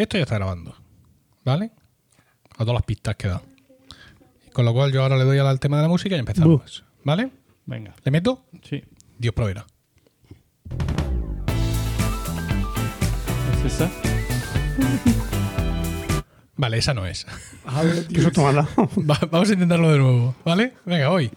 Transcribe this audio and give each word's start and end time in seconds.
Esto 0.00 0.16
ya 0.16 0.22
está 0.22 0.36
grabando, 0.36 0.74
¿vale? 1.44 1.72
A 2.56 2.60
todas 2.60 2.72
las 2.72 2.84
pistas 2.84 3.16
que 3.16 3.28
da. 3.28 3.42
Con 4.54 4.64
lo 4.64 4.72
cual 4.72 4.92
yo 4.92 5.02
ahora 5.02 5.18
le 5.18 5.24
doy 5.24 5.36
al 5.36 5.60
tema 5.60 5.76
de 5.76 5.82
la 5.82 5.90
música 5.90 6.16
y 6.16 6.18
empezamos, 6.18 6.84
¿vale? 7.04 7.30
Venga. 7.66 7.94
¿Le 8.02 8.10
meto? 8.10 8.46
Sí. 8.62 8.82
Dios 9.18 9.34
proveerá. 9.34 9.66
¿Es 13.58 13.74
esa? 13.74 13.90
Vale, 16.56 16.78
esa 16.78 16.94
no 16.94 17.06
es. 17.06 17.26
Vamos 19.30 19.50
a 19.50 19.52
intentarlo 19.52 19.92
de 19.92 19.98
nuevo, 19.98 20.34
¿vale? 20.46 20.72
Venga, 20.86 21.10
voy. 21.10 21.30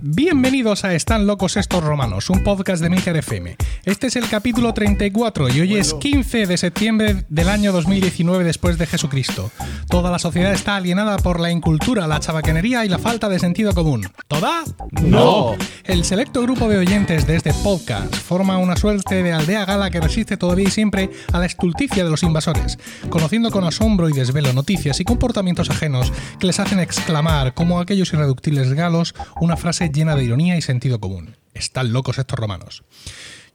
Bienvenidos 0.00 0.84
a 0.84 0.94
Están 0.94 1.26
locos 1.26 1.56
estos 1.56 1.82
romanos, 1.82 2.30
un 2.30 2.44
podcast 2.44 2.80
de 2.80 2.88
Milker 2.88 3.16
FM. 3.16 3.56
Este 3.84 4.06
es 4.06 4.14
el 4.16 4.28
capítulo 4.28 4.72
34 4.72 5.48
y 5.48 5.60
hoy 5.60 5.76
es 5.76 5.94
15 5.94 6.46
de 6.46 6.56
septiembre 6.56 7.24
del 7.28 7.48
año 7.48 7.72
2019 7.72 8.44
después 8.44 8.78
de 8.78 8.86
Jesucristo. 8.86 9.50
Toda 9.88 10.12
la 10.12 10.20
sociedad 10.20 10.52
está 10.52 10.76
alienada 10.76 11.16
por 11.18 11.40
la 11.40 11.50
incultura, 11.50 12.06
la 12.06 12.20
chabacanería 12.20 12.84
y 12.84 12.88
la 12.88 12.98
falta 12.98 13.28
de 13.28 13.40
sentido 13.40 13.74
común. 13.74 14.06
¿Toda? 14.28 14.62
No. 15.02 15.56
El 15.84 16.04
selecto 16.04 16.42
grupo 16.42 16.68
de 16.68 16.78
oyentes 16.78 17.26
de 17.26 17.36
este 17.36 17.52
podcast 17.64 18.14
forma 18.14 18.58
una 18.58 18.76
suerte 18.76 19.22
de 19.22 19.32
aldea 19.32 19.64
gala 19.64 19.90
que 19.90 20.00
resiste 20.00 20.36
todavía 20.36 20.68
y 20.68 20.70
siempre 20.70 21.10
a 21.32 21.38
la 21.40 21.46
estulticia 21.46 22.04
de 22.04 22.10
los 22.10 22.22
invasores, 22.22 22.78
conociendo 23.08 23.50
con 23.50 23.64
asombro 23.64 24.08
y 24.08 24.12
desvelo 24.12 24.52
noticias 24.52 25.00
y 25.00 25.04
comportamientos 25.04 25.70
ajenos 25.70 26.12
que 26.38 26.46
les 26.46 26.60
hacen 26.60 26.78
exclamar, 26.78 27.54
como 27.54 27.80
aquellos 27.80 28.12
irreductibles 28.12 28.72
galos, 28.74 29.14
una 29.40 29.56
frase 29.56 29.87
llena 29.92 30.16
de 30.16 30.24
ironía 30.24 30.56
y 30.56 30.62
sentido 30.62 31.00
común. 31.00 31.36
Están 31.54 31.92
locos 31.92 32.18
estos 32.18 32.38
romanos. 32.38 32.84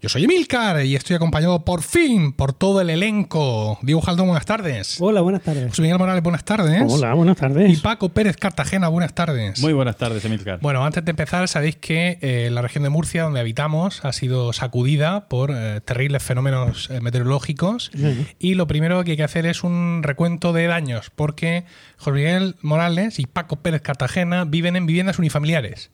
Yo 0.04 0.10
soy 0.10 0.26
Emilcar 0.26 0.86
y 0.86 0.98
estoy 0.98 1.16
acompañado 1.16 1.64
por 1.64 1.82
fin 1.82 2.34
por 2.34 2.52
todo 2.52 2.82
el 2.82 2.90
elenco. 2.90 3.80
Diego 3.84 4.02
Jaldón, 4.02 4.28
buenas 4.28 4.46
tardes. 4.46 4.98
Hola, 5.00 5.22
buenas 5.22 5.44
tardes. 5.44 5.70
José 5.70 5.82
Miguel 5.82 5.98
Morales, 5.98 6.22
buenas 6.22 6.44
tardes. 6.44 6.84
Hola, 6.86 7.14
buenas 7.14 7.38
Y 7.38 7.40
tardes. 7.40 7.80
Paco 7.80 8.10
Pérez 8.10 8.36
Cartagena, 8.36 8.90
buenas 8.90 9.16
tardes. 9.16 9.62
Muy 9.62 9.72
buenas 9.72 9.96
tardes, 9.96 10.26
Emilcar. 10.26 10.60
Bueno, 10.60 10.84
antes 10.84 11.06
de 11.06 11.12
empezar, 11.12 11.48
sabéis 11.48 11.78
que 11.78 12.18
eh, 12.20 12.50
la 12.52 12.62
región 12.62 12.84
de 12.84 12.90
Murcia, 12.90 13.24
donde 13.24 13.40
habitamos, 13.40 14.04
ha 14.04 14.12
sido 14.12 14.52
sacudida 14.52 15.30
por 15.30 15.52
eh, 15.56 15.80
terribles 15.80 16.22
fenómenos 16.22 16.90
eh, 16.90 17.00
meteorológicos. 17.00 17.90
Y 18.40 18.56
lo 18.56 18.68
primero 18.68 19.02
que 19.06 19.12
hay 19.12 19.18
que 19.18 19.24
hacer 19.24 19.46
es 19.46 19.64
un 19.64 20.02
recuento 20.04 20.52
de 20.52 20.68
daños, 20.68 21.12
porque 21.16 21.64
José 21.96 22.12
Miguel 22.12 22.56
Morales 22.62 23.20
y 23.20 23.26
Paco 23.26 23.62
Pérez 23.62 23.82
Cartagena 23.82 24.44
viven 24.44 24.76
en 24.76 24.86
viviendas 24.86 25.18
unifamiliares. 25.18 25.92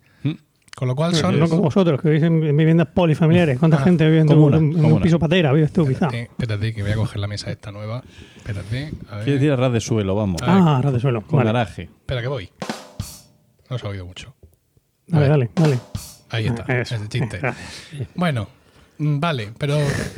Con 0.80 0.88
lo 0.88 0.96
cual 0.96 1.14
son. 1.14 1.38
No 1.38 1.50
como 1.50 1.64
vosotros, 1.64 2.02
que 2.02 2.08
vivís 2.08 2.24
en, 2.24 2.42
en 2.42 2.56
viviendas 2.56 2.88
polifamiliares. 2.88 3.60
¿Cuánta 3.60 3.76
Ah, 3.76 3.84
gente 3.84 4.06
vive 4.10 4.22
en, 4.22 4.30
en 4.32 4.86
un 4.86 5.02
piso 5.02 5.20
patera? 5.20 5.52
¿Vives 5.52 5.74
tú, 5.74 5.86
quizá? 5.86 6.08
Espérate, 6.08 6.74
que 6.74 6.82
voy 6.84 6.92
a 6.92 6.96
coger 6.96 7.20
la 7.20 7.28
mesa 7.28 7.52
esta 7.52 7.70
nueva. 7.74 8.02
Espérate, 8.38 8.92
a 9.10 9.16
ver. 9.18 9.24
Quiere 9.26 9.40
decir 9.40 9.52
a 9.52 9.58
ras 9.58 9.74
de 9.74 9.82
suelo, 9.82 10.16
vamos. 10.16 10.42
Ah, 10.42 10.80
ras 10.82 10.94
de 10.94 11.02
suelo. 11.02 11.22
Con 11.24 11.36
Vale. 11.36 11.52
garaje. 11.52 11.82
Espera, 11.84 12.22
que 12.22 12.30
voy. 12.30 12.50
No 13.70 13.78
se 13.78 13.86
ha 13.86 13.90
oído 13.90 14.06
mucho. 14.06 14.34
Dale, 15.08 15.28
dale, 15.28 15.50
dale. 15.54 15.80
Ahí 16.30 16.46
está, 16.48 16.64
Ah, 16.66 16.80
eso. 16.80 16.96
ese 16.96 17.10
chiste. 17.10 17.40
Ah, 17.44 17.54
Bueno, 18.16 18.48
vale, 19.00 19.50
pero 19.58 19.78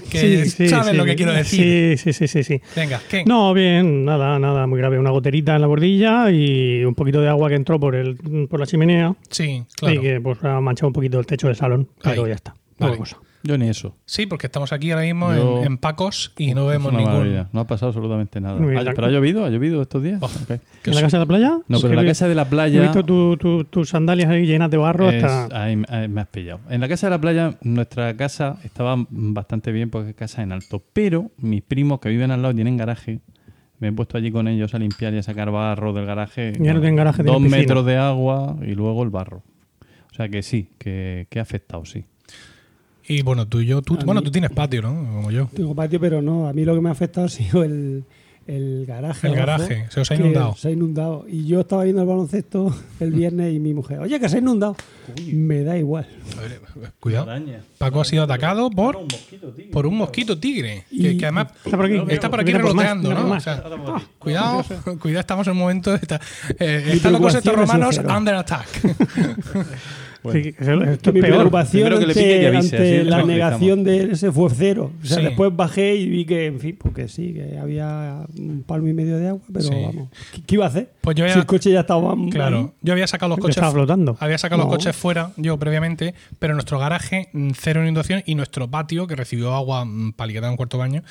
que 0.09 0.17
sí, 0.19 0.49
sí, 0.49 0.67
saben 0.67 0.91
sí. 0.91 0.97
lo 0.97 1.05
que 1.05 1.15
quiero 1.15 1.31
decir. 1.31 1.97
Sí, 1.97 2.11
sí, 2.11 2.27
sí, 2.27 2.27
sí, 2.27 2.43
sí. 2.43 2.61
Venga, 2.75 2.99
¿qué? 3.09 3.23
No, 3.25 3.53
bien, 3.53 4.03
nada, 4.05 4.37
nada 4.39 4.67
muy 4.67 4.79
grave. 4.79 4.99
Una 4.99 5.11
goterita 5.11 5.55
en 5.55 5.61
la 5.61 5.67
bordilla 5.67 6.29
y 6.31 6.83
un 6.83 6.95
poquito 6.95 7.21
de 7.21 7.29
agua 7.29 7.47
que 7.49 7.55
entró 7.55 7.79
por 7.79 7.95
el 7.95 8.17
por 8.49 8.59
la 8.59 8.65
chimenea 8.65 9.15
Sí, 9.29 9.63
claro. 9.77 9.95
y 9.95 9.99
que 10.01 10.19
pues 10.21 10.43
ha 10.43 10.59
manchado 10.59 10.87
un 10.87 10.93
poquito 10.93 11.19
el 11.19 11.25
techo 11.25 11.47
del 11.47 11.55
salón. 11.55 11.87
Pero 12.03 12.23
Ahí. 12.23 12.29
ya 12.29 12.35
está. 12.35 12.55
Vale. 12.79 12.97
Cosa. 12.97 13.17
Yo 13.43 13.57
ni 13.57 13.67
eso. 13.69 13.95
Sí, 14.05 14.25
porque 14.25 14.47
estamos 14.47 14.71
aquí 14.73 14.91
ahora 14.91 15.03
mismo 15.03 15.33
Yo- 15.33 15.59
en, 15.59 15.65
en 15.65 15.77
Pacos 15.77 16.33
y 16.37 16.53
no 16.53 16.65
vemos 16.67 16.91
ningún. 16.93 17.11
maravilla. 17.11 17.47
No 17.53 17.61
ha 17.61 17.67
pasado 17.67 17.87
absolutamente 17.89 18.39
nada. 18.39 18.59
Bien. 18.59 18.77
Ah, 18.77 18.91
¿Pero 18.95 19.07
ha 19.07 19.09
llovido? 19.09 19.45
¿Ha 19.45 19.49
llovido 19.49 19.81
estos 19.81 20.03
días? 20.03 20.19
Oh, 20.21 20.29
¿En 20.85 20.95
la 20.95 21.01
casa 21.01 21.17
de 21.17 21.21
la 21.23 21.27
playa? 21.27 21.59
No, 21.67 21.79
pero 21.79 21.89
en 21.93 21.95
la 21.95 22.05
casa 22.05 22.27
de 22.27 22.35
la 22.35 22.43
He 22.43 22.45
playa 22.45 22.81
visto 22.81 23.03
tu- 23.03 23.37
tu- 23.37 23.63
tus 23.65 23.89
sandalias 23.89 24.29
ahí 24.29 24.45
llenas 24.45 24.69
de 24.69 24.77
barro 24.77 25.09
es- 25.09 25.23
hasta... 25.23 25.63
ahí- 25.63 25.81
ahí 25.89 26.07
me 26.07 26.21
has 26.21 26.27
pillado. 26.27 26.59
En 26.69 26.81
la 26.81 26.87
casa 26.87 27.07
de 27.07 27.11
la 27.11 27.21
playa, 27.21 27.55
nuestra 27.61 28.15
casa 28.15 28.57
estaba 28.63 28.95
bastante 29.09 29.71
bien 29.71 29.89
porque 29.89 30.09
es 30.11 30.15
casa 30.15 30.41
en 30.43 30.51
alto. 30.51 30.81
Pero 30.93 31.31
mis 31.37 31.61
primos 31.63 31.99
que 31.99 32.09
viven 32.09 32.31
al 32.31 32.41
lado 32.41 32.53
tienen 32.53 32.77
garaje. 32.77 33.19
Me 33.79 33.87
he 33.87 33.91
puesto 33.91 34.15
allí 34.17 34.31
con 34.31 34.47
ellos 34.47 34.75
a 34.75 34.77
limpiar 34.77 35.11
y 35.15 35.17
a 35.17 35.23
sacar 35.23 35.49
barro 35.49 35.91
del 35.93 36.05
garaje. 36.05 36.53
Ya 36.59 36.73
no 36.73 36.79
tienen 36.81 36.95
garaje, 36.95 37.23
Dos 37.23 37.41
metros 37.41 37.83
de 37.85 37.97
agua 37.97 38.55
y 38.61 38.75
luego 38.75 39.01
el 39.01 39.09
barro. 39.09 39.41
O 40.11 40.13
sea 40.13 40.29
que 40.29 40.43
sí, 40.43 40.69
que, 40.77 41.25
que 41.31 41.39
ha 41.39 41.41
afectado, 41.41 41.85
sí. 41.85 42.05
Y 43.11 43.21
bueno, 43.23 43.47
tú 43.47 43.59
y 43.61 43.65
yo, 43.65 43.81
tú, 43.81 43.95
A 43.99 44.03
bueno, 44.05 44.21
mí- 44.21 44.25
tú 44.25 44.31
tienes 44.31 44.51
patio, 44.51 44.81
¿no? 44.81 44.89
Como 44.89 45.31
yo. 45.31 45.47
Tengo 45.53 45.75
patio, 45.75 45.99
pero 45.99 46.21
no. 46.21 46.47
A 46.47 46.53
mí 46.53 46.63
lo 46.65 46.73
que 46.75 46.81
me 46.81 46.89
ha 46.89 46.93
afectado 46.93 47.25
ha 47.27 47.29
sido 47.29 47.63
el, 47.63 48.03
el 48.47 48.85
garaje. 48.85 49.27
El 49.27 49.33
abajo, 49.33 49.47
garaje, 49.63 49.85
se 49.89 49.99
os 50.01 50.09
ha 50.11 50.15
inundado. 50.15 50.55
Se 50.55 50.67
ha 50.69 50.71
inundado. 50.71 51.25
Y 51.29 51.45
yo 51.45 51.61
estaba 51.61 51.83
viendo 51.83 52.01
el 52.01 52.07
baloncesto 52.07 52.73
el 52.99 53.11
viernes 53.21 53.53
y 53.53 53.59
mi 53.59 53.73
mujer, 53.73 53.99
oye, 53.99 54.19
que 54.19 54.29
se 54.29 54.37
ha 54.37 54.39
inundado. 54.39 54.75
Me 55.33 55.63
da 55.63 55.77
igual. 55.77 56.07
A 56.37 56.41
ver, 56.41 56.61
cuidado. 56.99 57.27
Paco 57.77 58.01
ha 58.01 58.05
sido 58.05 58.23
atacado 58.23 58.69
por, 58.69 58.97
por 59.71 59.85
un 59.85 59.97
mosquito 59.97 60.37
tigre. 60.39 60.85
Que, 60.89 61.11
Y- 61.13 61.17
que 61.17 61.25
además 61.25 61.47
Está 61.65 61.77
por 61.77 61.85
aquí. 61.85 62.01
está 62.09 62.29
por 62.29 62.39
aquí 62.39 62.51
revoloteando, 62.53 63.13
¿no? 63.13 63.31
O 63.35 64.01
cuidado, 64.19 64.63
cuidado, 64.99 65.19
estamos 65.19 65.47
en 65.47 65.53
un 65.53 65.59
momento. 65.59 65.91
de 65.91 65.97
esta- 65.97 66.21
eh, 66.59 66.91
están 66.93 67.13
locos 67.13 67.35
estos 67.35 67.51
preocupación 67.53 67.89
es 67.89 67.97
romanos 67.97 68.17
under 68.19 68.35
attack. 68.35 68.67
Sí, 70.23 70.41
que 70.43 70.49
esto 70.49 70.63
Que 70.63 71.09
es 71.09 71.13
mi 71.15 71.21
peor. 71.21 71.33
preocupación 71.35 71.89
que 71.89 71.95
ante, 71.95 72.07
pique 72.07 72.41
y 72.41 72.45
avise, 72.45 72.77
ante 72.77 73.03
la 73.05 73.23
negación 73.23 73.83
de 73.83 74.11
ese 74.11 74.31
fue 74.31 74.49
cero. 74.55 74.91
O 75.01 75.05
sea, 75.05 75.17
Sí. 75.17 75.23
después 75.23 75.55
bajé 75.55 75.95
y 75.95 76.07
vi 76.09 76.25
que, 76.25 76.45
en 76.45 76.59
fin, 76.59 76.77
porque 76.79 77.07
sí, 77.07 77.33
que 77.33 77.57
había 77.57 78.25
un 78.37 78.63
palmo 78.63 78.87
y 78.87 78.93
medio 78.93 79.17
de 79.17 79.29
agua, 79.29 79.41
pero 79.51 79.65
Sí. 79.65 79.73
vamos. 79.83 80.09
¿Qué, 80.33 80.41
qué 80.43 80.55
iba 80.55 80.65
a 80.65 80.67
hacer? 80.67 80.91
Pues 81.01 81.15
yo 81.15 81.25
si 81.25 81.31
había- 81.31 81.41
el 81.41 81.47
coche 81.47 81.71
ya 81.71 81.79
estaba 81.79 82.13
ahí. 82.13 82.29
Claro, 82.29 82.73
yo 82.81 82.93
había 82.93 83.07
sacado 83.07 83.29
los 83.29 83.37
Que 83.37 83.41
coches. 83.41 83.57
estaba 83.57 83.71
flotando. 83.71 84.15
Había 84.19 84.37
sacado 84.37 84.61
No. 84.63 84.67
los 84.69 84.77
coches 84.77 84.95
fuera, 84.95 85.31
yo 85.37 85.57
previamente, 85.57 86.13
pero 86.37 86.53
nuestro 86.53 86.77
garaje, 86.77 87.29
mm, 87.33 87.51
cero 87.59 87.81
inundación, 87.81 88.21
y 88.25 88.35
nuestro 88.35 88.69
patio, 88.69 89.07
que 89.07 89.15
recibió 89.15 89.53
agua 89.55 89.85
mm, 89.85 90.13
paliquetada 90.13 90.49
en 90.49 90.51
un 90.53 90.57
cuarto 90.57 90.77
baño, 90.77 91.03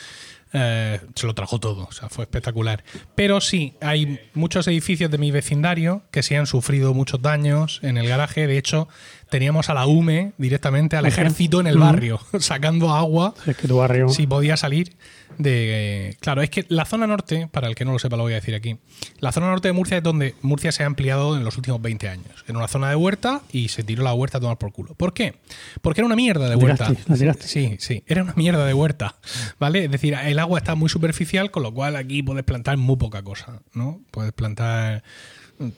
eh, 0.53 1.01
se 1.15 1.27
lo 1.27 1.35
trajo 1.35 1.61
todo. 1.61 1.87
O 1.89 1.93
sea, 1.93 2.09
fue 2.09 2.25
espectacular. 2.25 2.83
Pero 3.15 3.41
sí, 3.41 3.75
hay 3.81 4.19
muchos 4.35 4.67
edificios 4.67 5.11
de 5.11 5.19
mi 5.19 5.31
vecindario 5.31 6.03
que 6.11 6.23
sí 6.23 6.35
han 6.35 6.47
sufrido 6.47 6.95
muchos 6.95 7.23
daños 7.23 7.81
en 7.83 7.97
el 7.97 8.09
garaje. 8.09 8.47
De 8.47 8.59
hecho, 8.59 8.89
teníamos 9.29 9.71
a 9.71 9.75
la 9.75 9.87
UME 9.87 10.33
directamente, 10.39 10.97
al 10.97 11.07
ejército 11.07 11.61
en 11.61 11.67
el 11.67 11.79
barrio, 11.79 12.21
sacando 12.41 12.91
agua 12.91 13.35
Es 13.47 13.57
que 13.57 13.69
tu 13.69 13.77
barrio... 13.77 14.09
si 14.09 14.27
podía 14.27 14.57
salir 14.57 14.97
de... 15.43 16.17
Claro, 16.21 16.43
es 16.43 16.51
que 16.51 16.67
la 16.69 16.85
zona 16.85 17.07
norte, 17.07 17.49
para 17.51 17.69
el 17.69 17.75
que 17.75 17.85
no 17.85 17.93
lo 17.93 17.99
sepa 17.99 18.17
lo 18.17 18.23
voy 18.23 18.33
a 18.33 18.37
decir 18.37 18.55
aquí, 18.55 18.79
la 19.19 19.33
zona 19.33 19.47
norte 19.49 19.69
de 19.69 19.73
Murcia 19.73 19.97
es 19.99 20.03
donde 20.03 20.35
Murcia 20.43 20.73
se 20.73 20.83
ha 20.83 20.87
ampliado 20.87 21.37
en 21.37 21.45
los 21.45 21.57
últimos 21.57 21.81
20 21.81 22.09
años. 22.09 22.45
Era 22.47 22.59
una 22.59 22.69
zona 22.69 22.91
de 22.91 22.97
huerta 22.97 23.43
y 23.53 23.69
se 23.69 23.83
tiró 23.83 24.03
la 24.03 24.15
huerta 24.15 24.39
a 24.39 24.41
tomar 24.41 24.59
por 24.59 24.73
culo. 24.73 24.95
¿Por 24.95 25.13
qué? 25.13 25.35
Porque 25.83 26.01
era 26.01 26.07
una 26.07 26.17
mierda 26.17 26.49
de 26.49 26.57
La 26.57 26.63
huerta. 26.63 26.89
tiraste, 26.89 27.11
la 27.11 27.17
tiraste. 27.17 27.49
Sí, 27.49 27.77
sí, 27.79 28.03
era 28.07 28.23
una 28.23 28.35
mierda 28.35 28.65
de 28.67 28.75
huerta, 28.75 29.17
¿vale? 29.59 29.85
Es 29.85 29.91
decir, 29.91 30.15
el 30.15 30.39
agua 30.39 30.59
está 30.59 30.75
muy 30.75 30.89
superficial, 30.89 31.51
con 31.51 31.63
lo 31.63 31.73
cual 31.73 31.97
aquí 31.97 32.23
puedes 32.23 32.45
plantar 32.45 32.77
muy 32.77 32.97
poca 32.97 33.23
cosa, 33.23 33.63
¿no? 33.75 34.01
Puedes 34.11 34.33
plantar... 34.33 35.03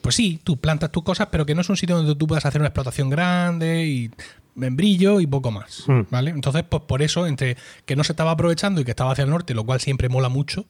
Pues 0.00 0.14
sí, 0.14 0.40
tú 0.44 0.58
plantas 0.58 0.92
tus 0.92 1.02
cosas, 1.02 1.28
pero 1.32 1.44
que 1.44 1.56
no 1.56 1.60
es 1.60 1.68
un 1.68 1.76
sitio 1.76 1.96
donde 1.96 2.14
tú 2.14 2.28
puedas 2.28 2.46
hacer 2.46 2.60
una 2.60 2.68
explotación 2.68 3.10
grande 3.10 3.84
y 3.84 4.10
membrillo 4.54 5.20
y 5.20 5.26
poco 5.26 5.50
más, 5.50 5.84
Mm. 5.88 6.00
¿vale? 6.10 6.30
Entonces, 6.30 6.62
pues 6.68 6.82
por 6.82 7.00
eso, 7.02 7.26
entre 7.26 7.56
que 7.86 7.96
no 7.96 8.04
se 8.04 8.12
estaba 8.12 8.32
aprovechando 8.32 8.80
y 8.80 8.84
que 8.84 8.90
estaba 8.90 9.12
hacia 9.12 9.24
el 9.24 9.30
norte, 9.30 9.54
lo 9.54 9.64
cual 9.64 9.80
siempre 9.80 10.08
mola 10.08 10.28
mucho, 10.28 10.66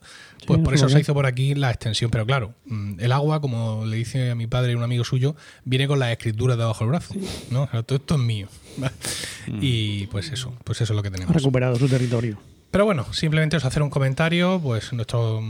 pues 0.46 0.58
Sí, 0.58 0.64
por 0.64 0.74
eso 0.74 0.88
se 0.88 1.00
hizo 1.00 1.14
por 1.14 1.26
aquí 1.26 1.54
la 1.54 1.70
extensión. 1.70 2.10
Pero 2.10 2.24
claro, 2.26 2.54
mm, 2.66 3.00
el 3.00 3.12
agua, 3.12 3.40
como 3.40 3.84
le 3.86 3.96
dice 3.96 4.30
a 4.30 4.34
mi 4.34 4.46
padre 4.46 4.76
un 4.76 4.82
amigo 4.82 5.04
suyo, 5.04 5.34
viene 5.64 5.88
con 5.88 5.98
las 5.98 6.10
escrituras 6.12 6.56
debajo 6.58 6.84
del 6.84 6.90
brazo, 6.90 7.14
¿no? 7.50 7.66
Todo 7.84 7.96
esto 7.98 8.14
es 8.14 8.20
mío. 8.20 8.48
Y 9.60 10.06
pues 10.08 10.30
eso, 10.30 10.54
pues 10.64 10.80
eso 10.80 10.92
es 10.92 10.96
lo 10.96 11.02
que 11.02 11.08
Ha 11.08 11.12
tenemos. 11.12 11.34
recuperado 11.34 11.76
su 11.76 11.88
territorio. 11.88 12.38
Pero 12.72 12.86
bueno, 12.86 13.12
simplemente 13.12 13.58
os 13.58 13.66
hacer 13.66 13.82
un 13.82 13.90
comentario, 13.90 14.58
pues 14.58 14.94
nuestro, 14.94 15.42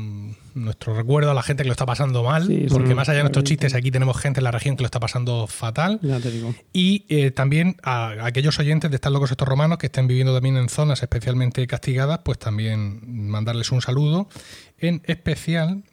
nuestro 0.54 0.92
recuerdo 0.92 1.30
a 1.30 1.34
la 1.34 1.44
gente 1.44 1.62
que 1.62 1.68
lo 1.68 1.72
está 1.72 1.86
pasando 1.86 2.24
mal, 2.24 2.48
Sí, 2.48 2.66
porque 2.68 2.88
sí, 2.88 2.94
más 2.96 3.08
allá 3.08 3.18
de 3.18 3.22
nuestros 3.22 3.44
chistes, 3.44 3.74
aquí 3.76 3.92
tenemos 3.92 4.18
gente 4.18 4.40
en 4.40 4.44
la 4.44 4.50
región 4.50 4.74
que 4.74 4.82
lo 4.82 4.86
está 4.86 4.98
pasando 4.98 5.46
fatal. 5.46 6.00
Ya 6.02 6.18
te 6.18 6.32
digo. 6.32 6.52
Y 6.72 7.04
eh, 7.08 7.30
también 7.30 7.76
a 7.84 8.26
aquellos 8.26 8.58
oyentes 8.58 8.90
de 8.90 8.96
Estar 8.96 9.12
Locos 9.12 9.30
Estos 9.30 9.46
Romanos 9.46 9.78
que 9.78 9.86
estén 9.86 10.08
viviendo 10.08 10.34
también 10.34 10.56
en 10.56 10.68
zonas 10.68 11.00
especialmente 11.00 11.64
castigadas, 11.68 12.18
pues 12.24 12.40
también 12.40 13.28
mandarles 13.28 13.70
un 13.70 13.82
saludo. 13.82 14.28
En 14.78 15.00
especial, 15.06 15.84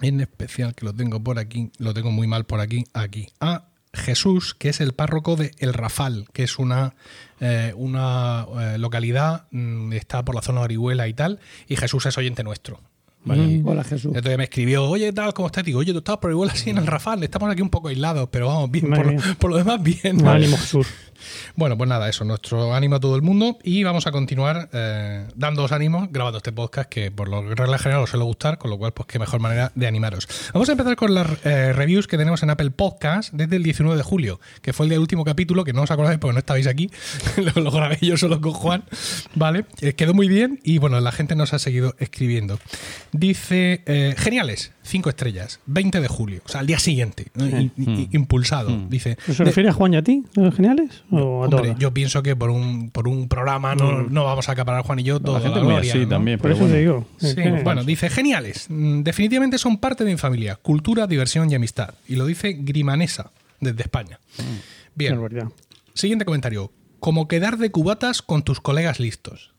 en 0.00 0.22
especial, 0.22 0.74
que 0.74 0.86
lo 0.86 0.94
tengo 0.94 1.22
por 1.22 1.38
aquí, 1.38 1.70
lo 1.76 1.92
tengo 1.92 2.10
muy 2.10 2.26
mal 2.28 2.46
por 2.46 2.60
aquí, 2.60 2.86
aquí, 2.94 3.28
a 3.40 3.66
Jesús, 3.96 4.54
que 4.54 4.68
es 4.68 4.80
el 4.80 4.92
párroco 4.92 5.36
de 5.36 5.52
El 5.58 5.74
Rafal, 5.74 6.26
que 6.32 6.44
es 6.44 6.58
una, 6.58 6.94
eh, 7.40 7.72
una 7.76 8.46
eh, 8.58 8.78
localidad, 8.78 9.46
mm, 9.50 9.92
está 9.92 10.24
por 10.24 10.34
la 10.34 10.42
zona 10.42 10.60
de 10.60 10.64
Orihuela 10.66 11.08
y 11.08 11.14
tal, 11.14 11.40
y 11.66 11.76
Jesús 11.76 12.06
es 12.06 12.16
oyente 12.16 12.44
nuestro. 12.44 12.80
Vale. 13.26 13.60
Hola 13.64 13.82
Jesús. 13.82 14.12
Día 14.22 14.36
me 14.36 14.44
escribió, 14.44 14.84
oye, 14.84 15.12
tal, 15.12 15.34
¿cómo 15.34 15.46
estás? 15.48 15.64
Digo, 15.64 15.80
oye, 15.80 15.90
tú 15.90 15.98
estás 15.98 16.16
por 16.18 16.30
igual 16.30 16.48
así 16.50 16.70
en 16.70 16.78
el 16.78 16.86
Rafal, 16.86 17.24
estamos 17.24 17.50
aquí 17.50 17.60
un 17.60 17.70
poco 17.70 17.88
aislados, 17.88 18.28
pero 18.30 18.46
vamos, 18.46 18.70
bien, 18.70 18.88
por, 19.40 19.50
lo 19.50 19.56
demás, 19.56 19.82
bien. 19.82 20.24
Ánimo, 20.26 20.56
Jesús. 20.56 20.86
Bueno, 21.54 21.76
pues 21.76 21.88
nada, 21.88 22.08
eso, 22.08 22.24
nuestro 22.24 22.74
ánimo 22.74 22.96
a 22.96 23.00
todo 23.00 23.16
el 23.16 23.22
mundo 23.22 23.58
y 23.62 23.82
vamos 23.82 24.06
a 24.06 24.12
continuar 24.12 24.68
eh, 24.72 25.26
dándoos 25.34 25.72
ánimos 25.72 26.08
grabando 26.10 26.38
este 26.38 26.52
podcast 26.52 26.88
que 26.88 27.10
por 27.10 27.28
lo 27.28 27.54
regla 27.54 27.78
general 27.78 28.02
os 28.02 28.10
suele 28.10 28.24
gustar, 28.24 28.58
con 28.58 28.70
lo 28.70 28.78
cual, 28.78 28.92
pues 28.92 29.06
qué 29.06 29.18
mejor 29.18 29.40
manera 29.40 29.72
de 29.74 29.86
animaros. 29.86 30.28
Vamos 30.52 30.68
a 30.68 30.72
empezar 30.72 30.94
con 30.94 31.14
las 31.14 31.26
eh, 31.44 31.72
reviews 31.72 32.06
que 32.06 32.18
tenemos 32.18 32.42
en 32.42 32.50
Apple 32.50 32.70
Podcast 32.70 33.32
desde 33.32 33.56
el 33.56 33.62
19 33.62 33.96
de 33.96 34.02
julio, 34.02 34.40
que 34.62 34.72
fue 34.72 34.86
el 34.86 34.90
del 34.90 35.00
último 35.00 35.24
capítulo, 35.24 35.64
que 35.64 35.72
no 35.72 35.82
os 35.82 35.90
acordáis 35.90 36.18
porque 36.18 36.34
no 36.34 36.38
estabais 36.38 36.66
aquí, 36.66 36.90
lo, 37.36 37.62
lo 37.62 37.70
grabé 37.70 37.98
yo 38.00 38.16
solo 38.16 38.40
con 38.40 38.52
Juan, 38.52 38.84
¿vale? 39.34 39.64
Eh, 39.80 39.94
quedó 39.94 40.14
muy 40.14 40.28
bien 40.28 40.60
y 40.64 40.78
bueno, 40.78 41.00
la 41.00 41.12
gente 41.12 41.34
nos 41.34 41.54
ha 41.54 41.58
seguido 41.58 41.94
escribiendo. 41.98 42.58
Dice, 43.18 43.82
eh, 43.86 44.14
geniales, 44.16 44.72
5 44.82 45.08
estrellas, 45.10 45.60
20 45.66 46.00
de 46.00 46.08
julio, 46.08 46.40
o 46.44 46.48
sea, 46.48 46.60
al 46.60 46.66
día 46.66 46.78
siguiente, 46.78 47.28
¿no? 47.34 47.46
I- 47.46 47.72
i- 47.76 48.08
impulsado, 48.12 48.76
dice. 48.88 49.16
¿Eso 49.22 49.32
se 49.34 49.44
de- 49.44 49.50
refiere 49.50 49.68
a 49.70 49.72
Juan 49.72 49.94
y 49.94 49.96
a 49.96 50.02
ti? 50.02 50.22
¿Los 50.34 50.54
geniales? 50.54 51.02
¿O 51.10 51.16
a 51.42 51.46
Hombre, 51.46 51.68
todos? 51.68 51.78
yo 51.78 51.94
pienso 51.94 52.22
que 52.22 52.36
por 52.36 52.50
un, 52.50 52.90
por 52.90 53.08
un 53.08 53.28
programa 53.28 53.74
no, 53.74 54.02
no 54.02 54.24
vamos 54.24 54.48
a 54.48 54.52
acaparar 54.52 54.82
Juan 54.82 54.98
y 54.98 55.02
yo 55.04 55.20
todo 55.20 55.38
La 55.38 55.44
gente 55.44 55.60
muy 55.60 55.74
así 55.76 56.06
también, 56.06 56.38
Por 56.38 56.50
eso 56.50 56.60
bueno. 56.60 56.74
te 56.74 56.80
digo. 56.80 57.06
Sí, 57.18 57.34
bueno, 57.64 57.84
dice 57.84 58.10
geniales. 58.10 58.66
Mm, 58.68 59.02
Definitivamente 59.02 59.58
son 59.58 59.78
parte 59.78 60.04
de 60.04 60.10
mi 60.12 60.18
familia. 60.18 60.56
Cultura, 60.56 61.06
diversión 61.06 61.50
y 61.50 61.54
amistad. 61.54 61.94
Y 62.08 62.16
lo 62.16 62.26
dice 62.26 62.52
Grimanesa, 62.58 63.30
desde 63.60 63.82
España. 63.82 64.18
es 64.38 64.44
Bien. 64.94 65.18
Siguiente 65.94 66.24
comentario. 66.24 66.72
Como 67.00 67.28
quedar 67.28 67.58
de 67.58 67.70
cubatas 67.70 68.22
con 68.22 68.42
tus 68.42 68.60
colegas 68.60 69.00
listos. 69.00 69.52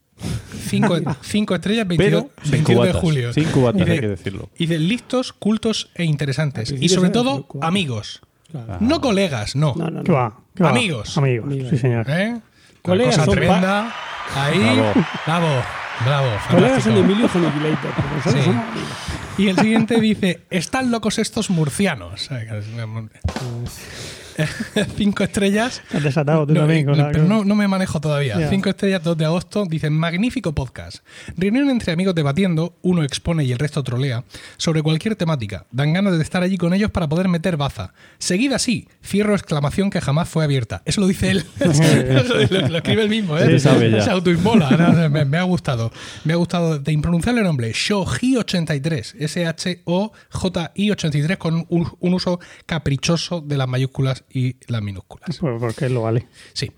Cinco, 0.67 0.97
cinco 1.21 1.55
estrellas, 1.55 1.87
22, 1.87 2.23
Pero 2.25 2.43
sin 2.43 2.51
22 2.51 2.85
de 2.87 2.93
julio. 2.93 3.33
Sin 3.33 3.45
cubatas, 3.45 3.81
Y 3.81 3.85
de- 3.85 3.91
hay 3.91 3.99
que 3.99 4.07
decirlo. 4.07 4.49
Y 4.57 4.65
de 4.67 4.79
listos, 4.79 5.33
cultos 5.33 5.89
e 5.95 6.03
interesantes. 6.03 6.73
Y 6.77 6.89
sobre 6.89 7.09
todo, 7.09 7.47
amigos. 7.61 8.21
Claro. 8.51 8.77
No 8.79 9.01
colegas, 9.01 9.55
no. 9.55 9.73
No, 9.75 9.89
no, 9.89 10.03
¿Qué 10.03 10.11
no. 10.11 10.17
va? 10.17 10.39
¿Qué 10.55 10.63
va? 10.63 10.69
Amigos. 10.69 11.17
Amigos, 11.17 11.45
Amigos. 11.51 11.69
sí, 11.69 11.77
señor. 11.77 12.09
¿Eh? 12.09 12.39
Colegas 12.81 13.15
Cosa 13.15 13.25
son 13.25 13.35
tremenda. 13.35 13.93
Ahí. 14.35 14.59
Bravo. 14.59 14.93
Bravo. 15.25 15.47
Bravo. 16.05 16.27
Colegas 16.51 16.83
son 16.83 16.93
fantástico. 16.93 16.99
Emilio 16.99 17.27
nosotros 17.27 18.33
Sí. 18.43 18.49
amigos. 18.49 18.63
Y 19.37 19.47
el 19.49 19.57
siguiente 19.59 19.99
dice, 20.01 20.41
están 20.49 20.89
locos 20.91 21.19
estos 21.19 21.49
murcianos. 21.49 22.29
Cinco 24.97 25.23
estrellas. 25.23 25.81
Has 25.93 26.03
desatado 26.03 26.45
tú 26.47 26.53
No, 26.53 26.61
también. 26.61 26.81
eh, 26.81 26.85
con 26.85 26.97
la- 26.97 27.11
pero 27.11 27.25
no, 27.25 27.43
no 27.45 27.55
me 27.55 27.67
manejo 27.67 27.99
todavía. 28.01 28.39
Ya. 28.39 28.49
Cinco 28.49 28.69
estrellas, 28.69 29.03
2 29.03 29.17
de 29.17 29.25
agosto. 29.25 29.65
Dicen, 29.65 29.93
magnífico 29.93 30.53
podcast. 30.53 30.97
Reunión 31.35 31.69
entre 31.69 31.93
amigos 31.93 32.15
debatiendo, 32.15 32.75
uno 32.81 33.03
expone 33.03 33.43
y 33.43 33.51
el 33.51 33.59
resto 33.59 33.83
trolea, 33.83 34.23
sobre 34.57 34.81
cualquier 34.81 35.15
temática. 35.15 35.65
Dan 35.71 35.93
ganas 35.93 36.17
de 36.17 36.23
estar 36.23 36.43
allí 36.43 36.57
con 36.57 36.73
ellos 36.73 36.91
para 36.91 37.07
poder 37.07 37.27
meter 37.27 37.57
baza. 37.57 37.93
Seguida 38.19 38.55
así, 38.57 38.87
cierro 39.03 39.33
exclamación 39.33 39.89
que 39.89 40.01
jamás 40.01 40.29
fue 40.29 40.43
abierta. 40.43 40.81
Eso 40.85 41.01
lo 41.01 41.07
dice 41.07 41.31
él. 41.31 41.43
lo, 41.59 42.67
lo 42.67 42.77
escribe 42.77 43.01
él 43.03 43.09
mismo, 43.09 43.37
¿eh? 43.37 43.59
Sí. 43.59 43.67
Se 44.01 44.09
autoinmola. 44.09 45.09
Me, 45.11 45.25
me 45.25 45.37
ha 45.37 45.43
gustado. 45.43 45.91
Me 46.23 46.33
ha 46.33 46.35
gustado 46.35 46.79
de 46.79 46.91
impronunciable 46.91 47.41
nombre. 47.43 47.71
Shoji83. 47.71 49.15
S-H-O-J-I-83 50.17 51.37
con 51.37 51.65
un, 51.69 51.87
un 51.99 52.13
uso 52.13 52.39
caprichoso 52.65 53.41
de 53.41 53.57
las 53.57 53.67
mayúsculas 53.67 54.23
y 54.31 54.55
las 54.67 54.81
minúsculas. 54.81 55.37
Pues 55.39 55.55
porque 55.59 55.89
lo 55.89 56.01
vale. 56.03 56.27
Sí. 56.53 56.71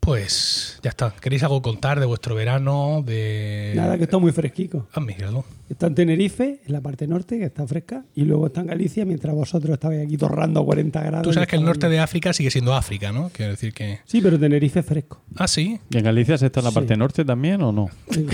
Pues 0.00 0.80
ya 0.82 0.88
está. 0.88 1.14
¿Queréis 1.20 1.42
algo 1.42 1.60
contar 1.60 2.00
de 2.00 2.06
vuestro 2.06 2.34
verano? 2.34 3.02
De... 3.04 3.74
Nada, 3.76 3.98
que 3.98 4.04
está 4.04 4.16
muy 4.16 4.32
fresquico. 4.32 4.88
Ah, 4.94 5.00
míralo. 5.00 5.44
Está 5.68 5.88
en 5.88 5.94
Tenerife, 5.94 6.62
en 6.64 6.72
la 6.72 6.80
parte 6.80 7.06
norte, 7.06 7.38
que 7.38 7.44
está 7.44 7.66
fresca, 7.66 8.04
y 8.14 8.24
luego 8.24 8.46
está 8.46 8.62
en 8.62 8.68
Galicia, 8.68 9.04
mientras 9.04 9.34
vosotros 9.34 9.74
estabais 9.74 10.02
aquí 10.06 10.16
torrando 10.16 10.60
a 10.60 10.64
40 10.64 11.02
grados. 11.02 11.26
Tú 11.28 11.34
sabes 11.34 11.48
que 11.48 11.56
el 11.56 11.64
norte 11.64 11.90
de 11.90 11.98
África 12.00 12.32
sigue 12.32 12.50
siendo 12.50 12.74
África, 12.74 13.12
¿no? 13.12 13.28
Quiero 13.28 13.52
decir 13.52 13.74
que... 13.74 14.00
Sí, 14.06 14.22
pero 14.22 14.38
Tenerife 14.38 14.80
es 14.80 14.86
fresco. 14.86 15.22
Ah, 15.36 15.46
sí. 15.46 15.78
¿Y 15.90 15.98
en 15.98 16.04
Galicia 16.04 16.38
se 16.38 16.46
está 16.46 16.60
en 16.60 16.64
la 16.64 16.70
Sí. 16.70 16.74
parte 16.76 16.96
norte 16.96 17.24
también 17.26 17.60
o 17.60 17.70
no? 17.70 17.90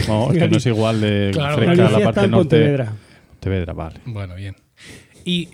No, 0.07 0.31
es 0.33 0.39
que 0.39 0.49
no 0.49 0.57
es 0.59 0.67
igual 0.67 1.01
de 1.01 1.31
Claro, 1.33 1.57
fresca 1.57 1.75
Galicia 1.75 1.91
la 1.91 1.99
está 1.99 2.05
parte 2.13 2.25
en 2.27 2.31
norte. 2.31 2.57
Pontevedra. 2.57 2.93
Pontevedra, 3.33 3.73
vale. 3.73 4.01
Bueno, 4.07 4.35
bien. 4.37 4.55
Y 5.29 5.49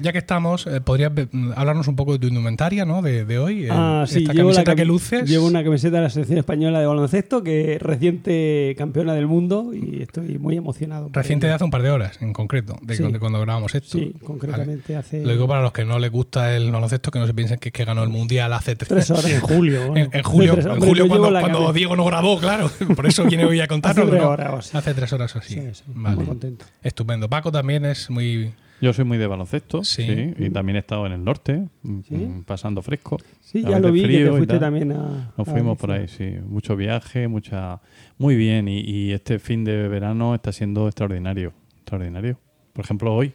ya 0.00 0.12
que 0.12 0.18
estamos, 0.18 0.66
eh, 0.66 0.80
¿podrías 0.80 1.12
mm, 1.30 1.50
hablarnos 1.54 1.88
un 1.88 1.94
poco 1.94 2.14
de 2.14 2.18
tu 2.20 2.28
indumentaria, 2.28 2.86
¿no? 2.86 3.02
De, 3.02 3.26
de 3.26 3.38
hoy. 3.38 3.64
eh, 3.66 3.68
Ah, 3.70 4.06
sí, 4.08 4.22
Esta 4.22 4.32
camiseta 4.32 4.72
cam- 4.72 4.76
que 4.76 4.84
luces. 4.86 5.28
Llevo 5.28 5.46
una 5.46 5.62
camiseta 5.62 5.98
de 5.98 6.02
la 6.04 6.08
selección 6.08 6.38
española 6.38 6.80
de 6.80 6.86
baloncesto, 6.86 7.42
que 7.42 7.74
es 7.74 7.82
reciente 7.82 8.74
campeona 8.78 9.12
del 9.12 9.26
mundo, 9.26 9.72
y 9.74 10.00
estoy 10.00 10.38
muy 10.38 10.56
emocionado. 10.56 11.10
Reciente 11.12 11.46
de 11.46 11.52
hace 11.52 11.64
un 11.64 11.70
par 11.70 11.82
de 11.82 11.90
horas, 11.90 12.16
en 12.22 12.32
concreto, 12.32 12.78
de, 12.80 12.96
Sí. 12.96 13.02
cuando 13.20 13.38
grabamos 13.42 13.74
esto. 13.74 13.98
Sí, 13.98 14.14
concretamente 14.24 14.96
hace 14.96 15.22
Lo 15.22 15.32
digo 15.32 15.46
para 15.46 15.60
los 15.60 15.72
que 15.72 15.84
no 15.84 15.98
les 15.98 16.10
gusta 16.10 16.56
el 16.56 16.70
baloncesto, 16.72 17.10
que 17.10 17.18
no 17.18 17.26
se 17.26 17.34
piensen 17.34 17.58
que, 17.58 17.72
que 17.72 17.84
ganó 17.84 18.02
el 18.02 18.08
Mundial 18.08 18.50
hace 18.54 18.74
tres, 18.74 18.88
tres 18.88 19.10
horas. 19.10 19.26
En 19.30 19.40
julio. 19.42 19.88
bueno. 19.88 20.06
En, 20.10 20.10
en 20.18 20.22
julio, 20.22 20.58
en 20.58 20.80
julio 20.80 21.08
cuando. 21.08 21.72
Diego 21.74 21.94
no 21.94 22.06
grabó, 22.06 22.38
claro. 22.40 22.70
Por 22.96 23.06
eso 23.06 23.24
viene 23.26 23.44
hoy 23.44 23.60
a 23.60 23.66
contarnos. 23.68 24.06
Hace 24.06 24.16
tres 24.16 24.24
horas 24.24 24.50
o 24.50 24.56
así. 24.56 24.76
Hace 24.78 24.94
tres 24.94 25.12
horas 25.12 25.36
o 25.36 25.38
así. 25.40 25.54
Sí, 25.54 25.60
sí, 25.74 25.82
Vale. 25.88 26.16
muy 26.16 26.24
contento. 26.24 26.64
Estupendo. 26.82 27.28
Paco 27.28 27.52
también 27.52 27.84
es 27.84 28.08
muy. 28.08 28.50
Yo 28.80 28.92
soy 28.92 29.04
muy 29.04 29.18
de 29.18 29.26
baloncesto, 29.26 29.84
Sí. 29.84 30.02
sí. 30.04 30.34
y 30.38 30.50
también 30.50 30.76
he 30.76 30.78
estado 30.80 31.06
en 31.06 31.12
el 31.12 31.22
norte, 31.24 31.68
mm, 31.82 32.00
Sí. 32.08 32.14
mm, 32.14 32.42
pasando 32.44 32.82
fresco. 32.82 33.18
Sí, 33.40 33.62
ya 33.62 33.78
lo 33.78 33.92
vi, 33.92 34.02
que 34.02 34.08
te 34.08 34.22
y 34.22 34.26
fuiste 34.28 34.58
también 34.58 34.92
a... 34.92 35.32
Nos 35.36 35.48
a 35.48 35.52
fuimos 35.52 35.76
por 35.78 35.90
ahí, 35.92 36.08
sí. 36.08 36.36
Mucho 36.46 36.76
viaje, 36.76 37.28
mucha... 37.28 37.80
Muy 38.18 38.36
bien, 38.36 38.68
y, 38.68 38.80
y 38.80 39.12
este 39.12 39.38
fin 39.38 39.64
de 39.64 39.88
verano 39.88 40.34
está 40.34 40.52
siendo 40.52 40.86
extraordinario. 40.86 41.52
Extraordinario. 41.78 42.38
Por 42.72 42.84
ejemplo, 42.84 43.14
hoy 43.14 43.34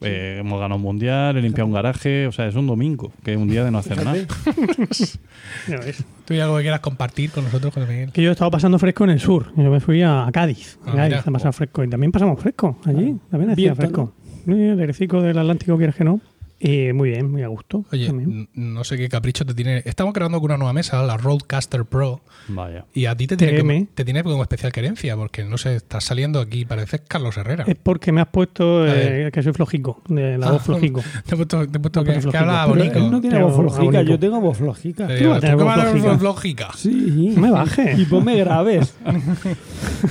eh, 0.00 0.36
hemos 0.40 0.60
ganado 0.60 0.76
un 0.76 0.82
mundial, 0.82 1.36
he 1.36 1.42
limpiado 1.42 1.66
un 1.66 1.72
garaje, 1.72 2.26
o 2.26 2.32
sea, 2.32 2.46
es 2.46 2.54
un 2.54 2.66
domingo, 2.66 3.12
que 3.22 3.32
es 3.32 3.38
un 3.38 3.48
día 3.48 3.64
de 3.64 3.70
no 3.70 3.78
hacer 3.78 4.04
nada. 4.04 4.16
¿Tú 6.24 6.34
hay 6.34 6.40
algo 6.40 6.56
que 6.56 6.62
quieras 6.62 6.80
compartir 6.80 7.30
con 7.30 7.44
nosotros, 7.44 7.72
José 7.72 7.86
Miguel? 7.86 8.12
Que 8.12 8.22
yo 8.22 8.30
he 8.30 8.32
estado 8.32 8.50
pasando 8.50 8.78
fresco 8.78 9.04
en 9.04 9.10
el 9.10 9.20
sur. 9.20 9.52
Yo 9.56 9.70
me 9.70 9.80
fui 9.80 10.02
a 10.02 10.28
Cádiz. 10.32 10.78
Ah, 10.84 10.92
a 10.92 10.96
Cádiz 10.96 11.26
a 11.26 11.30
pasar 11.30 11.52
fresco. 11.52 11.84
Y 11.84 11.88
también 11.88 12.12
pasamos 12.12 12.40
fresco 12.40 12.78
allí. 12.84 13.16
También 13.30 13.50
hacía 13.52 13.74
fresco. 13.74 14.12
El 14.46 14.78
airecito 14.78 15.22
del 15.22 15.38
Atlántico, 15.38 15.76
quieres 15.76 15.96
que 15.96 16.04
no. 16.04 16.20
Y 16.66 16.94
muy 16.94 17.10
bien, 17.10 17.30
muy 17.30 17.42
a 17.42 17.48
gusto. 17.48 17.84
Oye, 17.92 18.06
también. 18.06 18.48
no 18.54 18.84
sé 18.84 18.96
qué 18.96 19.10
capricho 19.10 19.44
te 19.44 19.52
tiene. 19.52 19.82
Estamos 19.84 20.14
grabando 20.14 20.38
con 20.40 20.46
una 20.50 20.56
nueva 20.56 20.72
mesa, 20.72 21.02
la 21.02 21.18
Roadcaster 21.18 21.84
Pro. 21.84 22.22
Vaya. 22.48 22.86
Y 22.94 23.04
a 23.04 23.14
ti 23.14 23.26
te 23.26 23.36
tiene, 23.36 23.58
como, 23.58 23.86
te 23.94 24.02
tiene 24.02 24.22
como 24.24 24.40
especial 24.40 24.72
querencia, 24.72 25.14
porque 25.14 25.44
no 25.44 25.58
sé, 25.58 25.76
estás 25.76 26.04
saliendo 26.04 26.40
aquí, 26.40 26.64
pareces 26.64 27.02
Carlos 27.06 27.36
Herrera. 27.36 27.64
Es 27.66 27.76
porque 27.76 28.12
me 28.12 28.22
has 28.22 28.28
puesto 28.28 28.86
eh, 28.86 29.28
que 29.30 29.42
soy 29.42 29.52
flojico, 29.52 30.00
de 30.08 30.38
la 30.38 30.46
Ah, 30.46 30.52
voz 30.52 30.62
flojico. 30.64 31.02
Te 31.26 31.34
he 31.34 31.36
puesto, 31.36 31.68
te 31.68 31.76
he 31.76 31.80
puesto 31.80 32.02
No, 32.02 32.10
que, 32.10 32.18
que 32.30 32.36
habla 32.38 32.64
bonito. 32.64 32.98
él 32.98 33.10
no 33.10 33.20
tiene 33.20 33.36
Tengo 33.36 33.50
voz 33.50 33.74
flojica, 33.76 34.02
yo 34.02 34.18
tengo 34.18 34.40
voz 34.40 34.56
flojica. 34.56 35.14
Eh, 35.14 35.18
Tú 35.22 35.28
vas 35.28 35.36
a 35.36 35.40
¿tú 35.40 35.58
tener 35.58 36.02
qué 36.02 36.08
voz 36.08 36.18
flojica. 36.18 36.68
Sí. 36.76 37.32
No 37.34 37.42
me 37.42 37.50
bajes. 37.50 37.98
Y 37.98 38.06
ponme 38.06 38.36
graves. 38.36 38.94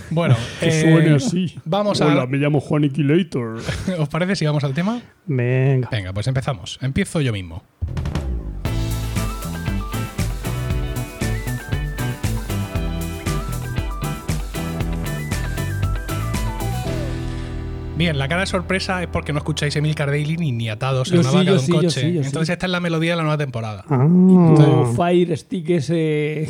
Bueno, 0.09 0.35
Que 0.59 0.67
eh, 0.69 0.81
suene 0.81 1.15
así. 1.15 1.55
Vamos 1.65 1.99
a. 2.01 2.25
me 2.27 2.37
llamo 2.37 2.59
Juaniquilator. 2.59 3.57
¿Os 3.99 4.09
parece 4.09 4.35
si 4.35 4.45
vamos 4.45 4.63
al 4.63 4.73
tema? 4.73 5.01
Venga. 5.25 5.89
Venga, 5.91 6.13
pues 6.13 6.27
empezamos. 6.27 6.42
Empiezo 6.81 7.21
yo 7.21 7.31
mismo. 7.33 7.63
Bien, 17.95 18.17
la 18.17 18.27
cara 18.27 18.41
de 18.41 18.47
sorpresa 18.47 19.03
es 19.03 19.07
porque 19.07 19.33
no 19.33 19.37
escucháis 19.37 19.75
Emilcar 19.75 20.09
Daily 20.09 20.35
ni, 20.35 20.51
ni 20.51 20.67
atados 20.67 21.09
en 21.11 21.15
Yo 21.15 21.21
una 21.21 21.29
sí, 21.29 21.35
vaca 21.37 21.51
de 21.51 21.57
un 21.57 21.59
sí, 21.63 21.71
yo 21.71 21.75
coche. 21.77 21.89
sí, 22.01 22.13
yo 22.13 22.21
sí. 22.23 22.27
Entonces 22.27 22.49
esta 22.53 22.65
es 22.65 22.71
la 22.71 22.79
melodía 22.79 23.11
de 23.11 23.17
la 23.17 23.21
nueva 23.23 23.37
temporada. 23.37 23.85
Ah. 23.87 24.07
Tu 24.57 24.93
Fire 24.95 25.37
Stick 25.37 25.69
ese 25.69 26.47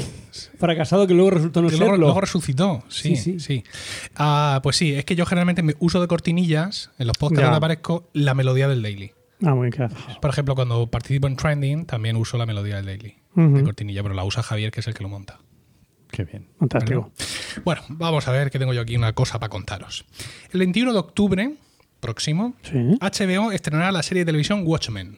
fracasado 0.58 1.06
que 1.06 1.14
luego 1.14 1.32
resultó 1.32 1.62
no 1.62 1.68
Que 1.68 1.76
luego, 1.76 1.92
serlo. 1.94 2.06
luego 2.06 2.22
resucitó, 2.22 2.84
sí, 2.88 3.18
Sí. 3.18 3.64
Ah, 4.16 4.62
pues 4.64 4.78
sí, 4.78 4.94
es 4.94 5.04
que 5.04 5.16
yo 5.18 5.26
generalmente 5.26 5.64
me 5.64 5.76
uso 5.80 6.00
de 6.00 6.08
cortinillas 6.08 6.92
en 6.98 7.08
los 7.08 7.18
podcasts 7.18 7.44
donde 7.44 7.58
aparezco 7.58 8.10
la 8.14 8.34
melodía 8.34 8.70
del 8.70 8.82
Daily. 8.82 9.12
Ah, 9.46 9.54
muy 9.56 9.70
bien, 9.70 9.74
gracias. 9.90 10.18
Por 10.20 10.30
ejemplo, 10.30 10.56
cuando 10.56 10.88
participo 10.88 11.28
en 11.28 11.36
Trending, 11.36 11.86
también 11.86 12.16
uso 12.16 12.38
la 12.38 12.46
melodía 12.46 12.78
del 12.78 12.86
Daily 12.86 13.16
Ujú. 13.36 13.58
de 13.58 13.64
cortinilla, 13.64 14.02
pero 14.04 14.16
la 14.16 14.24
usa 14.24 14.42
Javier, 14.44 14.72
que 14.72 14.80
es 14.80 14.88
el 14.88 14.94
que 14.94 15.04
lo 15.04 15.10
monta. 15.10 15.40
Qué 16.12 16.24
bien. 16.26 16.48
Fantástico. 16.60 17.12
Bueno, 17.66 17.82
vamos 17.90 18.28
a 18.28 18.32
ver 18.32 18.52
que 18.52 18.60
tengo 18.60 18.74
yo 18.74 18.82
aquí 18.82 18.96
una 18.96 19.14
cosa 19.14 19.40
para 19.40 19.50
contaros. 19.50 20.06
El 20.52 20.60
21 20.60 20.94
de 20.94 21.00
octubre 21.00 21.56
próximo, 22.00 22.54
Sí. 22.62 22.98
HBO 23.02 23.52
estrenará 23.52 23.92
la 23.92 24.04
serie 24.04 24.22
de 24.22 24.26
televisión 24.28 24.62
Watchmen, 24.66 25.18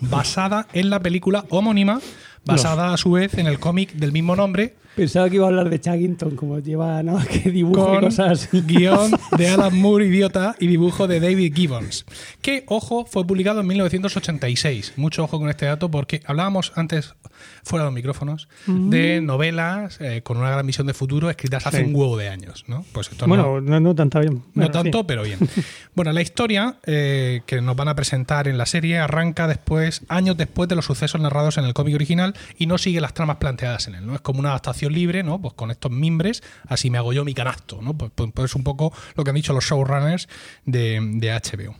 basada 0.00 0.66
en 0.72 0.90
la 0.90 1.00
película 1.00 1.44
homónima, 1.50 2.00
basada 2.44 2.92
a 2.92 2.96
su 2.96 3.12
vez 3.12 3.34
en 3.38 3.46
el 3.46 3.58
cómic 3.58 3.92
del 3.94 4.12
mismo 4.12 4.36
nombre 4.36 4.76
Pensaba 4.94 5.30
que 5.30 5.36
iba 5.36 5.46
a 5.46 5.48
hablar 5.48 5.70
de 5.70 5.80
Chaggington, 5.80 6.36
como 6.36 6.58
lleva 6.58 7.02
nada 7.02 7.24
que 7.24 7.50
dibujo 7.50 7.80
y 7.80 7.92
con 7.94 8.00
cosas 8.00 8.46
así. 8.46 8.60
guion 8.66 9.10
de 9.38 9.48
Alan 9.50 9.74
Moore, 9.78 10.06
idiota, 10.06 10.54
y 10.60 10.66
dibujo 10.66 11.06
de 11.08 11.18
David 11.20 11.54
Gibbons. 11.54 12.04
Que, 12.42 12.64
ojo, 12.68 13.06
fue 13.06 13.26
publicado 13.26 13.60
en 13.60 13.66
1986. 13.68 14.94
Mucho 14.96 15.24
ojo 15.24 15.38
con 15.38 15.48
este 15.48 15.66
dato 15.66 15.90
porque 15.90 16.20
hablábamos 16.26 16.72
antes, 16.76 17.14
fuera 17.62 17.84
de 17.84 17.88
los 17.88 17.94
micrófonos, 17.94 18.48
de 18.66 19.20
novelas 19.22 19.98
eh, 20.00 20.20
con 20.22 20.36
una 20.36 20.50
gran 20.50 20.66
visión 20.66 20.86
de 20.86 20.94
futuro 20.94 21.30
escritas 21.30 21.66
hace 21.66 21.78
Sí. 21.78 21.84
un 21.84 21.94
huevo 21.94 22.16
de 22.18 22.28
años. 22.28 22.64
¿no? 22.66 22.84
Pues 22.92 23.10
esto 23.10 23.26
Bueno, 23.26 23.60
no, 23.60 23.80
no 23.80 23.94
tanta 23.94 24.20
bien. 24.20 24.34
no 24.34 24.42
Bueno, 24.54 24.70
tanto, 24.70 24.98
sí. 24.98 25.04
pero 25.08 25.22
bien. 25.22 25.38
Bueno, 25.94 26.12
la 26.12 26.22
historia 26.22 26.76
eh, 26.86 27.42
que 27.44 27.60
nos 27.60 27.76
van 27.76 27.88
a 27.88 27.94
presentar 27.94 28.48
en 28.48 28.56
la 28.56 28.64
serie 28.64 28.98
arranca 28.98 29.46
después, 29.46 30.02
años 30.08 30.38
después 30.38 30.66
de 30.70 30.74
los 30.74 30.86
sucesos 30.86 31.20
narrados 31.20 31.58
en 31.58 31.64
el 31.66 31.74
cómic 31.74 31.94
original 31.94 32.34
y 32.58 32.64
no 32.66 32.78
sigue 32.78 32.98
las 33.00 33.12
tramas 33.12 33.36
planteadas 33.36 33.88
en 33.88 33.96
él. 33.96 34.06
¿no? 34.06 34.14
Es 34.14 34.22
como 34.22 34.40
una 34.40 34.50
adaptación 34.50 34.81
libre, 34.90 35.22
¿no? 35.22 35.40
Pues 35.40 35.54
con 35.54 35.70
estos 35.70 35.90
mimbres, 35.90 36.42
así 36.66 36.90
me 36.90 36.98
hago 36.98 37.12
yo 37.12 37.24
mi 37.24 37.34
canasto, 37.34 37.80
¿no? 37.82 37.94
Pues, 37.94 38.10
pues- 38.14 38.30
pues 38.34 38.50
es 38.50 38.54
un 38.56 38.64
poco 38.64 38.92
lo 39.14 39.24
que 39.24 39.30
han 39.30 39.36
dicho 39.36 39.52
los 39.52 39.64
showrunners 39.64 40.28
de, 40.64 41.00
de 41.14 41.30
HBO. 41.32 41.74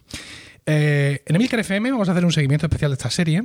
Eh, 0.64 1.22
en 1.26 1.34
Emilcar 1.34 1.58
FM 1.58 1.90
vamos 1.90 2.08
a 2.08 2.12
hacer 2.12 2.24
un 2.24 2.30
seguimiento 2.30 2.66
especial 2.66 2.92
de 2.92 2.94
esta 2.94 3.10
serie. 3.10 3.42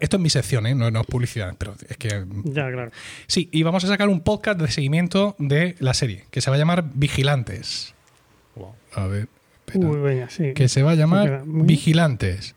Esto 0.00 0.16
es 0.16 0.20
mi 0.22 0.28
sección, 0.30 0.66
¿eh? 0.66 0.74
no, 0.74 0.90
no 0.90 1.00
es 1.02 1.06
publicidad, 1.06 1.54
pero 1.56 1.76
es 1.88 1.96
que 1.96 2.08
Ya, 2.44 2.70
claro. 2.72 2.90
Sí, 3.28 3.48
y 3.52 3.62
vamos 3.62 3.84
a 3.84 3.86
sacar 3.88 4.08
un 4.08 4.20
podcast 4.20 4.60
de 4.60 4.68
seguimiento 4.70 5.36
de 5.38 5.76
la 5.78 5.94
serie, 5.94 6.24
que 6.32 6.40
se 6.40 6.50
va 6.50 6.56
a 6.56 6.58
llamar 6.58 6.84
Vigilantes. 6.94 7.94
A 8.94 9.06
ver, 9.06 9.28
espera. 9.66 9.88
Uy, 9.88 9.98
venga, 10.00 10.30
sí. 10.30 10.52
que 10.54 10.68
se 10.68 10.82
va 10.82 10.92
a 10.92 10.94
llamar 10.94 11.44
muy- 11.46 11.66
Vigilantes. 11.66 12.54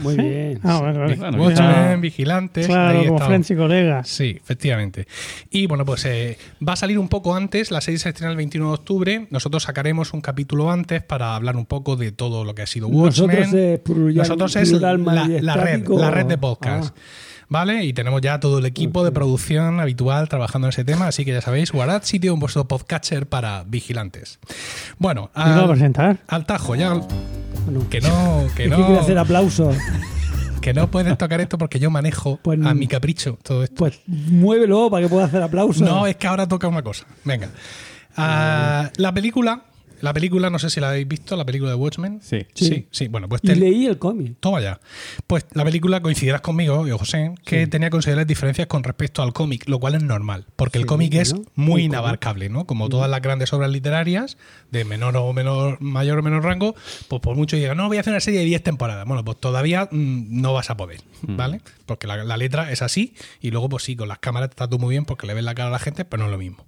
Muy 0.00 0.16
bien. 0.16 0.60
Ah, 0.62 0.80
vale, 0.80 0.98
vale. 0.98 1.16
Bueno, 1.16 1.42
Watchmen, 1.42 1.68
Ah, 1.70 1.96
Vigilantes. 2.00 2.66
Claro, 2.66 2.98
ahí 2.98 3.04
como 3.06 3.16
está. 3.18 3.26
friends 3.28 3.50
y 3.50 3.56
colegas. 3.56 4.08
Sí, 4.08 4.36
efectivamente. 4.42 5.06
Y 5.50 5.66
bueno, 5.66 5.84
pues 5.84 6.04
eh, 6.06 6.38
va 6.66 6.72
a 6.72 6.76
salir 6.76 6.98
un 6.98 7.08
poco 7.08 7.34
antes, 7.34 7.70
la 7.70 7.80
serie 7.80 7.98
se 7.98 8.08
estrena 8.08 8.30
el 8.30 8.36
21 8.36 8.68
de 8.68 8.74
octubre, 8.74 9.26
nosotros 9.30 9.62
sacaremos 9.62 10.12
un 10.12 10.20
capítulo 10.20 10.70
antes 10.70 11.02
para 11.02 11.36
hablar 11.36 11.56
un 11.56 11.66
poco 11.66 11.96
de 11.96 12.12
todo 12.12 12.44
lo 12.44 12.54
que 12.54 12.62
ha 12.62 12.66
sido 12.66 12.88
Watchmen. 12.88 13.28
Nosotros 13.28 13.54
es 13.54 13.78
plural- 13.80 14.14
Nosotros 14.14 14.56
es 14.56 14.70
plural 14.70 15.04
la, 15.04 15.26
la 15.40 15.54
red, 15.56 15.86
la 15.88 16.10
red 16.10 16.26
de 16.26 16.38
podcast. 16.38 16.94
Ah. 16.96 17.00
¿Vale? 17.50 17.84
Y 17.84 17.92
tenemos 17.92 18.20
ya 18.20 18.38
todo 18.38 18.60
el 18.60 18.64
equipo 18.66 19.04
de 19.04 19.10
producción 19.10 19.80
habitual 19.80 20.28
trabajando 20.28 20.68
en 20.68 20.70
ese 20.70 20.84
tema, 20.84 21.08
así 21.08 21.24
que 21.24 21.32
ya 21.32 21.40
sabéis, 21.40 21.72
guardad 21.72 22.04
sitio 22.04 22.32
en 22.32 22.38
vuestro 22.38 22.68
podcatcher 22.68 23.26
para 23.26 23.64
vigilantes. 23.64 24.38
Bueno, 24.98 25.30
¿Quién 25.34 25.48
lo 25.48 25.54
va 25.56 25.60
a 25.60 25.64
al, 25.64 25.70
presentar? 25.70 26.18
al 26.28 26.46
tajo, 26.46 26.76
ya 26.76 26.90
Bueno, 26.94 27.88
que 27.90 28.00
no, 28.00 28.46
que 28.56 28.66
es 28.66 28.70
que 28.74 28.96
hacer 28.98 29.16
no, 29.16 29.20
aplausos. 29.22 29.76
que 30.62 30.72
no 30.72 30.90
puedes 30.92 31.18
tocar 31.18 31.40
esto 31.40 31.58
porque 31.58 31.80
yo 31.80 31.90
manejo 31.90 32.38
Pues- 32.40 32.64
a 32.64 32.72
mi 32.72 32.86
capricho 32.86 33.36
todo 33.42 33.64
esto. 33.64 33.74
Pues 33.76 34.00
muévelo 34.06 34.88
para 34.88 35.02
que 35.02 35.08
pueda 35.08 35.24
hacer 35.26 35.42
aplausos. 35.42 35.82
No, 35.82 36.06
es 36.06 36.14
que 36.14 36.28
ahora 36.28 36.46
toca 36.46 36.68
una 36.68 36.82
cosa. 36.82 37.04
Venga. 37.24 37.48
Ah, 38.16 38.90
la 38.96 39.12
película, 39.12 39.62
la 40.00 40.12
película, 40.12 40.50
no 40.50 40.58
sé 40.58 40.70
si 40.70 40.80
la 40.80 40.90
habéis 40.90 41.06
visto, 41.08 41.36
la 41.36 41.44
película 41.44 41.70
de 41.70 41.76
Watchmen. 41.76 42.20
Sí. 42.22 42.46
Sí, 42.54 42.86
sí. 42.90 43.08
Bueno, 43.08 43.28
pues 43.28 43.40
Y 43.44 43.48
te- 43.48 43.56
leí 43.56 43.86
el 43.86 43.98
cómic. 43.98 44.36
Toma 44.40 44.60
ya. 44.60 44.80
Pues 45.26 45.46
la 45.52 45.64
película 45.64 46.00
coincidirás 46.00 46.40
conmigo, 46.40 46.86
yo 46.86 46.98
José, 46.98 47.34
que 47.44 47.66
tenía 47.66 47.90
considerables 47.90 48.26
diferencias 48.26 48.66
con 48.66 48.82
respecto 48.84 49.22
al 49.22 49.32
cómic, 49.32 49.68
lo 49.68 49.78
cual 49.78 49.94
es 49.94 50.02
normal, 50.02 50.46
porque 50.56 50.78
el 50.78 50.84
Sí, 50.84 50.88
cómic 50.88 51.14
es 51.14 51.34
muy 51.34 51.42
un 51.54 51.54
cómic. 51.54 51.84
inabarcable, 51.84 52.48
¿no? 52.48 52.66
Como 52.66 52.88
todas 52.88 53.10
las 53.10 53.20
grandes 53.22 53.52
obras 53.52 53.70
literarias, 53.70 54.36
de 54.70 54.84
menor 54.84 55.16
o 55.16 55.32
menor, 55.32 55.80
mayor 55.80 56.18
o 56.18 56.22
menor 56.22 56.44
rango, 56.44 56.74
pues 57.08 57.20
por 57.20 57.36
mucho 57.36 57.56
digan, 57.56 57.76
no, 57.76 57.88
voy 57.88 57.96
a 57.96 58.00
hacer 58.00 58.12
una 58.12 58.20
serie 58.20 58.40
de 58.40 58.46
10 58.46 58.62
temporadas. 58.62 59.06
Bueno, 59.06 59.24
pues 59.24 59.38
todavía 59.38 59.88
mm, 59.90 60.40
no 60.40 60.52
vas 60.52 60.70
a 60.70 60.76
poder, 60.76 61.00
¿vale? 61.22 61.60
Porque 61.86 62.06
la, 62.06 62.24
la 62.24 62.36
letra 62.36 62.70
es 62.72 62.82
así, 62.82 63.14
y 63.40 63.50
luego, 63.50 63.68
pues 63.68 63.82
sí, 63.84 63.96
con 63.96 64.08
las 64.08 64.18
cámaras 64.18 64.50
está 64.50 64.66
todo 64.68 64.78
muy 64.78 64.90
bien 64.90 65.04
porque 65.04 65.26
le 65.26 65.34
ves 65.34 65.44
la 65.44 65.54
cara 65.54 65.68
a 65.68 65.72
la 65.72 65.78
gente, 65.78 66.04
pero 66.04 66.22
no 66.22 66.26
es 66.28 66.32
lo 66.32 66.38
mismo. 66.38 66.66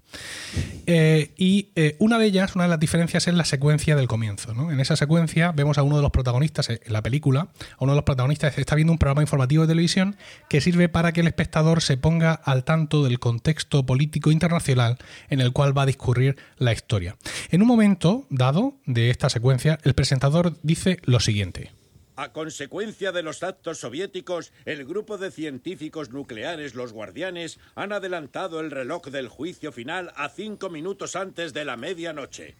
Eh, 0.86 1.32
y 1.36 1.70
eh, 1.76 1.96
una 1.98 2.18
de 2.18 2.26
ellas, 2.26 2.54
una 2.54 2.64
de 2.64 2.70
las 2.70 2.80
diferencias 2.80 3.28
es 3.28 3.34
la 3.34 3.44
secuencia 3.44 3.96
del 3.96 4.08
comienzo. 4.08 4.52
En 4.70 4.80
esa 4.80 4.96
secuencia 4.96 5.52
vemos 5.52 5.78
a 5.78 5.82
uno 5.82 5.96
de 5.96 6.02
los 6.02 6.10
protagonistas 6.10 6.70
en 6.70 6.80
la 6.86 7.02
película, 7.02 7.48
a 7.78 7.84
uno 7.84 7.92
de 7.92 7.96
los 7.96 8.04
protagonistas 8.04 8.58
está 8.58 8.74
viendo 8.74 8.92
un 8.92 8.98
programa 8.98 9.22
informativo 9.22 9.62
de 9.62 9.68
televisión 9.68 10.16
que 10.48 10.60
sirve 10.60 10.88
para 10.88 11.12
que 11.12 11.20
el 11.20 11.26
espectador 11.26 11.82
se 11.82 11.96
ponga 11.96 12.32
al 12.32 12.64
tanto 12.64 13.04
del 13.04 13.18
contexto 13.18 13.86
político 13.86 14.30
internacional 14.30 14.98
en 15.30 15.40
el 15.40 15.52
cual 15.52 15.76
va 15.76 15.82
a 15.82 15.86
discurrir 15.86 16.36
la 16.58 16.72
historia. 16.72 17.16
En 17.50 17.62
un 17.62 17.68
momento 17.68 18.26
dado 18.30 18.74
de 18.86 19.10
esta 19.10 19.30
secuencia, 19.30 19.78
el 19.84 19.94
presentador 19.94 20.58
dice 20.62 20.98
lo 21.04 21.20
siguiente. 21.20 21.81
A 22.22 22.32
consecuencia 22.32 23.10
de 23.10 23.24
los 23.24 23.42
actos 23.42 23.78
soviéticos, 23.78 24.52
el 24.64 24.84
grupo 24.84 25.18
de 25.18 25.32
científicos 25.32 26.10
nucleares, 26.10 26.76
los 26.76 26.92
guardianes, 26.92 27.58
han 27.74 27.92
adelantado 27.92 28.60
el 28.60 28.70
reloj 28.70 29.08
del 29.08 29.26
juicio 29.26 29.72
final 29.72 30.12
a 30.14 30.28
cinco 30.28 30.70
minutos 30.70 31.16
antes 31.16 31.52
de 31.52 31.64
la 31.64 31.76
medianoche. 31.76 32.54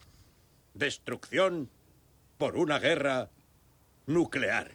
Destrucción 0.74 1.70
por 2.38 2.56
una 2.56 2.80
guerra 2.80 3.30
nuclear. 4.06 4.72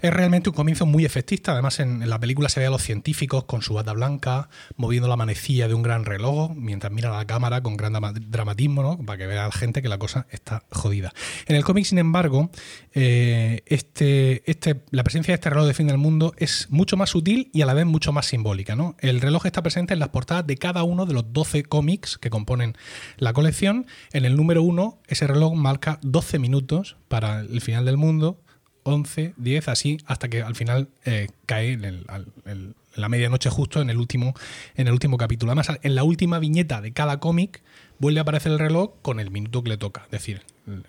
Es 0.00 0.12
realmente 0.12 0.50
un 0.50 0.54
comienzo 0.54 0.86
muy 0.86 1.04
efectista. 1.04 1.52
Además, 1.52 1.80
en, 1.80 2.08
la 2.08 2.18
película 2.18 2.48
se 2.48 2.60
ve 2.60 2.66
a 2.66 2.70
los 2.70 2.82
científicos 2.82 3.44
con 3.44 3.62
su 3.62 3.74
bata 3.74 3.92
blanca 3.92 4.48
moviendo 4.76 5.08
la 5.08 5.16
manecilla 5.16 5.68
de 5.68 5.74
un 5.74 5.82
gran 5.82 6.04
reloj 6.04 6.52
mientras 6.54 6.92
miran 6.92 7.12
a 7.12 7.16
la 7.16 7.26
cámara 7.26 7.62
con 7.62 7.76
gran 7.76 7.94
dramatismo, 8.28 8.82
¿no? 8.82 8.98
Para 8.98 9.18
que 9.18 9.26
vea 9.26 9.44
la 9.44 9.52
gente 9.52 9.82
que 9.82 9.88
la 9.88 9.98
cosa 9.98 10.26
está 10.30 10.64
jodida. 10.70 11.12
En 11.46 11.56
el 11.56 11.64
cómic, 11.64 11.84
sin 11.84 11.98
embargo, 11.98 12.50
eh, 12.92 13.62
este, 13.66 14.48
este, 14.50 14.82
la 14.90 15.02
presencia 15.02 15.32
de 15.32 15.36
este 15.36 15.50
reloj 15.50 15.66
de 15.66 15.74
fin 15.74 15.86
del 15.86 15.98
mundo 15.98 16.34
es 16.36 16.68
mucho 16.70 16.96
más 16.96 17.10
sutil 17.10 17.50
y 17.52 17.62
a 17.62 17.66
la 17.66 17.74
vez 17.74 17.86
mucho 17.86 18.12
más 18.12 18.26
simbólica, 18.26 18.76
¿no? 18.76 18.96
El 19.00 19.20
reloj 19.20 19.46
está 19.46 19.62
presente 19.62 19.94
en 19.94 20.00
las 20.00 20.10
portadas 20.10 20.46
de 20.46 20.56
cada 20.56 20.82
uno 20.82 21.06
de 21.06 21.14
los 21.14 21.32
12 21.32 21.64
cómics 21.64 22.18
que 22.18 22.30
componen 22.30 22.76
la 23.16 23.32
colección. 23.32 23.86
En 24.12 24.24
el 24.24 24.36
número 24.36 24.62
1, 24.62 25.00
ese 25.06 25.26
reloj 25.26 25.54
marca 25.54 25.98
12 26.02 26.38
minutos 26.38 26.96
para 27.08 27.40
el 27.40 27.60
final 27.60 27.84
del 27.84 27.96
mundo 27.96 28.40
11, 28.86 29.34
10, 29.36 29.68
así, 29.68 29.98
hasta 30.06 30.28
que 30.28 30.42
al 30.42 30.54
final 30.54 30.88
eh, 31.04 31.28
cae 31.46 31.72
en, 31.72 31.84
el- 31.84 32.04
al- 32.08 32.26
el- 32.44 32.74
en 32.94 33.02
la 33.02 33.08
medianoche 33.08 33.50
justo 33.50 33.82
en 33.82 33.90
el, 33.90 33.98
último, 33.98 34.34
en 34.76 34.86
el 34.86 34.92
último 34.92 35.18
capítulo. 35.18 35.52
Además, 35.52 35.70
en 35.82 35.94
la 35.94 36.02
última 36.04 36.38
viñeta 36.38 36.80
de 36.80 36.92
cada 36.92 37.20
cómic 37.20 37.60
vuelve 37.98 38.20
a 38.20 38.22
aparecer 38.22 38.52
el 38.52 38.58
reloj 38.58 38.92
con 39.02 39.20
el 39.20 39.30
minuto 39.30 39.62
que 39.62 39.68
le 39.70 39.76
toca. 39.76 40.02
Es 40.06 40.10
decir, 40.12 40.40
el 40.66 40.82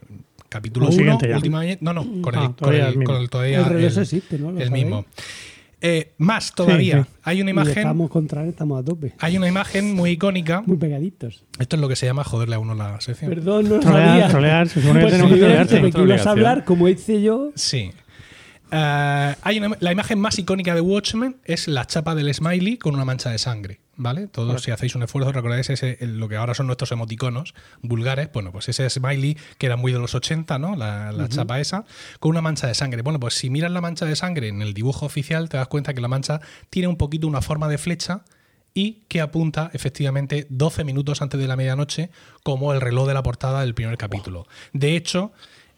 capítulo 0.49 0.85
El 0.87 0.93
1, 0.93 0.97
siguiente 0.97 1.27
ya. 1.29 1.35
última 1.35 1.59
viñeta... 1.61 1.79
No, 1.83 1.93
no, 1.93 2.21
con 2.21 2.33
el, 2.35 2.39
Ah, 2.41 2.45
con 2.45 2.55
todavía 2.55 2.83
el- 2.87 2.91
el 2.93 2.97
mismo. 2.99 3.13
con 3.13 3.21
el 3.21 3.29
todavía 3.29 3.57
El 3.59 3.65
reloj 3.65 3.97
existe, 3.97 4.37
¿no? 4.39 4.51
¿Lo 4.51 4.59
el 4.59 4.67
sabéis? 4.67 4.85
mismo. 4.85 5.05
Eh, 5.79 6.13
más 6.17 6.53
todavía, 6.55 7.03
sí. 7.03 7.10
hay 7.24 7.41
una 7.41 7.51
Y 7.51 7.53
imagen... 7.53 7.77
estamos 7.77 8.10
contra 8.10 8.41
él, 8.43 8.50
estamos 8.50 8.81
a 8.81 8.84
tope. 8.84 9.13
Hay 9.19 9.38
una 9.38 9.48
imagen 9.48 9.93
muy 9.93 10.10
icónica. 10.12 10.63
Muy 10.65 10.77
pegaditos. 10.77 11.43
Esto 11.60 11.75
es 11.75 11.81
lo 11.81 11.88
que 11.88 11.96
se 11.96 12.05
llama 12.07 12.24
joderle 12.24 12.55
a 12.55 12.60
uno 12.60 12.74
la 12.74 13.00
sección. 13.00 13.29
Perdón, 13.29 13.69
no 13.69 13.79
Trolear, 13.79 14.10
sabía. 14.10 14.27
trolear, 14.29 14.67
se 14.69 14.81
supone 14.81 15.00
que 15.00 15.03
Pues 15.05 15.12
tenemos 15.13 15.34
que 15.34 15.39
trolearte. 15.39 15.74
que 15.75 15.79
ibas 15.88 15.96
a 15.96 16.00
Obligación. 16.01 16.29
hablar 16.29 16.65
como 16.65 16.88
hice 16.89 17.22
yo. 17.22 17.51
Sí. 17.55 17.91
Eh, 18.72 19.36
hay 19.41 19.57
una- 19.60 19.77
la 19.79 19.91
imagen 19.91 20.19
más 20.19 20.38
icónica 20.39 20.74
de 20.75 20.81
Watchmen 20.81 21.38
es 21.46 21.67
la 21.67 21.86
chapa 21.86 22.15
del 22.15 22.34
smiley 22.34 22.77
con 22.77 22.96
una 22.96 23.05
mancha 23.05 23.29
de 23.29 23.38
sangre. 23.38 23.79
¿Vale? 23.99 24.27
Todos, 24.27 24.61
si 24.61 24.69
hacéis 24.69 24.93
un 24.95 25.01
esfuerzo, 25.03 25.31
recordáis 25.31 25.69
ese, 25.71 25.97
lo 26.01 26.29
que 26.29 26.35
ahora 26.35 26.53
son 26.53 26.67
nuestros 26.67 26.91
emoticonos 26.91 27.55
vulgares. 27.81 28.29
Bueno, 28.31 28.51
pues 28.51 28.69
ese 28.69 28.87
smiley 28.89 29.35
que 29.57 29.65
era 29.65 29.75
muy 29.75 29.91
de 29.91 29.97
los 29.97 30.13
80, 30.13 30.59
¿no? 30.59 30.75
La, 30.75 31.11
la 31.11 31.27
chapa 31.29 31.59
esa, 31.59 31.83
con 32.19 32.29
una 32.29 32.41
mancha 32.41 32.67
de 32.67 32.75
sangre. 32.75 33.01
Bueno, 33.01 33.19
pues 33.19 33.33
si 33.33 33.49
miras 33.49 33.71
la 33.71 33.81
mancha 33.81 34.05
de 34.05 34.15
sangre 34.15 34.49
en 34.49 34.61
el 34.61 34.75
dibujo 34.75 35.07
oficial, 35.07 35.49
te 35.49 35.57
das 35.57 35.67
cuenta 35.67 35.95
que 35.95 36.01
la 36.01 36.07
mancha 36.07 36.41
tiene 36.69 36.87
un 36.87 36.95
poquito 36.97 37.27
una 37.27 37.41
forma 37.41 37.67
de 37.67 37.79
flecha 37.79 38.21
y 38.75 39.01
que 39.07 39.19
apunta 39.21 39.71
efectivamente 39.73 40.45
12 40.51 40.83
minutos 40.83 41.23
antes 41.23 41.39
de 41.39 41.47
la 41.47 41.55
medianoche 41.55 42.11
como 42.43 42.73
el 42.73 42.81
reloj 42.81 43.07
de 43.07 43.15
la 43.15 43.23
portada 43.23 43.61
del 43.61 43.73
primer 43.73 43.97
capítulo. 43.97 44.45
De 44.73 44.95
hecho, 44.95 45.31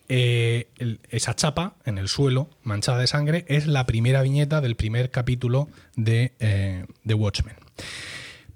eh, 0.09 0.67
el- 0.77 0.99
esa 1.09 1.35
chapa 1.35 1.75
en 1.85 1.97
el 1.97 2.09
suelo, 2.09 2.49
manchada 2.63 2.97
de 2.99 3.07
sangre, 3.07 3.45
es 3.47 3.67
la 3.67 3.85
primera 3.85 4.21
viñeta 4.23 4.59
del 4.59 4.75
primer 4.75 5.11
capítulo 5.11 5.69
de, 5.95 6.33
eh, 6.39 6.85
de 7.05 7.13
Watchmen. 7.13 7.55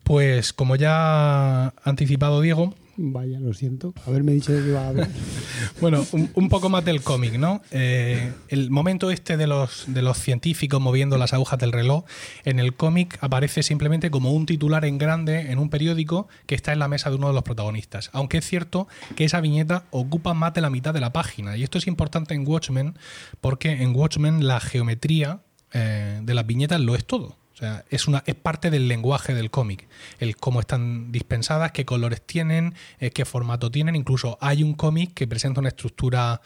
Pues 0.04 0.54
como 0.54 0.76
ya 0.76 1.68
ha 1.68 1.74
anticipado 1.84 2.42
Diego, 2.42 2.76
Vaya, 2.96 3.40
lo 3.40 3.54
siento. 3.56 3.94
Haberme 4.06 4.34
dicho 4.34 4.54
de 4.54 4.62
que 4.62 4.70
iba 4.70 4.82
a 4.82 4.90
hablar. 4.90 5.10
bueno, 5.82 6.06
un, 6.12 6.30
un 6.36 6.50
poco 6.50 6.70
más 6.70 6.86
del 6.86 7.02
cómic, 7.02 7.40
¿no? 7.40 7.62
Eh, 7.72 8.32
el 8.50 8.70
momento 8.70 9.10
este 9.10 9.36
de 9.36 9.48
los, 9.48 9.86
de 9.88 10.04
los 10.04 10.20
científicos 10.20 10.80
moviendo 10.80 11.18
las 11.18 11.34
agujas 11.34 11.58
del 11.58 11.72
reloj, 11.72 12.06
en 12.46 12.60
el 12.60 12.76
cómic 12.76 13.18
aparece 13.22 13.64
simplemente 13.64 14.12
como 14.12 14.32
un 14.32 14.46
titular 14.46 14.86
en 14.86 15.00
grande 15.00 15.52
en 15.52 15.58
un 15.58 15.70
periódico 15.70 16.28
que 16.46 16.54
está 16.54 16.72
en 16.72 16.80
la 16.80 16.88
mesa 16.88 17.10
de 17.10 17.16
uno 17.16 17.28
de 17.30 17.34
los 17.34 17.44
protagonistas. 17.44 18.12
Aunque 18.14 18.38
es 18.38 18.46
cierto 18.46 18.88
que 19.16 19.26
esa 19.26 19.42
viñeta 19.42 19.86
ocupa 19.90 20.36
más 20.36 20.54
de 20.54 20.62
la 20.62 20.70
mitad 20.70 20.94
de 20.94 21.02
la 21.02 21.14
página. 21.14 21.58
Y 21.58 21.64
esto 21.64 21.80
es 21.80 21.88
importante 21.88 22.36
en 22.36 22.48
Watchmen 22.48 22.96
porque 23.42 23.72
en 23.72 23.96
Watchmen 23.96 24.46
la 24.46 24.60
geometría 24.60 25.40
eh, 25.74 26.20
de 26.22 26.34
las 26.36 26.46
viñetas 26.46 26.80
lo 26.80 26.94
es 26.94 27.06
todo. 27.06 27.38
O 27.54 27.56
sea, 27.56 27.86
es, 27.90 28.08
una, 28.08 28.24
es 28.26 28.36
parte 28.36 28.72
del 28.72 28.88
lenguaje 28.88 29.36
del 29.36 29.52
cómic. 29.52 29.88
El 30.20 30.38
cómo 30.38 30.60
están 30.60 31.12
dispensadas, 31.12 31.72
qué 31.72 31.86
colores 31.86 32.22
tienen, 32.26 32.74
eh, 33.00 33.12
qué 33.12 33.26
formato 33.26 33.70
tienen. 33.70 33.96
Incluso 33.96 34.38
hay 34.42 34.64
un 34.64 34.74
cómic 34.74 35.14
que 35.14 35.28
presenta 35.28 35.60
una 35.60 35.70
estructura. 35.70 36.42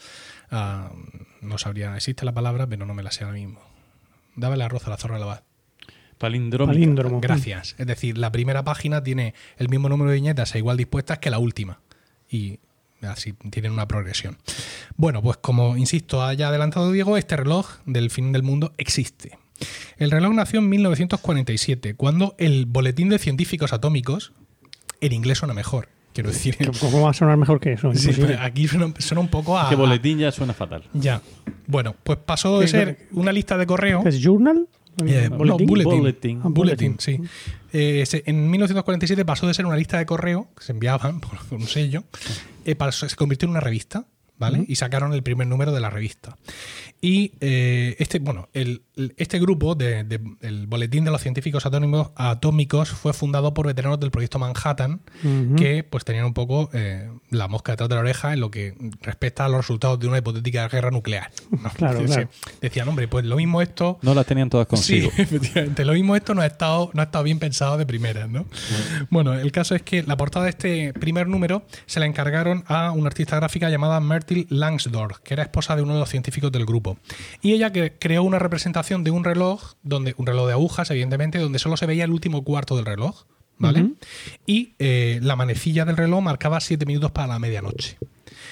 ah, 0.50 0.90
no 1.40 1.56
sabría, 1.56 1.96
existe 1.96 2.24
la 2.24 2.32
palabra, 2.32 2.66
pero 2.66 2.84
no 2.84 2.94
me 2.94 3.02
la 3.02 3.10
sé 3.10 3.24
ahora 3.24 3.36
mismo. 3.36 3.60
Dame 4.36 4.62
arroz 4.62 4.86
a 4.86 4.90
la 4.90 4.96
zorra 4.96 5.18
de 5.18 5.24
la 5.24 5.42
Palindrómica. 6.18 6.74
Palíndromo. 6.74 7.20
Gracias. 7.20 7.74
Es 7.78 7.86
decir, 7.86 8.18
la 8.18 8.30
primera 8.30 8.64
página 8.64 9.02
tiene 9.02 9.34
el 9.56 9.68
mismo 9.68 9.88
número 9.88 10.10
de 10.10 10.16
viñetas 10.16 10.54
e 10.54 10.58
igual 10.58 10.76
dispuestas 10.76 11.18
que 11.18 11.30
la 11.30 11.38
última. 11.38 11.80
Y 12.28 12.58
así 13.02 13.32
tienen 13.50 13.72
una 13.72 13.86
progresión. 13.86 14.36
Bueno, 14.96 15.22
pues 15.22 15.38
como 15.38 15.76
insisto, 15.76 16.22
haya 16.22 16.48
adelantado 16.48 16.92
Diego, 16.92 17.16
este 17.16 17.36
reloj 17.36 17.78
del 17.86 18.10
fin 18.10 18.32
del 18.32 18.42
mundo 18.42 18.72
existe. 18.76 19.38
El 19.96 20.10
reloj 20.10 20.32
nació 20.34 20.60
en 20.60 20.68
1947, 20.68 21.94
cuando 21.94 22.34
el 22.38 22.66
Boletín 22.66 23.08
de 23.08 23.18
Científicos 23.18 23.72
Atómicos, 23.72 24.32
en 25.00 25.12
inglés 25.12 25.38
suena 25.38 25.54
mejor, 25.54 25.88
quiero 26.12 26.30
decir. 26.30 26.56
¿Cómo 26.80 27.02
va 27.02 27.10
a 27.10 27.14
sonar 27.14 27.36
mejor 27.36 27.60
que 27.60 27.72
eso? 27.72 27.92
Sí, 27.94 28.10
pero 28.16 28.40
aquí 28.40 28.68
suena, 28.68 28.92
suena 28.98 29.20
un 29.20 29.28
poco 29.28 29.58
a... 29.58 29.68
Que 29.68 29.76
boletín 29.76 30.18
ya 30.18 30.30
suena 30.32 30.52
fatal. 30.54 30.84
Ya. 30.92 31.22
Bueno, 31.66 31.94
pues 32.02 32.18
pasó 32.24 32.58
de 32.60 32.66
¿Qué- 32.66 32.70
ser 32.70 33.08
una 33.12 33.32
lista 33.32 33.56
de 33.56 33.66
correo... 33.66 34.02
¿Es 34.06 34.20
Journal? 34.22 34.68
Eh, 35.06 35.28
no, 35.30 35.36
bulletin. 35.36 35.66
Bulletin. 35.84 36.40
Ah, 36.42 36.48
Bulletin, 36.50 36.96
sí. 36.98 37.20
Eh, 37.72 38.04
se- 38.06 38.24
en 38.26 38.50
1947 38.50 39.24
pasó 39.24 39.46
de 39.46 39.54
ser 39.54 39.64
una 39.66 39.76
lista 39.76 39.96
de 39.98 40.06
correo 40.06 40.48
que 40.56 40.64
se 40.64 40.72
enviaban 40.72 41.20
por 41.20 41.38
un 41.50 41.66
sello, 41.68 42.02
eh, 42.64 42.74
pasó- 42.74 43.08
se 43.08 43.14
convirtió 43.14 43.46
en 43.46 43.50
una 43.52 43.60
revista, 43.60 44.06
¿vale? 44.38 44.64
Y 44.68 44.76
sacaron 44.76 45.12
el 45.12 45.22
primer 45.22 45.46
número 45.46 45.72
de 45.72 45.80
la 45.80 45.90
revista. 45.90 46.36
Y 47.00 47.32
eh, 47.40 47.94
este, 48.00 48.18
bueno, 48.18 48.48
el, 48.54 48.82
este 49.16 49.38
grupo, 49.38 49.74
de, 49.76 50.02
de- 50.04 50.20
el 50.40 50.66
Boletín 50.66 51.04
de 51.04 51.10
los 51.12 51.20
Científicos 51.22 51.64
Atómicos, 51.64 52.10
Atómicos, 52.16 52.88
fue 52.90 53.12
fundado 53.12 53.54
por 53.54 53.66
veteranos 53.66 54.00
del 54.00 54.10
proyecto 54.10 54.38
Manhattan, 54.40 55.00
que 55.56 55.84
pues 55.84 56.04
tenían 56.04 56.24
un 56.24 56.34
poco 56.34 56.70
eh, 56.72 57.08
la 57.30 57.46
mosca 57.46 57.72
detrás 57.72 57.88
de 57.88 57.94
la 57.94 58.00
oreja 58.00 58.32
en 58.32 58.40
lo 58.40 58.50
que 58.50 58.74
respecta 59.02 59.44
a 59.44 59.48
los 59.48 59.58
resultados 59.58 60.00
de 60.00 60.08
una 60.08 60.18
hipotética 60.18 60.66
guerra 60.68 60.90
nuclear. 60.90 61.30
¿no? 61.50 61.70
Claro, 61.76 62.02
claro. 62.04 62.28
Decían, 62.60 62.88
hombre, 62.88 63.06
pues 63.06 63.24
lo 63.24 63.36
mismo 63.36 63.62
esto 63.62 63.98
No 64.02 64.14
las 64.14 64.26
tenían 64.26 64.50
todas 64.50 64.66
consigo. 64.66 65.10
Sí, 65.14 65.22
efectivamente. 65.22 65.84
Lo 65.84 65.92
mismo 65.92 66.16
esto 66.16 66.34
no 66.34 66.40
ha 66.42 66.46
estado, 66.46 66.90
no 66.94 67.00
ha 67.02 67.04
estado 67.04 67.22
bien 67.24 67.38
pensado 67.38 67.78
de 67.78 67.86
primeras, 67.86 68.28
¿no? 68.28 68.46
Bueno, 69.10 69.34
el 69.34 69.52
caso 69.52 69.74
es 69.76 69.82
que 69.82 70.02
la 70.02 70.16
portada 70.16 70.44
de 70.46 70.50
este 70.50 70.92
primer 70.94 71.28
número 71.28 71.64
se 71.86 72.00
la 72.00 72.06
encargaron 72.06 72.64
a 72.66 72.90
una 72.90 73.06
artista 73.08 73.36
gráfica 73.36 73.70
llamada 73.70 74.00
Langsdorff, 74.48 75.18
que 75.20 75.34
era 75.34 75.42
esposa 75.42 75.76
de 75.76 75.82
uno 75.82 75.94
de 75.94 76.00
los 76.00 76.08
científicos 76.08 76.52
del 76.52 76.66
grupo. 76.66 76.98
Y 77.42 77.52
ella 77.52 77.72
creó 77.72 78.22
una 78.22 78.38
representación 78.38 79.04
de 79.04 79.10
un 79.10 79.24
reloj, 79.24 79.74
donde, 79.82 80.14
un 80.16 80.26
reloj 80.26 80.46
de 80.46 80.52
agujas, 80.52 80.90
evidentemente, 80.90 81.38
donde 81.38 81.58
solo 81.58 81.76
se 81.76 81.86
veía 81.86 82.04
el 82.04 82.10
último 82.10 82.44
cuarto 82.44 82.76
del 82.76 82.86
reloj, 82.86 83.24
¿vale? 83.58 83.90
Y 84.46 84.74
eh, 84.78 85.18
la 85.22 85.36
manecilla 85.36 85.84
del 85.84 85.96
reloj 85.96 86.22
marcaba 86.22 86.60
siete 86.60 86.86
minutos 86.86 87.10
para 87.10 87.28
la 87.28 87.38
medianoche. 87.38 87.98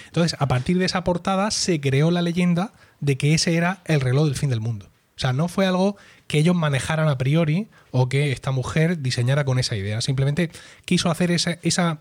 Entonces, 0.06 0.36
a 0.40 0.48
partir 0.48 0.78
de 0.78 0.84
esa 0.84 1.04
portada 1.04 1.50
se 1.50 1.80
creó 1.80 2.10
la 2.10 2.22
leyenda 2.22 2.72
de 3.00 3.16
que 3.16 3.34
ese 3.34 3.54
era 3.54 3.82
el 3.84 4.00
reloj 4.00 4.26
del 4.26 4.36
fin 4.36 4.50
del 4.50 4.60
mundo. 4.60 4.86
O 5.16 5.18
sea, 5.18 5.32
no 5.32 5.48
fue 5.48 5.66
algo 5.66 5.96
que 6.26 6.38
ellos 6.38 6.54
manejaran 6.54 7.08
a 7.08 7.16
priori 7.16 7.68
o 7.90 8.08
que 8.08 8.32
esta 8.32 8.50
mujer 8.50 9.00
diseñara 9.00 9.44
con 9.44 9.58
esa 9.58 9.76
idea. 9.76 10.00
Simplemente 10.02 10.50
quiso 10.84 11.10
hacer 11.10 11.30
esa, 11.30 11.58
esa 11.62 12.00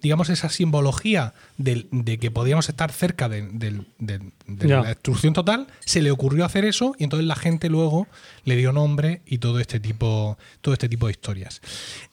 digamos, 0.00 0.28
esa 0.30 0.48
simbología 0.48 1.34
de, 1.56 1.88
que 2.20 2.30
podíamos 2.30 2.68
estar 2.68 2.92
cerca 2.92 3.28
de, 3.28 3.42
de 3.48 4.68
la 4.68 4.82
destrucción 4.84 5.34
total. 5.34 5.66
Se 5.80 6.02
le 6.02 6.10
ocurrió 6.10 6.44
hacer 6.44 6.64
eso 6.64 6.94
y 6.98 7.04
entonces 7.04 7.26
la 7.26 7.36
gente 7.36 7.68
luego 7.68 8.06
le 8.44 8.56
dio 8.56 8.72
nombre 8.72 9.22
y 9.26 9.38
todo 9.38 9.60
este 9.60 9.80
tipo, 9.80 10.38
todo 10.60 10.72
este 10.72 10.88
tipo 10.88 11.06
de 11.06 11.12
historias. 11.12 11.60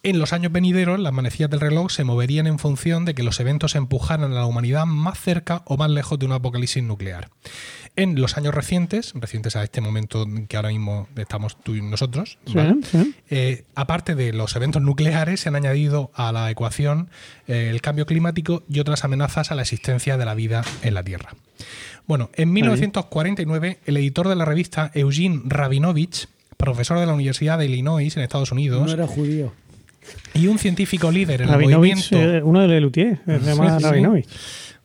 En 0.04 0.20
los 0.20 0.34
años 0.34 0.51
venideros, 0.51 1.00
las 1.00 1.13
manecillas 1.13 1.50
del 1.50 1.60
reloj 1.60 1.92
se 1.92 2.04
moverían 2.04 2.48
en 2.48 2.60
función 2.60 3.06
de 3.06 3.13
que 3.13 3.24
los 3.24 3.39
eventos 3.39 3.75
empujaran 3.75 4.32
a 4.32 4.36
la 4.36 4.46
humanidad 4.46 4.86
más 4.86 5.20
cerca 5.20 5.62
o 5.65 5.77
más 5.77 5.89
lejos 5.89 6.20
de 6.20 6.25
un 6.25 6.34
apocalipsis 6.34 6.84
nuclear. 6.84 7.30
En 7.97 8.19
los 8.19 8.35
años 8.37 8.53
recientes, 8.53 9.13
recientes 9.15 9.55
a 9.55 9.63
este 9.63 9.79
momento 9.79 10.27
que 10.49 10.57
ahora 10.57 10.69
mismo 10.69 11.07
estamos 11.15 11.57
tú 11.61 11.75
y 11.75 11.81
nosotros, 11.81 12.37
Sí, 12.45 12.53
¿vale? 12.53 12.75
sí. 12.83 13.15
Eh, 13.29 13.63
aparte 13.73 14.15
de 14.15 14.33
los 14.33 14.53
eventos 14.57 14.81
nucleares, 14.81 15.39
se 15.39 15.49
han 15.49 15.55
añadido 15.55 16.11
a 16.13 16.31
la 16.33 16.51
ecuación 16.51 17.09
eh, 17.47 17.69
el 17.71 17.81
cambio 17.81 18.05
climático 18.05 18.63
y 18.69 18.79
otras 18.81 19.05
amenazas 19.05 19.51
a 19.51 19.55
la 19.55 19.61
existencia 19.61 20.17
de 20.17 20.25
la 20.25 20.33
vida 20.35 20.63
en 20.81 20.93
la 20.93 21.03
Tierra. 21.03 21.35
Bueno, 22.05 22.29
en 22.35 22.51
1949, 22.51 23.79
el 23.85 23.97
editor 23.97 24.27
de 24.27 24.35
la 24.35 24.45
revista, 24.45 24.91
Eugene 24.93 25.41
Rabinovich, 25.45 26.27
profesor 26.57 26.99
de 26.99 27.05
la 27.05 27.13
Universidad 27.13 27.57
de 27.59 27.65
Illinois 27.65 28.15
en 28.15 28.23
Estados 28.23 28.51
Unidos, 28.51 28.85
No 28.85 28.91
era 28.93 29.07
judío. 29.07 29.53
Y 30.33 30.47
un 30.47 30.57
científico 30.59 31.12
líder 31.12 31.41
en 31.41 31.50
el 31.50 31.55
movimiento... 31.77 32.15
eh, 32.38 32.41
uno 32.43 32.62
de 32.62 32.67
Lelutier, 32.67 33.19
se 33.25 33.39
llama 33.39 33.77
Sí, 33.79 33.83
sí. 33.83 33.89
Rabinovich. 33.89 34.27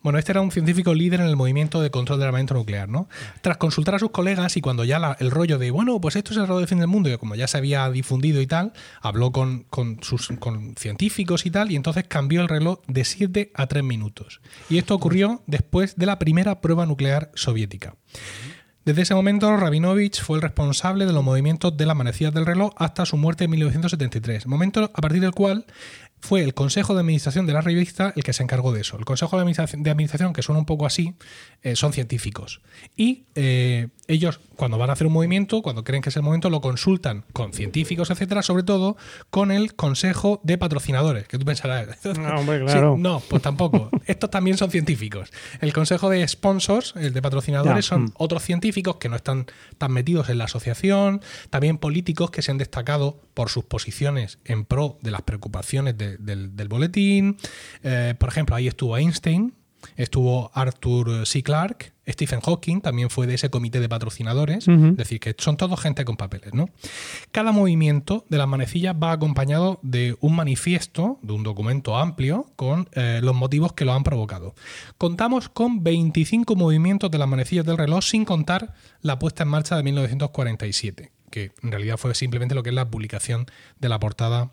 Bueno, 0.03 0.17
este 0.17 0.31
era 0.31 0.41
un 0.41 0.49
científico 0.51 0.95
líder 0.95 1.19
en 1.19 1.27
el 1.27 1.35
movimiento 1.35 1.79
de 1.79 1.91
control 1.91 2.17
del 2.17 2.29
armamento 2.29 2.55
nuclear, 2.55 2.89
¿no? 2.89 3.07
Tras 3.41 3.57
consultar 3.57 3.93
a 3.93 3.99
sus 3.99 4.09
colegas 4.09 4.57
y 4.57 4.61
cuando 4.61 4.83
ya 4.83 4.97
la- 4.97 5.15
el 5.19 5.29
rollo 5.29 5.59
de, 5.59 5.69
bueno, 5.69 6.01
pues 6.01 6.15
esto 6.15 6.31
es 6.31 6.37
el 6.37 6.43
reloj 6.47 6.57
del 6.57 6.67
fin 6.67 6.79
del 6.79 6.87
mundo, 6.87 7.07
y 7.13 7.17
como 7.19 7.35
ya 7.35 7.45
se 7.47 7.59
había 7.59 7.87
difundido 7.91 8.41
y 8.41 8.47
tal, 8.47 8.73
habló 8.99 9.31
con, 9.31 9.63
con 9.69 9.99
sus 10.01 10.29
con 10.39 10.73
científicos 10.75 11.45
y 11.45 11.51
tal, 11.51 11.71
y 11.71 11.75
entonces 11.75 12.05
cambió 12.07 12.41
el 12.41 12.47
reloj 12.49 12.79
de 12.87 13.05
7 13.05 13.51
a 13.53 13.67
3 13.67 13.83
minutos. 13.83 14.41
Y 14.71 14.79
esto 14.79 14.95
ocurrió 14.95 15.43
después 15.45 15.95
de 15.95 16.07
la 16.07 16.17
primera 16.17 16.61
prueba 16.61 16.87
nuclear 16.87 17.29
soviética. 17.35 17.93
Desde 18.83 19.03
ese 19.03 19.13
momento, 19.13 19.55
Rabinovich 19.57 20.21
fue 20.23 20.37
el 20.37 20.41
responsable 20.41 21.05
de 21.05 21.13
los 21.13 21.23
movimientos 21.23 21.77
de 21.77 21.85
las 21.85 21.95
manecillas 21.95 22.33
del 22.33 22.47
reloj 22.47 22.73
hasta 22.77 23.05
su 23.05 23.15
muerte 23.15 23.43
en 23.43 23.51
1973, 23.51 24.47
momento 24.47 24.89
a 24.91 25.01
partir 25.01 25.21
del 25.21 25.33
cual 25.33 25.67
fue 26.19 26.41
el 26.41 26.55
Consejo 26.55 26.95
de 26.95 27.01
Administración 27.01 27.45
de 27.45 27.53
la 27.53 27.61
revista 27.61 28.11
el 28.15 28.23
que 28.23 28.33
se 28.33 28.41
encargó 28.41 28.73
de 28.73 28.81
eso. 28.81 28.97
El 28.97 29.05
Consejo 29.05 29.37
de 29.37 29.41
Administración, 29.91 30.33
que 30.33 30.41
suena 30.41 30.57
un 30.57 30.65
poco 30.65 30.87
así, 30.87 31.13
eh, 31.63 31.75
son 31.75 31.93
científicos. 31.93 32.61
Y 32.95 33.25
eh, 33.35 33.89
ellos, 34.07 34.39
cuando 34.55 34.77
van 34.77 34.89
a 34.89 34.93
hacer 34.93 35.05
un 35.07 35.13
movimiento, 35.13 35.61
cuando 35.61 35.83
creen 35.83 36.01
que 36.01 36.09
es 36.09 36.15
el 36.15 36.23
momento, 36.23 36.49
lo 36.49 36.59
consultan 36.61 37.23
con 37.33 37.53
científicos, 37.53 38.09
etcétera, 38.09 38.41
sobre 38.41 38.63
todo 38.63 38.97
con 39.29 39.51
el 39.51 39.75
Consejo 39.75 40.39
de 40.43 40.57
Patrocinadores, 40.57 41.27
que 41.27 41.37
tú 41.37 41.45
pensarás. 41.45 42.03
No, 42.17 42.35
hombre, 42.39 42.59
Sí, 42.59 42.65
claro. 42.65 42.95
no, 42.97 43.21
pues 43.29 43.41
tampoco. 43.41 43.89
Estos 44.05 44.29
también 44.31 44.57
son 44.57 44.71
científicos. 44.71 45.31
El 45.61 45.71
Consejo 45.73 46.09
de 46.09 46.27
Sponsors, 46.27 46.93
el 46.95 47.13
de 47.13 47.21
patrocinadores, 47.21 47.85
Ya. 47.85 47.89
son 47.89 48.01
Mm. 48.05 48.13
otros 48.17 48.41
científicos 48.43 48.95
que 48.97 49.09
no 49.09 49.15
están 49.15 49.45
tan 49.77 49.91
metidos 49.91 50.29
en 50.29 50.39
la 50.39 50.45
asociación, 50.45 51.21
también 51.51 51.77
políticos 51.77 52.31
que 52.31 52.41
se 52.41 52.51
han 52.51 52.57
destacado 52.57 53.19
por 53.33 53.49
sus 53.49 53.63
posiciones 53.65 54.39
en 54.45 54.65
pro 54.65 54.97
de 55.01 55.11
las 55.11 55.21
preocupaciones 55.21 55.97
de- 55.97 56.17
del, 56.17 56.55
del 56.55 56.67
boletín. 56.67 57.37
Eh, 57.83 58.15
por 58.17 58.29
ejemplo, 58.29 58.55
ahí 58.55 58.67
estuvo 58.67 58.97
Einstein, 58.97 59.53
estuvo 59.95 60.51
Arthur 60.53 61.25
C. 61.25 61.43
Clarke, 61.43 61.93
Stephen 62.07 62.41
Hawking 62.41 62.81
también 62.81 63.09
fue 63.09 63.27
de 63.27 63.35
ese 63.35 63.49
comité 63.49 63.79
de 63.79 63.89
patrocinadores, 63.89 64.67
es 64.67 64.97
decir, 64.97 65.19
que 65.19 65.35
son 65.37 65.57
todos 65.57 65.79
gente 65.79 66.03
con 66.05 66.17
papeles, 66.17 66.53
¿no? 66.53 66.67
Cada 67.31 67.51
movimiento 67.51 68.25
de 68.29 68.37
las 68.37 68.47
manecillas 68.47 68.95
va 69.01 69.11
acompañado 69.11 69.79
de 69.83 70.17
un 70.19 70.35
manifiesto, 70.35 71.19
de 71.21 71.33
un 71.33 71.43
documento 71.43 71.97
amplio, 71.97 72.47
con 72.55 72.89
eh, 72.93 73.19
los 73.21 73.35
motivos 73.35 73.73
que 73.73 73.85
lo 73.85 73.93
han 73.93 74.03
provocado. 74.03 74.55
Contamos 74.97 75.49
con 75.49 75.83
25 75.83 76.55
movimientos 76.55 77.11
de 77.11 77.17
las 77.17 77.27
manecillas 77.27 77.65
del 77.65 77.77
reloj, 77.77 78.03
sin 78.03 78.25
contar 78.25 78.73
la 79.01 79.19
puesta 79.19 79.43
en 79.43 79.49
marcha 79.49 79.77
de 79.77 79.83
1947, 79.83 81.11
que 81.29 81.51
en 81.61 81.71
realidad 81.71 81.97
fue 81.97 82.13
simplemente 82.15 82.55
lo 82.55 82.63
que 82.63 82.69
es 82.69 82.75
la 82.75 82.89
publicación 82.89 83.45
de 83.79 83.89
la 83.89 83.99
portada 83.99 84.51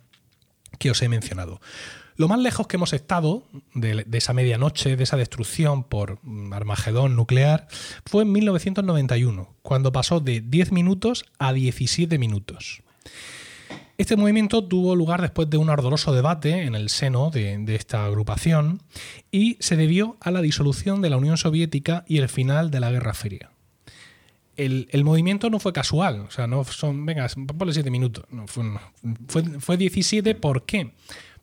que 0.79 0.91
os 0.91 1.01
he 1.03 1.09
mencionado. 1.09 1.61
Lo 2.19 2.27
más 2.27 2.41
lejos 2.41 2.67
que 2.67 2.77
hemos 2.77 2.93
estado 2.95 3.45
de, 3.75 4.05
esa 4.11 4.33
medianoche, 4.33 4.97
de 4.97 5.05
esa 5.05 5.17
destrucción 5.17 5.85
por 5.85 6.19
Armagedón 6.51 7.15
nuclear, 7.15 7.69
fue 8.05 8.25
en 8.25 8.33
1991, 8.33 9.55
cuando 9.63 9.93
pasó 9.93 10.19
de 10.19 10.41
10 10.41 10.73
minutos 10.73 11.25
a 11.39 11.53
17 11.53 12.19
minutos. 12.19 12.83
Este 13.99 14.17
movimiento 14.17 14.65
tuvo 14.65 14.97
lugar 14.97 15.23
después 15.23 15.49
de 15.49 15.59
un 15.59 15.71
ardoroso 15.71 16.13
debate 16.13 16.63
en 16.63 16.75
el 16.75 16.89
seno 16.89 17.31
de, 17.31 17.65
esta 17.73 18.05
agrupación 18.05 18.83
y 19.31 19.57
se 19.61 19.77
debió 19.77 20.17
a 20.21 20.33
la 20.33 20.43
disolución 20.43 21.01
de 21.01 21.11
la 21.11 21.19
Unión 21.19 21.37
Soviética 21.37 22.05
y 22.09 22.19
el 22.19 22.29
final 22.29 22.73
de 22.73 22.81
la 22.81 22.91
Guerra 22.91 23.15
Fría 23.15 23.51
el, 24.57 25.05
movimiento 25.05 25.51
no 25.51 25.61
fue 25.61 25.73
casual, 25.73 26.23
o 26.23 26.33
sea, 26.33 26.49
no 26.49 26.65
son, 26.65 27.07
venga, 27.07 27.29
ponle 27.57 27.73
7 27.73 27.93
minutos, 27.93 28.25
fue, 29.29 29.45
fue 29.61 29.77
17, 29.77 30.35
¿por 30.35 30.65
qué? 30.65 30.91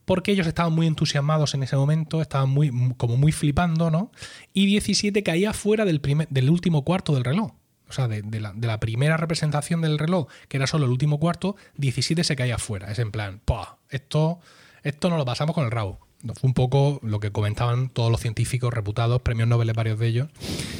Porque 0.06 0.32
ellos 0.32 0.48
estaban 0.48 0.74
muy 0.74 0.88
entusiasmados 0.88 1.54
en 1.56 1.63
ese 1.63 1.76
momento, 1.76 2.22
estaban 2.22 2.50
muy, 2.50 2.94
como 2.98 3.18
muy 3.18 3.32
flipando, 3.32 3.91
¿no? 3.91 4.12
Y 4.54 4.65
17 4.68 5.24
caía 5.24 5.54
fuera 5.54 5.84
del, 5.84 6.00
primer, 6.00 6.28
del 6.30 6.50
último 6.50 6.84
cuarto 6.86 7.13
del 7.13 7.24
reloj. 7.24 7.54
O 7.88 7.91
sea, 7.91 8.08
de, 8.08 8.24
la, 8.39 8.80
primera 8.80 9.18
representación 9.18 9.82
del 9.82 10.00
reloj, 10.00 10.28
que 10.48 10.58
era 10.58 10.68
solo 10.68 10.86
el 10.86 10.91
último 10.91 11.20
cuarto, 11.20 11.56
17 11.78 12.24
se 12.24 12.36
caía 12.36 12.58
fuera. 12.58 12.91
Es 12.91 13.00
en 13.00 13.12
plan, 13.12 13.41
¡pah! 13.46 13.78
Esto, 13.89 14.39
esto 14.84 15.10
no 15.10 15.18
lo 15.18 15.26
pasamos 15.26 15.54
con 15.54 15.65
el 15.65 15.72
rabo. 15.72 16.05
Fue 16.34 16.48
un 16.48 16.54
poco 16.54 17.00
lo 17.04 17.20
que 17.20 17.32
comentaban 17.32 17.90
todos 17.90 18.12
los 18.12 18.20
científicos 18.22 18.74
reputados, 18.74 19.22
premios 19.22 19.48
Nobel 19.48 19.72
varios 19.74 20.00
de 20.00 20.08
ellos, 20.08 20.28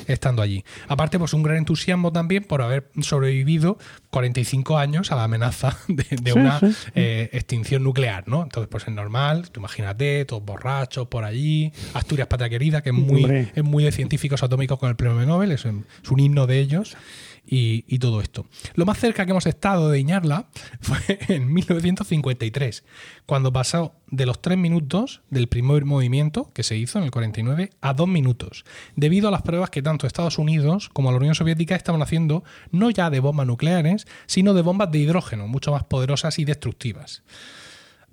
estando 0.08 0.42
allí. 0.42 0.64
Aparte, 0.88 1.20
pues 1.20 1.34
un 1.34 1.44
gran 1.44 1.58
entusiasmo 1.58 2.12
también 2.12 2.44
por 2.44 2.62
haber 2.62 2.90
sobrevivido 3.02 3.78
45 4.10 4.78
años 4.78 5.12
a 5.12 5.16
la 5.16 5.26
amenaza 5.26 5.78
de, 5.88 6.06
de 6.10 6.32
Sí, 6.32 6.40
una 6.40 6.60
sí, 6.60 6.72
sí. 6.72 6.92
eh, 6.96 7.30
extinción 7.34 7.84
nuclear, 7.84 8.28
¿no? 8.28 8.44
Entonces, 8.44 8.68
pues 8.70 8.88
es 8.88 8.94
normal, 8.94 9.50
tú 9.52 9.60
imagínate, 9.60 10.26
todos 10.26 10.44
borrachos 10.44 11.08
por 11.08 11.24
allí, 11.24 11.72
Asturias 11.94 12.28
Patria 12.28 12.50
Querida, 12.50 12.82
que 12.82 12.90
es 12.90 12.96
muy, 12.96 13.24
Hombre. 13.24 13.52
es 13.56 13.64
muy 13.64 13.84
de 13.84 13.92
científicos 13.92 14.42
atómicos 14.44 14.80
con 14.80 14.90
el 14.90 14.96
premio 14.96 15.26
Nobel, 15.26 15.52
es 15.52 15.66
un, 15.66 15.86
es 16.04 16.10
un 16.12 16.20
himno 16.20 16.48
de 16.48 16.60
ellos 16.60 16.96
y, 17.48 18.00
todo 18.00 18.22
esto. 18.22 18.46
Lo 18.76 18.86
más 18.86 19.00
cerca 19.00 19.26
que 19.26 19.32
hemos 19.32 19.46
estado 19.46 19.90
de 19.90 20.00
Iñarla 20.00 20.48
fue 20.82 21.00
en 21.28 21.52
1953, 21.52 22.84
cuando 23.26 23.54
pasó 23.54 23.94
de 24.08 24.26
los 24.26 24.42
tres 24.42 24.58
minutos 24.58 25.22
del 25.30 25.48
primer 25.48 25.86
movimiento 25.86 26.52
que 26.54 26.64
se 26.64 26.78
hizo 26.78 27.00
en 27.00 27.06
el 27.06 27.12
49 27.12 27.72
a 27.82 27.94
dos 27.94 28.08
minutos, 28.08 28.66
debido 28.96 29.28
a 29.28 29.32
las 29.32 29.42
pruebas 29.42 29.70
que 29.70 29.82
tanto 29.82 30.08
Estados 30.08 30.38
Unidos 30.38 30.90
como 30.90 31.12
la 31.12 31.18
Unión 31.18 31.36
Soviética 31.36 31.76
estaban 31.76 32.02
haciendo, 32.02 32.44
no 32.72 32.90
ya 32.90 33.10
de 33.10 33.20
bombas 33.20 33.48
nucleares, 33.48 34.08
sino 34.26 34.54
de 34.54 34.62
bombas 34.62 34.92
de 34.92 35.00
hidrógeno, 35.00 35.48
mucho 35.48 35.72
más 35.72 35.84
poderosas 35.84 36.40
y 36.40 36.46
destructivas 36.46 37.24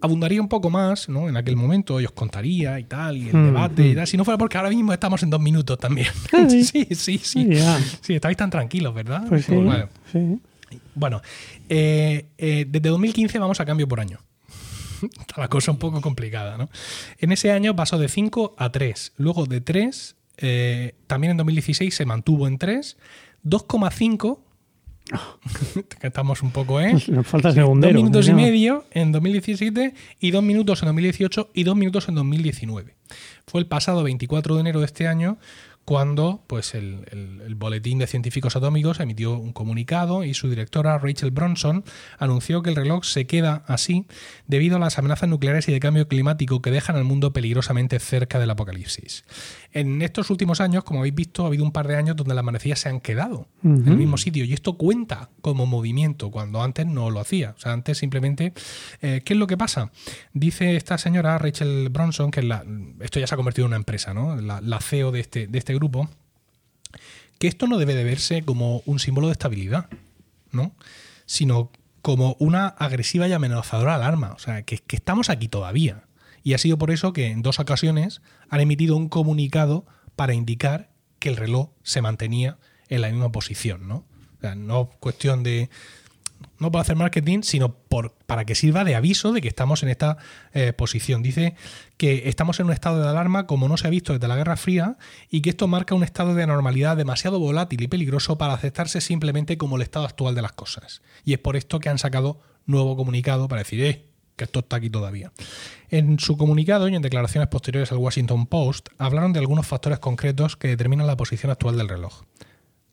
abundaría 0.02 0.40
un 0.40 0.48
poco 0.48 0.68
más, 0.68 1.08
¿no? 1.08 1.28
En 1.28 1.36
aquel 1.36 1.56
momento 1.56 2.00
y 2.00 2.04
os 2.04 2.12
contaría 2.12 2.78
y 2.78 2.84
tal, 2.84 3.16
y 3.16 3.28
el 3.28 3.36
Mm, 3.36 3.46
debate 3.46 3.86
y 3.86 3.92
mm. 3.92 3.94
tal. 3.94 4.06
Si 4.06 4.16
no 4.16 4.24
fuera 4.24 4.36
porque 4.36 4.58
ahora 4.58 4.68
mismo 4.68 4.92
estamos 4.92 5.22
en 5.22 5.30
dos 5.30 5.40
minutos 5.40 5.78
también. 5.78 6.08
Sí. 6.50 6.64
sí, 6.64 6.86
sí, 6.94 7.18
sí. 7.18 7.48
Sí, 8.00 8.14
estáis 8.14 8.36
tan 8.36 8.50
tranquilos, 8.50 8.92
¿verdad? 8.94 9.24
Pues 9.28 9.46
sí. 9.46 9.54
Bueno, 9.54 9.88
sí. 10.10 10.40
bueno, 10.94 11.22
eh, 11.68 12.26
eh, 12.36 12.66
desde 12.68 12.88
2015 12.90 13.38
vamos 13.38 13.60
a 13.60 13.64
cambio 13.64 13.86
por 13.88 14.00
año. 14.00 14.18
Está 15.20 15.40
la 15.40 15.48
cosa 15.48 15.70
un 15.70 15.78
poco 15.78 16.00
complicada, 16.00 16.58
¿no? 16.58 16.68
En 17.18 17.32
ese 17.32 17.52
año 17.52 17.74
pasó 17.76 17.98
de 17.98 18.08
5 18.08 18.54
a 18.58 18.70
3. 18.70 19.12
Luego 19.16 19.46
de 19.46 19.60
3, 19.60 20.16
eh, 20.38 20.94
también 21.06 21.30
en 21.32 21.36
2016 21.38 21.94
se 21.94 22.04
mantuvo 22.04 22.46
en 22.48 22.58
3. 22.58 22.96
2,5. 23.44 24.38
que 26.00 26.06
estamos 26.06 26.42
un 26.42 26.50
poco, 26.50 26.80
¿eh? 26.80 26.94
Nos 27.08 27.26
falta 27.26 27.52
segundero. 27.52 27.92
Dos 27.92 28.02
minutos 28.02 28.28
y 28.28 28.32
medio 28.32 28.84
en 28.90 29.12
2017 29.12 29.94
y 30.20 30.30
dos 30.30 30.42
minutos 30.42 30.82
en 30.82 30.86
2018 30.86 31.50
y 31.54 31.64
dos 31.64 31.76
minutos 31.76 32.08
en 32.08 32.14
2019. 32.14 32.94
Fue 33.46 33.60
el 33.60 33.66
pasado 33.66 34.02
24 34.02 34.54
de 34.54 34.60
enero 34.60 34.80
de 34.80 34.86
este 34.86 35.06
año 35.08 35.38
cuando 35.84 36.42
pues, 36.46 36.74
el, 36.74 37.06
el- 37.10 37.40
el 37.44 37.54
Boletín 37.56 37.98
de 37.98 38.06
Científicos 38.06 38.54
Atómicos 38.56 39.00
emitió 39.00 39.32
un 39.36 39.52
comunicado 39.52 40.22
y 40.24 40.32
su 40.34 40.48
directora 40.48 40.96
Rachel 40.98 41.30
Bronson 41.32 41.84
anunció 42.18 42.62
que 42.62 42.70
el 42.70 42.76
reloj 42.76 43.04
se 43.04 43.26
queda 43.26 43.64
así 43.66 44.06
debido 44.46 44.76
a 44.76 44.78
las 44.78 44.98
amenazas 44.98 45.28
nucleares 45.28 45.68
y 45.68 45.72
de 45.72 45.80
cambio 45.80 46.06
climático 46.08 46.62
que 46.62 46.70
dejan 46.70 46.96
al 46.96 47.04
mundo 47.04 47.32
peligrosamente 47.32 47.98
cerca 47.98 48.38
del 48.38 48.50
apocalipsis. 48.50 49.24
En 49.72 50.02
estos 50.02 50.30
últimos 50.30 50.60
años, 50.60 50.84
como 50.84 51.00
habéis 51.00 51.14
visto, 51.14 51.44
ha 51.44 51.46
habido 51.48 51.64
un 51.64 51.72
par 51.72 51.88
de 51.88 51.96
años 51.96 52.14
donde 52.16 52.34
las 52.34 52.44
manecillas 52.44 52.78
se 52.78 52.88
han 52.88 53.00
quedado 53.00 53.48
en 53.62 53.88
el 53.88 53.96
mismo 53.96 54.18
sitio 54.18 54.44
y 54.44 54.52
esto 54.52 54.76
cuenta 54.76 55.30
como 55.40 55.66
movimiento 55.66 56.30
cuando 56.30 56.62
antes 56.62 56.86
no 56.86 57.10
lo 57.10 57.20
hacía. 57.20 57.54
O 57.56 57.60
sea, 57.60 57.72
antes 57.72 57.98
simplemente... 57.98 58.52
eh, 59.00 59.22
¿Qué 59.24 59.32
es 59.34 59.38
lo 59.38 59.46
que 59.46 59.56
pasa? 59.56 59.90
Dice 60.32 60.76
esta 60.76 60.98
señora 60.98 61.38
Rachel 61.38 61.88
Bronson, 61.90 62.30
que 62.30 62.42
la, 62.42 62.64
esto 63.00 63.18
ya 63.18 63.26
se 63.26 63.34
ha 63.34 63.36
convertido 63.36 63.66
en 63.66 63.70
una 63.70 63.76
empresa, 63.76 64.14
¿no? 64.14 64.36
La, 64.36 64.60
la 64.60 64.80
CEO 64.80 65.10
de 65.10 65.20
este, 65.20 65.46
de 65.46 65.58
este 65.58 65.71
grupo, 65.74 66.08
que 67.38 67.48
esto 67.48 67.66
no 67.66 67.78
debe 67.78 67.94
de 67.94 68.04
verse 68.04 68.42
como 68.42 68.82
un 68.86 68.98
símbolo 68.98 69.26
de 69.28 69.32
estabilidad, 69.32 69.88
¿no? 70.50 70.72
Sino 71.26 71.70
como 72.02 72.36
una 72.38 72.66
agresiva 72.68 73.28
y 73.28 73.32
amenazadora 73.32 73.94
alarma. 73.94 74.32
O 74.32 74.38
sea, 74.38 74.62
que, 74.62 74.78
que 74.78 74.96
estamos 74.96 75.30
aquí 75.30 75.48
todavía. 75.48 76.04
Y 76.42 76.54
ha 76.54 76.58
sido 76.58 76.78
por 76.78 76.90
eso 76.90 77.12
que 77.12 77.28
en 77.28 77.42
dos 77.42 77.60
ocasiones 77.60 78.20
han 78.48 78.60
emitido 78.60 78.96
un 78.96 79.08
comunicado 79.08 79.86
para 80.16 80.34
indicar 80.34 80.90
que 81.18 81.28
el 81.28 81.36
reloj 81.36 81.70
se 81.82 82.02
mantenía 82.02 82.58
en 82.88 83.00
la 83.00 83.08
misma 83.08 83.30
posición, 83.30 83.86
¿no? 83.88 84.04
O 84.38 84.40
sea, 84.40 84.54
no 84.56 84.90
cuestión 84.98 85.44
de 85.44 85.70
no 86.62 86.72
para 86.72 86.82
hacer 86.82 86.96
marketing, 86.96 87.42
sino 87.42 87.74
por, 87.74 88.14
para 88.26 88.46
que 88.46 88.54
sirva 88.54 88.84
de 88.84 88.94
aviso 88.94 89.32
de 89.32 89.42
que 89.42 89.48
estamos 89.48 89.82
en 89.82 89.90
esta 89.90 90.16
eh, 90.54 90.72
posición. 90.72 91.22
Dice 91.22 91.54
que 91.98 92.28
estamos 92.28 92.58
en 92.60 92.66
un 92.66 92.72
estado 92.72 93.02
de 93.02 93.08
alarma 93.08 93.46
como 93.46 93.68
no 93.68 93.76
se 93.76 93.86
ha 93.86 93.90
visto 93.90 94.14
desde 94.14 94.28
la 94.28 94.36
Guerra 94.36 94.56
Fría 94.56 94.96
y 95.30 95.42
que 95.42 95.50
esto 95.50 95.68
marca 95.68 95.94
un 95.94 96.04
estado 96.04 96.34
de 96.34 96.42
anormalidad 96.42 96.96
demasiado 96.96 97.38
volátil 97.38 97.82
y 97.82 97.88
peligroso 97.88 98.38
para 98.38 98.54
aceptarse 98.54 99.00
simplemente 99.00 99.58
como 99.58 99.76
el 99.76 99.82
estado 99.82 100.06
actual 100.06 100.34
de 100.34 100.42
las 100.42 100.52
cosas. 100.52 101.02
Y 101.24 101.34
es 101.34 101.38
por 101.38 101.56
esto 101.56 101.80
que 101.80 101.88
han 101.90 101.98
sacado 101.98 102.40
nuevo 102.64 102.96
comunicado 102.96 103.48
para 103.48 103.60
decir, 103.60 103.82
eh, 103.84 104.06
que 104.36 104.44
esto 104.44 104.60
está 104.60 104.76
aquí 104.76 104.88
todavía. 104.88 105.32
En 105.90 106.18
su 106.18 106.36
comunicado 106.36 106.88
y 106.88 106.94
en 106.94 107.02
declaraciones 107.02 107.48
posteriores 107.48 107.92
al 107.92 107.98
Washington 107.98 108.46
Post 108.46 108.88
hablaron 108.98 109.32
de 109.32 109.40
algunos 109.40 109.66
factores 109.66 109.98
concretos 109.98 110.56
que 110.56 110.68
determinan 110.68 111.06
la 111.06 111.16
posición 111.16 111.52
actual 111.52 111.76
del 111.76 111.88
reloj. 111.88 112.22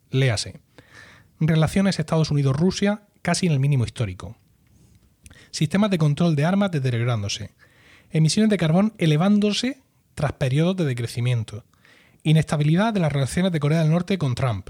Léase. 0.10 0.60
Relaciones 1.40 2.00
Estados 2.00 2.32
Unidos-Rusia 2.32 3.04
casi 3.22 3.48
en 3.48 3.54
el 3.54 3.60
mínimo 3.60 3.86
histórico. 3.86 4.36
Sistemas 5.52 5.90
de 5.90 5.98
control 5.98 6.36
de 6.36 6.46
armas 6.46 6.72
deteriorándose. 6.72 7.52
Emisiones 8.12 8.50
de 8.50 8.58
carbón 8.58 8.94
elevándose 8.98 9.82
tras 10.16 10.34
periodos 10.34 10.76
de 10.78 10.86
decrecimiento. 10.86 11.64
Inestabilidad 12.24 12.94
de 12.94 13.00
las 13.00 13.14
relaciones 13.14 13.52
de 13.52 13.60
Corea 13.60 13.82
del 13.82 13.92
Norte 13.92 14.18
con 14.18 14.36
Trump. 14.36 14.70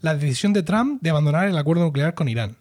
La 0.00 0.14
decisión 0.14 0.52
de 0.52 0.62
Trump 0.62 1.02
de 1.02 1.10
abandonar 1.10 1.46
el 1.46 1.58
acuerdo 1.58 1.84
nuclear 1.84 2.14
con 2.14 2.28
Irán. 2.28 2.56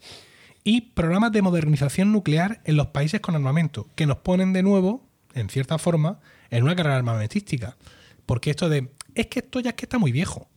Y 0.63 0.81
programas 0.81 1.31
de 1.31 1.41
modernización 1.41 2.11
nuclear 2.11 2.61
en 2.65 2.75
los 2.75 2.87
países 2.87 3.21
con 3.21 3.35
armamento, 3.35 3.87
que 3.95 4.05
nos 4.05 4.17
ponen 4.17 4.51
de 4.51 4.61
nuevo, 4.61 5.07
en 5.33 5.49
cierta 5.49 5.77
forma, 5.77 6.19
en 6.49 6.63
una 6.63 6.75
carrera 6.75 6.97
armamentística. 6.97 7.77
Porque 8.25 8.49
esto 8.49 8.67
de, 8.67 8.91
es 9.15 9.27
que 9.27 9.39
esto 9.39 9.61
ya 9.61 9.69
es 9.69 9.75
que 9.75 9.85
está 9.85 9.97
muy 9.97 10.11
viejo. 10.11 10.49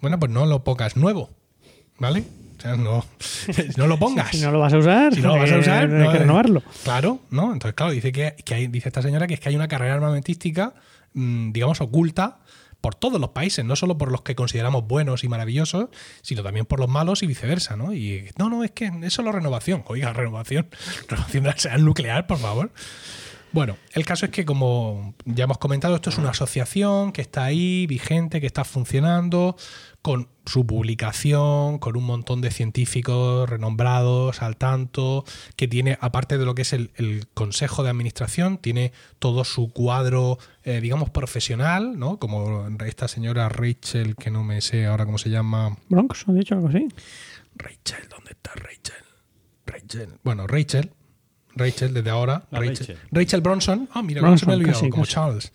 Bueno, 0.00 0.18
pues 0.18 0.30
no 0.30 0.46
lo 0.46 0.62
pongas 0.62 0.96
nuevo, 0.96 1.30
¿vale? 1.98 2.24
O 2.60 2.62
sea, 2.62 2.76
no, 2.76 3.04
no 3.78 3.86
lo 3.86 3.98
pongas. 3.98 4.30
Si 4.30 4.42
no 4.42 4.52
lo 4.52 4.60
vas 4.60 4.74
a 4.74 4.78
usar, 4.78 5.14
Si 5.14 5.22
no 5.22 5.34
lo 5.34 5.40
vas 5.40 5.50
a 5.50 5.56
eh, 5.56 5.60
usar, 5.60 5.82
hay 5.84 5.88
no, 5.88 6.10
que 6.10 6.18
eh, 6.18 6.20
renovarlo. 6.20 6.62
Claro, 6.84 7.20
¿no? 7.30 7.54
Entonces, 7.54 7.74
claro, 7.74 7.92
dice 7.92 8.12
que, 8.12 8.36
que 8.44 8.54
hay, 8.54 8.66
dice 8.66 8.90
esta 8.90 9.00
señora 9.00 9.26
que 9.26 9.34
es 9.34 9.40
que 9.40 9.48
hay 9.48 9.56
una 9.56 9.66
carrera 9.66 9.94
armamentística, 9.94 10.74
mm, 11.14 11.52
digamos, 11.52 11.80
oculta 11.80 12.40
por 12.82 12.94
todos 12.94 13.18
los 13.20 13.30
países, 13.30 13.64
no 13.64 13.76
solo 13.76 13.96
por 13.96 14.10
los 14.10 14.22
que 14.22 14.34
consideramos 14.34 14.86
buenos 14.86 15.24
y 15.24 15.28
maravillosos, 15.28 15.88
sino 16.22 16.42
también 16.42 16.66
por 16.66 16.80
los 16.80 16.88
malos 16.88 17.22
y 17.22 17.26
viceversa, 17.26 17.76
¿no? 17.76 17.94
Y 17.94 18.30
no, 18.38 18.50
no, 18.50 18.62
es 18.62 18.72
que 18.72 18.86
eso 18.86 18.98
es 19.02 19.12
solo 19.12 19.32
renovación. 19.32 19.82
Oiga, 19.86 20.12
renovación. 20.14 20.68
Renovación 21.08 21.44
de 21.44 21.54
la 21.64 21.78
nuclear, 21.78 22.26
por 22.26 22.38
favor. 22.38 22.70
Bueno, 23.52 23.76
el 23.94 24.04
caso 24.04 24.26
es 24.26 24.32
que, 24.32 24.44
como 24.44 25.14
ya 25.24 25.44
hemos 25.44 25.58
comentado, 25.58 25.96
esto 25.96 26.10
es 26.10 26.18
una 26.18 26.30
asociación 26.30 27.12
que 27.12 27.20
está 27.20 27.44
ahí, 27.44 27.86
vigente, 27.86 28.40
que 28.40 28.46
está 28.46 28.64
funcionando, 28.64 29.56
con 30.02 30.28
su 30.50 30.66
publicación, 30.66 31.78
con 31.78 31.96
un 31.96 32.04
montón 32.04 32.40
de 32.40 32.50
científicos 32.50 33.48
renombrados 33.48 34.42
al 34.42 34.56
tanto, 34.56 35.24
que 35.54 35.68
tiene, 35.68 35.96
aparte 36.00 36.38
de 36.38 36.44
lo 36.44 36.56
que 36.56 36.62
es 36.62 36.72
el, 36.72 36.90
el 36.96 37.28
consejo 37.34 37.84
de 37.84 37.90
administración, 37.90 38.58
tiene 38.58 38.92
todo 39.20 39.44
su 39.44 39.72
cuadro, 39.72 40.38
eh, 40.64 40.80
digamos, 40.80 41.08
profesional, 41.10 41.98
¿no? 41.98 42.18
Como 42.18 42.66
esta 42.84 43.06
señora 43.06 43.48
Rachel, 43.48 44.16
que 44.16 44.32
no 44.32 44.42
me 44.42 44.60
sé 44.60 44.86
ahora 44.86 45.06
cómo 45.06 45.18
se 45.18 45.30
llama. 45.30 45.76
Bronx, 45.88 46.24
¿has 46.28 46.34
dicho 46.34 46.56
algo 46.56 46.68
así? 46.68 46.88
Rachel, 47.54 48.08
¿dónde 48.10 48.32
está 48.32 48.52
Rachel? 48.54 49.04
Rachel. 49.66 50.08
Bueno, 50.24 50.48
Rachel. 50.48 50.90
Rachel, 51.54 51.94
desde 51.94 52.10
ahora. 52.10 52.44
Rachel. 52.50 52.76
Rachel. 52.76 52.98
Rachel 53.12 53.40
Bronson. 53.40 53.88
Ah, 53.92 54.02
mira, 54.02 54.20
Bronson, 54.20 54.48
me 54.48 54.54
olvidado, 54.56 54.80
casi, 54.80 54.90
como 54.90 55.04
casi. 55.04 55.14
Charles. 55.14 55.52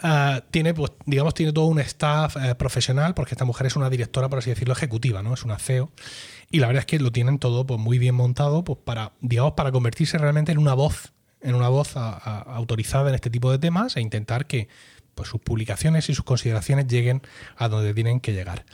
Ah, 0.00 0.42
tiene, 0.50 0.74
pues, 0.74 0.92
digamos, 1.06 1.34
tiene 1.34 1.52
todo 1.52 1.66
un 1.66 1.78
staff 1.80 2.36
eh, 2.36 2.54
profesional, 2.54 3.14
porque 3.14 3.34
esta 3.34 3.44
mujer 3.44 3.66
es 3.66 3.76
una 3.76 3.90
directora, 3.90 4.28
por 4.28 4.38
así 4.38 4.50
decirlo, 4.50 4.72
ejecutiva, 4.72 5.22
¿no? 5.22 5.34
Es 5.34 5.44
una 5.44 5.58
CEO. 5.58 5.90
Y 6.50 6.60
la 6.60 6.66
verdad 6.66 6.80
es 6.80 6.86
que 6.86 6.98
lo 6.98 7.12
tienen 7.12 7.38
todo 7.38 7.66
pues, 7.66 7.80
muy 7.80 7.98
bien 7.98 8.14
montado, 8.14 8.64
pues 8.64 8.78
para, 8.84 9.12
digamos, 9.20 9.52
para 9.52 9.72
convertirse 9.72 10.18
realmente 10.18 10.52
en 10.52 10.58
una 10.58 10.74
voz, 10.74 11.12
en 11.40 11.54
una 11.54 11.68
voz 11.68 11.96
autorizada 11.96 13.08
en 13.08 13.14
este 13.14 13.30
tipo 13.30 13.50
de 13.50 13.58
temas 13.58 13.96
e 13.96 14.00
intentar 14.00 14.46
que 14.46 14.68
pues, 15.14 15.28
sus 15.28 15.40
publicaciones 15.40 16.08
y 16.08 16.14
sus 16.14 16.24
consideraciones 16.24 16.86
lleguen 16.86 17.22
a 17.56 17.68
donde 17.68 17.94
tienen 17.94 18.20
que 18.20 18.32
llegar. 18.32 18.64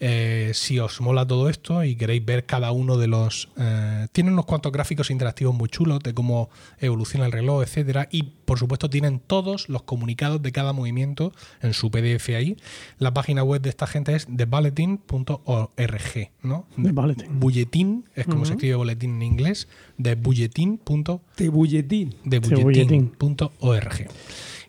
Eh, 0.00 0.52
si 0.54 0.78
os 0.78 1.00
mola 1.00 1.26
todo 1.26 1.48
esto 1.48 1.82
y 1.82 1.96
queréis 1.96 2.24
ver 2.24 2.46
cada 2.46 2.70
uno 2.70 2.98
de 2.98 3.08
los... 3.08 3.48
eh, 3.56 4.06
tienen 4.12 4.34
unos 4.34 4.46
cuantos 4.46 4.70
gráficos 4.70 5.10
interactivos 5.10 5.54
muy 5.54 5.68
chulos 5.68 5.98
de 6.00 6.14
cómo 6.14 6.50
evoluciona 6.78 7.26
el 7.26 7.32
reloj, 7.32 7.62
etcétera 7.62 8.08
Y 8.10 8.22
por 8.44 8.58
supuesto 8.58 8.88
tienen 8.88 9.18
todos 9.18 9.68
los 9.68 9.82
comunicados 9.82 10.40
de 10.40 10.52
cada 10.52 10.72
movimiento 10.72 11.32
en 11.62 11.74
su 11.74 11.90
PDF 11.90 12.28
ahí. 12.30 12.56
La 12.98 13.12
página 13.12 13.42
web 13.42 13.60
de 13.60 13.70
esta 13.70 13.86
gente 13.86 14.14
es 14.14 14.26
thebulletin.org, 14.26 16.30
¿no? 16.42 16.66
The 16.80 16.92
Bulletin. 16.92 17.40
Bulletin, 17.40 18.04
es 18.14 18.26
como 18.26 18.44
se 18.44 18.52
escribe 18.52 18.76
boletín 18.76 19.16
en 19.16 19.22
inglés, 19.22 19.68
de 19.96 20.14
bulletin.org 20.14 21.20
De 21.36 22.38
bulletin.org. 22.38 24.08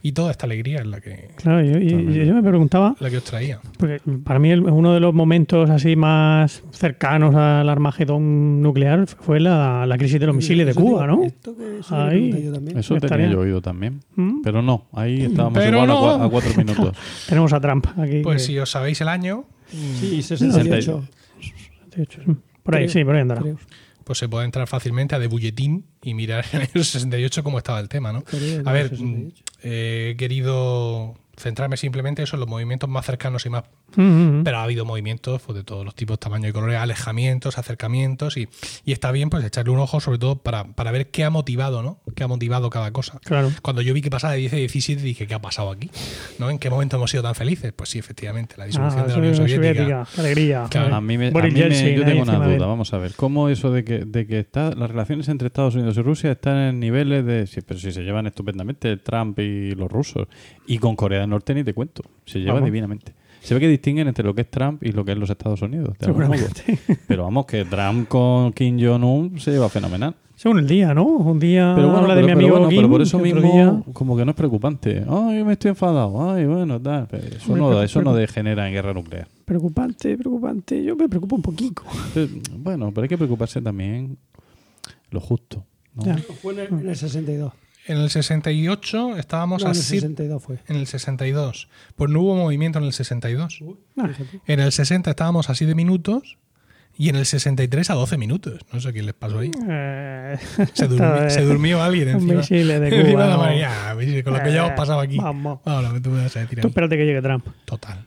Y 0.01 0.13
toda 0.13 0.31
esta 0.31 0.45
alegría 0.45 0.79
es 0.79 0.87
la 0.87 1.01
que, 1.01 1.31
Claro, 1.35 1.61
yo, 1.61 1.77
y- 1.77 2.25
yo 2.25 2.33
me 2.33 2.41
preguntaba, 2.41 2.95
la 3.01 3.09
que 3.09 3.17
os 3.17 3.23
traía. 3.25 3.59
porque 3.77 3.99
para 4.23 4.39
mí 4.39 4.49
el- 4.49 4.61
uno 4.61 4.93
de 4.93 5.01
los 5.01 5.13
momentos 5.13 5.69
así 5.69 5.97
más 5.97 6.63
cercanos 6.71 7.35
al 7.35 7.67
Armagedón 7.67 8.61
nuclear 8.61 9.07
fue 9.07 9.41
la, 9.41 9.85
la 9.85 9.97
crisis 9.97 10.17
de 10.21 10.25
los 10.27 10.35
misiles 10.37 10.65
de 10.67 10.73
Cuba, 10.73 11.05
¿no? 11.05 11.23
Esto 11.25 11.53
que 11.57 11.79
eso 11.79 11.95
Ahí. 11.95 12.21
me 12.21 12.29
pregunté 12.29 12.45
yo 12.45 12.53
también. 12.53 12.77
Eso 12.77 12.95
Estaría- 12.95 13.17
tenía 13.17 13.31
yo 13.33 13.39
oído 13.41 13.61
también. 13.61 13.99
¿Mm? 14.15 14.41
Pero 14.41 14.61
no, 14.61 14.85
ahí 14.93 15.23
estábamos 15.23 15.59
Pero 15.59 15.77
igual 15.83 15.89
a 15.89 15.93
no. 15.93 16.01
cua- 16.01 16.25
a, 16.25 16.29
cuatro 16.29 16.51
minutos. 16.55 16.97
Tenemos 17.27 17.51
a 17.51 17.59
Trump 17.59 17.87
aquí. 17.97 18.21
Pues 18.23 18.41
que- 18.41 18.47
si 18.53 18.57
os 18.59 18.71
sabéis 18.71 19.01
el 19.01 19.09
año, 19.09 19.43
Sí, 19.67 20.21
68. 20.21 21.03
68, 21.89 22.21
sí. 22.25 22.31
Por 22.63 22.75
ahí, 22.75 22.83
Creo, 22.85 22.93
sí, 22.93 23.03
por 23.03 23.15
ahí 23.15 23.21
andará. 23.21 23.41
creo. 23.41 23.57
Pues 24.09 24.17
se 24.17 24.27
puede 24.27 24.45
entrar 24.45 24.65
fácilmente 24.65 25.13
a 25.13 25.19
The 25.19 25.27
Bulletin 25.27 25.85
y 26.01 26.15
mirar 26.15 26.43
en 26.51 26.61
el 26.61 26.83
68 26.83 27.43
cómo 27.43 27.59
estaba 27.59 27.79
el 27.79 27.89
tema, 27.89 28.11
¿no? 28.11 28.23
A 28.65 28.71
ver, 28.71 28.89
68. 28.89 29.03
mm, 29.03 29.31
eh, 29.61 30.09
he 30.09 30.17
querido 30.17 31.13
centrarme 31.37 31.77
simplemente 31.77 32.23
eso 32.23 32.35
en 32.35 32.39
los 32.39 32.49
movimientos 32.49 32.89
más 32.89 33.05
cercanos 33.05 33.45
y 33.45 33.49
más 33.51 33.65
Pero 33.95 34.57
ha 34.57 34.63
habido 34.63 34.85
movimientos 34.85 35.41
pues, 35.41 35.55
de 35.57 35.63
todos 35.63 35.83
los 35.85 35.95
tipos, 35.95 36.19
tamaños 36.19 36.49
y 36.49 36.53
colores, 36.53 36.77
alejamientos, 36.77 37.57
acercamientos 37.57 38.37
y, 38.37 38.47
y 38.85 38.91
está 38.91 39.11
bien 39.11 39.29
pues 39.29 39.43
echarle 39.43 39.71
un 39.71 39.79
ojo 39.79 39.99
sobre 39.99 40.17
todo 40.19 40.37
para, 40.37 40.63
para 40.65 40.91
ver 40.91 41.09
qué 41.11 41.23
ha 41.23 41.29
motivado, 41.29 41.81
¿no? 41.83 41.99
Qué 42.15 42.23
ha 42.23 42.27
motivado 42.27 42.69
cada 42.69 42.91
cosa. 42.91 43.19
Claro. 43.23 43.51
Cuando 43.61 43.81
yo 43.81 43.93
vi 43.93 44.01
que 44.01 44.09
pasaba 44.09 44.33
de 44.33 44.39
10 44.39 44.53
a 44.53 44.55
17 44.57 45.01
dije, 45.01 45.27
¿qué 45.27 45.33
ha 45.33 45.41
pasado 45.41 45.71
aquí? 45.71 45.89
¿No? 46.37 46.49
¿En 46.49 46.59
qué 46.59 46.69
momento 46.69 46.97
hemos 46.97 47.11
sido 47.11 47.23
tan 47.23 47.35
felices? 47.35 47.73
Pues 47.73 47.89
sí, 47.89 47.99
efectivamente, 47.99 48.55
la 48.57 48.65
disolución 48.65 49.01
Ah, 49.03 49.07
de 49.07 49.13
la 49.13 49.19
Unión 49.19 49.35
Soviética. 49.35 50.07
Alegría. 50.17 50.67
Claro. 50.69 50.95
A 50.95 51.01
mí, 51.01 51.17
me, 51.17 51.27
a 51.27 51.31
mí 51.31 51.51
me- 51.51 51.95
yo 51.95 52.03
tengo 52.05 52.23
una 52.23 52.39
duda. 52.47 52.65
Vamos 52.67 52.93
a 52.93 52.97
ver. 52.97 53.13
¿Cómo 53.15 53.49
eso 53.49 53.71
de 53.71 53.83
que, 53.83 53.99
de 54.05 54.27
que 54.27 54.39
está, 54.39 54.71
las 54.75 54.89
relaciones 54.89 55.27
entre 55.29 55.47
Estados 55.47 55.75
Unidos 55.75 55.97
y 55.97 56.01
Rusia 56.01 56.31
están 56.31 56.57
en 56.57 56.79
niveles 56.79 57.25
de. 57.25 57.47
Sí, 57.47 57.61
pero 57.65 57.79
si 57.79 57.91
se 57.91 58.01
llevan 58.03 58.27
estupendamente 58.27 58.95
Trump 58.97 59.37
y 59.39 59.71
los 59.71 59.91
rusos. 59.91 60.27
Y 60.67 60.77
con 60.77 60.95
Corea 60.95 61.21
del 61.21 61.29
Norte 61.29 61.53
ni 61.53 61.63
te 61.63 61.73
cuento. 61.73 62.03
Se 62.25 62.39
lleva 62.39 62.53
Vamos. 62.55 62.65
divinamente. 62.67 63.13
Se 63.41 63.53
ve 63.53 63.59
que 63.59 63.67
distinguen 63.67 64.07
entre 64.07 64.23
lo 64.25 64.33
que 64.35 64.41
es 64.41 64.49
Trump 64.51 64.83
y 64.83 64.91
lo 64.91 65.03
que 65.05 65.13
es 65.13 65.17
los 65.17 65.29
Estados 65.29 65.61
Unidos. 65.61 65.97
de. 65.99 66.05
Seguramente. 66.05 66.79
Pero 67.07 67.23
vamos, 67.23 67.45
que 67.45 67.65
Trump 67.65 68.07
con 68.07 68.51
Kim 68.53 68.77
Jong-un 68.79 69.39
se 69.39 69.51
lleva 69.51 69.69
fenomenal. 69.69 70.15
Según 70.35 70.59
el 70.59 70.67
día, 70.67 70.93
¿no? 70.93 71.03
Un 71.05 71.37
día 71.37 71.73
Pero 71.75 71.87
bueno, 71.87 72.03
habla 72.03 72.15
pero, 72.15 72.27
de 72.27 72.35
mi 72.35 72.41
pero 72.43 72.55
amigo 72.55 72.69
pero 72.69 72.81
Kim, 72.81 72.89
por 72.91 73.01
eso 73.01 73.19
mismo, 73.19 73.41
día- 73.41 73.83
como 73.91 74.15
que 74.15 74.23
no 74.23 74.31
es 74.31 74.37
preocupante. 74.37 75.03
Ay, 75.09 75.43
me 75.43 75.53
estoy 75.53 75.69
enfadado. 75.69 76.31
Ay, 76.31 76.45
bueno, 76.45 76.79
tal. 76.81 77.07
Pero 77.11 77.23
Eso 77.27 77.57
no, 77.57 77.67
pero- 77.69 77.83
eso 77.83 77.99
no 77.99 78.11
pero- 78.11 78.15
degenera 78.21 78.65
en 78.67 78.73
guerra 78.73 78.93
nuclear. 78.93 79.27
Preocupante, 79.43 80.17
preocupante. 80.17 80.81
Yo 80.81 80.95
me 80.95 81.09
preocupo 81.09 81.35
un 81.35 81.41
poquito. 81.41 81.81
Bueno, 82.57 82.91
pero 82.93 83.03
hay 83.03 83.09
que 83.09 83.17
preocuparse 83.17 83.61
también 83.61 84.17
lo 85.11 85.19
justo. 85.19 85.65
¿no? 85.95 86.05
Ya. 86.05 86.17
Fue 86.17 86.53
en 86.53 86.59
el, 86.59 86.67
en 86.83 86.89
el 86.89 86.95
62. 86.95 87.51
En 87.89 87.97
el 87.97 88.09
68 88.09 89.17
estábamos 89.17 89.63
No, 89.63 89.69
en 89.69 89.75
el 89.75 89.79
así. 89.81 89.95
62 89.99 90.43
fue. 90.43 90.57
En 90.67 90.75
el 90.75 90.85
62. 90.87 91.67
Pues 91.95 92.11
no 92.11 92.21
hubo 92.21 92.35
movimiento 92.35 92.79
en 92.79 92.85
el 92.85 92.93
62. 92.93 93.63
Ah, 93.97 94.09
En 94.47 94.59
el 94.59 94.71
60 94.71 95.09
estábamos 95.09 95.49
así 95.49 95.65
de 95.65 95.75
minutos 95.75 96.37
y 96.97 97.09
en 97.09 97.15
el 97.15 97.25
63 97.25 97.89
a 97.89 97.93
12 97.95 98.17
minutos. 98.17 98.59
No 98.71 98.79
sé 98.79 98.93
qué 98.93 99.01
les 99.01 99.13
pasó 99.15 99.39
ahí. 99.39 99.51
eh, 99.69 100.37
Se 100.73 100.85
es 100.85 101.33
se 101.33 101.41
durmió 101.43 101.81
alguien 101.81 102.09
encima. 102.09 102.33
misil 102.35 102.67
de 102.67 102.75
encima 102.87 103.11
Cuba, 103.11 103.23
de 103.23 103.29
la 103.29 103.35
¿no? 103.35 103.37
María. 103.43 103.89
Ah, 103.89 103.93
Con 104.23 104.33
lo 104.33 104.43
que 104.43 104.51
ya 104.53 104.59
hemos 104.59 104.71
Eh, 104.71 104.75
pasado 104.77 104.99
aquí. 104.99 105.17
vamos. 105.17 105.59
Ahora, 105.65 105.89
tú 106.01 106.09
me 106.11 106.21
vas 106.23 106.35
a 106.35 106.41
decir 106.41 106.59
Tú 106.61 106.67
espérate 106.67 106.95
que 106.97 107.05
llegue 107.05 107.21
Trump. 107.21 107.47
Total. 107.65 108.05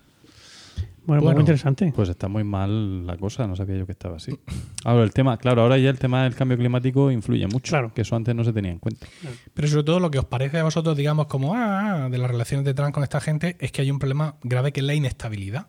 Bueno, 1.04 1.22
Bueno. 1.22 1.36
muy 1.36 1.40
interesante. 1.42 1.92
Pues 1.94 2.08
está 2.08 2.28
muy 2.28 2.44
mal 2.44 3.06
la 3.06 3.16
cosa, 3.16 3.46
no 3.46 3.56
sabía 3.56 3.76
yo 3.76 3.86
que 3.86 3.92
estaba 3.92 4.16
así. 4.16 4.38
Ahora 4.84 5.02
el 5.02 5.12
tema, 5.12 5.36
claro, 5.36 5.62
ahora 5.62 5.76
ya 5.78 5.90
el 5.90 5.98
tema 5.98 6.22
del 6.24 6.34
cambio 6.34 6.56
climático 6.56 7.10
influye 7.10 7.46
mucho, 7.48 7.70
Claro. 7.70 7.92
que 7.92 8.02
eso 8.02 8.14
antes 8.14 8.34
no 8.34 8.44
se 8.44 8.52
tenía 8.52 8.70
en 8.70 8.78
cuenta. 8.78 9.06
Pero 9.52 9.68
sobre 9.68 9.82
todo 9.84 9.98
lo 10.00 10.10
que 10.10 10.18
os 10.20 10.24
parece 10.26 10.58
a 10.58 10.64
vosotros, 10.64 10.96
digamos, 10.96 11.26
como 11.26 11.54
ah, 11.54 12.04
ah, 12.04 12.08
de 12.08 12.18
las 12.18 12.30
relaciones 12.30 12.64
de 12.64 12.74
Trump 12.74 12.94
con 12.94 13.02
esta 13.02 13.20
gente, 13.20 13.56
es 13.58 13.72
que 13.72 13.82
hay 13.82 13.90
un 13.90 13.98
problema 13.98 14.36
grave 14.42 14.72
que 14.72 14.80
es 14.80 14.86
la 14.86 14.94
inestabilidad. 14.94 15.66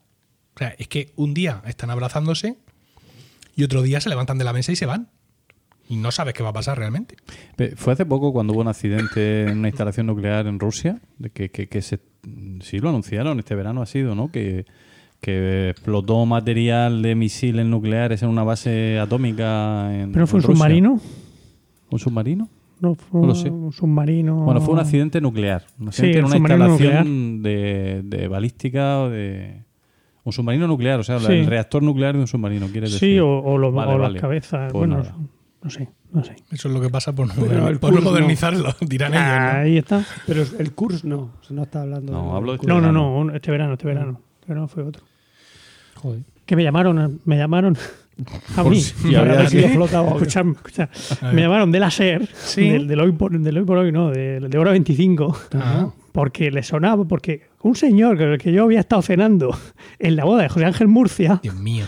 O 0.56 0.60
sea, 0.60 0.76
es 0.78 0.88
que 0.88 1.13
un 1.15 1.34
día 1.34 1.63
están 1.65 1.89
abrazándose 1.89 2.58
y 3.56 3.63
otro 3.63 3.82
día 3.82 4.00
se 4.02 4.10
levantan 4.10 4.38
de 4.38 4.43
la 4.43 4.54
mesa 4.54 4.72
y 4.72 4.76
se 4.76 4.86
van. 4.86 5.10
Y 5.89 5.98
no 5.98 6.12
sabes 6.12 6.34
qué 6.34 6.43
va 6.43 6.50
a 6.50 6.54
pasar 6.54 6.78
realmente. 6.78 7.15
Fue 7.76 7.93
hace 7.93 8.06
poco 8.06 8.32
cuando 8.32 8.54
hubo 8.54 8.62
un 8.62 8.67
accidente 8.67 9.43
en 9.50 9.58
una 9.60 9.67
instalación 9.67 10.06
nuclear 10.08 10.48
en 10.48 10.60
Rusia, 10.60 11.02
que, 11.34 11.50
que, 11.50 11.67
que 11.67 11.82
se, 11.82 12.00
sí 12.62 12.80
lo 12.80 12.89
anunciaron, 12.89 13.38
este 13.39 13.54
verano 13.56 13.82
ha 13.82 13.86
sido, 13.86 14.15
¿no? 14.15 14.32
Que, 14.32 14.65
que 15.24 15.70
explotó 15.70 16.26
material 16.26 17.02
de 17.02 17.16
misiles 17.16 17.66
nucleares 17.66 18.22
en 18.24 18.30
una 18.30 18.44
base 18.44 19.00
atómica 19.00 19.90
en 19.96 20.12
¿Pero 20.12 20.28
fue 20.28 20.40
un 20.40 20.44
en 20.44 20.48
Rusia. 20.50 20.56
submarino? 20.66 21.00
¿Un 21.90 22.00
submarino? 22.00 22.50
No, 22.82 22.96
fue 22.96 23.22
No 23.22 23.28
lo 23.28 23.36
sé. 23.36 23.50
un 23.50 23.72
submarino. 23.72 24.36
Bueno, 24.44 24.60
fue 24.60 24.74
un 24.74 24.82
accidente 24.82 25.22
nuclear. 25.22 25.64
Un 25.80 25.94
Sí, 25.94 26.02
accidente 26.08 26.20
en 26.20 26.26
un 26.26 26.32
una 26.32 26.38
instalación 26.38 27.42
de, 27.42 28.02
de 28.04 28.28
balística 28.28 29.00
o 29.00 29.10
de. 29.10 29.64
Un 30.26 30.34
submarino 30.34 30.68
nuclear, 30.68 31.00
o 31.00 31.04
sea, 31.04 31.20
Sí. 31.20 31.32
el 31.32 31.46
reactor 31.48 31.82
nuclear 31.84 32.14
de 32.16 32.22
un 32.22 32.28
submarino, 32.28 32.68
quieres 32.68 32.92
decir. 32.94 33.10
Sí, 33.16 33.20
o, 33.20 33.28
o 33.40 33.58
lo- 33.58 33.72
Vale, 33.72 33.94
o 33.94 33.98
vale. 34.00 34.14
las 34.16 34.22
cabezas. 34.22 34.72
Pues 34.72 34.88
bueno, 34.88 34.98
nada. 34.98 35.16
no 35.62 35.70
sé, 35.70 35.90
no 36.12 36.24
sé. 36.24 36.36
Eso 36.52 36.68
es 36.68 36.74
lo 36.74 36.82
que 36.82 36.90
pasa 36.90 37.14
por 37.14 37.28
no, 37.28 37.80
por 37.80 38.02
modernizarlo, 38.02 38.74
dirán 38.82 39.14
ellos. 39.14 39.26
¿no? 39.26 39.60
Ahí 39.62 39.78
está. 39.78 40.04
Pero 40.28 40.44
el 40.60 40.72
curso 40.74 41.08
no. 41.08 41.30
Se 41.42 41.54
no 41.54 41.64
está 41.64 41.82
hablando. 41.84 42.12
No, 42.12 42.36
hablo 42.36 42.52
de 42.54 42.58
curso. 42.58 42.74
No, 42.74 42.82
no, 42.82 42.88
verano. 42.88 43.24
no, 43.32 43.36
este 43.36 43.52
verano, 43.52 43.74
este 43.74 43.88
verano. 43.88 44.20
Este 44.40 44.48
verano 44.50 44.68
fue 44.68 44.84
otro. 44.84 45.04
Joder. 46.04 46.22
Que 46.46 46.56
me 46.56 46.63
llamaron, 46.63 47.22
me 47.26 47.38
llamaron 47.38 47.76
a 48.58 48.63
mí. 48.63 48.80
si 48.80 49.16
había 49.16 49.48
sido 49.50 49.70
flotado. 49.70 50.08
Escuchad. 50.22 50.46
Me 51.34 51.42
llamaron 51.42 51.72
de 51.72 51.80
la 51.80 51.89
SER, 51.89 52.28
Sí. 52.36 52.70
del, 52.70 52.88
del 52.88 53.00
hoy 53.00 53.12
por, 53.13 53.32
del 53.39 53.58
hoy 53.58 53.63
por 53.66 53.78
hoy, 53.78 53.92
no, 53.92 54.12
del 54.12 54.50
de 54.50 54.58
hora 54.58 54.72
25, 54.72 55.38
Ajá. 55.54 55.89
porque 56.12 56.52
le 56.52 56.62
sonaba, 56.62 57.06
porque 57.06 57.44
un 57.62 57.76
señor 57.76 58.18
con 58.18 58.28
el 58.34 58.38
que 58.38 58.52
yo 58.52 58.66
había 58.66 58.82
estado 58.82 59.02
cenando 59.02 59.58
en 60.00 60.16
la 60.16 60.26
boda 60.26 60.44
de 60.44 60.50
José 60.50 60.66
Ángel 60.66 60.88
Murcia, 60.89 61.39
Dios 61.42 61.56
mío. 61.56 61.86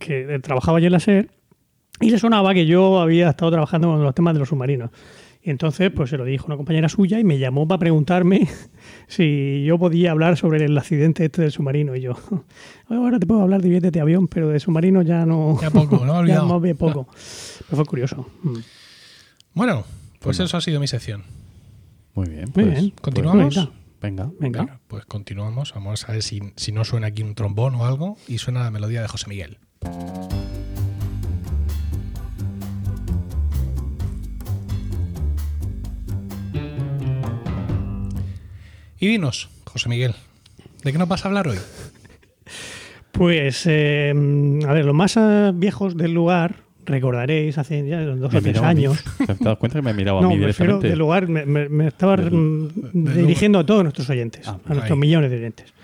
que 0.00 0.34
eh, 0.34 0.38
trabajaba 0.40 0.80
yo 0.80 0.86
en 0.86 0.92
la 0.92 1.00
SER, 1.00 1.30
y 2.00 2.10
le 2.10 2.18
sonaba 2.18 2.54
que 2.54 2.66
yo 2.66 2.98
había 3.00 3.28
estado 3.30 3.52
trabajando 3.52 3.88
con 3.88 4.02
los 4.02 4.14
temas 4.14 4.32
de 4.34 4.40
los 4.40 4.48
submarinos. 4.48 4.90
Y 5.44 5.50
entonces, 5.50 5.90
pues 5.90 6.10
se 6.10 6.16
lo 6.16 6.24
dijo 6.24 6.46
una 6.46 6.56
compañera 6.56 6.88
suya 6.88 7.18
y 7.18 7.24
me 7.24 7.38
llamó 7.38 7.66
para 7.66 7.80
preguntarme 7.80 8.48
si 9.08 9.64
yo 9.64 9.76
podía 9.76 10.12
hablar 10.12 10.36
sobre 10.36 10.64
el 10.64 10.78
accidente 10.78 11.24
este 11.24 11.42
del 11.42 11.50
submarino. 11.50 11.96
Y 11.96 12.02
yo, 12.02 12.16
ahora 12.88 13.18
te 13.18 13.26
puedo 13.26 13.42
hablar 13.42 13.60
de 13.60 13.68
billetes 13.68 13.92
de 13.92 14.00
avión, 14.00 14.28
pero 14.28 14.48
de 14.48 14.60
submarino 14.60 15.02
ya 15.02 15.26
no. 15.26 15.58
Ya 15.60 15.70
poco, 15.70 16.04
no 16.04 16.24
ya 16.26 16.42
más 16.42 16.62
bien 16.62 16.76
poco. 16.76 17.08
Pero 17.66 17.76
fue 17.76 17.84
curioso. 17.84 18.26
Mm. 18.42 18.58
Bueno, 19.54 19.84
pues 20.20 20.38
eso 20.38 20.56
ha 20.56 20.60
sido 20.60 20.78
mi 20.78 20.86
sección. 20.86 21.24
Muy 22.14 22.28
bien. 22.28 22.44
Muy 22.54 22.64
pues, 22.64 22.80
bien. 22.80 22.92
¿Continuamos? 23.00 23.54
Bonita. 23.54 23.72
Venga. 24.00 24.30
Venga. 24.38 24.60
Venga, 24.60 24.80
pues 24.86 25.04
continuamos. 25.06 25.74
Vamos 25.74 26.08
a 26.08 26.12
ver 26.12 26.22
si, 26.22 26.40
si 26.56 26.72
no 26.72 26.84
suena 26.84 27.08
aquí 27.08 27.22
un 27.22 27.34
trombón 27.34 27.74
o 27.74 27.84
algo 27.84 28.16
y 28.28 28.38
suena 28.38 28.62
la 28.62 28.70
melodía 28.70 29.02
de 29.02 29.08
José 29.08 29.28
Miguel. 29.28 29.58
Y 39.02 39.08
dinos, 39.08 39.48
José 39.64 39.88
Miguel, 39.88 40.14
¿de 40.84 40.92
qué 40.92 40.96
nos 40.98 41.08
vas 41.08 41.24
a 41.24 41.28
hablar 41.28 41.48
hoy? 41.48 41.58
Pues, 43.10 43.64
eh, 43.66 44.14
a 44.64 44.72
ver, 44.72 44.84
los 44.84 44.94
más 44.94 45.16
eh, 45.16 45.50
viejos 45.52 45.96
del 45.96 46.12
lugar, 46.14 46.60
recordaréis, 46.86 47.58
hace 47.58 47.84
ya 47.84 48.00
dos 48.04 48.32
o 48.32 48.40
tres 48.40 48.56
a 48.58 48.60
mí. 48.62 48.66
años. 48.68 49.02
¿Te 49.26 49.32
has 49.32 49.38
dado 49.40 49.58
cuenta 49.58 49.80
que 49.80 49.82
me 49.82 49.92
miraba 49.92 50.20
a 50.20 50.22
No, 50.22 50.28
mí 50.28 50.36
me 50.38 50.46
refiero 50.46 50.74
directamente? 50.78 50.88
del 50.90 50.98
lugar, 51.00 51.26
me, 51.26 51.44
me- 51.44 51.68
me 51.68 51.88
estaba 51.88 52.16
Del- 52.16 52.30
mm, 52.32 52.68
del 52.92 53.16
dirigiendo 53.16 53.58
a 53.58 53.66
todos 53.66 53.82
nuestros 53.82 54.08
oyentes, 54.08 54.46
Ah, 54.46 54.52
a 54.64 54.68
nuestros 54.74 54.92
ahí. 54.92 54.98
millones 54.98 55.32
de 55.32 55.36
oyentes. 55.38 55.74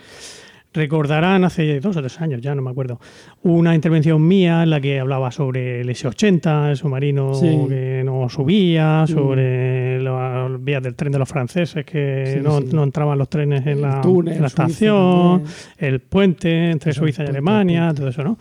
Recordarán 0.75 1.45
hace 1.45 1.81
dos 1.81 1.97
o 1.97 2.01
tres 2.01 2.21
años, 2.21 2.43
ya 2.43 2.55
no 2.55 2.61
me 2.61 2.71
acuerdo, 2.71 3.01
una 3.43 3.75
intervención 3.75 4.27
mía 4.29 4.63
en 4.63 4.71
la 4.71 4.81
que 4.81 5.01
hablaba 5.01 5.31
sobre 5.33 5.81
el 5.81 5.89
S-80, 5.89 6.71
el 6.71 6.77
submarino 6.77 7.33
Sí. 7.35 7.59
que 7.69 8.03
no 8.05 8.29
subía, 8.29 9.05
Mm. 9.05 9.09
sobre 9.09 10.03
las 10.03 10.63
vías 10.63 10.83
del 10.83 10.95
tren 10.95 11.11
de 11.13 11.19
los 11.19 11.29
franceses 11.29 11.85
que 11.87 12.35
Sí, 12.37 12.41
no, 12.43 12.61
sí. 12.61 12.69
no 12.73 12.85
entraban 12.85 13.17
los 13.19 13.31
trenes 13.31 13.63
en 13.63 13.69
El 13.79 13.83
la, 13.83 14.01
túnel, 14.03 14.35
en 14.37 14.43
la 14.43 14.49
Suiza 14.51 14.63
estación, 14.67 15.45
el 15.79 16.01
puente 16.01 16.71
entre 16.71 16.93
Suiza 16.93 17.25
y 17.25 17.29
Alemania, 17.29 17.93
todo 17.95 18.09
eso, 18.09 18.23
¿no? 18.23 18.37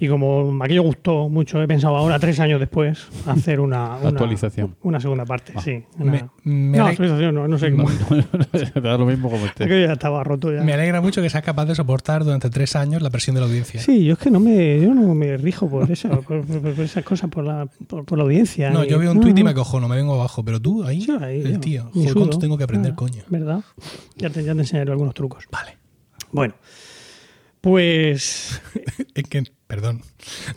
Y 0.00 0.06
como 0.06 0.56
aquello 0.62 0.82
gustó 0.84 1.28
mucho, 1.28 1.60
he 1.60 1.66
pensado 1.66 1.96
ahora, 1.96 2.20
tres 2.20 2.38
años 2.38 2.60
después, 2.60 3.08
hacer 3.26 3.58
una, 3.58 3.96
una 3.96 4.10
Actualización. 4.10 4.76
Una 4.82 5.00
segunda 5.00 5.24
parte, 5.24 5.52
Ah. 5.56 5.60
sí. 5.60 5.82
Una- 5.98 6.12
Me, 6.12 6.28
me 6.44 6.78
no, 6.78 6.86
actualización 6.86 7.34
no, 7.34 7.48
no 7.48 7.58
sé 7.58 7.70
cómo. 7.76 7.88
Te 8.72 8.80
da 8.80 8.96
lo 8.96 9.06
mismo 9.06 9.28
como 9.28 9.44
este. 9.46 9.64
Aquello 9.64 9.86
ya 9.86 9.94
estaba 9.94 10.22
roto 10.22 10.52
ya. 10.54 10.62
me 10.62 10.72
alegra 10.72 11.00
mucho 11.00 11.20
que 11.20 11.28
seas 11.30 11.42
capaz 11.42 11.64
de 11.66 11.74
soportar 11.74 12.22
durante 12.24 12.48
tres 12.48 12.76
años 12.76 13.02
la 13.02 13.10
presión 13.10 13.34
de 13.34 13.40
la 13.40 13.48
audiencia. 13.48 13.80
Sí, 13.80 14.04
yo 14.04 14.12
es 14.12 14.18
que 14.20 14.30
no 14.30 14.38
me, 14.38 14.80
yo 14.80 14.94
no 14.94 15.14
me 15.16 15.36
rijo 15.36 15.68
por 15.68 15.90
eso, 15.90 16.08
por, 16.20 16.44
por- 16.46 16.60
por 16.74 16.84
esas 16.84 17.02
cosas, 17.02 17.28
por 17.28 17.44
la, 17.44 17.66
por, 17.88 18.04
por 18.04 18.18
la 18.18 18.22
audiencia. 18.24 18.70
No, 18.70 18.84
Y- 18.84 18.88
yo 18.88 19.00
veo 19.00 19.10
un 19.10 19.16
no, 19.16 19.22
tuit 19.24 19.36
y 19.36 19.42
no. 19.42 19.46
me 19.46 19.54
cojono, 19.54 19.88
me 19.88 19.96
vengo 19.96 20.14
abajo, 20.14 20.44
pero 20.44 20.60
tú 20.60 20.84
ahí, 20.84 21.00
Sí, 21.02 21.10
ahí, 21.20 21.40
el 21.40 21.54
yo, 21.54 21.60
tío, 21.60 21.90
joder, 21.92 22.14
cuánto 22.14 22.38
tengo 22.38 22.56
que 22.56 22.62
aprender, 22.64 22.92
Ah, 22.92 22.96
coño. 22.96 23.22
¿Verdad? 23.28 23.62
Ya 24.16 24.30
te, 24.30 24.44
ya 24.44 24.54
te 24.54 24.60
enseñaré 24.60 24.92
algunos 24.92 25.12
trucos. 25.14 25.44
Vale. 25.50 25.76
Bueno, 26.30 26.54
pues 27.60 28.60
Es 29.14 29.24
que, 29.24 29.42
perdón, 29.68 30.02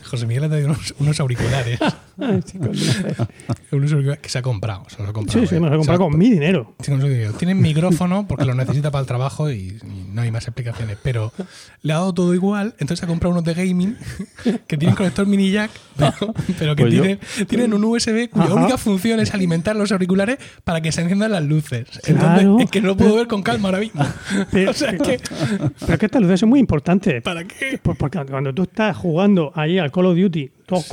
José 0.09 0.25
Miguel 0.25 0.45
ha 0.45 0.49
traído 0.49 0.69
unos, 0.69 0.95
unos 0.97 1.19
auriculares 1.19 1.79
Que 4.21 4.29
se 4.29 4.37
ha 4.37 4.41
comprado. 4.41 4.83
Se 4.89 4.99
los 4.99 5.09
ha 5.09 5.13
comprado 5.13 5.39
Sí, 5.41 5.47
sí, 5.47 5.55
eh. 5.55 5.59
me 5.59 5.69
lo 5.69 5.75
he 5.75 5.77
O 5.77 5.83
sea, 5.83 5.93
comprado 5.95 6.11
con 6.11 6.19
mi 6.19 6.29
dinero. 6.29 6.73
Sí, 6.81 6.91
con 6.91 7.01
su 7.01 7.07
dinero. 7.07 7.33
Tiene 7.33 7.55
micrófono 7.55 8.27
porque 8.27 8.45
lo 8.45 8.53
necesita 8.53 8.91
para 8.91 9.01
el 9.01 9.07
trabajo 9.07 9.49
y, 9.49 9.77
y 9.83 10.05
no 10.11 10.21
hay 10.21 10.31
más 10.31 10.45
explicaciones. 10.47 10.97
Pero 11.01 11.31
le 11.81 11.93
ha 11.93 11.97
dado 11.97 12.13
todo 12.13 12.33
igual, 12.33 12.75
entonces 12.79 13.03
ha 13.03 13.07
comprado 13.07 13.31
unos 13.31 13.43
de 13.45 13.53
gaming 13.53 13.97
que 14.67 14.77
tienen 14.77 14.95
conector 14.95 15.25
mini 15.25 15.51
jack, 15.51 15.71
pero, 15.97 16.13
pero 16.59 16.75
que 16.75 16.83
Pues 16.83 16.93
tienen, 16.93 17.19
tienen 17.47 17.73
un 17.73 17.83
USB 17.85 18.29
cuya 18.29 18.45
Ajá. 18.45 18.53
única 18.55 18.77
función 18.77 19.19
es 19.19 19.33
alimentar 19.33 19.75
los 19.75 19.91
auriculares 19.91 20.37
para 20.63 20.81
que 20.81 20.91
se 20.91 21.01
enciendan 21.01 21.31
las 21.31 21.43
luces. 21.43 21.87
Entonces, 22.05 22.41
Claro. 22.41 22.59
es 22.59 22.69
que 22.69 22.81
no 22.81 22.87
lo 22.87 22.97
puedo 22.97 23.15
ver 23.15 23.27
con 23.27 23.41
calma 23.41 23.69
ahora 23.69 23.79
mismo. 23.79 24.03
Pero, 24.51 24.71
o 24.71 24.73
sea, 24.73 24.91
que, 24.97 25.19
pero 25.79 25.93
es 25.93 25.99
que 25.99 26.05
estas 26.05 26.21
luces 26.21 26.39
son 26.39 26.49
muy 26.49 26.59
importantes. 26.59 27.21
¿para 27.23 27.43
qué? 27.45 27.79
Pues 27.81 27.97
porque 27.97 28.19
cuando 28.25 28.53
tú 28.53 28.63
estás 28.63 28.95
jugando 28.97 29.51
ahí 29.55 29.79
al 29.79 29.91
Call 29.91 30.05
of 30.07 30.17
Duty, 30.17 30.51
todo 30.65 30.81
Sí. 30.81 30.89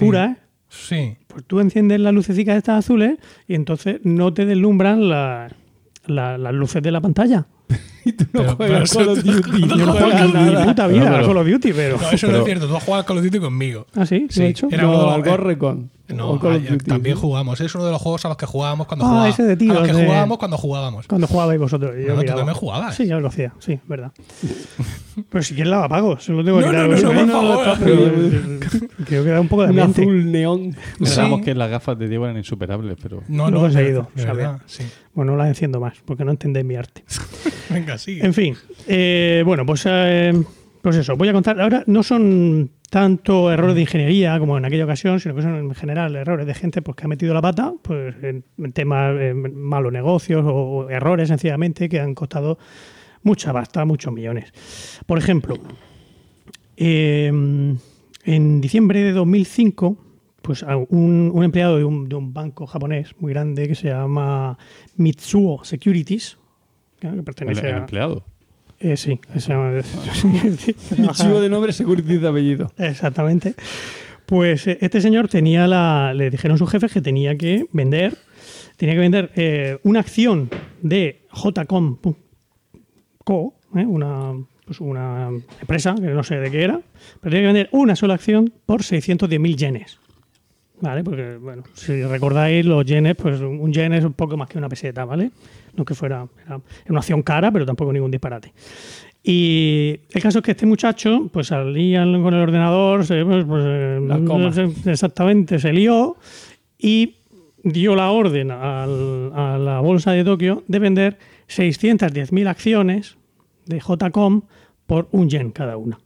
Sí. 0.69 1.17
pues 1.29 1.45
tú 1.47 1.61
enciendes 1.61 1.99
las 2.01 2.13
lucecitas 2.13 2.57
estas 2.57 2.85
azules 2.85 3.19
y 3.47 3.55
entonces 3.55 4.01
no 4.05 4.33
te 4.35 4.45
deslumbran 4.47 5.09
la- 5.09 5.51
la- 6.07 6.37
las 6.39 6.55
luces 6.55 6.83
de 6.83 6.91
la 6.91 7.01
pantalla. 7.01 7.47
Y 8.09 8.13
tú 8.13 8.25
no 8.33 8.41
Pero- 8.43 8.57
juegas 8.57 8.91
pero 8.97 9.05
Call 9.07 9.19
of 9.19 9.19
eso- 9.19 9.33
Duty. 9.43 9.61
no 9.67 9.77
No 9.77 9.93
juegas 9.93 10.33
nada. 10.35 10.65
puta 10.65 10.87
vida 10.87 10.99
No, 11.01 11.05
pero- 11.07 11.17
al 11.17 11.27
Call 11.27 11.37
of 11.39 11.47
Duty, 11.49 11.73
pero... 11.73 11.97
No, 11.99 12.03
eso 12.03 12.09
no 12.09 12.13
es 12.15 12.21
Pero- 12.21 12.45
cierto. 12.45 12.67
Tú 12.69 12.77
has 12.77 12.83
jugado 12.85 13.05
Call 13.05 13.19
of 13.19 13.25
Duty 13.25 13.39
conmigo. 13.41 13.87
Ah, 13.95 14.07
sí, 14.07 14.27
Sí, 14.31 14.41
lo 14.41 14.47
he 14.47 14.49
hecho. 14.51 14.69
era 14.71 14.83
No, 14.85 15.11
al 15.11 15.23
Gorrecon. 15.23 15.91
No, 16.09 16.39
Call 16.41 16.57
of 16.57 16.63
ay, 16.63 16.69
Duty, 16.71 16.85
también 16.87 17.17
sí. 17.17 17.21
jugamos. 17.21 17.61
Es 17.61 17.75
uno 17.75 17.85
de 17.85 17.91
los 17.93 18.01
juegos 18.01 18.25
a 18.25 18.29
los 18.29 18.37
que 18.39 18.47
jugábamos 18.47 18.87
cuando 18.87 19.05
Ah, 19.05 19.09
jugábamos. 19.09 19.35
ese 19.39 19.43
de 19.57 19.71
a 19.71 19.75
los 19.75 19.87
que 19.87 19.93
de- 19.93 20.07
jugábamos 20.07 20.39
cuando 20.39 20.57
jugábamos. 20.57 21.07
Cuando 21.07 21.27
jugabais 21.27 21.61
vosotros. 21.61 21.93
Yo 21.97 22.09
No, 22.09 22.15
tú 22.15 22.21
miraba. 22.21 22.37
también 22.39 22.57
jugabas. 22.57 22.95
Sí, 22.95 23.07
yo 23.07 23.21
lo 23.21 23.29
hacía, 23.29 23.53
sí, 23.59 23.79
verdad. 23.87 24.11
Pero 25.31 25.43
si 25.43 25.55
quieres 25.55 25.71
la 25.71 25.85
apago, 25.85 26.19
se 26.19 26.33
lo 26.33 26.43
tengo 26.45 26.61
que 26.61 26.65
No, 26.67 26.71
quitar. 26.71 26.89
no, 26.89 26.97
no, 26.97 27.13
no, 27.13 27.21
¿eh? 27.21 27.27
por 27.27 27.65
favor. 27.65 27.79
Pero- 27.85 28.89
Creo 29.05 29.25
que 29.25 29.31
da 29.31 29.41
un 29.41 29.49
poco 29.49 29.63
de 29.65 29.71
Un 29.73 29.81
ambiente. 29.81 30.03
azul 30.03 30.33
neón. 30.33 30.77
Pensábamos 30.99 31.43
que 31.43 31.55
las 31.55 31.71
gafas 31.71 31.99
de 31.99 32.09
Diego 32.09 32.25
eran 32.25 32.37
insuperables, 32.39 32.97
pero 33.03 33.23
No, 33.29 33.45
Lo 33.45 33.51
no, 33.51 33.59
he 33.59 33.61
conseguido, 33.63 34.09
de. 34.15 34.25
Bueno, 35.15 35.33
no 35.33 35.39
las 35.39 35.49
enciendo 35.49 35.81
más, 35.81 35.95
porque 36.05 36.25
no 36.25 36.31
entendéis 36.31 36.65
mi 36.65 36.77
arte. 36.77 37.05
Venga, 37.71 37.98
En 38.07 38.35
fin, 38.35 38.57
eh, 38.87 39.43
bueno, 39.45 39.67
pues, 39.67 39.85
eh, 39.87 40.33
pues 40.83 40.97
eso, 40.97 41.17
voy 41.17 41.29
a 41.29 41.33
contar. 41.33 41.61
Ahora 41.61 41.85
no 41.87 42.03
son 42.03 42.71
tanto 42.91 43.53
errores 43.53 43.75
de 43.75 43.83
ingeniería 43.83 44.39
como 44.39 44.57
en 44.57 44.65
aquella 44.65 44.85
ocasión, 44.85 45.21
sino 45.21 45.35
que 45.35 45.43
son 45.43 45.55
en 45.57 45.75
general 45.75 46.17
errores 46.17 46.47
de 46.47 46.55
gente 46.55 46.83
pues, 46.83 46.97
que 46.97 47.05
ha 47.05 47.09
metido 47.09 47.35
la 47.35 47.43
pata 47.43 47.75
pues, 47.83 48.15
en, 48.23 48.45
temas 48.73 49.15
eh, 49.19 49.35
malos 49.35 49.93
negocios 49.93 50.45
o, 50.47 50.89
errores 50.89 51.29
sencillamente 51.29 51.89
que 51.89 52.01
han 52.01 52.15
costado 52.15 52.59
mucha 53.23 53.53
pasta, 53.53 53.85
muchos 53.85 54.13
millones. 54.13 54.53
Por 55.07 55.19
ejemplo, 55.19 55.57
eh, 56.77 57.27
en 57.27 58.61
diciembre 58.61 59.03
de 59.03 59.13
2005, 59.13 59.99
pues 60.41 60.63
un, 60.63 61.31
un 61.35 61.45
empleado 61.45 61.77
de 61.77 61.85
un, 61.85 62.09
de 62.09 62.15
un 62.15 62.33
banco 62.33 62.67
japonés 62.67 63.15
muy 63.19 63.33
grande 63.33 63.69
que 63.69 63.75
se 63.75 63.89
llama 63.89 64.57
Mitsuo 64.97 65.63
Securities, 65.65 66.38
que 66.99 67.09
el, 67.09 67.23
pertenece 67.23 67.69
el 67.69 67.75
a, 67.75 67.79
empleado. 67.79 68.25
eh, 68.81 68.97
sí, 68.97 69.21
se 69.37 69.53
llama. 69.53 69.81
Michuo 70.97 71.41
de 71.41 71.49
nombre, 71.49 71.73
Security 71.73 72.19
de 72.19 72.29
apellido. 72.29 72.73
Exactamente. 72.79 73.55
Pues 74.27 74.67
eh, 74.67 74.79
este 74.81 75.01
señor 75.01 75.29
tenía 75.29 75.67
la. 75.67 76.13
Le 76.15 76.31
dijeron 76.31 76.59
sus 76.59 76.71
jefes 76.71 76.93
que 76.93 77.01
tenía 77.01 77.37
que 77.37 77.67
vender. 77.73 78.17
Tenía 78.77 78.95
que 78.95 79.01
vender 79.01 79.33
eh, 79.35 79.79
una 79.83 80.01
acción 80.01 80.51
de 80.83 81.23
JCOM 81.33 81.97
Co, 83.25 83.55
eh, 83.75 83.85
una, 83.85 84.35
pues 84.65 84.81
una 84.81 85.31
empresa 85.61 85.95
que 85.97 86.07
no 86.09 86.23
sé 86.23 86.37
de 86.37 86.51
qué 86.51 86.63
era, 86.63 86.81
pero 87.21 87.31
tenía 87.31 87.41
que 87.41 87.47
vender 87.47 87.69
una 87.73 87.97
sola 87.97 88.15
acción 88.15 88.53
por 88.67 88.83
610.000 88.83 89.57
yenes. 89.57 89.99
¿Vale? 90.81 91.03
Porque, 91.03 91.37
bueno, 91.39 91.65
si 91.75 92.05
recordáis, 92.05 92.65
los 92.65 92.85
yenes, 92.87 93.17
pues 93.17 93.41
un 93.41 93.73
yen 93.73 93.95
es 93.95 94.05
un 94.05 94.13
poco 94.13 94.37
más 94.37 94.49
que 94.49 94.59
una 94.59 94.69
peseta, 94.69 95.05
¿vale? 95.05 95.33
No 95.79 95.85
que 95.85 95.95
fuera. 95.95 96.27
Era, 96.45 96.61
una 96.89 96.99
acción 96.99 97.23
cara, 97.23 97.51
pero 97.51 97.65
tampoco 97.65 97.93
ningún 97.93 98.11
disparate. 98.11 98.53
Y 99.23 100.01
el 100.11 100.23
caso 100.23 100.39
es 100.39 100.45
que 100.45 100.51
este 100.53 100.67
muchacho, 100.67 101.29
pues 101.33 101.47
salían 101.49 102.23
con 102.23 102.35
el 102.35 102.41
ordenador, 102.41 103.05
se, 103.07 103.25
pues, 103.25 103.45
pues, 103.47 104.87
exactamente, 104.87 105.59
se 105.59 105.73
lió 105.73 106.17
y 106.79 107.15
dio 107.63 107.95
la 107.97 108.11
orden 108.11 108.51
al- 108.51 109.33
a 109.35 109.59
la 109.59 109.81
bolsa 109.81 110.13
de 110.13 110.25
Tokio 110.25 110.63
de 110.69 110.79
vender 110.79 111.19
610.000 111.49 112.47
acciones 112.49 113.17
de 113.67 113.81
JCOM 113.81 114.43
por 114.87 115.09
un 115.13 115.29
yen 115.29 115.51
cada 115.51 115.77
una. 115.77 115.99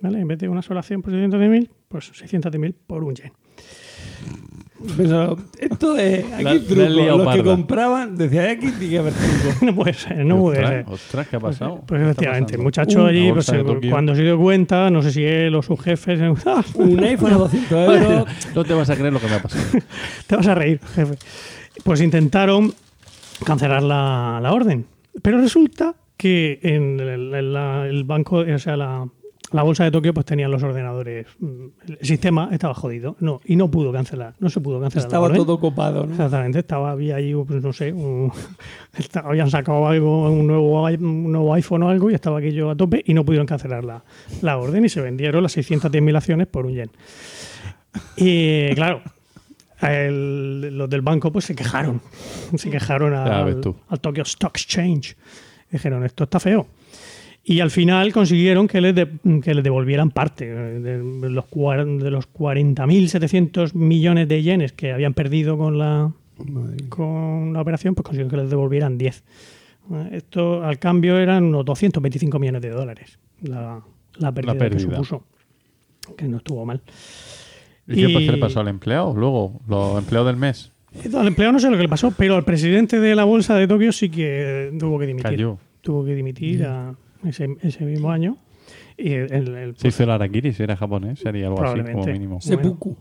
¿Vale? 0.00 0.20
En 0.20 0.28
vez 0.28 0.38
de 0.38 0.48
una 0.48 0.62
sola 0.62 0.80
acción 0.80 1.02
por 1.02 1.12
610.000, 1.12 1.68
pues 1.88 2.10
610.000 2.12 2.74
por 2.86 3.04
un 3.04 3.14
yen. 3.14 3.32
Pero 4.98 5.38
esto 5.58 5.96
es. 5.96 6.24
Aquí 6.32 6.44
La- 6.44 6.52
la 6.54 6.60
truco. 6.60 6.82
liado 6.88 7.24
Los 7.24 7.34
que 7.36 7.42
compraban, 7.42 8.16
decía 8.18 8.50
aquí 8.50 8.70
tiene 8.72 8.90
que 8.90 8.98
haber 8.98 9.12
truco. 9.14 9.54
No 9.66 9.74
puede 9.74 9.94
ser, 9.94 10.26
no 10.26 10.38
puede 10.40 10.58
ostras, 10.58 10.70
ser. 10.84 10.92
ostras, 10.94 11.28
¿qué 11.28 11.36
ha 11.36 11.40
pasado? 11.40 11.74
Pues 11.86 11.86
¿Qué 11.86 11.94
está 11.96 12.10
efectivamente, 12.10 12.54
el 12.56 12.62
muchacho 12.62 13.02
Uh, 13.04 13.06
allí, 13.06 13.28
la 13.28 13.34
pues, 13.34 13.50
cuando 13.90 14.14
se 14.14 14.22
dio 14.22 14.38
cuenta, 14.38 14.90
no 14.90 15.00
sé 15.00 15.10
si 15.12 15.24
él 15.24 15.54
o 15.54 15.62
sus 15.62 15.80
jefes. 15.80 16.20
Un 16.74 17.02
iPhone 17.02 17.32
a 17.32 17.36
200 17.36 17.72
euros. 18.02 18.28
No 18.54 18.64
te 18.64 18.74
vas 18.74 18.90
a 18.90 18.96
creer 18.96 19.12
lo 19.12 19.20
que 19.20 19.26
me 19.28 19.34
ha 19.36 19.42
pasado. 19.42 19.64
te 20.26 20.36
vas 20.36 20.46
a 20.48 20.54
reír, 20.54 20.80
jefe. 20.94 21.14
Pues 21.82 22.00
intentaron 22.02 22.74
cancelar 23.44 23.82
la, 23.82 24.38
la 24.42 24.52
orden. 24.52 24.84
Pero 25.22 25.38
resulta 25.40 25.94
que 26.18 26.58
en 26.62 27.00
el, 27.00 27.34
en 27.34 27.52
la- 27.54 27.86
el 27.86 28.04
banco, 28.04 28.38
o 28.38 28.58
sea, 28.58 28.76
la, 28.76 29.08
la 29.52 29.62
bolsa 29.62 29.84
de 29.84 29.90
Tokio, 29.90 30.12
pues 30.14 30.26
tenían 30.26 30.50
los 30.50 30.62
ordenadores. 30.62 31.26
mm, 31.38 31.64
El 31.88 31.98
sistema 32.06 32.48
estaba 32.50 32.74
jodido. 32.74 33.14
No, 33.20 33.40
y 33.44 33.54
no 33.56 33.70
pudo 33.70 33.92
cancelar. 33.92 34.34
No 34.40 34.48
se 34.50 34.60
pudo 34.60 34.80
cancelar. 34.80 35.04
la 35.04 35.06
Estaba 35.08 35.26
orden. 35.26 35.36
todo 35.36 35.60
copado, 35.60 36.06
¿no? 36.06 36.10
Exactamente, 36.12 36.58
estaba, 36.58 36.90
había 36.90 37.16
ahí, 37.16 37.34
pues, 37.34 37.62
no 37.62 37.72
sé, 37.72 37.92
un- 37.92 38.32
estaba- 38.98 39.28
habían 39.30 39.50
sacado 39.50 39.86
algo, 39.86 40.28
un 40.30 40.46
nuevo, 40.46 40.82
un 40.84 41.30
nuevo 41.32 41.54
iPhone 41.54 41.82
o 41.84 41.88
algo 41.88 42.10
y 42.10 42.14
estaba 42.14 42.38
aquello 42.38 42.70
a 42.70 42.74
tope 42.76 43.02
y 43.06 43.14
no 43.14 43.24
pudieron 43.24 43.46
cancelar 43.46 43.84
la, 43.84 44.02
la 44.42 44.56
orden 44.58 44.84
y 44.84 44.88
se 44.88 45.00
vendieron 45.00 45.42
las 45.42 45.56
610.000 45.56 46.16
acciones 46.16 46.46
por 46.48 46.66
un 46.66 46.72
yen. 46.74 46.90
Y 48.16 48.74
claro, 48.74 49.02
el- 49.82 50.76
los 50.76 50.88
del 50.90 51.02
banco 51.02 51.30
pues 51.30 51.44
se 51.44 51.54
quejaron, 51.54 52.00
se 52.56 52.70
quejaron 52.70 53.14
al 53.14 53.60
Tokyo 54.00 54.22
Stock 54.22 54.56
Exchange. 54.56 55.16
Dijeron, 55.70 56.04
esto 56.04 56.24
está 56.24 56.38
feo. 56.40 56.66
Y 57.46 57.60
al 57.60 57.70
final 57.70 58.12
consiguieron 58.12 58.66
que 58.66 58.80
les, 58.80 58.94
de- 58.94 59.08
que 59.42 59.54
les 59.54 59.62
devolvieran 59.62 60.10
parte 60.10 60.46
eh, 60.48 60.78
de 60.80 61.30
los, 61.30 61.44
cuar- 61.46 61.98
de 61.98 62.10
los 62.10 62.26
40.700 62.32 63.74
millones 63.74 64.28
de 64.28 64.42
yenes 64.42 64.72
que 64.72 64.92
habían 64.92 65.14
perdido 65.14 65.58
con 65.58 65.78
la, 65.78 66.10
con 66.88 67.52
la 67.52 67.60
operación, 67.60 67.94
pues 67.94 68.04
consiguieron 68.04 68.30
que 68.30 68.36
les 68.38 68.50
devolvieran 68.50 68.96
10. 68.98 69.22
Eh, 69.92 70.08
Esto 70.12 70.64
al 70.64 70.78
cambio 70.78 71.18
eran 71.18 71.44
unos 71.44 71.64
225 71.66 72.38
millones 72.38 72.62
de 72.62 72.70
dólares 72.70 73.18
la, 73.42 73.82
la 74.16 74.32
pérdida, 74.32 74.52
que 74.54 74.58
pérdida. 74.58 74.80
supuso. 74.92 75.24
Que 76.16 76.26
no 76.28 76.38
estuvo 76.38 76.64
mal. 76.64 76.80
¿Y 77.86 77.94
qué, 78.06 78.08
pues, 78.12 78.26
le 78.26 78.38
pasó 78.38 78.60
al 78.60 78.68
empleado? 78.68 79.14
Luego, 79.14 79.60
los 79.68 79.98
empleados 79.98 80.28
del 80.28 80.36
mes. 80.36 80.70
Al 81.14 81.26
empleado 81.26 81.52
no 81.52 81.58
sé 81.58 81.68
lo 81.70 81.76
que 81.76 81.82
le 81.82 81.88
pasó, 81.88 82.12
pero 82.16 82.36
al 82.36 82.44
presidente 82.44 83.00
de 83.00 83.14
la 83.14 83.24
bolsa 83.24 83.56
de 83.56 83.66
Tokio 83.68 83.90
sí 83.92 84.08
que 84.10 84.72
tuvo 84.78 84.98
que 84.98 85.06
dimitir. 85.06 85.30
Cayó. 85.30 85.58
Tuvo 85.82 86.04
que 86.04 86.14
dimitir 86.14 86.64
a- 86.64 86.94
ese, 87.24 87.56
ese 87.62 87.84
mismo 87.84 88.10
año. 88.10 88.36
Y 88.96 89.12
el, 89.12 89.32
el- 89.32 89.54
el- 89.54 89.76
Se 89.76 89.88
hizo 89.88 90.02
el 90.04 90.10
Arakiri, 90.10 90.52
si 90.52 90.62
era 90.62 90.76
japonés, 90.76 91.18
sería 91.20 91.46
algo 91.48 91.62
así 91.62 91.80
como 91.92 92.06
mínimo. 92.06 92.40
Seppuku. 92.40 92.96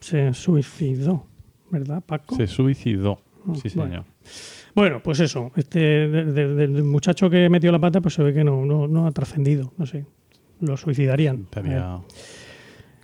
se 0.00 0.32
suicidó, 0.34 1.26
¿verdad, 1.70 2.02
Paco? 2.04 2.36
Se 2.36 2.46
suicidó. 2.46 3.20
Sí, 3.62 3.70
Bueno. 3.74 3.90
señor. 3.90 4.04
Bueno, 4.74 5.00
pues 5.02 5.20
eso. 5.20 5.50
Este 5.56 5.78
de- 5.78 6.24
de- 6.32 6.54
del 6.54 6.82
muchacho 6.84 7.28
que 7.30 7.48
metió 7.48 7.72
la 7.72 7.78
pata, 7.78 8.00
pues 8.00 8.14
se 8.14 8.22
ve 8.22 8.32
que 8.34 8.44
no, 8.44 8.64
no, 8.66 8.86
no 8.86 9.06
ha 9.06 9.12
trascendido. 9.12 9.72
No 9.78 9.86
sé. 9.86 10.04
Lo 10.60 10.76
suicidarían. 10.76 11.42
Estaría... 11.44 12.00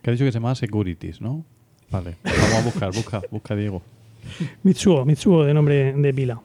Que 0.03 0.11
ha 0.11 0.13
dicho 0.13 0.25
que 0.25 0.31
se 0.33 0.39
llama 0.39 0.55
Securities, 0.55 1.21
¿no? 1.21 1.45
Vale, 1.91 2.17
vamos 2.25 2.55
a 2.55 2.63
buscar, 2.65 2.93
busca, 2.93 3.23
busca 3.31 3.57
Diego. 3.57 3.83
Mitsuo, 4.63 5.05
Mitsuo 5.05 5.45
de 5.45 5.55
nombre 5.55 5.93
de 5.95 6.13
pila. 6.15 6.41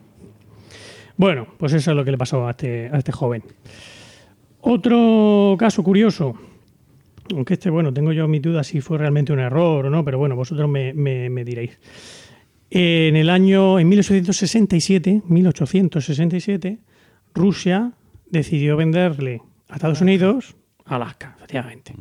Bueno, 1.18 1.48
pues 1.58 1.74
eso 1.74 1.92
es 1.92 1.98
lo 1.98 2.06
que 2.06 2.12
le 2.12 2.18
pasó 2.18 2.48
a 2.48 2.52
este, 2.52 2.90
a 2.92 2.98
este 2.98 3.12
joven. 3.12 3.44
Otro 4.62 5.56
caso 5.58 5.84
curioso, 5.84 6.36
aunque 7.34 7.54
este, 7.56 7.70
bueno, 7.70 7.94
tengo 7.94 8.12
yo 8.14 8.28
mis 8.28 8.42
dudas 8.42 8.68
si 8.68 8.82
fue 8.82 8.98
realmente 8.98 9.34
un 9.34 9.40
error 9.40 9.86
o 9.86 9.90
no, 9.90 10.04
pero 10.06 10.18
bueno, 10.18 10.36
vosotros 10.36 10.70
me, 10.70 10.94
me- 10.94 11.30
me 11.30 11.44
diréis. 11.44 11.78
En 12.70 13.16
el 13.16 13.30
año, 13.30 13.80
en 13.80 13.90
1867, 13.90 15.24
1867, 15.28 16.80
Rusia 17.34 17.92
decidió 18.30 18.78
venderle 18.78 19.42
a 19.70 19.76
Estados 19.76 20.02
Unidos 20.02 20.56
Alaska, 20.86 21.36
efectivamente, 21.38 21.94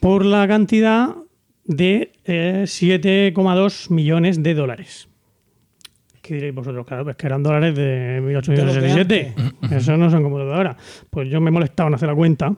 por 0.00 0.24
la 0.24 0.46
cantidad 0.48 1.16
de 1.64 2.12
eh, 2.24 2.62
7,2 2.66 3.90
millones 3.90 4.42
de 4.42 4.54
dólares. 4.54 5.08
¿Qué 6.28 6.34
diréis 6.34 6.54
vosotros? 6.54 6.86
Claro, 6.86 7.04
pues 7.04 7.16
que 7.16 7.26
eran 7.26 7.42
dólares 7.42 7.74
de 7.74 8.20
1867. 8.22 9.34
Esos 9.70 9.98
no 9.98 10.10
son 10.10 10.22
como 10.22 10.38
los 10.38 10.46
de 10.48 10.54
ahora. 10.54 10.76
Pues 11.08 11.30
yo 11.30 11.40
me 11.40 11.48
he 11.48 11.50
molestado 11.50 11.88
en 11.88 11.94
hacer 11.94 12.06
la 12.06 12.14
cuenta 12.14 12.54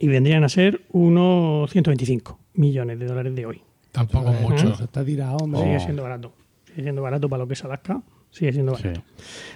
y 0.00 0.08
vendrían 0.08 0.42
a 0.42 0.48
ser 0.48 0.80
unos 0.90 1.70
125 1.70 2.40
millones 2.54 2.98
de 2.98 3.06
dólares 3.06 3.32
de 3.36 3.46
hoy. 3.46 3.62
Tampoco 3.92 4.30
Eso 4.32 4.40
mucho. 4.40 4.68
Eso 4.72 4.84
está 4.84 5.04
tirado, 5.04 5.36
hombre. 5.36 5.62
Sigue 5.62 5.78
siendo 5.78 6.02
barato. 6.02 6.32
Sigue 6.66 6.82
siendo 6.82 7.00
barato 7.02 7.28
para 7.28 7.44
lo 7.44 7.46
que 7.46 7.52
es 7.54 7.64
Alaska. 7.64 8.02
Sigue 8.30 8.52
siendo 8.52 8.74
Sí. 8.74 8.82
barato. 8.88 9.02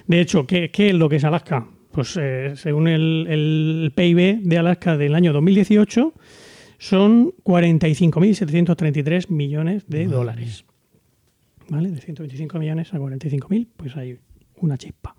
De 0.07 0.21
hecho, 0.21 0.47
¿qué, 0.47 0.71
qué 0.71 0.87
es 0.91 0.95
lo 0.95 1.09
que 1.09 1.17
es 1.17 1.23
Alaska? 1.25 1.67
Pues 1.91 2.17
eh, 2.21 2.53
según 2.55 2.87
el, 2.87 3.27
el 3.29 3.91
PIB 3.93 4.43
de 4.43 4.57
Alaska 4.57 4.95
del 4.95 5.13
año 5.13 5.33
2018, 5.33 6.13
son 6.77 7.33
45.733 7.43 9.29
millones 9.29 9.87
de 9.89 10.05
dólares. 10.07 10.63
¿Vale? 11.69 11.91
De 11.91 12.01
125 12.01 12.57
millones 12.59 12.93
a 12.93 12.97
45.000, 12.97 13.67
pues 13.77 13.95
hay 13.95 14.17
una 14.57 14.77
chispa. 14.77 15.15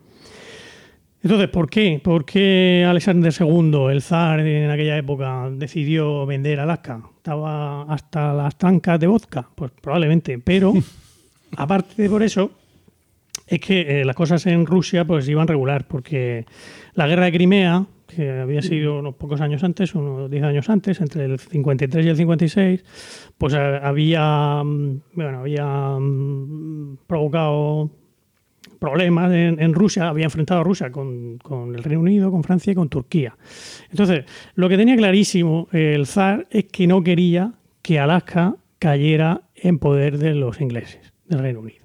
Entonces, 1.23 1.49
¿por 1.49 1.69
qué? 1.69 2.01
¿Por 2.03 2.25
qué 2.25 2.87
Alexander 2.89 3.33
II, 3.39 3.89
el 3.91 4.01
zar 4.01 4.41
en 4.41 4.71
aquella 4.71 4.97
época, 4.97 5.51
decidió 5.53 6.25
vender 6.25 6.61
Alaska? 6.61 7.03
¿Estaba 7.17 7.83
hasta 7.83 8.33
las 8.33 8.57
trancas 8.57 8.99
de 8.99 9.07
vodka? 9.07 9.47
Pues 9.55 9.71
probablemente, 9.71 10.39
pero 10.39 10.73
aparte 11.57 12.03
de 12.03 12.09
por 12.09 12.23
eso, 12.23 12.53
es 13.47 13.61
que 13.61 14.01
eh, 14.01 14.05
las 14.05 14.17
cosas 14.17 14.47
en 14.47 14.65
Rusia 14.65 15.05
pues 15.05 15.29
iban 15.29 15.47
regular, 15.47 15.87
porque 15.87 16.47
la 16.95 17.07
guerra 17.07 17.27
de 17.27 17.33
Crimea, 17.33 17.85
que 18.11 18.31
había 18.31 18.63
sido 18.63 18.99
unos 18.99 19.15
pocos 19.15 19.41
años 19.41 19.63
antes, 19.65 19.95
unos 19.95 20.31
10 20.31 20.43
años 20.45 20.69
antes, 20.69 21.01
entre 21.01 21.25
el 21.25 21.39
53 21.39 22.07
y 22.07 22.09
el 22.09 22.17
56, 22.17 22.85
pues 23.39 23.55
eh, 23.55 23.81
había, 23.83 24.63
mm, 24.65 25.01
bueno, 25.15 25.39
había 25.41 25.97
mm, 25.99 26.99
provocado 27.07 27.91
problemas 28.79 29.31
en, 29.33 29.75
Rusia, 29.75 30.09
había 30.09 30.25
enfrentado 30.25 30.61
a 30.61 30.65
Rusia 30.65 30.91
con, 30.91 31.39
con 31.39 31.75
el 31.75 31.83
Reino 31.83 32.01
Unido, 32.01 32.31
con 32.31 32.43
Francia 32.43 32.73
y 32.73 32.75
con 32.75 32.89
Turquía. 32.89 33.37
Entonces, 33.91 34.25
lo 34.55 34.69
que 34.69 34.79
tenía 34.79 34.97
clarísimo 34.97 35.69
el 35.73 36.07
zar 36.07 36.47
es 36.51 36.65
que 36.65 36.87
no 36.87 37.03
quería 37.03 37.53
que 37.83 37.99
Alaska 37.99 38.57
cayera 38.79 39.43
en 39.55 39.79
poder 39.79 40.19
de 40.19 40.35
los 40.35 40.61
ingleses, 40.61 41.13
del 41.27 41.41
Reino 41.41 41.61
Unido. 41.61 41.85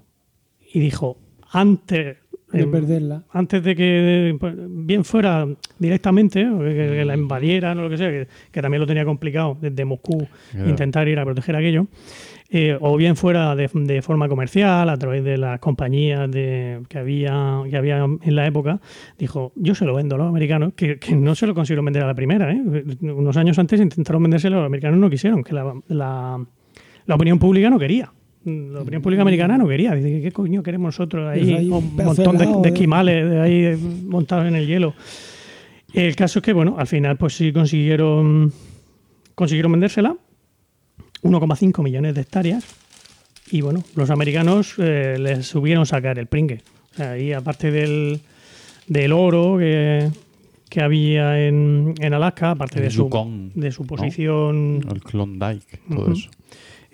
Y 0.72 0.80
dijo, 0.80 1.18
antes 1.50 2.18
De 2.56 2.62
em, 2.64 2.70
perderla. 2.70 3.22
antes 3.32 3.62
de 3.62 3.76
que 3.76 4.36
pues, 4.40 4.54
bien 4.56 5.04
fuera 5.04 5.46
directamente, 5.78 6.42
que, 6.44 6.74
que 6.96 7.04
la 7.04 7.14
invadieran 7.16 7.78
o 7.78 7.82
lo 7.82 7.90
que 7.90 7.96
sea, 7.98 8.10
que, 8.10 8.28
que 8.50 8.62
también 8.62 8.80
lo 8.80 8.86
tenía 8.86 9.04
complicado 9.04 9.56
desde 9.60 9.84
Moscú 9.84 10.26
Claro. 10.52 10.68
intentar 10.70 11.08
ir 11.08 11.18
a 11.18 11.24
proteger 11.24 11.56
aquello, 11.56 11.86
eh, 12.48 12.76
o 12.80 12.96
bien 12.96 13.16
fuera 13.16 13.56
de, 13.56 13.68
de 13.74 14.02
forma 14.02 14.28
comercial, 14.28 14.88
a 14.88 14.96
través 14.96 15.24
de 15.24 15.36
las 15.36 15.58
compañías 15.58 16.30
de, 16.30 16.80
que, 16.88 16.98
había, 16.98 17.60
que 17.68 17.76
había 17.76 18.04
en 18.04 18.36
la 18.36 18.46
época, 18.46 18.80
dijo, 19.18 19.52
yo 19.56 19.74
se 19.74 19.84
lo 19.84 19.94
vendo 19.94 20.14
a 20.14 20.18
los 20.18 20.28
americanos, 20.28 20.72
que, 20.76 20.98
que 20.98 21.16
no 21.16 21.34
se 21.34 21.46
lo 21.46 21.54
consiguieron 21.54 21.84
vender 21.84 22.04
a 22.04 22.06
la 22.06 22.14
primera. 22.14 22.52
¿eh? 22.52 22.62
Unos 23.02 23.36
años 23.36 23.58
antes 23.58 23.80
intentaron 23.80 24.22
vendérselo, 24.22 24.56
los 24.58 24.66
americanos 24.66 24.98
no 25.00 25.10
quisieron, 25.10 25.42
que 25.42 25.54
la, 25.54 25.74
la, 25.88 26.44
la 27.06 27.14
opinión 27.14 27.38
pública 27.40 27.68
no 27.68 27.78
quería. 27.80 28.12
La 28.46 28.82
opinión 28.82 29.02
pública 29.02 29.22
americana 29.22 29.58
no 29.58 29.66
quería. 29.66 29.92
Dice, 29.96 30.22
¿qué 30.22 30.30
coño 30.30 30.62
queremos 30.62 30.86
nosotros 30.86 31.28
ahí? 31.28 31.68
Pues 31.68 31.68
un 31.68 31.96
montón 31.96 32.38
de, 32.38 32.44
¿eh? 32.44 32.72
esquimales 32.72 33.28
de 33.28 33.40
ahí 33.40 33.64
eh, 33.64 33.76
montados 33.76 34.46
en 34.46 34.54
el 34.54 34.68
hielo. 34.68 34.94
El 35.92 36.14
caso 36.14 36.38
es 36.38 36.44
que, 36.44 36.52
bueno, 36.52 36.76
al 36.78 36.86
final 36.86 37.16
pues 37.16 37.34
sí 37.34 37.52
consiguieron, 37.52 38.52
consiguieron 39.34 39.72
vendérsela. 39.72 40.16
1,5 41.24 41.82
millones 41.82 42.14
de 42.14 42.20
hectáreas. 42.20 42.64
Y 43.50 43.62
bueno, 43.62 43.82
los 43.96 44.10
americanos 44.10 44.74
eh, 44.78 45.16
les 45.18 45.44
subieron 45.44 45.84
sacar 45.84 46.16
el 46.20 46.26
pringue. 46.26 46.62
O 46.92 46.96
sea, 46.96 47.12
ahí 47.12 47.32
aparte 47.32 47.72
del, 47.72 48.20
del 48.86 49.12
oro 49.12 49.58
que, 49.58 50.08
que 50.68 50.82
había 50.82 51.48
en, 51.48 51.94
en 51.98 52.14
Alaska, 52.14 52.52
aparte 52.52 52.78
El 52.78 52.84
de 52.84 52.90
su, 52.90 53.04
Yukon, 53.04 53.50
de 53.56 53.72
su 53.72 53.84
posición 53.86 54.86
El 54.88 55.02
Klondike, 55.02 55.80
todo 55.88 56.12
eso. 56.12 56.30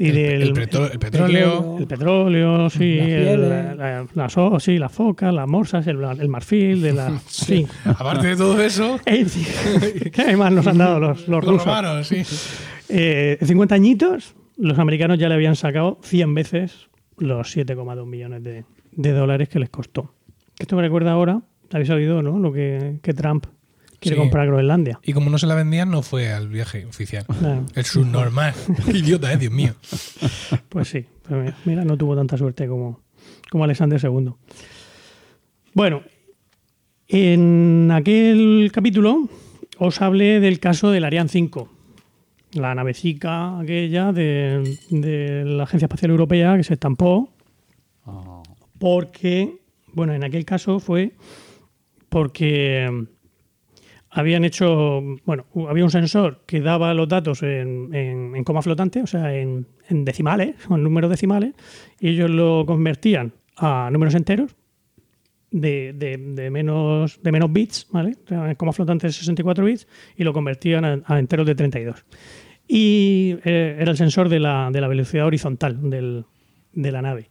Y 0.05 0.09
El, 0.09 0.15
del 0.15 0.43
el 0.43 0.53
petro- 0.53 0.91
el 0.93 0.99
petróleo. 0.99 1.77
el 1.79 1.87
petróleo, 1.87 2.69
sí, 2.71 2.99
la- 2.99 3.75
la- 3.75 4.07
las 4.15 4.37
o- 4.39 4.59
sí, 4.61 4.79
las 4.79 4.91
focas, 4.93 5.33
las 5.33 5.47
morsas, 5.49 5.87
el, 5.87 5.97
marfil, 6.29 6.83
de 6.83 6.93
la, 6.93 7.19
sí. 7.29 7.67
Aparte 7.85 8.29
de 8.29 8.37
todo 8.37 8.61
eso, 8.63 8.99
Eh, 9.07 9.25
sí. 9.29 9.47
¿Qué 10.11 10.37
más 10.37 10.53
nos 10.53 10.67
han 10.67 10.79
dado 10.79 10.99
los, 11.01 11.29
los 11.29 11.29
los 11.29 11.45
rusos? 11.45 11.65
romanos, 11.67 12.07
sí. 12.09 12.23
Eh, 12.89 13.39
en 13.41 13.47
50 13.47 13.75
añitos, 13.75 14.35
los 14.57 14.79
americanos 14.79 15.19
ya 15.19 15.29
le 15.29 15.35
habían 15.35 15.57
sacado 15.57 15.99
100 16.03 16.35
veces 16.35 16.89
los 17.19 17.57
7,2 17.57 18.07
millones 18.07 18.43
de, 18.43 18.65
de 18.93 19.13
dólares 19.13 19.49
que 19.49 19.59
les 19.59 19.71
costó. 19.71 20.15
Esto 20.59 20.77
me 20.77 20.83
recuerda 20.83 21.13
ahora, 21.13 21.41
habéis 21.73 21.91
oído, 21.91 22.23
¿no? 22.23 22.39
Lo 22.39 22.53
que, 22.53 22.99
que 23.03 23.15
Trump 23.15 23.47
quiere 24.03 24.17
Sí. 24.17 24.21
comprar 24.21 24.47
Groenlandia. 24.49 25.01
Y 25.03 25.13
como 25.13 25.31
no 25.31 25.39
se 25.39 25.47
la 25.47 25.55
vendían, 25.55 25.91
no 25.91 26.03
fue 26.03 26.31
al 26.33 26.49
viaje 26.49 26.85
oficial. 26.85 27.25
Claro. 27.39 27.65
El 27.75 27.85
subnormal. 27.85 28.53
Idiota, 28.93 29.33
eh, 29.33 29.37
Dios 29.39 29.53
mío. 29.53 29.75
Pues 30.69 30.89
sí, 30.89 31.07
pero 31.27 31.45
mira, 31.65 31.85
no 31.85 31.97
tuvo 31.97 32.15
tanta 32.17 32.37
suerte 32.37 32.67
como, 32.69 33.01
como 33.51 33.65
Alexander 33.65 34.01
II. 34.03 34.33
Bueno, 35.75 36.03
en 37.09 37.91
aquel 37.93 38.71
capítulo 38.73 39.29
os 39.79 40.01
hablé 40.03 40.41
del 40.41 40.59
caso 40.61 40.91
del 40.91 41.05
Ariane 41.05 41.29
5, 41.29 41.69
la 42.55 42.75
navecica 42.75 43.59
aquella 43.59 44.13
de, 44.13 44.79
de 44.91 45.45
la 45.45 45.63
Agencia 45.65 45.87
Espacial 45.87 46.11
Europea 46.11 46.57
que 46.57 46.65
se 46.65 46.75
estampó 46.75 47.31
Ah, 48.05 48.43
porque, 48.79 49.59
bueno, 49.93 50.13
en 50.13 50.25
aquel 50.25 50.45
caso 50.45 50.81
fue 50.81 51.13
porque 52.09 53.07
habían 54.15 54.45
hecho, 54.45 55.01
bueno, 55.25 55.47
había 55.69 55.85
un 55.85 55.91
sensor 55.91 56.43
que 56.47 56.61
daba 56.61 56.93
los 56.95 57.09
datos 57.09 57.43
en, 57.43 57.95
en- 57.95 58.45
coma 58.45 58.61
flotante, 58.63 59.01
o 59.03 59.07
sea, 59.07 59.35
en, 59.35 59.67
en 59.89 60.05
decimales, 60.05 60.55
o 60.69 60.77
en 60.77 60.83
números 60.85 61.11
decimales, 61.11 61.55
y 61.99 62.09
ellos 62.11 62.31
lo 62.31 62.65
convertían 62.67 63.33
a 63.57 63.89
números 63.91 64.15
enteros 64.15 64.55
de, 65.51 65.93
de- 65.95 66.51
menos, 66.51 67.21
de 67.23 67.33
menos 67.33 67.53
bits, 67.53 67.87
¿vale? 67.91 68.17
En 68.31 68.55
coma 68.55 68.73
flotante 68.73 69.07
de 69.07 69.13
64 69.13 69.65
bits, 69.65 69.87
y 70.17 70.25
lo 70.25 70.33
convertían 70.33 70.85
a, 70.85 71.03
a 71.07 71.19
enteros 71.19 71.47
de 71.47 71.55
32. 71.55 72.05
Y 72.69 73.37
eh, 73.45 73.77
era 73.79 73.91
el 73.91 73.97
sensor 73.97 74.29
de 74.29 74.41
la, 74.41 74.71
de 74.73 74.81
la 74.81 74.89
velocidad 74.89 75.27
horizontal 75.27 75.91
del- 75.91 76.25
de 76.73 76.93
la 76.93 77.03
nave. 77.03 77.29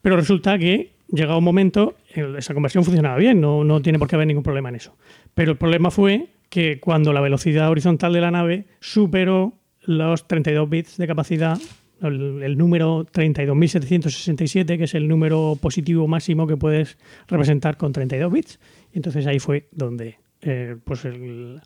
Pero 0.00 0.16
resulta 0.16 0.58
que 0.58 0.92
llegado 1.12 1.38
un 1.38 1.44
momento, 1.44 1.96
esa 2.38 2.54
conversión 2.54 2.84
funcionaba 2.84 3.16
bien, 3.18 3.40
no, 3.40 3.62
no 3.64 3.82
tiene 3.82 3.98
por 3.98 4.08
qué 4.08 4.14
haber 4.16 4.28
ningún 4.28 4.42
problema 4.44 4.68
en 4.70 4.76
eso. 4.76 4.96
Pero 5.40 5.52
el 5.52 5.56
problema 5.56 5.90
fue 5.90 6.26
que 6.50 6.80
cuando 6.80 7.14
la 7.14 7.22
velocidad 7.22 7.70
horizontal 7.70 8.12
de 8.12 8.20
la 8.20 8.30
nave 8.30 8.66
superó 8.78 9.54
los 9.80 10.28
32 10.28 10.68
bits 10.68 10.98
de 10.98 11.06
capacidad, 11.06 11.58
el, 12.02 12.42
el 12.42 12.58
número 12.58 13.06
32.767, 13.06 14.76
que 14.76 14.84
es 14.84 14.94
el 14.94 15.08
número 15.08 15.56
positivo 15.58 16.06
máximo 16.06 16.46
que 16.46 16.58
puedes 16.58 16.98
representar 17.26 17.78
con 17.78 17.90
32 17.94 18.30
bits. 18.30 18.60
Entonces 18.92 19.26
ahí 19.26 19.38
fue 19.38 19.66
donde 19.72 20.18
eh, 20.42 20.76
pues 20.84 21.06
el, 21.06 21.62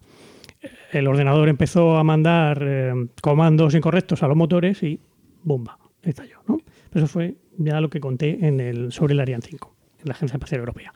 ordenador 1.08 1.48
empezó 1.48 1.96
a 1.96 2.04
mandar 2.04 2.62
eh, 2.64 2.92
comandos 3.22 3.74
incorrectos 3.74 4.22
a 4.22 4.28
los 4.28 4.36
motores 4.36 4.84
y 4.84 5.00
¡bomba! 5.42 5.80
estalló. 6.00 6.38
¿no? 6.46 6.58
Eso 6.94 7.08
fue 7.08 7.38
ya 7.58 7.80
lo 7.80 7.90
que 7.90 7.98
conté 7.98 8.46
en 8.46 8.60
el, 8.60 8.92
sobre 8.92 9.14
el 9.14 9.20
Ariane 9.20 9.42
5, 9.44 9.74
en 9.98 10.04
la 10.06 10.12
Agencia 10.12 10.36
Espacial 10.36 10.60
Europea. 10.60 10.92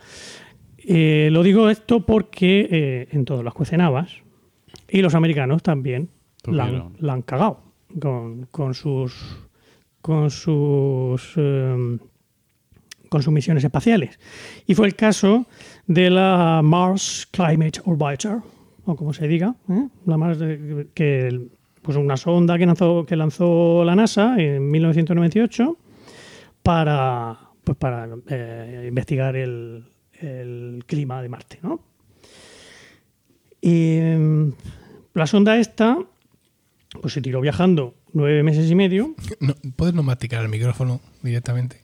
Eh, 0.91 1.29
lo 1.31 1.43
digo 1.43 1.69
esto 1.69 2.01
porque 2.07 2.67
eh, 2.71 3.09
en 3.13 3.27
todas 3.27 3.45
las 3.45 3.53
cuecenabas 3.53 4.11
y 4.89 5.03
los 5.03 5.15
americanos 5.15 5.63
también 5.63 6.09
la 6.47 6.65
han, 6.65 6.69
Tuvieron. 6.71 6.93
la 7.01 7.13
han 7.13 7.23
cagado 7.23 7.61
con, 8.01 8.47
con 8.51 8.73
sus 8.73 9.15
con 10.01 10.31
sus 10.31 11.33
eh, 11.37 11.99
con 13.11 13.23
sus 13.23 13.33
misiones 13.33 13.65
espaciales. 13.65 14.19
Y 14.67 14.75
fue 14.75 14.87
el 14.87 14.95
caso 14.95 15.45
de 15.87 16.09
la 16.11 16.61
Mars 16.65 17.29
Climate 17.31 17.81
Orbiter, 17.85 18.39
o 18.87 18.97
como 18.97 19.13
se 19.13 19.29
diga, 19.29 19.55
¿eh? 19.71 19.89
la 20.07 20.17
Mars 20.17 20.39
de- 20.39 20.89
que 20.95 21.49
pues 21.83 21.97
una 21.99 22.17
sonda 22.17 22.57
que 22.59 22.65
lanzó, 22.67 23.05
que 23.07 23.17
lanzó 23.17 23.83
la 23.85 23.95
NASA 23.95 24.37
en 24.39 24.71
1998 24.71 25.77
para, 26.63 27.39
pues 27.65 27.77
para 27.79 28.09
eh, 28.29 28.85
investigar 28.89 29.37
el, 29.37 29.85
el 30.21 30.85
clima 30.87 31.23
de 31.23 31.29
Marte. 31.29 31.59
¿no? 31.63 31.81
Y 33.61 33.99
mm, 34.01 34.53
la 35.15 35.27
sonda 35.27 35.59
esta 35.59 35.99
pues 37.01 37.13
se 37.13 37.21
tiró 37.21 37.41
viajando 37.41 37.95
nueve 38.13 38.43
meses 38.43 38.71
y 38.71 38.75
medio 38.75 39.15
No, 39.41 39.55
¿Puedes 39.77 39.95
no 39.95 40.03
masticar 40.03 40.43
el 40.43 40.49
micrófono 40.49 41.01
directamente? 41.23 41.83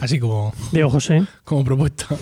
Así 0.00 0.18
como, 0.18 0.52
de 0.72 0.82
José. 0.84 1.24
como 1.44 1.64
propuesta. 1.64 2.06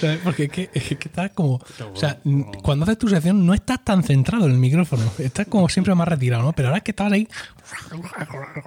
¿Sabes? 0.00 0.18
Porque 0.24 0.44
es 0.44 0.50
que, 0.50 0.70
es 0.72 0.84
que 0.84 0.94
estás 1.08 1.30
como. 1.30 1.54
O 1.54 1.96
sea, 1.96 2.18
cuando 2.62 2.84
haces 2.84 2.98
tu 2.98 3.08
sección 3.08 3.44
no 3.44 3.54
estás 3.54 3.84
tan 3.84 4.02
centrado 4.02 4.46
en 4.46 4.52
el 4.52 4.58
micrófono. 4.58 5.02
Estás 5.18 5.46
como 5.46 5.68
siempre 5.68 5.94
más 5.94 6.08
retirado, 6.08 6.42
¿no? 6.42 6.52
Pero 6.52 6.68
ahora 6.68 6.78
es 6.78 6.84
que 6.84 6.92
estabas 6.92 7.12
ahí. 7.12 7.28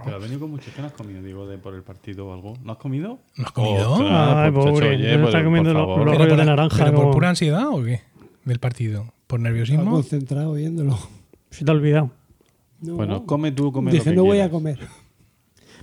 Pero 0.04 0.16
ha 0.16 0.20
venido 0.20 0.40
con 0.40 0.52
mucho. 0.52 0.70
¿Qué 0.76 0.82
no 0.82 0.88
has 0.88 0.94
comido? 0.94 1.22
Digo, 1.24 1.48
de 1.48 1.58
por 1.58 1.74
el 1.76 1.84
partido 1.84 2.28
o 2.28 2.34
algo. 2.34 2.54
¿No 2.64 2.74
has 2.74 2.78
comido? 2.78 3.20
¿No 3.38 3.46
has 3.46 3.52
comido? 3.52 3.92
Ostras, 3.94 4.36
Ay, 4.38 4.52
pues, 4.52 4.66
pobre, 4.66 4.90
oye, 4.90 4.98
pues, 5.18 5.26
está 5.28 5.38
por 5.40 5.44
comiendo 5.46 5.74
los- 5.74 5.82
favor. 5.82 5.98
los- 5.98 6.06
¿Pero 6.06 6.18
rollos 6.18 6.30
por, 6.30 6.38
de 6.40 6.46
naranja, 6.46 6.86
¿Pero 6.86 6.96
por 7.02 7.12
pura 7.12 7.30
ansiedad 7.30 7.68
o 7.68 7.84
qué? 7.84 8.02
Del 8.46 8.60
partido. 8.60 9.06
¿Por 9.28 9.40
Estaba 9.40 9.50
nerviosismo? 9.54 9.92
concentrado 9.92 10.54
viéndolo. 10.54 10.98
Se 11.50 11.66
te 11.66 11.72
ha 11.72 11.74
olvidado. 11.74 12.12
No. 12.82 12.96
Bueno, 12.96 13.26
come 13.26 13.52
tú, 13.52 13.72
come 13.72 13.92
lo 13.92 13.94
Dije, 13.94 14.10
que 14.10 14.16
no 14.16 14.24
voy 14.24 14.40
a 14.40 14.50
comer. 14.50 14.80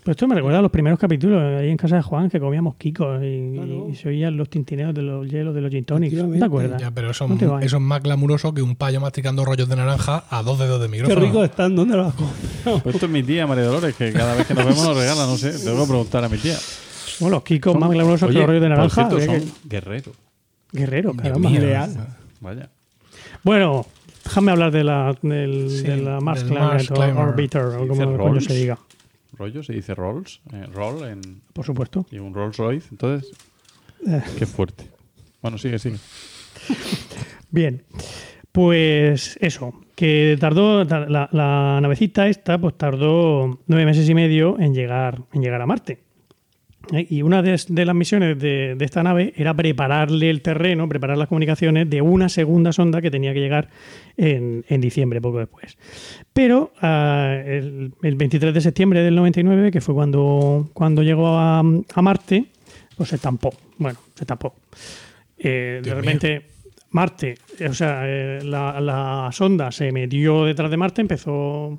Pero 0.03 0.13
esto 0.13 0.27
me 0.29 0.35
recuerda 0.35 0.61
a 0.61 0.63
los 0.63 0.71
primeros 0.71 0.99
capítulos 0.99 1.43
ahí 1.43 1.69
en 1.71 1.77
casa 1.77 1.97
de 1.97 2.03
Juan 2.03 2.31
que 2.31 2.39
comíamos 2.41 2.77
kikos 2.77 3.21
y, 3.23 3.53
Claro. 3.55 3.89
y 3.91 3.95
se 3.95 4.09
oían 4.09 4.37
los 4.37 4.49
tintineos 4.49 4.95
de 4.95 5.03
los 5.03 5.29
hielos 5.29 5.55
de 5.55 5.61
los 5.61 5.71
gin 5.71 5.85
tonics. 5.85 6.13
¿No 6.15 6.21
Efectivamente. 6.21 6.39
te 6.41 6.47
acuerdas? 6.47 6.81
Ya, 6.81 6.91
pero 6.91 7.11
eso, 7.11 7.29
No 7.29 7.37
te 7.37 7.47
vayas. 7.47 7.67
eso 7.67 7.77
es 7.77 7.83
más 7.83 8.03
glamuroso 8.03 8.55
que 8.55 8.63
un 8.63 8.77
payo 8.77 9.01
masticando 9.01 9.45
rollos 9.45 9.69
de 9.69 9.77
naranja 9.77 10.25
a 10.31 10.43
dos 10.43 10.59
dedos 10.59 10.81
de 10.81 10.87
Qué 10.87 10.93
micrófono. 10.93 11.21
rico 11.27 11.45
están, 11.45 11.75
¿dónde 11.77 11.97
lo 11.97 12.07
has 12.07 12.15
comprado? 12.15 12.79
Pues 12.83 12.95
esto 12.95 13.07
es 13.07 13.13
mi 13.13 13.23
tía, 13.23 13.47
María 13.47 13.65
Dolores, 13.65 13.95
que 13.97 14.13
cada 14.13 14.35
vez 14.35 14.47
que 14.47 14.55
nos 14.55 14.65
vemos 14.65 14.85
nos 14.85 14.97
regala, 14.97 15.27
no 15.27 15.37
sé. 15.37 15.53
Tengo 15.65 15.83
que 15.83 15.89
preguntar 15.89 16.25
a 16.25 16.29
mi 16.29 16.39
tía. 16.39 16.57
Bueno, 17.21 17.37
los 17.37 17.43
kikos 17.45 17.77
más 17.79 17.91
glamurosos 17.91 18.29
que 18.29 18.35
los 18.35 18.47
rollos 18.47 18.63
de 18.63 18.69
por 18.69 18.77
naranja. 18.77 18.95
cierto, 18.95 19.15
habría 19.17 19.41
son 19.41 19.51
que- 19.63 19.69
Guerrero, 20.73 21.13
Dios 21.13 21.23
caramba. 21.23 21.51
Leal. 21.51 21.97
Vaya. 22.41 22.71
Bueno, 23.43 23.87
déjame 24.25 24.53
hablar 24.53 24.71
de 24.71 24.85
la, 24.85 25.15
del, 25.23 25.71
Sí, 25.71 25.83
de 25.83 25.97
la 25.97 26.21
Mars 26.21 26.41
del 26.41 26.51
Climate 26.51 26.73
Mars 26.75 26.91
o 26.91 26.95
Climber. 26.95 27.17
Orbiter, 27.25 27.63
o 27.63 27.89
como 27.89 28.17
coño 28.19 28.41
se 28.41 28.55
diga. 28.55 28.79
Rollo 29.39 29.63
se 29.63 29.73
dice 29.73 29.95
Rolls, 29.95 30.41
eh, 30.53 30.67
roll 30.73 31.05
en, 31.09 31.21
Por 31.53 31.65
supuesto. 31.65 32.07
y 32.11 32.19
un 32.19 32.35
Rolls 32.35 32.57
Royce. 32.57 32.89
Entonces, 32.91 33.31
Eh. 34.07 34.21
qué 34.39 34.47
fuerte. 34.47 34.85
Bueno, 35.41 35.57
sigue, 35.59 35.79
sigue. 35.79 35.97
Bien, 37.51 37.83
pues 38.53 39.39
eso, 39.41 39.73
que 39.95 40.37
tardó, 40.41 40.87
tar- 40.87 41.11
la, 41.11 41.29
la 41.33 41.79
navecita 41.81 42.29
esta, 42.29 42.59
pues 42.59 42.77
tardó 42.77 43.61
nueve 43.67 43.85
meses 43.87 44.09
y 44.09 44.15
medio 44.15 44.59
en 44.59 44.75
llegar, 44.75 45.23
en 45.33 45.43
llegar 45.43 45.63
a 45.63 45.67
Marte. 45.67 46.01
¿Eh? 46.93 47.07
Y 47.09 47.23
una 47.23 47.43
de, 47.43 47.61
de 47.69 47.85
las 47.85 47.95
misiones 47.95 48.39
de, 48.39 48.75
de 48.77 48.85
esta 48.85 49.03
nave 49.03 49.33
era 49.37 49.55
prepararle 49.55 50.31
el 50.31 50.43
terreno, 50.43 50.89
preparar 50.89 51.19
las 51.19 51.29
comunicaciones 51.29 51.89
de 51.91 52.01
una 52.03 52.29
segunda 52.29 52.73
sonda 52.73 53.03
que 53.03 53.11
tenía 53.11 53.35
que 53.35 53.41
llegar 53.41 53.69
en, 54.17 54.65
en 54.69 54.81
diciembre, 54.81 55.21
poco 55.21 55.39
después. 55.39 55.77
Pero 56.33 56.73
ah, 56.81 57.37
el, 57.45 57.93
el 58.03 58.15
23 58.17 58.55
de 58.55 58.61
septiembre 58.61 59.03
del 59.03 59.15
99, 59.17 59.71
que 59.71 59.81
fue 59.81 59.95
cuando, 59.95 60.71
cuando 60.73 61.03
llegó 61.03 61.29
a, 61.29 61.61
a 61.61 62.03
Marte, 62.03 62.47
pues 62.97 63.11
se 63.11 63.17
estampó. 63.17 63.53
Bueno, 63.77 63.99
se 64.15 64.25
estampó. 64.25 64.55
Eh, 65.37 65.81
de 65.83 65.91
mío. 65.91 66.01
repente, 66.01 66.47
Marte, 66.91 67.35
o 67.69 67.75
sea, 67.75 68.03
eh, 68.05 68.41
la, 68.43 68.81
la 68.81 69.29
sonda 69.33 69.71
se 69.71 69.93
metió 69.93 70.45
detrás 70.45 70.71
de 70.71 70.77
Marte, 70.77 71.01
empezó 71.03 71.79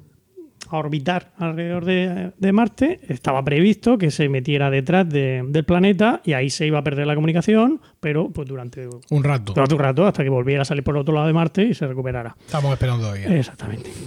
a 0.70 0.78
orbitar 0.78 1.32
alrededor 1.38 1.86
de, 1.86 2.32
de 2.38 2.52
Marte. 2.52 3.00
Estaba 3.08 3.44
previsto 3.44 3.98
que 3.98 4.12
se 4.12 4.30
metiera 4.30 4.70
detrás 4.70 5.10
de- 5.10 5.44
del 5.48 5.66
planeta 5.66 6.22
y 6.24 6.34
ahí 6.34 6.50
se 6.50 6.66
iba 6.68 6.80
a 6.80 6.84
perder 6.84 7.08
la 7.08 7.16
comunicación, 7.16 7.82
pero 8.00 8.30
pues 8.30 8.48
durante, 8.48 8.88
Un 9.10 9.24
rato. 9.24 9.54
durante 9.54 9.74
un 9.76 9.80
rato, 9.82 10.06
hasta 10.08 10.24
que 10.24 10.30
volviera 10.30 10.62
a 10.62 10.66
salir 10.66 10.84
por 10.84 10.96
otro 10.98 11.14
lado 11.14 11.28
de 11.28 11.34
Marte 11.34 11.64
y 11.64 11.74
se 11.74 11.88
recuperara. 11.88 12.36
Estamos 12.46 12.72
esperando 12.74 13.04
todavía. 13.06 13.36
Exactamente. 13.38 13.90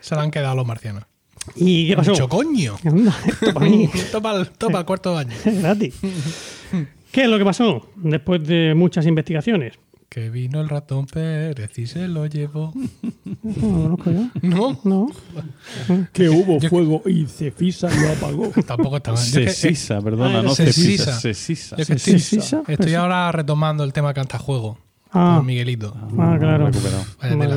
Se 0.00 0.14
le 0.14 0.20
han 0.20 0.30
quedado 0.30 0.54
los 0.56 0.66
marcianos. 0.66 1.04
¿Y 1.56 1.88
qué 1.88 1.96
pasó? 1.96 2.10
Mucho 2.12 2.28
coño. 2.28 2.76
Topa 4.12 4.34
el, 4.36 4.48
topa 4.50 4.78
el 4.80 4.84
cuarto 4.84 5.14
baño. 5.14 5.32
es 5.44 5.58
gratis. 5.62 5.94
¿Qué 7.12 7.22
es 7.22 7.28
lo 7.28 7.38
que 7.38 7.44
pasó 7.44 7.88
después 7.96 8.42
de 8.46 8.74
muchas 8.74 9.06
investigaciones? 9.06 9.74
Que 10.14 10.30
vino 10.30 10.60
el 10.60 10.68
ratón 10.68 11.06
Pérez 11.06 11.76
y 11.76 11.88
se 11.88 12.06
lo 12.06 12.26
llevó. 12.26 12.72
No 13.42 13.88
lo 13.88 13.96
conozco 13.96 14.10
yo. 14.12 14.30
No, 14.42 14.78
No. 14.84 15.08
Que 16.12 16.28
hubo 16.28 16.60
fuego 16.60 17.02
y 17.06 17.26
Cefisa 17.26 17.88
lo 17.90 18.12
apagó. 18.12 18.52
tampoco 18.64 18.98
está 18.98 19.10
mal. 19.12 19.20
Que- 19.24 19.48
Cesisa, 19.50 20.00
perdona, 20.00 20.38
Ah, 20.38 20.42
no 20.42 20.50
es 20.52 20.56
que 20.56 21.94
estoy, 21.94 22.20
estoy 22.68 22.94
ahora 22.94 23.32
retomando 23.32 23.82
el 23.82 23.92
tema 23.92 24.14
cantajuego. 24.14 24.78
Ah. 25.10 25.34
Por 25.38 25.46
Miguelito. 25.46 25.92
Ah, 26.16 26.36
claro. 26.38 26.70
Vaya 27.20 27.36
tela. 27.36 27.56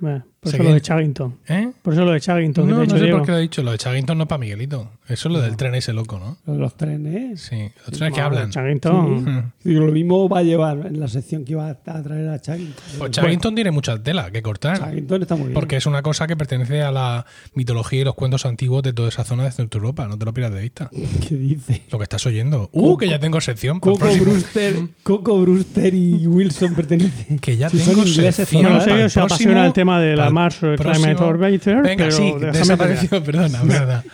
mía. 0.00 0.24
Bueno, 0.40 0.56
por 0.58 0.60
eso 0.60 0.62
lo 0.62 0.74
de 0.74 0.80
Chaggington. 0.80 1.38
¿Eh? 1.48 1.72
Por 1.82 1.92
eso 1.94 2.04
lo 2.04 2.12
de 2.12 2.20
Chaggington. 2.20 2.66
que 2.66 2.72
No, 2.72 2.84
no 2.84 2.98
sé 2.98 3.08
por 3.08 3.24
qué 3.24 3.32
lo 3.32 3.38
he 3.38 3.40
dicho. 3.40 3.62
Lo 3.62 3.72
de 3.72 3.78
Chaggington 3.78 4.16
no 4.16 4.24
es 4.24 4.28
para 4.28 4.38
Miguelito. 4.38 4.88
Eso 5.08 5.28
es 5.28 5.34
lo 5.34 5.40
del 5.40 5.56
tren 5.56 5.74
ese 5.74 5.92
loco, 5.92 6.18
¿no? 6.18 6.36
Lo 6.46 6.52
de 6.52 6.58
Los 6.60 6.76
trenes. 6.76 7.40
Sí. 7.40 7.68
Los 7.86 7.98
trenes 7.98 8.14
que 8.14 8.20
hablan. 8.20 8.50
Chaggington. 8.50 9.52
Y 9.64 9.72
lo 9.72 9.86
mismo 9.90 10.28
va 10.28 10.38
a 10.40 10.42
llevar 10.44 10.86
en 10.86 11.00
la 11.00 11.08
sección 11.08 11.44
que 11.44 11.56
va 11.56 11.70
a 11.70 12.02
traer 12.02 12.28
a 12.28 12.40
Chaggington. 12.40 12.84
Pues 12.98 13.10
Chaggington 13.10 13.54
tiene 13.54 13.72
mucha 13.72 14.00
tela 14.00 14.30
que 14.30 14.40
cortar. 14.40 14.78
Chaggington 14.78 15.22
está 15.22 15.34
muy 15.34 15.46
bien. 15.48 15.54
Porque 15.54 15.76
es 15.76 15.86
una 15.86 16.02
cosa 16.02 16.28
que 16.28 16.36
pertenece 16.36 16.82
a 16.82 16.92
la 16.92 17.26
mitología 17.54 18.02
y 18.02 18.04
los 18.04 18.14
cuentos 18.14 18.46
antiguos 18.46 18.84
de 18.84 18.92
toda 18.92 19.08
esa 19.08 19.24
zona 19.24 19.42
de 19.44 19.50
Centro 19.50 19.78
Europa. 19.80 20.06
No 20.06 20.18
te 20.18 20.24
lo 20.24 20.32
pierdas 20.32 20.54
de 20.54 20.60
vista. 20.62 20.88
¿Qué 21.28 21.34
dice? 21.34 21.82
Lo 21.90 21.98
que 21.98 22.04
estás 22.04 22.24
oyendo. 22.26 22.68
¡Uh! 22.72 22.96
Que 22.96 23.08
ya 23.08 23.18
tengo 23.18 23.40
sección. 23.40 23.80
Coco 23.80 24.06
Brewster, 24.06 24.76
Coco 25.02 25.40
Brewster 25.40 25.92
y 25.94 26.26
Wilson 26.28 26.74
pertenecen. 26.74 27.38
Que 27.40 27.56
ya 27.56 27.68
Si 27.70 27.78
tengo 27.78 28.06
sección. 28.06 28.62
Yo 28.62 28.70
no 28.70 28.78
para 28.78 28.84
sé 28.96 29.04
os 29.04 29.16
apasiona 29.16 29.66
el 29.66 29.72
tema 29.72 30.00
de 30.00 30.14
la 30.14 30.27
el 30.28 30.34
Mars 30.34 30.58
Climate 30.58 31.14
Orbiter, 31.22 31.82
Venga, 31.82 31.96
pero 32.04 32.12
sí, 32.12 32.34
desapareció, 32.40 33.22
perdona, 33.24 33.62
verdad. 33.64 34.04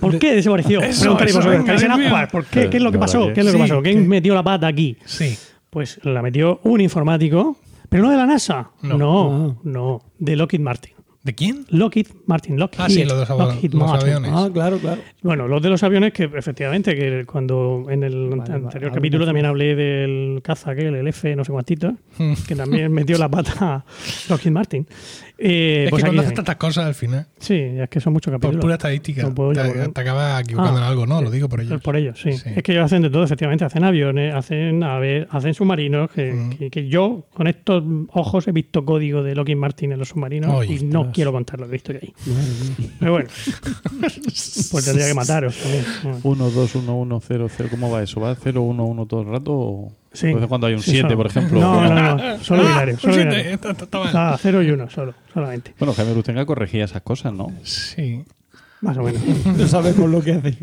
¿Por 0.00 0.18
qué 0.18 0.34
desapareció? 0.34 0.80
¿Por 0.80 2.44
qué? 2.46 2.68
¿Qué 2.70 2.76
es 2.76 2.82
lo 2.82 2.92
que 2.92 2.98
pasó? 2.98 3.32
¿Qué 3.32 3.40
es 3.40 3.46
lo 3.46 3.52
que 3.52 3.58
que- 3.58 3.62
pasó? 3.64 3.82
¿Quién 3.82 4.02
que- 4.02 4.08
metió 4.08 4.34
la 4.34 4.42
pata 4.42 4.66
aquí? 4.66 4.96
Sí. 5.04 5.36
Pues 5.70 6.00
la 6.02 6.22
metió 6.22 6.60
un 6.64 6.80
informático, 6.80 7.56
pero 7.88 8.02
no 8.04 8.10
de 8.10 8.16
la 8.16 8.26
NASA. 8.26 8.70
No. 8.82 8.98
No, 8.98 9.60
no, 9.64 10.02
de 10.18 10.36
Lockheed 10.36 10.60
Martin. 10.60 10.92
¿De 11.22 11.34
quién? 11.34 11.66
Lockheed 11.68 12.06
Martin, 12.24 12.58
Lockheed, 12.58 12.80
Ah, 12.80 12.88
sí, 12.88 13.04
los, 13.04 13.28
dos 13.28 13.28
Lockheed 13.38 13.74
los 13.74 13.90
Martin. 13.90 14.08
aviones. 14.08 14.30
Ah, 14.34 14.48
claro, 14.50 14.78
claro. 14.78 15.02
Bueno, 15.22 15.46
los 15.48 15.60
de 15.60 15.68
los 15.68 15.82
aviones 15.82 16.14
que 16.14 16.24
efectivamente, 16.24 16.96
que 16.96 17.26
cuando 17.26 17.84
en 17.90 18.02
el 18.04 18.30
Vale, 18.30 18.54
anterior 18.54 18.90
vale, 18.90 18.94
capítulo 18.94 19.26
también 19.26 19.44
hablé 19.44 19.76
del 19.76 20.40
caza 20.42 20.70
aquel, 20.70 20.94
el 20.94 21.06
F 21.08 21.36
no 21.36 21.44
sé 21.44 21.52
cuántito, 21.52 21.92
Hmm. 22.16 22.32
que 22.48 22.56
también 22.56 22.90
metió 22.90 23.18
la 23.18 23.28
pata 23.28 23.84
Lockheed 24.30 24.50
Martin. 24.50 24.86
Eh, 25.42 25.84
Es 25.84 25.90
pues 25.90 26.02
que 26.02 26.08
aquí 26.08 26.08
cuando 26.10 26.20
haces 26.20 26.34
también. 26.34 26.34
tantas 26.34 26.56
cosas 26.56 26.84
al 26.84 26.94
final, 26.94 27.26
Sí, 27.38 27.54
es 27.54 27.88
que 27.88 27.98
son 27.98 28.12
muchos 28.12 28.30
por 28.30 28.40
capítulos. 28.40 28.60
pura 28.62 28.74
estadística, 28.74 29.22
No 29.22 29.34
puedo 29.34 29.52
te, 29.52 29.88
te 29.88 30.00
acabas 30.02 30.42
equivocando 30.42 30.78
Ah, 30.80 30.82
en 30.82 30.88
algo, 30.90 31.06
¿no? 31.06 31.22
Lo 31.22 31.30
digo 31.30 31.48
por 31.48 31.62
ellos. 31.62 31.80
Por 31.80 31.96
ellos, 31.96 32.20
sí. 32.20 32.32
Sí. 32.34 32.50
Es 32.56 32.62
que 32.62 32.72
ellos 32.72 32.84
hacen 32.84 33.00
de 33.00 33.08
todo, 33.08 33.24
efectivamente. 33.24 33.64
Hacen 33.64 33.82
aviones, 33.84 34.34
hacen 34.34 34.78
naves, 34.80 35.26
hacen 35.30 35.54
submarinos. 35.54 36.10
Que, 36.10 36.32
Mm. 36.34 36.50
que- 36.50 36.70
que 36.70 36.88
yo, 36.88 37.24
con 37.32 37.46
estos 37.46 37.82
ojos, 38.12 38.46
he 38.48 38.52
visto 38.52 38.84
código 38.84 39.22
de 39.22 39.34
Lockheed 39.34 39.56
Martin 39.56 39.92
en 39.92 39.98
los 39.98 40.08
submarinos 40.10 40.50
Oye, 40.54 40.74
y 40.74 40.84
no 40.84 41.10
quiero 41.10 41.32
contar 41.32 41.58
lo 41.58 41.64
que 41.66 41.70
he 41.70 41.72
visto 41.72 41.92
ahí. 41.92 42.12
Pero 42.98 43.12
bueno, 43.12 43.28
pues 44.70 44.84
tendría 44.84 45.06
que 45.08 45.14
mataros 45.14 45.56
también. 45.56 45.84
Bueno. 46.02 46.18
1, 46.22 46.50
2, 46.50 46.74
1, 46.74 46.96
1, 46.96 47.20
0, 47.26 47.48
0. 47.56 47.68
¿Cómo 47.70 47.90
va 47.90 48.02
eso? 48.02 48.20
¿Va 48.20 48.34
0, 48.34 48.62
1, 48.62 48.84
1 48.84 49.06
todo 49.06 49.22
el 49.22 49.28
rato? 49.28 49.52
O 49.52 49.92
Sí. 50.12 50.26
de 50.28 50.34
vez 50.34 50.42
en 50.42 50.48
cuando 50.48 50.66
hay 50.66 50.74
un 50.74 50.82
Sí, 50.82 50.90
7, 50.92 51.02
solo. 51.02 51.16
por 51.16 51.26
ejemplo? 51.26 51.60
No, 51.60 51.88
no, 51.94 52.16
no. 52.16 52.38
Solo 52.42 52.62
binario. 52.62 52.98
Solo 52.98 53.16
binario. 53.16 53.38
está- 53.52 53.70
está- 53.70 53.84
está 53.84 53.98
mal. 54.00 54.10
Ah, 54.14 54.38
cero 54.40 54.62
y 54.62 54.70
uno, 54.70 54.90
solo, 54.90 55.14
solamente. 55.32 55.72
Bueno, 55.78 55.94
Jaime 55.94 56.14
Lustenga 56.14 56.44
corregía 56.46 56.84
esas 56.84 57.02
cosas, 57.02 57.32
¿no? 57.32 57.52
Sí. 57.62 58.22
Más 58.80 58.96
o 58.98 59.02
menos. 59.02 59.22
No 59.56 59.66
sabemos 59.68 60.10
lo 60.10 60.22
que 60.22 60.32
hace. 60.32 60.56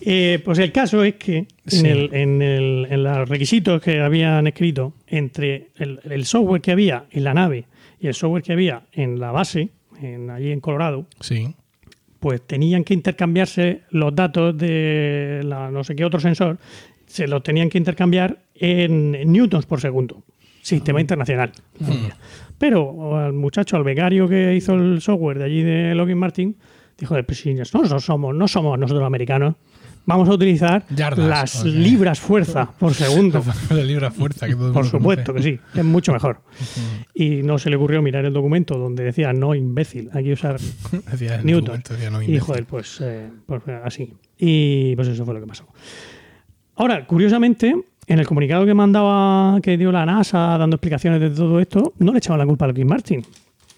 Eh, 0.00 0.40
pues 0.44 0.58
el 0.58 0.72
caso 0.72 1.02
es 1.02 1.14
que 1.16 1.46
Sí. 1.66 1.80
en, 1.80 1.86
el, 1.86 2.14
en, 2.14 2.42
el- 2.42 2.86
en 2.90 3.02
los 3.04 3.28
requisitos 3.28 3.82
que 3.82 4.00
habían 4.00 4.46
escrito 4.46 4.94
entre 5.06 5.68
el, 5.76 6.00
el 6.04 6.24
software 6.24 6.60
que 6.62 6.70
había 6.72 7.04
en 7.10 7.24
la 7.24 7.34
nave 7.34 7.64
y 8.00 8.06
el 8.06 8.14
software 8.14 8.42
que 8.42 8.52
había 8.52 8.82
en 8.92 9.18
la 9.18 9.32
base, 9.32 9.70
en, 10.00 10.30
allí 10.30 10.52
en 10.52 10.60
Colorado, 10.60 11.06
Sí. 11.20 11.54
pues 12.20 12.40
tenían 12.46 12.84
que 12.84 12.94
intercambiarse 12.94 13.82
los 13.90 14.14
datos 14.14 14.56
de 14.56 15.40
la 15.44 15.70
no 15.70 15.82
sé 15.84 15.94
qué 15.96 16.04
otro 16.04 16.20
sensor, 16.20 16.58
se 17.08 17.26
los 17.26 17.42
tenían 17.42 17.68
que 17.68 17.78
intercambiar 17.78 18.38
en, 18.54 19.32
newtons 19.32 19.66
por 19.66 19.80
segundo. 19.80 20.22
Sistema 20.62 21.00
internacional. 21.00 21.52
Pero 22.58 23.16
al 23.16 23.32
muchacho, 23.32 23.76
al 23.76 23.84
becario 23.84 24.28
que 24.28 24.54
hizo 24.54 24.74
el 24.74 25.00
software 25.00 25.38
de 25.38 25.44
allí 25.44 25.62
de 25.62 25.94
Lockheed 25.94 26.16
Martin, 26.16 26.56
dijo, 26.98 27.16
pues 27.24 27.40
si 27.40 27.54
nosotros 27.54 28.04
somos, 28.04 28.34
no 28.34 28.46
somos 28.48 28.78
nosotros 28.78 29.06
americanos, 29.06 29.54
vamos 30.04 30.28
a 30.28 30.32
utilizar 30.32 30.84
Yardas, 30.90 31.28
las 31.28 31.64
libras 31.64 32.20
fuerza 32.20 32.70
por 32.78 32.92
segundo. 32.92 33.42
Libra 33.70 34.10
fuerza. 34.10 34.46
Que 34.46 34.54
todo 34.54 34.68
el 34.68 34.72
Por 34.72 34.86
supuesto 34.86 35.32
que 35.32 35.42
sí, 35.42 35.60
es 35.74 35.84
mucho 35.84 36.12
mejor. 36.12 36.40
Y 37.14 37.42
no 37.42 37.58
se 37.58 37.70
le 37.70 37.76
ocurrió 37.76 38.02
mirar 38.02 38.24
el 38.24 38.32
documento 38.32 38.76
donde 38.76 39.04
decía 39.04 39.32
no 39.32 39.54
imbécil, 39.54 40.10
hay 40.12 40.24
que 40.24 40.32
usar 40.32 40.58
Newton. 41.44 41.82
no, 42.10 42.22
y 42.22 42.38
joder, 42.38 42.66
pues, 42.66 43.00
eh, 43.00 43.30
pues 43.46 43.62
así. 43.84 44.14
Y 44.36 44.96
pues 44.96 45.08
eso 45.08 45.24
fue 45.24 45.34
lo 45.34 45.40
que 45.40 45.46
pasó. 45.46 45.66
Ahora, 46.78 47.06
curiosamente, 47.06 47.74
en 48.06 48.18
el 48.18 48.26
comunicado 48.26 48.64
que 48.64 48.72
mandaba, 48.74 49.60
que 49.60 49.76
dio 49.76 49.92
la 49.92 50.06
NASA 50.06 50.56
dando 50.58 50.76
explicaciones 50.76 51.20
de 51.20 51.30
todo 51.30 51.60
esto, 51.60 51.92
no 51.98 52.12
le 52.12 52.18
echaban 52.18 52.38
la 52.38 52.46
culpa 52.46 52.64
a 52.64 52.68
Lockheed 52.68 52.86
Martin. 52.86 53.22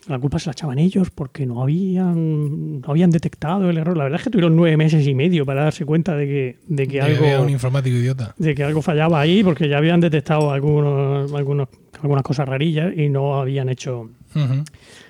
La 0.08 0.18
culpa 0.18 0.38
se 0.38 0.46
la 0.46 0.52
echaban 0.52 0.78
ellos 0.78 1.10
porque 1.10 1.46
no 1.46 1.62
habían, 1.62 2.80
no 2.80 2.88
habían 2.88 3.10
detectado 3.10 3.68
el 3.70 3.76
error. 3.78 3.96
La 3.96 4.04
verdad 4.04 4.18
es 4.20 4.24
que 4.24 4.30
tuvieron 4.30 4.56
nueve 4.56 4.76
meses 4.76 5.06
y 5.06 5.14
medio 5.14 5.44
para 5.46 5.62
darse 5.64 5.84
cuenta 5.84 6.16
de 6.16 6.26
que, 6.26 6.58
de 6.66 6.86
que 6.88 7.00
algo 7.00 7.24
había 7.24 7.40
un 7.40 7.50
informático 7.50 7.96
idiota. 7.96 8.34
de 8.36 8.54
que 8.54 8.64
algo 8.64 8.82
fallaba 8.82 9.20
ahí 9.20 9.44
porque 9.44 9.68
ya 9.68 9.78
habían 9.78 10.00
detectado 10.00 10.50
algunos, 10.50 11.32
algunos, 11.32 11.68
algunas 12.02 12.22
cosas 12.24 12.48
rarillas 12.48 12.92
y 12.96 13.08
no 13.08 13.36
habían 13.40 13.68
hecho 13.68 14.10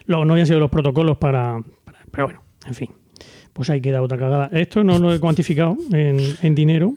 lo- 0.06 0.24
no 0.24 0.32
habían 0.32 0.46
sido 0.46 0.58
los 0.60 0.70
protocolos 0.70 1.16
para, 1.18 1.60
para- 1.84 1.98
Pero 2.10 2.26
bueno, 2.26 2.42
en 2.66 2.74
fin. 2.74 2.90
Pues 3.52 3.70
ahí 3.70 3.80
queda 3.80 4.02
otra 4.02 4.18
cagada. 4.18 4.48
Esto 4.52 4.82
no 4.84 4.98
lo 4.98 5.14
he 5.14 5.20
cuantificado 5.20 5.76
en, 5.92 6.18
en 6.42 6.54
dinero, 6.54 6.94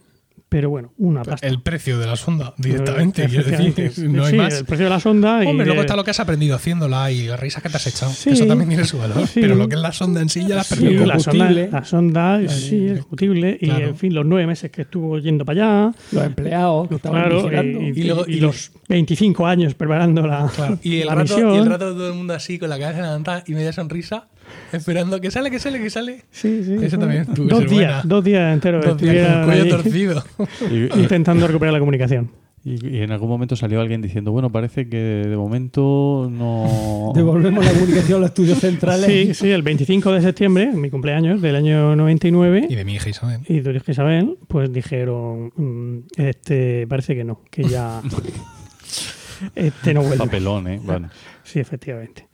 pero 0.53 0.69
bueno, 0.69 0.93
una 0.99 1.23
pasta. 1.23 1.47
El 1.47 1.63
precio 1.63 1.97
de 1.97 2.05
la 2.05 2.15
sonda, 2.15 2.53
directamente, 2.57 3.25
quiero 3.25 3.41
Efectivamente. 3.41 3.81
decir. 3.85 4.07
No 4.07 4.23
hay 4.25 4.31
sí, 4.33 4.37
más. 4.37 4.53
el 4.59 4.65
precio 4.65 4.83
de 4.85 4.89
la 4.91 4.99
sonda. 4.99 5.43
y 5.43 5.47
Hombre, 5.47 5.63
de- 5.63 5.69
luego 5.69 5.81
está 5.81 5.95
lo 5.95 6.03
que 6.03 6.11
has 6.11 6.19
aprendido 6.19 6.55
haciéndola 6.55 7.09
y 7.11 7.25
las 7.25 7.39
risas 7.39 7.63
que 7.63 7.69
te 7.69 7.77
has 7.77 7.87
echado. 7.87 8.11
Sí. 8.11 8.29
eso 8.29 8.45
también 8.45 8.69
tiene 8.69 8.85
su 8.85 8.99
valor. 8.99 9.25
Sí. 9.27 9.41
Pero 9.41 9.55
lo 9.55 9.67
que 9.67 9.73
es 9.73 9.81
la 9.81 9.91
sonda 9.91 10.21
en 10.21 10.29
sí 10.29 10.45
ya 10.45 10.53
la 10.53 10.61
has 10.61 10.67
Sí, 10.67 10.75
perdido. 10.75 11.07
la 11.07 11.17
sonda, 11.19 11.45
combustible. 11.47 11.69
la 11.71 11.83
sonda 11.85 12.39
sí, 12.49 12.85
es 12.87 12.95
discutible. 12.97 13.57
Y 13.59 13.65
Claro. 13.65 13.87
en 13.87 13.97
fin, 13.97 14.13
los 14.13 14.25
nueve 14.27 14.45
meses 14.45 14.69
que 14.69 14.83
estuvo 14.83 15.17
yendo 15.17 15.43
para 15.43 15.87
allá. 15.87 15.95
Los 16.11 16.23
empleados 16.23 16.87
que 16.87 16.95
estaban 16.97 17.19
Claro, 17.21 17.37
vigilando. 17.43 17.81
y, 17.81 17.85
y- 17.85 17.99
Y 17.99 18.03
luego- 18.03 18.25
y 18.27 18.33
y 18.33 18.39
los 18.39 18.71
25 18.89 19.47
años 19.47 19.73
preparando 19.73 20.27
la, 20.27 20.51
Claro. 20.55 20.77
Y, 20.83 20.99
el 20.99 21.07
la 21.07 21.15
rato, 21.15 21.33
misión. 21.35 21.55
y 21.55 21.57
el 21.57 21.65
rato 21.65 21.93
todo 21.93 22.07
el 22.09 22.13
mundo 22.13 22.35
así 22.35 22.59
con 22.59 22.69
la 22.69 22.77
cabeza 22.77 23.01
levantada 23.01 23.43
y 23.47 23.53
media 23.53 23.73
sonrisa, 23.73 24.27
esperando 24.71 25.19
que 25.21 25.31
sale, 25.31 25.49
que 25.51 25.59
sale, 25.59 25.79
que 25.81 25.89
sale. 25.89 26.23
Sí, 26.31 26.63
sí. 26.63 26.75
Ese 26.81 26.97
también 26.97 27.25
tuvo 27.33 27.47
dos 27.47 27.59
días, 27.61 27.71
buena. 27.71 28.01
dos 28.05 28.23
días 28.23 28.53
enteros 28.53 28.85
Dos 28.85 28.97
días 28.97 29.27
con 29.45 29.53
el 29.53 29.59
cuello 29.59 29.77
torcido. 29.77 30.23
Y, 30.69 30.75
y- 30.75 30.99
intentando 31.01 31.45
recuperar 31.47 31.73
la 31.73 31.79
comunicación. 31.79 32.31
y- 32.65 32.87
y 32.97 33.01
en 33.01 33.11
algún 33.11 33.27
momento 33.29 33.55
salió 33.57 33.81
alguien 33.81 34.01
diciendo, 34.01 34.31
bueno, 34.31 34.49
parece 34.51 34.87
que 34.87 34.97
de 34.97 35.35
momento 35.35 36.29
no... 36.31 37.11
Devolvemos 37.15 37.63
la 37.65 37.71
comunicación 37.73 38.17
a 38.17 38.21
los 38.21 38.29
estudios 38.29 38.59
centrales. 38.59 39.05
Sí, 39.05 39.33
sí, 39.33 39.49
el 39.51 39.61
25 39.63 40.11
de 40.13 40.21
septiembre, 40.21 40.71
mi 40.71 40.89
cumpleaños 40.89 41.41
del 41.41 41.55
año 41.57 41.95
99, 41.95 42.67
y 42.69 42.75
de 42.75 42.85
mi 42.85 42.93
hija 42.95 43.09
Isabel. 43.09 43.41
y 43.49 43.59
Doris 43.59 43.83
Isabel, 43.87 44.37
pues 44.47 44.71
dijeron, 44.71 45.51
mm, 45.55 45.97
este, 46.21 46.87
parece 46.87 47.15
que 47.15 47.23
no, 47.25 47.41
que 47.51 47.63
ya 47.65 48.01
este 49.55 49.93
no 49.93 50.01
vuelve. 50.01 50.17
Papelón, 50.17 50.67
¿eh? 50.67 50.79
Bueno. 50.81 51.09
Sí, 51.43 51.59
efectivamente. 51.59 52.27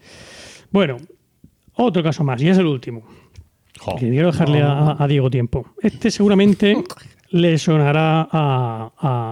Bueno, 0.71 0.97
otro 1.83 2.03
caso 2.03 2.23
más, 2.23 2.41
y 2.41 2.49
es 2.49 2.57
el 2.57 2.65
último. 2.67 3.03
Que 3.97 4.09
quiero 4.09 4.31
dejarle 4.31 4.61
a, 4.61 4.95
a 5.01 5.07
Diego 5.07 5.29
tiempo. 5.29 5.65
Este 5.81 6.11
seguramente 6.11 6.75
le 7.29 7.57
sonará 7.57 8.27
a, 8.31 8.91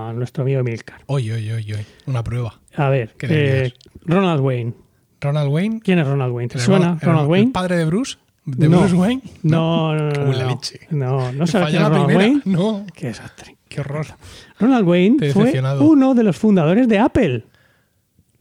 a 0.09 0.13
nuestro 0.13 0.43
amigo 0.43 0.61
Emilcar. 0.61 1.01
Oye, 1.07 1.33
oye, 1.33 1.53
oye, 1.53 1.73
oye. 1.75 1.85
Una 2.05 2.23
prueba. 2.23 2.59
A 2.75 2.89
ver, 2.89 3.15
¿Qué 3.17 3.27
eh? 3.65 3.73
Ronald 4.05 4.39
Wayne. 4.41 4.73
Ronald 5.19 5.49
Wayne. 5.51 5.79
¿Quién 5.83 5.99
es 5.99 6.07
Ronald 6.07 6.31
Wayne? 6.33 6.49
¿Te 6.49 6.57
el 6.59 6.63
suena 6.63 6.77
hermano- 6.85 6.99
el- 7.01 7.07
Ronald 7.07 7.25
el 7.25 7.31
Wayne? 7.31 7.51
padre 7.51 7.77
de 7.77 7.85
Bruce? 7.85 8.17
¿De 8.45 8.69
No. 8.69 8.79
Bruce 8.79 8.95
Wayne? 8.95 9.21
No, 9.43 9.93
no, 9.95 10.09
no. 10.11 10.29
Uy, 10.29 10.35
la 10.37 10.43
no. 10.45 10.49
leche. 10.51 10.79
No, 10.91 11.31
no 11.33 11.47
sabes 11.47 11.69
quién 11.71 11.81
es 11.81 11.89
Ronald 11.89 12.05
primera. 12.05 12.29
Wayne. 12.29 12.41
No. 12.45 12.85
Qué 12.95 13.07
desastre. 13.07 13.57
Qué 13.67 13.81
horror. 13.81 14.05
Ronald 14.59 14.87
Wayne 14.87 15.31
fue 15.33 15.61
uno 15.81 16.13
de 16.15 16.23
los 16.23 16.37
fundadores 16.37 16.87
de 16.87 16.99
Apple. 16.99 17.43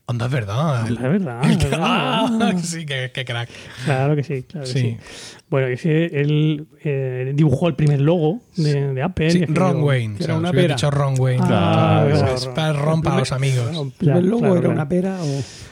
Anda, 0.09 0.27
es 0.27 0.33
verdad. 0.33 0.89
Es 0.89 1.01
verdad. 1.01 1.45
El 1.45 1.51
es 1.51 1.57
que- 1.59 1.65
verdad. 1.65 1.81
Ah, 1.89 2.53
sí, 2.63 2.87
qué, 2.87 3.11
qué 3.13 3.25
crack. 3.25 3.49
Claro 3.85 4.15
que 4.15 4.23
sí, 4.23 4.43
claro 4.45 4.65
que 4.67 4.73
Sí. 4.73 4.81
sí. 4.81 4.97
Bueno, 5.49 5.69
ese, 5.69 6.07
él 6.21 6.67
eh, 6.83 7.31
dibujó 7.35 7.69
el 7.69 7.75
primer 7.77 8.01
logo 8.01 8.41
de, 8.57 8.93
de 8.95 9.03
Apple. 9.03 9.31
Sí, 9.31 9.45
Ron 9.47 9.81
Wayne. 9.83 10.17
que 10.17 10.25
o 10.25 10.27
era 10.27 10.35
sea, 10.35 10.39
una 10.41 10.51
si 10.51 10.57
pera. 10.57 10.75
dicho 10.75 10.91
Ron 10.91 11.15
Wayne. 11.21 11.41
Ah, 11.45 11.47
claro, 11.49 12.11
claro, 12.19 12.35
es 12.35 12.41
claro. 12.41 12.55
para 12.55 12.73
ron 12.73 13.03
para 13.03 13.19
los 13.19 13.33
amigos. 13.33 13.69
El 13.71 13.93
primer 13.93 14.25
logo 14.25 14.39
claro, 14.41 14.55
era 14.55 14.61
claro. 14.63 14.75
una 14.75 14.89
pera 14.89 15.19
o. 15.23 15.27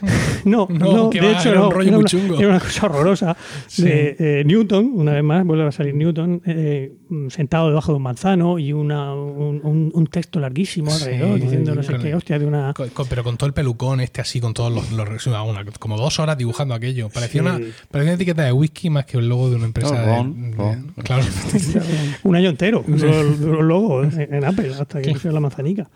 No, 0.44 0.68
No, 0.70 0.92
no, 0.94 1.10
que 1.10 1.20
de 1.20 1.32
va, 1.32 1.38
hecho 1.40 1.50
era 1.50 1.60
un 1.62 1.68
no, 1.68 1.70
rollo 1.72 1.88
era 1.88 1.96
muy 1.96 2.00
una, 2.02 2.08
chungo. 2.08 2.38
era 2.38 2.48
una 2.50 2.60
cosa 2.60 2.86
horrorosa 2.86 3.36
Sí. 3.66 3.82
de 3.82 4.16
eh, 4.18 4.44
Newton, 4.44 4.92
una 4.94 5.12
vez 5.12 5.24
más, 5.24 5.44
vuelve 5.44 5.66
a 5.66 5.72
salir 5.72 5.94
Newton, 5.94 6.42
eh, 6.46 6.92
sentado 7.30 7.68
debajo 7.68 7.92
de 7.92 7.96
un 7.96 8.02
manzano 8.02 8.58
y 8.60 8.72
una, 8.72 9.12
un, 9.14 9.60
un- 9.64 9.90
un 9.92 10.06
texto 10.06 10.38
larguísimo 10.38 10.90
Sí, 10.90 11.04
alrededor 11.04 11.40
diciendo 11.40 11.74
no 11.74 11.82
sé 11.82 11.94
qué, 11.96 12.14
hostia, 12.14 12.38
de 12.38 12.46
una... 12.46 12.74
Con- 12.74 12.90
pero 13.08 13.24
con 13.24 13.36
todo 13.36 13.46
el 13.48 13.54
pelucón 13.54 14.00
este 14.00 14.20
así, 14.24 14.40
con 14.40 14.52
todos 14.54 14.72
los, 14.72 14.90
los- 14.92 15.26
una- 15.26 15.64
como 15.78 15.96
dos 15.96 16.18
horas 16.18 16.36
dibujando 16.36 16.74
aquello. 16.74 17.08
Parecía, 17.08 17.40
Sí. 17.42 17.46
una, 17.46 17.58
parecía 17.90 18.10
una 18.10 18.12
etiqueta 18.14 18.42
de 18.44 18.52
whisky 18.52 18.90
más 18.90 19.06
que 19.06 19.16
el 19.18 19.28
logo 19.28 19.48
de 19.50 19.56
una 19.56 19.66
empresa. 19.66 19.94
No, 19.94 20.00
de- 20.00 20.06
ron, 20.06 20.50
de- 20.50 20.56
ron. 20.56 20.94
Claro. 21.04 21.24
Un 22.24 22.36
año 22.36 22.50
entero 22.50 22.84
duró 22.86 23.20
el- 23.20 23.38
duró 23.40 23.60
el 23.60 23.68
logo 23.68 24.02
en, 24.02 24.44
Apple 24.44 24.72
hasta 24.78 25.00
que 25.00 25.12
pusieron 25.12 25.34
la 25.34 25.40
manzanica. 25.40 25.88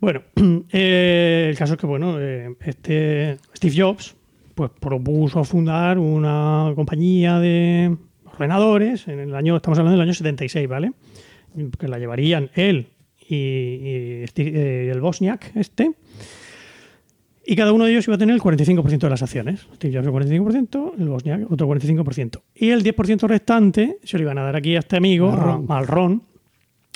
Bueno, 0.00 0.22
eh, 0.72 1.46
el 1.50 1.56
caso 1.56 1.74
es 1.74 1.78
que, 1.80 1.86
bueno, 1.86 2.16
eh, 2.20 2.54
este 2.64 3.38
Steve 3.56 3.74
Jobs 3.76 4.14
pues 4.54 4.70
propuso 4.80 5.44
fundar 5.44 5.98
una 5.98 6.72
compañía 6.74 7.38
de 7.38 7.94
ordenadores 8.32 9.06
en 9.08 9.20
el 9.20 9.34
año, 9.34 9.56
estamos 9.56 9.78
hablando 9.78 9.98
del 9.98 10.06
año 10.08 10.14
76, 10.14 10.66
¿vale? 10.68 10.92
Que 11.78 11.88
la 11.88 11.98
llevarían 11.98 12.50
él 12.54 12.88
y, 13.28 13.34
y 13.36 14.26
Steve- 14.28 14.52
eh, 14.54 14.90
el 14.90 15.00
Bosniak 15.00 15.52
este. 15.56 15.92
Y 17.48 17.54
cada 17.54 17.72
uno 17.72 17.84
de 17.84 17.92
ellos 17.92 18.06
iba 18.08 18.16
a 18.16 18.18
tener 18.18 18.34
el 18.34 18.40
45% 18.42 18.98
de 18.98 19.10
las 19.10 19.22
acciones. 19.22 19.66
Steve 19.76 19.94
Jobs 19.94 20.06
el 20.06 20.12
45%, 20.40 20.92
el 20.98 21.08
Bosniak 21.08 21.50
otro 21.52 21.68
45%. 21.68 22.42
Y 22.54 22.70
el 22.70 22.82
10% 22.82 23.28
restante 23.28 23.98
se 24.02 24.18
lo 24.18 24.24
iban 24.24 24.38
a 24.38 24.42
dar 24.42 24.56
aquí 24.56 24.74
a 24.74 24.80
este 24.80 24.96
amigo, 24.96 25.30
Al 25.30 25.38
Ron. 25.38 25.66
a- 25.68 25.78
al 25.78 25.86
Ron, 25.86 26.22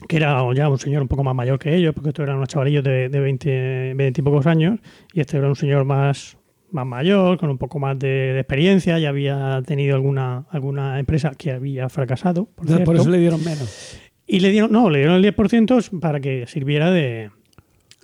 que 0.08 0.16
era 0.16 0.42
ya 0.54 0.68
un 0.68 0.78
señor 0.78 1.02
un 1.02 1.08
poco 1.08 1.22
más 1.22 1.34
mayor 1.36 1.58
que 1.58 1.76
ellos, 1.76 1.94
porque 1.94 2.08
estos 2.08 2.24
eran 2.24 2.36
unos 2.38 2.48
chavalillos 2.48 2.82
de, 2.82 3.08
de 3.08 3.20
20, 3.20 3.94
20 3.94 4.20
y 4.20 4.24
pocos 4.24 4.46
años, 4.46 4.80
y 5.14 5.20
este 5.20 5.36
era 5.36 5.46
un 5.48 5.54
señor 5.56 5.84
más, 5.84 6.36
más 6.72 6.86
mayor, 6.86 7.38
con 7.38 7.48
un 7.50 7.58
poco 7.58 7.78
más 7.78 7.96
de, 7.98 8.08
de 8.08 8.40
experiencia, 8.40 8.98
ya 8.98 9.10
había 9.10 9.62
tenido 9.64 9.94
alguna, 9.94 10.46
alguna 10.50 10.98
empresa 10.98 11.32
que 11.38 11.52
había 11.52 11.88
fracasado. 11.88 12.46
Por, 12.46 12.64
Entonces, 12.64 12.86
por 12.86 12.96
eso 12.96 13.08
le 13.10 13.18
dieron 13.18 13.44
menos. 13.44 14.00
Y 14.26 14.40
le 14.40 14.50
dieron, 14.50 14.72
no, 14.72 14.90
le 14.90 14.98
dieron 15.00 15.16
el 15.16 15.22
10% 15.34 16.00
para 16.00 16.18
que 16.20 16.46
sirviera 16.48 16.90
de, 16.90 17.30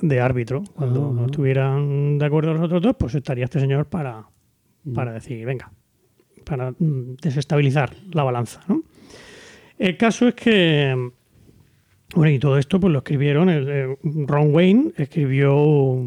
de 0.01 0.21
árbitro. 0.21 0.63
Cuando 0.75 1.13
no 1.13 1.27
estuvieran 1.27 2.19
de 2.19 2.27
acuerdo 2.27 2.53
los 2.55 2.63
otros 2.63 2.83
dos, 2.83 2.97
pues 2.99 3.15
estaría 3.15 3.45
este 3.45 3.61
señor 3.61 3.87
para, 3.87 4.27
para 4.95 5.13
decir, 5.13 5.45
venga, 5.45 5.73
para 6.45 6.73
mm, 6.73 7.17
desestabilizar 7.21 7.95
la 8.13 8.23
balanza. 8.23 8.61
¿no? 8.69 8.83
El 9.79 9.97
caso 9.97 10.29
es 10.29 10.35
que, 10.35 11.11
bueno, 12.15 12.33
y 12.33 12.39
todo 12.39 12.59
esto 12.59 12.81
pues 12.81 12.93
lo 12.93 12.99
escribieron, 12.99 13.49
el, 13.49 13.69
eh, 13.69 13.99
Ron 14.03 14.55
Wayne 14.55 14.93
escribió 14.97 15.99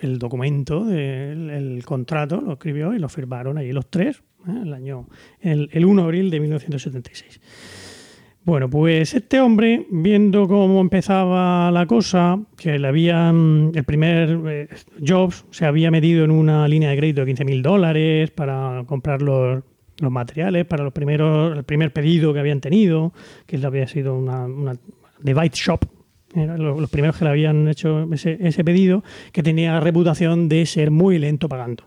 el 0.00 0.18
documento, 0.18 0.84
del 0.84 1.50
el 1.50 1.84
contrato, 1.84 2.40
lo 2.40 2.54
escribió 2.54 2.94
y 2.94 2.98
lo 2.98 3.08
firmaron 3.08 3.58
allí 3.58 3.72
los 3.72 3.90
tres, 3.90 4.22
¿eh? 4.48 4.60
el 4.62 4.72
año, 4.72 5.08
el, 5.40 5.68
el 5.72 5.84
1 5.84 6.02
de 6.02 6.06
abril 6.06 6.30
de 6.30 6.40
1976. 6.40 7.40
Bueno, 8.42 8.70
pues 8.70 9.12
este 9.12 9.38
hombre, 9.38 9.86
viendo 9.90 10.48
cómo 10.48 10.80
empezaba 10.80 11.70
la 11.70 11.84
cosa, 11.86 12.40
que 12.56 12.78
le 12.78 12.88
habían, 12.88 13.70
el 13.74 13.84
primer 13.84 14.40
eh, 14.48 14.68
Jobs 15.06 15.44
se 15.50 15.66
había 15.66 15.90
metido 15.90 16.24
en 16.24 16.30
una 16.30 16.66
línea 16.66 16.88
de 16.88 16.96
crédito 16.96 17.20
de 17.20 17.26
15 17.26 17.44
mil 17.44 17.62
dólares 17.62 18.30
para 18.30 18.82
comprar 18.86 19.20
los, 19.20 19.62
los 19.98 20.10
materiales 20.10 20.64
para 20.64 20.84
los 20.84 20.92
primeros, 20.94 21.54
el 21.54 21.64
primer 21.64 21.92
pedido 21.92 22.32
que 22.32 22.40
habían 22.40 22.62
tenido, 22.62 23.12
que 23.46 23.64
había 23.64 23.86
sido 23.86 24.16
una, 24.16 24.46
una 24.46 24.74
Byte 25.22 25.54
Shop, 25.54 25.84
los 26.34 26.90
primeros 26.90 27.18
que 27.18 27.24
le 27.24 27.30
habían 27.30 27.68
hecho 27.68 28.08
ese, 28.10 28.38
ese 28.40 28.64
pedido, 28.64 29.04
que 29.32 29.42
tenía 29.42 29.78
reputación 29.80 30.48
de 30.48 30.64
ser 30.64 30.90
muy 30.90 31.18
lento 31.18 31.46
pagando. 31.46 31.84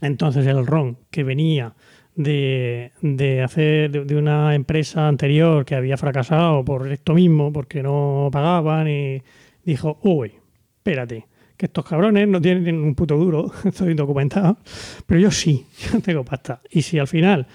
Entonces 0.00 0.46
el 0.46 0.66
RON, 0.66 0.96
que 1.10 1.24
venía 1.24 1.74
de, 2.16 2.92
de 3.02 3.42
hacer 3.42 4.06
de, 4.06 4.16
una 4.16 4.54
empresa 4.54 5.06
anterior 5.06 5.64
que 5.64 5.74
había 5.74 5.96
fracasado 5.96 6.64
por 6.64 6.90
esto 6.90 7.14
mismo, 7.14 7.52
porque 7.52 7.82
no 7.82 8.30
pagaban, 8.32 8.88
y 8.88 9.22
dijo, 9.64 9.98
uy, 10.02 10.32
espérate, 10.78 11.26
que 11.56 11.66
estos 11.66 11.84
cabrones 11.84 12.26
no 12.28 12.40
tienen 12.40 12.76
un 12.78 12.94
puto 12.94 13.16
duro, 13.16 13.52
estoy 13.64 13.94
documentado, 13.94 14.58
pero 15.06 15.20
yo 15.20 15.30
sí, 15.30 15.66
yo 15.92 16.00
tengo 16.00 16.24
pasta. 16.24 16.60
Y 16.70 16.82
si 16.82 16.98
al 16.98 17.06
final 17.06 17.46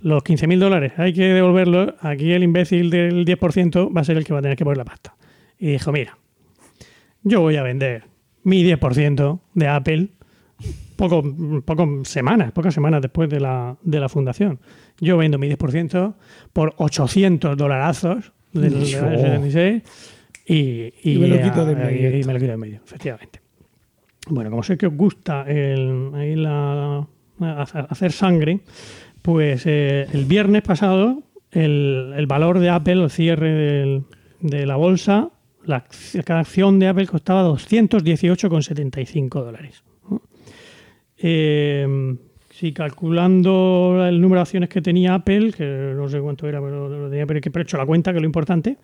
los 0.00 0.22
15.000 0.22 0.58
dólares 0.58 0.92
hay 0.96 1.12
que 1.12 1.24
devolverlos, 1.24 1.94
aquí 2.00 2.32
el 2.32 2.42
imbécil 2.42 2.90
del 2.90 3.24
10% 3.24 3.94
va 3.96 4.00
a 4.00 4.04
ser 4.04 4.16
el 4.16 4.24
que 4.24 4.32
va 4.32 4.40
a 4.40 4.42
tener 4.42 4.56
que 4.56 4.64
poner 4.64 4.78
la 4.78 4.84
pasta. 4.84 5.14
Y 5.58 5.68
dijo, 5.68 5.92
mira, 5.92 6.18
yo 7.22 7.40
voy 7.40 7.56
a 7.56 7.62
vender 7.62 8.04
mi 8.42 8.62
10% 8.62 9.40
de 9.54 9.68
Apple 9.68 10.08
poco, 10.96 11.22
poco 11.64 12.04
semanas, 12.04 12.52
pocas 12.52 12.74
semanas 12.74 13.02
después 13.02 13.28
de 13.30 13.40
la, 13.40 13.76
de 13.82 14.00
la 14.00 14.08
fundación. 14.08 14.58
Yo 14.98 15.16
vendo 15.16 15.38
mi 15.38 15.48
10% 15.48 16.14
por 16.52 16.74
800 16.78 17.56
dolarazos 17.56 18.32
del 18.52 18.72
del 18.80 19.04
año 19.04 19.18
76 19.18 19.82
y, 20.46 20.92
Y 21.12 21.18
me 21.18 21.28
lo 21.28 21.40
quito 21.42 21.64
de 21.66 21.72
en 21.72 21.78
y- 21.78 21.82
medio. 21.82 22.18
y 22.20 22.24
me 22.24 22.32
lo 22.32 22.38
quito 22.38 22.50
de 22.52 22.56
medio, 22.56 22.80
efectivamente. 22.84 23.40
Bueno, 24.28 24.50
como 24.50 24.62
sé 24.62 24.76
que 24.76 24.86
os 24.86 24.94
gusta 24.94 25.42
el, 25.48 26.10
ahí 26.14 26.34
la- 26.36 27.06
hacer 27.90 28.12
sangre, 28.12 28.60
pues 29.22 29.64
eh, 29.66 30.06
el 30.12 30.24
viernes 30.24 30.62
pasado 30.62 31.22
el, 31.52 32.12
el 32.16 32.26
valor 32.26 32.58
de 32.58 32.70
Apple, 32.70 33.02
el 33.04 33.10
cierre 33.10 33.50
del- 33.52 34.04
de 34.40 34.66
la 34.66 34.76
bolsa, 34.76 35.30
la, 35.64 35.84
cada 36.24 36.40
acción 36.40 36.78
de 36.78 36.88
Apple 36.88 37.06
costaba 37.06 37.42
218,75 37.48 39.28
dólares. 39.44 39.82
Eh, 41.18 42.16
si 42.56 42.72
calculando 42.72 44.04
el 44.08 44.20
número 44.20 44.38
de 44.38 44.42
acciones 44.42 44.68
que 44.70 44.80
tenía 44.80 45.14
Apple, 45.14 45.52
que 45.52 45.92
no 45.94 46.08
sé 46.08 46.20
cuánto 46.20 46.48
era, 46.48 46.62
pero 46.62 46.88
lo 46.88 47.10
tenía 47.10 47.26
pero 47.26 47.38
he 47.38 47.42
hecho 47.62 47.76
la 47.76 47.84
cuenta, 47.84 48.12
que 48.12 48.16
es 48.16 48.22
lo 48.22 48.26
importante, 48.26 48.78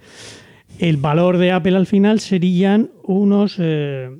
el 0.78 0.98
valor 0.98 1.38
de 1.38 1.52
Apple 1.52 1.74
al 1.76 1.86
final 1.86 2.20
serían 2.20 2.90
unos 3.04 3.56
eh, 3.58 4.10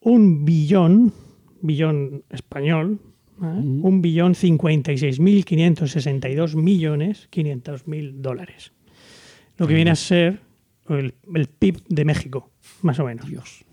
un 0.00 0.44
billón, 0.44 1.12
billón 1.60 2.24
español, 2.30 2.98
¿eh? 3.40 3.44
un 3.44 4.02
billón 4.02 4.34
56.562 4.34 6.56
millones 6.56 7.28
500 7.30 7.86
mil 7.86 8.20
dólares. 8.20 8.72
Lo 9.56 9.68
que 9.68 9.74
viene 9.74 9.92
a 9.92 9.96
ser 9.96 10.40
el, 10.88 11.14
el 11.34 11.46
PIB 11.46 11.84
de 11.88 12.04
México, 12.04 12.50
más 12.82 12.98
o 12.98 13.04
menos. 13.04 13.28
Dios. 13.28 13.64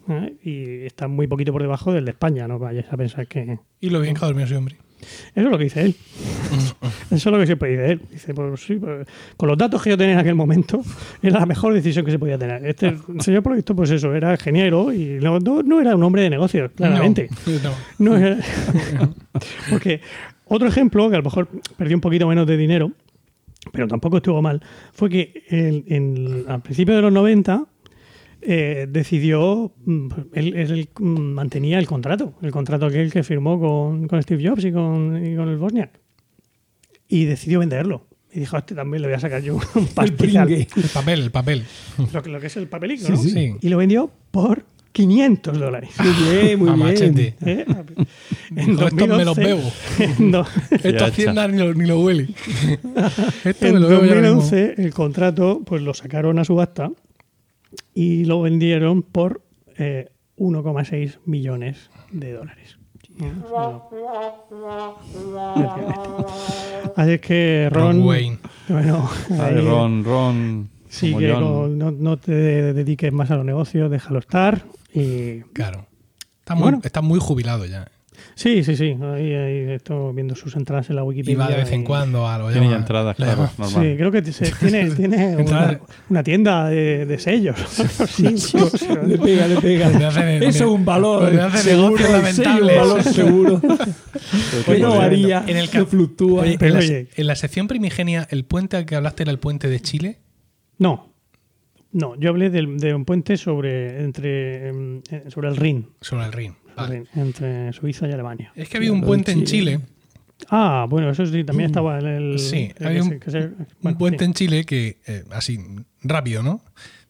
Y 0.43 0.85
está 0.85 1.07
muy 1.07 1.27
poquito 1.27 1.51
por 1.51 1.61
debajo 1.61 1.91
del 1.93 2.05
de 2.05 2.11
España, 2.11 2.47
no 2.47 2.59
vayáis 2.59 2.85
a 2.91 2.97
pensar 2.97 3.27
que... 3.27 3.59
Y 3.81 3.89
lo 3.89 3.99
bien 4.01 4.15
que 4.15 4.23
ha 4.23 4.27
dormido 4.27 4.45
ese 4.45 4.55
hombre. 4.55 4.77
Eso 5.35 5.45
es 5.45 5.51
lo 5.51 5.57
que 5.57 5.65
dice 5.65 5.81
él. 5.81 5.95
Eso 7.11 7.15
es 7.15 7.25
lo 7.25 7.37
que 7.37 7.45
siempre 7.45 7.69
dice 7.71 7.91
él. 7.91 8.01
Dice, 8.11 8.33
pues 8.33 8.61
sí, 8.61 8.75
pues, 8.75 9.05
con 9.37 9.49
los 9.49 9.57
datos 9.57 9.81
que 9.83 9.89
yo 9.91 9.97
tenía 9.97 10.13
en 10.13 10.19
aquel 10.19 10.35
momento, 10.35 10.81
era 11.21 11.39
la 11.41 11.45
mejor 11.45 11.73
decisión 11.73 12.05
que 12.05 12.11
se 12.11 12.17
podía 12.19 12.37
tener. 12.37 12.65
Este 12.65 12.95
señor 13.19 13.43
por 13.43 13.55
visto, 13.55 13.75
pues 13.75 13.91
eso, 13.91 14.15
era 14.15 14.31
ingeniero 14.31 14.91
y 14.93 15.19
no, 15.21 15.39
no- 15.39 15.61
no 15.63 15.81
era 15.81 15.95
un 15.95 16.03
hombre 16.03 16.23
de 16.23 16.29
negocios, 16.31 16.71
claramente. 16.75 17.29
No, 17.99 18.17
era- 18.17 18.37
Porque 19.69 20.01
otro 20.45 20.67
ejemplo, 20.67 21.09
que 21.09 21.15
a 21.15 21.19
lo 21.19 21.23
mejor 21.25 21.49
perdió 21.77 21.97
un 21.97 22.01
poquito 22.01 22.27
menos 22.27 22.47
de 22.47 22.57
dinero, 22.57 22.91
pero 23.71 23.87
tampoco 23.87 24.17
estuvo 24.17 24.41
mal, 24.41 24.61
fue 24.93 25.09
que 25.09 25.43
en- 25.49 25.83
en- 25.87 26.45
al 26.47 26.61
principio 26.61 26.95
de 26.95 27.01
los 27.01 27.11
90 27.13 27.65
eh, 28.47 28.87
decidió, 28.89 29.73
mm, 29.85 30.07
él, 30.33 30.55
él, 30.55 30.89
mantenía 30.99 31.79
el 31.79 31.87
contrato, 31.87 32.33
el 32.41 32.51
contrato 32.51 32.85
aquel 32.85 33.11
que 33.11 33.23
firmó 33.23 33.59
con, 33.59 34.07
con 34.07 34.21
Steve 34.21 34.47
Jobs 34.47 34.65
y 34.65 34.71
con, 34.71 35.25
y 35.25 35.35
con 35.35 35.49
el 35.49 35.57
Bosniak. 35.57 35.91
Y 37.07 37.25
decidió 37.25 37.59
venderlo. 37.59 38.07
Y 38.33 38.39
dijo, 38.39 38.55
a 38.55 38.59
este 38.59 38.75
también 38.75 39.01
le 39.01 39.07
voy 39.07 39.15
a 39.15 39.19
sacar 39.19 39.41
yo 39.41 39.55
un 39.75 39.87
pastizal. 39.95 40.51
El 40.51 40.67
papel, 40.93 41.19
el 41.21 41.31
papel. 41.31 41.63
Lo, 42.13 42.21
que- 42.21 42.29
lo 42.29 42.39
que 42.39 42.47
es 42.47 42.57
el 42.57 42.67
papelico, 42.67 43.05
Sí, 43.05 43.11
¿no? 43.13 43.17
sí. 43.17 43.29
Sí. 43.31 43.55
Y 43.61 43.69
lo 43.69 43.77
vendió 43.77 44.11
por 44.31 44.65
500 44.91 45.57
dólares. 45.59 45.89
Muy 45.99 46.13
bien, 46.43 46.59
muy 46.59 46.69
A 46.71 46.73
bien. 46.73 46.85
machete. 46.87 47.35
¿Eh? 47.45 47.65
Dijo, 48.51 48.87
"Estos 48.87 49.07
me 49.07 49.25
los 49.25 49.35
bebo". 49.37 49.61
en 49.99 50.31
do- 50.31 50.45
Esto 50.71 50.89
Ya 50.89 51.05
Hacienda 51.05 51.47
ni 51.47 51.57
lo, 51.59 51.73
ni 51.73 51.85
lo 51.87 51.99
huele. 52.01 52.27
Esto 53.43 53.65
me 53.65 53.69
en 53.69 53.81
lo 53.81 53.87
veo 53.87 54.05
ya 54.05 54.15
mismo. 54.15 54.35
2011 54.41 54.75
el 54.77 54.93
contrato 54.93 55.61
pues 55.65 55.81
lo 55.81 55.93
sacaron 55.93 56.39
a 56.39 56.45
subasta 56.45 56.91
y 57.95 58.25
lo 58.25 58.41
vendieron 58.41 59.01
por 59.01 59.41
eh, 59.77 60.11
1,6 60.37 61.17
millones 61.25 61.89
de 62.11 62.33
dólares. 62.33 62.77
Así 66.95 67.11
es 67.11 67.21
que 67.21 67.69
Ron, 67.71 67.97
Ron 67.97 68.05
Wayne. 68.07 68.37
bueno, 68.69 69.09
ahí 69.39 69.55
Ron, 69.61 70.03
Ron. 70.03 70.69
sí 70.89 71.15
que 71.15 71.27
no, 71.29 71.67
no 71.67 72.17
te 72.17 72.31
dediques 72.31 73.11
más 73.13 73.31
a 73.31 73.35
los 73.37 73.45
negocios, 73.45 73.89
déjalo 73.91 74.19
estar 74.19 74.63
y 74.93 75.39
Claro. 75.53 75.87
Está 76.39 76.55
muy, 76.55 76.63
Bueno. 76.63 76.79
está 76.83 77.01
muy 77.01 77.19
jubilado 77.19 77.65
ya. 77.65 77.87
Sí, 78.35 78.63
sí, 78.63 78.75
sí, 78.75 78.95
ahí, 79.01 79.33
ahí 79.33 79.71
estoy 79.73 80.13
viendo 80.13 80.35
sus 80.35 80.55
entradas 80.55 80.89
en 80.91 80.97
la 80.97 81.03
Wikipedia. 81.03 81.33
Y 81.33 81.35
va 81.37 81.47
de 81.47 81.55
vez 81.55 81.71
en 81.71 81.81
y- 81.81 81.83
cuando 81.83 82.27
a 82.27 82.37
lo 82.37 82.51
Tiene 82.51 82.69
ya 82.69 82.75
entradas, 82.75 83.17
le 83.17 83.25
claro, 83.25 83.49
normal. 83.57 83.83
Sí, 83.83 83.97
creo 83.97 84.11
que 84.11 84.23
se- 84.31 84.51
tiene, 84.59 84.91
tiene 84.91 85.37
una, 85.37 85.79
una 86.09 86.23
tienda 86.23 86.69
de, 86.69 87.05
de 87.05 87.17
sellos. 87.19 87.57
Sí, 88.07 88.37
sí, 88.37 88.57
sí. 88.77 88.87
Le 89.07 89.17
pega, 89.17 89.47
le 89.47 89.57
pega. 89.61 89.89
Eso 90.37 90.47
es 90.47 90.61
un 90.61 90.85
valor. 90.85 91.23
donde 91.25 91.41
hace 91.41 91.69
seguro, 91.71 91.97
sello, 92.31 92.51
un 92.61 92.67
valor 92.67 93.03
seguro. 93.03 93.61
Que 94.65 94.79
no 94.79 94.97
varía, 94.97 95.43
en 95.47 95.57
el 95.57 95.65
no 95.65 95.71
ca- 95.71 95.85
fluctúa. 95.85 96.43
Oye, 96.43 96.57
Pero 96.59 96.73
en, 96.75 96.79
la, 96.79 96.85
oye. 96.85 97.07
en 97.15 97.27
la 97.27 97.35
sección 97.35 97.67
primigenia, 97.67 98.27
el 98.31 98.45
puente 98.45 98.77
al 98.77 98.85
que 98.85 98.95
hablaste 98.95 99.23
era 99.23 99.31
el 99.31 99.39
puente 99.39 99.67
de 99.67 99.79
Chile. 99.79 100.19
No, 100.77 101.13
no, 101.91 102.15
yo 102.19 102.29
hablé 102.29 102.49
del- 102.49 102.77
de, 102.77 102.93
un 102.93 103.05
puente 103.05 103.37
sobre, 103.37 104.03
entre, 104.03 104.67
em, 104.69 105.01
eh, 105.09 105.23
sobre 105.29 105.47
el 105.49 105.55
Rin, 105.57 105.89
Sobre 106.01 106.25
el 106.25 106.31
Rin. 106.33 106.55
Vale. 106.75 107.03
entre 107.15 107.71
Suiza 107.73 108.07
y 108.07 108.11
Alemania. 108.11 108.51
Es 108.55 108.69
que 108.69 108.77
había 108.77 108.91
un 108.91 109.01
puente 109.01 109.31
en 109.31 109.43
Chile, 109.45 109.79
Ah, 110.49 110.85
bueno, 110.89 111.09
eso 111.09 111.25
sí, 111.25 111.45
también 111.45 111.67
estaba 111.69 111.97
en 111.97 112.05
el... 112.07 112.39
Sí, 112.39 112.69
el 112.77 112.85
había 112.87 112.99
que 112.99 113.03
un- 113.03 113.09
se- 113.09 113.19
que 113.19 113.31
se- 113.31 113.37
un 113.47 113.67
bueno, 113.81 113.97
puente 113.97 114.19
sí. 114.19 114.25
en 114.25 114.33
Chile 114.33 114.65
que, 114.65 114.99
eh, 115.07 115.23
así, 115.31 115.59
rápido, 116.03 116.43
¿no? 116.43 116.61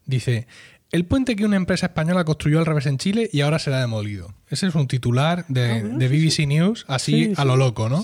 Dice, 0.06 0.46
el 0.92 1.06
puente 1.06 1.36
que 1.36 1.44
una 1.44 1.56
empresa 1.56 1.88
española 1.88 2.24
construyó 2.24 2.60
al 2.60 2.68
revés 2.68 2.86
en 2.86 3.00
Chile 3.00 3.28
y 3.34 3.42
ahora 3.42 3.58
será 3.58 3.82
demolido. 3.82 4.32
Ese 4.48 4.68
es 4.68 4.76
un 4.76 4.88
titular 4.88 5.44
de, 5.48 5.82
de 5.84 6.08
BBC 6.08 6.46
News, 6.48 6.86
así 6.88 7.26
Sí, 7.26 7.34
a 7.36 7.46
lo 7.46 7.58
loco, 7.58 7.90
¿no? 7.90 8.04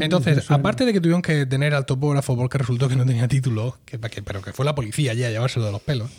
Entonces, 0.00 0.50
aparte 0.50 0.84
de 0.84 0.92
que 0.92 1.00
tuvieron 1.00 1.22
que 1.22 1.34
detener 1.34 1.72
al 1.74 1.86
topógrafo 1.86 2.36
porque 2.36 2.58
resultó 2.58 2.88
que 2.88 2.96
no 2.96 3.06
tenía 3.06 3.28
título, 3.28 3.78
que, 3.84 3.98
que- 4.00 4.22
pero 4.22 4.42
que 4.42 4.52
fue 4.52 4.64
la 4.64 4.74
policía 4.74 5.14
ya 5.14 5.28
a 5.28 5.30
llevárselo 5.30 5.66
de 5.66 5.72
los 5.72 5.80
pelos, 5.82 6.10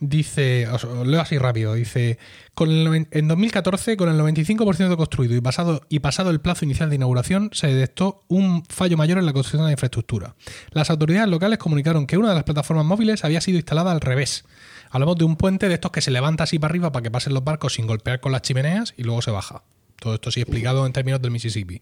dice, 0.00 0.66
os, 0.68 0.84
leo 1.06 1.20
así 1.20 1.38
rápido, 1.38 1.74
dice, 1.74 2.18
con 2.54 2.70
el 2.70 3.06
en 3.10 3.28
2014, 3.28 3.96
con 3.96 4.08
el 4.08 4.18
95% 4.20 4.96
construido 4.96 5.34
y 5.34 5.40
pasado, 5.40 5.82
y 5.88 5.98
pasado 6.00 6.30
el 6.30 6.40
plazo 6.40 6.64
inicial 6.64 6.88
de 6.88 6.96
inauguración, 6.96 7.50
se 7.52 7.68
detectó 7.68 8.24
un 8.28 8.64
fallo 8.68 8.96
mayor 8.96 9.18
en 9.18 9.26
la 9.26 9.32
construcción 9.32 9.62
de 9.62 9.66
la 9.66 9.72
infraestructura. 9.72 10.34
Las 10.70 10.90
autoridades 10.90 11.28
locales 11.28 11.58
comunicaron 11.58 12.06
que 12.06 12.16
una 12.16 12.30
de 12.30 12.34
las 12.34 12.44
plataformas 12.44 12.86
móviles 12.86 13.24
había 13.24 13.40
sido 13.40 13.56
instalada 13.56 13.92
al 13.92 14.00
revés. 14.00 14.44
Hablamos 14.90 15.16
de 15.16 15.24
un 15.24 15.36
puente 15.36 15.68
de 15.68 15.74
estos 15.74 15.90
que 15.90 16.00
se 16.00 16.10
levanta 16.10 16.44
así 16.44 16.58
para 16.58 16.72
arriba 16.72 16.92
para 16.92 17.02
que 17.02 17.10
pasen 17.10 17.34
los 17.34 17.44
barcos 17.44 17.74
sin 17.74 17.86
golpear 17.86 18.20
con 18.20 18.32
las 18.32 18.42
chimeneas 18.42 18.94
y 18.96 19.02
luego 19.02 19.22
se 19.22 19.30
baja. 19.30 19.62
Todo 19.96 20.14
esto 20.14 20.30
sí 20.30 20.40
explicado 20.40 20.86
en 20.86 20.92
términos 20.92 21.20
del 21.20 21.30
Mississippi. 21.30 21.80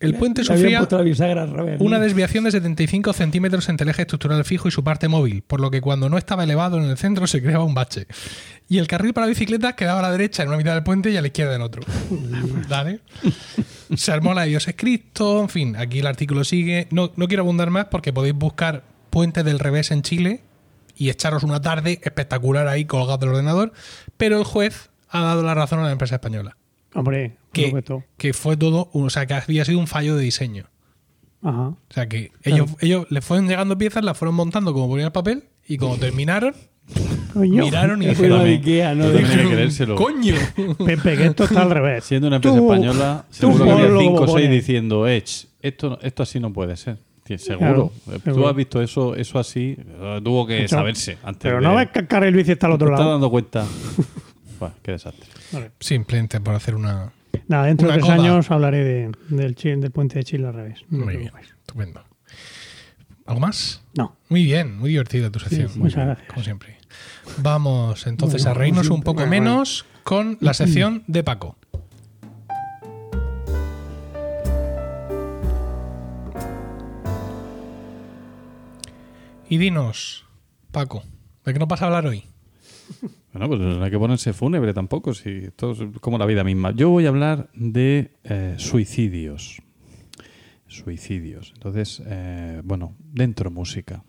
El 0.00 0.14
puente 0.14 0.44
sufría 0.44 0.86
una 1.80 1.98
desviación 1.98 2.44
de 2.44 2.52
75 2.52 3.12
centímetros 3.12 3.68
entre 3.68 3.84
el 3.84 3.90
eje 3.90 4.02
estructural 4.02 4.44
fijo 4.44 4.68
y 4.68 4.70
su 4.70 4.84
parte 4.84 5.08
móvil, 5.08 5.42
por 5.42 5.60
lo 5.60 5.70
que 5.70 5.80
cuando 5.80 6.08
no 6.08 6.18
estaba 6.18 6.44
elevado 6.44 6.78
en 6.78 6.84
el 6.84 6.96
centro 6.96 7.26
se 7.26 7.42
creaba 7.42 7.64
un 7.64 7.74
bache. 7.74 8.06
Y 8.68 8.78
el 8.78 8.86
carril 8.86 9.12
para 9.12 9.26
bicicletas 9.26 9.74
quedaba 9.74 9.98
a 9.98 10.02
la 10.02 10.12
derecha 10.12 10.42
en 10.42 10.50
una 10.50 10.58
mitad 10.58 10.74
del 10.74 10.84
puente 10.84 11.10
y 11.10 11.16
a 11.16 11.20
la 11.20 11.26
izquierda 11.26 11.56
en 11.56 11.62
otro. 11.62 11.82
¿Vale? 12.68 13.00
Se 13.96 14.12
armó 14.12 14.34
la 14.34 14.44
Dios 14.44 14.68
es 14.68 14.76
Cristo, 14.76 15.40
en 15.40 15.48
fin, 15.48 15.76
aquí 15.76 15.98
el 15.98 16.06
artículo 16.06 16.44
sigue. 16.44 16.86
No, 16.90 17.10
no 17.16 17.26
quiero 17.26 17.42
abundar 17.42 17.70
más 17.70 17.86
porque 17.86 18.12
podéis 18.12 18.34
buscar 18.34 18.84
puente 19.10 19.42
del 19.42 19.58
revés 19.58 19.90
en 19.90 20.02
Chile 20.02 20.42
y 20.96 21.10
echaros 21.10 21.42
una 21.42 21.60
tarde 21.60 21.98
espectacular 22.02 22.68
ahí 22.68 22.84
colgado 22.84 23.18
del 23.18 23.30
ordenador, 23.30 23.72
pero 24.16 24.38
el 24.38 24.44
juez 24.44 24.90
ha 25.08 25.22
dado 25.22 25.42
la 25.42 25.54
razón 25.54 25.80
a 25.80 25.84
la 25.84 25.92
empresa 25.92 26.16
española. 26.16 26.57
Hombre, 26.98 27.36
Que, 27.52 28.32
fue 28.32 28.56
todo, 28.56 28.90
o 28.92 29.10
sea, 29.10 29.26
que 29.26 29.34
había 29.34 29.64
sido 29.64 29.78
un 29.78 29.86
fallo 29.86 30.16
de 30.16 30.22
diseño. 30.24 30.64
Ajá. 31.42 31.68
O 31.68 31.76
sea 31.90 32.08
que 32.08 32.32
ellos, 32.42 32.68
ellos 32.80 33.06
le 33.10 33.20
fueron 33.20 33.46
llegando 33.48 33.78
piezas, 33.78 34.04
las 34.04 34.18
fueron 34.18 34.34
montando 34.34 34.72
como 34.72 34.88
ponía 34.88 35.06
el 35.06 35.12
papel 35.12 35.44
y 35.66 35.76
cuando 35.78 35.98
terminaron, 35.98 36.54
Coño. 37.32 37.64
miraron 37.64 38.02
y 38.02 38.06
dijeron. 38.08 38.40
¡Coño! 39.96 40.34
Pepe, 40.84 41.16
que 41.16 41.26
esto 41.26 41.44
está 41.44 41.62
al 41.62 41.70
revés. 41.70 42.04
Siendo 42.04 42.26
una 42.26 42.36
empresa 42.36 42.56
Tú- 42.58 42.64
española, 42.72 43.24
seguro 43.30 43.64
que 43.64 43.70
había 43.70 43.84
ponlo 43.84 44.00
cinco 44.00 44.14
o 44.14 44.16
como 44.26 44.32
seis 44.34 44.46
pone. 44.46 44.56
diciendo, 44.56 45.06
Edge, 45.06 45.46
esto, 45.62 45.90
no- 45.90 45.98
esto 46.02 46.22
así 46.22 46.40
no 46.40 46.52
puede 46.52 46.76
ser. 46.76 46.98
Seguro. 47.36 47.58
Claro, 47.58 47.92
Eh, 48.16 48.20
seguro. 48.24 48.42
Tú 48.42 48.48
has 48.48 48.56
visto 48.56 48.80
eso, 48.82 49.14
eso 49.14 49.38
así, 49.38 49.76
eh, 49.78 50.20
tuvo 50.24 50.46
que 50.46 50.66
saberse 50.66 51.18
antes 51.22 51.42
Pero 51.42 51.56
de- 51.56 51.62
no 51.62 51.74
ves 51.74 51.90
que 51.90 51.98
el 51.98 52.06
carril 52.06 52.34
bici 52.34 52.52
está 52.52 52.66
al 52.68 52.72
¿Te 52.72 52.74
otro 52.76 52.86
estás 52.88 53.00
lado. 53.00 53.12
dando 53.12 53.30
cuenta? 53.30 53.66
Buah, 54.58 54.72
qué 54.82 54.92
desastre. 54.92 55.28
Simplemente 55.80 56.40
por 56.40 56.54
hacer 56.54 56.74
una... 56.74 57.12
Nada, 57.46 57.66
dentro 57.66 57.86
de 57.88 57.94
tres 57.94 58.04
coda. 58.04 58.14
años 58.14 58.50
hablaré 58.50 58.84
de- 58.84 59.12
del, 59.28 59.54
del 59.54 59.90
puente 59.90 60.16
de 60.18 60.24
Chile 60.24 60.46
al 60.48 60.54
revés. 60.54 60.80
No 60.90 61.04
Muy 61.04 61.16
bien, 61.16 61.32
estupendo. 61.60 62.02
¿Algo 63.26 63.40
más? 63.40 63.82
No. 63.96 64.16
Muy 64.28 64.44
bien, 64.44 64.76
muy 64.78 64.90
divertida 64.90 65.30
tu 65.30 65.38
sección. 65.38 65.68
Sí, 65.68 65.78
muchas 65.78 66.04
gracias. 66.06 66.28
Como 66.28 66.42
siempre. 66.42 66.78
Vamos 67.38 68.06
entonces 68.06 68.42
Bueno, 68.42 68.56
a 68.56 68.58
reírnos 68.58 68.88
un 68.90 69.02
poco 69.02 69.26
menos 69.26 69.84
con 70.02 70.38
la 70.40 70.54
sección 70.54 71.04
de 71.06 71.22
Paco. 71.22 71.56
Y 79.48 79.58
dinos, 79.58 80.26
Paco, 80.72 81.02
¿de 81.44 81.52
qué 81.52 81.58
nos 81.58 81.68
vas 81.68 81.82
a 81.82 81.86
hablar 81.86 82.06
hoy? 82.06 82.24
Bueno, 83.32 83.48
pues 83.48 83.60
no 83.60 83.84
hay 83.84 83.90
que 83.90 83.98
ponerse 83.98 84.32
fúnebre 84.32 84.74
tampoco, 84.74 85.14
si 85.14 85.30
esto 85.30 85.72
es 85.72 85.78
como 86.00 86.18
la 86.18 86.26
vida 86.26 86.44
misma. 86.44 86.72
Yo 86.72 86.90
voy 86.90 87.06
a 87.06 87.10
hablar 87.10 87.50
de 87.54 88.12
eh, 88.24 88.54
suicidios. 88.58 89.62
Suicidios. 90.66 91.52
Entonces, 91.54 92.02
eh, 92.06 92.60
bueno, 92.64 92.94
dentro 92.98 93.50
música. 93.50 94.02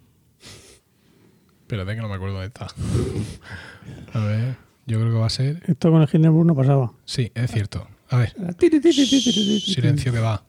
Espérate 1.62 1.96
que 1.96 2.02
no 2.02 2.10
me 2.10 2.16
acuerdo 2.16 2.40
de 2.40 2.48
esta. 2.48 2.68
A 4.14 4.26
ver, 4.26 4.56
yo 4.88 5.00
creo 5.00 5.12
que 5.12 5.20
va 5.20 5.28
a 5.28 5.30
ser... 5.30 5.62
Esto 5.68 5.92
con 5.92 6.02
el 6.02 6.10
Hindenburg 6.12 6.48
no 6.48 6.56
pasaba. 6.56 6.92
Sí, 7.06 7.32
es 7.36 7.52
cierto. 7.52 7.88
A 8.10 8.18
ver, 8.18 8.34
silencio 8.60 10.12
que 10.12 10.20
va. 10.20 10.44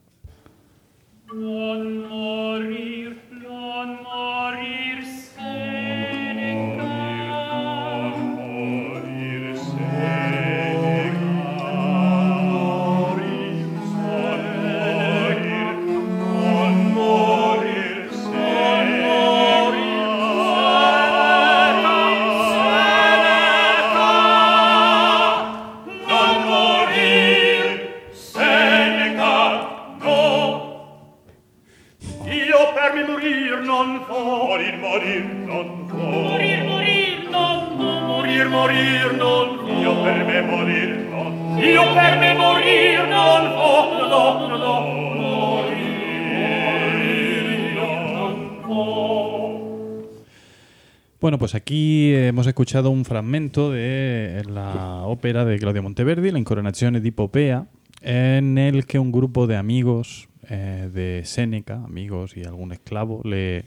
Bueno, 51.21 51.37
pues 51.37 51.53
aquí 51.53 52.11
hemos 52.15 52.47
escuchado 52.47 52.89
un 52.89 53.05
fragmento 53.05 53.69
de 53.71 54.41
la 54.49 55.03
ópera 55.03 55.45
de 55.45 55.59
Claudio 55.59 55.83
Monteverdi, 55.83 56.31
La 56.31 56.39
Incoronazione 56.39 56.99
di 56.99 57.11
Popea, 57.11 57.67
en 58.01 58.57
el 58.57 58.87
que 58.87 58.97
un 58.97 59.11
grupo 59.11 59.45
de 59.45 59.55
amigos 59.55 60.29
eh, 60.49 60.89
de 60.91 61.21
Séneca, 61.23 61.75
amigos 61.75 62.35
y 62.35 62.43
algún 62.43 62.71
esclavo, 62.71 63.21
le, 63.23 63.65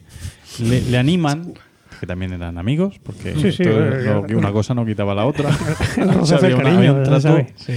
le, 0.59 0.81
le 0.81 0.97
animan, 0.97 1.53
que 2.01 2.05
también 2.05 2.33
eran 2.33 2.57
amigos, 2.57 2.99
porque 3.01 3.33
Sí, 3.35 3.53
sí, 3.53 3.63
esto- 3.63 3.85
eh, 3.85 4.25
no- 4.29 4.37
una 4.37 4.51
cosa 4.51 4.73
no 4.73 4.85
quitaba 4.85 5.15
la 5.15 5.25
otra. 5.25 5.49
No 5.97 6.25
se 6.25 6.35
una- 6.35 6.75
había 6.75 6.91
un. 6.91 7.47
Sí. 7.55 7.73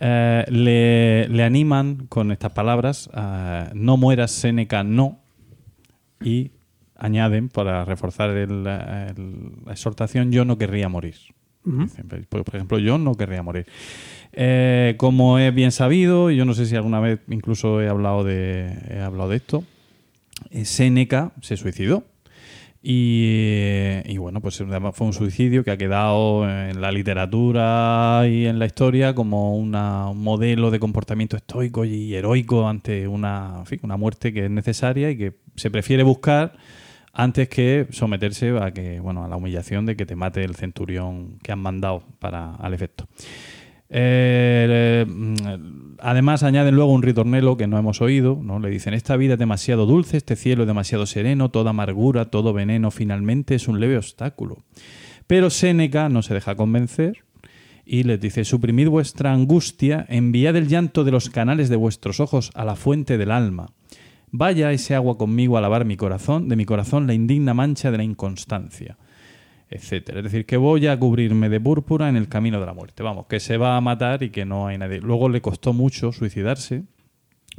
Eh, 0.00 0.44
le, 0.48 1.28
le 1.28 1.44
animan 1.44 2.06
con 2.08 2.32
estas 2.32 2.52
palabras, 2.52 3.10
eh, 3.14 3.68
no 3.74 3.98
mueras 3.98 4.30
Séneca, 4.30 4.82
no, 4.82 5.20
y 6.24 6.52
añaden, 7.04 7.48
para 7.48 7.84
reforzar 7.84 8.30
el- 8.30 8.66
el- 8.66 9.52
la 9.66 9.72
exhortación, 9.72 10.30
yo 10.32 10.44
no 10.44 10.56
querría 10.58 10.88
morir. 10.88 11.16
Dicen, 11.64 12.06
Por, 12.28 12.44
por 12.44 12.56
ejemplo, 12.56 12.78
yo 12.78 12.98
no 12.98 13.14
querría 13.14 13.42
morir. 13.42 13.66
Eh, 14.32 14.94
como 14.96 15.38
es 15.38 15.54
bien 15.54 15.70
sabido, 15.72 16.30
y 16.30 16.36
yo 16.36 16.44
no 16.44 16.54
sé 16.54 16.66
si 16.66 16.74
alguna 16.76 17.00
vez 17.00 17.20
incluso 17.28 17.80
he 17.82 17.88
hablado 17.88 18.24
de, 18.24 18.72
he 18.90 19.00
hablado 19.00 19.28
de 19.30 19.36
esto, 19.36 19.64
eh, 20.50 20.64
Séneca 20.64 21.32
se 21.40 21.56
suicidó. 21.56 22.04
Y, 22.84 24.00
y 24.06 24.16
bueno, 24.18 24.40
pues 24.40 24.56
fue 24.94 25.06
un 25.06 25.12
suicidio 25.12 25.62
que 25.62 25.70
ha 25.70 25.76
quedado 25.76 26.48
en 26.48 26.80
la 26.80 26.90
literatura 26.90 28.22
y 28.28 28.46
en 28.46 28.58
la 28.58 28.66
historia 28.66 29.14
como 29.14 29.56
una- 29.56 30.08
un 30.08 30.20
modelo 30.22 30.72
de 30.72 30.80
comportamiento 30.80 31.36
estoico 31.36 31.84
y 31.84 32.12
heroico 32.14 32.68
ante 32.68 33.06
una, 33.06 33.54
en 33.60 33.66
fin, 33.66 33.78
una 33.84 33.96
muerte 33.96 34.32
que 34.32 34.46
es 34.46 34.50
necesaria 34.50 35.10
y 35.10 35.16
que 35.16 35.32
se 35.54 35.70
prefiere 35.70 36.02
buscar 36.02 36.54
antes 37.12 37.48
que 37.48 37.86
someterse 37.90 38.56
a 38.58 38.72
que 38.72 39.00
bueno 39.00 39.24
a 39.24 39.28
la 39.28 39.36
humillación 39.36 39.86
de 39.86 39.96
que 39.96 40.06
te 40.06 40.16
mate 40.16 40.44
el 40.44 40.56
centurión 40.56 41.38
que 41.42 41.52
han 41.52 41.58
mandado 41.58 42.02
para 42.18 42.54
al 42.56 42.74
efecto. 42.74 43.06
Eh, 43.94 45.04
mm, 45.06 45.96
además 45.98 46.42
añaden 46.42 46.74
luego 46.74 46.92
un 46.92 47.02
ritornelo 47.02 47.58
que 47.58 47.66
no 47.66 47.76
hemos 47.76 48.00
oído, 48.00 48.40
¿no? 48.42 48.58
Le 48.58 48.70
dicen, 48.70 48.94
esta 48.94 49.18
vida 49.18 49.34
es 49.34 49.38
demasiado 49.38 49.84
dulce, 49.84 50.16
este 50.16 50.34
cielo 50.34 50.62
es 50.62 50.66
demasiado 50.66 51.04
sereno, 51.04 51.50
toda 51.50 51.70
amargura, 51.70 52.24
todo 52.30 52.54
veneno 52.54 52.90
finalmente 52.90 53.54
es 53.54 53.68
un 53.68 53.80
leve 53.80 53.98
obstáculo. 53.98 54.64
Pero 55.26 55.50
Séneca 55.50 56.08
no 56.08 56.22
se 56.22 56.32
deja 56.32 56.54
convencer 56.54 57.24
y 57.84 58.04
les 58.04 58.18
dice, 58.18 58.44
suprimid 58.44 58.88
vuestra 58.88 59.32
angustia, 59.32 60.06
enviad 60.08 60.56
el 60.56 60.68
llanto 60.68 61.04
de 61.04 61.10
los 61.10 61.28
canales 61.28 61.68
de 61.68 61.76
vuestros 61.76 62.18
ojos 62.18 62.50
a 62.54 62.64
la 62.64 62.76
fuente 62.76 63.18
del 63.18 63.30
alma. 63.30 63.72
Vaya 64.32 64.72
ese 64.72 64.94
agua 64.94 65.16
conmigo 65.16 65.56
a 65.56 65.60
lavar 65.60 65.84
mi 65.84 65.96
corazón, 65.96 66.48
de 66.48 66.56
mi 66.56 66.64
corazón 66.64 67.06
la 67.06 67.14
indigna 67.14 67.54
mancha 67.54 67.90
de 67.90 67.98
la 67.98 68.04
inconstancia 68.04 68.96
etcétera. 69.72 70.18
Es 70.18 70.24
decir, 70.24 70.44
que 70.44 70.58
voy 70.58 70.86
a 70.86 70.98
cubrirme 70.98 71.48
de 71.48 71.58
púrpura 71.58 72.08
en 72.08 72.16
el 72.16 72.28
camino 72.28 72.60
de 72.60 72.66
la 72.66 72.74
muerte. 72.74 73.02
Vamos, 73.02 73.26
que 73.26 73.40
se 73.40 73.56
va 73.56 73.76
a 73.76 73.80
matar 73.80 74.22
y 74.22 74.30
que 74.30 74.44
no 74.44 74.66
hay 74.66 74.76
nadie. 74.76 75.00
Luego 75.00 75.30
le 75.30 75.40
costó 75.40 75.72
mucho 75.72 76.12
suicidarse 76.12 76.84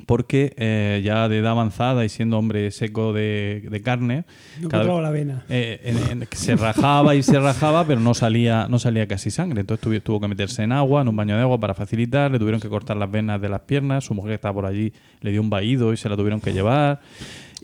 porque 0.07 0.53
eh, 0.57 1.01
ya 1.03 1.29
de 1.29 1.37
edad 1.37 1.51
avanzada 1.51 2.03
y 2.03 2.09
siendo 2.09 2.37
hombre 2.39 2.71
seco 2.71 3.13
de, 3.13 3.67
de 3.69 3.81
carne, 3.81 4.25
No 4.59 4.67
cada- 4.67 4.83
encontraba 4.83 5.01
la 5.01 5.11
vena. 5.11 5.43
eh, 5.49 5.79
en- 5.83 6.21
en- 6.23 6.27
se 6.31 6.55
rajaba 6.55 7.13
y 7.15 7.21
se 7.23 7.39
rajaba, 7.39 7.85
pero 7.85 7.99
no 7.99 8.13
salía, 8.15 8.67
no 8.69 8.79
salía 8.79 9.07
casi 9.07 9.29
sangre. 9.29 9.61
Entonces 9.61 9.85
tuvi- 9.85 10.01
tuvo 10.01 10.19
que 10.19 10.27
meterse 10.27 10.63
en 10.63 10.71
agua, 10.71 11.01
en 11.03 11.09
un 11.09 11.15
baño 11.15 11.35
de 11.35 11.41
agua 11.43 11.59
para 11.59 11.73
facilitar. 11.75 12.31
Le 12.31 12.39
tuvieron 12.39 12.59
que 12.59 12.69
cortar 12.69 12.97
las 12.97 13.09
venas 13.11 13.39
de 13.39 13.49
las 13.49 13.61
piernas. 13.61 14.03
Su 14.05 14.13
mujer 14.15 14.31
que 14.31 14.35
estaba 14.35 14.53
por 14.55 14.65
allí 14.65 14.91
le 15.21 15.31
dio 15.31 15.41
un 15.41 15.49
vaído 15.51 15.93
y 15.93 15.97
se 15.97 16.09
la 16.09 16.15
tuvieron 16.17 16.41
que 16.41 16.53
llevar. 16.53 16.99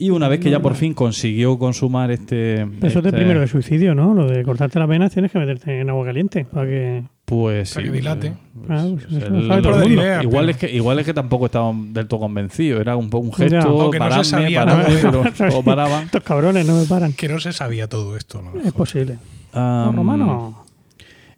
Y 0.01 0.11
una 0.11 0.29
vez 0.29 0.39
que 0.39 0.49
ya 0.49 0.61
por 0.61 0.75
fin 0.75 0.93
consiguió 0.93 1.59
consumar 1.59 2.09
este. 2.09 2.61
Eso 2.61 2.69
es 2.87 2.93
de 2.93 2.99
este- 2.99 3.11
primero 3.11 3.41
de 3.41 3.47
suicidio, 3.47 3.93
¿no? 3.93 4.13
Lo 4.13 4.27
de 4.27 4.43
cortarte 4.43 4.79
las 4.79 4.87
venas 4.87 5.11
tienes 5.11 5.29
que 5.31 5.39
meterte 5.39 5.81
en 5.81 5.89
agua 5.89 6.05
caliente 6.05 6.45
para 6.45 6.65
que... 6.67 7.03
Pues 7.25 7.73
Para 7.73 7.85
sí. 7.85 7.91
que 7.91 7.97
dilate. 7.97 8.33
pues, 8.65 8.79
Ah, 8.81 9.59
pues, 9.61 10.23
igual, 10.23 10.49
es 10.49 10.57
que, 10.57 10.71
igual 10.73 10.99
es 10.99 11.05
que 11.05 11.13
tampoco 11.13 11.47
estaban 11.47 11.91
del 11.93 12.07
todo 12.07 12.21
convencidos. 12.21 12.79
Era 12.81 12.95
un, 12.95 13.09
po- 13.09 13.17
un 13.19 13.33
gesto, 13.33 13.91
que 13.91 13.99
no 13.99 14.23
sabía 14.23 14.63
paradme, 14.65 15.01
nada. 15.03 15.31
pero 15.37 15.57
o 15.59 15.63
paraban. 15.63 16.05
Estos 16.05 16.23
cabrones 16.23 16.65
no 16.65 16.75
me 16.79 16.85
paran. 16.85 17.11
Que 17.13 17.27
no 17.27 17.39
se 17.41 17.51
sabía 17.51 17.87
todo 17.89 18.15
esto. 18.15 18.41
¿no? 18.41 18.59
Es 18.61 18.71
posible. 18.71 19.17
Los 19.53 19.95
romanos... 19.95 20.55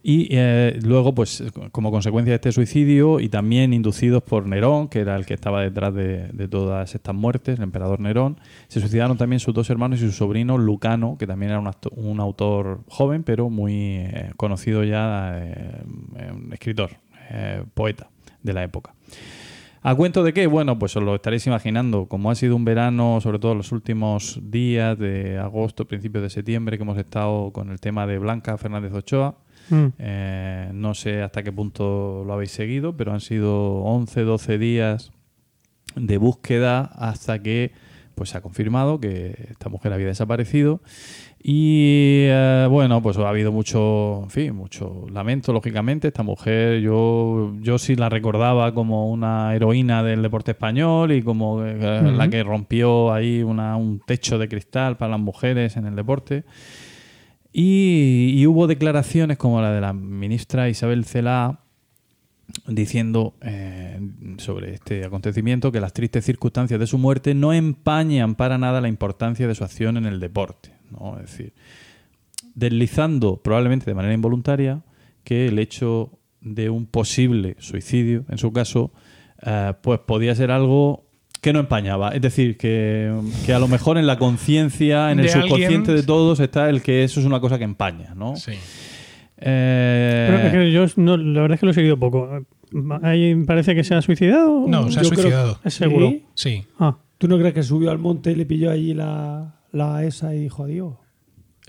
Y 0.03 0.29
eh, 0.31 0.79
luego, 0.83 1.13
pues, 1.13 1.43
como 1.71 1.91
consecuencia 1.91 2.31
de 2.31 2.35
este 2.35 2.51
suicidio 2.51 3.19
y 3.19 3.29
también 3.29 3.71
inducidos 3.71 4.23
por 4.23 4.47
Nerón, 4.47 4.87
que 4.87 4.99
era 4.99 5.15
el 5.15 5.27
que 5.27 5.35
estaba 5.35 5.61
detrás 5.61 5.93
de, 5.93 6.47
todas 6.49 6.95
estas 6.95 7.13
muertes, 7.13 7.57
el 7.57 7.63
emperador 7.63 7.99
Nerón, 7.99 8.39
se 8.67 8.79
suicidaron 8.79 9.17
también 9.17 9.39
sus 9.39 9.53
dos 9.53 9.69
hermanos 9.69 10.01
y 10.01 10.05
su 10.07 10.11
sobrino 10.11 10.57
Lucano, 10.57 11.17
que 11.19 11.27
también 11.27 11.51
era 11.51 11.59
un, 11.59 11.71
un 11.91 12.19
autor 12.19 12.81
joven, 12.87 13.23
pero 13.23 13.49
muy 13.49 13.73
eh, 13.73 14.31
conocido 14.37 14.83
ya, 14.83 15.37
eh, 15.37 15.83
escritor, 16.51 16.91
eh, 17.29 17.63
poeta 17.73 18.09
de 18.41 18.53
la 18.53 18.63
época. 18.63 18.95
¿A 19.83 19.95
cuento 19.95 20.23
de 20.23 20.31
qué? 20.31 20.45
Bueno, 20.45 20.77
pues 20.77 20.95
os 20.95 21.03
lo 21.03 21.15
estaréis 21.15 21.47
imaginando. 21.47 22.05
Como 22.05 22.29
ha 22.29 22.35
sido 22.35 22.55
un 22.55 22.65
verano, 22.65 23.19
sobre 23.19 23.39
todo 23.39 23.55
los 23.55 23.71
últimos 23.71 24.39
días 24.43 24.97
de 24.97 25.39
agosto, 25.39 25.85
principios 25.85 26.21
de 26.21 26.29
septiembre, 26.29 26.77
que 26.77 26.83
hemos 26.83 26.99
estado 26.99 27.51
con 27.51 27.71
el 27.71 27.79
tema 27.79 28.05
de 28.05 28.19
Blanca 28.19 28.57
Fernández 28.59 28.93
Ochoa, 28.93 29.37
Mm. 29.71 29.85
eh, 29.97 30.69
no 30.73 30.93
sé 30.93 31.21
hasta 31.21 31.43
qué 31.43 31.51
punto 31.51 32.23
lo 32.25 32.33
habéis 32.33 32.51
seguido, 32.51 32.95
pero 32.95 33.13
han 33.13 33.21
sido 33.21 33.77
11, 33.83 34.21
12 34.21 34.57
días 34.57 35.11
de 35.95 36.17
búsqueda 36.17 36.81
hasta 36.81 37.41
que 37.41 37.71
pues 38.15 38.29
se 38.29 38.37
ha 38.37 38.41
confirmado 38.41 38.99
que 38.99 39.47
esta 39.49 39.69
mujer 39.69 39.93
había 39.93 40.07
desaparecido. 40.07 40.81
Y 41.43 42.25
eh, 42.27 42.67
bueno 42.69 43.01
pues 43.01 43.17
ha 43.17 43.27
habido 43.27 43.51
mucho 43.51 44.21
en 44.23 44.29
fin 44.29 44.55
mucho 44.55 45.07
lamento 45.11 45.53
lógicamente. 45.53 46.09
Esta 46.09 46.21
mujer 46.21 46.81
yo 46.81 47.53
yo 47.61 47.79
sí 47.79 47.95
la 47.95 48.09
recordaba 48.09 48.73
como 48.73 49.09
una 49.09 49.55
heroína 49.55 50.03
del 50.03 50.21
deporte 50.21 50.51
español 50.51 51.13
y 51.13 51.23
como 51.23 51.65
eh, 51.65 52.11
la 52.15 52.29
que 52.29 52.43
rompió 52.43 53.11
ahí 53.11 53.41
una, 53.41 53.75
un 53.75 54.01
techo 54.05 54.37
de 54.37 54.47
cristal 54.47 54.97
para 54.97 55.11
las 55.11 55.19
mujeres 55.19 55.77
en 55.77 55.87
el 55.87 55.95
deporte 55.95 56.43
y, 57.53 58.33
y 58.35 58.47
hubo 58.47 58.67
declaraciones 58.67 59.37
como 59.37 59.61
la 59.61 59.71
de 59.71 59.81
la 59.81 59.93
ministra 59.93 60.69
Isabel 60.69 61.05
Celá 61.05 61.61
diciendo 62.67 63.35
eh, 63.41 63.99
sobre 64.37 64.73
este 64.73 65.05
acontecimiento 65.05 65.71
que 65.71 65.79
las 65.79 65.93
tristes 65.93 66.25
circunstancias 66.25 66.79
de 66.79 66.87
su 66.87 66.97
muerte 66.97 67.33
no 67.33 67.53
empañan 67.53 68.35
para 68.35 68.57
nada 68.57 68.81
la 68.81 68.87
importancia 68.87 69.47
de 69.47 69.55
su 69.55 69.63
acción 69.63 69.97
en 69.97 70.05
el 70.05 70.19
deporte. 70.19 70.73
¿no? 70.89 71.15
Es 71.19 71.31
decir, 71.31 71.53
deslizando 72.55 73.37
probablemente 73.37 73.85
de 73.85 73.95
manera 73.95 74.13
involuntaria 74.13 74.83
que 75.23 75.47
el 75.47 75.59
hecho 75.59 76.19
de 76.41 76.69
un 76.69 76.87
posible 76.87 77.55
suicidio, 77.59 78.25
en 78.29 78.37
su 78.37 78.51
caso, 78.51 78.91
eh, 79.43 79.73
pues 79.81 79.99
podía 79.99 80.35
ser 80.35 80.51
algo 80.51 81.05
que 81.41 81.51
no 81.53 81.59
empañaba. 81.59 82.09
Es 82.09 82.21
decir, 82.21 82.55
que, 82.57 83.11
que 83.45 83.53
a 83.53 83.59
lo 83.59 83.67
mejor 83.67 83.97
en 83.97 84.05
la 84.07 84.17
conciencia, 84.17 85.11
en 85.11 85.19
el 85.19 85.25
alguien- 85.27 85.41
subconsciente 85.43 85.93
de 85.93 86.03
todos 86.03 86.39
está 86.39 86.69
el 86.69 86.81
que 86.81 87.03
eso 87.03 87.19
es 87.19 87.25
una 87.25 87.39
cosa 87.39 87.57
que 87.57 87.63
empaña, 87.63 88.13
¿no? 88.15 88.35
Sí. 88.35 88.53
Eh, 89.43 90.27
Pero 90.29 90.43
es 90.47 90.51
que 90.53 90.71
yo 90.71 90.85
no- 91.01 91.17
la 91.17 91.41
verdad 91.41 91.55
es 91.55 91.59
que 91.59 91.65
lo 91.65 91.71
he 91.71 91.75
seguido 91.75 91.97
poco. 91.97 92.29
¿Ahí 93.01 93.35
parece 93.43 93.75
que 93.75 93.83
se 93.83 93.95
ha 93.95 94.01
suicidado? 94.01 94.65
No, 94.67 94.91
se 94.91 94.99
ha 94.99 95.03
Yo 95.03 95.09
creo- 95.09 95.21
suicidado. 95.23 95.59
¿Es 95.63 95.73
seguro? 95.73 96.09
¿Sí? 96.09 96.25
Sí. 96.35 96.63
Ah, 96.79 96.97
¿Tú 97.17 97.27
no 97.27 97.37
crees 97.37 97.53
que 97.53 97.63
subió 97.63 97.91
al 97.91 97.97
monte 97.99 98.31
y 98.31 98.35
le 98.35 98.45
pilló 98.45 98.71
allí 98.71 98.93
la, 98.93 99.55
la 99.71 100.03
esa 100.03 100.33
y 100.35 100.39
dijo 100.41 100.63
adiós? 100.63 100.93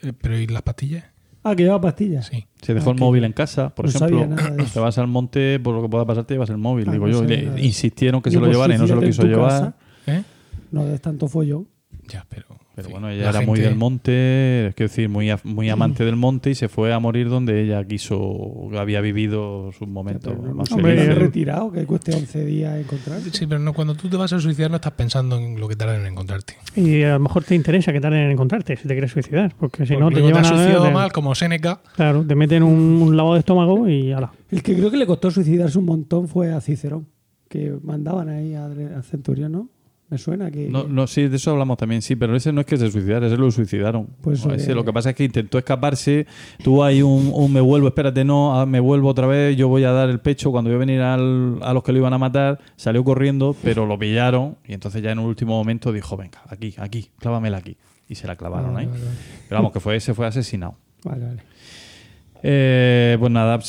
Eh, 0.03 0.13
¿Pero 0.19 0.39
y 0.39 0.47
las 0.47 0.63
pastillas? 0.63 1.05
Ah, 1.45 1.57
que 1.57 1.65
llevaba 1.65 1.81
pastillas. 1.81 2.27
Sí. 2.27 2.47
Se 2.61 2.73
dejó 2.75 2.91
Ah, 2.91 2.93
el 2.93 2.97
que 2.99 3.05
móvil 3.05 3.25
en 3.25 3.33
casa, 3.33 3.75
por 3.75 3.87
no 3.87 3.91
ejemplo. 3.91 4.65
Te 4.73 4.79
vas 4.81 4.97
al 4.99 5.09
monte, 5.09 5.59
por 5.59 5.75
lo 5.75 5.83
que 5.83 5.89
pueda 5.89 6.05
pasar, 6.07 6.25
te 6.25 6.35
llevas 6.35 6.51
el 6.51 6.59
móvil. 6.59 6.89
Ah, 6.89 6.93
digo 6.93 7.07
no 7.07 7.13
yo, 7.13 7.25
le 7.25 7.61
insistieron 7.65 8.23
que 8.23 8.31
se 8.31 8.37
lo 8.37 8.43
pues 8.43 8.53
llevara 8.53 8.75
y 8.75 8.79
no 8.79 8.87
se 8.87 8.95
lo 8.95 9.01
quiso 9.01 9.25
llevar. 9.25 9.51
casa, 9.51 9.75
¿Eh? 10.07 10.23
No 10.71 10.85
des 10.87 11.01
tanto 11.01 11.27
follón. 11.29 11.67
Ya, 12.09 12.25
pero. 12.29 12.47
Pero 12.75 12.87
fin, 12.89 12.93
bueno, 12.93 13.11
ella 13.11 13.25
la 13.25 13.29
era 13.31 13.41
muy 13.43 13.57
gente- 13.59 13.69
del 13.69 13.77
monte, 13.79 14.67
es 14.69 14.77
decir, 14.77 15.09
muy, 15.09 15.29
a- 15.31 15.39
muy 15.45 15.69
amante 15.69 16.05
del 16.05 16.17
monte 16.17 16.51
y 16.51 16.55
se 16.55 16.69
fue 16.69 16.93
a 16.93 16.99
morir 16.99 17.29
donde 17.29 17.63
ella 17.63 17.85
quiso, 17.85 18.71
había 18.79 19.01
vivido 19.03 19.71
sus 19.73 19.87
momentos 19.89 20.35
Pero 20.41 20.55
más 20.55 20.73
Hombre, 20.73 20.97
felices. 20.97 21.19
retirado, 21.19 21.71
que 21.71 21.85
cueste 21.85 22.15
11 22.15 22.45
días 22.47 22.79
encontrar. 22.81 23.21
Sí, 23.31 23.47
pero 23.47 23.59
no, 23.61 23.75
cuando 23.75 23.95
tú 23.95 24.09
te 24.09 24.17
vas 24.17 24.33
a 24.33 24.39
suicidar 24.41 24.71
no 24.71 24.77
estás 24.77 24.93
pensando 24.93 25.37
en 25.37 25.61
lo 25.61 25.69
que 25.69 25.77
tardan 25.77 26.01
en 26.01 26.07
encontrarte. 26.13 26.55
y 26.75 27.03
a 27.03 27.15
lo 27.15 27.21
mejor 27.21 27.45
te 27.45 27.55
interesa 27.55 27.93
que 27.93 28.01
tarden 28.01 28.21
en 28.27 28.31
encontrarte 28.31 28.77
si 28.77 28.89
te 28.89 28.95
quieres 28.95 29.11
suicidar. 29.11 29.55
Porque 29.59 29.85
si 29.85 29.95
Porque 29.95 30.05
no, 30.05 30.11
te 30.11 30.23
llevan 30.27 30.45
has 30.45 30.53
a. 30.53 30.57
suicidado 30.57 30.85
te- 30.87 30.93
mal, 30.93 31.13
como 31.13 31.35
Seneca. 31.35 31.81
Claro, 31.97 32.25
te 32.27 32.35
meten 32.35 32.63
un, 32.63 32.73
un 33.03 33.17
lavado 33.17 33.35
de 33.35 33.41
estómago 33.41 33.89
y 33.89 34.13
ala. 34.13 34.33
El 34.51 34.63
que 34.63 34.75
creo 34.75 34.91
que 34.91 34.97
le 34.97 35.07
costó 35.07 35.31
suicidarse 35.31 35.79
un 35.79 35.85
montón 35.85 36.27
fue 36.27 36.53
a 36.53 36.61
Cicerón, 36.63 37.07
que 37.51 37.75
mandaban 37.83 38.31
ahí 38.31 38.55
al, 38.55 38.95
al 38.95 39.05
centurión, 39.05 39.53
¿no? 39.53 39.69
Me 40.13 40.19
suena 40.19 40.51
que... 40.51 40.69
No, 40.69 40.85
no, 40.85 41.07
sí, 41.07 41.27
de 41.27 41.37
eso 41.37 41.53
hablamos 41.53 41.79
también, 41.79 42.03
sí, 42.03 42.17
pero 42.17 42.37
ese 42.37 42.53
no 42.53 42.61
es 42.61 42.67
que 42.67 42.77
se 42.77 42.91
suicidara, 42.91 43.27
ese 43.29 43.39
lo 43.39 43.51
suicidaron. 43.51 44.09
Pues, 44.21 44.45
ese 44.45 44.73
eh, 44.73 44.75
lo 44.75 44.85
que 44.85 44.93
pasa 44.93 45.09
es 45.11 45.17
que 45.17 45.25
intentó 45.25 45.57
escaparse, 45.57 46.27
tuvo 46.63 46.85
ahí 46.85 47.01
un, 47.01 47.31
un 47.35 47.51
me 47.51 47.63
vuelvo, 47.63 47.89
espérate, 47.89 48.23
no, 48.23 48.55
ah, 48.61 48.67
me 48.67 48.79
vuelvo 48.79 49.09
otra 49.09 49.27
vez, 49.27 49.57
yo 49.57 49.69
voy 49.69 49.85
a 49.85 49.91
dar 49.93 50.11
el 50.11 50.21
pecho 50.21 50.51
cuando 50.51 50.69
voy 50.69 50.77
a 50.77 50.79
venir 50.81 51.01
al- 51.01 51.59
a 51.63 51.73
los 51.73 51.83
que 51.83 51.93
lo 51.93 51.99
iban 51.99 52.13
a 52.13 52.19
matar, 52.19 52.59
salió 52.77 53.03
corriendo, 53.05 53.57
pero 53.63 53.87
lo 53.87 53.99
pillaron 53.99 54.59
y 54.69 54.75
entonces 54.75 55.03
ya 55.03 55.13
en 55.13 55.19
un 55.19 55.25
último 55.25 55.57
momento 55.57 55.93
dijo, 55.93 56.15
venga, 56.19 56.43
aquí, 56.47 56.75
aquí, 56.77 57.09
clávamela 57.19 57.57
aquí. 57.57 57.79
Y 58.07 58.15
se 58.15 58.27
la 58.27 58.37
clavaron 58.37 58.77
Ah, 58.77 58.81
ahí. 58.81 58.87
vale, 58.87 58.99
vale. 59.05 59.17
Pero 59.49 59.59
vamos, 59.61 59.73
que 59.73 59.81
fue, 59.81 59.99
se 59.99 60.13
fue 60.13 60.27
asesinado. 60.27 60.75
Vale, 61.05 61.25
vale. 61.25 61.43
Eh, 62.43 63.17
pues 63.21 63.31
nada, 63.31 63.61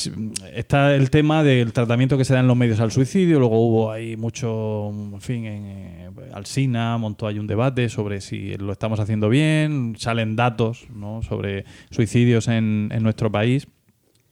está 0.54 0.94
el 0.94 1.10
tema 1.10 1.42
del 1.44 1.72
tratamiento 1.72 2.18
que 2.18 2.24
se 2.24 2.34
da 2.34 2.40
en 2.40 2.48
los 2.48 2.56
medios 2.56 2.80
al 2.80 2.90
suicidio. 2.90 3.38
Luego 3.38 3.60
hubo 3.66 3.92
ahí 3.92 4.16
mucho, 4.16 4.90
en 4.90 5.20
fin, 5.20 5.44
en, 5.44 5.64
eh, 5.66 6.10
Alsina 6.32 6.98
montó 6.98 7.26
ahí 7.26 7.38
un 7.38 7.46
debate 7.46 7.88
sobre 7.88 8.20
si 8.20 8.56
lo 8.56 8.72
estamos 8.72 8.98
haciendo 9.00 9.28
bien. 9.28 9.94
Salen 9.98 10.34
datos 10.36 10.86
¿no? 10.94 11.22
sobre 11.22 11.64
suicidios 11.90 12.48
en, 12.48 12.88
en 12.92 13.02
nuestro 13.04 13.30
país 13.30 13.68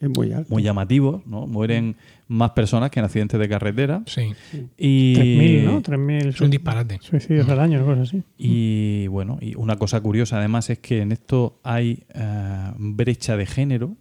Es 0.00 0.08
muy 0.08 0.32
alto. 0.32 0.48
muy 0.50 0.62
llamativos. 0.64 1.24
¿no? 1.26 1.46
Mueren 1.46 1.94
más 2.26 2.50
personas 2.50 2.90
que 2.90 2.98
en 2.98 3.04
accidentes 3.04 3.38
de 3.38 3.48
carretera. 3.48 4.02
Sí, 4.06 4.32
Y, 4.76 5.14
3.000, 5.14 5.62
¿no? 5.64 5.82
3.000 5.82 6.26
es 6.28 6.40
un 6.40 6.50
disparate. 6.50 6.98
suicidios 7.00 7.48
al 7.48 7.60
año, 7.60 7.84
cosas 7.84 8.08
así. 8.08 8.22
Y 8.38 9.06
bueno, 9.06 9.38
y 9.40 9.54
una 9.54 9.76
cosa 9.76 10.00
curiosa 10.00 10.38
además 10.38 10.68
es 10.70 10.78
que 10.80 11.02
en 11.02 11.12
esto 11.12 11.60
hay 11.62 12.02
eh, 12.14 12.72
brecha 12.78 13.36
de 13.36 13.46
género, 13.46 13.96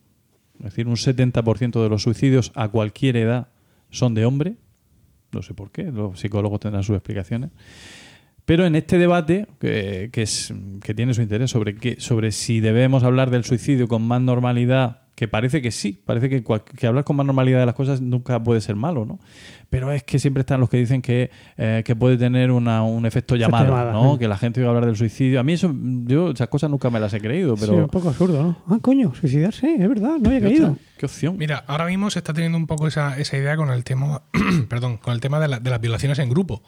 es 0.61 0.71
decir, 0.71 0.87
un 0.87 0.95
70% 0.95 1.81
de 1.81 1.89
los 1.89 2.03
suicidios 2.03 2.51
a 2.55 2.69
cualquier 2.69 3.17
edad 3.17 3.47
son 3.89 4.13
de 4.13 4.25
hombre, 4.25 4.55
no 5.31 5.41
sé 5.41 5.53
por 5.53 5.71
qué, 5.71 5.83
los 5.91 6.19
psicólogos 6.19 6.59
tendrán 6.59 6.83
sus 6.83 6.95
explicaciones. 6.95 7.51
Pero 8.45 8.65
en 8.65 8.75
este 8.75 8.97
debate, 8.97 9.47
que, 9.59 10.09
que 10.11 10.23
es, 10.23 10.53
que 10.83 10.93
tiene 10.93 11.13
su 11.13 11.21
interés 11.21 11.51
sobre, 11.51 11.75
qué, 11.75 11.99
sobre 11.99 12.31
si 12.31 12.59
debemos 12.59 13.03
hablar 13.03 13.29
del 13.29 13.43
suicidio 13.43 13.87
con 13.87 14.01
más 14.01 14.21
normalidad, 14.21 15.01
que 15.15 15.27
parece 15.27 15.61
que 15.61 15.71
sí, 15.71 16.01
parece 16.05 16.29
que, 16.29 16.43
que 16.43 16.87
hablar 16.87 17.03
con 17.03 17.15
más 17.15 17.25
normalidad 17.25 17.59
de 17.59 17.65
las 17.65 17.75
cosas 17.75 18.01
nunca 18.01 18.41
puede 18.43 18.61
ser 18.61 18.75
malo, 18.75 19.05
¿no? 19.05 19.19
Pero 19.71 19.91
es 19.91 20.03
que 20.03 20.19
siempre 20.19 20.41
están 20.41 20.59
los 20.59 20.69
que 20.69 20.75
dicen 20.77 21.01
que, 21.01 21.31
eh, 21.57 21.81
que 21.83 21.95
puede 21.95 22.17
tener 22.17 22.51
una- 22.51 22.83
un 22.83 23.05
efecto 23.05 23.35
llamada, 23.37 23.63
llamada, 23.65 23.93
¿no? 23.93 24.13
sí. 24.13 24.19
Que 24.19 24.27
la 24.27 24.37
gente 24.37 24.59
oiga 24.59 24.69
hablar 24.69 24.85
del 24.85 24.97
suicidio. 24.97 25.39
A 25.39 25.43
mí 25.43 25.53
eso, 25.53 25.73
yo 26.03 26.29
esas 26.31 26.49
cosas 26.49 26.69
nunca 26.69 26.89
me 26.89 26.99
las 26.99 27.13
he 27.13 27.21
creído, 27.21 27.55
Sí, 27.57 27.63
pero... 27.65 27.77
un 27.77 27.87
poco 27.87 28.09
absurdo, 28.09 28.43
¿no? 28.43 28.57
Ah, 28.67 28.79
coño, 28.81 29.15
suicidarse, 29.15 29.73
es 29.73 29.87
verdad, 29.89 30.17
no 30.19 30.27
había 30.29 30.41
caído. 30.41 30.77
¿Qué 30.97 31.05
opción? 31.05 31.37
Mira, 31.37 31.63
ahora 31.67 31.85
mismo 31.87 32.09
se 32.11 32.19
está 32.19 32.33
teniendo 32.33 32.57
un 32.57 32.67
poco 32.67 32.85
esa, 32.85 33.17
esa 33.17 33.37
idea 33.37 33.55
con 33.55 33.69
el 33.71 33.83
tema, 33.85 34.23
perdón, 34.69 34.97
con 34.97 35.13
el 35.13 35.21
tema 35.21 35.39
de, 35.39 35.47
la- 35.47 35.59
de 35.59 35.69
las 35.69 35.79
violaciones 35.81 36.19
en 36.19 36.29
grupo, 36.29 36.61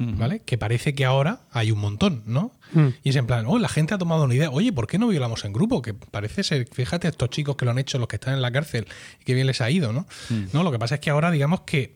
¿vale? 0.00 0.40
Que 0.40 0.58
parece 0.58 0.94
que 0.94 1.04
ahora 1.04 1.40
hay 1.52 1.70
un 1.72 1.78
montón, 1.80 2.22
¿no? 2.26 2.52
Mm. 2.72 2.86
Y 3.04 3.08
es 3.10 3.16
en 3.16 3.26
plan, 3.26 3.44
oh, 3.48 3.58
la 3.58 3.68
gente 3.68 3.94
ha 3.94 3.98
tomado 3.98 4.24
una 4.24 4.34
idea, 4.34 4.50
oye, 4.50 4.72
¿por 4.72 4.86
qué 4.88 4.98
no 4.98 5.06
violamos 5.08 5.44
en 5.44 5.52
grupo? 5.52 5.80
Que 5.82 5.94
parece 5.94 6.42
ser, 6.44 6.68
fíjate, 6.72 7.06
estos 7.08 7.30
chicos 7.30 7.54
que 7.56 7.64
lo 7.64 7.70
han 7.72 7.78
hecho, 7.78 7.98
los 7.98 8.06
que 8.08 8.16
están 8.16 8.34
en 8.34 8.42
la 8.42 8.50
cárcel, 8.52 8.86
y 9.20 9.24
que 9.24 9.34
bien 9.34 9.46
les 9.46 9.60
ha 9.60 9.70
ido, 9.70 9.92
¿no? 9.92 10.06
No, 10.52 10.64
lo 10.64 10.72
que 10.72 10.78
pasa 10.80 10.96
es 10.96 11.00
que 11.00 11.10
ahora, 11.10 11.30
digamos 11.30 11.60
que 11.62 11.94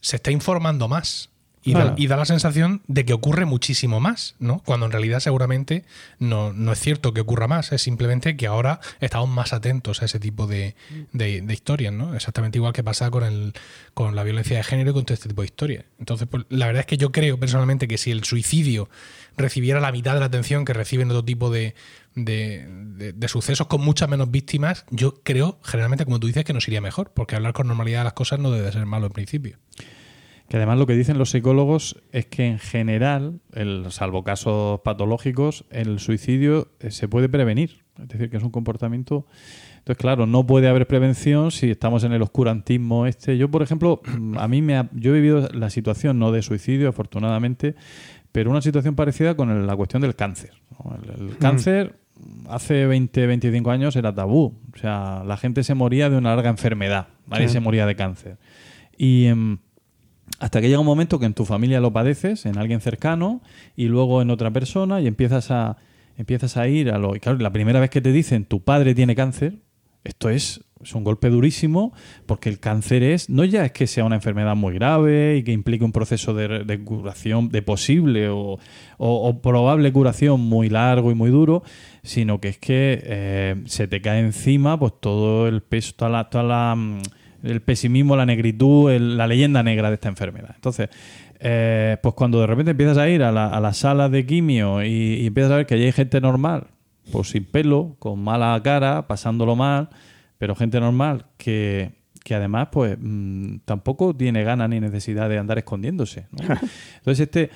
se 0.00 0.16
está 0.16 0.30
informando 0.30 0.88
más. 0.88 1.30
Y, 1.64 1.72
da, 1.72 1.80
Claro. 1.80 1.94
y 1.98 2.06
da 2.06 2.16
la 2.16 2.24
sensación 2.24 2.82
de 2.86 3.04
que 3.04 3.12
ocurre 3.12 3.44
muchísimo 3.44 3.98
más, 4.00 4.36
¿no? 4.38 4.60
Cuando 4.64 4.86
en 4.86 4.92
realidad 4.92 5.18
seguramente 5.20 5.84
no, 6.20 6.52
no 6.52 6.72
es 6.72 6.78
cierto 6.78 7.12
que 7.12 7.20
ocurra 7.20 7.48
más, 7.48 7.72
es 7.72 7.82
simplemente 7.82 8.36
que 8.36 8.46
ahora 8.46 8.80
estamos 9.00 9.28
más 9.28 9.52
atentos 9.52 10.00
a 10.00 10.04
ese 10.06 10.18
tipo 10.20 10.46
de, 10.46 10.76
de- 11.12 11.42
de 11.42 11.52
historias, 11.52 11.92
¿no? 11.92 12.14
Exactamente 12.14 12.56
igual 12.58 12.72
que 12.72 12.84
pasa 12.84 13.10
con, 13.10 13.24
el, 13.24 13.52
con 13.92 14.14
la 14.14 14.22
violencia 14.22 14.56
de 14.56 14.62
género 14.62 14.92
y 14.92 14.94
con 14.94 15.04
todo 15.04 15.14
este 15.14 15.28
tipo 15.28 15.42
de 15.42 15.46
historias. 15.46 15.84
Entonces, 15.98 16.28
pues, 16.30 16.44
la 16.48 16.66
verdad 16.66 16.80
es 16.80 16.86
que 16.86 16.96
yo 16.96 17.10
creo 17.12 17.38
personalmente 17.38 17.88
que 17.88 17.98
si 17.98 18.12
el 18.12 18.24
suicidio 18.24 18.88
recibiera 19.38 19.80
la 19.80 19.92
mitad 19.92 20.14
de 20.14 20.20
la 20.20 20.26
atención 20.26 20.64
que 20.64 20.72
reciben 20.72 21.10
otro 21.10 21.24
tipo 21.24 21.50
de, 21.50 21.74
de, 22.14 23.28
sucesos 23.28 23.66
con 23.66 23.80
muchas 23.80 24.08
menos 24.08 24.30
víctimas, 24.30 24.84
yo 24.90 25.22
creo, 25.22 25.58
generalmente, 25.62 26.04
como 26.04 26.20
tú 26.20 26.26
dices, 26.26 26.44
que 26.44 26.52
nos 26.52 26.66
iría 26.68 26.80
mejor, 26.80 27.12
porque 27.14 27.36
hablar 27.36 27.52
con 27.52 27.68
normalidad 27.68 28.00
de 28.00 28.04
las 28.04 28.12
cosas 28.12 28.38
no 28.38 28.50
debe 28.50 28.70
ser 28.72 28.86
malo 28.86 29.06
en 29.06 29.12
principio. 29.12 29.58
Que 30.48 30.56
además 30.56 30.78
lo 30.78 30.86
que 30.86 30.94
dicen 30.94 31.18
los 31.18 31.30
psicólogos 31.30 32.00
es 32.10 32.26
que 32.26 32.46
en 32.46 32.58
general, 32.58 33.40
el, 33.52 33.86
salvo 33.90 34.24
casos 34.24 34.80
patológicos, 34.80 35.66
el 35.70 35.98
suicidio 35.98 36.68
eh, 36.80 36.90
se 36.90 37.06
puede 37.06 37.28
prevenir. 37.28 37.82
Es 38.00 38.08
decir, 38.08 38.30
que 38.30 38.36
es 38.36 38.42
un 38.42 38.50
comportamiento. 38.50 39.26
Entonces, 39.78 39.98
claro, 39.98 40.26
no 40.26 40.46
puede 40.46 40.68
haber 40.68 40.86
prevención 40.86 41.50
si 41.50 41.70
estamos 41.70 42.04
en 42.04 42.12
el 42.12 42.22
oscurantismo 42.22 43.06
este. 43.06 43.36
Yo, 43.36 43.50
por 43.50 43.62
ejemplo, 43.62 44.00
a 44.38 44.48
mí 44.48 44.62
me 44.62 44.76
ha- 44.76 44.88
yo 44.92 45.10
he 45.10 45.20
vivido 45.20 45.48
la 45.52 45.68
situación 45.68 46.18
no 46.18 46.32
de 46.32 46.42
suicidio, 46.42 46.88
afortunadamente, 46.88 47.74
pero 48.32 48.50
una 48.50 48.62
situación 48.62 48.94
parecida 48.94 49.34
con 49.36 49.66
la 49.66 49.76
cuestión 49.76 50.02
del 50.02 50.14
cáncer. 50.14 50.52
¿no? 50.72 50.96
El, 51.02 51.28
el 51.30 51.36
cáncer 51.38 51.96
hace 52.48 52.86
20, 52.86 53.26
25 53.26 53.70
años 53.70 53.96
era 53.96 54.14
tabú. 54.14 54.58
O 54.74 54.78
sea, 54.78 55.22
la 55.26 55.36
gente 55.36 55.62
se 55.64 55.74
moría 55.74 56.10
de 56.10 56.16
una 56.16 56.34
larga 56.34 56.50
enfermedad. 56.50 57.08
Nadie 57.26 57.48
Sí. 57.48 57.54
se 57.54 57.60
moría 57.60 57.86
de 57.86 57.96
cáncer. 57.96 58.38
Y. 58.96 59.26
em, 59.26 59.58
hasta 60.40 60.60
que 60.60 60.68
llega 60.68 60.78
un 60.78 60.86
momento 60.86 61.18
que 61.18 61.26
en 61.26 61.32
tu 61.34 61.44
familia 61.46 61.80
lo 61.80 61.92
padeces, 61.92 62.44
en 62.46 62.58
alguien 62.58 62.80
cercano, 62.80 63.40
y 63.74 63.86
luego 63.86 64.20
en 64.22 64.30
otra 64.30 64.50
persona, 64.52 65.00
y 65.00 65.06
empiezas 65.06 65.50
a, 65.50 65.78
empiezas 66.16 66.56
a 66.58 66.68
ir 66.68 66.90
a 66.90 66.98
lo. 66.98 67.16
Y 67.16 67.20
claro, 67.20 67.38
la 67.38 67.50
primera 67.50 67.80
vez 67.80 67.88
que 67.90 68.00
te 68.02 68.12
dicen 68.12 68.44
tu 68.44 68.62
padre 68.62 68.94
tiene 68.94 69.16
cáncer, 69.16 69.54
esto 70.04 70.28
es, 70.28 70.60
es 70.82 70.94
un 70.94 71.04
golpe 71.04 71.28
durísimo, 71.30 71.92
porque 72.26 72.48
el 72.48 72.60
cáncer 72.60 73.02
es. 73.02 73.28
No 73.30 73.44
ya 73.44 73.64
es 73.64 73.72
que 73.72 73.86
sea 73.86 74.04
una 74.04 74.16
enfermedad 74.16 74.54
muy 74.56 74.74
grave 74.74 75.36
y 75.38 75.42
que 75.42 75.52
implique 75.52 75.84
un 75.84 75.92
proceso 75.92 76.34
de, 76.34 76.64
de 76.64 76.84
curación, 76.84 77.48
de 77.48 77.62
posible 77.62 78.28
o, 78.28 78.58
o- 78.98 79.28
o 79.28 79.42
probable 79.42 79.92
curación 79.92 80.40
muy 80.40 80.68
largo 80.68 81.10
y 81.10 81.14
muy 81.14 81.30
duro, 81.30 81.62
sino 82.02 82.40
que 82.40 82.48
es 82.48 82.58
que 82.58 83.00
eh, 83.04 83.56
se 83.66 83.88
te 83.88 84.00
cae 84.00 84.20
encima 84.20 84.78
pues 84.78 84.92
todo 85.00 85.48
el 85.48 85.62
peso, 85.62 85.92
toda 85.96 86.10
la. 86.10 86.30
Toda 86.30 86.44
la 86.44 86.74
mm, 86.76 86.98
el 87.44 87.62
pesimismo, 87.62 88.16
la 88.16 88.26
negritud, 88.26 88.90
el- 88.90 89.16
la 89.16 89.28
leyenda 89.28 89.62
negra 89.62 89.90
de 89.90 89.94
esta 89.94 90.08
enfermedad. 90.08 90.50
Entonces, 90.56 90.88
eh, 91.38 91.96
pues 92.02 92.14
cuando 92.16 92.40
de 92.40 92.48
repente 92.48 92.72
empiezas 92.72 92.98
a 92.98 93.08
ir 93.08 93.22
a 93.22 93.30
la, 93.30 93.46
a 93.46 93.60
las 93.60 93.76
salas 93.76 94.10
de 94.10 94.26
quimio 94.26 94.82
y, 94.82 94.88
y 95.20 95.26
empiezas 95.28 95.52
a 95.52 95.56
ver 95.58 95.66
que 95.66 95.74
allí 95.74 95.84
hay 95.84 95.92
gente 95.92 96.20
normal, 96.20 96.66
pues 97.12 97.28
sin 97.30 97.44
pelo, 97.44 97.94
con 98.00 98.18
mala 98.18 98.60
cara, 98.64 99.06
pasándolo 99.06 99.54
mal, 99.54 99.88
pero 100.38 100.54
gente 100.54 100.80
normal 100.80 101.26
que, 101.36 101.92
que 102.24 102.34
además 102.34 102.68
pues 102.72 102.96
mm, 102.98 103.58
tampoco 103.64 104.14
tiene 104.14 104.44
ganas 104.44 104.70
ni 104.70 104.80
necesidad 104.80 105.28
de 105.28 105.38
andar 105.38 105.58
escondiéndose. 105.58 106.26
¿no? 106.32 106.38
Entonces 106.98 107.20
este 107.20 107.50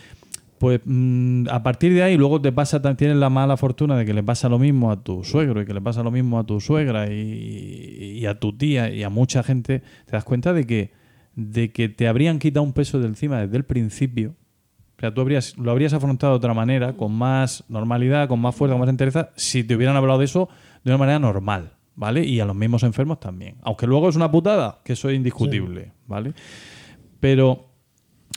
pues 0.58 0.80
mm, 0.84 1.48
a 1.50 1.62
partir 1.62 1.94
de 1.94 2.02
ahí 2.02 2.16
luego 2.16 2.40
te 2.40 2.52
pasa 2.52 2.80
tienes 2.96 3.16
la 3.16 3.30
mala 3.30 3.56
fortuna 3.56 3.96
de 3.96 4.04
que 4.04 4.14
le 4.14 4.22
pasa 4.22 4.48
lo 4.48 4.58
mismo 4.58 4.92
a 4.92 5.02
tu 5.02 5.24
suegro 5.24 5.62
y 5.62 5.66
que 5.66 5.74
le 5.74 5.80
pasa 5.80 6.02
lo 6.02 6.10
mismo 6.10 6.38
a 6.38 6.44
tu 6.44 6.60
suegra 6.60 7.10
y, 7.12 8.18
y 8.18 8.26
a 8.26 8.38
tu 8.38 8.56
tía 8.56 8.90
y 8.90 9.02
a 9.02 9.08
mucha 9.08 9.42
gente 9.42 9.80
te 10.06 10.12
das 10.12 10.24
cuenta 10.24 10.52
de 10.52 10.66
que 10.66 10.92
de 11.34 11.72
que 11.72 11.88
te 11.88 12.08
habrían 12.08 12.38
quitado 12.38 12.62
un 12.62 12.74
peso 12.74 13.00
de 13.00 13.06
encima 13.06 13.40
desde 13.40 13.56
el 13.56 13.64
principio 13.64 14.36
o 14.96 15.00
sea, 15.00 15.12
tú 15.12 15.20
habrías, 15.20 15.58
lo 15.58 15.72
habrías 15.72 15.92
afrontado 15.94 16.34
de 16.34 16.36
otra 16.36 16.54
manera, 16.54 16.92
con 16.92 17.12
más 17.12 17.64
normalidad, 17.68 18.28
con 18.28 18.38
más 18.38 18.54
fuerza, 18.54 18.74
con 18.74 18.80
más 18.82 18.88
entereza, 18.88 19.30
si 19.34 19.64
te 19.64 19.74
hubieran 19.74 19.96
hablado 19.96 20.20
de 20.20 20.26
eso 20.26 20.48
de 20.84 20.92
una 20.92 20.98
manera 20.98 21.18
normal, 21.18 21.72
¿vale? 21.94 22.24
Y 22.24 22.40
a 22.40 22.44
los 22.44 22.56
mismos 22.56 22.82
enfermos 22.82 23.20
también. 23.20 23.56
Aunque 23.62 23.86
luego 23.86 24.08
es 24.08 24.16
una 24.16 24.30
putada, 24.30 24.80
que 24.84 24.94
eso 24.94 25.08
es 25.10 25.16
indiscutible, 25.16 25.92
¿vale? 26.06 26.32
Pero, 27.20 27.66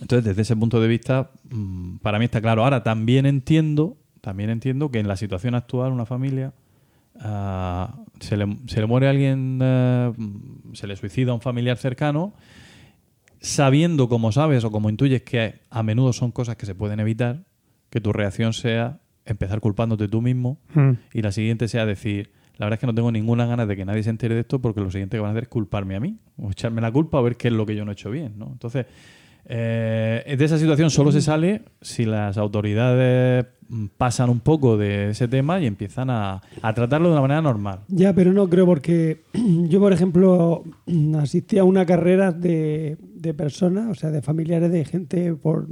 entonces, 0.02 0.26
desde 0.26 0.42
ese 0.44 0.56
punto 0.56 0.80
de 0.80 0.88
vista, 0.88 1.32
mm, 1.50 1.98
para 1.98 2.20
mí 2.20 2.26
está 2.26 2.42
claro. 2.42 2.64
Ahora, 2.64 2.84
también 2.84 3.26
entiendo, 3.26 3.98
también 4.22 4.50
entiendo 4.50 4.92
que 4.92 5.00
en 5.00 5.08
la 5.08 5.16
situación 5.18 5.56
actual, 5.56 5.92
una 5.92 6.06
familia, 6.06 6.54
ah, 7.20 7.96
se, 8.20 8.38
le, 8.38 8.58
se 8.68 8.80
le 8.80 8.86
muere 8.88 9.08
alguien, 9.08 9.60
eh, 9.62 10.14
se 10.74 10.88
le 10.88 10.96
suicida 10.96 11.32
a 11.32 11.36
un 11.36 11.42
familiar 11.42 11.78
cercano, 11.78 12.34
sabiendo, 13.40 14.10
como 14.10 14.32
sabes 14.32 14.64
o 14.64 14.72
como 14.72 14.90
intuyes, 14.90 15.22
que 15.24 15.62
a 15.70 15.84
menudo 15.84 16.14
son 16.14 16.32
cosas 16.32 16.56
que 16.56 16.66
se 16.66 16.76
pueden 16.76 17.00
evitar, 17.00 17.44
que 17.90 18.02
tu 18.02 18.12
reacción 18.12 18.54
sea 18.54 19.00
empezar 19.26 19.60
culpándote 19.60 20.08
tú 20.08 20.22
mismo 20.22 20.60
Mm. 20.74 20.92
y 21.14 21.22
la 21.22 21.32
siguiente 21.32 21.68
sea 21.68 21.86
decir, 21.86 22.32
la 22.58 22.66
verdad 22.66 22.74
es 22.78 22.80
que 22.80 22.88
no 22.88 22.96
tengo 22.96 23.12
ninguna 23.12 23.46
ganas 23.46 23.68
de 23.68 23.76
que 23.76 23.86
nadie 23.86 24.04
se 24.04 24.10
entere 24.10 24.34
de 24.36 24.42
esto 24.42 24.60
porque 24.60 24.82
lo 24.82 24.90
siguiente 24.92 25.18
que 25.18 25.22
van 25.22 25.30
a 25.30 25.32
hacer 25.32 25.44
es 25.44 25.50
culparme 25.50 25.96
a 25.96 26.00
mí 26.00 26.18
o 26.38 26.52
echarme 26.52 26.82
la 26.82 26.92
culpa 26.92 27.20
o 27.20 27.24
ver 27.24 27.36
qué 27.38 27.50
es 27.50 27.54
lo 27.54 27.66
que 27.66 27.76
yo 27.76 27.84
no 27.86 27.92
he 27.92 27.94
hecho 27.94 28.12
bien. 28.12 28.34
¿no? 28.38 28.50
Entonces, 28.52 28.86
eh, 29.48 30.36
de 30.38 30.46
esa 30.46 30.58
situación 30.58 30.90
solo 30.90 31.12
se 31.12 31.22
sale 31.22 31.62
si 31.82 32.04
las 32.06 32.38
autoridades 32.38 33.46
mm, 33.70 33.86
pasan 33.98 34.30
un 34.32 34.40
poco 34.40 34.76
de 34.78 35.10
ese 35.12 35.28
tema 35.28 35.60
y 35.62 35.68
empiezan 35.68 36.10
a, 36.10 36.42
a 36.62 36.74
tratarlo 36.74 37.08
de 37.10 37.14
una 37.14 37.22
manera 37.22 37.42
normal. 37.42 37.82
Ya, 37.88 38.14
pero 38.14 38.34
no 38.34 38.50
creo 38.50 38.66
porque 38.66 39.22
yo, 39.70 39.80
por 39.80 39.94
ejemplo, 39.94 40.64
asistí 41.20 41.58
a 41.60 41.64
una 41.64 41.86
carrera 41.86 42.32
de, 42.32 42.98
de 43.02 43.34
personas, 43.36 43.90
o 43.92 43.96
sea, 43.96 44.10
de 44.10 44.22
familiares 44.24 44.72
de 44.72 44.84
gente 44.86 45.34
por 45.36 45.68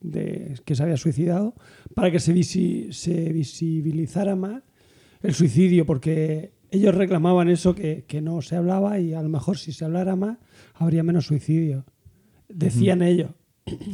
de, 0.00 0.58
que 0.64 0.74
se 0.74 0.82
había 0.82 0.96
suicidado, 0.96 1.54
para 1.94 2.10
que 2.10 2.18
se, 2.18 2.34
visi- 2.34 2.90
se 2.90 3.32
visibilizara 3.32 4.34
más 4.34 4.62
el 5.22 5.34
suicidio, 5.34 5.86
porque 5.86 6.52
ellos 6.70 6.94
reclamaban 6.94 7.48
eso 7.48 7.74
que, 7.74 8.04
que 8.08 8.20
no 8.20 8.40
se 8.42 8.56
hablaba 8.56 8.98
y 8.98 9.12
a 9.14 9.22
lo 9.22 9.28
mejor 9.28 9.58
si 9.58 9.72
se 9.72 9.84
hablara 9.84 10.16
más 10.16 10.38
habría 10.74 11.02
menos 11.02 11.26
suicidio. 11.26 11.84
Decían 12.48 13.02
ellos. 13.02 13.30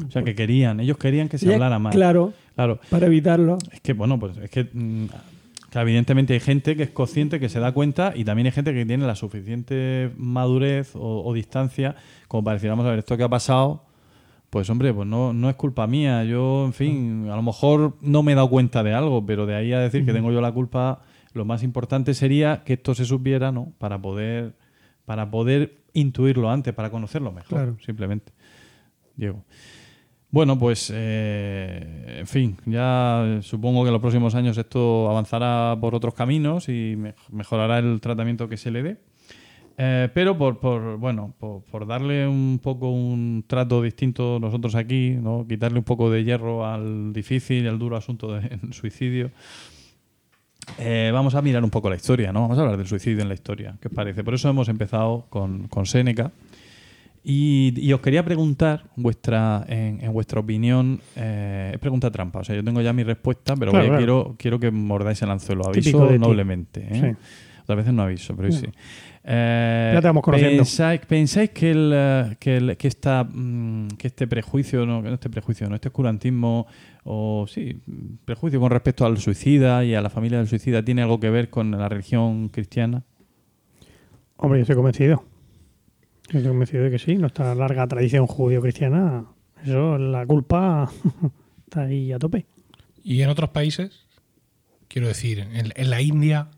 O 0.07 0.11
sea, 0.11 0.23
que 0.23 0.35
querían, 0.35 0.81
ellos 0.81 0.97
querían 0.97 1.29
que 1.29 1.39
se 1.39 1.47
Ya, 1.47 1.55
hablara 1.55 1.79
más. 1.79 1.95
Claro, 1.95 2.33
Claro. 2.55 2.81
para 2.89 3.07
evitarlo. 3.07 3.59
Es 3.73 3.81
que, 3.81 3.93
bueno, 3.93 4.19
pues 4.19 4.37
es 4.39 4.51
que, 4.51 4.65
mm, 4.73 5.05
que 5.71 5.79
evidentemente 5.79 6.33
hay 6.33 6.41
gente 6.41 6.75
que 6.77 6.85
es 6.85 6.91
consciente, 6.91 7.39
que 7.39 7.49
se 7.51 7.61
da 7.61 7.73
cuenta, 7.73 8.13
y 8.17 8.25
también 8.25 8.47
hay 8.47 8.53
gente 8.53 8.73
que 8.73 8.87
tiene 8.87 9.07
la 9.07 9.15
suficiente 9.15 10.11
madurez 10.17 10.97
o, 10.97 11.23
o 11.25 11.35
distancia 11.35 11.97
como 12.29 12.45
para 12.45 12.55
decir, 12.55 12.71
vamos 12.71 12.87
a 12.87 12.91
ver, 12.91 13.01
esto 13.01 13.17
que 13.19 13.25
ha 13.25 13.29
pasado, 13.29 13.85
pues 14.51 14.71
hombre, 14.71 14.95
pues 14.95 15.07
no, 15.07 15.35
no 15.35 15.51
es 15.51 15.57
culpa 15.57 15.87
mía. 15.87 16.25
Yo, 16.25 16.65
en 16.65 16.73
fin, 16.73 17.29
a 17.31 17.37
lo 17.37 17.43
mejor 17.43 17.97
no 18.01 18.23
me 18.23 18.33
he 18.33 18.35
dado 18.35 18.49
cuenta 18.49 18.83
de 18.83 18.95
algo, 18.95 19.25
pero 19.27 19.45
de 19.45 19.55
ahí 19.55 19.73
a 19.75 19.81
decir 19.81 20.07
que 20.07 20.15
tengo 20.15 20.33
yo 20.33 20.41
la 20.41 20.53
culpa, 20.53 21.03
lo 21.39 21.45
más 21.47 21.63
importante 21.63 22.13
sería 22.13 22.63
que 22.65 22.75
esto 22.75 22.95
se 22.95 23.05
supiera, 23.07 23.51
¿no? 23.53 23.73
Para 23.79 23.99
poder, 24.01 24.55
para 25.07 25.31
poder 25.31 25.79
intuirlo 25.95 26.51
antes, 26.51 26.75
para 26.75 26.91
conocerlo 26.91 27.33
mejor, 27.33 27.49
Claro. 27.49 27.77
simplemente. 27.85 28.33
Diego. 29.17 29.43
Bueno, 30.31 30.59
pues, 30.59 30.93
eh, 30.95 32.17
en 32.21 32.27
fin, 32.27 32.57
ya 32.67 33.39
supongo 33.41 33.83
que 33.83 33.89
en 33.89 33.93
los 33.95 34.03
próximos 34.03 34.35
años 34.35 34.59
esto 34.59 35.09
avanzará 35.09 35.75
por 35.81 35.95
otros 35.95 36.13
caminos 36.13 36.69
y 36.69 36.95
me- 36.99 37.15
mejorará 37.33 37.79
el 37.79 37.99
tratamiento 38.03 38.47
que 38.49 38.59
se 38.59 38.71
le 38.71 38.83
dé. 38.83 38.97
Eh, 39.81 40.09
pero 40.13 40.37
por, 40.37 40.59
por 40.59 40.99
bueno, 40.99 41.35
por, 41.39 41.63
por 41.63 41.87
darle 41.87 42.27
un 42.27 42.59
poco 42.63 42.91
un 42.91 43.45
trato 43.47 43.81
distinto 43.81 44.39
nosotros 44.41 44.75
aquí, 44.75 45.11
¿no? 45.23 45.47
quitarle 45.49 45.79
un 45.79 45.85
poco 45.85 46.11
de 46.11 46.25
hierro 46.25 46.67
al 46.67 47.13
difícil 47.13 47.65
y 47.65 47.69
al 47.69 47.79
duro 47.79 47.97
asunto 47.97 48.33
del 48.35 48.59
suicidio, 48.73 49.31
eh, 50.79 51.11
vamos 51.13 51.35
a 51.35 51.43
mirar 51.43 51.65
un 51.65 51.71
poco 51.71 51.89
la 51.91 51.97
historia, 51.97 52.33
¿no? 52.33 52.43
Vamos 52.43 52.59
a 52.59 52.63
hablar 52.63 52.77
del 52.77 52.87
suicidio 52.87 53.23
en 53.23 53.29
la 53.29 53.35
historia. 53.35 53.77
¿Qué 53.81 53.89
os 53.89 53.95
parece? 53.95 54.23
Por 54.25 54.35
eso 54.35 54.49
hemos 54.49 54.69
empezado 54.69 55.27
con, 55.31 55.69
con 55.69 55.87
Séneca. 55.87 56.31
Y, 57.25 57.75
y 57.77 57.93
os 57.93 58.01
quería 58.01 58.25
preguntar 58.25 58.85
vuestra, 58.97 59.65
en, 59.69 60.03
en 60.03 60.13
vuestra 60.13 60.41
opinión, 60.41 61.01
eh, 61.17 61.73
es 61.75 61.79
pregunta 61.79 62.11
trampa. 62.11 62.39
O 62.41 62.45
sea, 62.45 62.55
yo 62.57 62.65
tengo 62.65 62.81
ya 62.81 62.93
mi 62.93 63.03
respuesta, 63.03 63.55
pero 63.57 63.71
Claro, 63.73 63.87
voy 63.87 63.95
a- 63.97 63.99
claro. 63.99 63.99
quiero, 63.99 64.37
quiero 64.39 64.61
que 64.61 64.71
mordáis 64.71 65.21
el 65.23 65.31
anzuelo. 65.31 65.67
Aviso 65.67 66.11
noblemente. 66.19 66.87
¿eh? 66.91 67.01
Sí. 67.19 67.27
Otras 67.63 67.79
veces 67.79 67.93
no 67.93 68.03
aviso, 68.03 68.35
pero 68.35 68.49
hoy 68.49 68.55
sí. 68.55 68.67
Eh, 69.31 69.91
Ya 69.95 70.01
te 70.01 70.07
vamos 70.07 70.23
conociendo. 70.23 70.57
¿Pensáis, 70.63 71.01
pensáis 71.07 71.51
que, 71.51 71.71
el, 71.71 71.93
eh, 71.95 72.37
que, 72.41 72.57
el- 72.57 72.77
que, 72.79 72.89
esta, 72.89 73.25
mm, 73.25 73.89
que 73.99 74.07
este 74.07 74.27
prejuicio, 74.27 74.87
no, 74.87 75.03
que 75.03 75.09
no 75.09 75.15
este 75.15 75.29
prejuicio, 75.29 75.69
no 75.69 75.75
este 75.75 75.89
oscurantismo, 75.89 76.67
o 77.05 77.45
sí, 77.47 77.79
prejuicio 78.25 78.59
con 78.59 78.71
respecto 78.71 79.05
al 79.05 79.19
suicida 79.19 79.85
y 79.85 79.95
a 79.95 80.01
la 80.01 80.09
familia 80.09 80.39
del 80.39 80.49
suicida 80.49 80.83
tiene 80.83 81.03
algo 81.03 81.21
que 81.21 81.29
ver 81.29 81.51
con 81.51 81.71
la 81.73 81.89
religión 81.91 82.49
cristiana? 82.49 83.03
Hombre, 84.39 84.61
yo 84.61 84.63
estoy 84.63 84.77
convencido. 84.77 85.25
Yo 86.31 86.39
estoy 86.39 86.49
convencido 86.51 86.85
de 86.85 86.91
que 86.91 86.99
sí. 86.99 87.17
Nuestra 87.17 87.55
larga 87.55 87.87
tradición 87.87 88.27
judío-cristiana, 88.27 89.27
eso, 89.63 89.99
la 89.99 90.25
culpa 90.27 90.91
está 91.67 91.83
ahí 91.83 92.13
a 92.13 92.19
tope. 92.19 92.47
Y 93.03 93.21
en 93.23 93.29
otros 93.29 93.51
países, 93.51 94.07
quiero 94.89 95.09
decir, 95.09 95.41
en, 95.41 95.73
en 95.75 95.91
la 95.91 96.01
India, 96.01 96.49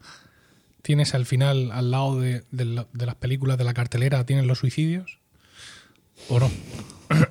tienes 0.83 1.14
al 1.14 1.26
final, 1.26 1.70
al 1.72 1.91
lado 1.91 2.20
de, 2.20 2.43
de 2.51 2.64
la- 2.64 2.87
de 2.93 3.07
las 3.07 3.14
películas 3.16 3.59
de 3.59 3.64
la 3.64 3.74
cartelera, 3.74 4.24
tienes 4.26 4.47
los 4.47 4.59
suicidios. 4.59 5.18
¿O 6.28 6.39
no? 6.41 6.51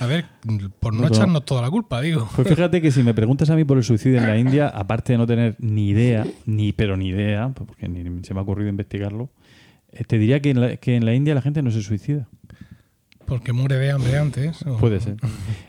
A 0.00 0.06
ver, 0.06 0.24
por 0.80 0.92
no 0.94 1.02
No, 1.02 1.08
no. 1.08 1.14
echarnos 1.14 1.44
toda 1.44 1.62
la 1.62 1.70
culpa, 1.70 2.00
digo. 2.00 2.28
Pues 2.34 2.48
fíjate 2.48 2.82
que 2.82 2.90
si 2.90 3.02
me 3.04 3.14
preguntas 3.14 3.50
a 3.50 3.54
mí 3.56 3.64
por 3.64 3.76
el 3.76 3.84
suicidio 3.84 4.18
en 4.18 4.26
la 4.26 4.36
India, 4.36 4.66
aparte 4.68 5.12
de 5.12 5.18
no 5.18 5.26
tener 5.28 5.54
ni 5.60 5.90
idea, 5.90 6.26
ni 6.44 6.72
pero 6.72 6.96
ni 6.96 7.08
idea, 7.08 7.50
porque 7.50 7.88
ni 7.88 8.24
se 8.24 8.34
me 8.34 8.40
ha 8.40 8.42
ocurrido 8.42 8.68
investigarlo, 8.68 9.30
eh, 9.92 10.02
te 10.04 10.18
diría 10.18 10.40
que 10.40 10.50
en, 10.50 10.60
la, 10.60 10.76
que 10.76 10.96
en 10.96 11.04
la 11.04 11.14
India 11.14 11.34
la 11.36 11.42
gente 11.42 11.62
no 11.62 11.70
se 11.70 11.82
suicida. 11.82 12.26
Porque 13.32 13.52
muere 13.52 13.76
de 13.76 13.90
hambre 13.90 14.18
antes. 14.18 14.64
o- 14.66 14.76
Puede 14.78 15.00
ser. 15.00 15.16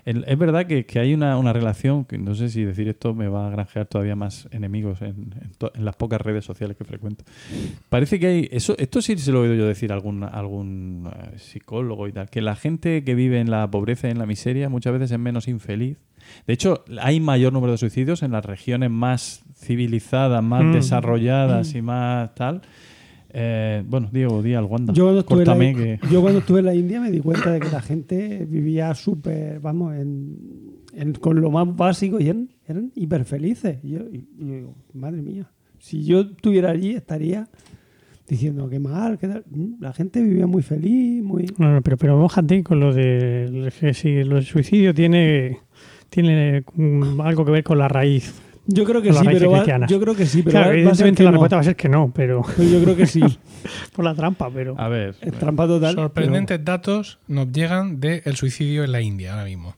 El- 0.06 0.26
es 0.28 0.38
verdad 0.38 0.66
que, 0.66 0.86
que 0.86 1.00
hay 1.00 1.14
una, 1.14 1.38
una 1.38 1.54
relación, 1.54 2.06
que 2.06 2.18
no 2.18 2.36
sé 2.36 2.50
si 2.50 2.64
decir 2.64 2.88
esto 2.90 3.14
me 3.14 3.28
va 3.28 3.48
a 3.48 3.50
granjear 3.50 3.86
todavía 3.86 4.16
más 4.16 4.48
enemigos 4.52 5.02
en, 5.02 5.34
en 5.42 5.52
to- 5.58 5.72
en 5.76 5.86
las 5.86 5.96
pocas 5.96 6.20
redes 6.22 6.44
sociales 6.46 6.76
que 6.78 6.84
frecuento. 6.84 7.24
Parece 7.90 8.20
que 8.20 8.28
hay, 8.28 8.50
eso, 8.52 8.76
esto 8.78 9.02
sí 9.02 9.18
se 9.18 9.32
lo 9.32 9.40
he 9.40 9.50
oído 9.50 9.56
yo 9.56 9.68
decir 9.68 9.92
a 9.92 9.96
algún, 9.96 10.24
a 10.24 10.28
algún 10.28 11.10
eh, 11.34 11.38
psicólogo 11.40 12.08
y 12.08 12.12
tal, 12.12 12.30
que 12.30 12.42
la 12.42 12.56
gente 12.56 13.04
que 13.04 13.16
vive 13.16 13.40
en 13.40 13.50
la 13.50 13.70
pobreza 13.72 14.08
y 14.08 14.12
en 14.12 14.20
la 14.20 14.26
miseria 14.26 14.70
muchas 14.70 14.94
veces 14.94 15.12
es 15.12 15.20
menos 15.20 15.48
infeliz. 15.48 15.98
De 16.48 16.54
hecho, 16.54 16.84
hay 17.02 17.20
mayor 17.20 17.52
número 17.54 17.72
de 17.74 17.78
suicidios 17.78 18.24
en 18.24 18.32
las 18.32 18.46
regiones 18.46 18.90
más 18.90 19.44
civilizadas, 19.56 20.44
más 20.44 20.64
Mm. 20.64 20.72
desarrolladas 20.74 21.76
y 21.76 21.82
más 21.82 22.34
tal. 22.36 22.62
Eh, 23.36 23.84
bueno, 23.88 24.10
Diego, 24.12 24.44
di 24.44 24.54
al 24.54 24.66
Wanda. 24.66 24.94
Yo 24.94 25.06
cuando, 25.06 25.20
estuve 25.22 25.46
la, 25.46 25.58
que... 25.76 26.00
yo 26.12 26.22
cuando 26.22 26.40
estuve 26.40 26.60
en 26.60 26.66
la 26.66 26.76
India 26.76 27.02
me 27.02 27.10
di 27.10 27.20
cuenta 27.20 27.52
de 27.52 27.60
que 27.60 27.70
la 27.70 27.82
gente 27.82 28.46
vivía 28.48 28.94
súper, 28.94 29.60
vamos, 29.60 29.96
en, 29.96 30.38
en- 30.94 31.14
con 31.14 31.42
lo 31.42 31.50
más 31.50 31.76
básico 31.76 32.20
y 32.20 32.30
eran, 32.30 32.50
eran 32.68 32.92
hiper 32.96 33.26
felices. 33.26 33.80
Y 33.84 33.90
yo, 33.92 34.00
y- 34.12 34.28
y 34.38 34.48
yo 34.48 34.56
digo, 34.56 34.76
madre 34.94 35.22
mía, 35.24 35.50
si 35.80 36.04
yo 36.04 36.22
estuviera 36.22 36.70
allí 36.70 36.92
estaría 36.94 37.48
diciendo 38.28 38.70
que 38.70 38.80
mal, 38.80 39.18
que 39.18 39.28
tal. 39.28 39.44
Mm, 39.50 39.82
La 39.82 39.94
gente 39.94 40.22
vivía 40.22 40.46
muy 40.48 40.62
feliz, 40.62 41.24
muy... 41.24 41.48
No, 41.58 41.74
no, 41.74 41.82
pero, 41.82 41.98
pero 41.98 42.18
mójate 42.18 42.64
con 42.64 42.80
lo 42.80 42.94
de 42.94 43.72
que 43.80 43.94
si 43.96 44.12
del 44.12 44.44
suicidio 44.44 44.94
tiene, 44.94 45.58
tiene 46.10 46.64
algo 47.24 47.46
que 47.46 47.52
ver 47.52 47.64
con 47.64 47.80
la 47.80 47.88
raíz. 47.88 48.34
Yo 48.66 48.86
creo 48.86 49.02
que 49.02 49.12
sí, 49.12 49.20
pero 49.26 49.52
va- 49.52 49.88
yo 49.88 50.00
creo 50.00 50.16
que 50.16 50.26
sí, 50.26 50.42
pero 50.42 50.52
claro, 50.52 50.70
va- 50.70 50.86
va 50.86 50.92
a 50.92 50.96
ser 50.96 51.08
evidentemente 51.08 51.18
que 51.18 51.24
la 51.24 51.32
no. 51.32 51.36
respuesta 51.36 51.56
va 51.58 51.62
a 51.62 51.66
ser 51.66 51.76
que 51.76 51.90
no, 51.90 52.12
pero 52.16 52.42
Pero 52.56 52.70
yo 52.70 52.82
creo 52.84 52.96
que 52.96 53.06
sí. 53.08 53.22
por 53.94 54.06
la 54.06 54.16
trampa, 54.16 54.50
pero 54.52 54.80
A 54.80 54.88
ver. 54.88 55.16
Es 55.22 55.34
trampa 55.34 55.68
total. 55.68 55.96
Sorprendentes 55.96 56.64
datos 56.64 57.20
nos 57.28 57.52
llegan 57.52 58.00
del 58.00 58.36
suicidio 58.38 58.84
en 58.86 58.92
la 58.94 59.02
India 59.02 59.34
ahora 59.34 59.46
mismo. 59.46 59.76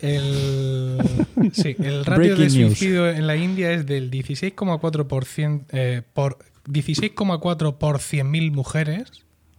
El, 0.00 0.98
sí, 1.52 1.74
el 1.80 2.04
ratio 2.04 2.36
de 2.36 2.48
news. 2.48 2.52
suicidio 2.78 3.10
en 3.10 3.26
la 3.26 3.36
India 3.36 3.72
es 3.72 3.86
del 3.86 4.10
16,4% 4.10 5.64
eh, 5.72 6.02
por 6.14 6.38
16,4 6.66 7.76
por 7.78 7.98
100.000 7.98 8.52
mujeres. 8.52 9.10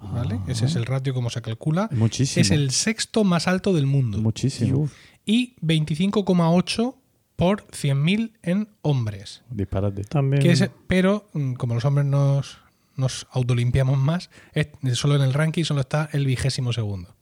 ¿vale? 0.01 0.39
Ese 0.47 0.65
es 0.65 0.75
el 0.75 0.85
ratio 0.85 1.13
como 1.13 1.29
se 1.29 1.41
calcula. 1.41 1.89
Muchísimo. 1.91 2.41
Es 2.41 2.51
el 2.51 2.71
sexto 2.71 3.23
más 3.23 3.47
alto 3.47 3.73
del 3.73 3.85
mundo. 3.85 4.17
Muchísimo. 4.19 4.89
Y 5.25 5.55
25,8 5.61 6.95
por 7.41 7.65
100.000 7.71 8.33
en 8.43 8.67
hombres. 8.83 9.43
Disparate. 9.49 10.03
también. 10.03 10.43
Que 10.43 10.51
es- 10.51 10.69
pero 10.85 11.27
mm, 11.33 11.53
como 11.53 11.73
los 11.73 11.85
hombres 11.85 12.05
nos, 12.05 12.59
nos 12.97 13.25
autolimpiamos 13.31 13.97
más, 13.97 14.29
es- 14.53 14.67
solo 14.93 15.15
en 15.15 15.23
el 15.23 15.33
ranking 15.33 15.63
solo 15.63 15.81
está 15.81 16.07
el 16.13 16.27
vigésimo 16.27 16.71
segundo. 16.71 17.15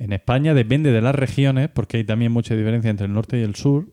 En 0.00 0.12
España 0.12 0.52
depende 0.52 0.90
de 0.90 1.00
las 1.00 1.14
regiones, 1.14 1.68
porque 1.68 1.98
hay 1.98 2.04
también 2.04 2.32
mucha 2.32 2.56
diferencia 2.56 2.90
entre 2.90 3.06
el 3.06 3.12
norte 3.12 3.38
y 3.38 3.42
el 3.42 3.54
sur, 3.54 3.86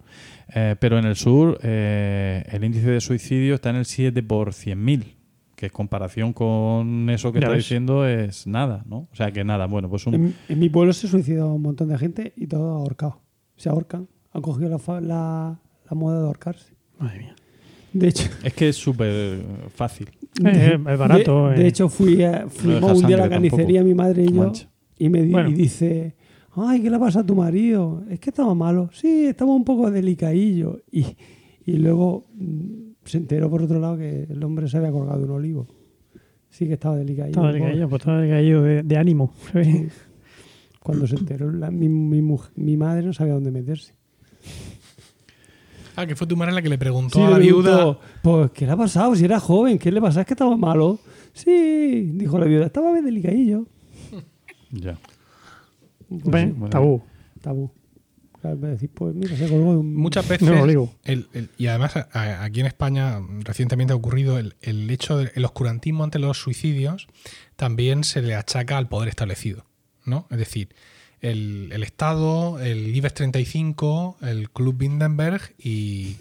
eh, 0.55 0.75
pero 0.79 0.97
en 0.97 1.05
el 1.05 1.15
sur 1.15 1.59
eh, 1.61 2.43
el 2.51 2.63
índice 2.63 2.89
de 2.89 2.99
suicidio 2.99 3.53
está 3.55 3.69
en 3.69 3.75
el 3.75 3.85
7 3.85 4.23
por 4.23 4.53
100.000, 4.53 5.15
que 5.55 5.67
en 5.67 5.71
comparación 5.71 6.33
con 6.33 7.09
eso 7.11 7.31
que 7.31 7.39
Ya 7.39 7.45
está 7.45 7.55
ves. 7.55 7.63
diciendo 7.63 8.07
es 8.07 8.47
nada, 8.47 8.83
¿no? 8.87 9.07
O 9.11 9.15
sea 9.15 9.31
que 9.31 9.43
nada, 9.43 9.67
bueno, 9.67 9.87
pues 9.87 10.07
un... 10.07 10.15
En, 10.15 10.35
en 10.49 10.59
mi 10.59 10.67
pueblo 10.69 10.91
se 10.93 11.07
suicidó 11.07 11.53
un 11.53 11.61
montón 11.61 11.89
de 11.89 11.97
gente 11.99 12.33
y 12.35 12.47
todos 12.47 12.81
ahorcados. 12.81 13.15
Se 13.55 13.69
ahorcan. 13.69 14.07
Han 14.33 14.41
cogido 14.41 14.69
la, 14.69 14.77
fa- 14.79 15.01
la, 15.01 15.59
la 15.89 15.95
moda 15.95 16.19
de 16.21 16.25
ahorcarse. 16.27 16.73
Madre 16.99 17.19
mía. 17.19 17.35
De 17.93 18.07
hecho, 18.07 18.29
Es 18.43 18.53
que 18.53 18.69
es 18.69 18.75
súper 18.77 19.41
fácil. 19.75 20.09
Eh, 20.45 20.79
es 20.89 20.97
barato, 20.97 21.49
De, 21.49 21.55
eh. 21.55 21.59
de 21.59 21.67
hecho, 21.67 21.89
fui 21.89 22.23
a, 22.23 22.47
fuimos 22.47 23.01
un 23.01 23.05
día 23.07 23.17
a 23.17 23.19
la 23.19 23.29
carnicería, 23.29 23.81
tampoco. 23.81 23.83
mi 23.85 23.93
madre 23.93 24.23
y 24.23 24.27
yo, 24.31 24.43
Mancha. 24.43 24.69
y 24.97 25.09
me 25.09 25.21
di- 25.23 25.31
Bueno. 25.33 25.49
y 25.49 25.53
dice, 25.53 26.15
ay, 26.55 26.81
¿qué 26.81 26.89
le 26.89 26.97
pasa 26.97 27.19
a 27.19 27.25
tu 27.25 27.35
marido? 27.35 28.03
Es 28.09 28.19
que 28.21 28.29
estaba 28.29 28.55
malo. 28.55 28.89
Sí, 28.93 29.25
estaba 29.25 29.53
un 29.53 29.65
poco 29.65 29.91
delicadillo. 29.91 30.79
Y, 30.89 31.05
y 31.65 31.73
luego 31.73 32.27
mm, 32.33 32.91
se 33.03 33.17
enteró 33.17 33.49
por 33.49 33.61
otro 33.63 33.79
lado 33.81 33.97
que 33.97 34.23
el 34.29 34.41
hombre 34.43 34.69
se 34.69 34.77
había 34.77 34.91
colgado 34.91 35.21
un 35.25 35.31
olivo. 35.31 35.67
Sí 36.49 36.65
que 36.65 36.73
estaba 36.73 36.95
delicadillo. 36.95 37.31
Estaba 37.31 37.51
decaído, 37.51 37.89
pues 37.89 37.99
estaba 38.01 38.21
decaído 38.21 38.63
de, 38.63 38.83
de 38.83 38.97
ánimo. 38.97 39.33
Cuando 40.79 41.05
se 41.07 41.15
enteró, 41.17 41.51
la- 41.51 41.71
mi, 41.71 41.89
mi, 41.89 42.21
mi 42.55 42.77
madre 42.77 43.05
no 43.05 43.13
sabía 43.13 43.33
dónde 43.33 43.51
meterse. 43.51 43.93
Ah, 45.95 46.05
que 46.07 46.15
fue 46.15 46.25
tu 46.25 46.37
madre 46.37 46.53
la 46.53 46.61
que 46.61 46.69
le 46.69 46.77
preguntó 46.77 47.19
Sí, 47.19 47.25
a 47.25 47.29
la 47.29 47.37
viuda. 47.37 47.75
preguntó, 47.75 48.01
Pues, 48.21 48.51
¿qué 48.51 48.65
le 48.65 48.71
ha 48.71 48.77
pasado? 48.77 49.15
Si 49.15 49.25
era 49.25 49.39
joven, 49.39 49.77
¿qué 49.77 49.91
le 49.91 49.99
pasa? 50.01 50.21
Es 50.21 50.27
que 50.27 50.33
estaba 50.33 50.55
malo. 50.55 50.99
Sí, 51.33 52.11
dijo 52.13 52.39
la 52.39 52.45
viuda, 52.45 52.65
estaba 52.65 52.91
bien 52.93 53.05
delicadillo. 53.05 53.65
Ya. 54.71 54.97
Ven, 56.09 56.53
bueno. 56.57 56.69
tabú. 56.69 57.03
Tabú. 57.41 57.71
Pues 58.41 59.13
mira, 59.15 59.35
se 59.35 59.47
colgó 59.49 59.71
de 59.73 59.77
un... 59.79 59.95
Muchas 59.95 60.27
veces, 60.27 60.47
No, 60.49 60.55
lo 60.55 60.65
digo. 60.65 60.93
el- 61.03 61.27
el- 61.33 61.49
y 61.57 61.67
además 61.67 61.95
a- 61.97 62.07
a- 62.11 62.43
aquí 62.43 62.61
en 62.61 62.65
España 62.65 63.19
recientemente 63.41 63.91
ha 63.93 63.95
ocurrido 63.97 64.39
el, 64.39 64.55
el 64.61 64.89
hecho 64.89 65.17
del 65.17 65.43
oscurantismo 65.45 66.03
ante 66.05 66.19
los 66.19 66.37
suicidios, 66.39 67.07
también 67.57 68.03
se 68.05 68.21
le 68.21 68.33
achaca 68.33 68.77
al 68.77 68.87
poder 68.87 69.09
establecido. 69.09 69.65
¿no? 70.05 70.25
Es 70.31 70.37
decir, 70.39 70.69
el, 71.21 71.69
el 71.71 71.83
Estado, 71.83 72.59
el 72.59 72.95
IBEX 72.95 73.13
35, 73.13 74.17
el 74.21 74.49
Club 74.49 74.77
Bindenberg 74.77 75.41
y, 75.59 76.15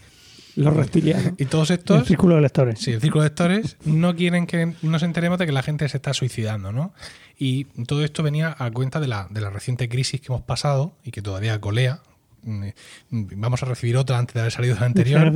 Los 0.57 0.75
reptilianos. 0.75 1.33
Y 1.39 1.47
todos 1.47 1.71
El 1.71 1.79
estos, 1.79 2.07
círculo 2.07 2.37
de 2.37 2.43
lectores. 2.43 2.79
sí, 2.79 2.93
el 2.93 3.01
círculo 3.01 3.22
de 3.25 3.31
lectores, 3.31 3.77
no 3.85 4.14
quieren 4.14 4.47
que 4.47 4.75
nos 4.83 5.03
enteremos 5.03 5.39
de 5.39 5.47
que 5.47 5.53
la 5.53 5.63
gente 5.63 5.89
se 5.89 5.97
está 5.97 6.13
suicidando, 6.14 6.72
¿no? 6.72 6.93
Y 7.39 7.64
todo 7.87 8.05
esto 8.05 8.22
venía 8.22 8.55
a 8.59 8.71
cuenta 8.71 9.01
de 9.01 9.09
la, 9.09 9.27
de 9.31 9.41
la 9.41 9.49
reciente 9.49 9.89
crisis 9.89 10.21
que 10.21 10.27
hemos 10.29 10.43
pasado 10.43 10.93
y 11.05 11.11
que 11.11 11.22
todavía 11.22 11.59
colea. 11.61 12.01
Mm, 12.43 12.68
Vamos 13.11 13.63
a 13.63 13.67
recibir 13.67 13.97
otra 13.97 14.18
antes 14.18 14.35
de 14.35 14.41
haber 14.41 14.53
salido 14.53 14.75
de 14.75 14.81
la 14.81 14.87
anterior. 14.87 15.33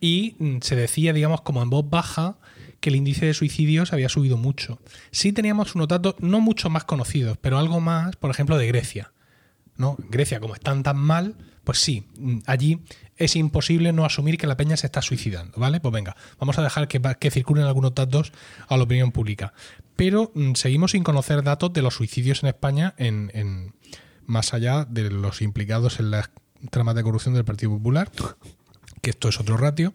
Y 0.00 0.34
mm, 0.38 0.58
se 0.60 0.76
decía, 0.76 1.12
digamos, 1.14 1.40
como 1.40 1.62
en 1.62 1.70
voz 1.70 1.88
baja, 1.88 2.36
que 2.80 2.90
el 2.90 2.96
índice 2.96 3.26
de 3.26 3.34
suicidios 3.34 3.92
había 3.92 4.08
subido 4.08 4.36
mucho. 4.36 4.78
Sí 5.10 5.32
teníamos 5.32 5.74
unos 5.74 5.88
datos 5.88 6.14
no 6.20 6.40
mucho 6.40 6.70
más 6.70 6.84
conocidos, 6.84 7.38
pero 7.40 7.58
algo 7.58 7.80
más, 7.80 8.16
por 8.16 8.30
ejemplo, 8.30 8.56
de 8.56 8.66
Grecia. 8.66 9.12
¿no? 9.76 9.96
Grecia, 10.10 10.40
como 10.40 10.54
están 10.54 10.82
tan 10.82 10.96
mal, 10.96 11.36
pues 11.62 11.78
sí, 11.78 12.04
mm, 12.18 12.38
allí 12.46 12.80
es 13.16 13.36
imposible 13.36 13.92
no 13.92 14.04
asumir 14.04 14.36
que 14.38 14.46
la 14.48 14.56
peña 14.56 14.76
se 14.76 14.86
está 14.86 15.02
suicidando, 15.02 15.58
¿vale? 15.58 15.80
Pues 15.80 15.92
venga, 15.92 16.16
vamos 16.38 16.58
a 16.58 16.62
dejar 16.62 16.88
que, 16.88 17.30
circulen 17.30 17.64
algunos 17.64 17.94
datos 17.94 18.32
a 18.68 18.76
la 18.76 18.82
opinión 18.82 19.12
pública. 19.12 19.52
Pero 19.94 20.32
mm, 20.34 20.54
seguimos 20.54 20.92
sin 20.92 21.04
conocer 21.04 21.42
datos 21.44 21.72
de 21.72 21.82
los 21.82 21.94
suicidios 21.94 22.42
en 22.42 22.48
España 22.48 22.94
en, 22.96 23.30
en- 23.34 23.74
más 24.26 24.52
allá 24.52 24.84
de 24.84 25.10
los 25.10 25.42
implicados 25.42 26.00
en 26.00 26.10
las 26.10 26.30
tramas 26.70 26.94
de 26.96 27.02
corrupción 27.04 27.34
del 27.34 27.44
Partido 27.44 27.70
Popular, 27.72 28.10
que 29.00 29.10
esto 29.10 29.28
es 29.28 29.38
otro 29.40 29.56
ratio, 29.56 29.94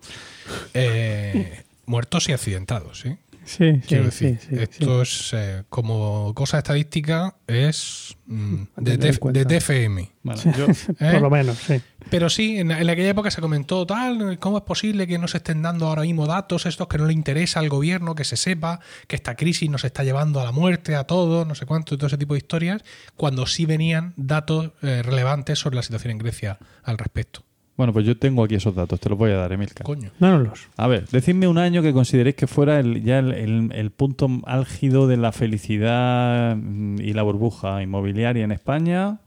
eh, 0.73 1.64
muertos 1.85 2.30
y 2.30 2.34
accidentados, 2.34 2.99
¿sí? 3.01 3.18
Sí, 3.45 3.73
sí, 3.73 3.81
Quiero 3.88 4.10
sí, 4.10 4.26
decir, 4.26 4.39
sí, 4.39 4.55
sí. 4.55 4.64
esto 4.64 5.01
es 5.01 5.34
eh, 5.34 5.64
como 5.69 6.34
cosa 6.34 6.60
estadística, 6.60 7.35
es 7.45 8.15
mm, 8.26 8.64
de, 8.77 8.97
TF 8.97 9.19
TFM. 9.19 10.11
Yo, 10.57 10.65
¿eh? 10.99 11.11
Por 11.11 11.22
lo 11.22 11.30
menos, 11.30 11.57
sí. 11.57 11.81
Pero 12.10 12.30
sí, 12.30 12.60
en, 12.60 12.72
en 12.72 12.89
aquella 12.89 13.10
época 13.10 13.31
se 13.31 13.41
comentó 13.41 13.85
tal, 13.85 14.39
¿cómo 14.39 14.57
es 14.57 14.64
posible 14.64 15.07
que 15.07 15.18
no 15.18 15.27
se 15.27 15.38
estén 15.38 15.61
dando 15.61 15.88
ahora 15.88 16.03
mismo 16.03 16.26
datos 16.26 16.65
estos 16.65 16.88
que 16.88 16.97
no 16.97 17.05
le 17.05 17.14
interesa 17.14 17.60
al 17.60 17.69
gobierno, 17.69 18.15
que 18.15 18.23
se 18.23 18.38
sepa 18.38 18.80
que 19.07 19.15
esta 19.15 19.35
crisis 19.35 19.69
nos 19.69 19.84
está 19.84 20.03
llevando 20.03 20.39
a 20.39 20.45
la 20.45 20.51
muerte, 20.51 20.95
a 20.95 21.03
todos, 21.03 21.45
no 21.45 21.55
sé 21.55 21.65
cuánto, 21.65 21.95
y 21.95 21.97
todo 21.97 22.07
ese 22.07 22.18
tipo 22.18 22.35
de 22.35 22.39
historias, 22.39 22.84
cuando 23.18 23.45
sí 23.45 23.65
venían 23.65 24.14
datos 24.15 24.72
eh, 24.81 25.01
relevantes 25.03 25.60
sobre 25.60 25.76
la 25.76 25.84
situación 25.84 26.11
en 26.11 26.18
Grecia 26.19 26.60
al 26.84 26.97
respecto. 26.97 27.43
Bueno, 27.75 27.91
pues 27.93 28.05
yo 28.05 28.15
tengo 28.17 28.43
aquí 28.43 28.55
esos 28.55 28.75
datos, 28.75 28.99
te 28.99 29.09
los 29.09 29.17
voy 29.17 29.31
a 29.31 29.35
dar, 29.37 29.51
Emilka. 29.51 29.83
Coño. 29.83 30.11
Dánoslos. 30.19 30.67
A 30.77 30.87
ver, 30.87 31.07
decidme 31.09 31.47
un 31.47 31.57
año 31.57 31.81
que 31.81 31.91
consideréis 31.93 32.35
que 32.35 32.45
fuera 32.47 32.79
el, 32.79 33.03
ya 33.03 33.19
el, 33.19 33.31
el- 33.33 33.71
el 33.73 33.91
punto 33.91 34.29
álgido 34.45 35.07
de 35.07 35.17
la 35.17 35.31
felicidad 35.31 36.55
mm, 36.55 37.01
y 37.01 37.13
la 37.13 37.23
burbuja 37.23 37.81
inmobiliaria 37.81 38.43
en 38.43 38.51
España. 38.51 39.19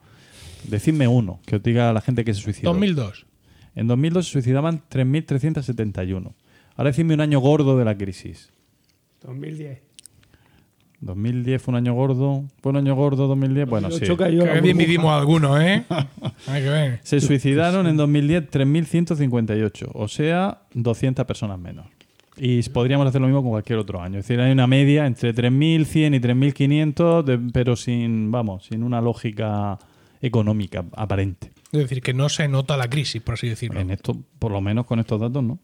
Decidme 0.65 1.07
uno, 1.09 1.41
que 1.47 1.57
os 1.57 1.63
diga 1.63 1.91
a 1.91 1.93
la 1.93 2.01
gente 2.01 2.25
que 2.25 2.35
se 2.35 2.41
suicidó. 2.41 2.71
2002. 2.71 3.27
En 3.75 3.87
2002 3.89 4.27
se 4.27 4.33
suicidaban 4.33 4.83
3.371. 4.91 6.33
Ahora 6.77 6.91
decidme 6.91 7.15
un 7.15 7.21
año 7.21 7.41
gordo 7.41 7.77
de 7.79 7.85
la 7.85 7.97
crisis. 7.97 8.51
2010. 9.23 9.79
2010 11.07 11.63
fue 11.63 11.73
un 11.73 11.77
año 11.77 11.95
gordo. 11.95 12.45
¿Fue 12.61 12.71
un 12.71 12.77
año 12.77 12.95
gordo 12.95 13.27
2010? 13.29 13.69
Bueno, 13.69 13.89
sí. 13.91 14.01
2008 14.01 14.17
cayó 14.19 14.47
la 14.47 14.53
Que 14.55 14.61
bien 14.61 14.77
vivimos 14.77 15.13
algunos, 15.13 15.61
¿eh? 15.61 15.85
Hay 16.49 16.63
que 16.63 16.69
ver. 16.69 17.01
Se 17.03 17.21
suicidaron 17.21 17.87
en 17.87 17.97
2010 17.97 18.51
3.158, 18.51 19.89
o 19.95 20.09
sea, 20.09 20.59
200 20.75 21.25
personas 21.25 21.59
menos. 21.59 21.87
Y 22.39 22.63
podríamos 22.69 23.07
hacer 23.07 23.21
lo 23.21 23.27
mismo 23.29 23.41
con 23.43 23.51
cualquier 23.53 23.79
otro 23.79 24.03
año. 24.03 24.19
Es 24.19 24.27
decir, 24.27 24.41
hay 24.41 24.53
una 24.53 24.67
media 24.67 25.07
entre 25.07 25.35
3.100 25.35 26.17
y 26.17 26.21
3.500, 26.21 27.23
de- 27.25 27.39
pero 27.53 27.77
sin, 27.77 28.31
vamos, 28.31 28.67
sin 28.67 28.83
una 28.83 29.01
lógica 29.01 29.79
económica 30.21 30.85
aparente. 30.95 31.51
Es 31.73 31.81
decir, 31.81 32.03
que 32.03 32.13
no 32.15 32.29
se 32.29 32.47
nota 32.49 32.77
la 32.77 32.89
crisis, 32.91 33.23
por 33.23 33.35
así 33.35 33.49
decirlo. 33.49 33.81
En 33.81 33.91
esto, 33.91 34.17
por 34.39 34.53
lo 34.53 34.61
menos 34.61 34.85
con 34.87 34.99
estos 34.99 35.21
datos, 35.21 35.43
¿no? 35.43 35.59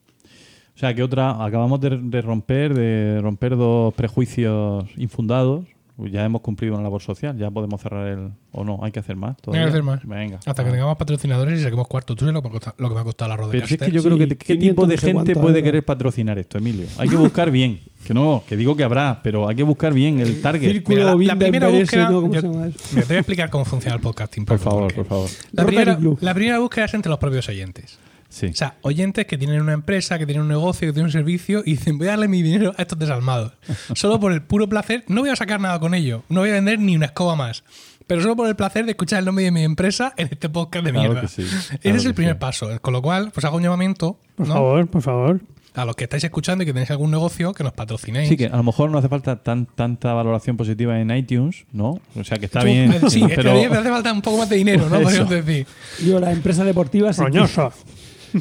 O 0.74 0.78
sea, 0.78 0.94
que 0.94 1.02
otra, 1.02 1.44
acabamos 1.44 1.80
de, 1.80 1.98
de 1.98 2.22
romper, 2.22 2.74
de 2.74 3.20
romper 3.20 3.56
dos 3.56 3.92
prejuicios 3.94 4.84
infundados. 4.96 5.64
Ya 5.98 6.24
hemos 6.24 6.40
cumplido 6.40 6.74
una 6.74 6.82
labor 6.82 7.02
social, 7.02 7.36
ya 7.36 7.50
podemos 7.50 7.80
cerrar 7.80 8.08
el. 8.08 8.30
O 8.50 8.64
no, 8.64 8.80
hay 8.82 8.90
que 8.90 8.98
hacer 8.98 9.14
más. 9.14 9.36
Hay 9.36 9.42
todavía? 9.42 9.64
que 9.66 9.68
hacer 9.68 9.82
más. 9.82 10.00
Venga. 10.04 10.40
Hasta 10.44 10.64
que 10.64 10.70
tengamos 10.70 10.96
patrocinadores 10.96 11.60
y 11.60 11.62
saquemos 11.62 11.86
cuarto. 11.86 12.16
¿Tú 12.16 12.20
sabes 12.24 12.34
lo 12.34 12.42
que 12.42 12.48
me 12.48 12.56
ha 12.56 12.58
costado, 12.58 12.76
lo 12.78 12.88
que 12.88 12.94
me 12.94 13.00
ha 13.02 13.04
costado 13.04 13.28
la 13.36 13.50
Pero 13.50 13.66
si 13.66 13.74
es 13.74 13.80
que 13.80 13.90
yo 13.92 14.02
creo 14.02 14.18
que 14.18 14.28
qué 14.28 14.56
tipo 14.56 14.86
500 14.86 14.88
de 14.88 14.98
gente 14.98 15.34
puede 15.34 15.58
euros. 15.58 15.62
querer 15.62 15.84
patrocinar 15.84 16.38
esto, 16.38 16.58
Emilio. 16.58 16.86
Hay 16.98 17.08
que 17.08 17.16
buscar 17.16 17.50
bien. 17.50 17.80
Que 18.06 18.14
no, 18.14 18.42
que 18.48 18.56
digo 18.56 18.74
que 18.74 18.82
habrá, 18.82 19.20
pero 19.22 19.46
hay 19.46 19.54
que 19.54 19.62
buscar 19.62 19.92
bien 19.92 20.18
el 20.18 20.40
target. 20.40 20.72
Círculo 20.72 21.16
Mira, 21.16 21.34
la- 21.34 21.34
la 21.34 21.38
primera 21.38 21.68
búsqueda- 21.68 22.08
te 22.08 22.14
voy 22.14 23.16
a 23.16 23.18
explicar 23.18 23.50
cómo 23.50 23.64
funciona 23.64 23.94
el 23.94 24.00
podcasting. 24.02 24.44
Por 24.46 24.58
favor, 24.58 24.92
por 24.92 25.04
favor. 25.04 25.28
La 25.52 25.64
primera, 25.66 25.98
la 26.20 26.34
primera 26.34 26.58
búsqueda 26.58 26.86
es 26.86 26.94
entre 26.94 27.10
los 27.10 27.18
propios 27.18 27.48
oyentes. 27.48 27.98
Sí. 28.32 28.46
O 28.46 28.54
sea, 28.54 28.76
oyentes 28.80 29.26
que 29.26 29.36
tienen 29.36 29.60
una 29.60 29.74
empresa, 29.74 30.18
que 30.18 30.24
tienen 30.24 30.42
un 30.42 30.48
negocio, 30.48 30.88
que 30.88 30.92
tienen 30.94 31.06
un 31.06 31.12
servicio 31.12 31.60
y 31.66 31.72
dicen, 31.72 31.98
voy 31.98 32.06
a 32.06 32.12
darle 32.12 32.28
mi 32.28 32.40
dinero 32.40 32.72
a 32.78 32.80
estos 32.82 32.98
desalmados. 32.98 33.52
Solo 33.94 34.18
por 34.18 34.32
el 34.32 34.40
puro 34.42 34.68
placer, 34.70 35.04
no 35.06 35.20
voy 35.20 35.28
a 35.30 35.36
sacar 35.36 35.60
nada 35.60 35.78
con 35.80 35.94
ello, 35.94 36.22
no 36.30 36.40
voy 36.40 36.48
a 36.50 36.54
vender 36.54 36.78
ni 36.78 36.96
una 36.96 37.06
escoba 37.06 37.36
más. 37.36 37.62
Pero 38.06 38.20
solo 38.22 38.34
por 38.34 38.48
el 38.48 38.56
placer 38.56 38.84
de 38.84 38.90
escuchar 38.92 39.20
el 39.20 39.26
nombre 39.26 39.44
de 39.44 39.50
mi 39.52 39.62
empresa 39.62 40.12
en 40.16 40.28
este 40.32 40.48
podcast 40.48 40.84
de 40.84 40.90
Claro 40.92 41.10
mierda. 41.10 41.20
que 41.22 41.28
sí, 41.28 41.42
Ese 41.42 41.96
es 41.96 42.04
el 42.04 42.14
primer 42.14 42.34
sí. 42.34 42.38
paso. 42.40 42.68
Con 42.80 42.92
lo 42.94 43.00
cual, 43.00 43.30
pues 43.32 43.44
hago 43.44 43.56
un 43.58 43.62
llamamiento 43.62 44.18
Por 44.34 44.48
¿no? 44.48 44.54
favor, 44.54 44.86
por 44.88 45.02
favor. 45.02 45.40
a 45.74 45.84
los 45.84 45.94
que 45.94 46.04
estáis 46.04 46.24
escuchando 46.24 46.62
y 46.62 46.66
que 46.66 46.72
tenéis 46.72 46.90
algún 46.90 47.10
negocio, 47.12 47.54
que 47.54 47.62
nos 47.62 47.72
patrocinéis. 47.72 48.28
Sí, 48.28 48.36
que 48.36 48.46
a 48.46 48.56
lo 48.56 48.62
mejor 48.64 48.90
no 48.90 48.98
hace 48.98 49.08
falta 49.08 49.36
tan, 49.42 49.66
tanta 49.66 50.12
valoración 50.14 50.56
positiva 50.56 50.98
en 51.00 51.10
iTunes, 51.12 51.64
¿no? 51.72 52.00
O 52.16 52.24
sea, 52.24 52.38
que 52.38 52.46
está 52.46 52.60
Tú- 52.60 52.66
bien. 52.66 52.92
eh, 52.92 53.00
Sí, 53.08 53.22
pero 53.28 53.42
pero 53.54 53.70
me 53.70 53.76
hace 53.78 53.88
falta 53.90 54.12
un 54.12 54.20
poco 54.20 54.38
más 54.38 54.48
de 54.48 54.56
dinero, 54.56 54.88
¿no? 54.90 55.00
Podríamos 55.02 55.30
decir. 55.30 55.66
Yo, 56.04 56.18
la 56.18 56.32
empresa 56.32 56.64
deportiva, 56.64 57.12
si, 57.12 57.20
Roñoso. 57.22 57.72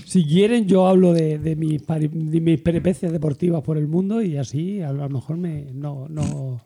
Si 0.06 0.26
quieren, 0.26 0.68
yo 0.68 0.88
hablo 0.88 1.14
de, 1.14 1.38
de, 1.40 1.56
mis, 1.56 1.82
de 1.86 2.42
mis 2.42 2.60
peripecias 2.62 3.12
deportivas 3.12 3.62
por 3.62 3.78
el 3.78 3.88
mundo 3.88 4.22
y 4.22 4.38
así 4.38 4.82
a 4.82 4.92
lo 4.92 5.08
mejor 5.10 5.38
me. 5.38 5.66
No, 5.74 6.08
no. 6.10 6.62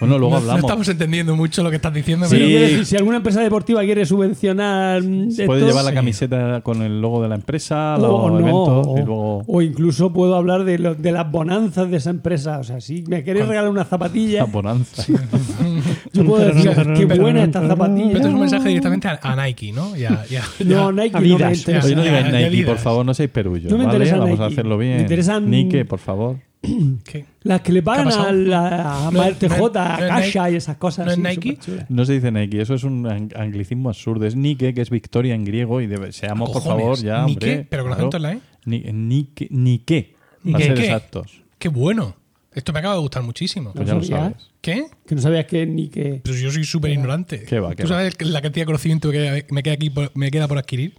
bueno, 0.00 0.18
luego 0.18 0.30
No- 0.30 0.36
hablamos. 0.38 0.62
No 0.62 0.66
estamos 0.68 0.88
entendiendo 0.88 1.36
mucho 1.36 1.62
lo 1.62 1.70
que 1.70 1.76
estás 1.76 1.92
diciendo, 1.94 2.26
Sí. 2.26 2.36
pero 2.38 2.84
si 2.84 2.96
alguna 2.96 3.18
empresa 3.18 3.40
deportiva 3.40 3.82
quiere 3.82 4.04
subvencionar. 4.06 5.02
mm, 5.02 5.28
Puede 5.46 5.60
esto, 5.60 5.66
llevar 5.68 5.84
la 5.84 5.90
sí. 5.90 5.94
camiseta 5.96 6.60
con 6.62 6.82
el 6.82 7.00
logo 7.00 7.22
de 7.22 7.28
la 7.28 7.34
empresa, 7.36 7.96
los 7.98 8.10
o, 8.10 8.30
no, 8.30 8.38
eventos 8.40 8.86
o, 8.86 8.94
y 8.98 9.04
luego. 9.04 9.44
o 9.46 9.62
incluso 9.62 10.12
puedo 10.12 10.34
hablar 10.36 10.64
de, 10.64 10.78
lo- 10.78 10.94
de 10.94 11.12
las 11.12 11.30
bonanzas 11.30 11.90
de 11.90 11.96
esa 11.98 12.10
empresa. 12.10 12.58
O 12.58 12.64
sea, 12.64 12.80
si 12.80 13.02
me 13.08 13.22
queréis 13.24 13.46
regalar 13.46 13.70
una 13.70 13.80
La 13.80 13.84
zapatilla, 13.86 14.44
bonanza. 14.44 15.04
yo 16.12 16.24
puedo 16.24 16.44
decir 16.46 16.70
qué 16.96 17.04
buena 17.18 17.44
esta 17.44 17.60
pero 17.60 17.72
esto 17.72 17.84
es 17.84 17.90
zapatilla. 17.96 18.28
un 18.28 18.40
mensaje 18.40 18.68
directamente 18.68 19.08
a, 19.08 19.18
a 19.22 19.44
Nike, 19.46 19.72
¿no? 19.72 19.96
Ya, 19.96 20.24
ya, 20.28 20.42
No. 20.64 20.92
Nike 20.92 21.10
no 21.12 21.18
Adidas. 21.18 21.66
me 21.66 21.74
no 21.94 22.02
Nike. 22.02 22.65
Por 22.66 22.78
favor, 22.78 23.06
no 23.06 23.14
seáis 23.14 23.30
perullos. 23.30 23.70
No 23.70 23.78
me 23.78 23.84
¿vale? 23.84 23.96
interesa 23.98 24.18
Vamos 24.18 24.40
a 24.40 24.42
Nike. 24.44 24.54
hacerlo 24.54 24.78
bien. 24.78 24.96
Me 24.96 25.02
interesan- 25.02 25.44
Nike, 25.48 25.84
por 25.84 25.98
favor. 25.98 26.36
¿Qué? 27.04 27.26
Las 27.42 27.60
que 27.60 27.72
le 27.72 27.82
pagan 27.82 28.08
¿Qué 28.08 28.14
a, 28.14 28.32
la, 28.32 29.06
a 29.08 29.10
No, 29.10 29.22
TJ, 29.34 29.58
no, 29.58 29.66
a 29.66 29.70
Kasha 29.98 30.42
Nike. 30.44 30.52
y 30.54 30.56
esas 30.56 30.76
cosas. 30.78 31.06
¿No 31.06 31.12
es 31.12 31.18
Nike? 31.18 31.58
No 31.88 32.04
se 32.04 32.14
dice 32.14 32.32
Nike, 32.32 32.60
eso 32.60 32.74
es 32.74 32.84
un 32.84 33.04
ang- 33.04 33.36
anglicismo 33.36 33.88
absurdo. 33.88 34.26
Es 34.26 34.34
Nike, 34.36 34.74
que 34.74 34.80
es 34.80 34.90
victoria 34.90 35.34
en 35.34 35.44
griego, 35.44 35.80
y 35.80 35.86
debe- 35.86 36.12
seamos, 36.12 36.50
por 36.50 36.62
favor, 36.62 36.96
ya. 36.98 37.24
¿Ni 37.24 37.32
hombre, 37.32 37.56
qué? 37.58 37.66
Pero 37.68 37.82
con 37.84 37.92
claro. 37.92 38.02
acento 38.08 38.16
en 38.16 38.22
la 38.22 38.32
E. 38.32 38.40
Ni, 38.64 38.80
Nike, 38.92 39.48
Nike, 39.50 40.14
para 40.44 40.58
¿Qué? 40.58 40.64
ser 40.64 40.74
¿Qué? 40.74 40.84
exactos. 40.84 41.42
Qué 41.58 41.68
bueno. 41.68 42.16
Esto 42.52 42.72
me 42.72 42.78
acaba 42.78 42.94
de 42.94 43.00
gustar 43.00 43.22
muchísimo. 43.22 43.72
Pues 43.74 43.86
No 43.86 43.92
ya 43.92 43.98
lo 43.98 44.02
sabía. 44.02 44.16
sabes. 44.30 44.50
¿Qué? 44.62 44.86
Que 45.06 45.14
no 45.14 45.20
sabías 45.20 45.44
que 45.44 45.66
ni 45.66 45.88
que. 45.88 46.22
Pues 46.24 46.40
yo 46.40 46.50
soy 46.50 46.64
súper 46.64 46.90
ignorante. 46.90 47.42
Qué 47.44 47.60
va, 47.60 47.74
qué 47.74 47.82
¿Tú 47.84 47.90
va. 47.90 47.96
sabes 47.96 48.14
la 48.22 48.40
cantidad 48.40 48.62
de 48.62 48.66
conocimiento 48.66 49.10
que 49.12 49.44
me 49.50 49.62
queda, 49.62 49.74
aquí 49.74 49.90
por, 49.90 50.10
me 50.16 50.30
queda 50.30 50.48
por 50.48 50.56
adquirir? 50.56 50.94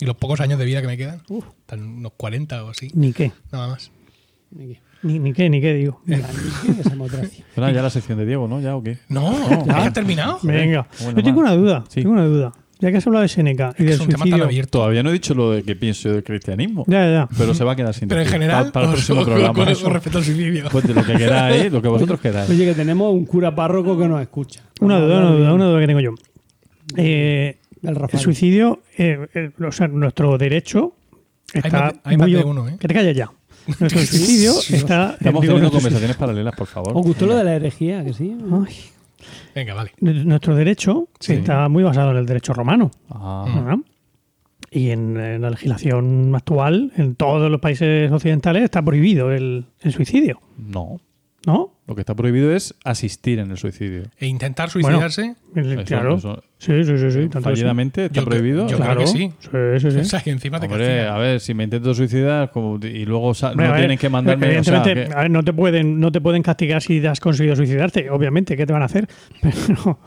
Y 0.00 0.04
los 0.04 0.16
pocos 0.16 0.40
años 0.40 0.58
de 0.58 0.64
vida 0.64 0.80
que 0.80 0.86
me 0.86 0.96
quedan. 0.96 1.22
Están 1.60 1.82
unos 1.82 2.12
40 2.16 2.64
o 2.64 2.70
así. 2.70 2.90
Ni 2.94 3.12
qué. 3.12 3.32
Nada 3.52 3.68
más. 3.68 3.90
Ni 4.50 4.74
que. 4.74 4.80
Ni, 5.02 5.18
ni 5.18 5.32
qué, 5.32 5.48
ni 5.50 5.60
qué 5.60 5.74
digo. 5.74 6.00
Democracia. 6.90 7.44
Pero 7.54 7.70
ya 7.70 7.82
la 7.82 7.90
sección 7.90 8.18
de 8.18 8.26
Diego, 8.26 8.48
¿no? 8.48 8.60
¿Ya 8.60 8.76
o 8.76 8.82
qué? 8.82 8.98
No, 9.08 9.32
¿ya 9.66 9.84
has 9.84 9.92
terminado? 9.92 10.38
Venga. 10.42 10.88
Bueno, 11.02 11.18
Yo 11.18 11.24
tengo 11.24 11.40
una 11.40 11.54
duda. 11.54 11.84
Sí. 11.88 12.00
Tengo 12.02 12.12
una 12.14 12.24
duda. 12.26 12.52
Ya 12.78 12.90
que 12.90 12.98
has 12.98 13.06
hablado 13.06 13.22
de 13.22 13.28
Seneca 13.28 13.72
y 13.78 13.84
Es 13.84 13.90
del 13.92 14.00
un 14.02 14.06
tema 14.08 14.18
tan 14.18 14.18
suicidio. 14.28 14.44
abierto. 14.44 14.70
Todavía 14.78 15.02
no 15.02 15.08
he 15.08 15.12
dicho 15.14 15.34
lo 15.34 15.52
de 15.52 15.62
que 15.62 15.76
pienso 15.76 16.10
del 16.10 16.22
cristianismo. 16.22 16.84
Ya, 16.86 17.04
ya, 17.06 17.10
ya. 17.10 17.28
Pero 17.38 17.54
se 17.54 17.64
va 17.64 17.72
a 17.72 17.76
quedar 17.76 17.94
sin 17.94 18.06
Pero 18.08 18.20
en 18.20 18.26
general, 18.28 18.66
Pa- 18.66 18.72
para, 18.72 18.86
el 18.88 18.92
próximo 18.92 19.24
programa. 19.24 19.54
con, 19.54 19.74
con 19.74 19.92
respecto 19.94 20.18
al 20.18 20.24
suicidio. 20.24 20.68
Pues 20.70 20.86
de 20.86 20.92
lo 20.92 21.02
que 21.02 21.14
queráis, 21.14 21.72
lo 21.72 21.80
que 21.80 21.88
vosotros 21.88 22.20
queráis. 22.22 22.50
Oye, 22.50 22.66
que 22.66 22.74
tenemos 22.74 23.14
un 23.14 23.24
cura 23.24 23.54
párroco 23.54 23.96
que 23.98 24.06
nos 24.08 24.20
escucha. 24.20 24.62
Una 24.80 24.98
duda, 25.00 25.18
una 25.20 25.30
duda, 25.30 25.52
una 25.54 25.64
duda 25.66 25.80
que 25.80 25.86
tengo 25.86 26.00
yo. 26.00 26.14
Eh, 26.98 27.58
Del 27.94 28.08
el 28.12 28.18
suicidio, 28.18 28.80
eh, 28.98 29.26
eh, 29.34 29.50
o 29.66 29.72
sea, 29.72 29.88
nuestro 29.88 30.36
derecho 30.38 30.94
está 31.52 31.80
más 31.80 31.94
hay 32.04 32.16
más 32.16 32.30
de 32.30 32.44
uno, 32.44 32.68
¿eh? 32.68 32.76
Que 32.78 32.88
te 32.88 32.94
calles 32.94 33.16
ya. 33.16 33.30
Nuestro 33.80 34.00
suicidio 34.00 34.52
está. 34.70 35.12
Estamos 35.18 35.42
digo, 35.42 35.54
teniendo 35.54 35.58
nuestro 35.58 35.70
conversaciones 35.70 36.16
paralelas, 36.16 36.54
por 36.54 36.66
favor. 36.68 36.92
¿Os 36.96 37.04
gustó 37.06 37.26
lo 37.26 37.34
de 37.36 37.44
la 37.44 37.54
herejía? 37.56 38.04
Que 38.04 38.12
sí. 38.12 38.36
Ay, 38.66 38.74
Venga, 39.54 39.74
vale. 39.74 39.90
nuestro 40.00 40.54
derecho 40.54 41.08
Sí. 41.18 41.32
está 41.34 41.68
muy 41.68 41.82
basado 41.82 42.10
en 42.12 42.18
el 42.18 42.26
derecho 42.26 42.52
romano. 42.52 42.90
Ah, 43.10 43.44
¿verdad? 43.54 43.78
Y 44.70 44.90
en, 44.90 45.16
en 45.18 45.42
la 45.42 45.50
legislación 45.50 46.32
actual, 46.34 46.92
en 46.96 47.14
todos 47.16 47.50
los 47.50 47.60
países 47.60 48.10
occidentales, 48.12 48.62
está 48.64 48.82
prohibido 48.82 49.32
el, 49.32 49.64
el 49.80 49.92
suicidio. 49.92 50.40
no. 50.58 51.00
¿No? 51.46 51.72
Lo 51.86 51.94
que 51.94 52.00
está 52.02 52.14
prohibido 52.16 52.52
es 52.52 52.74
asistir 52.84 53.38
en 53.38 53.52
el 53.52 53.56
suicidio. 53.56 54.02
E 54.18 54.26
intentar 54.26 54.68
suicidarse. 54.68 55.36
El- 55.54 55.72
Eso- 55.72 55.84
claro. 55.84 56.16
eso- 56.16 56.42
sí, 56.58 56.82
sí, 56.84 56.98
sí. 56.98 57.10
sí 57.12 57.28
Fallidamente 57.40 58.06
está 58.06 58.20
Yo 58.20 58.24
prohibido. 58.26 58.66
yo 58.66 58.76
Claro. 58.76 58.94
creo 58.96 59.06
que 59.06 59.12
sí. 59.18 59.32
Sí, 59.38 59.48
sí, 59.80 59.90
sí. 59.92 59.98
O 60.00 60.04
sea, 60.04 60.20
que 60.22 60.30
encima 60.30 60.58
te 60.58 60.66
Hombre, 60.66 60.84
castigan. 60.84 61.14
a 61.14 61.18
ver, 61.18 61.38
si 61.40 61.54
me 61.54 61.62
intento 61.62 61.94
suicidar 61.94 62.50
como- 62.50 62.84
y 62.84 63.04
luego 63.06 63.28
Hombre, 63.28 63.54
no 63.54 63.72
ver, 63.72 63.76
tienen 63.80 63.98
que 63.98 64.08
mandarme. 64.08 64.58
o 64.58 64.64
sea, 64.64 64.74
Evidentemente, 64.78 65.08
que- 65.12 65.14
a 65.16 65.22
ver, 65.22 65.30
no, 65.30 65.44
te 65.44 65.52
pueden, 65.52 66.00
no 66.00 66.10
te 66.10 66.20
pueden 66.20 66.42
castigar 66.42 66.82
si 66.82 67.06
has 67.06 67.20
conseguido 67.20 67.54
suicidarte, 67.54 68.10
obviamente, 68.10 68.56
¿qué 68.56 68.66
te 68.66 68.72
van 68.72 68.82
a 68.82 68.86
hacer? 68.86 69.06
Pero, 69.40 70.00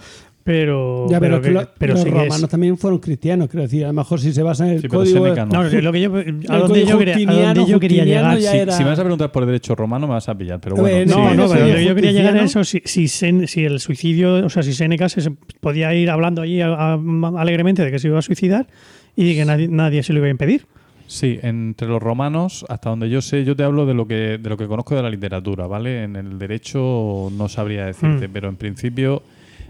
pero, 0.44 1.06
Ya, 1.10 1.20
pero, 1.20 1.36
es 1.36 1.41
que 1.41 1.48
que- 1.49 1.53
lo- 1.53 1.70
pero 1.78 1.94
los 1.94 2.02
sí 2.03 2.10
que 2.10 2.16
es- 2.18 2.24
romanos 2.24 2.49
también 2.49 2.78
fueron 2.78 2.99
cristianos, 2.99 3.49
quiero 3.49 3.64
decir, 3.64 3.84
a 3.84 3.90
lo 3.90 3.94
mejor 3.94 4.20
si 4.20 4.34
se 4.34 4.41
basa 4.41 4.66
en 4.68 4.76
el 4.76 4.82
Sí, 4.82 4.88
código... 4.88 5.28
No. 5.45 5.64
Lo 5.64 5.91
que 5.91 6.02
yo, 6.02 6.16
a 6.16 6.20
El 6.22 6.38
donde 6.48 6.86
yo 6.86 6.98
quería, 6.98 7.14
a 7.14 7.18
justiniano- 7.18 7.53
donde 7.53 7.72
yo 7.72 7.80
quería 7.80 8.02
justiniano 8.03 8.36
llegar. 8.38 8.52
sí. 8.53 8.57
era- 8.57 8.72
Si 8.74 8.84
me 8.84 8.90
vas 8.90 8.99
a 8.99 9.03
preguntar 9.03 9.32
por 9.32 9.45
derecho 9.45 9.76
romano, 9.76 10.07
me 10.07 10.14
vas 10.14 10.28
a 10.30 10.36
pillar. 10.36 10.60
Pero 10.60 10.76
ver, 10.78 11.06
bueno, 11.06 11.18
No, 11.24 11.30
sí, 11.32 11.38
no, 11.38 11.49
pero 11.49 11.80
yo, 11.80 11.94
quería 11.95 12.11
llegar 12.11 12.38
a 12.38 12.44
eso. 12.44 12.64
Si, 12.64 12.82
si, 12.86 13.03
Sen- 13.06 13.45
si 13.48 13.66
el 13.66 13.80
suicidio, 13.80 14.45
o 14.45 14.49
sea, 14.49 14.64
si 14.64 14.74
Seneca 14.74 15.07
se, 15.10 15.22
se 15.22 15.32
podía 15.60 15.94
ir 15.94 16.10
hablando 16.10 16.41
allí 16.41 16.61
a- 16.61 16.74
a- 16.74 16.99
alegremente 17.38 17.84
de 17.86 17.91
que 17.91 17.99
se 17.99 18.07
iba 18.07 18.18
a 18.18 18.22
suicidar 18.24 18.68
y 19.16 19.28
de 19.30 19.36
que 19.36 19.45
nadie, 19.45 19.68
nadie 19.68 20.02
se 20.03 20.14
lo 20.14 20.20
iba 20.20 20.28
a 20.28 20.32
impedir. 20.32 20.66
Sí, 21.06 21.40
entre 21.41 21.88
los 21.88 22.02
romanos, 22.02 22.66
hasta 22.70 22.90
donde 22.91 23.10
yo 23.10 23.22
sé, 23.22 23.44
yo 23.44 23.56
te 23.56 23.64
hablo 23.64 23.86
de 23.88 23.95
lo 23.95 24.07
que 24.07 24.38
de 24.38 24.49
lo 24.49 24.57
que 24.57 24.68
conozco 24.68 24.95
de 24.95 25.02
la 25.02 25.10
literatura, 25.10 25.66
¿vale? 25.66 26.03
En 26.03 26.16
el 26.16 26.38
derecho 26.38 27.30
no 27.36 27.49
sabría 27.49 27.86
decirte, 27.88 28.28
Mm. 28.28 28.32
pero 28.32 28.48
en 28.49 28.56
principio 28.57 29.24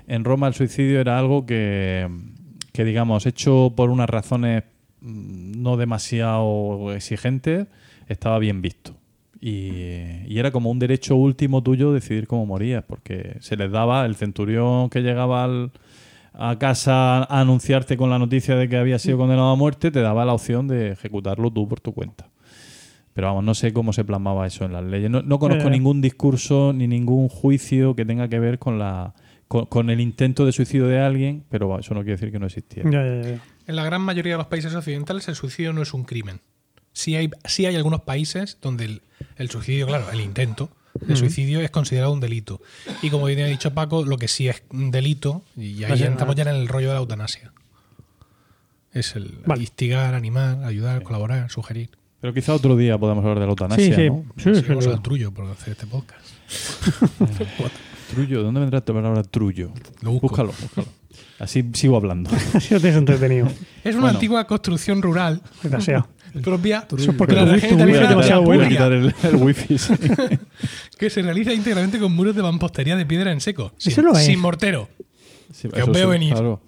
en 0.09 0.23
Roma 0.23 0.47
el 0.47 0.53
suicidio 0.53 0.99
era 0.99 1.17
algo 1.17 1.45
que, 1.45 2.07
que 2.73 2.83
digamos, 2.83 3.25
hecho 3.25 3.73
por 3.75 3.89
unas 3.89 4.09
razones 4.09 4.63
mm, 5.01 5.61
no 5.61 5.77
demasiado 5.77 6.93
exigentes, 6.93 7.67
estaba 8.07 8.39
bien 8.39 8.61
visto. 8.61 8.95
Y, 9.41 9.69
y 10.27 10.37
era 10.37 10.51
como 10.51 10.69
un 10.69 10.79
derecho 10.79 11.15
último 11.15 11.63
tuyo 11.63 11.93
decidir 11.93 12.27
cómo 12.27 12.45
morías, 12.45 12.83
porque 12.85 13.37
se 13.39 13.55
les 13.55 13.71
daba 13.71 14.05
el 14.05 14.15
centurión 14.15 14.89
que 14.89 15.01
llegaba 15.01 15.45
al, 15.45 15.71
a 16.33 16.57
casa 16.59 17.23
a 17.23 17.39
anunciarte 17.39 17.95
con 17.95 18.09
la 18.09 18.19
noticia 18.19 18.55
de 18.55 18.67
que 18.67 18.75
había 18.77 18.99
sido 18.99 19.17
condenado 19.17 19.49
a 19.49 19.55
muerte, 19.55 19.91
te 19.91 20.01
daba 20.01 20.25
la 20.25 20.33
opción 20.33 20.67
de 20.67 20.91
ejecutarlo 20.91 21.51
tú 21.51 21.67
por 21.69 21.79
tu 21.79 21.93
cuenta. 21.93 22.27
Pero 23.13 23.27
vamos, 23.27 23.43
no 23.43 23.53
sé 23.53 23.73
cómo 23.73 23.91
se 23.93 24.03
plasmaba 24.05 24.45
eso 24.45 24.65
en 24.65 24.73
las 24.73 24.83
leyes. 24.83 25.09
No, 25.09 25.21
no 25.21 25.39
conozco 25.39 25.67
Eh. 25.67 25.71
ningún 25.71 26.01
discurso 26.01 26.73
ni 26.73 26.87
ningún 26.87 27.27
juicio 27.29 27.95
que 27.95 28.05
tenga 28.05 28.27
que 28.27 28.39
ver 28.39 28.59
con 28.59 28.77
la 28.79 29.13
con, 29.49 29.65
con 29.65 29.89
el 29.89 29.99
intento 29.99 30.45
de 30.45 30.53
suicidio 30.53 30.87
de 30.87 30.99
alguien, 30.99 31.43
pero 31.49 31.67
va, 31.67 31.79
eso 31.79 31.93
no 31.93 32.01
quiere 32.01 32.13
decir 32.13 32.31
que 32.31 32.39
no 32.39 32.45
existiera. 32.45 32.89
Ya, 32.89 33.03
ya, 33.03 33.29
ya. 33.35 33.43
En 33.67 33.75
la 33.75 33.83
gran 33.83 34.01
mayoría 34.01 34.33
de 34.33 34.37
los 34.37 34.47
países 34.47 34.73
occidentales 34.73 35.27
el 35.27 35.35
suicidio 35.35 35.73
no 35.73 35.81
es 35.81 35.93
un 35.93 36.05
crimen. 36.05 36.39
Sí 36.93 37.15
hay, 37.15 37.31
sí 37.45 37.65
hay 37.65 37.75
algunos 37.75 38.01
países 38.01 38.59
donde 38.61 38.85
el, 38.85 39.01
el 39.35 39.49
suicidio, 39.49 39.87
claro, 39.87 40.09
el 40.11 40.21
intento 40.21 40.69
de 41.01 41.15
suicidio 41.15 41.61
es 41.61 41.71
considerado 41.71 42.13
un 42.13 42.19
delito. 42.19 42.61
Y 43.01 43.09
como 43.09 43.25
bien 43.25 43.39
ha 43.41 43.45
dicho 43.45 43.73
Paco, 43.73 44.05
lo 44.05 44.17
que 44.17 44.27
sí 44.27 44.47
es 44.47 44.63
un 44.69 44.91
delito, 44.91 45.43
y 45.57 45.83
ahí 45.83 46.03
entramos 46.03 46.35
ah. 46.35 46.43
ya 46.43 46.49
en 46.49 46.55
el 46.55 46.67
rollo 46.67 46.89
de 46.89 46.93
la 46.93 46.99
eutanasia. 46.99 47.51
Es 48.91 49.15
el 49.15 49.39
Vale. 49.45 49.61
instigar, 49.61 50.13
animar, 50.13 50.63
ayudar, 50.63 51.01
colaborar, 51.03 51.49
sugerir. 51.49 51.89
Pero 52.21 52.33
quizá 52.33 52.53
otro 52.53 52.75
día 52.75 52.97
podamos 52.97 53.23
hablar 53.23 53.39
de 53.39 53.45
la 53.45 53.51
eutanasia, 53.51 53.85
Sí, 53.85 53.93
sí. 53.93 54.09
¿no? 54.09 54.25
Sí, 54.37 54.55
sí, 54.55 54.63
sí. 54.79 54.89
al 54.89 55.01
trullo 55.01 55.31
por 55.31 55.45
hacer 55.45 55.73
este 55.73 55.87
podcast. 55.87 56.25
Trullo, 58.09 58.39
¿de 58.39 58.43
dónde 58.43 58.59
vendrá 58.59 58.79
esta 58.79 58.93
palabra 58.93 59.23
trullo? 59.23 59.71
Lo 60.01 60.11
busco. 60.11 60.27
Búscalo, 60.29 60.53
búscalo. 60.59 60.87
Así 61.39 61.63
sigo 61.73 61.95
hablando. 61.97 62.29
Así 62.53 62.73
lo 62.73 62.79
tienes 62.79 62.97
entretenido. 62.97 63.47
Es 63.83 63.93
una 63.95 64.01
Bueno. 64.03 64.07
antigua 64.17 64.45
construcción 64.47 65.01
rural 65.01 65.41
sea. 65.79 66.05
propia 66.43 66.85
Eso 66.97 67.11
es 67.11 67.17
porque 67.17 67.35
la 67.35 67.43
wifi 67.43 67.67
es 67.67 67.77
demasiado 67.77 68.43
Voy 68.43 68.55
a 68.57 68.59
buena. 68.59 68.69
quitar 68.69 68.91
el, 68.93 69.13
el 69.23 69.35
wifi. 69.35 69.77
sí. 69.77 69.93
que 70.99 71.09
se 71.09 71.21
realiza 71.21 71.53
íntegramente 71.53 71.97
con 71.99 72.11
muros 72.13 72.35
de 72.35 72.41
mampostería 72.41 72.95
de 72.95 73.05
piedra 73.05 73.31
en 73.31 73.41
seco, 73.41 73.71
sin, 73.77 73.93
Eso 73.93 74.01
no 74.01 74.11
es. 74.13 74.25
sin 74.25 74.39
mortero, 74.39 74.89
Sí, 75.51 75.67
Que 75.69 75.79
eso 75.79 75.89
os 75.89 75.95
veo 75.97 76.05
sí, 76.07 76.11
venir. 76.11 76.33
claro. 76.33 76.61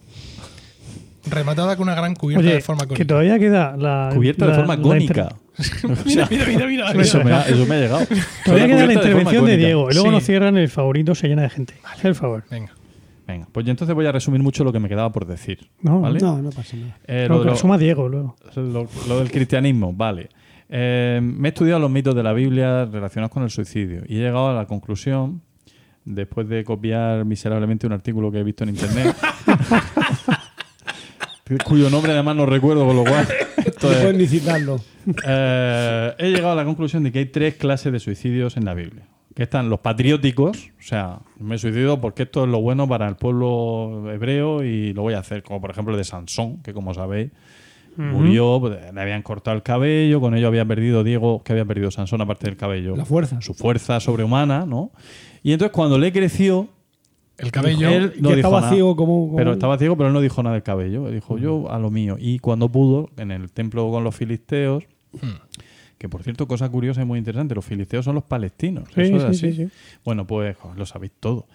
rematada 1.29 1.75
con 1.75 1.83
una 1.87 1.95
gran 1.95 2.15
cubierta 2.15 2.45
Oye, 2.45 2.55
de 2.55 2.61
forma 2.61 2.81
que 2.83 2.87
cónica. 2.89 3.05
todavía 3.07 3.37
queda 3.39 3.77
la. 3.77 4.09
Cubierta 4.13 4.45
de 4.45 4.51
la- 4.51 4.57
forma 4.57 4.75
la 4.75 4.81
cónica. 4.81 5.35
mira, 6.05 6.27
mira, 6.29 6.45
mira, 6.47 6.67
mira. 6.67 6.91
Eso 7.01 7.23
me, 7.23 7.31
ha, 7.33 7.41
eso 7.43 7.65
me 7.65 7.75
ha 7.75 7.79
llegado. 7.79 8.05
Todavía 8.45 8.67
queda 8.67 8.79
la 8.81 8.87
de 8.87 8.93
intervención 8.93 9.45
de 9.45 9.51
cónica. 9.51 9.57
Diego. 9.65 9.87
Y 9.89 9.93
luego 9.93 10.09
Sí. 10.09 10.15
nos 10.15 10.23
cierran 10.23 10.57
el 10.57 10.69
favorito, 10.69 11.15
se 11.15 11.27
llena 11.27 11.43
de 11.43 11.49
gente. 11.49 11.73
Haz 11.83 12.05
el 12.05 12.15
favor. 12.15 12.43
Venga. 12.49 12.73
Venga, 13.27 13.47
pues 13.51 13.65
yo 13.65 13.71
entonces 13.71 13.95
voy 13.95 14.05
a 14.05 14.11
resumir 14.11 14.41
mucho 14.41 14.63
lo 14.63 14.73
que 14.73 14.79
me 14.79 14.89
quedaba 14.89 15.11
por 15.11 15.25
decir. 15.25 15.69
No, 15.81 16.01
¿vale? 16.01 16.19
No, 16.19 16.41
no 16.41 16.49
pasa 16.49 16.75
nada. 16.75 16.97
Eh, 17.07 17.27
Lo 17.29 17.35
lo, 17.35 17.41
que 17.41 17.45
lo- 17.47 17.53
resuma 17.53 17.77
Diego 17.77 18.09
luego. 18.09 18.35
lo- 18.55 18.87
lo 19.07 19.19
del 19.19 19.31
cristianismo, 19.31 19.93
vale. 19.93 20.29
Eh, 20.69 21.19
me 21.21 21.47
he 21.47 21.51
estudiado 21.51 21.79
los 21.79 21.91
mitos 21.91 22.15
de 22.15 22.23
la 22.23 22.33
Biblia 22.33 22.85
relacionados 22.85 23.31
con 23.31 23.43
el 23.43 23.49
suicidio 23.49 24.03
y 24.07 24.17
he 24.17 24.19
llegado 24.19 24.49
a 24.49 24.53
la 24.53 24.65
conclusión, 24.65 25.41
después 26.03 26.49
de 26.49 26.63
copiar 26.63 27.23
miserablemente 27.25 27.85
un 27.85 27.93
artículo 27.93 28.31
que 28.31 28.39
he 28.39 28.43
visto 28.43 28.63
en 28.63 28.71
internet, 28.71 29.15
cuyo 31.65 31.89
nombre 31.89 32.11
además 32.13 32.35
no 32.35 32.45
recuerdo, 32.45 32.85
con 32.85 32.95
lo 32.95 33.03
cual. 33.03 33.27
Esto 33.81 33.87
No 33.87 33.93
es- 33.93 34.01
puedes 34.01 34.17
ni 34.17 34.27
citarlo. 34.27 34.79
Eh, 35.27 36.13
he 36.19 36.29
llegado 36.29 36.51
a 36.51 36.55
la 36.55 36.65
conclusión 36.65 37.03
de 37.03 37.11
que 37.11 37.19
hay 37.19 37.25
tres 37.25 37.55
clases 37.55 37.91
de 37.91 37.99
suicidios 37.99 38.57
en 38.57 38.65
la 38.65 38.73
Biblia. 38.73 39.07
Que 39.35 39.43
están 39.43 39.69
los 39.69 39.79
patrióticos, 39.79 40.69
o 40.77 40.83
sea, 40.83 41.19
me 41.39 41.57
suicido 41.57 41.99
porque 42.01 42.23
esto 42.23 42.43
es 42.43 42.49
lo 42.49 42.59
bueno 42.61 42.87
para 42.87 43.07
el 43.07 43.15
pueblo 43.15 44.11
hebreo 44.11 44.63
y 44.63 44.93
lo 44.93 45.03
voy 45.03 45.13
a 45.13 45.19
hacer, 45.19 45.41
como 45.41 45.61
por 45.61 45.71
ejemplo 45.71 45.93
el 45.93 45.97
de 45.97 46.03
Sansón, 46.03 46.57
que 46.61 46.73
como 46.73 46.93
sabéis, 46.93 47.31
murió, 47.97 48.57
pues, 48.59 48.77
le 48.93 49.01
habían 49.01 49.21
cortado 49.21 49.55
el 49.55 49.63
cabello, 49.63 50.19
con 50.19 50.35
ello 50.35 50.47
había 50.47 50.65
perdido 50.65 51.03
Diego, 51.03 51.43
que 51.43 51.53
había 51.53 51.65
perdido 51.65 51.91
Sansón 51.91 52.21
aparte 52.21 52.47
del 52.47 52.57
cabello. 52.57 52.95
La 52.95 53.05
fuerza. 53.05 53.39
Su 53.41 53.53
fuerza 53.53 53.99
sobrehumana, 53.99 54.65
¿no? 54.65 54.91
Y 55.43 55.53
entonces 55.53 55.73
cuando 55.73 55.97
le 55.97 56.11
creció, 56.11 56.67
El 57.41 57.51
cabello. 57.51 57.89
él 57.89 58.13
no 58.19 58.29
que 58.29 58.35
dijo 58.35 58.47
estaba 58.47 58.61
nada. 58.61 58.73
ciego 58.73 58.95
como, 58.95 59.25
como- 59.27 59.35
Pero 59.37 59.53
estaba 59.53 59.77
ciego, 59.77 59.97
pero 59.97 60.07
él 60.07 60.13
no 60.13 60.21
dijo 60.21 60.41
nada 60.43 60.53
del 60.53 60.63
cabello. 60.63 61.07
Él 61.07 61.15
dijo, 61.15 61.37
yo 61.37 61.71
a 61.71 61.79
lo 61.79 61.89
mío. 61.91 62.17
Y 62.19 62.39
cuando 62.39 62.69
pudo, 62.69 63.09
en 63.17 63.31
el 63.31 63.51
templo 63.51 63.89
con 63.91 64.03
los 64.03 64.15
filisteos, 64.15 64.83
que 65.97 66.09
por 66.09 66.23
cierto, 66.23 66.47
cosa 66.47 66.67
curiosa 66.69 67.01
y 67.01 67.05
muy 67.05 67.19
interesante, 67.19 67.53
los 67.53 67.63
filisteos 67.65 68.05
son 68.05 68.15
los 68.15 68.23
palestinos. 68.23 68.85
Sí, 68.95 69.01
Eso 69.01 69.15
es 69.17 69.21
sí, 69.37 69.47
así. 69.47 69.55
sí, 69.57 69.65
sí. 69.67 69.71
Bueno, 70.03 70.25
pues 70.25 70.57
jo, 70.57 70.73
lo 70.75 70.85
sabéis 70.85 71.11
todo. 71.19 71.45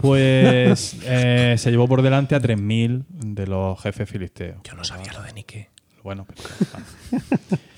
Pues 0.00 0.96
eh, 1.06 1.54
se 1.58 1.70
llevó 1.70 1.86
por 1.86 2.02
delante 2.02 2.34
a 2.34 2.40
3.000 2.40 3.04
de 3.08 3.46
los 3.46 3.80
jefes 3.80 4.08
filisteos. 4.10 4.56
Yo 4.64 4.74
no 4.74 4.82
sabía 4.84 5.12
lo 5.12 5.22
de 5.22 5.32
Nike. 5.34 5.68
Bueno, 6.02 6.26
pero... 6.26 6.40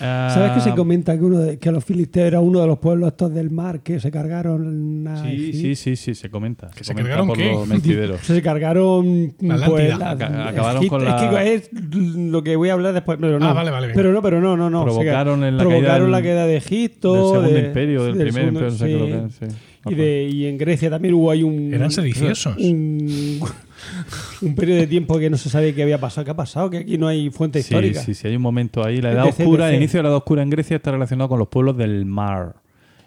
¿Sabes 0.00 0.52
que 0.52 0.60
se 0.60 0.70
Ah, 0.70 0.74
comenta 0.74 1.18
que, 1.18 1.24
uno 1.24 1.38
de- 1.40 1.58
que 1.58 1.70
los 1.70 1.84
filisteos 1.84 2.26
era 2.26 2.40
uno 2.40 2.60
de 2.60 2.66
los 2.66 2.78
pueblos 2.78 3.08
estos 3.08 3.32
del 3.34 3.50
mar 3.50 3.80
que 3.82 4.00
se 4.00 4.10
cargaron 4.10 5.06
a 5.06 5.22
Sí, 5.22 5.52
sí, 5.52 5.74
sí, 5.76 5.94
sí, 5.96 6.14
se 6.14 6.30
comenta. 6.30 6.70
¿Que 6.70 6.78
se 6.78 6.84
se 6.84 6.92
comenta 6.94 7.08
cargaron 7.10 7.28
por 7.28 7.36
qué? 7.36 7.52
los 7.52 7.68
mentideros. 7.68 8.20
Se 8.22 8.40
cargaron 8.40 9.34
La 9.40 9.66
pues, 9.66 9.92
acabaron 9.92 10.86
con 10.88 11.02
es 11.02 11.08
la- 11.08 11.16
que 11.42 11.54
es 11.54 11.70
lo 11.92 12.42
que 12.42 12.56
voy 12.56 12.70
a 12.70 12.72
hablar 12.72 12.94
después 12.94 13.18
pero 13.20 13.38
no. 13.38 13.46
Ah, 13.46 13.52
vale, 13.52 13.70
vale, 13.70 13.92
pero 13.94 14.12
no 14.12 14.22
pero 14.22 14.40
no 14.40 14.56
no 14.56 14.70
no 14.70 14.84
Provocaron 14.84 15.44
en 15.44 15.56
la 15.56 15.62
provocaron 15.62 15.86
caída 15.86 16.02
del- 16.02 16.10
la 16.12 16.22
queda 16.22 16.46
de 16.46 16.56
Egipto 16.56 17.12
del 17.14 17.24
segundo 17.42 17.50
de- 17.60 17.66
imperio, 17.66 18.04
del, 18.04 18.18
del 18.18 18.26
primer 18.28 18.44
segundo- 18.44 18.60
imperio, 18.68 18.72
no 18.72 18.78
sé 18.78 18.86
qué 18.86 18.98
lo 18.98 19.06
que 19.06 19.26
es, 19.46 19.52
sí. 19.52 19.58
y, 19.90 19.94
de, 19.94 20.28
y 20.32 20.46
en 20.46 20.58
Grecia 20.58 20.90
también 20.90 21.14
hubo 21.14 21.30
ahí 21.30 21.42
un 21.42 21.72
Eran 21.74 21.90
sediciosos. 21.90 22.56
un, 22.56 23.40
un 24.42 24.54
periodo 24.54 24.80
de 24.80 24.86
tiempo 24.86 25.18
que 25.18 25.30
no 25.30 25.36
se 25.36 25.48
sabe 25.50 25.74
qué 25.74 25.82
había 25.82 25.98
pasado 26.00 26.24
qué 26.24 26.30
ha 26.30 26.36
pasado 26.36 26.70
que 26.70 26.78
aquí 26.78 26.98
no 26.98 27.08
hay 27.08 27.30
fuente 27.30 27.62
Sí, 27.62 27.68
histórica 27.74 28.02
sí, 28.02 28.14
sí, 28.14 28.28
hay 28.28 28.36
un 28.36 28.42
momento 28.42 28.84
ahí. 28.84 29.00
La 29.00 29.12
edad 29.12 29.26
etc, 29.28 29.40
oscura, 29.40 29.68
el 29.70 29.76
inicio 29.76 29.98
de 29.98 30.02
la 30.04 30.08
edad 30.10 30.18
oscura 30.18 30.42
en 30.42 30.50
Grecia 30.50 30.76
está 30.76 30.90
relacionado 30.92 31.28
con 31.28 31.38
los 31.38 31.48
pueblos 31.48 31.76
del 31.76 32.04
mar. 32.06 32.56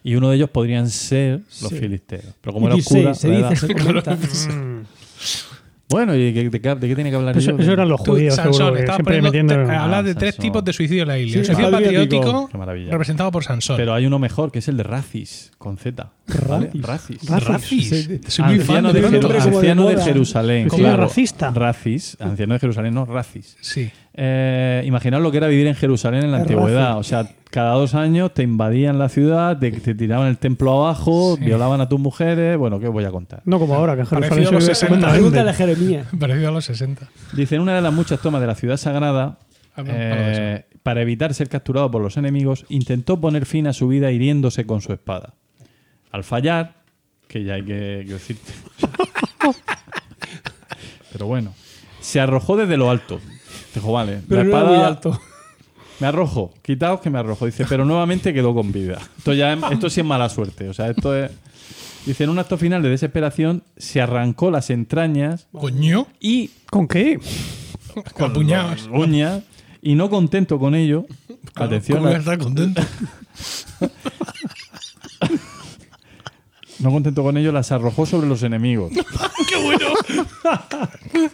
Y 0.06 0.16
uno 0.16 0.30
de 0.30 0.36
ellos 0.36 0.50
podrían 0.50 0.90
ser 0.90 1.40
los 1.62 1.70
Sí. 1.72 1.78
filisteos. 1.80 2.26
Pero 2.42 2.54
como 2.54 2.66
Y 2.66 2.68
era 2.68 2.76
dice- 2.76 2.96
oscura, 2.98 3.14
se 3.14 3.28
la 3.30 3.50
dice 3.50 3.66
edad- 3.68 3.68
se 3.68 3.86
comenta. 3.86 4.18
Bueno, 5.94 6.16
¿y 6.16 6.32
de, 6.32 6.50
de 6.50 6.60
qué- 6.62 6.76
de 6.76 6.88
qué 6.88 6.96
tiene 6.96 7.10
que 7.12 7.16
hablar 7.16 7.38
Eso, 7.38 7.52
yo? 7.52 7.58
eso 7.60 7.72
eran 7.72 7.88
los 7.88 8.04
Tú, 8.04 8.12
judíos, 8.14 8.34
Sansón, 8.36 8.74
seguro. 8.76 8.94
siempre 8.94 9.22
metiendo. 9.22 9.54
te- 9.54 9.62
Ah, 9.72 9.84
hablas 9.84 10.06
de 10.06 10.16
tres 10.16 10.36
Sansón. 10.36 10.52
tipos 10.52 10.66
de 10.66 10.74
suicidio 10.74 11.04
en 11.04 11.08
la 11.08 11.16
Biblia. 11.16 11.34
Sí, 11.34 11.40
el 11.40 11.46
suicidio 11.46 11.72
patriótico. 11.72 12.50
representado 12.90 13.32
por 13.32 13.44
Sansón. 13.44 13.78
Pero 13.78 13.94
hay 13.94 14.06
uno 14.08 14.18
mejor, 14.20 14.52
que 14.52 14.60
es 14.60 14.68
el 14.68 14.78
de 14.78 14.84
Racis, 14.84 15.52
con 15.58 15.78
Z. 15.78 16.10
¿vale? 16.50 16.72
Racis. 16.74 17.30
Racis. 17.30 18.10
Anciano, 18.40 18.92
de 18.92 19.02
de, 19.02 19.10
de 19.20 19.38
anciano 19.38 19.86
de. 19.88 19.98
Jerusalén. 20.02 20.68
Como 20.68 20.82
claro. 20.84 21.04
racista. 21.04 21.52
Racis, 21.52 22.18
anciano 22.20 22.54
de 22.56 22.60
Jerusalén, 22.60 22.94
no, 22.94 23.06
Racis. 23.06 23.56
Sí. 23.62 23.90
Eh, 24.16 24.84
imaginaos 24.86 25.22
lo 25.24 25.32
que 25.32 25.38
era 25.38 25.48
vivir 25.48 25.68
en 25.68 25.76
Jerusalén 25.76 26.24
en 26.24 26.32
la 26.32 26.38
antigüedad. 26.40 26.98
O 26.98 27.04
sea, 27.04 27.28
cada 27.54 27.74
dos 27.74 27.94
años 27.94 28.34
te 28.34 28.42
invadían 28.42 28.98
la 28.98 29.10
ciudad, 29.10 29.60
te, 29.60 29.72
te 29.72 29.94
tiraban 29.94 30.28
el 30.28 30.40
templo 30.40 30.72
abajo, 30.84 31.36
Sí. 31.38 31.46
violaban 31.46 31.82
a 31.82 31.88
tus 31.88 32.00
mujeres. 32.00 32.58
Bueno, 32.58 32.80
¿qué 32.80 32.88
os 32.88 32.94
voy 32.94 33.04
a 33.06 33.12
contar? 33.12 33.44
No 33.46 33.60
como 33.60 33.76
ahora, 33.76 33.96
que 33.96 34.06
Parecido 34.06 34.50
a 34.50 34.54
los 34.54 34.64
se 34.64 34.72
vive 34.72 34.74
60. 34.74 34.74
estupendamente. 34.74 35.14
pregúntale 35.20 35.50
a 35.52 35.54
Jeremías 35.54 36.08
Parecido 36.20 36.50
a 36.50 36.52
los 36.52 36.66
60. 36.66 37.08
Dice, 37.34 37.56
en 37.56 37.62
una 37.62 37.76
de 37.76 37.82
las 37.84 37.94
muchas 37.94 38.20
tomas 38.22 38.42
de 38.42 38.48
la 38.48 38.56
ciudad 38.56 38.78
sagrada, 38.78 39.38
de 39.78 39.84
eh, 39.86 40.66
para 40.82 41.04
evitar 41.04 41.32
ser 41.36 41.48
capturado 41.48 41.92
por 41.92 42.02
los 42.02 42.18
enemigos, 42.18 42.66
intentó 42.70 43.22
poner 43.22 43.46
fin 43.46 43.68
a 43.68 43.74
su 43.74 43.88
vida 43.88 44.12
hiriéndose 44.12 44.66
con 44.66 44.82
su 44.82 44.92
espada. 44.92 45.36
Al 46.12 46.24
fallar, 46.24 46.74
que 47.28 47.44
ya 47.44 47.54
hay 47.54 47.62
que, 47.62 48.04
que 48.08 48.14
decir... 48.14 48.38
Pero 51.12 51.28
bueno, 51.28 51.54
se 52.00 52.20
arrojó 52.20 52.58
desde 52.58 52.78
lo 52.78 52.90
alto. 52.90 53.20
Dijo, 53.76 53.92
vale, 53.94 54.22
pero 54.28 54.44
la 54.44 54.44
no 54.44 54.50
era 54.50 54.60
espada... 54.60 54.78
muy 54.78 54.86
alto 54.88 55.20
Me 56.00 56.08
arrojo, 56.08 56.54
quitaos 56.62 57.00
que 57.00 57.10
me 57.10 57.20
arrojo. 57.20 57.46
Dice, 57.46 57.66
pero 57.70 57.86
nuevamente 57.86 58.34
quedó 58.34 58.54
con 58.54 58.72
vida. 58.72 58.98
Esto 59.18 59.34
ya 59.34 59.54
es- 59.54 59.60
esto 59.72 59.90
sí 59.90 60.00
es 60.02 60.06
mala 60.06 60.28
suerte. 60.30 60.68
O 60.70 60.74
sea, 60.74 60.90
esto 60.90 61.16
es. 61.16 61.32
Dice, 62.06 62.26
en 62.26 62.30
un 62.32 62.40
acto 62.40 62.58
final 62.58 62.82
de 62.84 62.90
desesperación, 62.90 63.64
se 63.78 64.02
arrancó 64.02 64.52
las 64.52 64.70
entrañas 64.70 65.48
Coño, 65.54 66.08
y 66.20 66.50
¿Con 66.70 66.88
qué? 66.88 67.20
con 68.14 68.38
uñas. 68.92 69.44
Y 69.82 69.96
no 69.96 70.10
contento 70.10 70.60
con 70.60 70.76
ello, 70.76 71.06
atención, 71.56 72.00
¿Cómo 72.00 72.10
a 72.10 72.18
estar 72.18 72.38
contento? 72.38 72.82
no 76.84 76.92
contento 76.92 77.24
con 77.24 77.38
ello, 77.38 77.52
las 77.52 77.72
arrojó 77.72 78.06
sobre 78.06 78.28
los 78.28 78.44
enemigos. 78.44 78.92
¡Qué 79.50 79.56
bueno! 79.58 79.88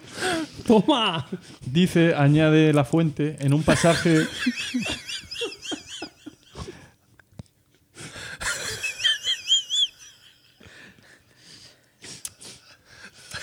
¡Toma! 0.67 1.27
Dice, 1.65 2.13
añade 2.15 2.71
la 2.73 2.83
fuente, 2.85 3.35
en 3.39 3.53
un 3.53 3.63
pasaje. 3.63 4.25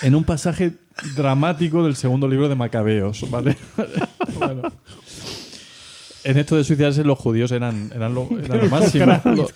en 0.03 0.15
un 0.15 0.25
pasaje 0.25 0.73
dramático 1.17 1.85
del 1.85 1.97
segundo 1.97 2.29
libro 2.29 2.49
de 2.49 2.55
Macabeos, 2.55 3.29
¿vale? 3.31 3.57
Bueno. 4.39 4.63
En 6.25 6.37
esto 6.37 6.57
de 6.57 6.65
suicidarse 6.65 7.05
los 7.05 7.19
judíos 7.19 7.53
eran, 7.53 7.93
eran 7.95 8.13
lo, 8.13 8.29
eran 8.43 8.59
lo 8.59 8.69
máximo. 8.69 9.07
Lo- 9.25 9.49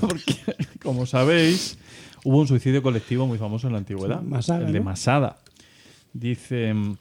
Porque, 0.00 0.36
como 0.82 1.06
sabéis, 1.06 1.78
hubo 2.26 2.38
un 2.38 2.48
suicidio 2.48 2.82
colectivo 2.82 3.26
muy 3.26 3.38
famoso 3.38 3.66
en 3.68 3.72
la 3.74 3.78
antigüedad. 3.78 4.20
Masada, 4.22 4.66
el 4.66 4.72
de. 4.72 4.80
Masada. 4.80 5.36
Dice 6.12 6.74
mm, 6.74 6.96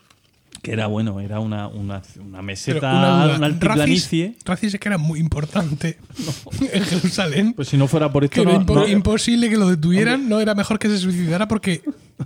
que 0.61 0.71
era 0.71 0.87
bueno, 0.87 1.19
era 1.19 1.39
una, 1.39 1.67
una, 1.67 2.01
meseta, 2.41 2.91
una 3.25 3.35
una 3.37 3.45
altiplanicie. 3.47 4.35
Es 4.61 4.79
que 4.79 4.87
era 4.89 4.97
muy 4.97 5.19
importante 5.19 5.97
en 6.71 6.83
Jerusalén. 6.83 7.53
Pues 7.53 7.69
si 7.69 7.77
no 7.77 7.87
fuera 7.87 8.11
por 8.11 8.23
esto, 8.23 8.43
no, 8.43 8.53
impo- 8.61 8.75
no- 8.75 8.87
imposible 8.87 9.49
que 9.49 9.57
lo 9.57 9.67
detuvieran. 9.69 10.29
No 10.29 10.39
era 10.39 10.53
mejor 10.53 10.77
que 10.79 10.89
se 10.89 10.97
suicidara 10.99 11.47
porque 11.47 11.81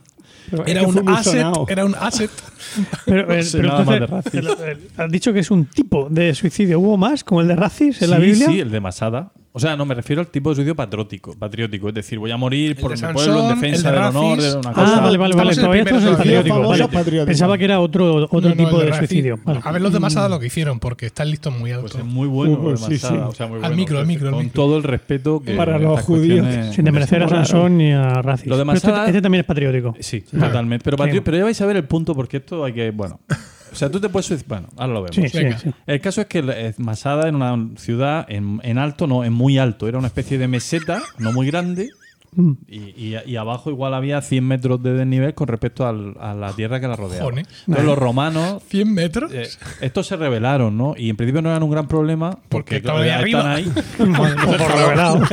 era 0.65 0.83
un 0.83 1.07
asset. 1.09 1.45
Era 1.67 1.85
un 1.85 1.95
asset. 1.95 2.31
Pero, 3.05 3.31
eh, 3.33 3.43
sé 3.43 3.57
pero 3.59 3.79
entonces, 3.79 4.31
de 4.33 4.39
el- 4.39 4.47
el- 4.69 4.79
has 4.97 5.11
dicho 5.11 5.31
que 5.33 5.39
es 5.39 5.51
un 5.51 5.65
tipo 5.65 6.07
de 6.09 6.33
suicidio. 6.35 6.79
¿Hubo 6.79 6.97
más? 6.97 7.23
¿Como 7.23 7.41
el 7.41 7.47
de 7.47 7.55
Racis 7.55 8.01
en 8.01 8.09
la 8.11 8.17
Sí, 8.17 8.23
Biblia? 8.23 8.47
Sí, 8.47 8.59
el 8.59 8.71
de 8.71 8.79
Masada. 8.79 9.31
O 9.51 9.59
sea, 9.59 9.75
no, 9.75 9.83
me 9.83 9.95
refiero 9.95 10.21
al 10.21 10.27
tipo 10.27 10.49
de 10.49 10.55
suicidio 10.57 10.75
patriótico. 10.75 11.33
patriótico 11.37 11.89
es 11.89 11.95
decir, 11.95 12.19
voy 12.19 12.29
a 12.29 12.37
morir 12.37 12.75
por 12.79 12.91
mi 12.91 13.13
pueblo 13.13 13.49
en 13.49 13.55
defensa 13.55 13.89
el 13.89 13.95
de 13.95 13.99
del 14.01 14.09
honor, 14.09 14.39
de 14.41 14.51
una 14.57 14.69
Ah, 14.69 14.73
cosa. 14.73 14.99
vale, 15.01 15.17
vale, 15.17 15.35
vale. 15.35 15.49
El 15.51 15.55
Todavía 15.57 15.81
estamos 15.81 16.03
en 16.03 16.09
el 16.09 16.15
patriótico. 16.17 16.59
Vale. 16.67 17.25
Pensaba 17.25 17.57
que 17.57 17.65
era 17.65 17.79
otro, 17.79 18.15
otro 18.29 18.41
No, 18.41 18.49
no, 18.49 18.55
tipo 18.55 18.77
de, 18.79 18.85
Racis. 18.91 19.09
suicidio. 19.09 19.39
Vale. 19.43 19.59
A 19.63 19.71
ver 19.71 19.81
los 19.81 19.91
de 19.91 19.99
Masada 19.99 20.29
lo 20.29 20.39
que 20.39 20.45
hicieron 20.45 20.79
porque 20.79 21.07
están 21.07 21.31
listos 21.31 21.51
muy 21.51 21.71
Pues 21.71 21.83
altos. 21.83 21.95
es 21.99 22.05
muy 22.05 22.27
bueno 22.27 22.59
Uh, 22.59 22.69
el 22.69 22.75
de 22.75 22.77
sí, 22.77 22.91
Masada. 22.93 23.13
sí. 23.15 23.25
O 23.27 23.31
sea, 23.33 23.47
muy 23.47 23.55
Al 23.55 23.61
bueno. 23.61 23.75
micro, 23.75 23.99
al 23.99 24.05
micro, 24.07 24.27
al 24.27 24.33
Con 24.35 24.43
micro. 24.45 24.61
todo 24.63 24.77
el 24.77 24.83
respeto 24.83 25.41
que 25.41 25.55
Para 25.55 25.79
los 25.79 25.99
judíos. 26.01 26.45
Sin 26.75 26.85
desmerecer 26.85 27.23
a 27.23 27.27
Sansón 27.29 27.77
ni 27.79 27.91
a 27.91 28.21
Racis. 28.21 28.45
Lo 28.47 28.55
de 28.57 28.63
Pero 28.65 28.75
este, 28.77 28.87
Masada- 28.87 29.07
este 29.07 29.21
también 29.21 29.39
es 29.41 29.47
patriótico. 29.47 29.95
Sí, 29.99 30.21
totalmente. 30.21 30.83
Pero 30.83 31.37
ya 31.37 31.43
vais 31.43 31.59
a 31.59 31.65
ver 31.65 31.75
el 31.77 31.85
punto 31.85 32.13
porque 32.13 32.37
esto 32.37 32.63
hay 32.63 32.73
que. 32.73 32.91
Bueno. 32.91 33.19
O 33.71 33.75
sea, 33.75 33.89
tú 33.89 33.99
te 33.99 34.09
puedes. 34.09 34.29
suic- 34.31 34.45
Bueno, 34.47 34.67
ahora 34.77 34.93
lo 34.93 35.01
vemos. 35.03 35.15
Sí, 35.15 35.29
sí, 35.29 35.37
Venga. 35.43 35.59
sí. 35.59 35.69
El 35.87 36.01
caso 36.01 36.21
es 36.21 36.27
que 36.27 36.39
eh, 36.45 36.73
Masada 36.77 37.27
en 37.27 37.35
una 37.35 37.57
ciudad 37.77 38.25
en, 38.29 38.59
en 38.63 38.77
alto, 38.77 39.07
no, 39.07 39.23
en 39.23 39.33
muy 39.33 39.57
alto. 39.57 39.87
Era 39.87 39.97
una 39.97 40.07
especie 40.07 40.37
de 40.37 40.47
meseta, 40.47 41.01
no 41.17 41.31
muy 41.33 41.47
grande. 41.47 41.89
Mm. 42.31 42.51
Y, 42.67 42.77
y- 42.95 43.17
y 43.25 43.35
abajo 43.37 43.71
igual 43.71 43.95
había 43.95 44.21
100 44.21 44.45
metros 44.45 44.83
de 44.83 44.93
desnivel 44.93 45.33
con 45.33 45.47
respecto 45.47 45.87
al- 45.87 46.13
a 46.19 46.35
la 46.35 46.53
tierra 46.53 46.79
que 46.79 46.87
la 46.87 46.95
rodeaba. 46.95 47.27
Entonces 47.29 47.83
los 47.85 47.97
romanos, 47.97 48.61
100 48.69 48.93
metros. 48.93 49.31
eh, 49.33 49.49
estos 49.81 50.05
se 50.05 50.15
rebelaron, 50.15 50.77
¿no? 50.77 50.93
Y 50.95 51.09
en 51.09 51.17
principio 51.17 51.41
no 51.41 51.49
eran 51.49 51.63
un 51.63 51.71
gran 51.71 51.87
problema 51.87 52.29
Porque 52.49 52.49
porque, 52.49 52.75
estaban 52.77 53.01
ahí 53.01 53.09
ya 53.09 53.17
arriba. 53.17 53.59
están 53.59 53.77
ahí. 53.77 53.83
Por 54.57 54.77
revelado. 54.77 55.23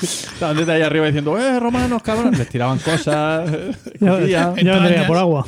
Estaban 0.00 0.56
desde 0.56 0.72
ahí 0.72 0.80
arriba 0.82 1.04
diciendo, 1.04 1.38
¡eh, 1.38 1.60
romanos, 1.60 2.02
cabrón! 2.02 2.32
Les 2.36 2.48
tiraban 2.48 2.78
cosas. 2.78 3.50
Ya, 4.00 4.18
ya 4.26 4.50
vendría 4.54 5.06
por 5.06 5.18
agua. 5.18 5.44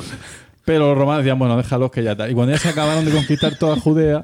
Pero 0.71 0.87
los 0.87 0.97
romanos 0.97 1.25
decían, 1.25 1.37
bueno, 1.37 1.57
déjalos 1.57 1.91
que 1.91 2.01
ya 2.01 2.13
está. 2.13 2.29
Y 2.29 2.33
cuando 2.33 2.53
ya 2.53 2.57
se 2.57 2.69
acabaron 2.69 3.03
de 3.03 3.11
conquistar 3.11 3.57
toda 3.57 3.75
Judea, 3.75 4.23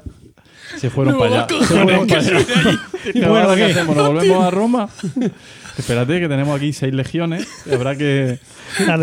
se 0.78 0.88
fueron 0.88 1.12
No, 1.12 1.20
para 1.20 1.44
allá. 1.44 1.46
Se 1.60 1.64
fueron 1.66 2.06
para 2.06 2.20
allá. 2.22 2.40
¿Y 3.14 3.20
bueno, 3.20 3.54
qué 3.54 3.64
hacemos? 3.64 3.94
¿Nos 3.94 4.06
volvemos 4.06 4.44
a 4.44 4.50
Roma? 4.50 4.88
Espérate, 5.78 6.18
que 6.20 6.26
tenemos 6.26 6.56
aquí 6.56 6.72
seis 6.72 6.94
legiones. 6.94 7.46
Habrá 7.70 7.96
que. 7.96 8.38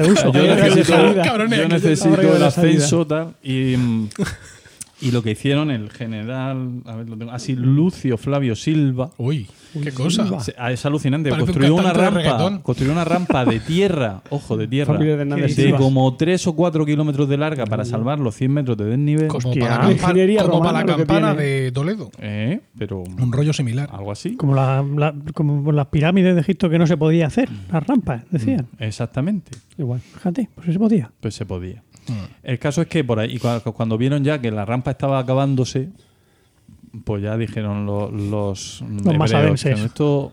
Uso. 0.10 0.34
Yo 0.34 0.56
necesito, 1.68 2.20
yo 2.20 2.36
el 2.36 2.44
ascenso 2.44 3.06
tal. 3.06 3.36
Y, 3.44 3.78
mm, 3.78 4.10
y 5.08 5.12
lo 5.12 5.22
que 5.24 5.32
hicieron 5.32 5.72
el 5.72 5.90
general, 5.92 6.82
a 6.86 6.96
ver, 6.96 7.10
lo 7.10 7.18
tengo, 7.18 7.32
así, 7.32 7.56
Lucio 7.56 8.18
Flavio 8.18 8.56
Silva. 8.56 9.12
Uy, 9.18 9.48
qué 9.84 9.92
cosa. 9.92 10.26
Ah, 10.58 10.72
Es 10.72 10.86
alucinante. 10.86 11.30
Parece 11.30 11.44
un 11.52 11.54
Construyó 11.54 11.76
una 11.76 11.94
de 11.94 12.10
rampa. 12.10 12.62
Construyó 12.64 12.92
una 12.92 13.06
rampa 13.06 13.46
de 13.46 13.60
tierra, 13.60 14.22
ojo, 14.30 14.58
de 14.58 14.68
tierra. 14.68 14.98
De 14.98 15.74
como 15.78 16.16
3 16.16 16.48
o 16.48 16.56
4 16.56 16.86
kilómetros 16.86 17.28
de 17.30 17.38
larga 17.38 17.66
para 17.66 17.86
salvar 17.86 18.20
los 18.20 18.36
100 18.36 18.52
metros 18.52 18.78
de 18.78 18.86
desnivel. 18.86 19.28
Como 19.28 19.50
Hostia. 19.50 19.68
para 19.68 19.84
la, 19.86 19.92
Ingeniería 19.92 20.44
como 20.44 20.62
para 20.62 20.86
campana 20.86 21.34
de 21.34 21.72
Toledo. 21.72 22.10
Eh, 22.20 22.62
pero 22.78 23.02
Un 23.02 23.32
rollo 23.32 23.54
similar. 23.54 23.90
algo 23.92 24.12
así. 24.12 24.36
Como, 24.36 24.56
la- 24.56 24.84
la- 24.96 25.14
como 25.34 25.72
las 25.72 25.88
pirámides 25.88 26.36
de 26.36 26.42
Egipto 26.42 26.70
que 26.70 26.80
no 26.80 26.88
se 26.88 26.98
podía 26.98 27.28
hacer. 27.28 27.50
Las 27.72 27.86
rampas, 27.86 28.24
decían. 28.32 28.68
Exactamente. 28.80 29.52
Igual. 29.78 30.00
Fíjate, 30.00 30.50
pues 30.56 30.68
se 30.72 30.80
podía. 30.80 31.12
Pues 31.20 31.36
se 31.36 31.46
podía. 31.46 31.84
Mm. 32.08 32.14
El 32.46 32.60
caso 32.60 32.82
es 32.82 32.88
que 32.88 33.04
por 33.04 33.20
ahí, 33.20 33.36
y 33.36 33.40
cua- 33.40 33.62
cuando 33.74 33.98
vieron 33.98 34.24
ya 34.24 34.40
que 34.40 34.52
la 34.52 34.66
rampa 34.66 34.92
estaba 34.92 35.20
acabándose, 35.20 35.90
pues 37.04 37.22
ya 37.24 37.38
dijeron 37.38 37.86
lo- 37.86 38.10
los, 38.12 38.82
hebreos, 38.82 39.18
masadenses. 39.18 39.76
que 39.80 39.86
esto 39.86 40.32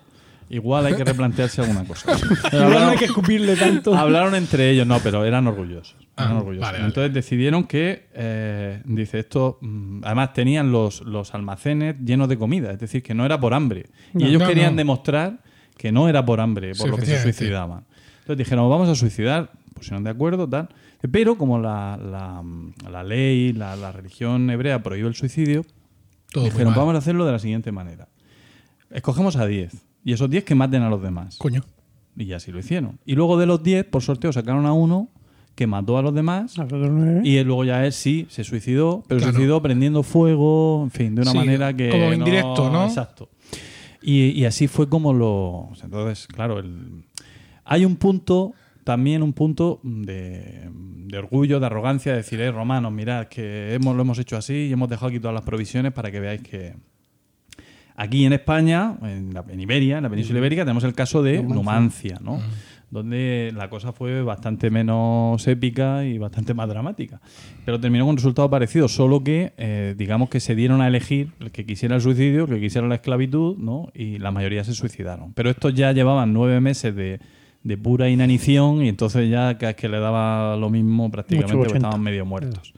igual 0.50 0.86
hay 0.86 0.94
que 0.94 1.04
replantearse 1.04 1.62
alguna 1.62 1.84
cosa. 1.84 2.12
Igual 2.52 2.52
no 2.52 2.58
hablaron, 2.66 2.88
hay 2.90 2.96
que 2.98 3.04
escupirle 3.06 3.56
tanto. 3.56 3.94
hablaron 3.94 4.34
entre 4.34 4.70
ellos, 4.70 4.86
no, 4.86 4.98
pero 5.00 5.24
eran 5.24 5.46
orgullosos. 5.46 5.96
eran 6.16 6.32
Ah, 6.32 6.36
orgullosos. 6.38 6.60
vale, 6.60 6.78
vale. 6.78 6.88
Entonces 6.88 7.14
decidieron 7.14 7.64
que, 7.64 8.06
eh, 8.14 8.82
dice 8.84 9.20
esto, 9.20 9.58
mm, 9.62 10.04
además 10.04 10.34
tenían 10.34 10.70
los, 10.70 11.00
los 11.00 11.34
almacenes 11.34 11.96
llenos 12.04 12.28
de 12.28 12.36
comida, 12.36 12.70
es 12.72 12.78
decir, 12.78 13.02
que 13.02 13.14
no 13.14 13.24
era 13.24 13.40
por 13.40 13.54
hambre. 13.54 13.86
Y 14.14 14.18
No, 14.18 14.26
ellos 14.26 14.42
no, 14.42 14.48
querían 14.48 14.72
no. 14.74 14.78
demostrar 14.78 15.38
que 15.78 15.90
no 15.90 16.08
era 16.08 16.24
por 16.24 16.40
hambre, 16.40 16.74
por 16.74 16.84
Sí, 16.84 16.90
lo 16.90 16.96
que 16.98 17.06
se 17.06 17.22
suicidaban. 17.22 17.84
Entonces 18.20 18.36
dijeron, 18.38 18.68
vamos 18.68 18.88
a 18.90 18.94
suicidar, 18.94 19.50
pusieron 19.74 20.04
de 20.04 20.10
acuerdo, 20.10 20.46
tal. 20.48 20.68
Pero 21.10 21.36
como 21.36 21.58
la, 21.58 21.96
la- 21.96 22.44
la 22.90 23.02
ley, 23.02 23.52
la, 23.52 23.74
la 23.76 23.90
religión 23.92 24.48
hebrea 24.50 24.82
prohíbe 24.82 25.08
el 25.08 25.14
suicidio, 25.14 25.64
Todo 26.32 26.44
dijeron, 26.44 26.74
vamos 26.74 26.94
a 26.94 26.98
hacerlo 26.98 27.26
de 27.26 27.32
la 27.32 27.38
siguiente 27.38 27.72
manera. 27.72 28.08
Escogemos 28.90 29.36
a 29.36 29.46
10 29.46 29.72
y 30.04 30.12
esos 30.12 30.28
10 30.30 30.44
que 30.44 30.54
maten 30.54 30.82
a 30.82 30.90
los 30.90 31.02
demás. 31.02 31.36
Coño. 31.38 31.64
Y 32.16 32.32
así 32.32 32.52
lo 32.52 32.58
hicieron. 32.58 32.98
Y 33.06 33.14
luego 33.14 33.38
de 33.38 33.46
los 33.46 33.62
10, 33.62 33.86
por 33.86 34.02
sorteo, 34.02 34.32
sacaron 34.32 34.66
a 34.66 34.72
uno 34.74 35.08
que 35.54 35.66
mató 35.66 35.98
a 35.98 36.02
los 36.02 36.14
demás. 36.14 36.58
A 36.58 36.64
los 36.64 36.90
nueve. 36.90 37.22
Y 37.24 37.36
él 37.36 37.46
luego 37.46 37.64
ya 37.64 37.84
él 37.86 37.92
sí 37.92 38.26
se 38.30 38.44
suicidó, 38.44 39.02
pero 39.08 39.18
Claro. 39.20 39.32
suicidó 39.34 39.62
prendiendo 39.62 40.02
fuego, 40.02 40.82
en 40.84 40.90
fin, 40.90 41.14
de 41.14 41.22
una 41.22 41.30
Sí, 41.32 41.36
manera 41.38 41.74
que. 41.74 41.88
como 41.90 42.12
indirecto, 42.12 42.70
¿no? 42.70 42.84
Exacto. 42.84 43.28
Y, 44.02 44.28
y 44.30 44.44
así 44.44 44.68
fue 44.68 44.88
como 44.88 45.12
lo. 45.12 45.70
Entonces, 45.82 46.26
claro, 46.26 46.58
el- 46.58 47.04
hay 47.64 47.84
un 47.84 47.96
punto, 47.96 48.52
también 48.84 49.22
un 49.22 49.32
punto 49.32 49.80
de, 49.82 50.68
de 51.06 51.18
orgullo, 51.18 51.60
de 51.60 51.66
arrogancia, 51.66 52.12
de 52.12 52.18
decir, 52.18 52.40
eh, 52.40 52.50
romanos, 52.50 52.92
mirad, 52.92 53.26
que 53.28 53.74
hemos, 53.74 53.94
lo 53.96 54.02
hemos 54.02 54.18
hecho 54.18 54.36
así 54.36 54.68
y 54.68 54.72
hemos 54.72 54.88
dejado 54.88 55.08
aquí 55.08 55.20
todas 55.20 55.34
las 55.34 55.44
provisiones 55.44 55.92
para 55.92 56.10
que 56.10 56.20
veáis 56.20 56.42
que. 56.42 56.74
Aquí 57.94 58.24
en 58.24 58.32
España, 58.32 58.96
en, 59.02 59.34
la- 59.34 59.44
en 59.48 59.60
Iberia, 59.60 59.98
en 59.98 60.02
la 60.04 60.08
península 60.10 60.38
ibérica, 60.38 60.62
tenemos 60.62 60.82
el 60.84 60.94
caso 60.94 61.22
de 61.22 61.42
Numancia, 61.42 62.18
¿no? 62.22 62.40
Donde 62.90 63.52
la 63.54 63.68
cosa 63.70 63.92
fue 63.92 64.22
bastante 64.22 64.70
menos 64.70 65.46
épica 65.46 66.04
y 66.04 66.18
bastante 66.18 66.52
más 66.54 66.68
dramática. 66.68 67.20
Pero 67.64 67.80
terminó 67.80 68.04
con 68.04 68.10
un 68.12 68.16
resultado 68.16 68.48
parecido, 68.50 68.88
solo 68.88 69.22
que, 69.22 69.52
eh, 69.56 69.94
digamos 69.96 70.28
que 70.30 70.40
se 70.40 70.54
dieron 70.54 70.80
a 70.82 70.88
elegir 70.88 71.32
el 71.40 71.52
que 71.52 71.64
quisiera 71.64 71.94
el 71.96 72.00
suicidio, 72.02 72.44
el 72.44 72.50
que 72.50 72.60
quisiera 72.60 72.86
la 72.88 72.96
esclavitud, 72.96 73.56
¿no? 73.58 73.90
Y 73.94 74.18
la 74.18 74.30
mayoría 74.30 74.64
se 74.64 74.74
suicidaron. 74.74 75.32
Pero 75.34 75.48
estos 75.50 75.72
ya 75.74 75.92
llevaban 75.92 76.32
nueve 76.34 76.60
meses 76.60 76.94
de, 76.94 77.20
de 77.64 77.76
pura 77.78 78.08
inanición 78.08 78.82
y 78.84 78.88
entonces 78.88 79.30
ya 79.30 79.56
cada 79.58 79.68
vez 79.72 79.76
que 79.76 79.88
le 79.88 79.98
daba 80.00 80.56
lo 80.56 80.68
mismo 80.70 81.10
prácticamente 81.10 81.52
Mucho 81.54 81.58
porque 81.58 81.72
80. 81.78 81.86
estaban 81.88 82.02
medio 82.02 82.26
muertos. 82.26 82.74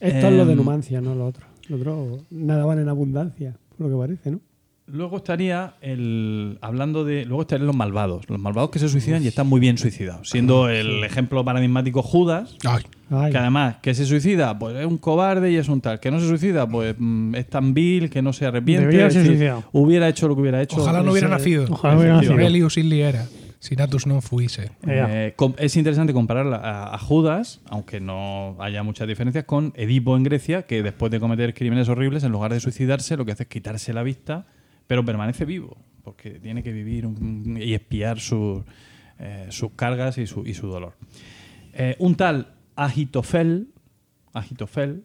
Esto 0.00 0.28
es 0.28 0.32
lo 0.34 0.44
de 0.44 0.52
Em, 0.52 0.58
Numancia, 0.58 1.00
no 1.00 1.14
lo 1.14 1.26
otro. 1.26 1.46
Lo 1.68 1.76
otro 1.76 2.18
nadaban 2.30 2.78
en 2.78 2.88
abundancia, 2.88 3.56
por 3.76 3.88
lo 3.88 3.96
que 3.96 4.06
parece, 4.06 4.30
¿no? 4.30 4.40
Luego 4.88 5.16
estaría 5.16 5.74
el 5.80 6.58
hablando 6.60 7.04
de 7.04 7.24
luego 7.24 7.42
estarían 7.42 7.66
los 7.66 7.74
malvados, 7.74 8.28
los 8.28 8.38
malvados 8.38 8.70
que 8.70 8.78
se 8.78 8.88
suicidan 8.88 9.22
y 9.22 9.26
están 9.26 9.48
muy 9.48 9.58
bien 9.60 9.78
suicidados, 9.78 10.30
siendo 10.30 10.68
el 10.68 11.02
ejemplo 11.02 11.44
paradigmático 11.44 12.02
Judas, 12.02 12.56
Ay, 12.64 12.84
Ay, 13.10 13.32
que 13.32 13.38
además 13.38 13.76
que 13.82 13.94
se 13.94 14.06
suicida, 14.06 14.56
pues 14.56 14.76
es 14.76 14.86
un 14.86 14.98
cobarde 14.98 15.50
y 15.50 15.56
es 15.56 15.68
un 15.68 15.80
tal, 15.80 15.98
que 15.98 16.10
no 16.12 16.20
se 16.20 16.28
suicida, 16.28 16.68
pues 16.68 16.94
mm, 16.96 17.34
es 17.34 17.48
tan 17.50 17.74
vil 17.74 18.10
que 18.10 18.22
no 18.22 18.32
se 18.32 18.46
arrepiente, 18.46 18.82
Debería 18.86 19.08
es 19.08 19.16
haberse 19.16 19.18
decir, 19.18 19.32
suicidado. 19.38 19.64
hubiera 19.72 20.08
hecho 20.08 20.28
lo 20.28 20.36
que 20.36 20.42
hubiera 20.42 20.62
hecho. 20.62 20.80
ojalá 20.80 21.02
no 21.02 21.10
hubiera 21.10 21.28
nacido. 21.28 21.66
Ojalá 21.68 21.96
hubiera 21.96 22.14
nacido. 22.16 22.32
Aurelius 22.34 22.76
Illi 22.76 23.00
era. 23.00 23.26
Sinatus 23.58 24.06
non 24.06 24.22
fuise. 24.22 24.70
Eh, 24.86 25.34
es 25.58 25.76
interesante 25.76 26.12
comparar 26.12 26.46
a, 26.54 26.94
a 26.94 26.98
Judas, 26.98 27.60
aunque 27.68 27.98
no 27.98 28.54
haya 28.60 28.84
muchas 28.84 29.08
diferencias, 29.08 29.44
con 29.44 29.72
Edipo 29.74 30.14
en 30.16 30.22
Grecia, 30.22 30.62
que 30.66 30.84
después 30.84 31.10
de 31.10 31.18
cometer 31.18 31.54
crímenes 31.54 31.88
horribles, 31.88 32.22
en 32.22 32.30
lugar 32.30 32.52
de 32.52 32.60
suicidarse, 32.60 33.16
lo 33.16 33.24
que 33.24 33.32
hace 33.32 33.42
es 33.44 33.48
quitarse 33.48 33.92
la 33.92 34.04
vista, 34.04 34.46
pero 34.86 35.04
permanece 35.04 35.44
vivo, 35.44 35.76
porque 36.04 36.30
tiene 36.40 36.62
que 36.62 36.72
vivir 36.72 37.06
un- 37.06 37.58
y 37.60 37.74
espiar 37.74 38.20
sus, 38.20 38.62
eh, 39.18 39.46
sus 39.50 39.72
cargas 39.72 40.18
y 40.18 40.26
su, 40.26 40.46
y 40.46 40.54
su 40.54 40.66
dolor. 40.68 40.94
Eh, 41.72 41.96
un 41.98 42.14
tal 42.14 42.52
Agitofel, 42.76 43.68
Agitofel, 44.32 45.04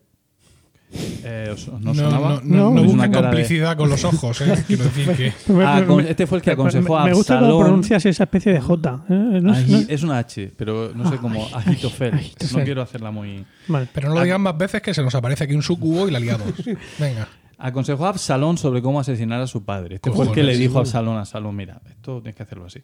eh, 1.23 1.49
¿os- 1.53 1.69
os 1.69 1.79
No, 1.81 1.93
¿no, 1.93 1.95
sonaba? 1.95 2.29
no, 2.29 2.41
no, 2.43 2.71
no 2.71 2.81
Es 2.81 2.81
una 2.81 2.81
busquen 2.81 2.97
cara 2.99 3.07
de- 3.13 3.21
complicidad 3.37 3.77
con 3.77 3.89
los 3.89 4.03
ojos, 4.03 4.41
¿eh? 4.41 4.53
Quiero 4.67 4.83
decir 4.83 5.07
que. 5.15 5.33
Ah, 5.65 5.81
con- 5.87 6.05
este 6.05 6.27
fue 6.27 6.39
el 6.39 6.43
que 6.43 6.51
aconsejó 6.51 6.97
a 6.97 7.05
Me 7.05 7.13
gusta 7.13 7.35
cómo 7.35 7.45
Absalón. 7.45 7.65
pronuncias 7.65 8.05
esa 8.05 8.23
especie 8.25 8.51
de 8.51 8.59
J. 8.59 9.05
¿eh? 9.09 9.13
No 9.41 9.55
sé- 9.55 9.65
Agi- 9.65 9.71
no- 9.87 9.93
es 9.93 10.03
una 10.03 10.17
H, 10.17 10.51
pero 10.57 10.91
no 10.93 11.09
sé 11.09 11.15
cómo. 11.17 11.47
Agitofel. 11.53 12.11
No 12.53 12.63
quiero 12.65 12.81
hacerla 12.81 13.11
muy. 13.11 13.45
Pero 13.93 14.09
no 14.09 14.15
lo 14.15 14.23
digan 14.23 14.41
más 14.41 14.57
veces 14.57 14.81
que 14.81 14.93
se 14.93 15.01
nos 15.01 15.15
aparece 15.15 15.45
aquí 15.45 15.53
un 15.53 15.63
sucubo 15.63 16.07
y 16.09 16.11
la 16.11 16.19
liamos. 16.19 16.47
Venga. 16.99 17.27
Aconsejó 17.63 18.05
a 18.05 18.09
Absalón 18.09 18.57
sobre 18.57 18.81
cómo 18.81 18.99
asesinar 18.99 19.39
a 19.41 19.47
su 19.47 19.63
padre. 19.63 19.95
Este 19.95 20.11
fue 20.11 20.25
el 20.25 20.31
que 20.31 20.43
le 20.43 20.57
dijo 20.57 20.77
a. 20.77 20.81
Absalón, 20.81 21.17
a 21.17 21.21
Absalón, 21.21 21.55
mira, 21.55 21.81
esto 21.89 22.21
tienes 22.21 22.35
que 22.35 22.43
hacerlo 22.43 22.65
así. 22.65 22.81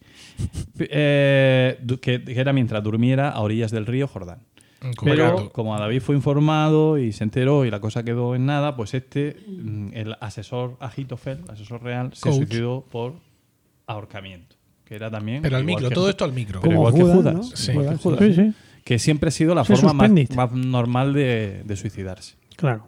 Eh, 0.80 1.80
que, 2.02 2.24
que 2.24 2.40
era 2.40 2.54
mientras 2.54 2.84
durmiera 2.84 3.30
a 3.30 3.40
orillas 3.42 3.72
del 3.72 3.86
río 3.86 4.08
Jordán. 4.08 4.40
Pero 5.04 5.32
Correcto. 5.32 5.52
como 5.54 5.76
a 5.76 5.80
David 5.80 6.02
fue 6.02 6.16
informado 6.16 7.00
y 7.00 7.12
se 7.12 7.24
enteró 7.24 7.66
y 7.66 7.72
la 7.72 7.80
cosa 7.80 8.04
quedó 8.04 8.36
en 8.36 8.46
nada, 8.46 8.76
pues 8.76 8.94
este, 8.94 9.38
mm, 9.48 9.90
el 9.94 10.16
asesor 10.22 10.78
Agitofel, 10.80 11.40
el 11.44 11.50
asesor 11.50 11.82
real, 11.82 12.12
se 12.14 12.22
Coach. 12.30 12.36
suicidó 12.36 12.86
por 12.92 13.16
ahorcamiento. 13.88 14.56
Que 14.86 14.96
era 14.96 15.10
también. 15.10 15.42
Pero 15.42 15.58
al 15.58 15.66
micro, 15.66 15.90
que 15.90 15.96
todo 15.96 16.10
esto 16.10 16.24
al 16.24 16.34
micro. 16.34 16.62
Pero 16.62 16.76
Como 16.76 16.90
igual 16.90 16.94
que 16.94 17.02
Judas, 17.02 17.16
Judas. 17.18 17.34
¿no? 17.34 17.44
Sí. 17.44 17.72
Igual 17.72 17.90
que 17.90 17.96
Judas. 17.98 18.20
Judas. 18.20 18.36
Sí, 18.36 18.42
sí, 18.52 18.54
Que 18.86 19.00
siempre 19.00 19.28
ha 19.30 19.32
sido 19.32 19.56
la 19.56 19.66
Se 19.66 19.76
forma 19.76 20.08
más 20.08 20.52
normal 20.54 21.14
de, 21.14 21.64
de 21.66 21.76
suicidarse. 21.76 22.36
Claro. 22.56 22.88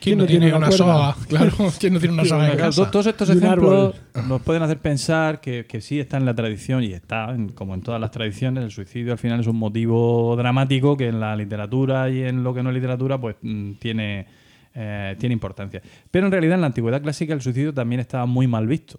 ¿Quién 0.00 0.18
no 0.18 0.26
tiene 0.26 0.52
una 0.54 0.70
soga? 0.70 1.14
Claro, 1.28 1.52
¿quién 1.78 1.92
no 1.92 2.00
tiene 2.00 2.14
una 2.14 2.24
soga 2.24 2.50
en 2.50 2.56
casa? 2.58 2.90
Todos 2.90 3.06
estos 3.06 3.28
ejemplos 3.30 3.94
nos 4.28 4.40
pueden 4.42 4.62
hacer 4.62 4.78
pensar 4.78 5.40
que, 5.40 5.66
que 5.66 5.80
sí 5.80 6.00
está 6.00 6.16
en 6.16 6.24
la 6.24 6.34
tradición 6.34 6.82
y 6.82 6.92
está, 6.92 7.30
en- 7.34 7.50
como 7.50 7.74
en 7.74 7.82
todas 7.82 8.00
las 8.00 8.10
tradiciones, 8.10 8.64
el 8.64 8.70
suicidio 8.70 9.12
al 9.12 9.18
final 9.18 9.40
es 9.40 9.46
un 9.46 9.56
motivo 9.56 10.34
dramático 10.36 10.96
que 10.96 11.08
en 11.08 11.20
la 11.20 11.36
literatura 11.36 12.08
y 12.10 12.22
en 12.22 12.42
lo 12.42 12.54
que 12.54 12.62
no 12.62 12.70
es 12.70 12.74
literatura 12.74 13.20
pues 13.20 13.36
mm, 13.42 13.72
tiene, 13.74 14.26
eh, 14.74 15.16
tiene 15.18 15.32
importancia. 15.34 15.82
Pero 16.10 16.26
en 16.26 16.32
realidad 16.32 16.54
en 16.54 16.60
la 16.62 16.68
antigüedad 16.68 17.02
clásica 17.02 17.34
el 17.34 17.42
suicidio 17.42 17.74
también 17.74 18.00
estaba 18.00 18.24
muy 18.26 18.46
mal 18.46 18.66
visto, 18.66 18.98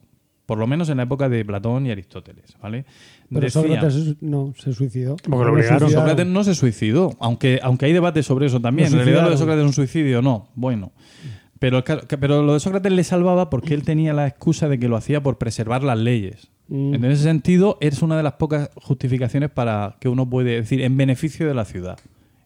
por 0.51 0.57
lo 0.57 0.67
menos 0.67 0.89
en 0.89 0.97
la 0.97 1.03
época 1.03 1.29
de 1.29 1.45
Platón 1.45 1.85
y 1.85 1.91
Aristóteles. 1.91 2.57
¿vale? 2.61 2.83
Pero 3.33 3.49
Sócrates 3.49 4.21
no, 4.21 4.53
se 4.57 4.73
suicidó. 4.73 5.15
Porque 5.15 5.29
lo 5.29 5.45
No 5.45 5.51
obligaron. 5.53 5.89
Sócrates 5.89 6.27
no 6.27 6.43
se 6.43 6.55
suicidó, 6.55 7.15
aunque, 7.21 7.61
aunque 7.63 7.85
hay 7.85 7.93
debate 7.93 8.21
sobre 8.21 8.47
eso 8.47 8.59
también. 8.59 8.89
En 8.89 8.95
realidad 8.95 9.23
lo 9.23 9.29
de. 9.29 9.37
Sócrates 9.37 9.61
es 9.61 9.67
un 9.67 9.71
suicidio, 9.71 10.21
no. 10.21 10.49
Bueno. 10.55 10.91
Pero, 11.57 11.85
pero 11.85 12.43
lo 12.43 12.55
de 12.55 12.59
Sócrates 12.59 12.91
le 12.91 13.05
salvaba 13.05 13.49
porque 13.49 13.73
él 13.73 13.83
tenía 13.83 14.11
la 14.11 14.27
excusa 14.27 14.67
de 14.67 14.77
que 14.77 14.89
lo 14.89 14.97
hacía 14.97 15.23
por 15.23 15.37
preservar 15.37 15.83
las 15.83 15.97
leyes. 15.97 16.49
Mm. 16.67 16.95
En 16.95 17.05
ese 17.05 17.23
sentido, 17.23 17.77
es 17.79 18.01
una 18.01 18.17
de 18.17 18.23
las 18.23 18.33
pocas 18.33 18.71
justificaciones 18.75 19.51
para 19.51 19.95
que 20.01 20.09
uno 20.09 20.29
puede 20.29 20.55
decir 20.55 20.81
en 20.81 20.97
beneficio 20.97 21.47
de 21.47 21.53
la 21.53 21.63
ciudad. 21.63 21.97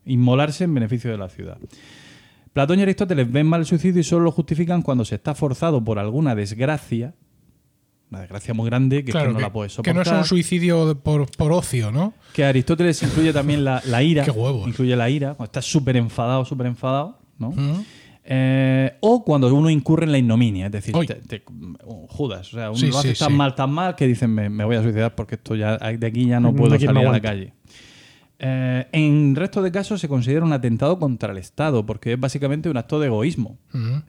Inmolarse 0.06 0.65
en 0.65 0.76
beneficio 0.76 1.10
de 1.10 1.18
la 1.18 1.30
ciudad. 1.30 1.57
Platón 2.53 2.77
y 2.77 2.84
Aristóteles 2.84 3.32
ven 3.32 3.48
mal 3.48 3.61
el 3.61 3.65
suicidio 3.65 4.02
y 4.02 4.03
solo 4.03 4.26
lo 4.26 4.32
justifican 4.32 4.84
cuando 4.84 5.06
se 5.06 5.15
está 5.15 5.34
forzado 5.34 5.84
por 5.84 5.98
alguna 5.98 6.36
desgracia, 6.36 7.15
una 8.16 8.22
desgracia 8.22 8.54
muy 8.54 8.66
grande 8.66 9.04
que, 9.04 9.12
es 9.12 9.14
Claro, 9.16 9.28
que 9.28 9.34
no 9.34 9.38
que, 9.40 9.44
la 9.44 9.52
puedes 9.54 9.74
que 9.76 9.94
no 9.94 10.00
soportar. 10.02 10.14
es 10.16 10.20
un 10.22 10.26
suicidio 10.28 11.00
por, 11.04 11.30
por 11.36 11.52
ocio, 11.52 11.92
¿no? 11.92 12.14
Que 12.34 12.44
Aristóteles 12.46 13.02
incluye 13.04 13.32
también 13.34 13.64
la, 13.64 13.82
la 13.86 14.02
ira. 14.04 14.24
Qué 14.26 14.32
huevos. 14.32 14.68
Incluye 14.68 14.96
la 14.96 15.10
ira, 15.10 15.30
cuando 15.36 15.46
estás 15.46 15.66
súper 15.66 15.98
enfadado, 15.98 16.46
súper 16.46 16.68
enfadado, 16.68 17.20
¿no? 17.38 17.52
Mm. 17.52 17.86
Eh, 18.28 18.94
o 19.02 19.24
cuando 19.24 19.54
uno 19.54 19.70
incurre 19.70 20.06
en 20.06 20.12
la 20.12 20.18
ignominia, 20.18 20.66
es 20.66 20.72
decir, 20.72 20.96
te- 21.28 21.44
Judas, 22.10 22.52
o 22.54 22.58
sea, 22.58 22.70
uno 22.72 22.80
Sí, 22.80 22.88
lo 22.88 22.98
hace 22.98 23.14
sí, 23.14 23.20
tan 23.20 23.30
sí. 23.30 23.36
mal, 23.36 23.54
tan 23.54 23.70
mal 23.72 23.96
que 23.96 24.08
dicen 24.08 24.32
me, 24.34 24.50
me 24.50 24.66
voy 24.66 24.76
a 24.78 24.82
suicidar 24.82 25.14
porque 25.14 25.36
esto 25.36 25.56
ya 25.56 25.78
de 25.78 26.08
aquí 26.08 26.26
ya 26.26 26.40
no 26.40 26.56
puedo 26.56 26.72
salir 26.72 26.90
a 26.90 27.12
la 27.12 27.22
calle. 27.22 27.54
Eh, 28.38 28.88
en 28.91 29.36
resto 29.36 29.62
de 29.62 29.72
casos 29.72 30.02
se 30.02 30.10
considera 30.10 30.44
un 30.44 30.52
atentado 30.52 30.99
contra 30.99 31.32
el 31.32 31.38
Estado 31.38 31.86
porque 31.86 32.14
es 32.14 32.20
básicamente 32.20 32.70
un 32.70 32.78
acto 32.78 32.99
de 32.99 33.07
egoísmo. 33.07 33.57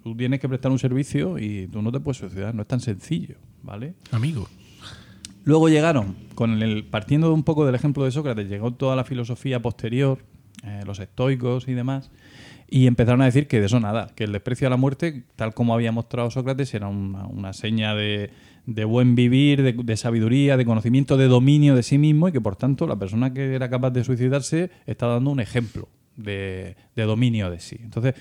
Tú 0.03 0.17
tienes 0.17 0.41
que 0.41 0.49
prestar 0.49 0.73
un 0.73 0.79
servicio 0.79 1.39
y 1.39 1.69
tú 1.69 1.83
no 1.83 1.93
te 1.93 2.01
puedes 2.01 2.19
suicidar, 2.19 2.55
no 2.55 2.63
es 2.63 2.69
tan 2.69 2.81
sencillo, 2.81 3.37
¿vale? 3.63 3.95
Amigo. 4.11 4.49
Luego 5.45 5.69
llegaron, 5.69 6.17
con 6.35 6.61
el, 6.61 6.85
partiendo 6.85 7.29
de 7.29 7.35
un 7.35 7.45
poco 7.45 7.65
del 7.67 7.77
ejemplo 7.77 8.05
de 8.05 8.11
Sócrates, 8.11 8.49
llegó 8.49 8.73
toda 8.73 8.97
la 8.97 9.05
filosofía 9.05 9.63
posterior, 9.63 10.19
eh, 10.65 10.83
los 10.85 10.99
estoicos 10.99 11.69
y 11.69 11.75
demás, 11.75 12.11
y 12.69 12.89
empezaron 12.89 13.23
a 13.23 13.27
decir 13.27 13.47
que 13.47 13.61
de 13.61 13.67
eso 13.67 13.79
nada, 13.79 14.09
que 14.17 14.25
el 14.25 14.33
desprecio 14.33 14.67
a 14.67 14.71
la 14.71 14.77
muerte, 14.77 15.23
tal 15.37 15.55
como 15.55 15.73
había 15.73 15.93
mostrado 15.93 16.33
Sócrates, 16.33 16.75
era 16.75 16.89
una, 16.89 17.27
una 17.27 17.53
seña 17.53 17.95
de, 17.95 18.31
de 18.67 18.85
buen 18.85 19.15
vivir, 19.15 19.63
de, 19.63 19.73
de 19.73 19.97
sabiduría, 19.97 20.57
de 20.57 20.65
conocimiento, 20.65 21.17
de 21.17 21.29
dominio 21.29 21.75
de 21.75 21.83
sí 21.83 21.99
mismo, 21.99 22.29
y 22.29 22.33
que 22.33 22.41
por 22.41 22.57
tanto 22.57 22.87
la 22.87 22.97
persona 22.97 23.33
que 23.33 23.55
era 23.55 23.71
capaz 23.71 23.91
de 23.91 24.05
suicidarse 24.05 24.71
está 24.87 25.07
dando 25.07 25.31
un 25.31 25.41
ejemplo 25.41 25.89
de, 26.17 26.77
de 26.95 27.03
dominio 27.05 27.51
de 27.51 27.61
sí. 27.61 27.79
Entonces, 27.81 28.15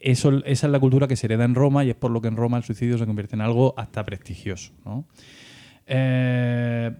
eso, 0.00 0.42
esa 0.44 0.66
es 0.66 0.72
la 0.72 0.80
cultura 0.80 1.06
que 1.06 1.16
se 1.16 1.26
hereda 1.26 1.44
en 1.44 1.54
Roma 1.54 1.84
y 1.84 1.90
es 1.90 1.96
por 1.96 2.10
lo 2.10 2.20
que 2.20 2.28
en 2.28 2.36
Roma 2.36 2.56
el 2.56 2.64
suicidio 2.64 2.96
se 2.96 3.06
convierte 3.06 3.36
en 3.36 3.42
algo 3.42 3.74
hasta 3.76 4.04
prestigioso. 4.04 4.72
¿no? 4.84 5.04
Eh, 5.86 6.90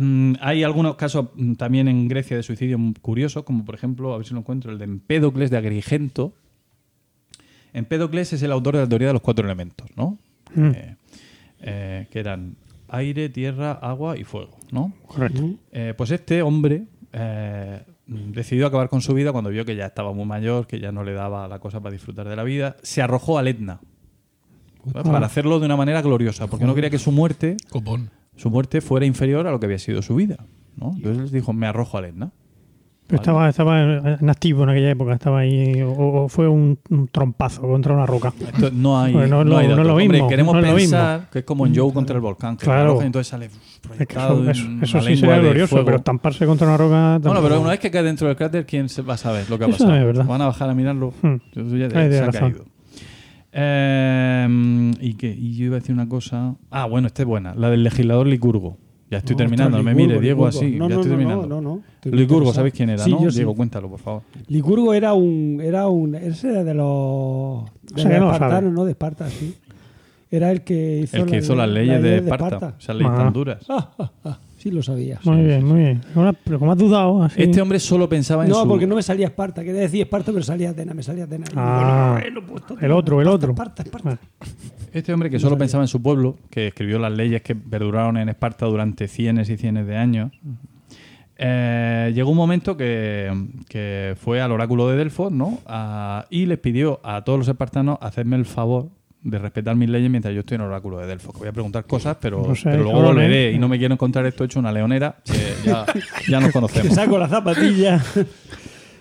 mm, 0.00 0.34
hay 0.40 0.62
algunos 0.62 0.94
casos 0.94 1.30
también 1.56 1.88
en 1.88 2.06
Grecia 2.06 2.36
de 2.36 2.44
suicidio 2.44 2.78
curiosos, 3.02 3.42
como 3.42 3.64
por 3.64 3.74
ejemplo, 3.74 4.14
a 4.14 4.18
ver 4.18 4.26
si 4.26 4.34
lo 4.34 4.40
encuentro, 4.40 4.70
el 4.70 4.78
de 4.78 4.84
Empédocles 4.84 5.50
de 5.50 5.56
Agrigento. 5.56 6.34
Empédocles 7.72 8.32
es 8.32 8.42
el 8.42 8.52
autor 8.52 8.76
de 8.76 8.82
la 8.82 8.88
teoría 8.88 9.08
de 9.08 9.14
los 9.14 9.22
cuatro 9.22 9.44
elementos, 9.44 9.88
¿no? 9.96 10.18
Mm. 10.54 10.70
Eh, 10.74 10.96
eh, 11.60 12.06
que 12.10 12.20
eran 12.20 12.56
aire, 12.88 13.28
tierra, 13.28 13.72
agua 13.72 14.18
y 14.18 14.24
fuego, 14.24 14.58
¿no? 14.70 14.92
Correcto. 15.06 15.50
Eh, 15.72 15.94
pues 15.96 16.10
este 16.10 16.42
hombre 16.42 16.84
eh, 17.12 17.82
decidió 18.06 18.66
acabar 18.66 18.88
con 18.88 19.02
su 19.02 19.14
vida 19.14 19.32
cuando 19.32 19.50
vio 19.50 19.64
que 19.64 19.76
ya 19.76 19.86
estaba 19.86 20.12
muy 20.12 20.24
mayor, 20.24 20.66
que 20.66 20.80
ya 20.80 20.92
no 20.92 21.04
le 21.04 21.12
daba 21.12 21.48
la 21.48 21.58
cosa 21.58 21.80
para 21.80 21.92
disfrutar 21.92 22.28
de 22.28 22.36
la 22.36 22.44
vida. 22.44 22.76
Se 22.82 23.02
arrojó 23.02 23.38
al 23.38 23.48
Etna. 23.48 23.80
Para 24.92 25.26
hacerlo 25.26 25.60
de 25.60 25.66
una 25.66 25.76
manera 25.76 26.00
gloriosa, 26.00 26.46
porque 26.46 26.64
no 26.64 26.74
quería 26.74 26.88
que 26.88 26.98
su 26.98 27.12
muerte, 27.12 27.58
Copón. 27.68 28.10
su 28.36 28.48
muerte 28.48 28.80
fuera 28.80 29.04
inferior 29.04 29.46
a 29.46 29.50
lo 29.50 29.60
que 29.60 29.66
había 29.66 29.78
sido 29.78 30.00
su 30.00 30.14
vida. 30.14 30.46
¿no? 30.76 30.92
Entonces 30.96 31.30
dijo, 31.30 31.52
me 31.52 31.66
arrojo 31.66 31.98
al 31.98 32.06
Etna. 32.06 32.32
Pero 33.08 33.22
estaba, 33.22 33.48
estaba 33.48 33.82
en 34.20 34.28
activo 34.30 34.64
en 34.64 34.68
aquella 34.68 34.90
época, 34.90 35.14
estaba 35.14 35.38
ahí, 35.40 35.80
o, 35.82 35.90
o 36.24 36.28
fue 36.28 36.46
un, 36.46 36.78
un 36.90 37.08
trompazo 37.08 37.62
contra 37.62 37.94
una 37.94 38.04
roca. 38.04 38.32
Esto 38.38 38.70
no 38.70 39.00
hay, 39.00 39.14
Pues 39.14 39.30
no 39.30 39.42
no 39.42 39.50
lo- 39.50 39.56
hay 39.58 39.66
no 39.66 39.72
es 39.72 39.76
datos. 39.78 39.86
lo 39.86 39.92
Hombre, 39.94 40.08
mismo, 40.18 40.28
queremos 40.28 40.56
pensar 40.62 41.28
que 41.32 41.38
es 41.38 41.44
como 41.46 41.66
en 41.66 41.74
Joe 41.74 41.90
contra 41.92 42.14
el 42.16 42.20
volcán, 42.20 42.56
que 42.58 42.64
Claro. 42.66 42.98
y 43.02 43.06
entonces 43.06 43.28
sale 43.28 43.46
Es 43.46 44.06
que 44.06 44.14
eso, 44.82 45.00
sí 45.00 45.16
sería 45.16 45.38
glorioso, 45.38 45.82
pero 45.86 45.96
estamparse 45.96 46.44
contra 46.46 46.66
una 46.68 46.76
roca. 46.76 46.94
Bueno, 46.94 47.20
tampoco. 47.22 47.42
pero 47.48 47.60
una 47.62 47.70
vez 47.70 47.80
que 47.80 47.90
cae 47.90 48.02
dentro 48.02 48.28
del 48.28 48.36
cráter, 48.36 48.66
¿quién 48.66 48.90
se 48.90 49.00
va 49.02 49.14
a 49.14 49.16
saber 49.16 49.48
lo 49.48 49.58
que 49.58 49.64
ha 49.64 49.68
pasado? 49.68 49.94
es 49.96 50.04
verdad. 50.04 50.26
Van 50.26 50.42
a 50.42 50.46
bajar 50.46 50.68
a 50.68 50.74
mirarlo. 50.74 51.14
Hmm. 51.22 51.36
Eso 51.56 51.76
ya 51.76 51.86
Ahí 51.86 52.10
se 52.12 52.18
ha 52.20 52.26
razón. 52.26 52.40
caído. 52.52 52.64
Eh, 53.52 54.92
¿y, 55.00 55.14
qué? 55.14 55.28
y 55.36 55.54
yo 55.56 55.64
iba 55.66 55.76
a 55.76 55.80
decir 55.80 55.94
una 55.94 56.08
cosa. 56.08 56.56
Ah, 56.70 56.84
bueno, 56.86 57.06
esta 57.06 57.22
es 57.22 57.26
buena. 57.26 57.54
La 57.54 57.70
del 57.70 57.82
legislador 57.84 58.26
Licurgo. 58.26 58.76
Ya 59.10 59.18
estoy 59.18 59.34
No, 59.34 59.38
terminando. 59.38 59.76
No 59.78 59.82
me 59.82 59.94
mire, 59.94 60.20
Diego, 60.20 60.46
Licurgo. 60.46 60.46
así. 60.48 60.76
No, 60.76 60.88
ya 60.88 60.94
no, 60.96 61.00
estoy 61.00 61.12
no, 61.12 61.16
terminando. 61.18 61.46
no, 61.48 61.60
no, 61.60 61.82
Licurgo. 62.04 62.52
¿sabéis 62.52 62.74
quién 62.74 62.90
era, 62.90 63.02
Sí, 63.04 63.10
no? 63.12 63.30
sí. 63.30 63.36
Diego, 63.38 63.54
cuéntalo, 63.54 63.88
por 63.88 63.98
favor. 64.00 64.22
Licurgo 64.48 64.92
era 64.94 65.14
un. 65.14 65.60
Era 65.62 65.88
un 65.88 66.14
ese 66.14 66.50
era 66.50 66.64
de 66.64 66.74
los. 66.74 67.64
De 67.82 68.00
O 68.02 68.04
sea, 68.04 68.16
espartanos. 68.16 68.72
¿no? 68.72 68.84
De 68.84 68.90
Esparta, 68.92 69.28
sí. 69.30 69.54
Era 70.30 70.50
el 70.50 70.62
que 70.62 71.00
hizo, 71.04 71.16
El 71.16 71.24
que 71.26 71.38
hizo 71.38 71.54
las 71.54 71.68
leyes 71.70 72.02
de 72.02 72.18
Esparta. 72.18 72.74
Esas 72.78 72.96
leyes 72.96 73.12
Ah. 73.14 73.16
tan 73.16 73.32
duras. 73.32 73.64
Ah, 73.70 73.90
ah, 73.98 74.10
ah, 74.24 74.38
sí, 74.58 74.70
lo 74.70 74.82
sabías. 74.82 75.24
Muy 75.24 75.42
bien, 75.42 75.64
muy 75.64 75.78
bien. 75.80 76.00
Ahora, 76.14 76.32
pero 76.44 76.58
como 76.58 76.72
has 76.72 76.78
dudado, 76.78 77.22
así. 77.22 77.42
Este 77.42 77.62
hombre 77.62 77.78
solo 77.80 78.08
pensaba 78.08 78.44
en 78.44 78.50
No, 78.50 78.62
su... 78.62 78.68
porque 78.68 78.86
no 78.86 78.94
me 78.96 79.02
salía 79.02 79.26
Esparta. 79.28 79.64
Quería 79.64 79.80
decir 79.80 80.02
Esparta, 80.02 80.30
pero 80.32 80.44
salía 80.44 80.70
Atenas. 80.70 80.94
Me 80.94 81.02
salía 81.02 81.26
digo, 81.26 81.44
Ah, 81.56 82.20
no, 82.20 82.26
el 82.80 82.90
otro, 82.92 83.20
el 83.22 83.28
otro. 83.28 83.50
Esparta, 83.52 83.82
Esparta. 83.82 84.18
Este 84.92 85.12
hombre 85.12 85.30
que 85.30 85.38
solo 85.38 85.56
pensaba 85.56 85.82
en 85.84 85.88
su 85.88 86.02
pueblo, 86.02 86.36
que 86.50 86.68
escribió 86.68 86.98
las 86.98 87.12
leyes 87.12 87.42
que 87.42 87.54
perduraron 87.54 88.16
en 88.16 88.28
Esparta 88.28 88.66
durante 88.66 89.06
cienes 89.08 89.48
y 89.50 89.56
cienes 89.56 89.86
de 89.86 89.96
años, 89.96 90.32
eh, 91.40 92.10
llegó 92.14 92.30
un 92.30 92.36
momento 92.36 92.76
que, 92.76 93.30
que 93.68 94.16
fue 94.20 94.40
al 94.40 94.50
oráculo 94.50 94.88
de 94.88 94.96
Delfos 94.96 95.30
¿no? 95.30 95.58
A- 95.66 96.24
y 96.30 96.46
les 96.46 96.58
pidió 96.58 97.00
a 97.04 97.22
todos 97.22 97.38
los 97.38 97.48
espartanos 97.48 97.98
hacerme 98.00 98.34
el 98.36 98.44
favor 98.44 98.88
de 99.22 99.38
respetar 99.38 99.74
mis 99.76 99.88
leyes 99.88 100.10
mientras 100.10 100.32
yo 100.34 100.40
estoy 100.40 100.56
en 100.56 100.62
el 100.62 100.68
oráculo 100.68 100.98
de 100.98 101.06
Delfos. 101.06 101.32
Que 101.32 101.40
voy 101.40 101.48
a 101.48 101.52
preguntar 101.52 101.84
cosas, 101.84 102.16
pero, 102.20 102.44
No 102.46 102.54
sé, 102.54 102.70
pero 102.70 102.84
luego 102.84 103.22
y 103.22 103.58
no 103.58 103.68
me 103.68 103.78
quiero 103.78 103.94
encontrar 103.94 104.26
esto 104.26 104.44
hecho 104.44 104.58
una 104.58 104.72
leonera, 104.72 105.16
que 105.24 105.54
ya, 105.64 105.84
ya 106.28 106.40
nos 106.40 106.52
conocemos. 106.52 106.94
saco 106.94 107.18
la 107.18 107.28
zapatilla. 107.28 108.02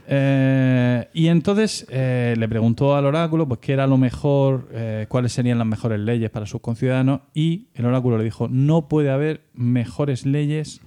Eh, 0.10 1.10
y 1.14 1.28
entonces 1.28 1.86
eh, 1.90 2.34
le 2.38 2.48
preguntó 2.48 2.96
al 2.96 3.06
oráculo 3.06 3.46
pues 3.46 3.60
qué 3.60 3.74
era 3.74 3.88
lo 3.88 3.98
mejor, 3.98 4.70
eh, 4.72 5.06
cuáles 5.10 5.34
serían 5.34 5.58
las 5.58 5.68
mejores 5.68 6.00
leyes 6.00 6.30
para 6.30 6.46
sus 6.46 6.62
conciudadanos 6.62 7.20
y 7.34 7.68
el 7.74 7.86
oráculo 7.86 8.18
le 8.18 8.24
dijo 8.24 8.48
no 8.48 8.88
puede 8.88 9.10
haber 9.10 9.42
mejores 9.54 10.26
leyes 10.26 10.80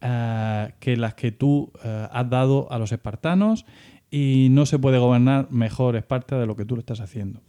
que 0.00 0.96
las 0.98 1.14
que 1.14 1.32
tú 1.32 1.72
has 1.82 2.28
dado 2.28 2.70
a 2.70 2.78
los 2.78 2.92
espartanos 2.92 3.64
y 4.10 4.48
no 4.50 4.66
se 4.66 4.78
puede 4.78 4.98
gobernar 4.98 5.50
mejor 5.50 5.96
Esparta 5.96 6.38
de 6.38 6.46
lo 6.46 6.54
que 6.54 6.64
tú 6.64 6.76
lo 6.76 6.80
estás 6.80 7.00
haciendo. 7.00 7.40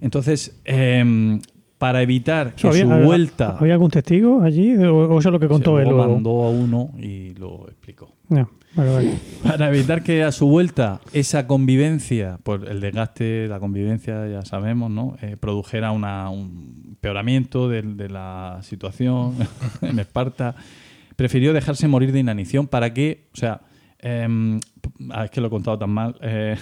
Entonces, 0.00 0.60
em, 0.64 1.40
para 1.78 2.02
evitar 2.02 2.54
que 2.54 2.68
¿Había, 2.68 2.84
su 2.84 2.92
había- 2.92 3.06
vuelta... 3.06 3.56
¿Había 3.58 3.74
algún 3.74 3.90
testigo 3.90 4.42
allí? 4.42 4.74
¿O, 4.76 5.18
eso 5.18 5.28
es 5.28 5.32
lo 5.32 5.40
que 5.40 5.48
contó 5.48 5.76
se 5.76 5.82
él? 5.84 5.88
lo 5.90 5.96
mandó 5.96 6.42
a 6.44 6.50
uno 6.50 6.90
y 6.98 7.34
lo 7.34 7.66
explicó. 7.68 8.12
Ya, 8.28 8.46
vale, 8.74 8.92
vale. 8.92 9.12
Para 9.42 9.68
evitar 9.68 10.02
que 10.02 10.22
a 10.22 10.30
su 10.32 10.46
vuelta 10.46 11.00
esa 11.12 11.46
convivencia, 11.46 12.38
por 12.42 12.68
el 12.68 12.80
desgaste, 12.80 13.48
la 13.48 13.58
convivencia, 13.60 14.28
ya 14.28 14.42
sabemos, 14.42 14.90
¿no? 14.90 15.16
Eh, 15.22 15.36
produjera 15.40 15.90
una- 15.92 16.28
un 16.30 16.84
empeoramiento 16.90 17.68
de, 17.68 17.82
de 17.82 18.08
la 18.10 18.58
situación 18.62 19.34
en 19.80 19.98
Esparta, 19.98 20.54
prefirió 21.16 21.52
dejarse 21.54 21.88
morir 21.88 22.12
de 22.12 22.20
inanición 22.20 22.66
para 22.66 22.92
que, 22.94 23.28
o 23.32 23.36
sea, 23.36 23.62
ah, 24.02 25.24
es 25.24 25.30
que 25.30 25.40
lo 25.40 25.46
he 25.48 25.50
contado 25.50 25.78
tan 25.78 25.90
mal. 25.90 26.14
eh, 26.22 26.56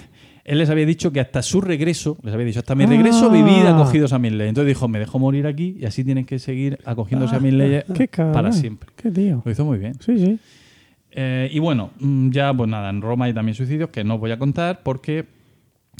él 0.48 0.58
les 0.58 0.70
había 0.70 0.86
dicho 0.86 1.12
que 1.12 1.20
hasta 1.20 1.42
su 1.42 1.60
regreso, 1.60 2.16
les 2.22 2.32
había 2.34 2.46
dicho, 2.46 2.58
hasta 2.60 2.74
mi 2.74 2.86
regreso 2.86 3.26
Ah. 3.30 3.32
vivid 3.32 3.66
acogidos 3.66 4.12
a 4.12 4.18
mis 4.18 4.32
leyes. 4.32 4.48
Entonces 4.48 4.68
dijo, 4.68 4.88
me 4.88 4.98
dejo 4.98 5.18
morir 5.18 5.46
aquí 5.46 5.76
y 5.78 5.84
así 5.84 6.04
tienen 6.04 6.24
que 6.24 6.38
seguir 6.38 6.78
acogiéndose 6.84 7.36
a 7.36 7.40
mis 7.40 7.52
leyes 7.52 7.84
Qué 7.94 8.08
cabrón. 8.08 8.32
para 8.34 8.52
siempre. 8.52 8.88
Qué 8.96 9.10
tío. 9.10 9.42
Lo 9.44 9.50
hizo 9.50 9.64
muy 9.64 9.78
bien. 9.78 9.94
Sí, 10.00 10.18
sí. 10.18 10.38
Eh, 11.10 11.48
y 11.52 11.58
bueno, 11.58 11.90
mm, 12.00 12.30
ya 12.30 12.52
pues 12.54 12.68
nada, 12.68 12.90
en 12.90 13.00
Roma 13.02 13.26
hay 13.26 13.34
también 13.34 13.54
suicidios 13.54 13.90
que 13.90 14.04
no 14.04 14.14
os 14.14 14.20
voy 14.20 14.30
a 14.30 14.38
contar 14.38 14.82
porque 14.82 15.26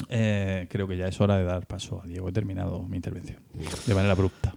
eh, 0.07 0.67
creo 0.69 0.87
que 0.87 0.95
ya 0.97 1.07
es 1.07 1.19
hora 1.19 1.37
de 1.37 1.43
dar 1.43 1.65
paso 1.65 2.01
a 2.03 2.07
Diego. 2.07 2.29
He 2.29 2.31
terminado 2.31 2.83
mi 2.83 2.95
intervención 2.95 3.37
de 3.85 3.93
manera 3.95 4.13
abrupta. 4.13 4.55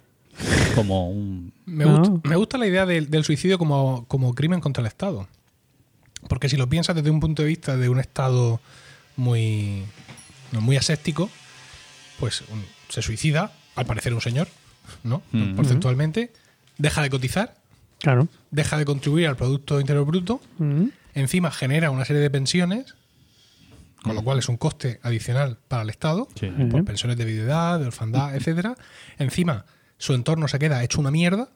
Como 0.74 1.10
un... 1.10 1.52
Me, 1.66 1.84
No. 1.84 1.98
gusta, 1.98 2.28
me 2.28 2.36
gusta 2.36 2.58
la 2.58 2.66
idea 2.66 2.86
del, 2.86 3.10
del 3.10 3.24
suicidio 3.24 3.58
como, 3.58 4.04
como 4.08 4.34
crimen 4.34 4.60
contra 4.60 4.80
el 4.80 4.86
Estado. 4.86 5.28
Porque 6.28 6.48
si 6.48 6.56
lo 6.56 6.68
piensas 6.68 6.94
desde 6.96 7.10
un 7.10 7.20
punto 7.20 7.42
de 7.42 7.48
vista 7.48 7.76
de 7.76 7.88
un 7.88 7.98
Estado 7.98 8.60
muy, 9.22 9.84
muy 10.52 10.76
aséptico, 10.76 11.30
pues 12.18 12.42
un- 12.50 12.64
se 12.88 13.00
suicida, 13.02 13.52
al 13.76 13.86
parecer 13.86 14.12
un 14.12 14.20
señor, 14.20 14.48
¿no? 15.04 15.22
Mm. 15.32 15.54
Porcentualmente, 15.54 16.32
deja 16.78 17.02
de 17.02 17.10
cotizar, 17.10 17.54
Claro. 18.00 18.28
deja 18.50 18.76
de 18.76 18.84
contribuir 18.84 19.28
al 19.28 19.36
Producto 19.36 19.80
Interior 19.80 20.04
Bruto, 20.04 20.40
Mm. 20.58 20.86
encima 21.14 21.50
genera 21.50 21.90
una 21.90 22.04
serie 22.04 22.20
de 22.20 22.30
pensiones, 22.30 22.94
con 24.02 24.14
lo 24.16 24.22
cual 24.24 24.40
es 24.40 24.48
un 24.48 24.56
coste 24.56 24.98
adicional 25.04 25.58
para 25.68 25.82
el 25.82 25.90
Estado, 25.90 26.26
Sí. 26.38 26.48
por 26.70 26.84
pensiones 26.84 27.16
de 27.16 27.24
viudedad, 27.24 27.78
de 27.78 27.86
orfandad, 27.86 28.34
etcétera. 28.34 28.74
Encima, 29.18 29.64
su 29.98 30.14
entorno 30.14 30.48
se 30.48 30.58
queda 30.58 30.82
hecho 30.82 31.00
una 31.00 31.12
mierda, 31.12 31.48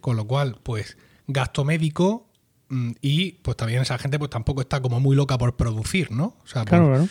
con 0.00 0.16
lo 0.16 0.26
cual, 0.26 0.58
pues, 0.62 0.96
gasto 1.26 1.64
médico 1.64 2.22
mm, 2.22 2.35
y 3.00 3.32
pues 3.42 3.56
también 3.56 3.82
esa 3.82 3.96
gente 3.98 4.18
pues 4.18 4.30
tampoco 4.30 4.60
está 4.60 4.80
como 4.80 5.00
muy 5.00 5.14
loca 5.16 5.38
por 5.38 5.56
producir, 5.56 6.10
¿no? 6.10 6.34
O 6.44 6.46
sea, 6.46 6.64
Claro, 6.64 6.86
por- 6.86 6.94
claro. 6.96 7.08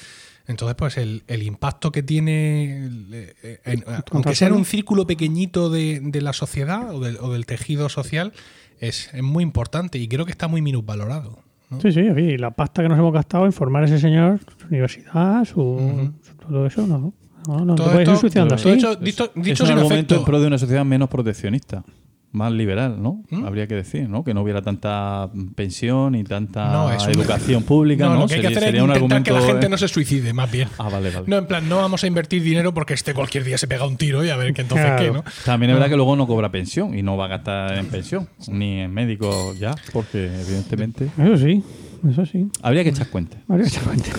entonces, 0.47 0.75
pues 0.75 0.97
el, 0.97 1.23
el 1.27 1.43
impacto 1.43 1.91
que 1.91 2.03
tiene, 2.03 2.85
el, 2.85 3.07
eh, 3.43 3.59
en- 3.65 3.83
aunque 4.11 4.35
sea 4.35 4.49
en 4.49 4.55
un 4.55 4.65
círculo 4.65 5.07
pequeñito 5.07 5.69
de, 5.69 5.99
de 6.01 6.21
la 6.21 6.33
sociedad 6.33 6.93
o 6.93 6.99
del, 6.99 7.17
o 7.21 7.31
del 7.31 7.45
tejido 7.45 7.87
social, 7.89 8.33
es, 8.79 9.09
es 9.13 9.23
muy 9.23 9.43
importante 9.43 9.97
y 9.97 10.07
creo 10.07 10.25
que 10.25 10.31
está 10.31 10.47
muy 10.47 10.61
minusvalorado. 10.61 11.39
¿no? 11.69 11.79
Sí, 11.81 11.91
sí, 11.91 12.01
y 12.01 12.37
la 12.37 12.51
pasta 12.51 12.83
que 12.83 12.89
nos 12.89 12.99
hemos 12.99 13.13
gastado 13.13 13.45
en 13.45 13.53
formar 13.53 13.83
a 13.83 13.85
ese 13.85 13.99
señor, 13.99 14.39
su 14.59 14.67
universidad, 14.67 15.45
su, 15.45 16.11
su- 16.21 16.35
todo 16.35 16.65
eso, 16.67 16.85
no. 16.85 17.13
No, 17.47 17.63
no, 17.63 17.75
Todo 17.75 17.87
te 17.87 17.93
puedes 17.93 18.07
ir 18.07 18.13
esto- 18.13 18.21
suicidando 18.21 18.55
todo 18.55 18.69
así. 18.69 18.77
hecho- 18.79 18.95
dicho, 18.95 19.31
es 19.35 19.43
dicho 19.43 19.63
un 19.63 19.67
sin 19.69 19.77
argumento 19.77 20.15
efecto. 20.15 20.15
en 20.15 20.25
pro 20.25 20.39
de 20.41 20.47
una 20.47 20.57
sociedad 20.57 20.83
menos 20.83 21.09
proteccionista, 21.09 21.83
más 22.35 22.51
liberal, 22.51 23.01
¿no? 23.01 23.23
¿Mm? 23.29 23.45
Habría 23.45 23.65
que 23.67 23.75
decir, 23.75 24.09
¿no? 24.09 24.23
Que 24.23 24.33
no 24.33 24.41
hubiera 24.41 24.61
tanta 24.61 25.29
pensión 25.55 26.15
y 26.15 26.23
tanta 26.23 26.71
No, 26.71 26.91
educación 26.91 27.63
pública, 27.63 28.07
¿no? 28.09 28.19
lo 28.19 28.27
que 28.27 28.35
hay 28.35 28.41
que 28.41 28.47
hacer 28.47 28.57
es 28.59 28.63
sería 28.65 28.83
un 28.83 28.91
intentar 28.91 29.23
que 29.23 29.31
la 29.31 29.41
gente 29.41 29.65
eh, 29.65 29.69
no 29.69 29.77
se 29.77 29.87
suicide, 29.87 30.33
más 30.33 30.51
bien. 30.51 30.67
Ah, 30.77 30.89
vale, 30.89 31.09
vale. 31.11 31.25
No, 31.27 31.37
en 31.37 31.47
plan, 31.47 31.67
no 31.67 31.77
vamos 31.77 32.03
a 32.03 32.07
invertir 32.07 32.43
dinero 32.43 32.73
porque 32.73 32.93
este 32.93 33.13
cualquier 33.13 33.43
día 33.43 33.57
se 33.57 33.67
pega 33.67 33.87
un 33.87 33.97
tiro 33.97 34.23
y 34.25 34.29
a 34.29 34.35
ver 34.35 34.53
que 34.53 34.61
entonces 34.61 34.85
Claro. 34.85 35.01
qué, 35.03 35.11
¿no? 35.11 35.23
También 35.45 35.69
es 35.71 35.75
verdad 35.75 35.89
que 35.89 35.95
luego 35.95 36.15
no 36.15 36.27
cobra 36.27 36.51
pensión 36.51 36.97
y 36.97 37.01
no 37.01 37.17
va 37.17 37.25
a 37.25 37.27
gastar 37.29 37.77
en 37.77 37.87
pensión, 37.87 38.27
ni 38.49 38.79
en 38.81 38.93
médico 38.93 39.53
ya, 39.59 39.73
porque 39.93 40.25
evidentemente 40.25 41.09
Eso 41.17 41.37
sí, 41.37 41.63
eso 42.09 42.25
sí. 42.25 42.47
habría 42.61 42.83
que 42.83 42.89
echar 42.89 43.07
cuenta. 43.09 43.37
Habría 43.47 43.63
que 43.65 43.69
echar 43.69 43.83
cuenta. 43.85 44.09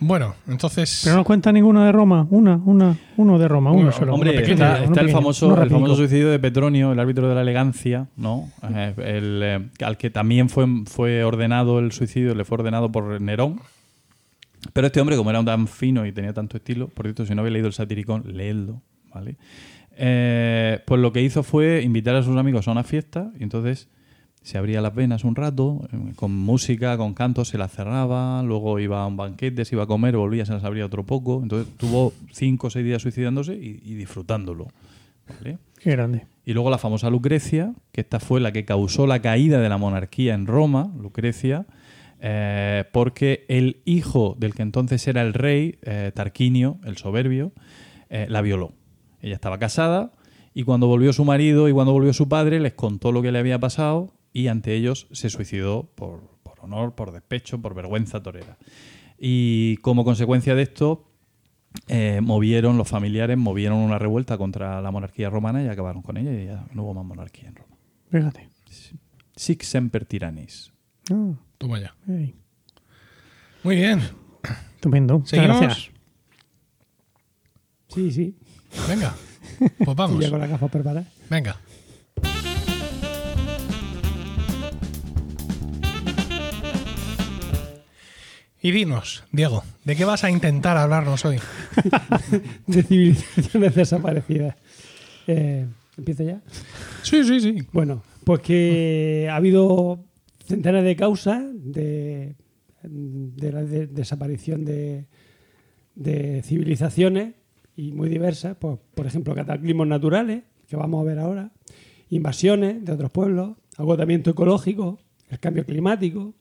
Bueno, 0.00 0.34
entonces. 0.46 1.00
Pero 1.02 1.14
no 1.14 1.20
nos 1.20 1.26
cuenta 1.26 1.52
ninguno 1.52 1.84
de 1.84 1.92
Roma. 1.92 2.26
Una, 2.30 2.56
una, 2.56 2.96
uno 3.16 3.38
de 3.38 3.48
Roma, 3.48 3.70
uno 3.70 3.82
Uno, 3.82 3.92
solo. 3.92 4.14
Hombre, 4.14 4.30
uno 4.30 4.40
pequeño, 4.40 4.54
está, 4.54 4.76
uno 4.78 4.84
está 4.86 5.00
el, 5.00 5.10
famoso, 5.10 5.48
uno 5.48 5.62
el 5.62 5.70
famoso 5.70 5.96
suicidio 5.96 6.30
de 6.30 6.38
Petronio, 6.38 6.92
el 6.92 7.00
árbitro 7.00 7.28
de 7.28 7.34
la 7.34 7.42
elegancia, 7.42 8.08
¿no? 8.16 8.50
Eh, 8.62 8.94
el, 8.98 9.40
eh, 9.42 9.84
al 9.84 9.96
que 9.96 10.10
también 10.10 10.48
fue, 10.48 10.66
fue 10.86 11.24
ordenado 11.24 11.78
el 11.78 11.92
suicidio, 11.92 12.34
le 12.34 12.44
fue 12.44 12.58
ordenado 12.58 12.92
por 12.92 13.20
Nerón. 13.20 13.60
Pero 14.72 14.86
este 14.86 15.00
hombre, 15.00 15.16
como 15.16 15.30
era 15.30 15.44
tan 15.44 15.68
fino 15.68 16.06
y 16.06 16.12
tenía 16.12 16.32
tanto 16.32 16.56
estilo, 16.56 16.88
por 16.88 17.06
cierto, 17.06 17.24
si 17.26 17.34
no 17.34 17.40
habéis 17.40 17.52
leído 17.54 17.68
el 17.68 17.74
satiricón, 17.74 18.24
leedlo, 18.26 18.82
¿vale? 19.12 19.36
Eh, 19.96 20.80
pues 20.86 21.00
lo 21.00 21.12
que 21.12 21.22
hizo 21.22 21.42
fue 21.42 21.82
invitar 21.82 22.14
a 22.14 22.22
sus 22.22 22.36
amigos 22.36 22.68
a 22.68 22.72
una 22.72 22.84
fiesta 22.84 23.32
y 23.38 23.42
entonces 23.42 23.88
se 24.48 24.56
abría 24.56 24.80
las 24.80 24.94
venas 24.94 25.24
un 25.24 25.36
rato, 25.36 25.86
eh, 25.92 26.12
con 26.16 26.32
música, 26.32 26.96
con 26.96 27.12
cantos, 27.12 27.48
se 27.48 27.58
las 27.58 27.70
cerraba, 27.70 28.42
luego 28.42 28.78
iba 28.78 29.02
a 29.02 29.06
un 29.06 29.18
banquete, 29.18 29.66
se 29.66 29.74
iba 29.74 29.82
a 29.84 29.86
comer, 29.86 30.16
volvía, 30.16 30.46
se 30.46 30.54
las 30.54 30.64
abría 30.64 30.86
otro 30.86 31.04
poco. 31.04 31.40
Entonces 31.42 31.70
tuvo 31.76 32.14
cinco 32.32 32.68
o 32.68 32.70
seis 32.70 32.82
días 32.82 33.02
suicidándose 33.02 33.52
y, 33.52 33.82
y 33.84 33.94
disfrutándolo. 33.94 34.68
¿vale? 35.28 35.58
Qué 35.78 35.90
grande. 35.90 36.24
Y 36.46 36.54
luego 36.54 36.70
la 36.70 36.78
famosa 36.78 37.10
Lucrecia, 37.10 37.74
que 37.92 38.00
esta 38.00 38.20
fue 38.20 38.40
la 38.40 38.50
que 38.50 38.64
causó 38.64 39.06
la 39.06 39.20
caída 39.20 39.60
de 39.60 39.68
la 39.68 39.76
monarquía 39.76 40.32
en 40.32 40.46
Roma, 40.46 40.94
Lucrecia, 40.98 41.66
eh, 42.22 42.84
porque 42.90 43.44
el 43.48 43.82
hijo 43.84 44.34
del 44.38 44.54
que 44.54 44.62
entonces 44.62 45.06
era 45.08 45.20
el 45.20 45.34
rey, 45.34 45.78
eh, 45.82 46.10
Tarquinio, 46.14 46.78
el 46.84 46.96
soberbio, 46.96 47.52
eh, 48.08 48.24
la 48.30 48.40
violó. 48.40 48.72
Ella 49.20 49.34
estaba 49.34 49.58
casada 49.58 50.12
y 50.54 50.62
cuando 50.62 50.86
volvió 50.86 51.12
su 51.12 51.26
marido 51.26 51.68
y 51.68 51.72
cuando 51.72 51.92
volvió 51.92 52.14
su 52.14 52.30
padre 52.30 52.60
les 52.60 52.72
contó 52.72 53.12
lo 53.12 53.20
que 53.20 53.30
le 53.30 53.40
había 53.40 53.58
pasado 53.58 54.14
y 54.32 54.48
ante 54.48 54.74
ellos 54.74 55.08
se 55.12 55.30
suicidó 55.30 55.90
por, 55.94 56.38
por 56.42 56.60
honor, 56.60 56.94
por 56.94 57.12
despecho, 57.12 57.60
por 57.60 57.74
vergüenza 57.74 58.22
torera. 58.22 58.58
Y 59.18 59.76
como 59.78 60.04
consecuencia 60.04 60.54
de 60.54 60.62
esto, 60.62 61.10
eh, 61.88 62.20
movieron, 62.22 62.78
los 62.78 62.88
familiares 62.88 63.36
movieron 63.36 63.78
una 63.78 63.98
revuelta 63.98 64.38
contra 64.38 64.80
la 64.80 64.90
monarquía 64.90 65.30
romana 65.30 65.62
y 65.62 65.68
acabaron 65.68 66.02
con 66.02 66.16
ella 66.16 66.32
y 66.32 66.46
ya 66.46 66.66
no 66.72 66.84
hubo 66.84 66.94
más 66.94 67.04
monarquía 67.04 67.48
en 67.48 67.56
Roma. 67.56 67.76
Fíjate. 68.10 68.48
Sic 69.36 69.62
semper 69.62 70.04
tyrannis. 70.04 70.72
Ah, 71.10 71.32
Toma 71.58 71.80
ya. 71.80 71.94
Muy 73.64 73.76
bien. 73.76 74.00
Estupendo. 74.74 75.18
Muchas 75.18 75.30
¿Seguimos? 75.30 75.60
gracias. 75.60 75.90
Sí, 77.88 78.12
sí. 78.12 78.36
Venga. 78.88 79.14
Pues 79.84 79.96
vamos. 79.96 80.20
Ya 80.20 80.30
con. 80.30 81.04
Venga. 81.30 81.56
Y 88.60 88.72
dinos, 88.72 89.22
Diego, 89.30 89.62
¿de 89.84 89.94
qué 89.94 90.04
vas 90.04 90.24
a 90.24 90.30
intentar 90.30 90.76
hablarnos 90.76 91.24
hoy? 91.24 91.38
De 92.66 92.82
civilizaciones 92.82 93.74
desaparecidas. 93.74 94.56
Eh, 95.28 95.66
¿Empiezo 95.96 96.24
ya? 96.24 96.40
Sí, 97.02 97.22
sí, 97.24 97.40
sí. 97.40 97.58
Bueno, 97.72 98.02
pues 98.24 98.40
que 98.40 99.28
ha 99.30 99.36
habido 99.36 100.04
centenas 100.44 100.82
de 100.84 100.96
causas 100.96 101.42
de, 101.54 102.34
de 102.82 103.52
la 103.52 103.62
de- 103.62 103.86
desaparición 103.86 104.64
de, 104.64 105.06
de 105.94 106.42
civilizaciones 106.42 107.34
y 107.76 107.92
muy 107.92 108.08
diversas, 108.08 108.56
pues, 108.58 108.78
por 108.94 109.06
ejemplo, 109.06 109.34
cataclismos 109.36 109.86
naturales, 109.86 110.42
que 110.68 110.76
vamos 110.76 111.00
a 111.00 111.04
ver 111.04 111.20
ahora, 111.20 111.52
invasiones 112.10 112.84
de 112.84 112.92
otros 112.92 113.10
pueblos, 113.12 113.56
agotamiento 113.76 114.30
ecológico, 114.30 114.98
el 115.30 115.38
cambio 115.38 115.64
climático, 115.64 116.34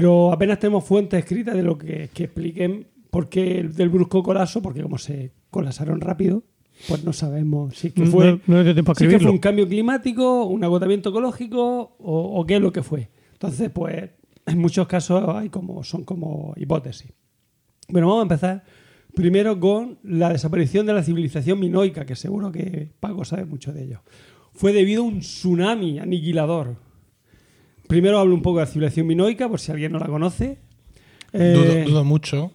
pero 0.00 0.32
apenas 0.32 0.58
tenemos 0.58 0.84
fuentes 0.84 1.18
escritas 1.18 1.54
de 1.54 1.62
lo 1.62 1.76
que, 1.76 2.08
que 2.14 2.24
expliquen 2.24 2.86
por 3.10 3.28
qué 3.28 3.60
el- 3.60 3.74
del 3.74 3.90
brusco 3.90 4.22
colapso, 4.22 4.62
porque 4.62 4.82
como 4.82 4.96
se 4.98 5.32
colapsaron 5.50 6.00
rápido, 6.00 6.44
pues 6.88 7.04
no 7.04 7.12
sabemos 7.12 7.76
si 7.76 7.88
es 7.88 7.92
que 7.94 8.06
fue 8.06 8.40
no 8.46 8.56
le 8.58 8.64
dio 8.64 8.72
tiempo 8.74 8.92
a 8.92 8.94
Sí 8.94 9.00
que 9.04 9.10
fue 9.10 9.14
escribirlo. 9.16 9.32
un 9.32 9.38
cambio 9.38 9.68
climático, 9.68 10.44
un 10.46 10.64
agotamiento 10.64 11.10
ecológico 11.10 11.96
o, 11.98 12.40
o 12.40 12.46
qué 12.46 12.56
es 12.56 12.60
lo 12.62 12.72
que 12.72 12.82
fue. 12.82 13.10
Entonces, 13.34 13.70
pues 13.70 14.10
en 14.46 14.58
muchos 14.58 14.86
casos 14.88 15.22
hay 15.28 15.50
como, 15.50 15.84
son 15.84 16.04
como 16.04 16.54
hipótesis. 16.56 17.12
Bueno, 17.88 18.06
vamos 18.08 18.20
a 18.20 18.22
empezar 18.22 18.64
primero 19.14 19.60
con 19.60 19.98
la 20.02 20.30
desaparición 20.30 20.86
de 20.86 20.94
la 20.94 21.02
civilización 21.02 21.60
minoica, 21.60 22.06
que 22.06 22.16
seguro 22.16 22.50
que 22.50 22.88
Paco 22.98 23.24
sabe 23.26 23.44
mucho 23.44 23.72
de 23.74 23.84
ello. 23.84 24.00
Fue 24.54 24.72
debido 24.72 25.02
a 25.02 25.06
un 25.06 25.20
tsunami 25.20 25.98
aniquilador. 25.98 26.76
Primero 27.92 28.18
hablo 28.18 28.34
un 28.34 28.42
poco 28.42 28.58
de 28.58 28.64
la 28.64 28.70
civilización 28.70 29.06
minoica, 29.06 29.48
por 29.48 29.60
si 29.60 29.70
alguien 29.72 29.92
no 29.92 29.98
la 29.98 30.06
conoce. 30.06 30.58
Eh, 31.32 31.52
Dudo, 31.54 31.90
dudo 31.90 32.04
mucho 32.04 32.52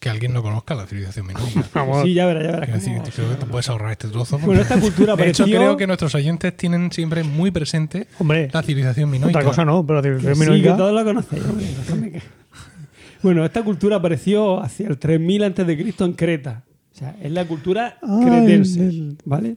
que 0.00 0.08
alguien 0.08 0.32
no 0.32 0.42
conozca 0.42 0.74
la 0.76 0.86
civilización 0.86 1.26
minoica. 1.26 1.64
Sí, 2.04 2.14
ya 2.14 2.26
verás, 2.26 2.44
ya 2.44 2.50
verás. 2.52 2.64
Quiero 2.66 2.78
decir, 2.78 2.92
cómo- 2.98 3.10
creo 3.14 3.28
que 3.30 3.34
te 3.36 3.46
puedes 3.46 3.68
ahorrar 3.68 3.90
este 3.92 4.08
trozo. 4.08 4.38
Bueno, 4.38 4.60
esta 4.62 4.78
cultura 4.80 5.16
de 5.16 5.28
hecho, 5.28 5.42
apareció- 5.42 5.58
creo 5.58 5.76
que 5.76 5.86
nuestros 5.86 6.14
oyentes 6.14 6.56
tienen 6.56 6.92
siempre 6.92 7.24
muy 7.24 7.50
presente 7.50 8.06
Hombre, 8.18 8.48
la 8.52 8.62
civilización 8.62 9.10
minoica. 9.10 9.38
otra 9.38 9.48
cosa 9.48 9.64
no, 9.64 9.84
pero 9.84 9.96
la 9.98 10.02
civilización 10.02 10.34
Sí, 10.36 10.40
que 10.44 10.50
minoica- 10.68 10.76
todos 10.76 10.94
la 10.94 11.04
conocéis. 11.04 11.42
hombre, 11.90 12.12
que- 12.12 12.22
Bueno, 13.22 13.44
esta 13.44 13.62
cultura 13.64 13.96
apareció 13.96 14.62
hacia 14.62 14.86
el 14.88 14.96
3000 14.98 15.42
antes 15.42 15.66
de 15.66 15.76
Cristo 15.76 16.04
en 16.04 16.12
Creta. 16.12 16.62
O 16.94 16.96
sea, 16.98 17.16
es 17.20 17.32
la 17.32 17.44
cultura 17.46 17.98
Ah, 18.02 18.20
cretense, 18.24 18.80
el- 18.80 18.88
el- 18.88 19.18
¿vale? 19.24 19.56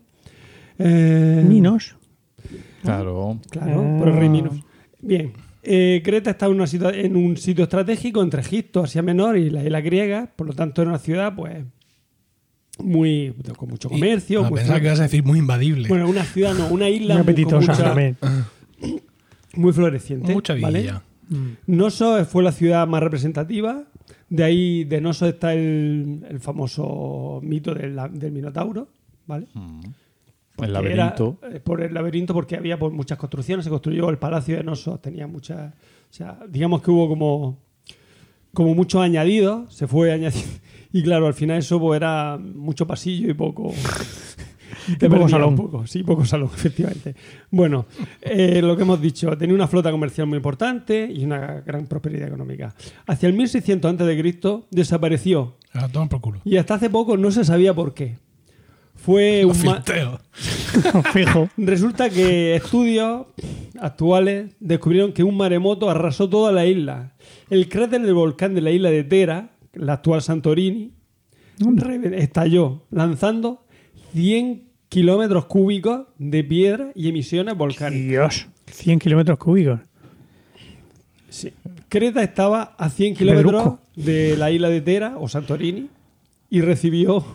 Eh, 0.79 1.43
Minos. 1.47 1.95
Claro. 2.81 3.37
Claro, 3.51 3.83
Ah. 3.85 3.99
por 3.99 4.07
el 4.09 4.15
rey 4.15 4.29
Minos. 4.29 4.53
Bien. 5.01 5.33
eh, 5.63 6.01
Creta 6.03 6.31
está 6.31 6.45
en, 6.47 6.53
una 6.53 6.65
en 6.93 7.15
un 7.15 7.37
sitio 7.37 7.63
estratégico 7.63 8.21
entre 8.23 8.41
Egipto, 8.41 8.83
Asia 8.83 9.01
Menor 9.01 9.37
y 9.37 9.49
la 9.49 9.63
isla 9.63 9.81
griega. 9.81 10.31
Por 10.35 10.47
lo 10.47 10.53
tanto, 10.53 10.81
era 10.81 10.89
una 10.91 10.99
ciudad, 10.99 11.35
pues, 11.35 11.63
muy 12.79 13.33
con 13.57 13.69
mucho 13.69 13.87
Y- 13.89 13.91
comercio. 13.91 14.43
muy 14.43 14.57
pensaba 14.59 14.79
que 14.79 14.85
ibas 14.87 14.99
a 14.99 15.03
decir 15.03 15.23
muy 15.23 15.39
invadible. 15.39 15.87
Bueno, 15.87 16.09
una 16.09 16.23
ciudad 16.23 16.53
no, 16.55 16.67
una 16.69 16.89
isla 16.89 17.13
Muy 17.15 17.23
apetitosa 17.23 17.71
mucha- 17.73 17.83
también. 17.83 18.17
muy 19.55 19.73
floreciente. 19.73 20.33
Mucha 20.33 20.55
¿vale? 20.55 20.79
vidilla. 20.79 21.03
Noso 21.65 22.23
fue 22.25 22.43
la 22.43 22.51
ciudad 22.51 22.87
más 22.87 23.01
representativa. 23.01 23.83
De 24.29 24.43
ahí, 24.43 24.83
de 24.85 24.99
Noso 25.01 25.27
está 25.27 25.53
el, 25.53 26.25
el 26.29 26.39
famoso 26.39 27.39
mito 27.43 27.73
del, 27.73 27.97
del 28.13 28.31
Minotauro, 28.31 28.87
¿vale? 29.27 29.47
El 30.61 30.73
laberinto. 30.73 31.37
era, 31.41 31.55
eh, 31.55 31.59
por 31.59 31.81
el 31.81 31.93
laberinto, 31.93 32.33
porque 32.33 32.55
había 32.55 32.77
pues, 32.77 32.93
muchas 32.93 33.17
construcciones. 33.17 33.65
Se 33.65 33.69
construyó 33.69 34.09
el 34.09 34.17
palacio 34.17 34.57
de 34.57 34.63
Noso, 34.63 34.99
tenía 34.99 35.27
muchas. 35.27 35.73
O 35.73 36.13
sea, 36.13 36.39
digamos 36.49 36.81
que 36.81 36.91
hubo 36.91 37.07
como, 37.07 37.59
como 38.53 38.75
muchos 38.75 39.01
añadidos, 39.01 39.73
se 39.73 39.87
fue 39.87 40.11
añadiendo. 40.11 40.49
Y 40.93 41.03
claro, 41.03 41.25
al 41.25 41.33
final 41.33 41.57
eso 41.59 41.79
pues, 41.79 41.95
era 41.95 42.37
mucho 42.37 42.85
pasillo 42.85 43.29
y 43.29 43.33
poco. 43.33 43.73
y 44.89 44.97
te 44.97 45.09
poco 45.09 45.29
salón. 45.29 45.55
Poco. 45.55 45.87
Sí, 45.87 46.03
poco 46.03 46.25
salón, 46.25 46.49
efectivamente. 46.53 47.15
Bueno, 47.49 47.85
eh, 48.21 48.61
lo 48.61 48.75
que 48.75 48.81
hemos 48.81 48.99
dicho, 48.99 49.37
tenía 49.37 49.55
una 49.55 49.69
flota 49.69 49.89
comercial 49.89 50.27
muy 50.27 50.35
importante 50.35 51.09
y 51.09 51.23
una 51.23 51.61
gran 51.61 51.87
prosperidad 51.87 52.27
económica. 52.27 52.75
Hacia 53.07 53.27
el 53.27 53.33
1600 53.35 54.01
a.C. 54.01 54.63
desapareció 54.69 55.55
Ah, 55.73 55.87
por 55.87 56.19
culo. 56.19 56.41
y 56.43 56.57
hasta 56.57 56.73
hace 56.73 56.89
poco 56.89 57.15
no 57.15 57.31
se 57.31 57.45
sabía 57.45 57.73
por 57.73 57.93
qué. 57.93 58.17
Fue 59.03 59.45
un. 59.45 59.55
Fijo. 61.13 61.49
Resulta 61.57 62.09
que 62.09 62.55
estudios 62.55 63.25
actuales 63.79 64.51
descubrieron 64.59 65.11
que 65.11 65.23
un 65.23 65.35
maremoto 65.35 65.89
arrasó 65.89 66.29
toda 66.29 66.51
la 66.51 66.65
isla. 66.65 67.13
El 67.49 67.67
cráter 67.67 68.01
del 68.01 68.13
volcán 68.13 68.53
de 68.53 68.61
la 68.61 68.69
isla 68.69 68.91
de 68.91 69.03
Tera, 69.03 69.49
la 69.73 69.93
actual 69.93 70.21
Santorini, 70.21 70.91
estalló, 72.13 72.83
lanzando 72.91 73.65
100 74.13 74.69
kilómetros 74.87 75.45
cúbicos 75.45 76.07
de 76.19 76.43
piedra 76.43 76.91
y 76.93 77.09
emisiones 77.09 77.57
volcánicas. 77.57 78.07
Dios. 78.07 78.47
100 78.67 78.99
kilómetros 78.99 79.37
cúbicos. 79.39 79.79
Sí. 81.29 81.51
Creta 81.89 82.21
estaba 82.21 82.75
a 82.77 82.89
100 82.89 83.13
Qué 83.13 83.19
kilómetros 83.19 83.79
de 83.95 84.37
la 84.37 84.51
isla 84.51 84.69
de 84.69 84.81
Tera 84.81 85.15
o 85.17 85.27
Santorini 85.27 85.89
y 86.49 86.61
recibió 86.61 87.25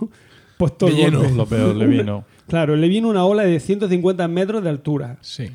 pues 0.57 0.77
todo 0.79 0.91
el 0.91 1.17
golpe. 1.17 1.33
Lo 1.35 1.47
peor, 1.47 1.75
le 1.77 1.87
vino. 1.87 2.25
Claro, 2.47 2.77
le 2.77 2.87
vino 2.87 3.09
una 3.09 3.25
ola 3.25 3.43
de 3.43 3.59
150 3.59 4.29
metros 4.29 4.63
de 4.63 4.69
altura. 4.71 5.19
Sí. 5.21 5.49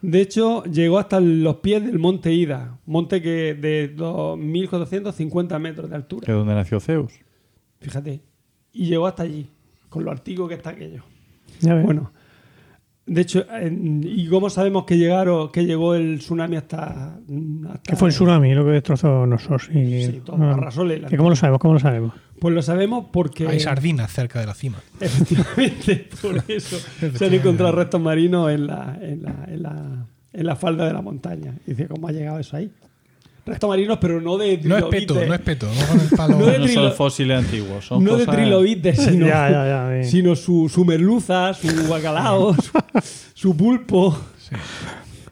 De 0.00 0.22
hecho, 0.22 0.64
llegó 0.64 0.98
hasta 0.98 1.20
los 1.20 1.56
pies 1.56 1.84
del 1.84 1.98
monte 1.98 2.32
Ida, 2.32 2.78
monte 2.86 3.20
que 3.20 3.52
de 3.54 3.94
2.450 3.94 5.58
metros 5.58 5.86
de 5.86 5.90
Que 5.90 5.96
altura. 5.96 6.26
es 6.26 6.34
donde 6.34 6.54
nació 6.54 6.80
Zeus. 6.80 7.12
Fíjate. 7.80 8.22
Y 8.72 8.86
llegó 8.86 9.06
hasta 9.06 9.24
allí, 9.24 9.48
con 9.90 10.04
lo 10.04 10.10
antiguo 10.10 10.48
que 10.48 10.54
está 10.54 10.70
aquello. 10.70 11.02
Ya 11.60 11.74
ves. 11.74 11.84
Bueno, 11.84 12.12
de 13.08 13.20
hecho, 13.22 13.44
en- 13.50 14.02
¿y 14.04 14.28
cómo 14.28 14.48
sabemos 14.50 14.84
que 14.84 14.96
llegaron, 14.98 15.50
que 15.50 15.64
llegó 15.64 15.94
el 15.94 16.18
tsunami 16.18 16.56
hasta, 16.56 17.14
hasta- 17.16 17.82
que 17.82 17.96
fue 17.96 18.08
el 18.08 18.14
tsunami 18.14 18.54
lo 18.54 18.64
que 18.64 18.70
destrozó 18.72 19.26
nosotros. 19.26 19.68
Y, 19.74 20.04
Sí, 20.04 20.20
todo, 20.24 20.36
Ah. 20.42 20.52
arrasó 20.54 20.84
la- 20.84 21.08
¿Que 21.08 21.16
¿Cómo 21.16 21.30
lo 21.30 21.36
sabemos? 21.36 21.60
¿Cómo 21.60 21.74
lo 21.74 21.80
sabemos? 21.80 22.12
Pues 22.40 22.54
lo 22.54 22.62
sabemos 22.62 23.06
porque 23.12 23.48
Hay 23.48 23.58
sardinas 23.60 24.12
cerca 24.12 24.38
de 24.40 24.46
la 24.46 24.54
cima. 24.54 24.78
efectivamente 25.00 26.08
por 26.22 26.42
eso 26.48 26.76
se 27.16 27.24
han 27.26 27.34
encontrado 27.34 27.72
restos 27.72 28.00
marinos 28.00 28.50
en 28.52 28.66
la, 28.66 28.96
en 29.00 29.22
la, 29.22 29.44
en 29.48 29.62
la, 29.62 30.06
en 30.32 30.46
la 30.46 30.56
falda 30.56 30.86
de 30.86 30.92
la 30.92 31.02
montaña. 31.02 31.54
Y 31.66 31.70
dice, 31.70 31.88
¿cómo 31.88 32.06
ha 32.08 32.12
llegado 32.12 32.38
eso 32.38 32.56
ahí? 32.56 32.70
Restos 33.48 33.68
marinos, 33.70 33.98
pero 34.00 34.20
no 34.20 34.36
de 34.36 34.58
No 34.58 34.76
es 34.76 34.84
trilobites. 34.88 35.00
peto, 35.16 35.26
no 35.26 35.34
es 35.34 35.40
peto. 35.40 35.68
No. 36.28 36.58
No 36.58 36.68
son 36.68 36.92
fósiles 36.92 37.38
antiguos. 37.38 37.84
Son 37.86 38.04
no 38.04 38.16
de 38.16 38.26
trilobites, 38.26 38.98
sino, 39.02 39.26
Ya, 39.26 39.50
ya, 39.50 39.66
ya, 39.96 40.04
sí. 40.04 40.10
sino 40.10 40.36
su, 40.36 40.68
su 40.68 40.84
merluza, 40.84 41.54
su 41.54 41.68
bacalao, 41.88 42.54
su, 42.54 42.70
su 43.34 43.56
pulpo. 43.56 44.18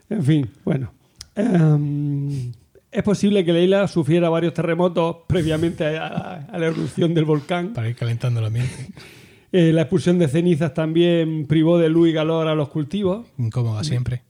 En 0.08 0.24
fin, 0.24 0.50
bueno. 0.64 0.92
Em, 1.34 2.52
es 2.90 3.02
posible 3.02 3.44
que 3.44 3.52
la 3.52 3.60
isla 3.60 3.88
sufriera 3.88 4.30
varios 4.30 4.54
terremotos 4.54 5.16
previamente 5.26 5.84
a, 5.84 6.06
a- 6.06 6.34
a 6.50 6.58
la 6.58 6.66
erupción 6.68 7.12
del 7.12 7.24
volcán. 7.26 7.74
Para 7.74 7.88
ir 7.90 7.96
calentando 7.96 8.40
el 8.40 8.46
ambiente. 8.46 8.88
Eh, 9.52 9.72
la 9.72 9.82
expulsión 9.82 10.18
de 10.18 10.28
cenizas 10.28 10.72
también 10.74 11.46
privó 11.46 11.78
de 11.78 11.88
luz 11.88 12.08
y 12.08 12.14
calor 12.14 12.48
a 12.48 12.54
los 12.54 12.68
cultivos. 12.68 13.26
Incómoda 13.38 13.84
siempre. 13.84 14.22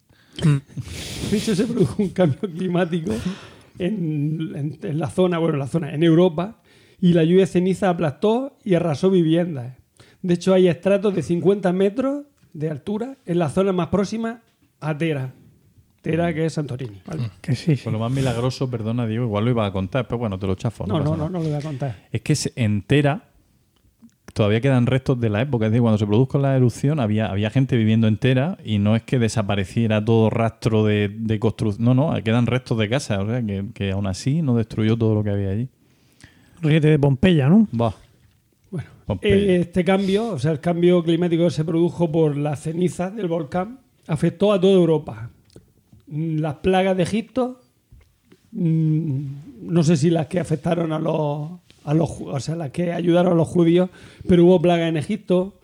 De 1.31 1.37
hecho, 1.37 1.55
se 1.55 1.65
produjo 1.65 2.03
un 2.03 2.11
cambio 2.11 2.41
climático 2.41 3.13
en, 3.79 4.53
en- 4.57 4.79
en 4.83 4.99
la 4.99 5.09
zona, 5.11 5.39
bueno, 5.39 5.55
en 5.55 5.61
la 5.61 5.67
zona, 5.67 5.93
en 5.95 6.03
Europa, 6.03 6.61
y 7.01 7.13
la 7.13 7.25
lluvia 7.25 7.41
de 7.41 7.47
ceniza 7.47 7.91
aplastó 7.91 8.57
y 8.65 8.75
arrasó 8.75 9.11
viviendas. 9.11 9.77
De 10.23 10.35
hecho, 10.35 10.55
hay 10.55 10.69
estratos 10.69 11.15
de 11.15 11.23
50 11.23 11.73
metros 11.73 12.25
de 12.53 12.71
altura 12.71 13.17
en 13.27 13.39
la 13.39 13.49
zona 13.51 13.73
más 13.73 13.89
próxima 13.89 14.43
a 14.81 14.97
Tera. 14.97 15.33
Tera, 16.03 16.33
que 16.33 16.47
es 16.47 16.53
Santorini. 16.55 17.01
¿vale? 17.07 17.31
Que 17.41 17.55
sí, 17.55 17.77
sí. 17.77 17.83
Pues 17.85 17.93
lo 17.93 17.99
más 17.99 18.13
milagroso, 18.13 18.71
perdona, 18.71 19.07
Diego, 19.07 19.25
igual 19.25 19.45
lo 19.45 19.51
iba 19.51 19.67
a 19.67 19.73
contar, 19.73 20.07
pero 20.07 20.19
bueno, 20.19 20.39
te 20.39 20.47
lo 20.47 20.55
chafo. 20.55 20.87
No, 20.87 20.99
no, 20.99 21.05
nada. 21.05 21.17
no, 21.17 21.29
no 21.31 21.39
lo 21.41 21.45
voy 21.45 21.53
a 21.55 21.61
contar. 21.61 22.07
Es 22.13 22.23
que 22.23 22.35
se 22.37 22.53
entera. 22.57 23.31
Todavía 24.37 24.61
quedan 24.61 24.85
restos 24.85 25.19
de 25.19 25.31
la 25.31 25.41
época. 25.41 25.65
Es 25.65 25.73
decir, 25.73 25.81
cuando 25.81 25.97
se 25.97 26.07
produjo 26.07 26.37
la 26.37 26.55
erupción 26.55 27.01
había, 27.01 27.31
había 27.31 27.49
gente 27.49 27.75
viviendo 27.75 28.07
entera 28.07 28.59
y 28.63 28.79
no 28.79 28.95
es 28.95 29.03
que 29.03 29.19
desapareciera 29.19 30.05
todo 30.05 30.29
rastro 30.29 30.85
de, 30.85 31.09
de 31.09 31.39
construcción. 31.39 31.87
No, 31.87 31.95
no, 31.95 32.23
quedan 32.23 32.45
restos 32.45 32.77
de 32.77 32.87
casa. 32.87 33.23
O 33.23 33.27
sea, 33.27 33.41
que, 33.41 33.65
que 33.73 33.93
aún 33.93 34.07
así 34.07 34.43
no 34.43 34.55
destruyó 34.55 34.95
todo 34.95 35.15
lo 35.15 35.25
que 35.25 35.31
había 35.31 35.49
allí. 35.49 35.71
Ríete 36.61 36.89
de 36.89 36.99
Pompeya, 36.99 37.49
¿no? 37.49 37.67
Va. 37.81 37.95
Bueno, 38.71 38.91
Pompeya. 39.07 39.35
eh, 39.37 39.57
este 39.57 39.83
cambio, 39.87 40.29
o 40.29 40.39
sea, 40.39 40.53
el 40.53 40.61
cambio 40.61 41.03
climático 41.03 41.45
que 41.45 41.51
se 41.51 41.65
produjo 41.65 42.13
por 42.13 42.37
las 42.37 42.61
cenizas 42.61 43.17
del 43.17 43.29
volcán, 43.29 43.81
afectó 44.07 44.53
a 44.53 44.61
toda 44.61 44.75
Europa. 44.75 45.31
Las 46.09 46.57
plagas 46.57 46.95
de 46.95 47.05
Egipto, 47.05 47.63
mm, 48.53 49.21
no 49.63 49.83
sé 49.83 49.97
si 49.97 50.11
las 50.11 50.27
que 50.27 50.41
afectaron 50.41 50.93
a 50.93 50.99
los, 50.99 51.53
a 51.87 51.95
los, 51.95 52.11
o 52.21 52.39
sea, 52.41 52.57
las 52.57 52.71
que 52.71 52.93
ayudaron 52.93 53.33
a 53.33 53.37
los 53.37 53.49
judíos, 53.49 53.89
pero 54.29 54.45
hubo 54.45 54.61
plagas 54.61 54.89
en 54.89 54.97
Egipto. 54.99 55.59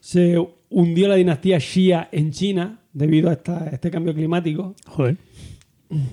Se 0.00 0.36
hundió 0.70 1.08
la 1.08 1.14
dinastía 1.16 1.58
Shia 1.58 2.08
en 2.12 2.30
China 2.30 2.80
debido 2.92 3.30
a 3.30 3.32
esta- 3.32 3.68
este 3.72 3.90
cambio 3.90 4.14
climático. 4.14 4.74
Joder. 4.86 5.16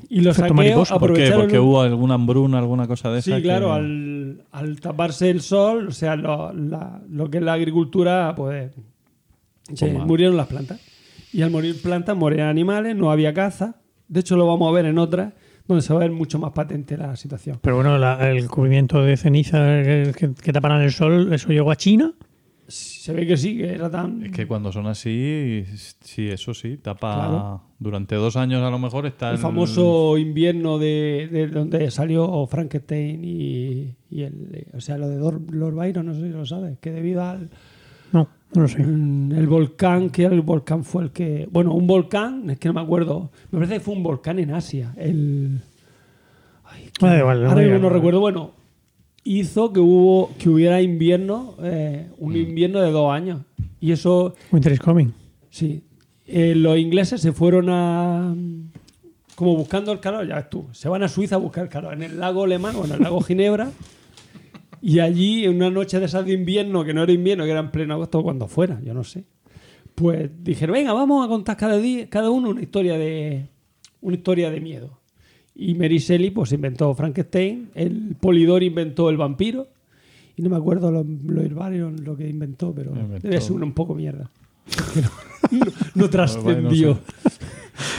Y 0.09 0.21
los 0.21 0.37
Efecto 0.37 0.49
saqueos 0.49 0.55
mariposa. 0.55 0.99
¿Por 0.99 1.09
qué? 1.09 1.13
aprovecharon 1.13 1.41
Porque 1.41 1.59
hubo 1.59 1.81
alguna 1.81 2.13
hambruna, 2.15 2.59
alguna 2.59 2.87
cosa 2.87 3.11
de 3.11 3.19
esa. 3.19 3.31
Sí, 3.31 3.37
que- 3.37 3.43
claro, 3.43 3.73
al, 3.73 4.43
al 4.51 4.79
taparse 4.79 5.29
el 5.29 5.41
sol, 5.41 5.87
o 5.87 5.91
sea, 5.91 6.15
lo, 6.15 6.53
la- 6.53 7.01
lo 7.09 7.29
que 7.29 7.37
es 7.39 7.43
la 7.43 7.53
agricultura, 7.53 8.33
pues 8.35 8.71
se 9.73 9.87
Pues 9.87 10.05
murieron 10.05 10.37
las 10.37 10.47
plantas. 10.47 10.79
Y 11.33 11.41
al 11.41 11.51
morir 11.51 11.81
plantas, 11.81 12.15
morían 12.17 12.47
animales, 12.47 12.95
no 12.95 13.09
había 13.11 13.33
caza. 13.33 13.77
De 14.07 14.19
hecho, 14.19 14.35
lo 14.35 14.45
vamos 14.45 14.67
a 14.69 14.73
ver 14.73 14.85
en 14.85 14.97
otras, 14.97 15.33
donde 15.67 15.81
se 15.81 15.93
va 15.93 15.99
a 15.99 16.03
ver 16.03 16.11
mucho 16.11 16.39
más 16.39 16.51
patente 16.51 16.97
la 16.97 17.15
situación. 17.15 17.59
Pero 17.61 17.75
bueno, 17.77 17.97
la- 17.97 18.29
el 18.31 18.47
cubrimiento 18.49 19.01
de 19.03 19.17
ceniza 19.17 19.57
que, 19.83 20.11
que, 20.17 20.33
que 20.33 20.53
taparan 20.53 20.81
el 20.81 20.91
sol, 20.91 21.31
¿eso 21.33 21.49
llegó 21.49 21.71
a 21.71 21.75
China? 21.75 22.13
Se 22.67 23.11
ve 23.11 23.27
que 23.27 23.35
sí, 23.35 23.57
que 23.57 23.73
era 23.73 23.89
tan... 23.91 24.23
Es 24.23 24.31
que 24.31 24.47
cuando 24.47 24.71
son 24.71 24.87
así, 24.87 25.65
sí, 25.99 26.29
eso 26.29 26.53
sí, 26.53 26.77
tapa. 26.77 27.13
Claro. 27.15 27.61
Durante 27.79 28.15
dos 28.15 28.37
años 28.37 28.61
a 28.63 28.69
lo 28.69 28.79
mejor 28.79 29.05
está 29.07 29.31
el 29.31 29.39
famoso 29.39 30.17
invierno 30.17 30.77
de, 30.77 31.27
de 31.29 31.47
donde 31.47 31.91
salió 31.91 32.45
Frankenstein 32.47 33.25
y, 33.25 33.95
y 34.09 34.21
el, 34.21 34.67
o 34.73 34.79
sea, 34.79 34.97
lo 34.97 35.09
de 35.09 35.17
Dor- 35.19 35.51
Lord 35.51 35.73
Byron, 35.75 36.05
no 36.05 36.13
sé 36.13 36.21
si 36.21 36.29
lo 36.29 36.45
sabes, 36.45 36.77
que 36.79 36.91
debido 36.91 37.23
al, 37.23 37.49
No, 38.53 38.67
sé. 38.67 38.83
Mm, 38.83 39.31
El 39.33 39.47
volcán, 39.47 40.09
que 40.09 40.25
el 40.25 40.41
volcán 40.41 40.83
fue 40.83 41.03
el 41.03 41.11
que. 41.11 41.47
Bueno, 41.51 41.73
un 41.73 41.87
volcán, 41.87 42.49
es 42.49 42.59
que 42.59 42.67
no 42.67 42.73
me 42.73 42.81
acuerdo. 42.81 43.31
Me 43.51 43.59
parece 43.59 43.75
que 43.75 43.79
fue 43.79 43.93
un 43.95 44.03
volcán 44.03 44.39
en 44.39 44.51
Asia. 44.53 44.93
El. 44.97 45.61
Ay, 46.65 46.89
Ah, 47.01 47.19
ahora 47.19 47.55
mismo 47.61 47.79
no 47.79 47.89
recuerdo. 47.89 48.19
Bueno, 48.19 48.51
hizo 49.23 49.71
que 49.73 49.79
hubo 49.79 50.31
que 50.37 50.49
hubiera 50.49 50.81
invierno, 50.81 51.55
eh, 51.63 52.07
Mm. 52.19 52.23
un 52.25 52.35
invierno 52.35 52.81
de 52.81 52.91
dos 52.91 53.11
años. 53.13 53.41
Y 53.79 53.91
eso, 53.91 54.35
Winter 54.51 54.73
is 54.73 54.79
coming. 54.79 55.07
sí. 55.49 55.83
Eh, 56.33 56.55
los 56.55 56.77
ingleses 56.77 57.19
se 57.19 57.33
fueron 57.33 57.67
a. 57.69 58.33
como 59.35 59.55
buscando 59.57 59.91
el 59.91 59.99
calor, 59.99 60.25
ya 60.27 60.35
ves 60.35 60.49
tú, 60.49 60.67
se 60.71 60.87
van 60.87 61.03
a 61.03 61.07
Suiza 61.09 61.35
a 61.35 61.39
buscar 61.39 61.63
el 61.63 61.69
calor, 61.69 61.93
en 61.93 62.03
el 62.03 62.19
lago 62.19 62.43
Alemán 62.45 62.75
o 62.77 62.85
en 62.85 62.91
el 62.91 63.01
lago 63.01 63.19
Ginebra, 63.21 63.69
y 64.81 64.99
allí 64.99 65.45
en 65.45 65.55
una 65.55 65.69
noche 65.69 65.99
de 65.99 66.05
esas 66.05 66.25
de 66.25 66.33
invierno, 66.33 66.83
que 66.83 66.93
no 66.93 67.03
era 67.03 67.11
invierno, 67.11 67.43
que 67.45 67.51
era 67.51 67.59
en 67.59 67.71
pleno 67.71 67.93
agosto, 67.93 68.21
cuando 68.23 68.47
fuera, 68.47 68.79
yo 68.83 68.93
no 68.93 69.03
sé, 69.03 69.23
pues 69.95 70.29
dijeron, 70.43 70.73
venga, 70.73 70.93
vamos 70.93 71.23
a 71.25 71.29
contar 71.29 71.57
cada, 71.57 71.77
día, 71.77 72.09
cada 72.09 72.29
uno 72.29 72.49
una 72.49 72.61
historia 72.61 72.97
de 72.97 73.47
una 74.01 74.15
historia 74.15 74.49
de 74.49 74.59
miedo. 74.61 74.97
Y 75.53 75.75
Mary 75.75 75.97
Shelley 75.99 76.31
pues 76.31 76.51
inventó 76.53 76.93
Frankenstein, 76.95 77.69
el 77.75 78.15
Polidor 78.19 78.63
inventó 78.63 79.09
el 79.09 79.17
vampiro, 79.17 79.67
y 80.37 80.41
no 80.41 80.49
me 80.49 80.55
acuerdo 80.55 80.89
lo, 80.91 81.03
lo 81.03 81.41
Herbarium, 81.41 81.97
lo 82.03 82.15
que 82.15 82.27
inventó, 82.27 82.73
pero 82.73 82.91
Inventó. 82.95 83.27
debe 83.27 83.41
ser 83.41 83.51
un 83.51 83.73
poco 83.73 83.93
mierda. 83.95 84.29
No, 85.51 85.57
no- 85.65 85.71
no 85.95 86.09
trascendió. 86.09 86.99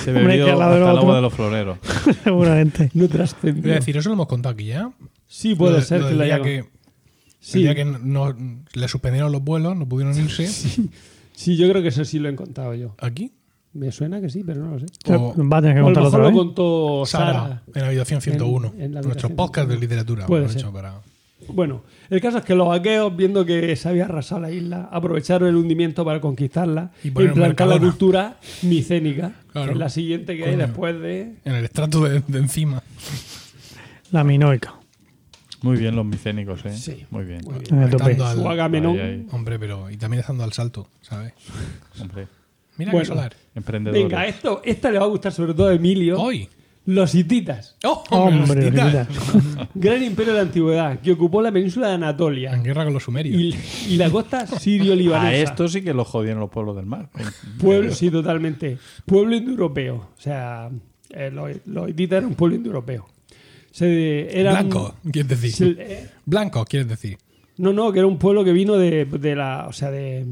Se 0.05 0.11
Hombre, 0.11 0.27
bebió 0.39 0.45
que 0.47 0.51
al 0.53 0.59
lado 0.61 0.75
del 0.75 0.83
hasta 0.85 0.93
el 0.93 0.97
otro. 0.99 1.01
agua 1.03 1.17
de 1.17 1.23
los 1.23 1.35
floreros. 1.35 1.79
Seguramente. 2.25 2.91
No 2.95 3.01
Voy 3.03 3.09
trascendió. 3.09 3.73
a 3.73 3.75
decir, 3.75 3.97
eso 3.97 4.09
lo 4.09 4.15
hemos 4.15 4.27
contado 4.29 4.55
aquí 4.55 4.67
ya. 4.67 4.91
Sí, 5.35 5.55
puede 5.55 5.73
Lo 5.73 5.79
de- 5.79 5.85
ser 5.85 6.01
lo 6.03 6.09
que 6.09 6.15
lo 6.15 6.25
día 6.25 6.35
haya... 6.35 6.45
que, 6.45 6.65
Sí. 7.41 7.59
el 7.59 7.65
día 7.65 7.75
que 7.75 7.85
no, 7.87 8.37
le 8.75 8.89
suspendieron 8.89 9.33
los 9.33 9.43
vuelos, 9.43 9.75
no 9.77 9.89
pudieron 9.89 10.15
irse. 10.19 10.47
Sí, 10.47 11.57
yo 11.57 11.69
creo 11.71 11.81
que 11.83 11.89
eso 11.89 12.05
sí 12.05 12.19
lo 12.19 12.29
he 12.29 12.35
contado 12.37 12.75
yo. 12.75 12.95
Aquí. 13.01 13.33
Me 13.73 13.91
suena 13.91 14.21
que 14.21 14.29
sí, 14.29 14.43
pero 14.45 14.63
no 14.63 14.73
lo 14.73 14.79
sé. 14.81 14.87
O- 15.15 15.35
Va 15.49 15.57
a 15.57 15.61
tener 15.63 15.77
que 15.77 15.81
O 15.81 15.85
lo 15.85 15.87
contarlo 15.87 16.09
otra 16.11 16.19
lo 16.21 16.27
vez. 16.27 16.35
contó 16.37 17.05
Sara, 17.07 17.33
Sara. 17.33 17.63
en 17.75 17.81
la 17.81 17.89
habitación 17.89 18.21
101. 18.21 18.75
En- 18.77 18.83
en 18.83 18.95
la 18.95 19.01
nuestro 19.01 19.31
podcast 19.31 19.67
de 19.69 19.77
101. 19.77 19.81
literatura. 19.81 20.27
Puede 20.27 20.49
ser. 20.51 20.59
hecho 20.59 20.73
para- 20.73 21.01
Bueno, 21.49 21.83
el 22.11 22.21
caso 22.21 22.39
es 22.39 22.45
que 22.45 22.55
los 22.55 22.69
aqueos, 22.79 23.17
viendo 23.17 23.47
que 23.47 23.75
se 23.77 23.89
había 23.89 24.05
arrasado 24.05 24.43
la 24.43 24.51
isla, 24.51 24.91
aprovecharon 24.93 25.49
el 25.49 25.57
hundimiento 25.57 26.05
para 26.05 26.21
conquistarla 26.21 26.93
Y 27.03 27.09
e 27.09 27.23
implantar 27.25 27.67
la 27.67 27.79
cultura 27.81 28.37
micénica, 28.63 29.33
Claro. 29.51 29.69
que 29.69 29.73
es 29.73 29.79
la 29.79 29.89
siguiente 29.89 30.37
que 30.37 30.45
hay 30.45 30.57
después 30.57 31.01
de... 31.01 31.37
En 31.47 31.55
el 31.55 31.65
estrato 31.65 32.05
de, 32.05 32.21
de 32.29 32.39
encima. 32.39 32.83
La 34.11 34.23
minoica. 34.23 34.75
Muy 35.63 35.77
bien 35.77 35.95
los 35.97 36.05
micénicos, 36.05 36.65
¿eh? 36.65 36.73
Sí. 36.77 37.07
Muy 37.11 37.25
bien. 37.25 37.41
Muy 37.45 37.59
bien. 37.61 37.75
En 37.75 37.83
el 37.85 37.91
tope. 37.91 38.13
Estando 38.13 38.27
al- 38.27 38.37
Su 38.37 38.49
Agamenón. 38.49 38.93
Ahí, 38.99 39.01
ahí. 39.01 39.27
Hombre, 39.33 39.59
pero. 39.59 39.91
Y 39.91 39.97
también 39.97 40.21
estando 40.21 40.45
al 40.45 40.53
salto, 40.53 40.89
¿sabes? 41.01 41.33
Hombre, 42.01 42.27
Mira 42.79 42.91
Bueno. 42.93 43.07
solar. 43.07 43.35
emprendedores. 43.55 44.03
Venga, 44.03 44.27
esto, 44.27 44.63
esta 44.65 44.91
le 44.91 44.99
va 44.99 45.05
a 45.05 45.09
gustar 45.09 45.31
sobre 45.33 45.53
todo 45.55 45.69
a 45.69 45.75
Emilio. 45.75 46.21
Hoy. 46.21 46.49
Los 46.85 47.15
hititas, 47.15 47.77
¡Oh, 47.85 48.03
Hombre, 48.11 48.69
los 48.73 49.07
gran 49.75 50.03
imperio 50.03 50.33
de 50.33 50.39
la 50.39 50.43
antigüedad, 50.43 50.99
que 50.99 51.13
ocupó 51.13 51.41
la 51.41 51.53
península 51.53 51.87
de 51.87 51.95
Anatolia 51.95 52.53
En 52.53 52.65
guerra 52.65 52.83
con 52.83 52.93
los 52.93 53.05
sumerios. 53.05 53.41
y, 53.41 53.93
y 53.95 53.97
la 53.99 54.11
costa 54.11 54.49
sirio-libanesa. 54.49 55.29
A 55.29 55.33
esto 55.37 55.69
sí 55.69 55.83
que 55.83 55.95
los 55.95 56.09
jodieron 56.09 56.41
los 56.41 56.51
pueblos 56.51 56.75
del 56.75 56.87
mar. 56.87 57.09
Pueblo, 57.61 57.93
sí, 57.95 58.11
totalmente. 58.11 58.79
Pueblo 59.07 59.37
indoeuropeo. 59.37 59.95
O 59.95 60.21
sea, 60.21 60.71
eh, 61.11 61.31
los, 61.33 61.53
los 61.67 61.89
hititas 61.89 62.17
eran 62.17 62.31
un 62.31 62.35
pueblo 62.35 62.57
indoeuropeo. 62.57 63.07
Se, 63.73 64.39
eran- 64.39 64.69
Blanco, 64.69 64.95
quieres 65.11 65.29
decir. 65.29 65.53
se- 65.53 65.77
eh, 65.79 66.09
Blanco, 66.25 66.65
quieres 66.65 66.89
decir. 66.89 67.19
no, 67.57 67.73
no, 67.73 67.91
que 67.93 67.99
era 67.99 68.07
un 68.07 68.19
pueblo 68.19 68.45
que 68.45 68.53
vino 68.53 68.77
de, 68.77 69.05
de 69.07 69.35
la. 69.35 69.67
O 69.69 69.73
sea, 69.73 69.91
de. 69.91 70.25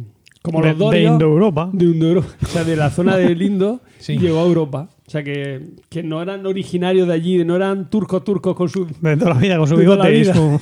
Como 0.43 0.63
de, 0.63 0.69
los 0.71 0.79
de 0.79 0.85
dorios. 0.85 1.13
Indoeuropa. 1.13 1.69
de 1.73 1.85
Indoeuropa. 1.85 2.29
O 2.43 2.47
sea, 2.47 2.65
de 2.65 2.75
la 2.77 2.89
zona 2.91 3.17
del 3.17 3.43
Indo 3.43 3.81
Sí. 3.99 4.17
llegó 4.19 4.39
a 4.41 4.45
Europa. 4.45 4.89
O 5.07 5.11
sea, 5.11 5.23
que, 5.25 5.71
que 5.91 6.03
no 6.03 6.23
eran 6.23 6.47
originarios 6.47 7.09
de 7.09 7.13
allí, 7.15 7.45
no 7.45 7.57
eran 7.57 7.91
turcos 7.91 8.23
turcos 8.25 8.55
con 8.57 8.69
su. 8.69 8.87
De 9.01 9.17
toda 9.19 9.35
la 9.35 9.41
vida, 9.41 9.59
con 9.59 9.67
su 9.69 9.75
De 9.77 9.81
bigote 9.83 10.19
y 10.19 10.25
su... 10.25 10.33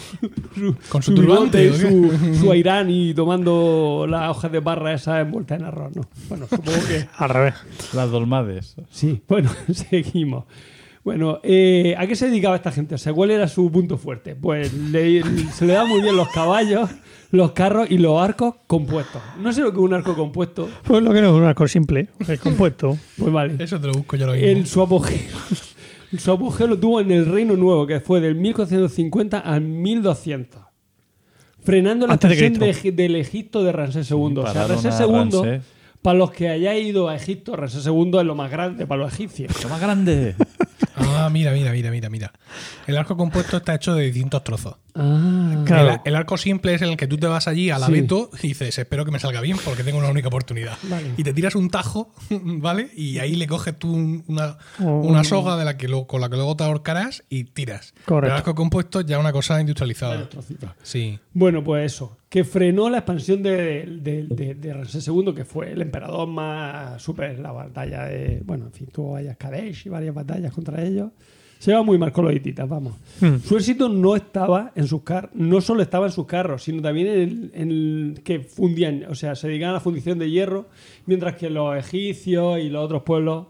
su 0.55 0.77
Con 0.89 1.03
su 1.03 1.13
bigote 1.13 1.65
y 1.67 1.71
turbante, 1.71 2.33
su, 2.35 2.35
su 2.41 2.51
airán 2.51 2.91
y 2.91 3.13
tomando 3.15 4.07
las 4.09 4.31
hojas 4.31 4.51
de 4.51 4.63
parra 4.63 4.95
esas 4.95 5.21
envueltas 5.21 5.61
en 5.61 5.67
arroz, 5.67 5.95
¿no? 5.95 6.03
Bueno, 6.29 6.47
supongo 6.49 6.79
que. 6.89 7.07
Al 7.17 7.29
revés. 7.31 7.55
Las 7.93 8.11
dolmades. 8.11 8.75
Sí, 8.91 9.21
bueno, 9.29 9.51
seguimos. 9.73 10.45
Bueno, 11.09 11.41
eh, 11.43 11.95
¿a 11.97 12.07
qué 12.07 12.15
se 12.15 12.27
dedicaba 12.29 12.55
esta 12.55 12.71
gente? 12.71 12.95
O 12.95 12.99
sea, 12.99 13.15
¿cuál 13.15 13.31
era 13.31 13.49
su 13.49 13.73
punto 13.73 13.97
fuerte? 13.97 14.37
Pues 14.37 14.75
le- 14.75 15.23
se 15.55 15.65
le 15.65 15.73
daban 15.73 15.89
muy 15.89 16.03
bien 16.03 16.15
los 16.19 16.29
caballos, 16.29 16.91
los 17.31 17.53
carros 17.53 17.91
y 17.91 17.97
los 17.97 18.21
arcos 18.21 18.57
compuestos. 18.67 19.23
No 19.41 19.51
sé 19.55 19.63
lo 19.63 19.71
que 19.73 19.79
es 19.79 19.83
un 19.85 19.95
arco 19.95 20.15
compuesto. 20.15 20.69
Pues 20.85 21.03
lo 21.03 21.11
que 21.15 21.23
no 21.23 21.29
es 21.29 21.33
un 21.33 21.45
arco 21.45 21.67
simple, 21.67 22.09
es 22.29 22.39
compuesto. 22.41 22.99
Pues 23.17 23.33
vale. 23.33 23.55
Eso 23.59 23.81
te 23.81 23.87
lo 23.87 23.95
busco 23.95 24.17
yo 24.19 24.27
lo 24.27 24.33
mismo. 24.35 24.49
El, 24.49 24.67
su, 24.67 24.83
apogeo, 24.83 25.17
su 26.19 26.31
apogeo 26.31 26.67
lo 26.67 26.79
tuvo 26.79 27.01
en 27.01 27.11
el 27.11 27.25
Reino 27.25 27.57
Nuevo, 27.57 27.87
que 27.87 28.01
fue 28.01 28.21
del 28.21 28.35
1450 28.35 29.39
al 29.39 29.63
1200. 29.63 30.61
Frenando 31.63 32.07
la 32.07 32.13
Antes 32.13 32.39
de 32.39 32.93
del 32.93 33.17
Egipto 33.17 33.63
de 33.63 33.73
Ramsés 33.73 34.11
II. 34.11 34.17
o 34.37 34.47
sea, 34.53 34.67
Ramsés 34.67 34.95
II, 35.01 35.07
Ramsés. 35.11 35.63
para 36.03 36.19
los 36.19 36.31
que 36.33 36.51
hayáis 36.51 36.87
ido 36.87 37.09
a 37.09 37.17
Egipto, 37.17 37.57
Ramsés 37.57 37.87
II 37.87 38.11
es 38.19 38.25
lo 38.27 38.35
más 38.35 38.51
grande 38.51 38.87
para 38.87 39.03
los 39.05 39.15
egipcios. 39.15 39.63
¡Lo 39.63 39.71
más 39.71 39.81
grande! 39.81 40.35
Ah, 41.01 41.29
mira, 41.31 41.53
mira, 41.53 41.73
mira, 41.73 41.91
mira, 41.91 42.09
mira. 42.11 42.33
El 42.87 42.97
arco 42.97 43.17
compuesto 43.17 43.57
está 43.59 43.75
hecho 43.75 43.95
de 43.95 44.05
distintos 44.07 44.43
trozos. 44.45 44.77
Ah, 44.95 45.63
Claro. 45.65 45.91
El, 45.91 46.01
el 46.07 46.17
arco 46.17 46.37
simple 46.37 46.75
es 46.75 46.83
en 46.83 46.89
el 46.91 46.97
que 46.97 47.07
tú 47.07 47.17
te 47.19 47.27
vas 47.27 47.47
allí 47.49 47.71
al 47.71 47.81
Sí. 47.81 47.85
abeto 47.87 48.31
y 48.43 48.49
dices, 48.49 48.79
espero 48.79 49.05
que 49.05 49.11
me 49.11 49.19
salga 49.19 49.41
bien 49.41 49.57
porque 49.65 49.85
tengo 49.85 49.99
una 49.99 50.09
única 50.11 50.29
oportunidad. 50.29 50.77
Vale. 50.85 51.13
Y 51.17 51.23
te 51.25 51.33
tiras 51.33 51.55
un 51.55 51.71
tajo, 51.71 52.13
¿vale? 52.31 52.91
Y 52.97 53.19
ahí 53.19 53.35
le 53.37 53.47
coges 53.47 53.79
tú 53.79 53.93
un- 53.93 54.25
una, 54.29 55.25
soga 55.25 55.57
de 55.57 55.65
la 55.65 55.77
que 55.77 55.89
luego- 55.89 56.07
con 56.07 56.21
la 56.21 56.29
que 56.29 56.37
luego 56.37 56.57
te 56.57 56.65
ahorcarás 56.65 57.23
y 57.29 57.45
tiras. 57.45 57.95
Correcto. 58.07 58.33
El 58.35 58.39
arco 58.39 58.55
compuesto 58.55 59.01
es 59.01 59.07
ya 59.07 59.19
una 59.19 59.33
cosa 59.33 59.61
industrializada. 59.61 60.29
Trocitos. 60.29 60.71
Sí. 60.83 61.19
Bueno, 61.33 61.63
pues 61.63 61.93
eso, 61.93 62.17
que 62.29 62.45
frenó 62.45 62.91
la 62.91 62.99
expansión 62.99 63.43
de, 63.43 63.87
de, 64.01 64.27
de- 64.29 64.55
de 64.55 64.75
Ramsés 64.75 65.07
II, 65.07 65.33
que 65.35 65.45
fue 65.45 65.73
el 65.73 65.81
emperador 65.83 66.27
más 66.29 67.01
super 67.01 67.31
en 67.31 67.43
la 67.43 67.53
batalla 67.53 68.05
de. 68.07 68.43
Bueno, 68.45 68.67
en 68.67 68.73
fin, 68.73 68.89
tuvo 68.93 69.13
varias 69.13 69.37
Kadesh 69.37 69.87
y 69.87 69.89
varias 69.89 70.15
batallas 70.15 70.53
contra 70.53 70.83
ellos. 70.89 71.11
Se 71.59 71.73
lleva 71.73 71.83
muy 71.83 71.99
mal 71.99 72.13
con 72.13 72.25
los 72.25 72.33
hititas, 72.35 72.69
vamos. 72.69 72.95
Hmm. 73.21 73.39
Su 73.45 73.57
éxito 73.57 73.89
no 73.89 74.15
estaba 74.15 74.71
en 74.77 74.87
sus 74.87 75.03
carros, 75.03 75.33
no 75.35 75.61
solo 75.61 75.83
estaba 75.83 76.07
en 76.07 76.13
sus 76.13 76.25
carros, 76.27 76.63
sino 76.63 76.81
también 76.83 77.09
en, 77.09 77.19
el- 77.19 77.51
en 77.55 77.71
el 77.71 78.21
que 78.23 78.41
fundían, 78.41 79.05
o 79.09 79.15
sea, 79.17 79.35
se 79.35 79.49
dedicaban 79.49 79.71
a 79.75 79.79
la 79.79 79.81
fundición 79.81 80.21
de 80.21 80.31
hierro, 80.31 80.69
mientras 81.07 81.35
que 81.35 81.51
los 81.51 81.77
egipcios 81.77 82.61
y 82.61 82.69
los 82.69 82.85
otros 82.85 83.03
pueblos, 83.03 83.47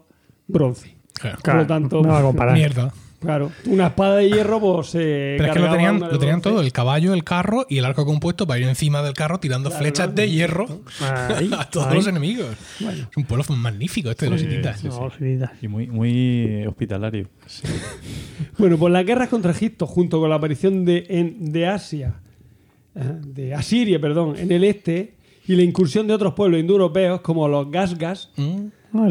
bronce. 0.47 0.95
Claro. 1.13 1.37
Por 1.43 1.55
lo 1.55 1.67
tanto, 1.67 2.01
no 2.01 2.09
va 2.09 2.19
a 2.19 2.23
comparar. 2.23 2.55
Mierda. 2.55 2.91
Claro, 3.19 3.51
una 3.65 3.87
espada 3.87 4.15
de 4.17 4.29
hierro, 4.29 4.59
pues 4.61 4.87
se. 4.87 5.35
Pero 5.37 5.45
es 5.47 5.53
que 5.53 5.59
lo 5.59 5.69
tenían, 5.71 5.99
lo 5.99 6.17
tenían 6.19 6.41
todo, 6.41 6.61
el 6.61 6.71
caballo, 6.71 7.13
el 7.13 7.25
carro 7.25 7.65
y 7.67 7.77
el 7.79 7.85
arco 7.85 8.05
compuesto 8.05 8.47
para 8.47 8.59
ir 8.61 8.67
encima 8.67 9.01
del 9.01 9.13
carro 9.13 9.39
tirando 9.41 9.69
flechas 9.71 10.07
¿no? 10.07 10.13
de 10.13 10.29
hierro 10.31 10.65
Ahí, 11.01 11.49
a 11.57 11.65
todos 11.69 11.87
ahí. 11.87 11.95
los 11.95 12.07
enemigos. 12.07 12.55
Bueno. 12.79 13.07
Es 13.11 13.17
un 13.17 13.25
pueblo 13.25 13.43
magnífico 13.55 14.09
este 14.09 14.25
de 14.25 14.31
los 14.31 14.41
hititas. 14.41 14.83
No, 14.85 15.11
hititas. 15.19 15.51
Y 15.61 15.67
muy, 15.67 15.87
muy 15.87 16.65
hospitalario. 16.65 17.27
Bueno, 18.57 18.77
pues 18.77 18.91
las 18.91 19.05
guerras 19.05 19.29
contra 19.29 19.51
Egipto, 19.51 19.87
junto 19.87 20.19
con 20.19 20.29
la 20.29 20.35
aparición 20.35 20.83
de, 20.85 21.05
en- 21.09 21.51
de 21.51 21.67
Asia, 21.67 22.15
eh, 22.95 23.01
de 23.25 23.53
Asiria, 23.53 23.99
perdón, 23.99 24.35
en 24.37 24.51
el 24.51 24.63
este, 24.65 25.13
y 25.47 25.55
la 25.55 25.63
incursión 25.63 26.07
de 26.07 26.13
otros 26.13 26.33
pueblos 26.33 26.59
indoeuropeos 26.59 27.21
como 27.21 27.47
los 27.47 27.69
Gasgas, 27.71 28.31
Mm. 28.35 28.67
Lo 28.91 29.01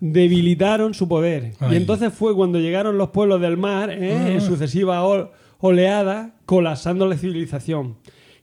debilitaron 0.00 0.94
su 0.94 1.08
poder. 1.08 1.52
Ay. 1.60 1.74
Y 1.74 1.76
entonces 1.76 2.12
fue 2.12 2.34
cuando 2.34 2.58
llegaron 2.58 2.98
los 2.98 3.10
pueblos 3.10 3.40
del 3.40 3.56
mar, 3.56 3.90
eh, 3.90 4.32
en 4.34 4.40
sucesivas 4.40 5.02
ol- 5.02 5.30
oleadas, 5.58 6.32
colapsando 6.46 7.06
la 7.06 7.16
civilización, 7.16 7.96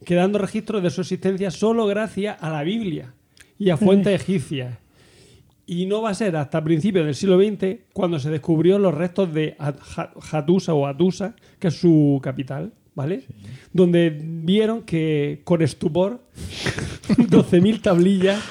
quedando 0.06 0.38
registros 0.40 0.84
de 0.84 0.90
su 0.90 1.02
existencia 1.02 1.50
solo 1.52 1.86
gracias 1.88 2.38
a 2.42 2.50
la 2.50 2.64
Biblia 2.64 3.14
y 3.58 3.70
a 3.72 3.78
fuentes 3.78 4.22
egipcias. 4.22 4.78
Y 5.66 5.86
no 5.88 6.02
va 6.02 6.12
a 6.12 6.14
ser 6.14 6.36
hasta 6.38 6.64
principios 6.64 7.06
del 7.06 7.16
siglo 7.16 7.38
XX 7.40 7.80
cuando 7.92 8.20
se 8.20 8.30
descubrió 8.30 8.80
los 8.80 8.94
restos 8.94 9.34
de 9.34 9.56
At- 9.60 9.80
Ha- 9.98 10.12
Hattusa 10.32 10.74
o 10.74 10.86
Atusa, 10.88 11.36
que 11.60 11.68
es 11.70 11.74
su 11.74 12.20
capital, 12.24 12.72
¿vale? 12.98 13.22
Donde 13.72 14.10
vieron 14.20 14.82
que 14.82 15.42
con 15.44 15.62
estupor 15.62 16.20
12.000 17.08 17.82
tablillas 17.82 18.44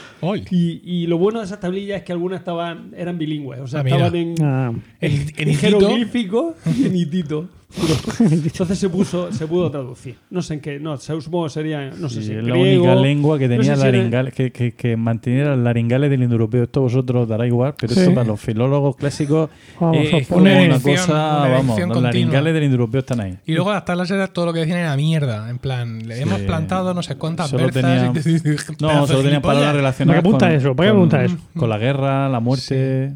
y, 0.51 0.81
y 0.85 1.07
lo 1.09 1.19
bueno 1.19 1.41
de 1.41 1.45
esas 1.47 1.59
tablillas 1.61 1.99
es 1.99 2.05
que 2.05 2.13
algunas 2.13 2.39
estaban 2.39 2.95
eran 2.97 3.19
bilingües, 3.19 3.61
o 3.61 3.67
sea, 3.67 3.81
Ah, 3.81 3.83
estaban 3.85 4.15
en, 4.17 4.35
Ah, 4.41 4.73
en 5.01 5.55
jeroglífico 5.57 6.55
y 6.79 6.87
en 6.87 6.97
hitito. 6.97 7.49
Entonces 8.21 8.79
se 8.79 8.89
puso, 8.89 9.31
se 9.33 9.47
pudo 9.47 9.71
traducir. 9.71 10.17
No 10.31 10.41
sé 10.43 10.55
en 10.55 10.61
qué, 10.61 10.81
no, 10.81 10.97
se- 10.97 11.21
supongo 11.21 11.45
que 11.45 11.51
sería, 11.51 11.91
no 11.91 12.09
sé 12.09 12.21
Sí, 12.23 12.27
si 12.29 12.33
es 12.33 12.39
en 12.39 12.49
la 12.49 12.57
griego, 12.57 12.85
única 12.85 12.95
lengua 13.01 13.39
que 13.39 13.49
no 13.49 13.57
tenía 13.57 13.75
sé 13.77 13.81
si 13.83 13.87
era- 13.89 13.97
laringales, 13.99 14.35
que, 14.35 14.51
que, 14.53 14.73
que 14.75 14.97
mantenía 14.97 15.45
las 15.51 15.59
laringales 15.59 16.11
del 16.11 16.23
indoeuropeo. 16.23 16.65
Esto 16.65 16.81
vosotros 16.83 17.29
dará 17.29 17.47
igual, 17.47 17.75
pero 17.79 17.93
Sí. 17.95 18.01
esto 18.01 18.15
para 18.15 18.27
los 18.27 18.41
filólogos 18.41 18.97
clásicos 18.97 19.51
Vamos, 19.81 19.97
eh, 19.99 20.17
es 20.19 20.31
una 20.31 20.81
cosa, 20.81 21.13
una 21.13 21.49
vamos, 21.49 21.79
los 21.81 22.03
laringales 22.03 22.55
del 22.55 22.65
indoeuropeo 22.65 23.01
están 23.01 23.21
ahí. 23.21 23.39
Y 23.47 23.53
luego 23.53 23.73
las 23.73 23.85
tablas 23.85 24.11
eran 24.11 24.33
todo 24.33 24.47
lo 24.47 24.53
que 24.53 24.61
decían 24.61 24.79
era 24.79 24.97
mierda. 24.97 25.51
En 25.51 25.59
plan, 25.59 26.07
le 26.07 26.21
hemos 26.21 26.41
plantado 26.41 26.95
no 26.95 27.03
sé 27.03 27.17
cuántas 27.17 27.51
Solo 27.51 27.65
versas. 27.65 27.83
tenía- 27.83 28.37
y 28.37 28.41
te- 28.41 28.57
No, 28.81 29.07
solo 29.07 29.23
tenían 29.23 29.43
palabras 29.43 29.75
relacionadas 29.77 30.23
¿Para 30.23 30.23
qué 30.23 30.29
apunta 30.29 30.47
con, 30.47 30.55
eso? 30.57 30.77
¿Para 30.77 30.89
qué 30.89 30.93
con- 30.93 30.99
apunta 31.01 31.25
eso? 31.25 31.37
con 31.57 31.69
la 31.71 31.79
guerra, 31.79 32.29
la 32.29 32.41
muerte. 32.41 33.15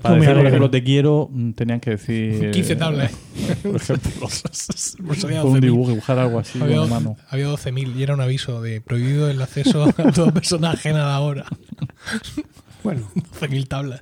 Para 0.00 0.14
Muy 0.14 0.26
decir, 0.26 0.46
ejemplo, 0.46 0.70
te 0.70 0.84
quiero, 0.84 1.28
mm, 1.32 1.52
tenían 1.52 1.80
que 1.80 1.90
decir... 1.90 2.50
15 2.52 2.72
eh, 2.72 2.76
tablas. 2.76 3.12
Por 3.62 3.76
ejemplo, 3.76 4.10
Pues 4.20 5.24
un 5.24 5.30
12.000. 5.32 5.60
dibujo, 5.60 5.90
dibujar 5.90 6.18
algo 6.20 6.38
así 6.38 6.60
Había, 6.62 6.76
con 6.78 6.90
mano. 6.90 7.16
había 7.28 7.46
12.000 7.48 7.96
y 7.96 8.02
era 8.04 8.14
un 8.14 8.20
aviso 8.20 8.62
de 8.62 8.80
prohibido 8.80 9.28
el 9.28 9.42
acceso 9.42 9.82
a 9.84 9.92
toda 10.12 10.30
persona 10.32 10.70
ajena 10.70 11.04
a 11.04 11.08
la 11.08 11.20
hora. 11.20 11.46
Bueno, 12.84 13.10
12.000 13.40 13.66
tablas. 13.66 14.00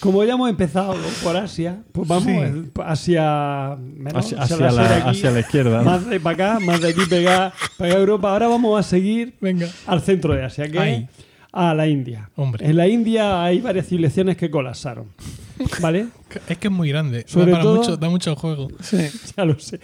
como 0.00 0.24
ya 0.24 0.32
hemos 0.32 0.48
empezado 0.48 0.96
por 1.22 1.36
Asia, 1.36 1.82
pues 1.92 2.08
vamos 2.08 2.26
eh, 2.26 2.64
hacia, 2.86 3.76
menos, 3.78 4.32
Hacia, 4.32 4.38
la 4.38 4.42
hacia 4.44 4.56
la, 4.56 4.72
serie 4.72 4.96
aquí, 4.96 5.08
hacia 5.10 5.30
la 5.30 5.40
izquierda. 5.40 5.78
¿no? 5.78 5.84
Más 5.84 6.06
de 6.06 6.18
para 6.18 6.34
acá, 6.54 6.60
más 6.60 6.80
de 6.80 6.88
aquí 6.88 7.02
pegar 7.08 7.52
para 7.76 7.92
Europa. 7.94 8.32
Ahora 8.32 8.48
vamos 8.48 8.80
a 8.80 8.82
seguir 8.82 9.36
Venga. 9.42 9.68
al 9.86 10.00
centro 10.00 10.32
de 10.34 10.42
Asia, 10.42 10.68
que 10.70 11.06
a 11.52 11.74
la 11.74 11.86
India. 11.88 12.30
Hombre. 12.36 12.66
En 12.66 12.76
la 12.76 12.86
India 12.88 13.42
hay 13.42 13.60
varias 13.60 13.86
civilizaciones 13.86 14.36
que 14.36 14.50
colapsaron. 14.50 15.06
¿Vale? 15.80 16.06
Es 16.48 16.58
que 16.58 16.68
es 16.68 16.72
muy 16.72 16.88
grande. 16.88 17.24
Sobre 17.26 17.52
da, 17.52 17.60
todo- 17.60 17.76
mucho, 17.76 17.96
da 17.96 18.10
mucho 18.10 18.36
juego. 18.36 18.68
ya 19.36 19.44
lo 19.44 19.58
sé. 19.58 19.80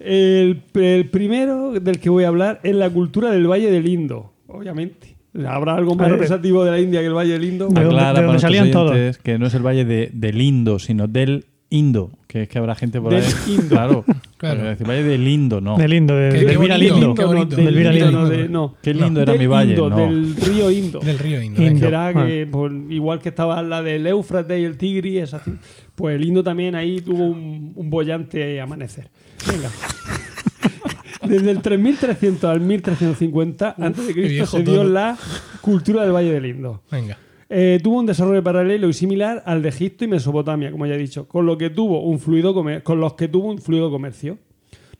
El, 0.00 0.62
el 0.74 1.08
primero 1.10 1.72
del 1.72 2.00
que 2.00 2.10
voy 2.10 2.24
a 2.24 2.28
hablar 2.28 2.60
es 2.64 2.74
la 2.74 2.90
cultura 2.90 3.30
del 3.30 3.46
Valle 3.48 3.70
del 3.70 3.86
Indo, 3.86 4.32
obviamente. 4.48 5.16
¿Habrá 5.46 5.76
algo 5.76 5.94
más 5.94 6.10
representativo 6.10 6.62
de 6.64 6.70
la 6.72 6.80
India 6.80 7.00
que 7.00 7.06
el 7.06 7.14
Valle 7.14 7.32
del 7.34 7.44
Indo? 7.44 7.68
De 7.68 7.74
dónde- 7.84 7.88
Aclara 7.96 8.08
de 8.08 8.14
para 8.16 8.26
dónde 8.26 8.40
salían 8.40 8.70
todos. 8.70 8.90
oyentes 8.90 9.18
que 9.18 9.38
no 9.38 9.46
es 9.46 9.54
el 9.54 9.62
valle 9.64 9.84
de, 9.84 10.10
del 10.12 10.40
Indo, 10.40 10.78
sino 10.78 11.06
del 11.06 11.46
Indo. 11.70 12.10
Que 12.32 12.44
es 12.44 12.48
que 12.48 12.56
habrá 12.58 12.74
gente 12.74 12.98
por 12.98 13.12
Del 13.12 13.22
ahí. 13.22 13.32
Indo. 13.46 13.68
Claro. 13.68 14.04
Claro. 14.38 14.64
Decir 14.64 14.88
valle 14.88 15.02
del 15.02 15.28
Indo, 15.28 15.60
no. 15.60 15.76
De 15.76 15.86
lindo, 15.86 16.14
de, 16.16 16.30
de 16.32 16.52
Elvira 16.52 16.78
Lindo. 16.78 17.14
qué 17.14 17.24
bonito. 17.26 17.56
del 17.56 17.66
Del 17.66 17.74
Elvira 17.76 17.94
Indo, 18.08 18.30
Lindo. 18.30 18.48
no. 18.48 18.74
Qué 18.82 18.94
lindo 18.94 19.10
No, 19.10 19.20
era 19.20 19.32
del 19.32 19.40
mi 19.40 19.46
valle, 19.46 19.70
Indo, 19.72 19.90
no. 19.90 19.96
Del 19.98 20.36
río 20.36 20.70
Indo. 20.70 21.00
Del 21.00 21.18
río 21.18 21.42
Indo. 21.42 21.58
Que 21.58 21.86
era 21.86 22.06
Ah. 22.08 22.14
que, 22.26 22.48
pues, 22.50 22.72
igual 22.88 23.18
que 23.20 23.28
estaba 23.28 23.62
la 23.62 23.82
del 23.82 24.06
Éufrates 24.06 24.58
y 24.58 24.64
el 24.64 24.78
Tigris, 24.78 25.34
así, 25.34 25.52
pues 25.94 26.16
el 26.16 26.24
Indo 26.24 26.42
también 26.42 26.74
ahí 26.74 27.02
tuvo 27.02 27.26
un, 27.26 27.72
un 27.76 27.90
bollante 27.90 28.58
amanecer. 28.62 29.10
Venga. 29.46 29.68
Desde 31.28 31.50
el 31.50 31.60
3300 31.62 32.44
al 32.50 32.60
1350 32.60 33.74
antes 33.78 34.06
de 34.06 34.12
Cristo 34.14 34.46
se 34.46 34.62
dio 34.62 34.76
todo. 34.76 34.84
la 34.84 35.16
cultura 35.60 36.02
del 36.02 36.12
Valle 36.12 36.32
del 36.32 36.46
Indo. 36.46 36.82
Venga. 36.90 37.16
Eh, 37.54 37.80
tuvo 37.82 37.98
un 37.98 38.06
desarrollo 38.06 38.42
paralelo 38.42 38.88
y 38.88 38.94
similar 38.94 39.42
al 39.44 39.60
de 39.60 39.68
Egipto 39.68 40.04
y 40.04 40.08
Mesopotamia, 40.08 40.70
como 40.72 40.86
ya 40.86 40.94
he 40.94 40.98
dicho, 40.98 41.28
con 41.28 41.44
lo 41.44 41.58
que 41.58 41.68
tuvo 41.68 42.02
un 42.02 42.18
fluido 42.18 42.54
comer- 42.54 42.82
con 42.82 42.98
los 42.98 43.12
que 43.12 43.28
tuvo 43.28 43.50
un 43.50 43.58
fluido 43.58 43.90
comercio. 43.90 44.38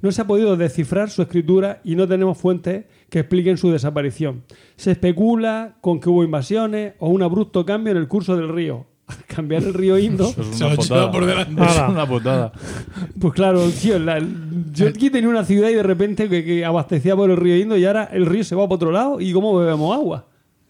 No 0.02 0.12
se 0.12 0.20
ha 0.20 0.26
podido 0.26 0.56
descifrar 0.56 1.08
su 1.10 1.22
escritura 1.22 1.80
y 1.84 1.94
no 1.94 2.06
tenemos 2.08 2.36
fuentes 2.36 2.84
que 3.08 3.20
expliquen 3.20 3.56
su 3.56 3.70
desaparición. 3.70 4.42
Se 4.76 4.90
especula 4.90 5.76
con 5.80 5.98
que 6.00 6.08
hubo 6.10 6.24
invasiones 6.24 6.94
o 6.98 7.08
un 7.08 7.22
abrupto 7.22 7.64
cambio 7.64 7.92
en 7.92 7.96
el 7.98 8.08
curso 8.08 8.36
del 8.36 8.48
río. 8.48 8.84
Al 9.06 9.16
cambiar 9.34 9.62
el 9.62 9.72
río 9.74 9.98
Indo, 9.98 10.24
Eso 10.24 10.42
es 10.42 10.48
Se 10.58 10.64
una 10.64 10.74
lleva 10.76 11.10
por 11.10 11.24
delante. 11.24 11.62
Es 11.64 11.78
una 11.88 12.06
putada. 12.06 12.52
pues 13.20 13.32
claro, 13.32 13.66
tío, 13.70 13.98
la- 13.98 14.20
yo 14.72 14.88
aquí 14.88 15.08
tenía 15.08 15.30
una 15.30 15.44
ciudad 15.44 15.70
y 15.70 15.74
de 15.74 15.82
repente 15.82 16.28
que, 16.28 16.44
que 16.44 16.64
abastecía 16.64 17.14
por 17.16 17.30
el 17.30 17.36
río 17.36 17.56
Indo 17.56 17.76
y 17.76 17.84
ahora 17.86 18.10
el 18.12 18.26
río 18.26 18.44
se 18.44 18.54
va 18.56 18.64
para 18.64 18.74
otro 18.74 18.90
lado 18.92 19.20
y 19.20 19.32
cómo 19.32 19.56
bebemos 19.56 19.94
agua. 19.96 20.26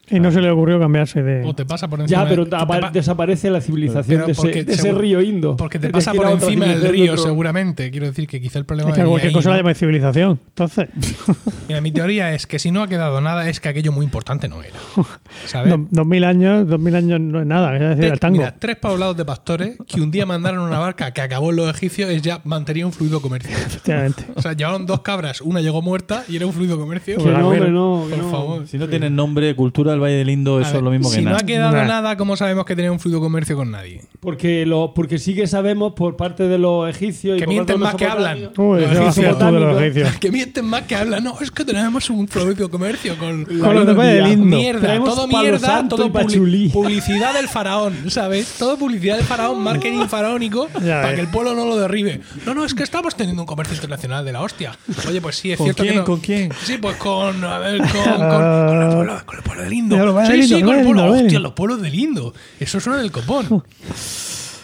Y 0.09 0.19
no 0.19 0.31
se 0.31 0.41
le 0.41 0.51
ocurrió 0.51 0.79
cambiarse 0.79 1.23
de. 1.23 1.43
O 1.45 1.55
te 1.55 1.65
pasa 1.65 1.87
por 1.87 2.01
encima. 2.01 2.23
Ya, 2.23 2.27
pero 2.29 2.45
te 2.45 2.57
desaparece 2.91 3.49
la 3.49 3.61
civilización 3.61 4.25
de 4.25 4.33
ese, 4.67 4.91
de 4.91 4.93
río 4.93 5.21
Indo. 5.21 5.55
Porque 5.55 5.79
te 5.79 5.89
pasa 5.89 6.13
por 6.13 6.29
encima 6.29 6.65
del 6.67 6.81
río, 6.89 7.13
otro- 7.13 7.23
seguramente. 7.23 7.89
Quiero 7.89 8.07
decir 8.07 8.27
que 8.27 8.41
quizá 8.41 8.59
el 8.59 8.65
problema 8.65 8.89
Es 8.91 8.97
que 8.97 9.03
cualquier 9.05 9.29
ahí, 9.29 9.33
cosa 9.33 9.51
la 9.51 9.57
llama 9.57 9.73
civilización. 9.73 10.39
Entonces, 10.49 10.89
Mira, 11.69 11.79
mi 11.79 11.91
teoría 11.93 12.33
es 12.33 12.45
que 12.45 12.59
si 12.59 12.69
no 12.71 12.83
ha 12.83 12.87
quedado 12.89 13.21
nada, 13.21 13.49
es 13.49 13.61
que 13.61 13.69
aquello 13.69 13.93
muy 13.93 14.03
importante 14.03 14.49
no 14.49 14.61
era. 14.61 14.75
¿Sabes? 15.45 15.71
do- 15.71 15.87
dos 15.89 16.05
mil 16.05 16.25
años, 16.25 16.67
dos 16.67 16.79
mil 16.81 16.95
años 16.95 17.21
no 17.21 17.39
es 17.39 17.45
nada, 17.47 17.73
es 17.75 17.79
decir, 17.81 17.97
Tres- 17.99 18.11
el 18.13 18.19
tango. 18.19 18.37
mira, 18.39 18.55
tres 18.59 18.75
poblados 18.75 19.15
de 19.15 19.23
pastores 19.23 19.77
que 19.87 20.01
un 20.01 20.11
día 20.11 20.25
mandaron 20.25 20.59
una 20.63 20.79
barca 20.79 21.11
que 21.11 21.21
acabó 21.21 21.51
en 21.51 21.55
los 21.55 21.69
egipcios 21.73 22.09
es 22.09 22.21
ya 22.21 22.41
mantenía 22.43 22.85
un 22.85 22.91
fluido 22.91 23.21
comercial. 23.21 23.57
Efectivamente. 23.65 24.25
O 24.35 24.41
sea, 24.41 24.51
llevaron 24.51 24.85
dos 24.85 24.99
cabras, 24.99 25.39
una 25.39 25.61
llegó 25.61 25.81
muerta 25.81 26.25
y 26.27 26.35
era 26.35 26.45
un 26.45 26.51
fluido 26.53 26.77
comercio. 26.77 27.15
Que 27.17 27.23
Pues 27.23 27.37
no, 27.37 27.49
Albero. 27.49 27.65
hombre, 27.65 27.71
no, 27.71 28.05
que 28.09 28.15
Por 28.15 28.23
no. 28.25 28.31
favor. 28.31 28.67
Si 28.67 28.77
no 28.77 28.89
tienen 28.89 29.15
nombre, 29.15 29.55
cultura 29.55 29.92
del 29.93 30.01
Valle 30.01 30.15
del 30.15 30.29
Indo, 30.29 30.59
eso 30.59 30.69
ver, 30.69 30.77
es 30.77 30.83
lo 30.83 30.91
mismo 30.91 31.09
que 31.09 31.15
si 31.15 31.21
no 31.21 31.29
nada. 31.31 31.41
ha 31.41 31.45
quedado 31.45 31.71
Nah. 31.77 31.85
nada, 31.85 32.17
¿cómo 32.17 32.35
sabemos 32.35 32.65
que 32.65 32.75
tenía 32.75 32.91
un 32.91 32.99
fluido 32.99 33.19
comercio 33.21 33.55
con 33.55 33.71
nadie? 33.71 34.01
Porque, 34.19 34.65
lo, 34.65 34.93
porque 34.93 35.17
sí 35.19 35.33
que 35.35 35.47
sabemos 35.47 35.93
por 35.93 36.15
parte 36.15 36.47
de 36.47 36.57
los 36.57 36.89
egipcios 36.89 37.37
y 37.37 37.39
Que 37.39 37.45
parte 37.45 37.53
mienten 37.55 37.79
más 37.79 37.95
que 37.95 38.05
hablan. 38.05 38.37
Uy, 38.57 38.81
Los 38.81 38.89
¿qué 38.91 38.97
vas 38.97 39.05
a 39.05 39.09
hacer 39.09 39.37
tú 39.37 39.45
de 39.45 39.51
los 39.59 39.81
egipcios? 39.81 40.15
Que 40.17 40.31
mienten 40.31 40.65
más 40.65 40.83
que 40.83 40.95
hablan. 40.95 41.23
No, 41.23 41.39
es 41.41 41.51
que 41.51 41.65
tenemos 41.65 42.09
un 42.09 42.27
fluido 42.27 42.69
comercio 42.69 43.17
con, 43.17 43.45
Con 43.45 43.75
los 43.75 43.85
de 43.87 43.93
Valle 43.93 44.13
del 44.15 44.27
Indo. 44.27 44.57
Mierda, 44.57 44.81
Traemos 44.81 45.13
todo 45.15 45.27
mierda, 45.27 45.59
santo 45.59 45.95
todo 45.95 46.07
y 46.07 46.09
publi- 46.09 46.71
publicidad 46.73 47.33
del 47.33 47.47
faraón, 47.47 48.09
¿sabes? 48.09 48.55
Todo 48.57 48.77
publicidad 48.77 49.17
del 49.17 49.25
faraón, 49.25 49.61
marketing 49.61 50.07
faraónico, 50.07 50.67
para 50.73 51.07
ves. 51.07 51.15
que 51.15 51.21
el 51.21 51.27
pueblo 51.27 51.53
no 51.53 51.65
lo 51.65 51.77
derribe. 51.77 52.21
No, 52.45 52.53
no, 52.53 52.63
es 52.65 52.73
que 52.73 52.83
estamos 52.83 53.15
teniendo 53.15 53.41
un 53.41 53.45
comercio 53.45 53.75
internacional 53.75 54.23
de 54.25 54.31
la 54.31 54.41
hostia. 54.41 54.77
Oye, 55.07 55.19
pues 55.21 55.35
sí, 55.35 55.51
es 55.51 55.57
¿Con 55.57 55.65
cierto 55.65 55.83
quién? 55.83 55.93
que 55.95 55.99
no- 55.99 56.05
¿Con 56.05 56.19
quién? 56.21 56.49
Sí, 56.63 56.77
pues 56.77 56.95
con, 56.97 57.43
a 57.43 57.59
ver, 57.59 57.77
con, 57.79 57.89
con, 57.91 58.67
con 58.67 58.81
el 58.81 58.89
pueblo, 58.95 59.21
con 59.25 59.37
el 59.37 59.43
pueblo 59.43 59.63
del 59.63 59.73
Indo. 59.73 59.82
Valle 59.89 60.31
Sí, 60.31 60.37
del 60.39 60.47
sí, 60.47 60.53
Indo, 60.55 60.67
con 60.67 60.75
el 60.79 60.83
Valle 60.83 60.83
del 60.83 60.83
pueblo, 60.85 61.01
Indo, 61.01 61.01
Valle 61.11 61.23
hostia, 61.23 61.37
del 61.37 61.43
los 61.43 61.53
pueblos 61.53 61.81
del 61.81 61.95
Indo. 61.95 62.33
Eso 62.59 62.79
suena 62.79 62.99
del 63.01 63.11
copón. 63.11 63.63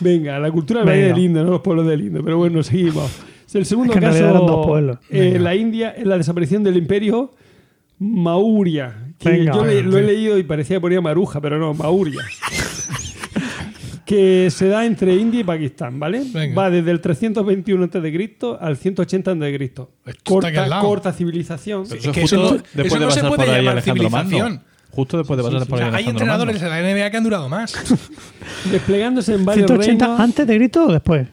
Venga, 0.02 0.40
la 0.40 0.52
cultura 0.52 0.80
del 0.82 0.90
Valle 0.90 1.02
Venga. 1.04 1.16
del 1.16 1.24
Indo, 1.26 1.44
no 1.44 1.52
los 1.52 1.62
pueblos 1.62 1.88
del 1.88 2.02
Indo. 2.02 2.24
Pero 2.24 2.38
bueno, 2.38 2.64
seguimos. 2.64 3.12
El 3.54 3.66
segundo 3.66 3.94
Es 3.94 4.00
que 4.00 4.06
en 4.06 4.12
caso 4.12 4.34
dos 4.46 4.66
pueblos. 4.68 5.00
eh, 5.10 5.38
la 5.40 5.56
India 5.56 5.90
es 5.90 6.06
la 6.06 6.18
desaparición 6.18 6.64
del 6.64 6.78
imperio 6.78 7.34
Maurya. 7.98 9.08
Que 9.18 9.30
Venga. 9.32 9.54
yo 9.54 9.66
le- 9.66 9.82
lo 9.82 9.98
he 9.98 10.04
leído 10.04 10.38
y 10.38 10.44
parecía 10.44 10.78
que 10.78 10.82
ponía 10.82 11.02
Maruja, 11.02 11.41
pero 11.41 11.58
no, 11.58 11.74
Maurya. 11.74 12.20
que 14.06 14.50
se 14.52 14.68
da 14.68 14.86
entre 14.86 15.16
India 15.16 15.41
y 15.41 15.44
Pakistán, 15.44 16.00
¿vale? 16.00 16.24
Venga. 16.34 16.56
Va 16.56 16.70
desde 16.70 16.90
el 16.91 17.00
321 17.02 17.86
a.C. 17.86 18.38
al 18.60 18.78
180 18.78 19.32
a.C. 19.32 19.64
Esto 19.64 19.90
está 20.06 20.48
aquí 20.48 20.58
al 20.58 20.70
Corta, 20.70 20.80
corta 20.82 21.14
civilización. 21.14 21.84
Eso 21.84 21.96
Es 21.96 22.08
que 22.10 22.22
justo 22.22 22.36
eso 22.36 22.36
no- 22.56 22.64
después 22.74 22.86
eso 22.86 23.00
de 23.00 23.06
no 23.06 23.12
se 23.12 23.20
puede 23.22 23.36
por 23.36 23.41
ahí 23.50 23.56
llamar 23.58 23.72
Alejandro 23.74 24.10
Magno. 24.10 24.62
Justo 24.91 25.18
después 25.18 25.38
de 25.38 25.44
pasar 25.44 25.61
O 25.61 25.66
por 25.66 25.82
ahí 25.82 25.90
sea, 25.90 25.98
hay 25.98 26.07
entrenadores 26.07 26.60
de 26.60 26.68
la 26.70 26.82
NBA 26.82 27.10
que 27.11 27.18
han 27.18 27.24
durado 27.24 27.48
más. 27.49 27.74
Desplegándose 28.72 29.36
en 29.36 29.45
varios 29.45 29.68
180 29.68 30.06
reinos. 30.06 30.20
antes 30.20 30.48
de 30.48 30.57
Cristo 30.57 30.86
o 30.88 30.91
después. 30.91 31.28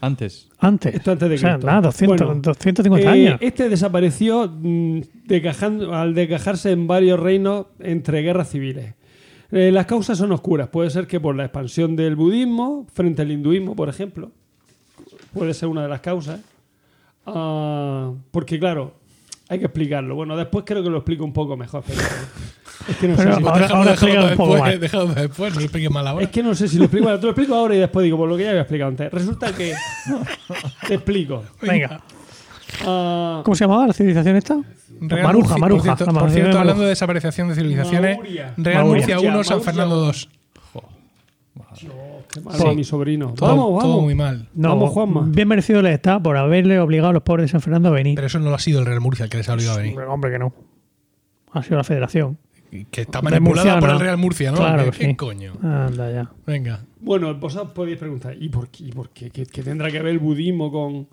Antes. 0.00 0.48
Antes. 0.58 0.94
Esto 0.94 1.12
antes 1.12 1.28
de 1.28 1.34
O 1.34 1.38
sea, 1.38 1.50
Cristo. 1.54 1.66
nada, 1.66 1.80
200, 1.82 2.26
Bueno, 2.26 2.40
250 2.42 3.06
Eh, 3.06 3.08
años. 3.28 3.38
Este 3.40 3.68
desapareció 3.68 4.48
mm, 4.48 5.00
desgajando- 5.26 5.92
al 5.94 6.14
desgajarse 6.14 6.70
en 6.72 6.86
varios 6.86 7.18
reinos 7.20 7.66
entre 7.80 8.22
guerras 8.22 8.50
civiles. 8.50 8.94
Eh, 9.50 9.70
las 9.72 9.86
causas 9.86 10.16
son 10.18 10.32
oscuras. 10.32 10.68
Puede 10.68 10.90
ser 10.90 11.06
que 11.06 11.20
por 11.20 11.36
la 11.36 11.44
expansión 11.44 11.94
del 11.94 12.16
budismo 12.16 12.86
frente 12.92 13.22
al 13.22 13.30
hinduismo, 13.30 13.76
por 13.76 13.88
ejemplo. 13.88 14.30
Puede 15.34 15.54
ser 15.54 15.68
una 15.68 15.82
de 15.82 15.88
las 15.88 16.00
causas. 16.00 16.40
Ah, 17.26 18.12
porque, 18.30 18.58
claro, 18.58 18.94
hay 19.52 19.58
que 19.58 19.66
explicarlo. 19.66 20.14
Bueno, 20.14 20.36
después 20.36 20.64
creo 20.66 20.82
que 20.82 20.90
lo 20.90 20.98
explico 20.98 21.24
un 21.24 21.32
poco 21.32 21.56
mejor. 21.56 21.82
pero 21.86 22.00
es 22.88 22.96
que 22.96 23.08
no 23.08 23.16
Pero 23.16 23.32
sé 23.34 23.38
si- 23.40 23.46
ahora- 23.46 23.66
ahora 23.66 23.90
un 23.92 24.36
poco 24.36 24.54
después, 24.56 24.60
más. 24.60 25.38
no 25.54 25.60
lo 25.60 25.60
expliques 25.60 25.90
mal 25.90 26.06
ahora. 26.08 26.24
Es 26.24 26.30
que 26.30 26.42
no 26.42 26.54
sé 26.54 26.68
si 26.68 26.78
lo 26.78 26.84
explico. 26.84 27.06
Te 27.18 27.22
lo 27.22 27.28
explico 27.30 27.54
ahora 27.54 27.74
y 27.74 27.78
después 27.78 28.04
digo, 28.04 28.16
por 28.16 28.28
lo 28.28 28.36
que 28.36 28.44
ya 28.44 28.50
había 28.50 28.62
explicado 28.62 28.88
antes. 28.90 29.12
Resulta 29.12 29.52
que. 29.54 29.74
te 30.88 30.94
explico. 30.94 31.42
Venga. 31.60 32.00
Ah, 32.86 33.42
¿Cómo 33.44 33.54
se 33.54 33.64
llamaba 33.64 33.86
la 33.86 33.92
civilización 33.92 34.36
esta? 34.36 34.58
Real 35.00 35.22
Maruja, 35.26 35.56
Murcia- 35.56 35.58
Maruja. 35.58 35.96
Por 35.96 35.96
cierto, 35.98 36.18
por 36.20 36.30
de 36.30 36.58
hablando 36.58 36.82
de 36.84 36.88
desaparición 36.90 37.48
de 37.48 37.54
civilizaciones, 37.54 38.16
Mauria. 38.16 38.54
Real 38.56 38.84
Mauria. 38.84 39.06
Murcia 39.16 39.30
1, 39.30 39.44
San. 39.44 39.62
Fernando 39.62 39.96
2. 39.96 40.28
Qué 42.32 42.40
malo, 42.40 42.74
mi 42.74 42.84
sobrino. 42.84 43.34
Todo, 43.34 43.48
vamos, 43.50 43.66
todo 43.82 43.88
vamos. 43.90 44.02
muy 44.04 44.14
mal. 44.14 44.48
No, 44.54 44.70
Vamos, 44.70 44.90
Juanma. 44.90 45.26
bien 45.28 45.48
merecido 45.48 45.82
le 45.82 45.92
está 45.92 46.22
por 46.22 46.36
haberle 46.36 46.78
obligado 46.80 47.10
a 47.10 47.12
los 47.12 47.22
pobres 47.22 47.44
de 47.44 47.48
San 47.48 47.60
Fernando 47.60 47.88
a 47.90 47.92
venir. 47.92 48.14
Pero 48.14 48.26
eso 48.26 48.38
no 48.38 48.48
lo 48.50 48.54
ha 48.54 48.58
sido 48.58 48.80
el 48.80 48.86
Real 48.86 49.00
Murcia 49.00 49.24
el 49.24 49.30
que 49.30 49.36
les 49.38 49.48
ha 49.48 49.54
obligado 49.54 49.78
a 49.78 49.82
venir. 49.82 49.92
Hombre, 49.98 50.06
hombre, 50.06 50.30
que 50.32 50.38
no. 50.38 50.54
Ha 51.52 51.62
sido 51.62 51.76
la 51.76 51.84
federación. 51.84 52.38
Que 52.90 53.02
está 53.02 53.20
manipulada 53.20 53.78
por 53.78 53.90
el 53.90 54.00
Real 54.00 54.16
Murcia, 54.16 54.50
¿no? 54.50 54.56
Claro 54.56 54.90
¿Qué, 54.90 55.14
coño? 55.14 55.52
Anda 55.62 56.10
ya. 56.10 56.30
Venga. 56.46 56.80
Bueno, 57.00 57.34
vosotros 57.34 57.72
podéis 57.74 57.98
preguntar, 57.98 58.34
¿y 58.40 58.48
por 58.48 58.68
qué? 58.68 58.84
¿Y 58.84 58.92
por 58.92 59.10
qué? 59.10 59.28
¿Qué, 59.28 59.44
qué 59.44 59.62
tendrá 59.62 59.90
que 59.90 59.98
ver 59.98 60.12
el 60.12 60.18
budismo 60.18 60.72
con, 60.72 61.06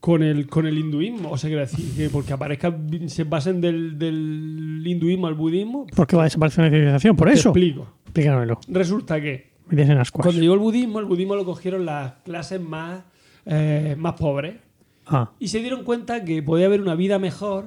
con, 0.00 0.22
el, 0.22 0.46
con 0.46 0.66
el 0.66 0.78
hinduismo? 0.78 1.30
O 1.30 1.36
sea, 1.36 1.50
decir, 1.50 1.94
que 1.94 2.08
porque 2.08 2.32
aparezca, 2.32 2.74
se 3.08 3.24
basen 3.24 3.60
del, 3.60 3.98
del 3.98 4.82
hinduismo 4.86 5.26
al 5.26 5.34
budismo. 5.34 5.86
¿Por 5.94 6.06
qué 6.06 6.16
va 6.16 6.22
a 6.22 6.24
desaparecer 6.24 6.62
una 6.64 6.70
civilización? 6.70 7.16
Por 7.16 7.28
Te 7.28 7.34
eso. 7.34 7.50
explico. 7.50 7.86
Explícanoslo. 8.04 8.60
Resulta 8.68 9.20
que 9.20 9.53
Ascuas. 9.98 10.24
cuando 10.26 10.40
llegó 10.40 10.54
el 10.54 10.60
budismo, 10.60 10.98
el 11.00 11.06
budismo 11.06 11.34
lo 11.36 11.44
cogieron 11.44 11.84
las 11.86 12.12
clases 12.24 12.60
más, 12.60 13.02
eh, 13.46 13.94
más 13.98 14.14
pobres 14.14 14.56
Ah, 15.06 15.30
y 15.38 15.48
se 15.48 15.58
dieron 15.60 15.84
cuenta 15.84 16.24
que 16.24 16.42
podía 16.42 16.64
haber 16.66 16.80
una 16.80 16.94
vida 16.94 17.18
mejor 17.18 17.66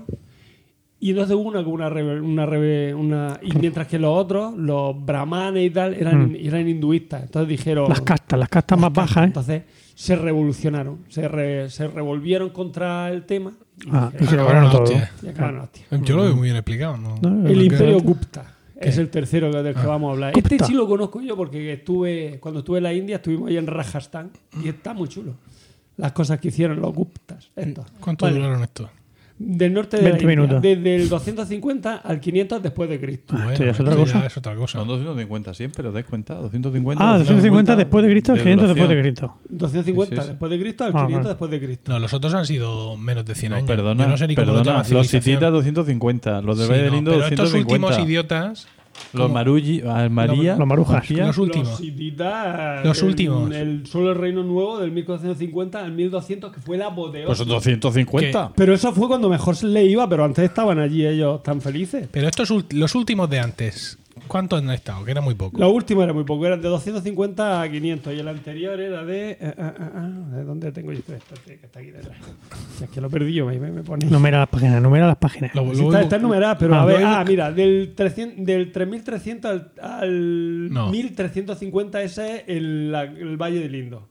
y 1.00 1.12
entonces 1.12 1.36
hubo 1.36 1.50
una, 1.50 1.60
una, 1.60 1.88
rebe- 1.90 2.20
una, 2.22 2.46
rebe- 2.48 2.96
una- 2.96 3.40
y 3.44 3.52
mientras 3.60 3.86
que 3.88 4.00
los 4.00 4.18
otros, 4.18 4.56
los 4.58 5.06
brahmanes 5.06 5.68
y 5.68 5.70
tal, 5.70 5.94
eran, 5.94 6.36
eran 6.40 6.68
hinduistas. 6.68 7.22
Entonces 7.22 7.48
dijeron... 7.50 7.88
las 7.90 8.02
castas, 8.02 8.40
las 8.40 8.50
castas 8.50 8.80
más 8.80 8.92
bajas, 8.92 9.18
¿eh? 9.18 9.26
Entonces 9.28 9.62
se 9.94 10.16
revolucionaron, 10.16 11.00
se, 11.10 11.28
re- 11.28 11.70
se 11.70 11.88
revolvieron 11.88 12.50
contra 12.50 13.10
el 13.12 13.24
tema 13.26 13.54
y, 13.86 13.90
Ah, 13.92 14.12
y 14.20 14.26
se 14.26 14.36
lo 14.36 14.46
ganaron 14.48 14.72
todo. 14.72 14.82
hostia. 14.84 15.12
y 15.22 15.28
acabaron 15.28 15.60
hostia. 15.62 15.86
Yo 16.04 16.16
lo 16.16 16.24
veo 16.24 16.36
muy 16.36 16.46
bien 16.46 16.56
explicado. 16.56 16.98
¿no? 16.98 17.16
No, 17.22 17.48
El 17.48 17.58
no, 17.58 17.64
imperio 17.64 17.98
que- 18.00 18.04
Es 18.80 18.98
el 18.98 19.10
tercero 19.10 19.52
del 19.64 19.76
que 19.76 19.86
vamos 19.86 20.10
a 20.10 20.12
hablar. 20.14 20.38
Este 20.38 20.64
sí 20.64 20.74
lo 20.74 20.88
conozco 20.88 21.22
yo 21.22 21.36
porque 21.36 21.74
estuve 21.74 22.40
cuando 22.40 22.60
estuve 22.60 22.78
en 22.78 22.84
la 22.84 22.94
India 22.94 23.18
estuvimos 23.18 23.50
ahí 23.50 23.58
en 23.58 23.68
Rajasthan 23.68 24.32
y 24.64 24.70
está 24.70 24.94
muy 24.94 25.08
chulo. 25.08 25.36
Las 25.98 26.12
cosas 26.12 26.40
que 26.40 26.50
hicieron 26.50 26.80
los 26.80 26.94
Guptas. 26.94 27.50
estos. 27.56 27.86
¿Cuánto 28.00 28.26
Vale. 28.26 28.38
duraron 28.38 28.64
esto? 28.64 28.90
Del 29.40 29.72
norte 29.72 29.98
de 29.98 30.04
la 30.04 30.10
20 30.10 30.24
India, 30.24 30.36
minutos. 30.36 30.62
desde 30.64 30.96
el 30.96 31.10
250 31.10 31.96
al 31.98 32.20
500 32.20 32.64
después 32.64 32.90
de 32.90 33.00
Cristo. 33.00 33.36
Ah, 33.38 33.50
esto 33.52 33.66
ya 33.66 33.72
es 33.72 33.80
otra 33.80 33.96
cosa. 33.96 34.26
es 34.26 34.36
otra 34.38 34.56
cosa. 34.56 34.80
Son 34.80 34.88
250 34.88 35.54
siempre, 35.54 35.88
¿os 35.88 35.94
dais 35.94 36.06
cuenta? 36.08 36.34
250. 36.36 37.04
Ah, 37.08 37.20
250 37.20 37.76
después 37.76 38.04
de 38.04 38.10
Cristo, 38.12 38.34
de 38.34 38.40
500 38.42 38.68
después 38.70 38.90
de. 38.90 39.00
Cristo. 39.02 39.38
250 39.50 40.10
Sí, 40.10 40.16
sí, 40.16 40.22
sí. 40.24 40.28
después 40.32 40.50
de 40.52 40.60
Cristo 40.60 40.84
al 40.86 40.90
Ah, 40.90 40.94
500 41.06 41.14
vale. 41.18 41.28
después 41.30 41.52
de 41.52 41.60
Cristo. 41.62 41.92
No, 41.92 42.00
los 42.00 42.14
otros 42.14 42.34
han 42.34 42.46
sido 42.48 42.98
menos 42.98 43.26
de 43.26 43.36
100 43.36 43.50
No, 43.52 43.56
años. 43.58 43.68
perdona, 43.68 44.04
Yo 44.06 44.10
no 44.10 44.18
sé 44.18 44.28
ni 44.28 44.36
perdona. 44.36 44.84
Los 44.90 45.14
hititas 45.14 45.52
250, 45.52 46.42
los 46.42 46.58
de 46.58 46.66
Sí, 46.66 46.72
Valle 46.72 46.82
del 46.84 46.92
no, 46.94 46.98
Indo 46.98 47.12
pero 47.12 47.24
estos 47.26 47.52
250. 47.52 47.88
últimos 47.88 48.08
idiotas, 48.10 48.68
los. 49.14 49.32
Maruji, 49.32 49.82
ah, 49.88 50.08
María, 50.10 50.56
Los 50.56 50.68
marujas. 50.68 51.10
María, 51.10 51.28
los 51.28 51.38
últimos. 51.38 51.70
Los 51.70 51.82
hititas. 51.82 52.86
Los 52.86 53.02
en 53.02 53.08
últimos. 53.08 53.52
El, 53.54 53.86
solo 53.88 54.12
el 54.12 54.18
Reino 54.18 54.44
Nuevo 54.44 54.80
del 54.80 54.92
1450 54.92 55.84
al 55.84 55.92
1200, 55.92 56.52
que 56.54 56.62
fue 56.62 56.78
la 56.78 56.88
apoteosis. 56.88 57.26
pues 57.38 57.48
250. 57.48 58.52
Pero 58.56 58.74
eso 58.74 58.92
fue 58.94 59.08
cuando 59.08 59.30
mejor 59.30 59.56
se 59.56 59.68
le 59.68 59.86
iba, 59.86 60.08
pero 60.10 60.24
antes 60.26 60.44
estaban 60.46 60.80
allí 60.80 61.06
ellos 61.06 61.42
tan 61.44 61.62
felices. 61.62 62.08
Pero 62.12 62.28
estos 62.28 62.52
ult- 62.52 62.72
los 62.74 62.96
últimos 62.96 63.30
de 63.30 63.40
antes, 63.40 63.98
¿cuántos 64.28 64.62
han 64.62 64.70
estado? 64.72 65.04
Que 65.06 65.12
era 65.12 65.22
muy 65.22 65.36
poco. 65.36 65.58
La 65.60 65.68
última 65.68 66.04
era 66.04 66.14
muy 66.14 66.24
poco, 66.24 66.46
eran 66.46 66.62
de 66.62 66.68
250 66.70 67.62
a 67.62 67.70
500 67.72 68.14
y 68.14 68.20
el 68.20 68.28
anterior 68.28 68.80
era 68.80 69.04
de... 69.04 69.32
eh, 69.32 69.54
ah, 69.58 69.74
ah, 69.80 69.92
ah, 69.96 70.36
¿De 70.36 70.44
dónde 70.44 70.72
tengo 70.72 70.92
yo 70.94 71.00
esto? 71.00 71.36
Que 71.46 71.54
está 71.54 71.80
aquí 71.80 71.92
detrás. 71.92 72.18
Si 72.78 72.84
es 72.84 72.90
que 72.90 73.02
lo 73.02 73.10
perdí 73.10 73.34
yo, 73.34 73.46
me, 73.48 73.58
pone... 73.84 74.06
Numera 74.06 74.40
las 74.40 74.50
páginas, 74.50 74.82
numera 74.82 75.08
las 75.08 75.18
páginas. 75.18 75.54
Lo- 75.56 75.74
Sí, 75.74 75.82
lo 75.82 75.88
está, 75.90 76.02
está 76.02 76.18
numerada, 76.20 76.58
pero 76.58 76.76
Ah, 76.76 76.82
a 76.84 76.86
ver, 76.86 77.04
ah, 77.04 77.24
mira, 77.28 77.52
del, 77.52 77.94
300 77.96 78.46
del 78.46 78.72
3300 78.72 79.52
al, 79.52 79.72
al 79.82 80.70
No. 80.72 80.90
1350 80.92 82.02
ese 82.04 82.36
es 82.38 82.44
el, 82.48 82.92
la- 82.92 83.04
el 83.04 83.38
Valle 83.38 83.60
del 83.60 83.76
Indo. 83.76 84.08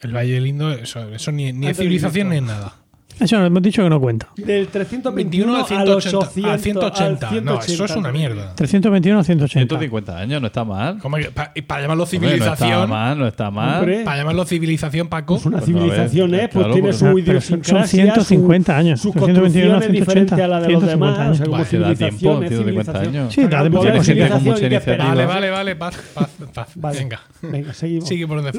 El 0.00 0.14
Valle 0.14 0.32
del 0.34 0.46
Indo, 0.46 0.70
eso, 0.72 1.08
eso 1.12 1.32
ni, 1.32 1.52
ni 1.52 1.66
es 1.68 1.76
civilización 1.76 2.28
ni 2.30 2.36
es 2.36 2.42
nada. 2.42 2.76
Eso 3.20 3.44
hemos 3.44 3.62
dicho 3.62 3.82
que 3.82 3.90
no 3.90 4.00
cuenta. 4.00 4.28
Del 4.36 4.68
321 4.68 5.14
21 5.14 5.54
al 5.56 5.60
al 5.60 5.66
180. 5.66 6.18
800, 6.18 6.44
al 6.44 6.60
180. 6.60 7.28
al 7.28 7.44
No, 7.44 7.58
eso 7.60 7.72
es 7.72 7.78
una 7.80 8.10
180. 8.10 8.12
mierda. 8.12 8.54
321 8.54 9.18
a 9.20 9.24
180. 9.24 9.58
150 9.76 10.18
años, 10.18 10.40
no 10.40 10.46
está 10.46 10.64
mal. 10.64 10.98
¿Cómo 11.00 11.16
que- 11.16 11.30
pa- 11.30 11.52
y 11.54 11.62
para 11.62 11.82
llamarlo 11.82 12.04
Hombre, 12.04 12.18
no 12.20 12.26
está 12.28 12.56
civilización, 12.56 12.90
mal, 12.90 13.18
no 13.18 13.26
está 13.26 13.50
mal. 13.50 13.78
Hombre. 13.80 14.04
para 14.04 14.16
llamarlo 14.18 14.44
civilización, 14.44 15.08
Paco, 15.08 15.34
Pues 15.34 15.46
una 15.46 15.58
Pues 15.58 15.66
civilización, 15.66 16.34
¿eh? 16.34 16.48
Pues 16.52 16.64
claro, 16.66 16.72
tiene 16.74 16.92
su 16.92 17.18
idiosincrasia, 17.18 17.78
son 17.80 17.88
150 17.88 18.72
su- 18.72 18.78
años. 18.78 19.00
Sus 19.00 19.12
121 19.12 19.68
a 19.70 19.72
construcciones 19.78 20.00
diferentes 20.06 20.38
a 20.38 20.48
la 20.48 20.60
de 20.60 20.68
los 20.72 20.82
150 20.82 20.88
demás. 20.90 21.30
O 21.30 21.34
sea, 21.34 21.46
como 21.46 21.56
años. 21.56 21.68
Vale, 21.72 21.84
da 21.84 21.94
tiempo, 21.94 22.18
civilización 22.18 22.42
es 22.44 22.48
150 22.48 22.92
civilización. 22.92 23.16
años. 23.22 23.34
Sí, 23.34 23.42
da 23.42 23.60
tiempo, 23.60 23.82
sí, 23.82 23.88
civilización, 23.88 24.28
con 24.38 24.44
mucha 24.44 24.66
iniciativa. 24.66 25.08
Vale, 25.08 25.26
vale, 25.26 25.50
vale, 25.50 25.76
paz, 25.76 25.96
paz, 26.14 26.30
paz. 26.54 26.68
Vale. 26.76 26.98
Venga. 26.98 27.20
Venga, 27.42 27.72
seguimos. 27.74 28.08
Sigue 28.08 28.26
por 28.26 28.42
donde. 28.42 28.52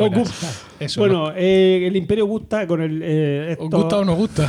Eso, 0.80 1.02
bueno, 1.02 1.31
eh, 1.36 1.86
el 1.88 1.95
Imperio 1.95 2.26
Gupta 2.26 2.65
con 2.68 2.81
el. 2.81 3.02
Eh, 3.03 3.56
¿Os 3.60 3.64
esto- 3.65 3.77
gusta 3.77 3.98
o 3.98 4.06
no 4.06 4.15
gusta? 4.15 4.48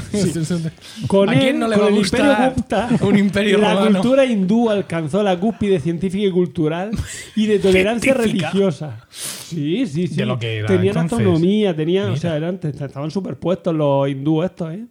Con 1.07 1.29
¿A 1.29 1.33
él, 1.35 1.39
quién 1.41 1.59
no 1.59 1.69
le 1.69 1.77
con 1.77 1.85
va 1.85 1.87
a 1.87 1.91
el 1.91 1.97
gustar 1.97 2.21
Imperio 2.21 2.53
Gupta, 2.55 2.89
un 3.03 3.19
imperio 3.19 3.59
la 3.59 3.75
romano? 3.75 4.01
cultura 4.01 4.25
hindú 4.25 4.71
alcanzó 4.71 5.23
la 5.23 5.39
cúspide 5.39 5.81
científica 5.81 6.27
y 6.27 6.31
cultural 6.31 6.91
y 7.37 7.47
de 7.47 7.59
tolerancia 7.59 8.15
Científica. 8.15 8.51
religiosa. 8.51 9.07
Sí, 9.11 9.87
sí, 9.87 10.07
sí. 10.07 10.15
De 10.17 10.27
lo 10.27 10.39
que 10.39 10.59
era 10.59 10.69
tenían 10.69 10.97
entonces. 10.97 11.27
autonomía, 11.27 11.75
tenían, 11.75 12.11
o 12.11 12.17
sea, 12.17 12.37
eran, 12.37 12.61
estaban 12.63 13.11
superpuestos 13.11 13.75
los 13.75 14.09
hindúes 14.09 14.51
estos, 14.51 14.75
¿eh? 14.75 14.85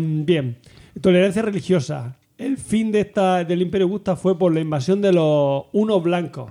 Bien, 0.00 0.56
tolerancia 1.00 1.42
religiosa. 1.42 2.16
El 2.38 2.56
fin 2.56 2.90
de 2.90 3.00
esta, 3.00 3.44
del 3.44 3.60
Imperio 3.60 3.88
Gupta 3.88 4.16
fue 4.16 4.38
por 4.38 4.54
la 4.54 4.60
invasión 4.60 5.02
de 5.02 5.12
los 5.12 5.64
unos 5.72 6.02
blancos. 6.02 6.50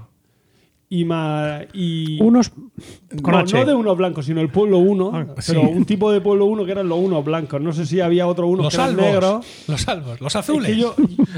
Y, 0.92 1.06
ma- 1.06 1.60
y 1.72 2.20
Unos 2.20 2.50
con 3.22 3.46
no, 3.46 3.66
de 3.66 3.74
unos 3.76 3.96
blancos, 3.96 4.26
sino 4.26 4.42
el 4.42 4.50
pueblo 4.50 4.80
uno, 4.80 5.12
Ah, 5.14 5.24
pero 5.36 5.62
sí. 5.62 5.68
un 5.68 5.86
tipo 5.86 6.12
de 6.12 6.20
pueblo 6.20 6.46
uno 6.46 6.66
que 6.66 6.72
eran 6.72 6.90
los 6.90 6.98
unos 6.98 7.24
blancos. 7.24 7.62
No 7.62 7.74
sé 7.74 7.86
si 7.86 8.02
había 8.02 8.26
otro 8.26 8.48
uno 8.48 8.64
Los 8.64 8.72
que 8.76 8.82
eran 8.82 8.96
salvos. 8.96 9.06
negros. 9.06 9.46
Los 9.68 9.82
salvos. 9.82 10.20
Los 10.22 10.34
Es 10.34 10.36
azules. 10.38 10.72
que 10.72 10.78
yo, 10.78 10.96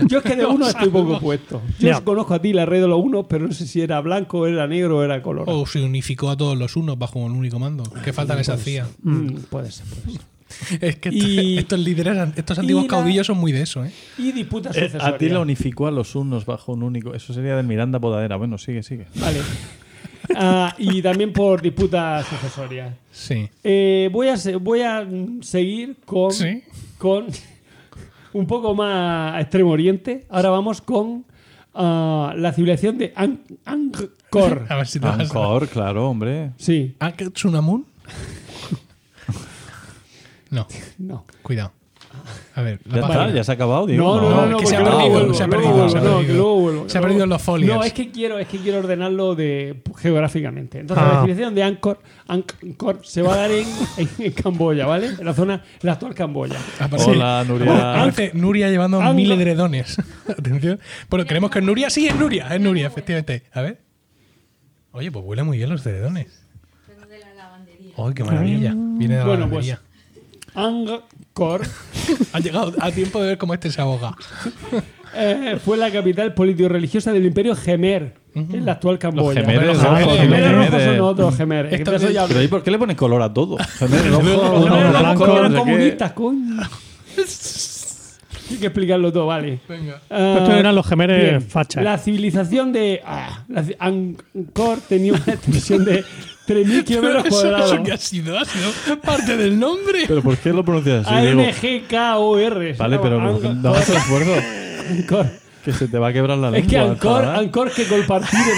yo 0.07 0.19
es 0.19 0.23
que 0.23 0.37
de 0.37 0.45
uno 0.47 0.67
estoy 0.67 0.87
poco 0.87 1.19
puesto. 1.19 1.61
Yo 1.79 2.01
conozco 2.05 2.33
a 2.33 2.41
ti 2.41 2.53
la 2.53 2.65
red 2.65 2.79
de 2.81 2.87
los 2.87 3.03
unos, 3.03 3.25
pero 3.27 3.45
no 3.45 3.53
sé 3.53 3.67
si 3.67 3.81
era 3.81 3.99
blanco, 3.99 4.47
era 4.47 4.67
negro 4.67 4.99
o 4.99 5.03
era 5.03 5.21
color. 5.21 5.43
O 5.49 5.65
se 5.65 5.83
unificó 5.83 6.29
a 6.29 6.37
todos 6.37 6.57
los 6.57 6.77
unos 6.77 6.97
bajo 6.97 7.19
un 7.19 7.33
único 7.33 7.59
mando. 7.59 7.83
¿Qué 8.05 8.13
falta 8.13 8.35
les 8.35 8.47
hacía? 8.47 8.87
Mm, 9.03 9.35
puede 9.49 9.69
ser, 9.69 9.85
puede 9.87 10.17
ser. 10.17 10.21
Es 10.81 10.95
que 10.97 11.09
Y- 11.11 11.57
estos 11.57 11.79
líderes, 11.79 12.17
estos 12.35 12.59
antiguos 12.59 12.83
la- 12.83 12.89
caudillos 12.89 13.27
son 13.27 13.37
muy 13.37 13.51
de 13.51 13.61
eso, 13.61 13.83
¿eh? 13.85 13.91
Y 14.17 14.31
disputas 14.31 14.75
Eh, 14.77 14.81
sucesorias. 14.85 15.13
a 15.13 15.17
ti 15.17 15.29
la 15.29 15.39
unificó 15.39 15.87
a 15.87 15.91
los 15.91 16.15
unos 16.15 16.45
bajo 16.45 16.73
un 16.73 16.83
único. 16.83 17.13
Eso 17.13 17.33
sería 17.33 17.55
del 17.55 17.65
Miranda 17.67 17.99
Podadera. 17.99 18.35
Bueno, 18.37 18.57
sigue, 18.57 18.83
sigue. 18.83 19.07
Vale. 19.15 19.39
Ah, 20.35 20.73
y 20.77 21.01
también 21.01 21.33
por 21.33 21.61
disputas 21.61 22.25
sucesorias. 22.27 22.93
Sí. 23.11 23.49
Eh, 23.63 24.09
voy, 24.11 24.27
a 24.29 24.35
voy 24.61 24.81
a 24.81 25.05
seguir 25.41 25.97
con, 26.05 26.31
Sí. 26.31 26.61
con 26.97 27.25
un 28.33 28.47
poco 28.47 28.73
más 28.75 29.35
a 29.35 29.41
extremo 29.41 29.71
oriente. 29.71 30.25
Ahora 30.29 30.49
vamos 30.51 30.81
con 30.81 31.25
ah, 31.73 32.33
la 32.37 32.53
civilización 32.53 32.97
de 32.97 33.13
Ang- 33.15 33.39
Angkor. 33.65 34.65
A 34.69 34.75
ver 34.77 34.87
si 34.87 34.99
te 34.99 35.05
vas 35.07 35.19
a... 35.19 35.23
Angkor, 35.23 35.67
claro, 35.67 36.09
hombre. 36.09 36.51
Sí, 36.57 36.95
¿Angkor 36.99 37.31
Tsunamun? 37.31 37.85
No, 40.51 40.67
no. 40.99 41.25
cuidado. 41.41 41.71
A 42.55 42.61
ver, 42.61 42.81
la 42.85 42.95
Ya 42.95 43.01
está, 43.07 43.29
ya 43.29 43.43
se 43.45 43.51
ha 43.51 43.55
acabado, 43.55 43.85
Diego. 43.87 44.03
No, 44.03 44.21
no, 44.21 44.29
no, 44.41 44.45
no, 44.47 44.57
que 44.57 44.65
se 44.67 44.75
ha 44.75 44.83
perdido, 44.83 45.09
vuelvo, 45.09 45.33
se 45.33 45.43
ha 45.43 45.47
perdido, 45.47 45.71
vuelvo, 45.71 45.89
se 45.89 45.97
ha 45.97 46.01
perdido. 46.01 46.19
que 46.27 46.33
luego 46.33 46.55
vuelvo, 46.59 46.89
Se 46.89 46.97
ha 46.97 46.99
luego- 46.99 47.07
perdido 47.07 47.23
en 47.23 47.29
los 47.29 47.41
folios. 47.41 47.77
No, 47.77 47.83
es 47.85 47.93
que 47.93 48.11
quiero, 48.11 48.37
es 48.37 48.47
que 48.49 48.57
quiero 48.57 48.79
ordenarlo 48.79 49.33
de 49.35 49.81
geográficamente. 49.97 50.79
Entonces, 50.79 51.05
Ah. 51.07 51.13
la 51.13 51.19
civilización 51.21 51.55
de 51.55 51.63
Angkor, 51.63 51.99
Angkor 52.27 52.99
se 53.05 53.21
va 53.21 53.33
a 53.35 53.37
dar 53.37 53.51
en, 53.51 53.65
en, 53.97 54.09
en 54.19 54.31
Camboya, 54.33 54.85
¿vale? 54.87 55.07
En 55.17 55.23
la 55.25 55.33
zona, 55.33 55.53
en 55.53 55.61
la 55.83 55.93
actual 55.93 56.13
Camboya. 56.13 56.57
Aparece- 56.79 57.11
Hola, 57.11 57.45
Nuria. 57.47 58.11
Nuria 58.33 58.69
llevando 58.69 58.99
Ang- 59.01 59.15
mil 59.15 59.31
edredones. 59.31 59.97
Atención. 60.27 60.81
Bueno, 61.09 61.25
creemos 61.25 61.49
que 61.49 61.59
es 61.59 61.65
Nuria. 61.65 61.89
Sí, 61.89 62.07
es 62.09 62.15
Nuria. 62.15 62.53
Es 62.53 62.59
Nuria, 62.59 62.87
efectivamente. 62.87 63.43
A 63.53 63.61
ver. 63.61 63.79
Oye, 64.91 65.09
pues 65.13 65.23
huele 65.25 65.43
muy 65.43 65.57
bien 65.59 65.69
los 65.69 65.85
edredones. 65.85 66.45
¡Ay, 67.97 68.13
qué 68.13 68.23
maravilla! 68.25 68.73
Viene 68.75 69.13
de 69.15 69.19
la 69.21 69.25
Bueno, 69.25 69.49
pues- 69.49 69.65
lavandería. 69.67 69.81
Angkor 70.55 71.61
Ha 72.33 72.39
llegado 72.39 72.73
a 72.79 72.91
tiempo 72.91 73.21
de 73.21 73.27
ver 73.29 73.37
cómo 73.37 73.53
este 73.53 73.71
se 73.71 73.81
ahoga. 73.81 74.15
eh, 75.15 75.57
fue 75.63 75.77
la 75.77 75.91
capital 75.91 76.33
político-religiosa 76.33 77.11
del 77.13 77.25
imperio 77.25 77.55
Gemer, 77.55 78.15
en 78.33 78.65
la 78.65 78.73
actual 78.73 78.97
Camboya. 78.99 79.41
gemeres, 79.41 79.67
Los 79.67 79.77
gemeres, 79.79 80.05
rojos 80.05 80.19
gemeres. 80.19 80.85
son 80.85 80.99
otros 81.01 81.35
gemeres. 81.37 81.73
Esto 81.73 81.91
Pero 82.27 82.41
¿y 82.43 82.47
por 82.47 82.63
qué 82.63 82.71
le 82.71 82.77
ponen 82.77 82.95
color 82.95 83.21
a 83.21 83.33
todo? 83.33 83.57
Gemeres 83.79 84.05
Los 84.07 84.23
rojos, 84.25 85.29
eran 85.37 85.53
comunistas, 85.53 86.11
coño. 86.13 86.61
Hay 88.49 88.57
que 88.57 88.65
explicarlo 88.65 89.13
todo, 89.13 89.27
vale. 89.27 89.59
Venga. 89.67 90.01
Ah, 90.09 90.35
Estos 90.39 90.55
eran 90.55 90.75
los 90.75 90.85
gemeres 90.85 91.21
bien. 91.29 91.41
fachas. 91.41 91.83
La 91.83 91.97
civilización 91.97 92.73
de 92.73 93.01
ah, 93.05 93.43
la 93.47 93.63
Angkor 93.79 94.79
tenía 94.89 95.13
una 95.13 95.23
extensión 95.33 95.85
de 95.85 96.03
3.000 96.47 96.83
kilómetros 96.83 97.25
Eso, 97.25 97.29
cuadrados. 97.41 97.71
eso 97.73 97.83
que 97.83 97.91
ha 97.91 97.97
sido, 97.97 98.37
ha 98.37 98.45
sido 98.45 98.99
parte 99.01 99.37
del 99.37 99.59
nombre. 99.59 100.03
¿Pero 100.07 100.21
por 100.21 100.37
qué 100.37 100.51
lo 100.51 100.63
pronuncias 100.65 101.05
así? 101.05 101.13
A-N-G-K-O-R. 101.13 102.73
Vale, 102.73 102.99
pero 102.99 103.19
no 103.19 103.69
hagas 103.69 103.89
esfuerzo. 103.89 104.33
Angkor. 104.89 105.27
Que 105.63 105.73
se 105.73 105.87
te 105.87 105.99
va 105.99 106.07
a 106.07 106.13
quebrar 106.13 106.37
la 106.37 106.49
lengua. 106.49 106.59
Es 106.59 106.67
que 106.67 106.99
chaval. 106.99 107.35
Angkor 107.35 107.71
que 107.71 107.85
compartir 107.85 108.39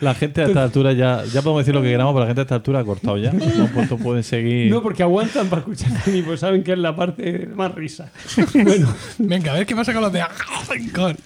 La 0.00 0.14
gente 0.16 0.42
a 0.42 0.46
esta 0.46 0.64
altura 0.64 0.92
ya, 0.92 1.22
ya 1.26 1.42
podemos 1.42 1.60
decir 1.60 1.72
lo 1.76 1.80
que 1.80 1.88
queramos, 1.88 2.12
pero 2.12 2.22
la 2.24 2.26
gente 2.26 2.40
a 2.40 2.42
esta 2.42 2.56
altura 2.56 2.80
ha 2.80 2.84
cortado 2.84 3.16
ya. 3.18 3.32
No, 3.32 3.68
pues 3.72 3.88
pueden 4.02 4.24
seguir. 4.24 4.68
No, 4.68 4.82
porque 4.82 5.04
aguantan 5.04 5.46
para 5.46 5.60
escuchar 5.60 5.92
y 6.06 6.22
pues 6.22 6.40
saben 6.40 6.64
que 6.64 6.72
es 6.72 6.78
la 6.78 6.96
parte 6.96 7.48
más 7.54 7.72
risa. 7.72 8.10
Bueno, 8.52 8.92
Venga, 9.18 9.52
a 9.52 9.54
ver 9.54 9.66
qué 9.66 9.76
pasa 9.76 9.92
con 9.92 10.02
los 10.02 10.12
de 10.12 10.22
Angkor. 10.22 11.16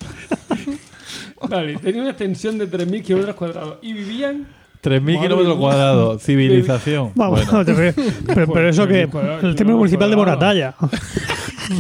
vale, 1.49 1.77
tenía 1.77 2.01
una 2.03 2.11
extensión 2.11 2.59
de 2.59 2.71
3.000 2.71 3.03
kilómetros 3.03 3.37
cuadrados 3.37 3.79
y 3.83 3.93
vivían 3.93 4.47
3.000 4.83 5.01
Madre 5.01 5.19
kilómetros 5.21 5.57
cuadrados. 5.59 6.23
Civilización. 6.27 7.11
Vamos, 7.15 7.45
Bueno, 7.47 7.65
te 7.65 7.75
ríes. 7.75 7.95
pero, 8.27 8.53
pero 8.53 8.69
eso 8.69 8.87
que. 8.87 9.03
El 9.43 9.55
término 9.57 9.79
municipal 9.79 10.09
de 10.11 10.17
Moratalla. 10.17 10.75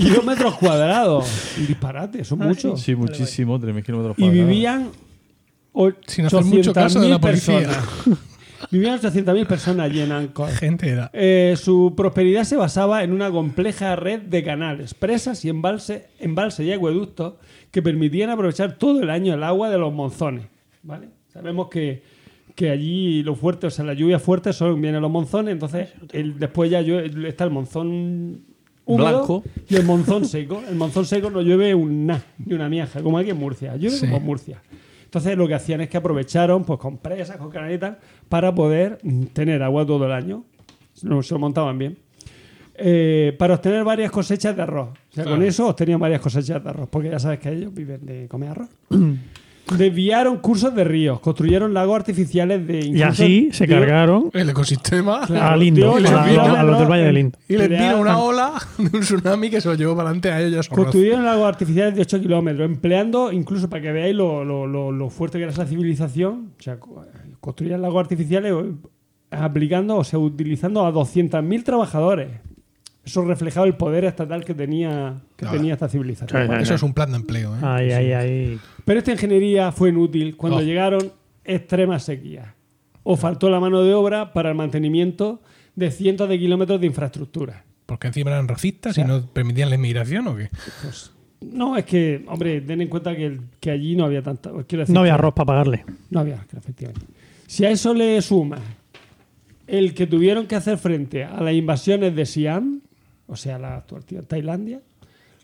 kilómetros 0.00 0.56
cuadrados. 0.56 1.54
Un 1.58 1.66
disparate, 1.66 2.24
son 2.24 2.38
muchos. 2.40 2.80
sí, 2.80 2.94
muchísimo. 2.96 3.58
3.000 3.60 3.82
kilómetros 3.84 4.18
Y 4.18 4.22
cuadrados. 4.22 4.32
vivían 4.48 4.88
Sin 6.06 6.26
hacer 6.26 6.44
mucho 6.44 6.72
caso 6.72 7.00
de 7.00 7.08
la 7.08 7.16
800.000 7.18 7.20
policía. 7.20 7.58
personas. 7.58 8.18
Vivían 8.70 8.98
800.000 8.98 9.46
personas 9.46 9.86
allí 9.86 10.00
en 10.00 10.12
Angkor. 10.12 10.50
Gente 10.50 10.88
era. 10.88 11.10
Eh, 11.12 11.54
su 11.56 11.94
prosperidad 11.96 12.44
se 12.44 12.56
basaba 12.56 13.02
en 13.04 13.12
una 13.12 13.30
compleja 13.30 13.96
red 13.96 14.20
de 14.22 14.42
canales, 14.42 14.94
presas 14.94 15.44
y 15.44 15.48
embalses, 15.48 16.02
embalses 16.18 16.66
y 16.66 16.72
acueductos 16.72 17.34
que 17.70 17.82
permitían 17.82 18.30
aprovechar 18.30 18.76
todo 18.78 19.00
el 19.02 19.10
año 19.10 19.34
el 19.34 19.42
agua 19.42 19.70
de 19.70 19.78
los 19.78 19.92
monzones. 19.92 20.46
¿vale? 20.82 21.08
Sabemos 21.32 21.68
que, 21.68 22.02
que 22.54 22.70
allí 22.70 23.22
lo 23.22 23.34
fuerte, 23.34 23.66
o 23.66 23.70
sea, 23.70 23.84
las 23.84 23.96
lluvias 23.96 24.22
fuertes 24.22 24.56
son 24.56 24.80
vienen 24.80 25.02
los 25.02 25.10
monzones, 25.10 25.52
entonces 25.52 25.90
el- 26.12 26.38
después 26.38 26.70
ya 26.70 26.80
llueve- 26.80 27.28
está 27.28 27.44
el 27.44 27.50
monzón 27.50 28.44
húmedo 28.86 29.08
Blanco. 29.08 29.44
y 29.68 29.74
el 29.76 29.84
monzón 29.84 30.24
seco. 30.26 30.62
El 30.68 30.76
monzón 30.76 31.04
seco 31.04 31.28
no 31.28 31.42
llueve 31.42 31.74
un 31.74 32.06
na, 32.06 32.22
ni 32.38 32.54
una 32.54 32.68
miaja, 32.68 33.02
como 33.02 33.18
aquí 33.18 33.30
en 33.30 33.36
Murcia. 33.36 33.76
Llueve 33.76 33.96
Sí. 33.96 34.06
como 34.06 34.16
en 34.18 34.24
Murcia. 34.24 34.62
Entonces 35.04 35.36
lo 35.36 35.46
que 35.48 35.54
hacían 35.54 35.80
es 35.80 35.88
que 35.88 35.96
aprovecharon 35.96 36.64
pues 36.64 36.78
con 36.78 36.98
presas, 36.98 37.36
con 37.36 37.50
canales 37.50 37.76
y 37.76 37.80
tal, 37.80 37.98
para 38.28 38.54
poder 38.54 38.98
tener 39.32 39.62
agua 39.62 39.86
todo 39.86 40.06
el 40.06 40.12
año. 40.12 40.44
no, 41.02 41.22
se 41.22 41.34
lo 41.34 41.40
montaban 41.40 41.78
bien. 41.78 41.98
Eh, 42.78 43.34
para 43.38 43.54
obtener 43.54 43.84
varias 43.84 44.10
cosechas 44.10 44.54
de 44.54 44.62
arroz. 44.62 44.90
O 44.90 45.14
sea, 45.14 45.24
con 45.24 45.42
eso 45.42 45.66
obtenían 45.68 45.98
varias 45.98 46.20
cosechas 46.20 46.62
de 46.62 46.68
arroz, 46.68 46.88
porque 46.90 47.08
ya 47.10 47.18
sabes 47.18 47.38
que 47.38 47.50
ellos 47.50 47.72
viven 47.72 48.04
de 48.04 48.26
comer 48.28 48.50
arroz. 48.50 48.68
Desviaron 49.76 50.36
cursos 50.36 50.72
de 50.76 50.84
ríos, 50.84 51.18
construyeron 51.18 51.74
lagos 51.74 51.96
artificiales 51.96 52.64
de... 52.68 52.86
Y 52.86 53.02
así 53.02 53.48
se 53.50 53.66
cargaron 53.66 54.30
El 54.32 54.48
ecosistema. 54.50 55.26
Claro, 55.26 55.44
a 55.54 55.56
Lindo, 55.56 55.92
a, 55.96 55.96
a- 55.98 56.60
a 56.60 56.62
los 56.62 56.78
del 56.78 56.88
Valle 56.88 57.02
de 57.02 57.12
Lindo. 57.12 57.36
Y 57.48 57.56
les 57.56 57.68
vino 57.68 57.98
una 58.00 58.16
ola 58.18 58.52
de 58.78 58.84
un 58.96 59.00
tsunami 59.02 59.50
que 59.50 59.60
se 59.60 59.66
lo 59.68 59.74
llevó 59.74 59.96
para 59.96 60.10
adelante 60.10 60.30
a 60.30 60.40
ellos. 60.40 60.68
Construyeron 60.68 61.24
lagos 61.24 61.48
artificiales 61.48 61.96
de 61.96 62.02
8 62.02 62.20
kilómetros, 62.20 62.64
empleando, 62.64 63.32
incluso 63.32 63.68
para 63.68 63.82
que 63.82 63.90
veáis 63.90 64.14
lo, 64.14 64.44
lo- 64.44 64.68
lo- 64.68 64.92
lo 64.92 65.10
fuerte 65.10 65.38
que 65.38 65.42
era 65.44 65.52
esa 65.52 65.66
civilización, 65.66 66.52
o 66.60 66.62
sea, 66.62 66.78
co- 67.46 67.50
construían 67.52 67.80
lagos 67.82 68.00
artificiales 68.00 68.52
eh, 68.52 68.72
aplicando, 69.30 69.96
o 69.96 70.04
sea, 70.04 70.18
utilizando 70.18 70.84
a 70.86 70.92
200.000 70.92 71.62
trabajadores. 71.64 72.28
Eso 73.04 73.24
reflejaba 73.24 73.66
el 73.66 73.74
poder 73.76 74.04
estatal 74.04 74.44
que 74.44 74.52
tenía, 74.52 75.20
que 75.36 75.46
tenía 75.46 75.74
esta 75.74 75.88
civilización. 75.88 76.52
Eso 76.54 76.74
es 76.74 76.82
un 76.82 76.92
plan 76.92 77.10
de 77.10 77.16
empleo. 77.18 77.54
¿eh? 77.54 77.58
Ahí, 77.62 77.92
ahí, 77.92 78.12
ahí. 78.12 78.58
Pero 78.84 78.98
esta 78.98 79.12
ingeniería 79.12 79.70
fue 79.70 79.90
inútil 79.90 80.36
cuando 80.36 80.58
Oh. 80.58 80.62
llegaron 80.62 81.12
extremas 81.44 82.02
sequías. 82.02 82.48
O 83.04 83.16
faltó 83.16 83.48
la 83.48 83.60
mano 83.60 83.82
de 83.84 83.94
obra 83.94 84.32
para 84.32 84.48
el 84.50 84.56
mantenimiento 84.56 85.40
de 85.76 85.92
cientos 85.92 86.28
de 86.28 86.36
kilómetros 86.38 86.80
de 86.80 86.88
infraestructura. 86.88 87.64
Porque 87.86 88.08
encima 88.08 88.30
eran 88.32 88.48
racistas 88.48 88.98
y 88.98 89.04
no 89.04 89.24
permitían 89.26 89.70
la 89.70 89.76
inmigración 89.76 90.26
o 90.26 90.34
qué. 90.36 90.50
No, 91.42 91.76
es 91.76 91.84
que, 91.84 92.24
hombre, 92.26 92.60
ten 92.62 92.80
en 92.80 92.88
cuenta 92.88 93.14
que, 93.14 93.26
el- 93.26 93.40
que 93.60 93.70
allí 93.70 93.94
no 93.94 94.04
había 94.06 94.22
tanta. 94.22 94.50
decir 94.50 94.84
No 94.88 95.00
había 95.00 95.14
arroz 95.14 95.34
para 95.34 95.46
pagarle. 95.46 95.84
No 96.10 96.18
había, 96.20 96.44
efectivamente. 96.56 97.06
Si 97.46 97.64
a 97.64 97.70
eso 97.70 97.94
le 97.94 98.20
suma 98.22 98.58
el 99.66 99.94
que 99.94 100.06
tuvieron 100.06 100.46
que 100.46 100.56
hacer 100.56 100.78
frente 100.78 101.24
a 101.24 101.40
las 101.40 101.54
invasiones 101.54 102.14
de 102.14 102.26
Siam, 102.26 102.80
o 103.26 103.36
sea, 103.36 103.58
la 103.58 103.76
actual 103.76 104.04
Tailandia, 104.26 104.80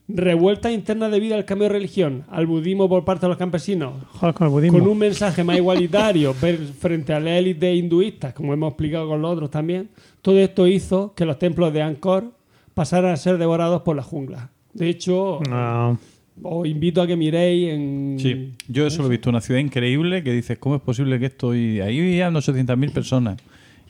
revueltas 0.09 0.73
internas 0.73 1.11
debido 1.11 1.35
al 1.35 1.45
cambio 1.45 1.69
de 1.69 1.75
religión, 1.75 2.25
al 2.29 2.47
budismo 2.47 2.89
por 2.89 3.05
parte 3.05 3.27
de 3.27 3.31
los 3.31 3.39
campesinos, 3.39 4.05
Joder, 4.13 4.35
con 4.35 4.69
con 4.69 4.89
un 4.89 4.99
mensaje 4.99 5.45
más 5.45 5.57
igualitario 5.57 6.35
frente 6.79 7.13
a 7.15 7.21
la 7.21 7.39
élite 7.39 7.75
hinduistas, 7.75 8.35
como 8.35 8.53
hemos 8.53 8.71
explicado 8.71 9.09
con 9.09 9.23
los 9.23 9.33
otros 9.33 9.51
también, 9.51 9.91
todo 10.21 10.39
esto 10.39 10.67
hizo 10.67 11.15
que 11.15 11.25
los 11.25 11.39
templos 11.39 11.73
de 11.73 11.83
Angkor 11.83 12.33
pasaran 12.75 13.13
a 13.13 13.17
ser 13.17 13.39
devorados 13.39 13.83
por 13.83 13.97
la 13.97 14.03
jungla. 14.03 14.51
De 14.73 14.89
hecho, 14.89 15.41
No. 15.49 15.99
Os 16.43 16.67
invito 16.67 17.01
a 17.03 17.07
que 17.07 17.17
miréis 17.17 17.73
en... 17.73 18.17
Sí, 18.19 18.53
yo 18.69 18.87
eso 18.87 19.03
lo 19.03 19.09
he 19.09 19.11
visto, 19.11 19.31
una 19.31 19.41
ciudad 19.41 19.61
increíble 19.61 20.23
que 20.23 20.33
dices, 20.33 20.59
¿cómo 20.59 20.77
es 20.77 20.83
posible 20.83 21.19
que 21.19 21.27
estoy 21.27 21.81
ahí 21.81 22.01
vivían 22.01 22.35
800.000 22.35 22.93
personas? 22.93 23.39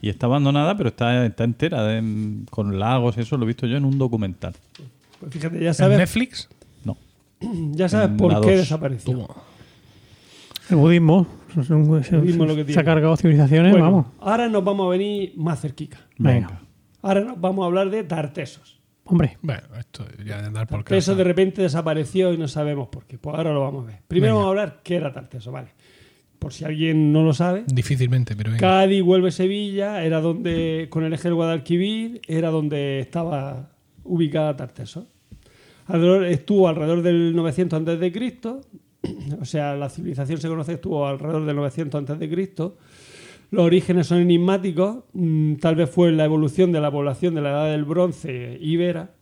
Y 0.01 0.09
está 0.09 0.27
abandonada, 0.27 0.77
pero 0.77 0.89
está, 0.89 1.25
está 1.27 1.45
entera, 1.45 1.85
de- 1.85 2.45
con 2.51 2.79
lagos, 2.79 3.19
eso 3.19 3.37
lo 3.37 3.45
he 3.45 3.47
visto 3.47 3.67
yo 3.67 3.77
en 3.77 3.85
un 3.85 3.99
documental. 3.99 4.53
Pues 5.21 5.33
fíjate, 5.33 5.61
ya 5.61 5.69
¿En 5.69 5.75
sabes, 5.75 5.99
Netflix? 5.99 6.49
No. 6.85 6.97
ya 7.73 7.89
sabes 7.89 8.09
en 8.11 8.17
por 8.17 8.41
qué 8.41 8.57
desapareció. 8.57 9.29
El 10.71 10.77
budismo. 10.77 11.27
se, 11.55 11.75
budismo 12.17 12.45
lo 12.47 12.55
que 12.55 12.61
se 12.63 12.67
tiene. 12.67 12.81
ha 12.81 12.85
cargado 12.85 13.17
civilizaciones, 13.17 13.73
Bueno, 13.73 13.85
vamos. 13.87 14.07
ahora 14.21 14.49
nos 14.49 14.65
vamos 14.65 14.87
a 14.87 14.91
venir 14.91 15.33
más 15.37 15.61
cerquica. 15.61 15.99
Venga. 16.19 16.61
Ahora 17.03 17.21
nos 17.21 17.41
vamos 17.41 17.63
a 17.63 17.67
hablar 17.67 17.91
de 17.91 18.05
Tartesos. 18.05 18.81
Hombre, 19.05 19.37
Bueno, 19.43 19.63
esto 19.79 20.07
ya 20.25 20.41
de 20.41 20.47
andar 20.47 20.67
por 20.69 20.79
Tarteso 20.85 21.13
casa. 21.13 21.19
de 21.19 21.25
repente 21.25 21.63
desapareció 21.63 22.33
y 22.33 22.39
no 22.39 22.47
sabemos 22.49 22.89
por 22.89 23.05
qué. 23.05 23.19
Pues 23.19 23.37
ahora 23.37 23.53
lo 23.53 23.61
vamos 23.61 23.85
a 23.85 23.87
ver. 23.89 24.01
Primero 24.07 24.35
Venga. 24.35 24.45
vamos 24.45 24.47
a 24.47 24.51
hablar 24.63 24.81
qué 24.85 24.97
era 24.97 25.13
Tarteso, 25.13 25.51
vale. 25.51 25.69
Por 26.39 26.53
si 26.53 26.65
alguien 26.65 27.13
no 27.13 27.23
lo 27.23 27.35
sabe. 27.35 27.65
Difícilmente, 27.67 28.35
pero 28.37 28.51
venga. 28.51 28.61
Cádiz, 28.61 29.03
Huelva, 29.03 29.29
y 29.29 29.33
Sevilla 29.33 30.05
era 30.05 30.21
donde, 30.21 30.87
con 30.91 31.05
el 31.05 31.13
eje 31.13 31.25
del 31.25 31.35
Guadalquivir, 31.35 32.21
era 32.27 32.51
donde 32.51 33.01
estaba 33.01 33.71
ubicada 34.05 34.57
Tarteso. 34.57 35.07
Alrededor- 35.87 36.25
estuvo 36.27 36.69
alrededor 36.69 37.03
del 37.03 37.35
900 37.35 37.77
antes 37.77 37.99
de 38.01 38.13
Cristo, 38.13 38.61
o 39.41 39.45
sea, 39.45 39.75
la 39.77 39.89
civilización 39.89 40.41
se 40.41 40.49
conoce 40.49 40.73
que 40.73 40.77
estuvo 40.77 41.07
alrededor 41.07 41.45
del 41.45 41.57
900 41.57 41.99
antes 41.99 42.19
de 42.19 42.31
Cristo. 42.31 42.77
Los 43.53 43.67
orígenes 43.67 44.07
son 44.07 44.19
enigmáticos, 44.23 45.05
mm, 45.13 45.57
tal 45.57 45.77
vez 45.77 45.91
fue 45.91 46.11
la 46.11 46.25
evolución 46.25 46.73
de 46.73 46.81
la 46.81 46.91
población 46.91 47.35
de 47.35 47.43
la 47.43 47.51
edad 47.51 47.71
del 47.71 47.85
bronce 47.85 48.57
íbera, 48.59 49.15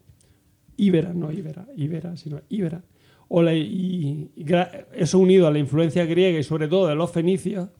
íbera, 0.76 1.12
no 1.12 1.32
íbera, 1.32 1.66
íbera, 1.76 2.16
sino 2.16 2.40
íbera. 2.48 2.84
O 3.26 3.42
eso 3.42 5.18
unido 5.18 5.48
a 5.48 5.50
la 5.50 5.58
influencia 5.58 6.04
griega 6.04 6.38
y 6.38 6.44
sobre 6.44 6.68
todo 6.68 6.86
de 6.86 6.94
los 6.94 7.10
fenicios, 7.10 7.70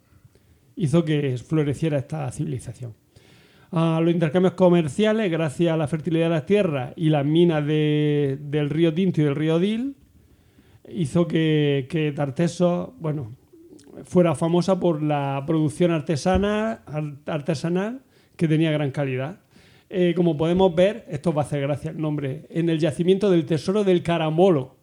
hizo 0.75 1.05
que 1.05 1.39
floreciera 1.39 1.99
esta 1.99 2.29
civilización. 2.33 2.95
A 3.71 4.01
los 4.01 4.13
intercambios 4.13 4.55
comerciales, 4.55 5.31
gracias 5.31 5.73
a 5.73 5.77
la 5.77 5.87
fertilidad 5.87 6.25
de 6.27 6.31
las 6.31 6.47
tierras 6.47 6.93
y 6.97 7.11
las 7.11 7.25
minas 7.25 7.65
de- 7.65 8.39
del 8.43 8.71
río 8.71 8.93
Tinto 8.93 9.21
y 9.21 9.25
del 9.25 9.37
río 9.37 9.61
Dil, 9.61 9.95
hizo 10.93 11.29
que, 11.29 11.87
que 11.89 12.11
Tarteso, 12.11 12.95
bueno, 12.99 13.37
fuera 14.05 14.35
famosa 14.35 14.79
por 14.81 15.03
la 15.03 15.43
producción 15.47 15.91
artesana, 15.91 16.83
ar- 16.87 17.15
artesanal 17.27 18.01
que 18.37 18.49
tenía 18.49 18.71
gran 18.71 18.91
calidad. 18.91 19.41
Eh, 19.89 20.13
como 20.17 20.37
podemos 20.37 20.75
ver, 20.75 21.05
esto 21.09 21.33
va 21.33 21.43
a 21.43 21.45
hacer 21.45 21.61
gracia 21.63 21.91
el 21.91 22.01
nombre, 22.01 22.47
en 22.51 22.69
el 22.71 22.79
yacimiento 22.79 23.31
del 23.31 23.45
tesoro 23.45 23.83
del 23.85 24.03
Carambolo. 24.03 24.77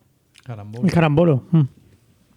el 0.84 0.92
carambolo. 0.92 1.44
mm. 1.52 1.62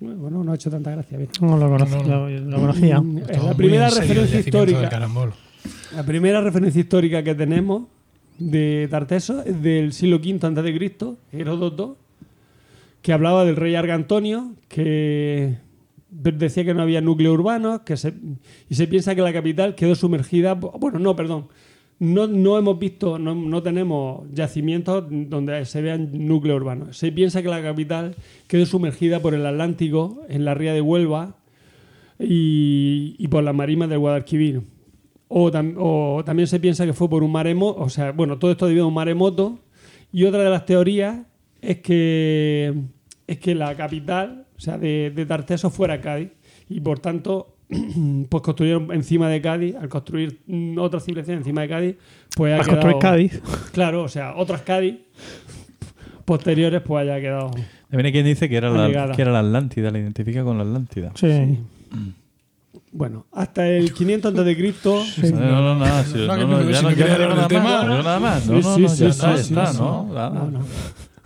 Bueno, 0.01 0.43
no 0.43 0.53
ha 0.53 0.55
hecho 0.55 0.71
tanta 0.71 0.91
gracia. 0.93 1.19
bien. 1.19 1.29
No 1.43 1.59
lo, 1.59 1.69
conoce- 1.69 1.97
No, 1.97 2.03
no. 2.05 2.29
lo- 2.31 2.41
lo 2.51 2.57
conocía. 2.59 3.01
Mm, 3.01 3.21
Todo 3.21 3.47
la 3.49 3.55
primera 3.55 3.91
referencia 3.91 4.41
histórica 4.41 4.89
carambolo. 4.89 5.33
La 5.95 6.03
primera 6.05 6.41
referencia 6.41 6.81
histórica 6.81 7.23
que 7.23 7.35
tenemos 7.35 7.83
de 8.39 8.89
Tarteso 8.91 9.45
es 9.45 9.61
del 9.63 9.93
siglo 9.93 10.17
V 10.17 10.39
a.C., 10.41 11.17
Heródoto, 11.39 11.99
que 13.03 13.13
hablaba 13.13 13.45
del 13.45 13.57
rey 13.57 13.75
Argantonio, 13.75 14.53
que 14.69 15.59
decía 16.11 16.65
que 16.65 16.75
no 16.75 16.83
había 16.83 17.01
núcleo 17.01 17.33
urbano, 17.33 17.85
que 17.85 17.97
se, 17.97 18.15
y 18.69 18.75
se 18.75 18.87
piensa 18.87 19.15
que 19.15 19.23
la 19.23 19.33
capital 19.33 19.75
quedó 19.75 19.95
sumergida. 19.95 20.55
Bueno, 20.55 20.99
no, 20.99 21.17
perdón. 21.17 21.49
No, 21.99 22.27
no 22.27 22.57
hemos 22.57 22.79
visto, 22.79 23.19
no, 23.19 23.35
no 23.35 23.63
tenemos 23.63 24.27
yacimientos 24.33 25.05
donde 25.11 25.67
se 25.67 25.83
vean 25.83 26.11
núcleo 26.27 26.57
urbano. 26.57 26.95
Se 26.95 27.13
piensa 27.13 27.43
que 27.43 27.49
la 27.49 27.63
capital 27.63 28.17
quedó 28.47 28.65
sumergida 28.65 29.21
por 29.21 29.35
el 29.35 29.45
Atlántico, 29.45 30.23
en 30.29 30.47
la 30.47 30.55
ría 30.55 30.73
de 30.73 30.81
Huelva, 30.81 31.37
y, 32.19 33.17
y 33.19 33.29
por 33.29 33.45
las 33.45 33.55
marimas 33.55 33.91
del 33.91 33.99
Guadalquivir. 33.99 34.63
O, 35.29 35.51
o 35.77 36.25
también 36.25 36.47
se 36.47 36.59
piensa 36.59 36.87
que 36.87 36.93
fue 36.93 37.09
por 37.09 37.23
un 37.23 37.33
maremoto, 37.33 37.81
o 37.83 37.89
sea, 37.91 38.13
bueno, 38.13 38.39
todo 38.39 38.51
esto 38.51 38.67
debido 38.67 38.85
a 38.85 38.89
un 38.89 38.95
maremoto. 38.95 39.61
Y 40.11 40.25
otra 40.25 40.43
de 40.43 40.51
las 40.51 40.67
teorías 40.67 41.27
es 41.61 41.81
que, 41.81 42.75
es 43.27 43.39
que 43.39 43.55
la 43.55 43.77
capital, 43.77 44.47
o 44.61 44.63
sea, 44.63 44.77
de, 44.77 45.11
de 45.15 45.25
Tarteso 45.25 45.71
fuera 45.71 46.03
Cádiz. 46.03 46.29
Y 46.69 46.81
por 46.81 46.99
tanto, 46.99 47.57
pues 48.29 48.43
construyeron 48.43 48.93
encima 48.93 49.31
de 49.31 49.41
Cádiz, 49.41 49.75
al 49.75 49.89
construir 49.89 50.41
otra 50.77 51.01
civilización 51.01 51.39
encima 51.39 51.63
de 51.63 51.69
Cádiz, 51.69 51.97
pues 52.37 52.53
ha 52.53 52.59
Vas 52.59 52.69
a 52.69 52.71
construir 52.73 52.97
quedado- 52.99 53.13
Cádiz. 53.15 53.43
Claro, 53.73 54.03
o 54.03 54.09
sea, 54.09 54.35
otras 54.37 54.61
Cádiz 54.61 54.97
posteriores, 56.27 56.83
pues 56.83 57.03
haya 57.09 57.19
quedado. 57.21 57.51
Viene 57.91 58.13
quien 58.13 58.27
dice 58.27 58.49
que 58.51 58.57
era, 58.57 58.69
la, 58.71 59.13
que 59.17 59.23
era 59.23 59.33
la 59.33 59.41
Atlántida, 59.41 59.91
la 59.91 59.99
identifica 59.99 60.45
con 60.45 60.59
la 60.59 60.65
Atlántida. 60.65 61.11
Sí. 61.15 61.59
Bueno, 62.93 63.27
hasta 63.33 63.69
el 63.69 63.93
500 63.95 64.31
antes 64.31 64.45
de 64.45 64.57
Cristo. 64.57 65.03
No, 65.23 65.39
no, 65.41 65.63
no, 65.63 65.77
nada, 65.77 66.05
si- 66.05 66.19
No, 66.19 66.27
no, 66.27 66.35
que 66.37 66.45
no, 66.45 66.59
no- 66.63 66.71
ya 66.71 66.83
no 66.83 66.89
hablar 66.89 67.37
nada 67.37 67.49
más. 67.63 67.87
no 67.87 68.03
nada 68.03 68.21
más. 68.21 68.47
No, 68.47 68.61
Sí, 68.63 68.69
no, 68.69 68.75
sí, 68.77 68.83
no, 68.83 68.89
sí, 68.89 69.05
ya 69.05 69.13
sí, 69.13 69.19
está, 69.19 69.31
ya 69.31 69.37
sí, 69.39 69.55
sí. 69.55 69.55
¿no? 69.55 70.61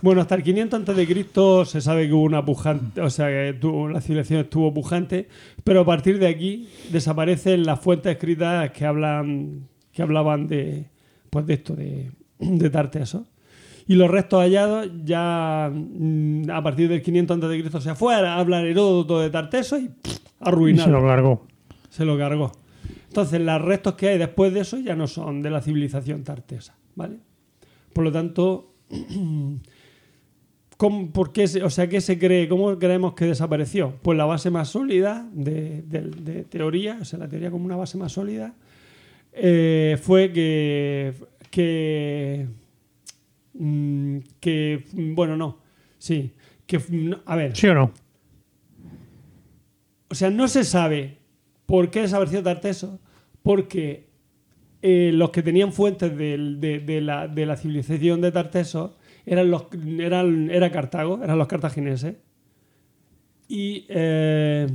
Bueno, 0.05 0.21
hasta 0.21 0.35
el 0.35 0.43
500 0.43 0.81
antes 0.81 0.97
de 0.97 1.07
Cristo 1.07 1.65
se 1.65 1.81
sabe 1.81 2.07
que 2.07 2.13
hubo 2.13 2.25
una 2.25 2.45
pujante, 2.45 3.01
o 3.01 3.09
sea, 3.09 3.29
que 3.29 3.55
tuvo- 3.59 3.89
la 3.89 4.03
civilización 4.03 4.41
estuvo 4.41 4.75
pujante, 4.75 5.29
pero 5.65 5.81
a 5.81 5.85
partir 5.87 6.19
de 6.19 6.27
aquí 6.27 6.69
desaparecen 6.93 7.65
las 7.65 7.81
fuentes 7.81 8.13
escritas 8.13 8.71
que 8.73 8.85
hablan 8.85 9.67
que 9.93 10.03
hablaban 10.03 10.47
de 10.47 10.91
pues 11.31 11.47
de 11.47 11.55
esto 11.55 11.75
de, 11.75 12.11
de 12.39 12.69
Tarteso. 12.71 13.27
Y 13.87 13.95
los 13.95 14.11
restos 14.11 14.41
hallados 14.43 14.91
ya 15.05 15.71
mm, 15.73 16.51
a 16.51 16.63
partir 16.63 16.89
del 16.91 17.01
500 17.01 17.35
antes 17.37 17.49
de 17.49 17.61
Cristo 17.61 17.81
se 17.81 17.89
afuera, 17.91 18.37
hablan 18.39 18.67
Heródoto 18.67 19.21
de 19.21 19.31
Tarteso 19.31 19.79
y 19.79 19.89
pff, 19.89 20.11
Y 20.11 20.11
se 20.13 20.21
arruinado. 20.41 20.91
lo 20.91 21.07
largó. 21.07 21.47
Se 21.89 22.05
lo 22.05 22.19
cargó. 22.19 22.53
Entonces, 23.09 23.41
los 23.41 23.63
restos 23.63 23.95
que 23.95 24.11
hay 24.11 24.19
después 24.19 24.53
de 24.53 24.61
eso 24.61 24.79
ya 24.81 24.95
no 24.97 25.07
son 25.07 25.41
de 25.41 25.49
la 25.51 25.63
civilización 25.63 26.25
tartesa, 26.25 26.75
¿vale? 26.95 27.17
Por 27.95 28.05
lo 28.05 28.13
tanto, 28.13 28.75
¿cómo- 30.77 31.11
¿por 31.13 31.33
qué 31.33 31.45
o 31.63 31.71
sea, 31.71 31.89
¿qué 31.89 32.01
se 32.01 32.19
cree? 32.19 32.49
¿Cómo 32.49 32.79
creemos 32.79 33.15
que 33.15 33.27
desapareció? 33.27 33.95
Pues 34.03 34.17
la 34.19 34.25
base 34.25 34.51
más 34.51 34.69
sólida 34.69 35.29
de, 35.33 35.83
de- 35.83 36.03
de 36.11 36.45
teoría, 36.45 36.99
o 37.01 37.05
sea, 37.05 37.19
la 37.19 37.29
teoría 37.29 37.51
como 37.51 37.65
una 37.65 37.77
base 37.77 37.97
más 37.99 38.13
sólida, 38.13 38.55
eh, 39.33 39.99
fue 40.01 40.33
que, 40.33 41.15
que, 41.51 42.47
mm, 43.55 44.19
que, 44.41 44.85
bueno, 44.93 45.37
no, 45.37 45.59
sí, 45.99 46.33
que, 46.67 46.81
no, 46.91 47.21
a 47.27 47.37
ver, 47.37 47.57
¿Sí 47.57 47.67
o 47.69 47.75
no? 47.75 47.93
o 50.09 50.15
sea, 50.15 50.31
no 50.31 50.47
se 50.49 50.65
sabe 50.65 51.19
por 51.67 51.91
qué 51.91 52.03
desapareció 52.03 52.43
Tarteso, 52.43 53.01
porque 53.43 54.07
eh, 54.83 55.11
los 55.15 55.31
que 55.31 55.43
tenían 55.43 55.73
fuentes 55.73 56.17
de, 56.17 56.81
de 56.85 57.01
la, 57.01 57.27
de 57.27 57.47
la 57.47 57.57
civilización 57.57 58.21
de 58.21 58.31
Tartesos 58.33 58.93
eran 59.27 59.51
los, 59.51 59.67
eran, 59.99 60.51
era 60.51 60.71
Cartago, 60.71 61.21
eran 61.23 61.39
los 61.39 61.49
cartagineses. 61.49 62.17
Y 63.49 63.87
eh, 63.89 64.67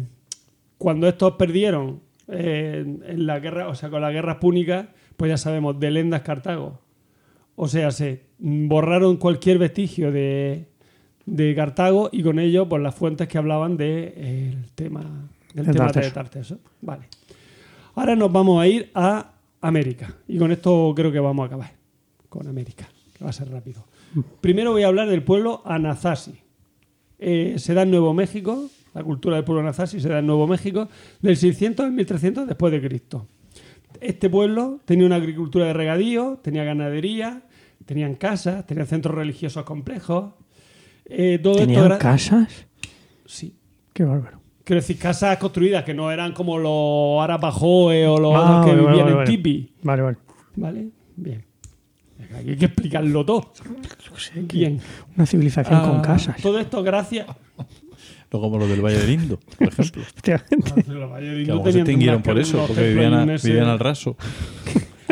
cuando 0.77 1.07
estos 1.07 1.33
perdieron 1.33 2.01
eh, 2.27 2.83
en 3.05 3.25
la 3.25 3.39
guerra, 3.39 3.67
o 3.67 3.75
sea, 3.75 3.89
con 3.89 4.01
las 4.01 4.13
guerras 4.13 4.37
púnicas, 4.37 4.87
pues 5.17 5.29
ya 5.29 5.37
sabemos, 5.37 5.79
de 5.79 5.91
Lendas 5.91 6.21
Cartago. 6.21 6.79
O 7.55 7.67
sea, 7.67 7.91
se 7.91 8.23
borraron 8.37 9.17
cualquier 9.17 9.57
vestigio 9.57 10.11
de, 10.11 10.67
de 11.25 11.55
Cartago 11.55 12.09
y 12.11 12.23
con 12.23 12.39
ello, 12.39 12.69
pues 12.69 12.81
las 12.81 12.95
fuentes 12.95 13.27
que 13.27 13.37
hablaban 13.37 13.77
del 13.77 14.13
de, 14.15 14.49
el 14.49 14.71
tema, 14.73 15.29
del 15.53 15.65
De 15.65 15.73
tema 15.73 15.91
de. 15.91 16.11
Tarteso. 16.11 16.59
Vale. 16.81 17.07
Ahora 17.95 18.15
nos 18.15 18.31
vamos 18.31 18.61
a 18.61 18.67
ir 18.67 18.91
a 18.93 19.33
América. 19.61 20.15
Y 20.27 20.37
con 20.37 20.51
esto 20.51 20.93
creo 20.95 21.11
que 21.11 21.19
vamos 21.19 21.43
a 21.43 21.47
acabar. 21.47 21.71
Con 22.29 22.47
América, 22.47 22.87
que 23.13 23.23
va 23.23 23.31
a 23.31 23.33
ser 23.33 23.49
rápido. 23.49 23.83
Primero 24.41 24.71
voy 24.71 24.83
a 24.83 24.87
hablar 24.87 25.09
del 25.09 25.23
pueblo 25.23 25.61
Anasazi. 25.65 26.33
Eh, 27.19 27.55
se 27.57 27.73
da 27.73 27.81
en 27.83 27.91
Nuevo 27.91 28.13
México, 28.13 28.69
la 28.93 29.03
cultura 29.03 29.35
del 29.35 29.45
pueblo 29.45 29.61
Anasazi 29.61 29.99
se 29.99 30.09
da 30.09 30.19
en 30.19 30.27
Nuevo 30.27 30.47
México, 30.47 30.87
del 31.21 31.35
600 31.37 31.85
al 31.85 31.91
1300 31.91 32.47
después 32.47 32.71
de 32.71 32.81
Cristo. 32.81 33.27
Este 34.01 34.29
pueblo 34.29 34.79
tenía 34.85 35.05
una 35.05 35.15
agricultura 35.17 35.65
de 35.65 35.73
regadío, 35.73 36.39
tenía 36.41 36.63
ganadería, 36.63 37.41
tenían 37.85 38.15
casas, 38.15 38.65
tenían 38.65 38.87
centros 38.87 39.15
religiosos 39.15 39.63
complejos. 39.63 40.33
Eh, 41.05 41.39
todo 41.41 41.53
esto 41.53 41.65
¿Tenían 41.65 41.85
era- 41.85 41.97
casas? 41.97 42.65
Sí. 43.25 43.55
Qué 43.93 44.03
bárbaro. 44.05 44.39
Quiero 44.63 44.81
decir, 44.81 44.99
casas 44.99 45.37
construidas 45.39 45.83
que 45.83 45.95
no 45.95 46.11
eran 46.11 46.31
como 46.33 46.57
los 46.59 47.21
Arapahoe 47.23 48.05
o 48.07 48.17
los 48.19 48.33
Ah, 48.35 48.61
otros 48.61 48.65
que 48.67 48.71
vale, 48.71 48.81
vivían 48.87 48.97
vale, 48.99 49.11
en 49.11 49.17
vale. 49.17 49.29
tipi. 49.29 49.73
Vale, 49.81 50.01
vale. 50.03 50.17
¿Vale? 50.55 50.87
Bien. 51.15 51.43
Hay 52.35 52.55
que 52.57 52.65
explicarlo 52.65 53.25
todo. 53.25 53.53
Bien. 54.51 54.79
Una 55.15 55.25
civilización 55.25 55.79
con 55.81 55.99
Ah, 55.99 56.01
casas. 56.01 56.41
Todo 56.41 56.59
esto 56.59 56.83
gracias. 56.83 57.27
No 58.31 58.39
como 58.41 58.57
los 58.59 58.69
del 58.69 58.81
Valle 58.81 58.97
del 58.99 59.09
Indo, 59.11 59.39
por 59.57 59.67
ejemplo. 59.73 60.01
Efectivamente. 60.01 60.73
Los 60.75 60.83
Que 60.85 60.91
a 60.91 60.93
no 60.93 60.99
lo 60.99 61.07
mejor 61.55 61.71
se 61.71 61.79
extinguieron 61.79 62.21
por 62.21 62.37
eso, 62.39 62.65
porque 62.67 62.89
vivían, 62.89 63.13
a- 63.13 63.25
vivían 63.25 63.67
al 63.67 63.79
raso. 63.79 64.15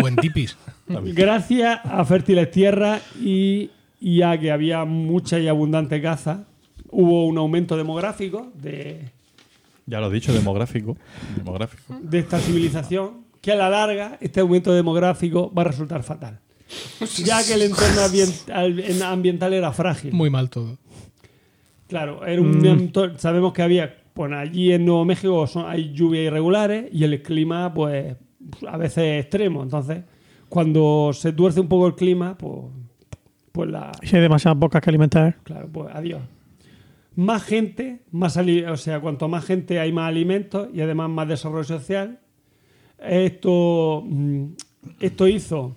O 0.01 0.07
en 0.07 0.15
tipis. 0.17 0.57
Gracias 0.87 1.79
a 1.83 2.05
fértiles 2.05 2.51
tierras 2.51 3.01
y, 3.19 3.71
y 3.99 4.21
a 4.21 4.37
que 4.39 4.51
había 4.51 4.85
mucha 4.85 5.39
y 5.39 5.47
abundante 5.47 6.01
caza, 6.01 6.43
hubo 6.91 7.25
un 7.25 7.37
aumento 7.37 7.75
demográfico 7.75 8.51
de, 8.53 9.09
Ya 9.87 9.99
lo 9.99 10.09
he 10.11 10.13
dicho, 10.13 10.31
demográfico. 10.33 10.95
demográfico. 11.35 11.97
de 12.01 12.19
esta 12.19 12.37
civilización, 12.39 13.25
que 13.41 13.51
a 13.53 13.55
la 13.55 13.69
larga 13.69 14.17
este 14.21 14.39
aumento 14.41 14.71
demográfico 14.73 15.51
va 15.53 15.63
a 15.63 15.65
resultar 15.65 16.03
fatal. 16.03 16.39
Ya 17.23 17.43
que 17.45 17.53
el 17.53 17.61
entorno 17.63 18.01
ambien- 18.01 18.51
al- 18.53 19.01
ambiental 19.03 19.53
era 19.53 19.71
frágil. 19.71 20.11
Muy 20.13 20.29
mal 20.29 20.49
todo. 20.49 20.77
Claro, 21.87 22.25
era 22.25 22.41
un 22.41 22.61
entor- 22.65 23.17
sabemos 23.17 23.53
que 23.53 23.61
había, 23.61 23.95
pues 24.13 24.31
allí 24.33 24.73
en 24.73 24.85
Nuevo 24.85 25.05
México 25.05 25.47
son- 25.47 25.65
hay 25.67 25.93
lluvias 25.93 26.25
irregulares 26.25 26.89
y 26.91 27.03
el 27.05 27.21
clima, 27.21 27.73
pues, 27.73 28.15
a 28.67 28.77
veces 28.77 29.21
extremo. 29.23 29.63
Entonces, 29.63 30.03
cuando 30.49 31.11
se 31.13 31.31
tuerce 31.31 31.59
un 31.61 31.67
poco 31.69 31.87
el 31.87 31.95
clima, 31.95 32.37
pues, 32.37 32.63
pues 33.53 33.69
la, 33.69 33.91
Si 34.03 34.15
hay 34.15 34.21
demasiadas 34.21 34.59
bocas 34.59 34.81
que 34.81 34.89
alimentar. 34.89 35.37
claro, 35.43 35.69
pues 35.71 35.87
adiós. 35.93 36.21
Más 37.15 37.41
gente, 37.43 38.01
más 38.11 38.37
ali- 38.37 38.63
o 38.63 38.77
sea, 38.77 38.99
cuanto 38.99 39.27
más 39.27 39.43
gente 39.45 39.79
hay 39.79 39.91
más 39.91 40.07
alimentos 40.09 40.67
y 40.73 40.81
además 40.81 41.09
más 41.09 41.27
desarrollo 41.27 41.63
social. 41.63 42.19
Esto, 42.99 44.03
mm, 44.05 44.45
esto 44.99 45.27
hizo 45.27 45.75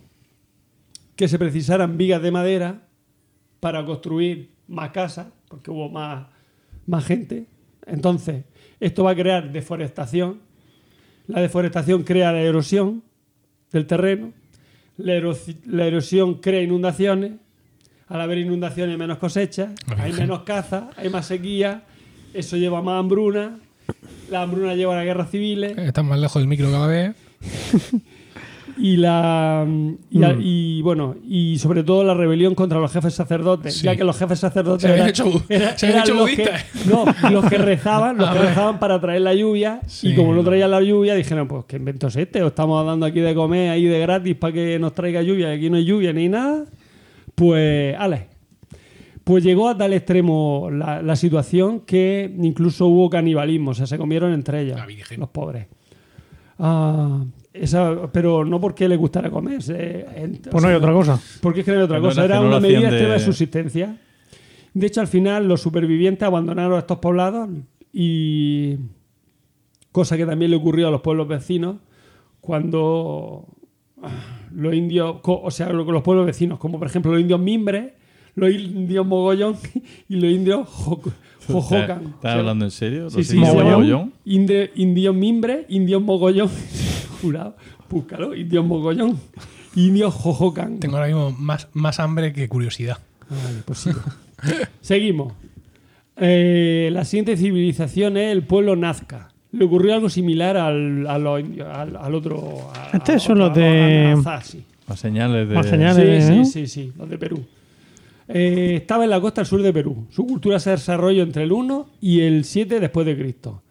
que 1.21 1.29
se 1.29 1.39
precisaran 1.39 1.99
vigas 1.99 2.23
de 2.23 2.31
madera 2.31 2.81
para 3.61 3.85
construir 3.85 4.53
más 4.69 4.89
casas, 4.89 5.27
porque 5.49 5.71
hubo 5.71 5.91
más, 5.91 6.29
más 6.87 7.05
gente. 7.05 7.45
Entonces, 7.87 8.45
esto 8.81 9.05
va 9.05 9.11
a 9.11 9.15
crear 9.15 9.53
deforestación. 9.53 10.41
La 11.27 11.43
deforestación 11.43 12.05
crea 12.05 12.33
la 12.33 12.41
erosión 12.41 13.03
del 13.71 13.87
terreno. 13.87 14.33
La, 14.97 15.13
erosi- 15.15 15.59
la 15.67 15.85
erosión 15.85 16.37
crea 16.41 16.63
inundaciones. 16.63 17.33
Al 18.09 18.23
haber 18.23 18.39
inundaciones 18.39 18.95
hay 18.95 18.99
menos 18.99 19.19
cosechas, 19.19 19.73
hay 19.99 20.15
menos 20.15 20.45
caza, 20.45 20.89
hay 20.97 21.11
más 21.11 21.27
sequía. 21.27 21.83
Eso 22.33 22.57
lleva 22.57 22.79
a 22.79 22.83
más 22.83 22.99
hambruna. 22.99 23.59
La 24.31 24.41
hambruna 24.41 24.75
lleva 24.75 24.95
a 24.95 24.97
las 24.97 25.05
guerras 25.05 25.31
civiles. 25.31 25.77
Estás 25.77 26.03
más 26.03 26.19
lejos 26.19 26.41
del 26.41 26.49
micro 26.49 26.71
cada 26.71 26.87
vez. 26.87 27.15
y 28.81 28.97
la 28.97 29.67
y, 30.11 30.19
Mm. 30.19 30.25
a- 30.25 30.37
y, 30.41 30.83
bueno 30.83 31.17
y 31.29 31.59
sobre 31.59 31.85
todo 31.85 32.03
la 32.05 32.15
rebelión 32.15 32.55
contra 32.55 32.79
los 32.81 32.91
jefes 32.93 33.15
sacerdotes 33.15 33.75
Sí. 33.77 33.85
ya 33.85 33.95
que 33.97 34.05
los 34.05 34.17
jefes 34.19 34.39
sacerdotes 34.41 34.83
Se 34.89 34.95
eran, 34.95 35.09
hecho 35.09 35.27
bu- 35.27 35.43
era- 35.49 35.77
se 35.79 35.87
habían 35.87 35.99
eran 36.03 36.09
hecho 36.09 36.15
los 36.15 36.31
que, 36.31 36.37
budistas. 36.43 36.87
no 37.23 37.31
los 37.31 37.45
que 37.51 37.59
rezaban 37.59 38.17
los 38.17 38.31
que 38.31 38.39
rezaban 38.39 38.79
para 38.79 39.01
traer 39.01 39.21
la 39.23 39.35
lluvia 39.35 39.81
Sí. 39.87 40.09
y 40.11 40.15
como 40.17 40.35
no 40.35 40.43
traían 40.43 40.71
la 40.71 40.81
lluvia 40.83 41.15
dijeron 41.15 41.47
pues 41.47 41.65
qué 41.67 41.77
invento 41.77 42.07
es 42.09 42.17
este 42.17 42.43
os 42.43 42.49
estamos 42.49 42.85
dando 42.87 43.07
aquí 43.07 43.21
de 43.21 43.35
comer 43.35 43.71
ahí 43.71 43.85
de 43.85 43.99
gratis 44.01 44.35
para 44.37 44.53
que 44.55 44.79
nos 44.79 44.95
traiga 44.95 45.23
lluvia 45.23 45.53
y 45.55 45.59
aquí 45.59 45.71
no 45.71 45.77
hay 45.77 45.85
lluvia 45.85 46.13
ni 46.13 46.29
nada 46.29 46.65
pues 47.35 47.95
ale 47.99 48.29
pues 49.25 49.45
llegó 49.45 49.69
a 49.69 49.77
tal 49.77 49.93
extremo 49.93 50.69
la, 50.73 51.03
la 51.03 51.15
situación 51.15 51.81
que 51.81 52.35
incluso 52.43 52.87
hubo 52.87 53.09
canibalismo, 53.11 53.71
o 53.71 53.75
sea, 53.75 53.87
se 53.87 53.97
comieron 53.97 54.33
entre 54.33 54.63
ellos, 54.63 54.77
La 54.77 54.87
Virgen. 54.87 55.21
los 55.21 55.29
pobres. 55.29 55.67
Ah, 56.59 57.23
esa- 57.53 58.11
pero 58.13 58.45
no 58.45 58.61
porque 58.61 58.89
les 58.89 58.99
gustara 58.99 59.31
comer. 59.31 59.63
se- 59.63 60.07
en- 60.17 60.41
Pues 60.51 60.63
no 60.63 60.69
hay 60.69 60.75
sea, 60.75 60.79
otra 60.79 60.93
cosa. 60.93 61.21
Porque 61.41 61.61
es 61.61 61.65
que 61.67 61.73
no 61.73 61.79
hay 61.79 61.85
otra 61.85 62.01
cosa. 62.01 62.25
era- 62.25 62.41
una 62.41 62.61
medida 62.61 62.89
extrema 62.89 63.15
de 63.15 63.21
subsistencia. 63.21 63.97
De 64.73 64.87
hecho, 64.87 65.01
al 65.01 65.09
final 65.09 65.49
los 65.49 65.61
supervivientes 65.61 66.23
abandonaron 66.23 66.79
estos 66.79 66.99
poblados 66.99 67.49
y 67.93 68.77
cosa 69.93 70.17
que 70.17 70.25
también 70.27 70.51
le 70.53 70.57
ocurrió 70.57 70.87
a 70.89 70.91
los 70.93 71.01
pueblos 71.01 71.27
vecinos 71.27 71.77
cuando 72.41 73.47
ah, 74.03 74.09
los 74.55 74.73
indios, 74.75 75.17
o 75.25 75.51
sea, 75.51 75.71
lo- 75.73 75.85
los 75.91 76.03
pueblos 76.03 76.25
vecinos, 76.27 76.59
como 76.59 76.79
por 76.79 76.87
ejemplo 76.89 77.11
los 77.13 77.21
indios 77.21 77.41
Mimbres, 77.41 77.93
los 78.37 78.51
indios 78.51 79.05
Mogollón 79.07 79.57
y 80.09 80.17
los 80.17 80.31
indios 80.33 80.69
Jo- 80.69 81.03
Jojocan. 81.49 82.03
¿Estás 82.03 82.15
O 82.19 82.23
sea, 82.23 82.33
hablando 82.35 82.65
en 82.65 82.71
serio? 82.71 83.03
¿Los 83.05 83.15
Sí, 83.15 83.25
sí, 83.25 83.37
indios 83.39 83.55
mogollón? 83.55 84.13
indios 84.25 85.15
mimbre, 85.15 85.67
indios 85.69 86.01
mogollón. 86.01 86.49
Jurado. 87.21 87.57
Búscalo, 87.89 88.35
indios 88.35 88.65
mogollón. 88.65 89.19
Indios 89.75 90.15
jojocan. 90.15 90.81
Tengo 90.81 90.97
ahora 90.97 91.09
mismo 91.09 91.31
más, 91.33 91.69
más 91.73 92.01
hambre 92.01 92.33
que 92.33 92.49
curiosidad. 92.49 92.99
Vale, 93.29 93.63
pues 93.65 93.79
sigo. 93.79 94.01
Seguimos. 94.81 95.33
Eh, 96.17 96.91
la 96.93 97.05
siguiente 97.05 97.37
civilización 97.37 98.17
es 98.17 98.33
el 98.33 98.43
pueblo 98.43 98.77
Nazca. 98.77 99.31
Le 99.53 99.65
ocurrió 99.65 99.95
algo 99.95 100.09
similar 100.09 100.57
al, 100.57 101.07
al, 101.07 101.27
al 101.27 102.15
otro. 102.15 102.71
Estos 102.93 103.23
son 103.23 103.39
los 103.39 103.55
de-. 103.55 104.17
Las 104.89 105.01
señales 105.01 105.49
de... 105.49 105.55
Las 105.55 105.67
señales. 105.67 106.27
Sí, 106.27 106.45
sí, 106.45 106.67
sí, 106.67 106.67
sí, 106.67 106.93
los 106.97 107.09
de 107.09 107.19
Perú. 107.19 107.45
Eh, 108.29 108.77
estaba 108.77 109.05
en 109.05 109.11
la 109.11 109.21
costa 109.21 109.45
sur 109.45 109.63
de 109.63 109.73
Perú. 109.73 110.07
Su 110.11 110.27
cultura 110.27 110.61
se 110.61 110.71
desarrolló 110.71 111.23
entre 111.23 111.43
el 111.45 111.53
1 111.53 111.89
y 112.01 112.21
el 112.21 112.45
7 112.45 112.79
después 112.79 113.07
de 113.07 113.17
Cristo. 113.17 113.63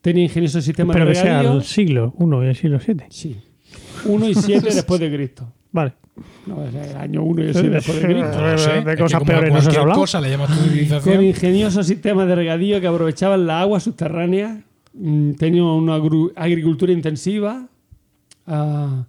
Tenía 0.00 0.24
ingeniosos 0.24 0.64
sistemas 0.64 0.94
Pero 0.94 1.06
de 1.06 1.12
que 1.12 1.18
sea 1.18 1.38
regadío. 1.40 1.52
el 1.58 1.62
siglo 1.64 2.14
1 2.18 2.44
y 2.44 2.46
el 2.48 2.56
siglo 2.56 2.80
7. 2.80 3.06
Sí. 3.10 3.36
1 4.06 4.28
y 4.28 4.34
7 4.34 4.68
después 4.74 5.00
de 5.00 5.12
Cristo. 5.14 5.52
Vale. 5.72 5.92
No, 6.46 6.64
es 6.64 6.74
el 6.74 6.96
año 6.96 7.22
1 7.22 7.42
y 7.42 7.46
el 7.48 7.52
7 7.54 7.68
después 7.70 8.00
de 8.00 8.04
Cristo. 8.06 8.40
No 8.40 8.52
lo 8.52 8.58
sé. 8.58 8.70
De 8.72 8.78
Es 8.78 8.84
que 8.96 8.96
cosas 9.02 9.22
peores 9.24 9.52
no 9.52 9.56
se 9.58 9.62
cualquier 9.64 9.80
hablado. 9.82 10.00
cosa 10.00 10.20
le 10.20 10.30
llamas 10.30 10.50
Con 11.04 11.22
ingeniosos 11.24 11.86
sistemas 11.86 12.26
de 12.28 12.34
regadío 12.34 12.80
que 12.80 12.86
aprovechaban 12.86 13.46
la 13.46 13.60
agua 13.60 13.78
subterránea. 13.80 14.62
Mm, 14.94 15.32
Tenía 15.34 15.64
una 15.64 15.94
agricultura 16.36 16.92
intensiva. 16.92 17.68
ah, 18.46 19.04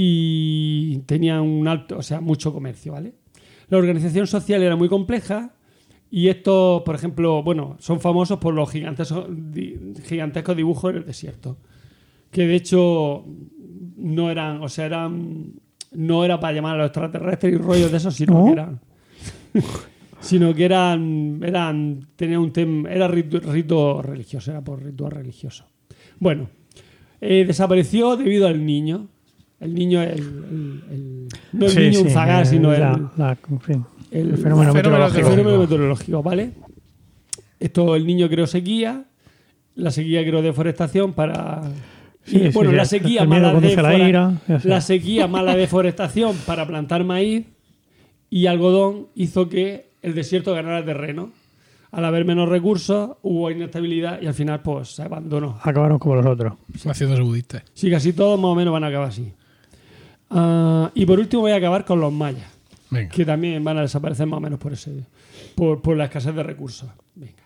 y 0.00 0.98
tenían 1.06 1.40
un 1.40 1.66
alto, 1.66 1.98
o 1.98 2.02
sea, 2.02 2.20
mucho 2.20 2.52
comercio, 2.52 2.92
¿vale? 2.92 3.14
La 3.68 3.78
organización 3.78 4.26
social 4.26 4.62
era 4.62 4.76
muy 4.76 4.88
compleja 4.88 5.54
y 6.10 6.28
estos, 6.28 6.82
por 6.82 6.94
ejemplo, 6.94 7.42
bueno, 7.42 7.76
son 7.80 8.00
famosos 8.00 8.38
por 8.38 8.54
los 8.54 8.70
gigantescos, 8.70 9.26
gigantescos 10.04 10.56
dibujos 10.56 10.90
en 10.92 10.96
el 10.98 11.04
desierto. 11.06 11.58
Que 12.30 12.46
de 12.46 12.54
hecho 12.56 13.24
no 13.96 14.30
eran, 14.30 14.62
o 14.62 14.68
sea, 14.68 14.86
eran 14.86 15.52
no 15.92 16.24
era 16.24 16.38
para 16.38 16.52
llamar 16.54 16.74
a 16.74 16.78
los 16.78 16.86
extraterrestres 16.88 17.54
y 17.54 17.56
rollos 17.56 17.90
de 17.90 17.96
esos, 17.96 18.14
sino 18.14 18.34
¿No? 18.34 18.44
que 18.46 18.52
eran 18.52 18.80
sino 20.20 20.54
que 20.54 20.64
eran 20.64 21.40
eran 21.42 22.06
tenía 22.16 22.38
un 22.40 22.52
tema 22.52 22.90
era 22.90 23.08
rito, 23.08 23.40
rito 23.40 24.02
religioso, 24.02 24.50
era 24.50 24.60
por 24.62 24.82
ritual 24.82 25.12
religioso. 25.12 25.64
Bueno, 26.18 26.48
eh, 27.20 27.44
desapareció 27.46 28.16
debido 28.16 28.46
al 28.46 28.64
niño. 28.64 29.08
El 29.60 29.74
niño 29.74 30.00
es 30.02 30.12
el, 30.12 30.18
el- 30.20 30.82
el- 30.90 31.28
no 31.52 31.66
el 31.66 31.72
Sí, 31.72 31.78
niño 31.80 31.92
sí, 31.94 32.02
un 32.04 32.10
zagar, 32.10 32.42
eh, 32.42 32.46
sino 32.46 32.72
el, 32.72 32.80
la- 32.80 33.12
la- 33.16 33.38
en 33.50 33.60
fin, 33.60 33.84
el- 34.10 34.30
el 34.30 34.36
fenómeno 34.38 34.72
meteorológico. 34.74 35.18
el 35.18 35.22
Lógico. 35.24 35.30
fenómeno 35.30 35.58
meteorológico, 35.62 36.22
¿vale? 36.22 36.50
Esto 37.60 37.96
el 37.96 38.06
niño 38.06 38.28
creó 38.28 38.46
sequía, 38.46 39.04
la 39.74 39.90
sequía 39.90 40.22
creó 40.22 40.42
deforestación 40.42 41.12
para 41.12 41.62
Sí, 42.24 42.36
Y, 42.36 42.40
sí, 42.40 42.50
bueno, 42.52 42.70
sí, 42.70 42.76
la 42.76 42.84
sequía, 42.84 43.24
mala, 43.24 43.52
la 43.54 43.98
ira, 43.98 44.34
la 44.64 44.80
sequía, 44.82 45.26
mala 45.26 45.56
deforestación 45.56 46.36
para 46.46 46.66
plantar 46.66 47.02
maíz 47.02 47.46
y 48.28 48.44
algodón 48.46 49.06
hizo 49.14 49.48
que 49.48 49.88
el 50.02 50.14
desierto 50.14 50.52
ganara 50.52 50.84
terreno. 50.84 51.30
Al 51.90 52.04
haber 52.04 52.26
menos 52.26 52.46
recursos, 52.50 53.12
hubo 53.22 53.50
inestabilidad 53.50 54.20
y 54.20 54.26
al 54.26 54.34
final 54.34 54.60
pues 54.60 54.90
se 54.90 55.04
abandonó. 55.04 55.58
Acabaron 55.62 55.98
como 55.98 56.16
los 56.16 56.26
otros. 56.26 56.52
Haciéndose 56.84 57.22
budistas. 57.22 57.62
Sí, 57.72 57.90
casi 57.90 58.12
todos 58.12 58.38
más 58.38 58.50
o 58.50 58.54
menos 58.54 58.74
van 58.74 58.84
a 58.84 58.88
acabar 58.88 59.08
así. 59.08 59.32
Ah, 60.28 60.90
y 60.94 61.06
por 61.06 61.18
último 61.18 61.42
voy 61.42 61.52
a 61.52 61.56
acabar 61.56 61.86
con 61.86 61.98
los 62.00 62.12
mayas, 62.12 62.44
Venga. 62.90 63.10
que 63.10 63.24
también 63.24 63.62
van 63.64 63.78
a 63.78 63.82
desaparecer 63.82 64.26
más 64.26 64.38
o 64.38 64.40
menos 64.40 64.58
por 64.58 64.72
ese 64.72 65.04
por, 65.54 65.82
por 65.82 65.96
la 65.96 66.04
escasez 66.04 66.34
de 66.34 66.42
recursos. 66.42 66.88
Venga. 67.14 67.42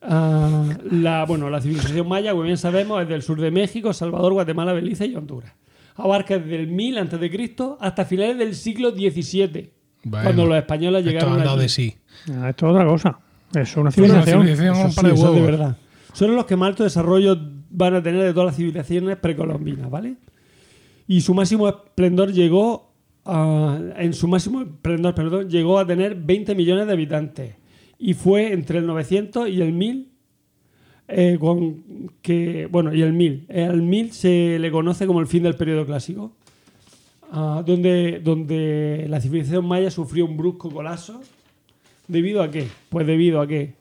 Ah, 0.00 0.68
la, 0.90 1.24
bueno, 1.24 1.48
la 1.50 1.60
civilización 1.60 2.08
maya, 2.08 2.32
como 2.32 2.42
bien 2.42 2.56
sabemos, 2.58 3.00
es 3.02 3.08
del 3.08 3.22
sur 3.22 3.40
de 3.40 3.50
México, 3.50 3.92
Salvador, 3.92 4.32
Guatemala, 4.32 4.72
Belice 4.72 5.06
y 5.06 5.14
Honduras. 5.14 5.52
Abarca 5.94 6.38
desde 6.38 6.56
el 6.56 6.66
1000 6.68 6.98
a.C. 6.98 7.56
hasta 7.78 8.04
finales 8.04 8.38
del 8.38 8.54
siglo 8.54 8.90
XVII, 8.90 9.70
Bueno, 10.04 10.24
cuando 10.24 10.46
los 10.46 10.56
españoles 10.56 11.00
Esto 11.06 11.10
llegaron 11.10 11.40
aquí. 11.48 11.58
de 11.60 11.68
sí. 11.68 11.94
Ah, 12.30 12.48
esto 12.50 12.66
es 12.66 12.72
otra 12.74 12.86
cosa. 12.86 13.18
Es 13.54 13.72
una 13.76 13.82
Una 13.82 13.90
civilización. 13.92 14.48
Eso 14.48 14.88
sí, 14.90 15.34
de 15.34 15.40
verdad. 15.42 15.76
Son 16.14 16.34
los 16.34 16.46
que 16.46 16.56
más 16.56 16.68
alto 16.68 16.84
desarrollo 16.84 17.36
van 17.70 17.94
a 17.94 18.02
tener 18.02 18.22
de 18.22 18.32
todas 18.32 18.46
las 18.46 18.56
civilizaciones 18.56 19.16
precolombinas, 19.18 19.90
¿vale? 19.90 20.16
Y 21.06 21.20
su 21.20 21.34
máximo 21.34 21.68
esplendor 21.68 22.32
llegó 22.32 22.91
en 23.24 24.12
su 24.14 24.28
máximo 24.28 24.62
esplendor, 24.62 25.14
perdón, 25.14 25.48
llegó 25.48 25.78
a 25.78 25.86
tener 25.86 26.14
20 26.16 26.54
millones 26.54 26.86
de 26.86 26.92
habitantes. 26.92 27.56
Y 27.98 28.14
fue 28.14 28.52
entre 28.52 28.78
el 28.78 28.86
900 28.86 29.48
y 29.48 29.62
el 29.62 29.72
1000 29.72 30.12
eh, 31.14 31.38
que 32.22 32.66
bueno, 32.70 32.94
y 32.94 33.02
el 33.02 33.12
1000. 33.12 33.46
El 33.48 33.82
1000 33.82 34.12
se 34.12 34.58
le 34.58 34.70
conoce 34.70 35.06
como 35.06 35.20
el 35.20 35.26
fin 35.26 35.42
del 35.42 35.56
periodo 35.56 35.84
clásico. 35.84 36.32
ah, 37.30 37.62
donde, 37.64 38.20
donde 38.20 39.06
la 39.08 39.20
civilización 39.20 39.66
maya 39.66 39.90
sufrió 39.90 40.24
un 40.26 40.36
brusco 40.36 40.70
colapso. 40.70 41.20
¿Debido 42.08 42.42
a 42.42 42.50
qué? 42.50 42.66
Pues 42.88 43.06
debido 43.06 43.40
a 43.40 43.46
que 43.46 43.74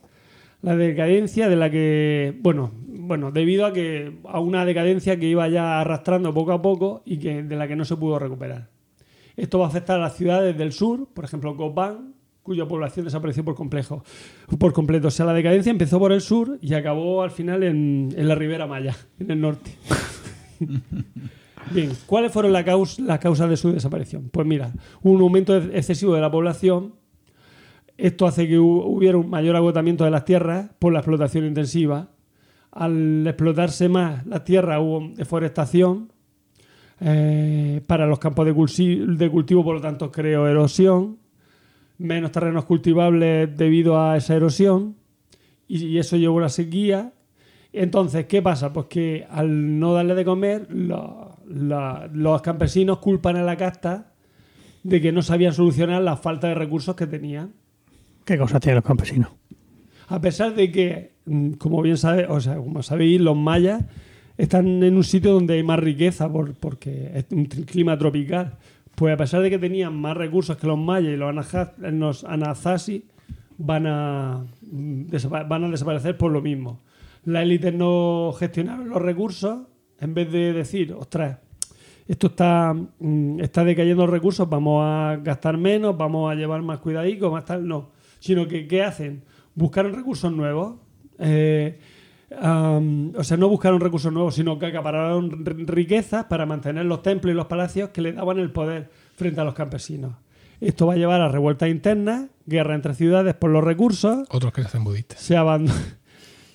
la 0.62 0.76
decadencia 0.76 1.50
de 1.50 1.56
la 1.56 1.70
que, 1.72 2.36
bueno, 2.40 2.72
bueno, 2.88 3.32
debido 3.32 3.66
a 3.66 3.74
que 3.74 4.20
a 4.26 4.40
una 4.40 4.66
decadencia 4.66 5.18
que 5.20 5.28
iba 5.28 5.48
ya 5.50 5.82
arrastrando 5.82 6.34
poco 6.34 6.52
a 6.52 6.62
poco 6.62 7.02
y 7.06 7.18
que 7.18 7.44
de 7.44 7.56
la 7.56 7.68
que 7.68 7.76
no 7.76 7.86
se 7.86 7.98
pudo 7.98 8.20
recuperar. 8.20 8.71
Esto 9.36 9.60
va 9.60 9.66
a 9.66 9.70
afectar 9.70 9.98
a 9.98 10.02
las 10.02 10.16
ciudades 10.16 10.58
del 10.58 10.72
sur, 10.72 11.08
por 11.14 11.26
ejemplo, 11.26 11.56
Copán, 11.56 12.14
cuya 12.44 12.68
población 12.68 13.06
desapareció 13.06 13.46
por 13.46 13.56
complejo, 13.56 14.04
por 14.60 14.74
completo. 14.74 15.08
O 15.10 15.12
sea, 15.12 15.26
la 15.26 15.34
decadencia 15.34 15.70
empezó 15.72 16.00
por 16.00 16.12
el 16.12 16.22
sur 16.22 16.58
y 16.62 16.74
acabó 16.74 17.22
al 17.22 17.32
final 17.32 17.64
en, 17.64 18.10
en 18.16 18.28
la 18.28 18.36
Ribera 18.36 18.68
Maya, 18.68 18.96
en 19.20 19.32
el 19.32 19.40
norte. 19.42 19.72
Bien, 21.72 21.92
¿cuáles 22.06 22.32
fueron 22.32 22.52
las 22.52 22.66
causas 23.20 23.50
de 23.50 23.58
su 23.58 23.72
desaparición? 23.72 24.30
Pues 24.32 24.46
mira, 24.46 24.74
un 25.04 25.22
aumento 25.22 25.56
excesivo 25.56 26.14
de 26.16 26.22
la 26.22 26.32
población, 26.32 26.96
esto 27.98 28.26
hace 28.26 28.48
que 28.48 28.60
hu- 28.60 28.84
hubiera 28.86 29.18
un 29.18 29.30
mayor 29.30 29.56
agotamiento 29.56 30.04
de 30.04 30.12
las 30.12 30.26
tierras 30.26 30.70
por 30.80 30.92
la 30.92 31.00
explotación 31.00 31.46
intensiva. 31.46 32.10
Al 32.72 33.26
explotarse 33.28 33.90
más 33.90 34.26
las 34.26 34.44
tierras 34.44 34.80
hubo 34.82 35.12
deforestación. 35.16 36.12
Eh, 37.02 37.82
para 37.88 38.06
los 38.08 38.20
campos 38.20 38.46
de, 38.46 38.54
cultivo, 38.54 39.64
por 39.64 39.76
lo 39.76 39.82
tanto, 39.82 40.12
creó 40.12 40.48
erosión. 40.48 41.18
Menos 41.98 42.32
terrenos 42.32 42.66
cultivables 42.66 43.56
debido 43.58 44.02
a 44.02 44.16
esa 44.18 44.36
erosión. 44.36 44.96
Y, 45.68 45.86
y 45.86 45.98
eso 45.98 46.16
llevó 46.18 46.36
a 46.36 46.38
una 46.38 46.50
sequía. 46.50 47.12
Entonces, 47.74 48.26
¿qué 48.26 48.42
pasa? 48.42 48.72
Pues 48.74 48.86
que 48.88 49.26
al 49.30 49.80
no 49.80 49.94
darle 49.94 50.16
de 50.16 50.26
comer, 50.26 50.68
la- 50.74 52.10
los 52.14 52.42
campesinos 52.42 53.00
culpan 53.00 53.36
a 53.38 53.44
la 53.44 53.58
casta 53.58 54.14
de 54.84 55.00
que 55.02 55.12
no 55.12 55.22
sabían 55.22 55.54
solucionar 55.54 56.02
la 56.02 56.18
falta 56.18 56.48
de 56.48 56.56
recursos 56.56 56.96
que 56.96 57.08
tenían. 57.08 57.54
¿Qué 58.26 58.38
cosas 58.38 58.62
tienen 58.62 58.76
los 58.78 58.86
campesinos? 58.86 59.30
A 60.08 60.20
pesar 60.20 60.54
de 60.56 60.72
que, 60.72 61.14
mm, 61.26 61.52
como 61.54 61.82
bien 61.82 61.98
sabe, 61.98 62.26
o 62.28 62.40
sea, 62.42 62.56
como 62.58 62.84
sabéis, 62.84 63.22
los 63.22 63.38
mayas 63.38 63.84
están 64.38 64.84
en 64.84 64.96
un 64.96 65.04
sitio 65.04 65.34
donde 65.34 65.56
hay 65.56 65.64
más 65.64 65.80
riqueza 65.80 66.32
por- 66.32 66.54
porque 66.56 67.12
es 67.14 67.26
un 67.32 67.46
clima 67.46 67.98
tropical. 67.98 68.58
Pues 68.96 69.14
a 69.14 69.18
pesar 69.18 69.42
de 69.42 69.50
que 69.50 69.58
tenían 69.60 69.96
más 70.00 70.16
recursos 70.18 70.58
que 70.58 70.68
los 70.68 70.78
mayas 70.78 71.14
y 71.14 71.18
los, 71.18 71.30
anaja- 71.30 71.74
los 71.78 72.26
van 73.58 73.88
a, 73.88 74.44
van 75.48 75.64
a 75.64 75.70
desaparecer 75.70 76.18
por 76.18 76.32
lo 76.32 76.42
mismo. 76.42 76.80
Las 77.26 77.44
élites 77.44 77.74
no 77.74 78.34
gestionaron 78.38 78.90
los 78.90 79.02
recursos 79.02 79.60
en 80.00 80.14
vez 80.14 80.32
de 80.32 80.54
decir, 80.54 80.94
ostras, 80.94 81.38
esto 82.08 82.28
está, 82.28 82.74
mm, 83.00 83.40
está 83.40 83.64
decayendo 83.64 84.04
los 84.04 84.12
recursos, 84.12 84.50
vamos 84.50 84.82
a 84.84 85.18
gastar 85.24 85.58
menos, 85.58 85.96
vamos 85.96 86.32
a 86.32 86.36
llevar 86.36 86.62
más 86.64 86.80
cuidadico, 86.80 87.32
más 87.32 87.46
tal, 87.46 87.68
no. 87.68 87.92
Sino 88.20 88.48
que, 88.48 88.68
¿qué 88.68 88.84
hacen? 88.84 89.24
Buscaron 89.56 89.94
recursos 89.94 90.32
nuevos. 90.34 90.76
eh, 91.20 91.78
o 92.40 93.24
sea, 93.24 93.38
no 93.38 93.50
buscaron 93.50 93.80
recursos 93.82 94.12
nuevos, 94.14 94.36
sino 94.36 94.58
que 94.58 94.68
acapararon 94.68 95.46
riquezas 95.46 96.26
para 96.26 96.46
mantener 96.46 96.86
los 96.86 97.02
templos 97.04 97.34
y 97.34 97.36
los 97.36 97.48
palacios 97.48 97.90
que 97.90 98.02
le 98.02 98.14
daban 98.14 98.40
el 98.40 98.52
poder 98.52 98.90
frente 99.16 99.42
a 99.42 99.44
los 99.44 99.54
campesinos. 99.54 100.14
Esto 100.62 100.86
va 100.88 100.94
a 100.94 100.98
llevar 100.98 101.22
a 101.22 101.28
revueltas 101.28 101.70
internas, 101.70 102.28
guerra 102.46 102.76
entre 102.76 102.94
ciudades 102.94 103.34
por 103.34 103.50
los 103.50 103.64
recursos, 103.64 104.28
Otros 104.30 104.54
que 104.54 104.62
se 104.62 104.68
hacen 104.68 104.84
budistas. 104.84 105.20
se, 105.20 105.36
abandona, 105.38 105.74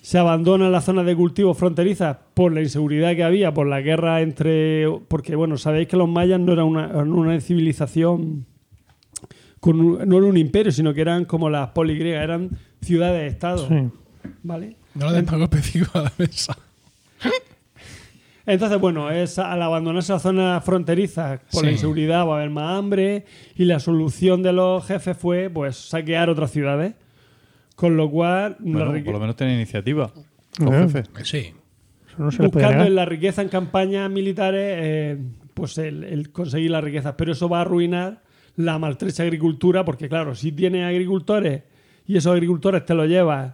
se 0.01 0.17
abandonan 0.17 0.71
las 0.71 0.85
zonas 0.85 1.05
de 1.05 1.15
cultivo 1.15 1.53
fronterizas 1.53 2.17
por 2.33 2.53
la 2.53 2.61
inseguridad 2.61 3.15
que 3.15 3.23
había, 3.23 3.53
por 3.53 3.67
la 3.67 3.81
guerra 3.81 4.21
entre... 4.21 4.85
Porque, 5.09 5.35
bueno, 5.35 5.57
sabéis 5.57 5.87
que 5.89 5.97
los 5.97 6.07
mayas 6.07 6.39
no 6.39 6.53
eran 6.53 6.65
una, 6.65 6.85
eran 6.85 7.11
una 7.11 7.39
civilización, 7.41 8.45
con 9.59 9.79
un- 9.81 10.07
no 10.09 10.17
era 10.17 10.25
un 10.25 10.37
imperio, 10.37 10.71
sino 10.71 10.93
que 10.93 11.01
eran 11.01 11.25
como 11.25 11.49
las 11.49 11.69
poligriegas, 11.69 12.23
eran 12.23 12.49
ciudades-estados. 12.81 13.67
Sí. 13.67 13.89
¿Vale? 14.43 14.77
No 14.97 15.07
le 15.09 15.13
den 15.17 15.25
pago 15.25 15.43
específico 15.43 15.97
a 15.99 16.03
la 16.03 16.13
mesa. 16.17 16.57
Entonces, 18.45 18.79
bueno, 18.79 19.11
es 19.11 19.37
al 19.39 19.61
abandonarse 19.61 20.13
las 20.13 20.21
zonas 20.21 20.63
fronterizas 20.63 21.41
por 21.51 21.65
la 21.65 21.71
inseguridad 21.71 22.25
va 22.25 22.35
a 22.35 22.37
haber 22.37 22.49
más 22.49 22.77
hambre 22.79 23.25
y 23.57 23.65
la 23.65 23.79
solución 23.79 24.41
de 24.41 24.53
los 24.53 24.85
jefes 24.85 25.17
fue 25.17 25.49
pues 25.49 25.75
saquear 25.75 26.29
otras 26.29 26.51
ciudades. 26.51 26.93
Con 27.75 27.95
lo 27.97 28.09
cual, 28.09 28.55
la 28.63 28.85
Bueno, 28.85 29.03
por 29.03 29.13
lo 29.13 29.19
menos 29.19 29.35
tiene 29.35 29.53
iniciativa. 29.53 30.11
Los 30.59 30.73
Eh. 30.73 30.77
jefes. 30.83 31.09
Sí. 31.23 31.53
No 32.17 32.31
se 32.31 32.41
buscando 32.47 32.85
en 32.85 32.95
la 32.95 33.05
riqueza 33.05 33.41
en 33.43 33.49
campañas 33.49 34.09
militares, 34.09 34.61
eh, 34.81 35.17
pues 35.53 35.77
el, 35.77 36.03
el 36.05 36.31
conseguir 36.31 36.71
las 36.71 36.83
riquezas. 36.83 37.13
Pero 37.17 37.33
eso 37.33 37.47
va 37.49 37.59
a 37.59 37.61
arruinar 37.61 38.23
la 38.55 38.79
maltrecha 38.79 39.21
agricultura, 39.23 39.85
porque 39.85 40.09
claro, 40.09 40.33
si 40.33 40.51
tienes 40.53 40.85
agricultores 40.85 41.63
y 42.07 42.15
esos 42.17 42.31
agricultores 42.33 42.83
te 42.85 42.95
lo 42.95 43.05
llevas 43.05 43.53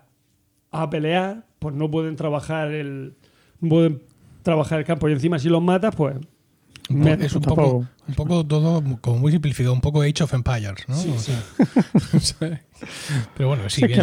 a 0.74 0.90
pelear, 0.90 1.46
pues 1.60 1.74
no 1.76 1.90
pueden 1.90 2.16
trabajar 2.16 2.72
el, 2.72 3.14
no 3.62 3.70
pueden 3.70 4.02
trabajar 4.42 4.80
el 4.80 4.86
campo. 4.86 5.08
Y 5.08 5.14
encima 5.14 5.40
si 5.40 5.48
los 5.50 5.62
matas, 5.62 5.96
pues 5.96 6.16
Me- 6.90 7.14
es 7.14 7.34
un 7.36 7.42
poco, 7.44 7.86
un 8.08 8.16
poco 8.16 8.46
todo 8.46 8.84
como 9.00 9.18
muy 9.20 9.32
simplificado, 9.32 9.74
un 9.74 9.80
poco 9.82 10.02
Age 10.02 10.24
of 10.24 10.34
Empires, 10.34 10.84
¿no? 10.90 10.96
Sí, 10.96 11.10
O 11.16 11.18
sí. 11.20 11.32
sea, 12.20 12.62
Pero 13.38 13.50
bueno, 13.50 13.70
sí, 13.70 13.86
bien, 13.88 14.02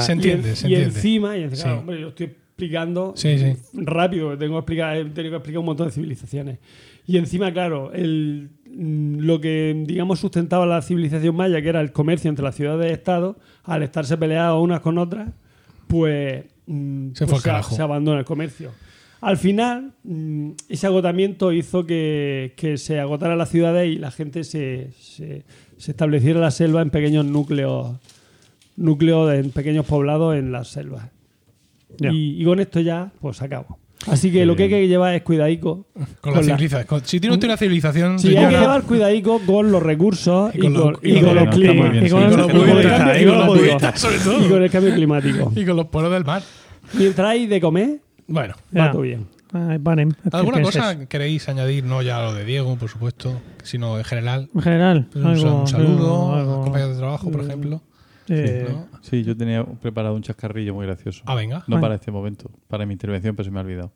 se- 0.00 0.12
entiende, 0.12 0.54
se 0.56 0.68
y 0.68 0.74
encima, 0.74 1.36
y 1.38 1.44
encima, 1.44 1.62
Sí. 1.72 1.78
hombre, 1.78 2.00
yo 2.00 2.08
estoy 2.08 2.26
explicando 2.26 3.12
Sí, 3.16 3.38
sí. 3.38 3.56
rápido, 3.72 4.36
tengo 4.36 4.54
que 4.54 4.58
explicar, 4.58 4.96
he 4.96 5.04
tenido 5.06 5.30
que 5.32 5.36
explicar 5.36 5.60
un 5.60 5.66
montón 5.66 5.86
de 5.86 5.92
civilizaciones. 5.92 6.58
Y 7.06 7.16
encima, 7.16 7.50
claro, 7.52 7.92
el, 7.94 8.50
mm, 8.70 9.20
lo 9.20 9.40
que 9.40 9.82
digamos 9.86 10.18
sustentaba 10.20 10.66
la 10.66 10.82
civilización 10.82 11.34
maya, 11.36 11.62
que 11.62 11.68
era 11.70 11.80
el 11.80 11.92
comercio 11.92 12.28
entre 12.28 12.44
las 12.44 12.54
ciudades 12.56 12.90
y 12.90 12.92
estados, 12.92 13.36
al 13.64 13.82
estarse 13.82 14.18
peleadas 14.18 14.60
unas 14.60 14.80
con 14.80 14.98
otras, 14.98 15.30
pues, 15.88 16.44
mm, 16.66 17.08
Se 17.14 17.26
pues 17.26 17.42
fue 17.42 17.62
se 17.76 17.82
abandona 17.82 18.18
el 18.20 18.24
comercio. 18.24 18.70
Al 19.20 19.36
final, 19.36 19.94
mm, 20.04 20.50
ese 20.68 20.86
agotamiento 20.86 21.52
hizo 21.52 21.84
que, 21.84 22.54
que 22.56 22.76
se 22.78 23.00
agotaran 23.00 23.36
las 23.38 23.48
ciudades 23.48 23.88
y 23.92 23.98
la 23.98 24.12
gente 24.12 24.44
se, 24.44 24.92
se, 25.00 25.44
se 25.76 25.90
estableciera 25.90 26.38
en 26.38 26.42
la 26.44 26.50
selva 26.52 26.82
en 26.82 26.90
pequeños 26.90 27.24
núcleos, 27.24 27.96
núcleos 28.76 29.28
de- 29.30 29.38
en 29.38 29.50
pequeños 29.50 29.86
poblados 29.86 30.36
en 30.36 30.52
las 30.52 30.68
selvas. 30.68 31.10
Y, 32.12 32.40
y 32.40 32.44
con 32.44 32.60
esto 32.60 32.78
ya, 32.80 33.10
pues 33.20 33.42
acabo. 33.42 33.78
Así 34.10 34.30
que 34.32 34.44
lo 34.46 34.56
que 34.56 34.64
hay 34.64 34.68
que 34.68 34.88
llevar 34.88 35.14
es 35.14 35.22
cuidadico. 35.22 35.86
Con 36.20 36.34
la 36.34 36.40
con 36.40 36.98
la- 37.00 37.04
si 37.04 37.20
tiene 37.20 37.34
usted 37.34 37.48
una 37.48 37.56
civilización. 37.56 38.18
Sí, 38.18 38.36
hay 38.36 38.46
que 38.48 38.58
llevar 38.58 38.82
cuidadico 38.82 39.40
con 39.46 39.70
los 39.70 39.82
recursos 39.82 40.54
Y 40.54 40.58
y 40.58 40.60
con 40.60 40.72
los- 40.74 40.98
climas. 41.00 41.20
Y 41.22 41.24
con 41.24 41.38
el- 41.38 41.44
cambio 41.44 42.04
y 42.04 42.08
con 42.10 42.20
los 42.22 42.30
climático. 44.94 45.52
Y 45.54 45.64
con 45.64 45.76
los 45.76 45.86
pueblos 45.86 46.12
del 46.12 46.24
mar. 46.24 46.42
Mientras 46.94 47.28
hay 47.28 47.46
de 47.46 47.60
comer, 47.60 48.00
Bueno. 48.26 48.54
va 48.76 48.86
Ya. 48.86 48.90
todo 48.92 49.02
bien. 49.02 49.26
Panem, 49.82 50.12
¿Alguna 50.30 50.58
¿qué 50.58 50.62
cosa 50.62 51.06
queréis 51.08 51.48
añadir? 51.48 51.82
No 51.82 52.02
ya 52.02 52.20
lo 52.22 52.34
de 52.34 52.44
Diego, 52.44 52.76
por 52.76 52.90
supuesto, 52.90 53.40
sino 53.62 53.96
en 53.96 54.04
general. 54.04 54.50
En 54.54 54.60
general, 54.60 55.08
Un, 55.14 55.26
algo, 55.26 55.60
un 55.62 55.66
saludo 55.66 56.60
compañeros 56.64 56.92
de 56.94 56.98
trabajo, 56.98 57.30
por 57.30 57.40
ejemplo. 57.44 57.80
Eh, 58.34 58.66
¿no? 58.70 58.86
Sí, 59.02 59.22
yo 59.24 59.36
tenía 59.36 59.64
preparado 59.64 60.14
un 60.14 60.22
chascarrillo 60.22 60.74
muy 60.74 60.86
gracioso. 60.86 61.22
Ah, 61.26 61.34
venga. 61.34 61.64
No 61.66 61.80
para 61.80 61.94
este 61.96 62.10
momento, 62.10 62.50
para 62.68 62.86
mi 62.86 62.92
intervención, 62.94 63.34
pero 63.36 63.44
se 63.44 63.50
me 63.50 63.58
ha 63.58 63.62
olvidado. 63.62 63.92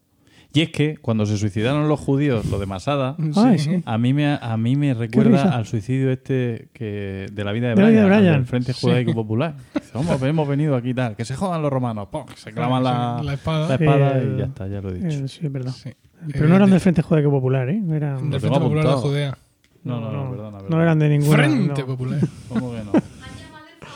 Y 0.55 0.61
es 0.61 0.69
que 0.69 0.99
cuando 0.99 1.25
se 1.25 1.39
suicidaron 1.39 1.89
los 1.89 1.99
judíos, 1.99 2.45
lo 2.45 2.59
de 2.59 2.67
Masada, 2.67 3.17
sí. 3.57 3.83
a 3.87 3.97
mí 3.97 4.13
me, 4.13 4.39
a 4.39 4.57
mí 4.59 4.77
me 4.77 4.93
recuerda 4.93 5.57
al 5.57 5.65
suicidio 5.65 6.11
este 6.11 6.69
que 6.75 7.27
de 7.33 7.45
la 7.45 7.53
vida 7.53 7.69
de 7.69 7.75
De 7.75 7.81
la 7.81 7.89
Brian, 7.89 7.93
vida 7.93 8.09
de 8.11 8.15
al 8.17 8.21
Brian. 8.21 8.35
del 8.35 8.45
Frente 8.47 8.73
Judaico 8.75 9.15
Popular. 9.15 9.55
Dice, 9.75 9.91
Vamos, 9.95 10.21
hemos 10.23 10.47
venido 10.47 10.77
aquí 10.77 10.91
y 10.91 10.95
tal. 10.95 11.17
Que 11.17 11.25
se 11.25 11.35
jodan 11.37 11.63
los 11.63 11.73
romanos. 11.73 12.09
¡pum! 12.13 12.25
Se 12.37 12.53
clavan 12.53 12.85
la, 12.85 13.23
La 13.25 13.33
espada. 13.33 13.67
la 13.69 13.75
espada 13.77 14.21
Sí, 14.21 14.27
y 14.35 14.39
ya 14.39 14.45
está, 14.45 14.67
ya 14.69 14.81
lo 14.83 14.91
he 14.91 14.95
dicho. 14.95 15.25
Eh, 15.25 15.29
sí, 15.29 15.41
es 15.47 15.53
verdad. 15.53 15.73
Sí. 15.73 15.91
Pero 16.33 16.49
no 16.49 16.57
eran 16.57 16.69
Eh, 16.69 16.73
del 16.73 16.81
Frente 16.81 17.01
Judaico 17.01 17.31
Popular, 17.31 17.69
¿eh? 17.71 17.83
Eran, 17.91 18.29
del 18.31 18.41
Frente 18.41 18.61
Popular 18.61 18.85
de. 18.87 18.93
Judea. 18.93 19.39
No, 19.85 20.01
no, 20.03 20.13
no, 20.13 20.31
perdona. 20.33 20.51
no 20.59 20.59
perdona. 20.65 20.83
eran 20.83 20.99
de 20.99 21.09
ninguna. 21.09 21.37
Frente 21.39 21.81
no. 21.81 21.87
Popular. 21.87 22.21
¿Cómo 22.51 22.73
que 22.73 22.79
no? 22.85 22.93
Han 22.93 23.39
llamado 23.41 23.65
el 23.69 23.79
favorito. 23.81 23.87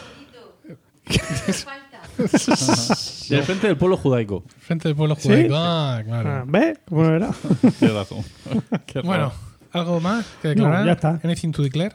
Falta. 0.67 0.77
Del 3.29 3.43
Frente 3.43 3.67
del 3.67 3.77
Pueblo 3.77 3.97
Judaico. 3.97 4.45
Frente 4.59 4.89
del 4.89 4.97
Pueblo 4.97 5.17
¿Sí? 5.17 5.29
Judaico. 5.29 5.55
Ah, 5.57 6.03
claro. 6.05 6.31
Ah, 6.31 6.45
¿Ves? 6.47 6.79
¿Cómo 6.89 7.05
era? 7.05 7.31
Tienes 7.79 7.97
razón. 7.97 8.25
Qué 8.87 9.01
Bueno. 9.05 9.33
¿algo 9.73 10.01
más 10.01 10.25
que 10.41 10.49
declarar? 10.49 10.81
No, 10.81 10.87
ya 10.87 10.93
está. 10.93 11.21
¿Anything 11.23 11.53
to 11.53 11.63
declare? 11.63 11.95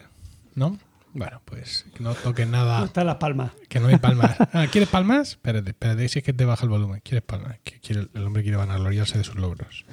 ¿No? 0.55 0.77
Bueno, 1.13 1.41
pues 1.45 1.85
que 1.95 2.03
no 2.03 2.13
toques 2.13 2.47
nada. 2.47 2.85
Están 2.85 3.07
las 3.07 3.15
palmas. 3.15 3.51
Que 3.67 3.79
no 3.79 3.88
hay 3.88 3.97
palmas. 3.97 4.35
Ah, 4.53 4.67
¿Quieres 4.71 4.88
palmas? 4.89 5.31
Espérate, 5.31 5.71
espérate, 5.71 6.07
si 6.07 6.19
es 6.19 6.25
que 6.25 6.31
te 6.31 6.45
baja 6.45 6.63
el 6.63 6.69
volumen. 6.69 7.01
¿Quieres 7.03 7.23
palmas? 7.23 7.57
Que 7.63 7.79
quiere, 7.79 8.07
el 8.13 8.23
hombre 8.25 8.43
quiere 8.43 8.57
vanagloriarse 8.57 9.17
de 9.17 9.23
sus 9.23 9.35
logros. 9.35 9.83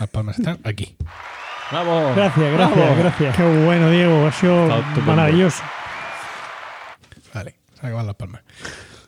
Las 0.00 0.08
palmas 0.08 0.38
están 0.38 0.58
aquí. 0.64 0.96
¡Bravo! 1.70 2.12
Gracias, 2.14 2.52
gracias, 2.52 2.76
¡Bravo! 2.76 2.96
gracias. 2.98 3.36
Qué 3.36 3.64
bueno, 3.64 3.90
Diego. 3.90 4.26
Ha 4.26 4.32
sido 4.32 4.66
maravilloso. 5.04 5.62
Acaban 7.82 8.06
las 8.06 8.16
palmas. 8.16 8.42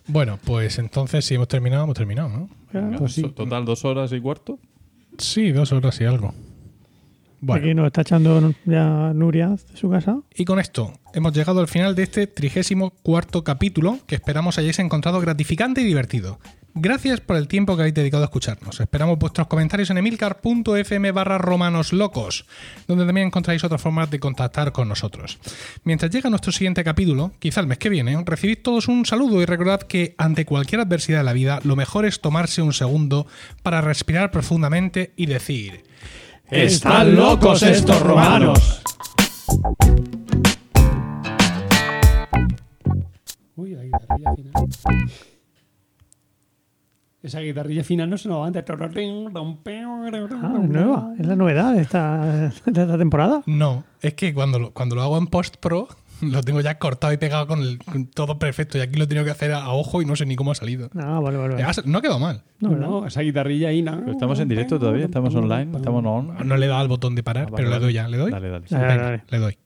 Bueno, 0.06 0.38
pues 0.44 0.78
entonces 0.78 1.24
si 1.24 1.34
hemos 1.34 1.48
terminado, 1.48 1.84
hemos 1.84 1.96
terminado, 1.96 2.28
¿no? 2.28 2.48
Venga, 2.72 2.98
Pues 2.98 3.12
sí. 3.14 3.22
Total, 3.22 3.64
dos 3.64 3.84
horas 3.84 4.12
y 4.12 4.20
cuarto. 4.20 4.58
Sí, 5.16 5.52
dos 5.52 5.72
horas 5.72 6.00
y 6.00 6.04
algo. 6.04 6.34
Bueno, 7.44 7.62
Aquí 7.62 7.74
nos 7.74 7.86
está 7.86 8.00
echando 8.00 8.54
ya 8.64 9.12
Nuria 9.12 9.50
de 9.50 9.76
su 9.76 9.90
casa. 9.90 10.18
y 10.34 10.46
con 10.46 10.58
esto 10.58 10.94
hemos 11.12 11.34
llegado 11.34 11.60
al 11.60 11.68
final 11.68 11.94
de 11.94 12.04
este 12.04 12.26
trigésimo 12.26 12.90
cuarto 13.02 13.44
capítulo 13.44 13.98
que 14.06 14.14
esperamos 14.14 14.56
hayáis 14.56 14.78
encontrado 14.78 15.20
gratificante 15.20 15.82
y 15.82 15.84
divertido. 15.84 16.38
Gracias 16.76 17.20
por 17.20 17.36
el 17.36 17.46
tiempo 17.46 17.76
que 17.76 17.82
habéis 17.82 17.94
dedicado 17.94 18.24
a 18.24 18.26
escucharnos. 18.26 18.80
Esperamos 18.80 19.18
vuestros 19.18 19.46
comentarios 19.46 19.90
en 19.90 19.98
emilcar.fm 19.98 21.12
barra 21.12 21.36
romanoslocos, 21.36 22.46
donde 22.88 23.04
también 23.04 23.26
encontráis 23.26 23.62
otras 23.62 23.80
formas 23.80 24.10
de 24.10 24.18
contactar 24.18 24.72
con 24.72 24.88
nosotros. 24.88 25.38
Mientras 25.84 26.10
llega 26.10 26.30
nuestro 26.30 26.50
siguiente 26.50 26.82
capítulo, 26.82 27.32
quizá 27.38 27.60
el 27.60 27.66
mes 27.66 27.78
que 27.78 27.90
viene, 27.90 28.20
recibid 28.24 28.58
todos 28.62 28.88
un 28.88 29.04
saludo 29.04 29.42
y 29.42 29.44
recordad 29.44 29.82
que 29.82 30.14
ante 30.18 30.46
cualquier 30.46 30.80
adversidad 30.80 31.18
de 31.18 31.24
la 31.24 31.32
vida, 31.34 31.60
lo 31.62 31.76
mejor 31.76 32.06
es 32.06 32.20
tomarse 32.20 32.62
un 32.62 32.72
segundo 32.72 33.26
para 33.62 33.82
respirar 33.82 34.30
profundamente 34.30 35.12
y 35.14 35.26
decir... 35.26 35.84
¡Están 36.50 37.16
locos 37.16 37.62
estos 37.62 38.00
romanos! 38.02 38.82
Uy, 43.56 43.74
la 43.74 43.82
guitarrilla 43.84 44.34
final. 44.34 44.68
Esa 47.22 47.40
guitarrilla 47.40 47.82
final 47.82 48.10
no 48.10 48.18
se 48.18 48.28
nos 48.28 48.42
va 48.42 48.46
antes. 48.48 48.62
Ah, 48.68 50.60
es 50.62 50.68
nueva. 50.68 51.14
Es 51.18 51.26
la 51.26 51.36
novedad 51.36 51.72
de 51.72 51.80
esta, 51.80 52.50
de 52.66 52.82
esta 52.82 52.98
temporada. 52.98 53.42
No, 53.46 53.84
es 54.02 54.12
que 54.12 54.34
cuando 54.34 54.58
lo, 54.58 54.72
cuando 54.72 54.96
lo 54.96 55.02
hago 55.02 55.16
en 55.16 55.28
post 55.28 55.56
pro 55.56 55.88
lo 56.32 56.42
tengo 56.42 56.60
ya 56.60 56.78
cortado 56.78 57.12
y 57.12 57.16
pegado 57.16 57.46
con, 57.46 57.60
el- 57.60 57.78
con 57.78 58.06
todo 58.06 58.38
perfecto 58.38 58.78
y 58.78 58.80
aquí 58.80 58.96
lo 58.96 59.04
he 59.04 59.06
tenido 59.06 59.24
que 59.24 59.30
hacer 59.30 59.52
a, 59.52 59.64
a 59.64 59.72
ojo 59.72 60.02
y 60.02 60.06
no 60.06 60.16
sé 60.16 60.26
ni 60.26 60.36
cómo 60.36 60.50
ha 60.52 60.54
salido. 60.54 60.90
Ah, 60.96 61.20
vale, 61.20 61.36
vale. 61.38 61.64
No 61.86 61.98
ha 61.98 62.02
quedado 62.02 62.18
mal. 62.18 62.42
No, 62.60 62.70
No, 62.70 62.76
no, 63.00 63.06
esa 63.06 63.20
guitarrilla 63.22 63.68
ahí, 63.68 63.82
no. 63.82 63.98
Pero 64.00 64.12
estamos 64.12 64.38
en 64.40 64.48
directo 64.48 64.78
todavía, 64.78 65.04
estamos 65.06 65.34
online, 65.34 65.76
estamos 65.76 66.04
on. 66.04 66.46
No 66.48 66.56
le 66.56 66.66
he 66.66 66.68
dado 66.68 66.80
al 66.80 66.88
botón 66.88 67.14
de 67.14 67.22
parar, 67.22 67.44
Ah, 67.48 67.50
vale, 67.50 67.56
pero 67.64 67.70
le 67.70 67.80
doy 67.80 67.92
ya. 67.92 68.08
¿Le 68.08 68.16
doy? 68.16 68.30
Dale, 68.30 68.48
dale. 68.48 68.64
Dale, 68.68 68.86
Venga, 68.86 69.02
dale. 69.02 69.22
le 69.28 69.38
doy. 69.38 69.58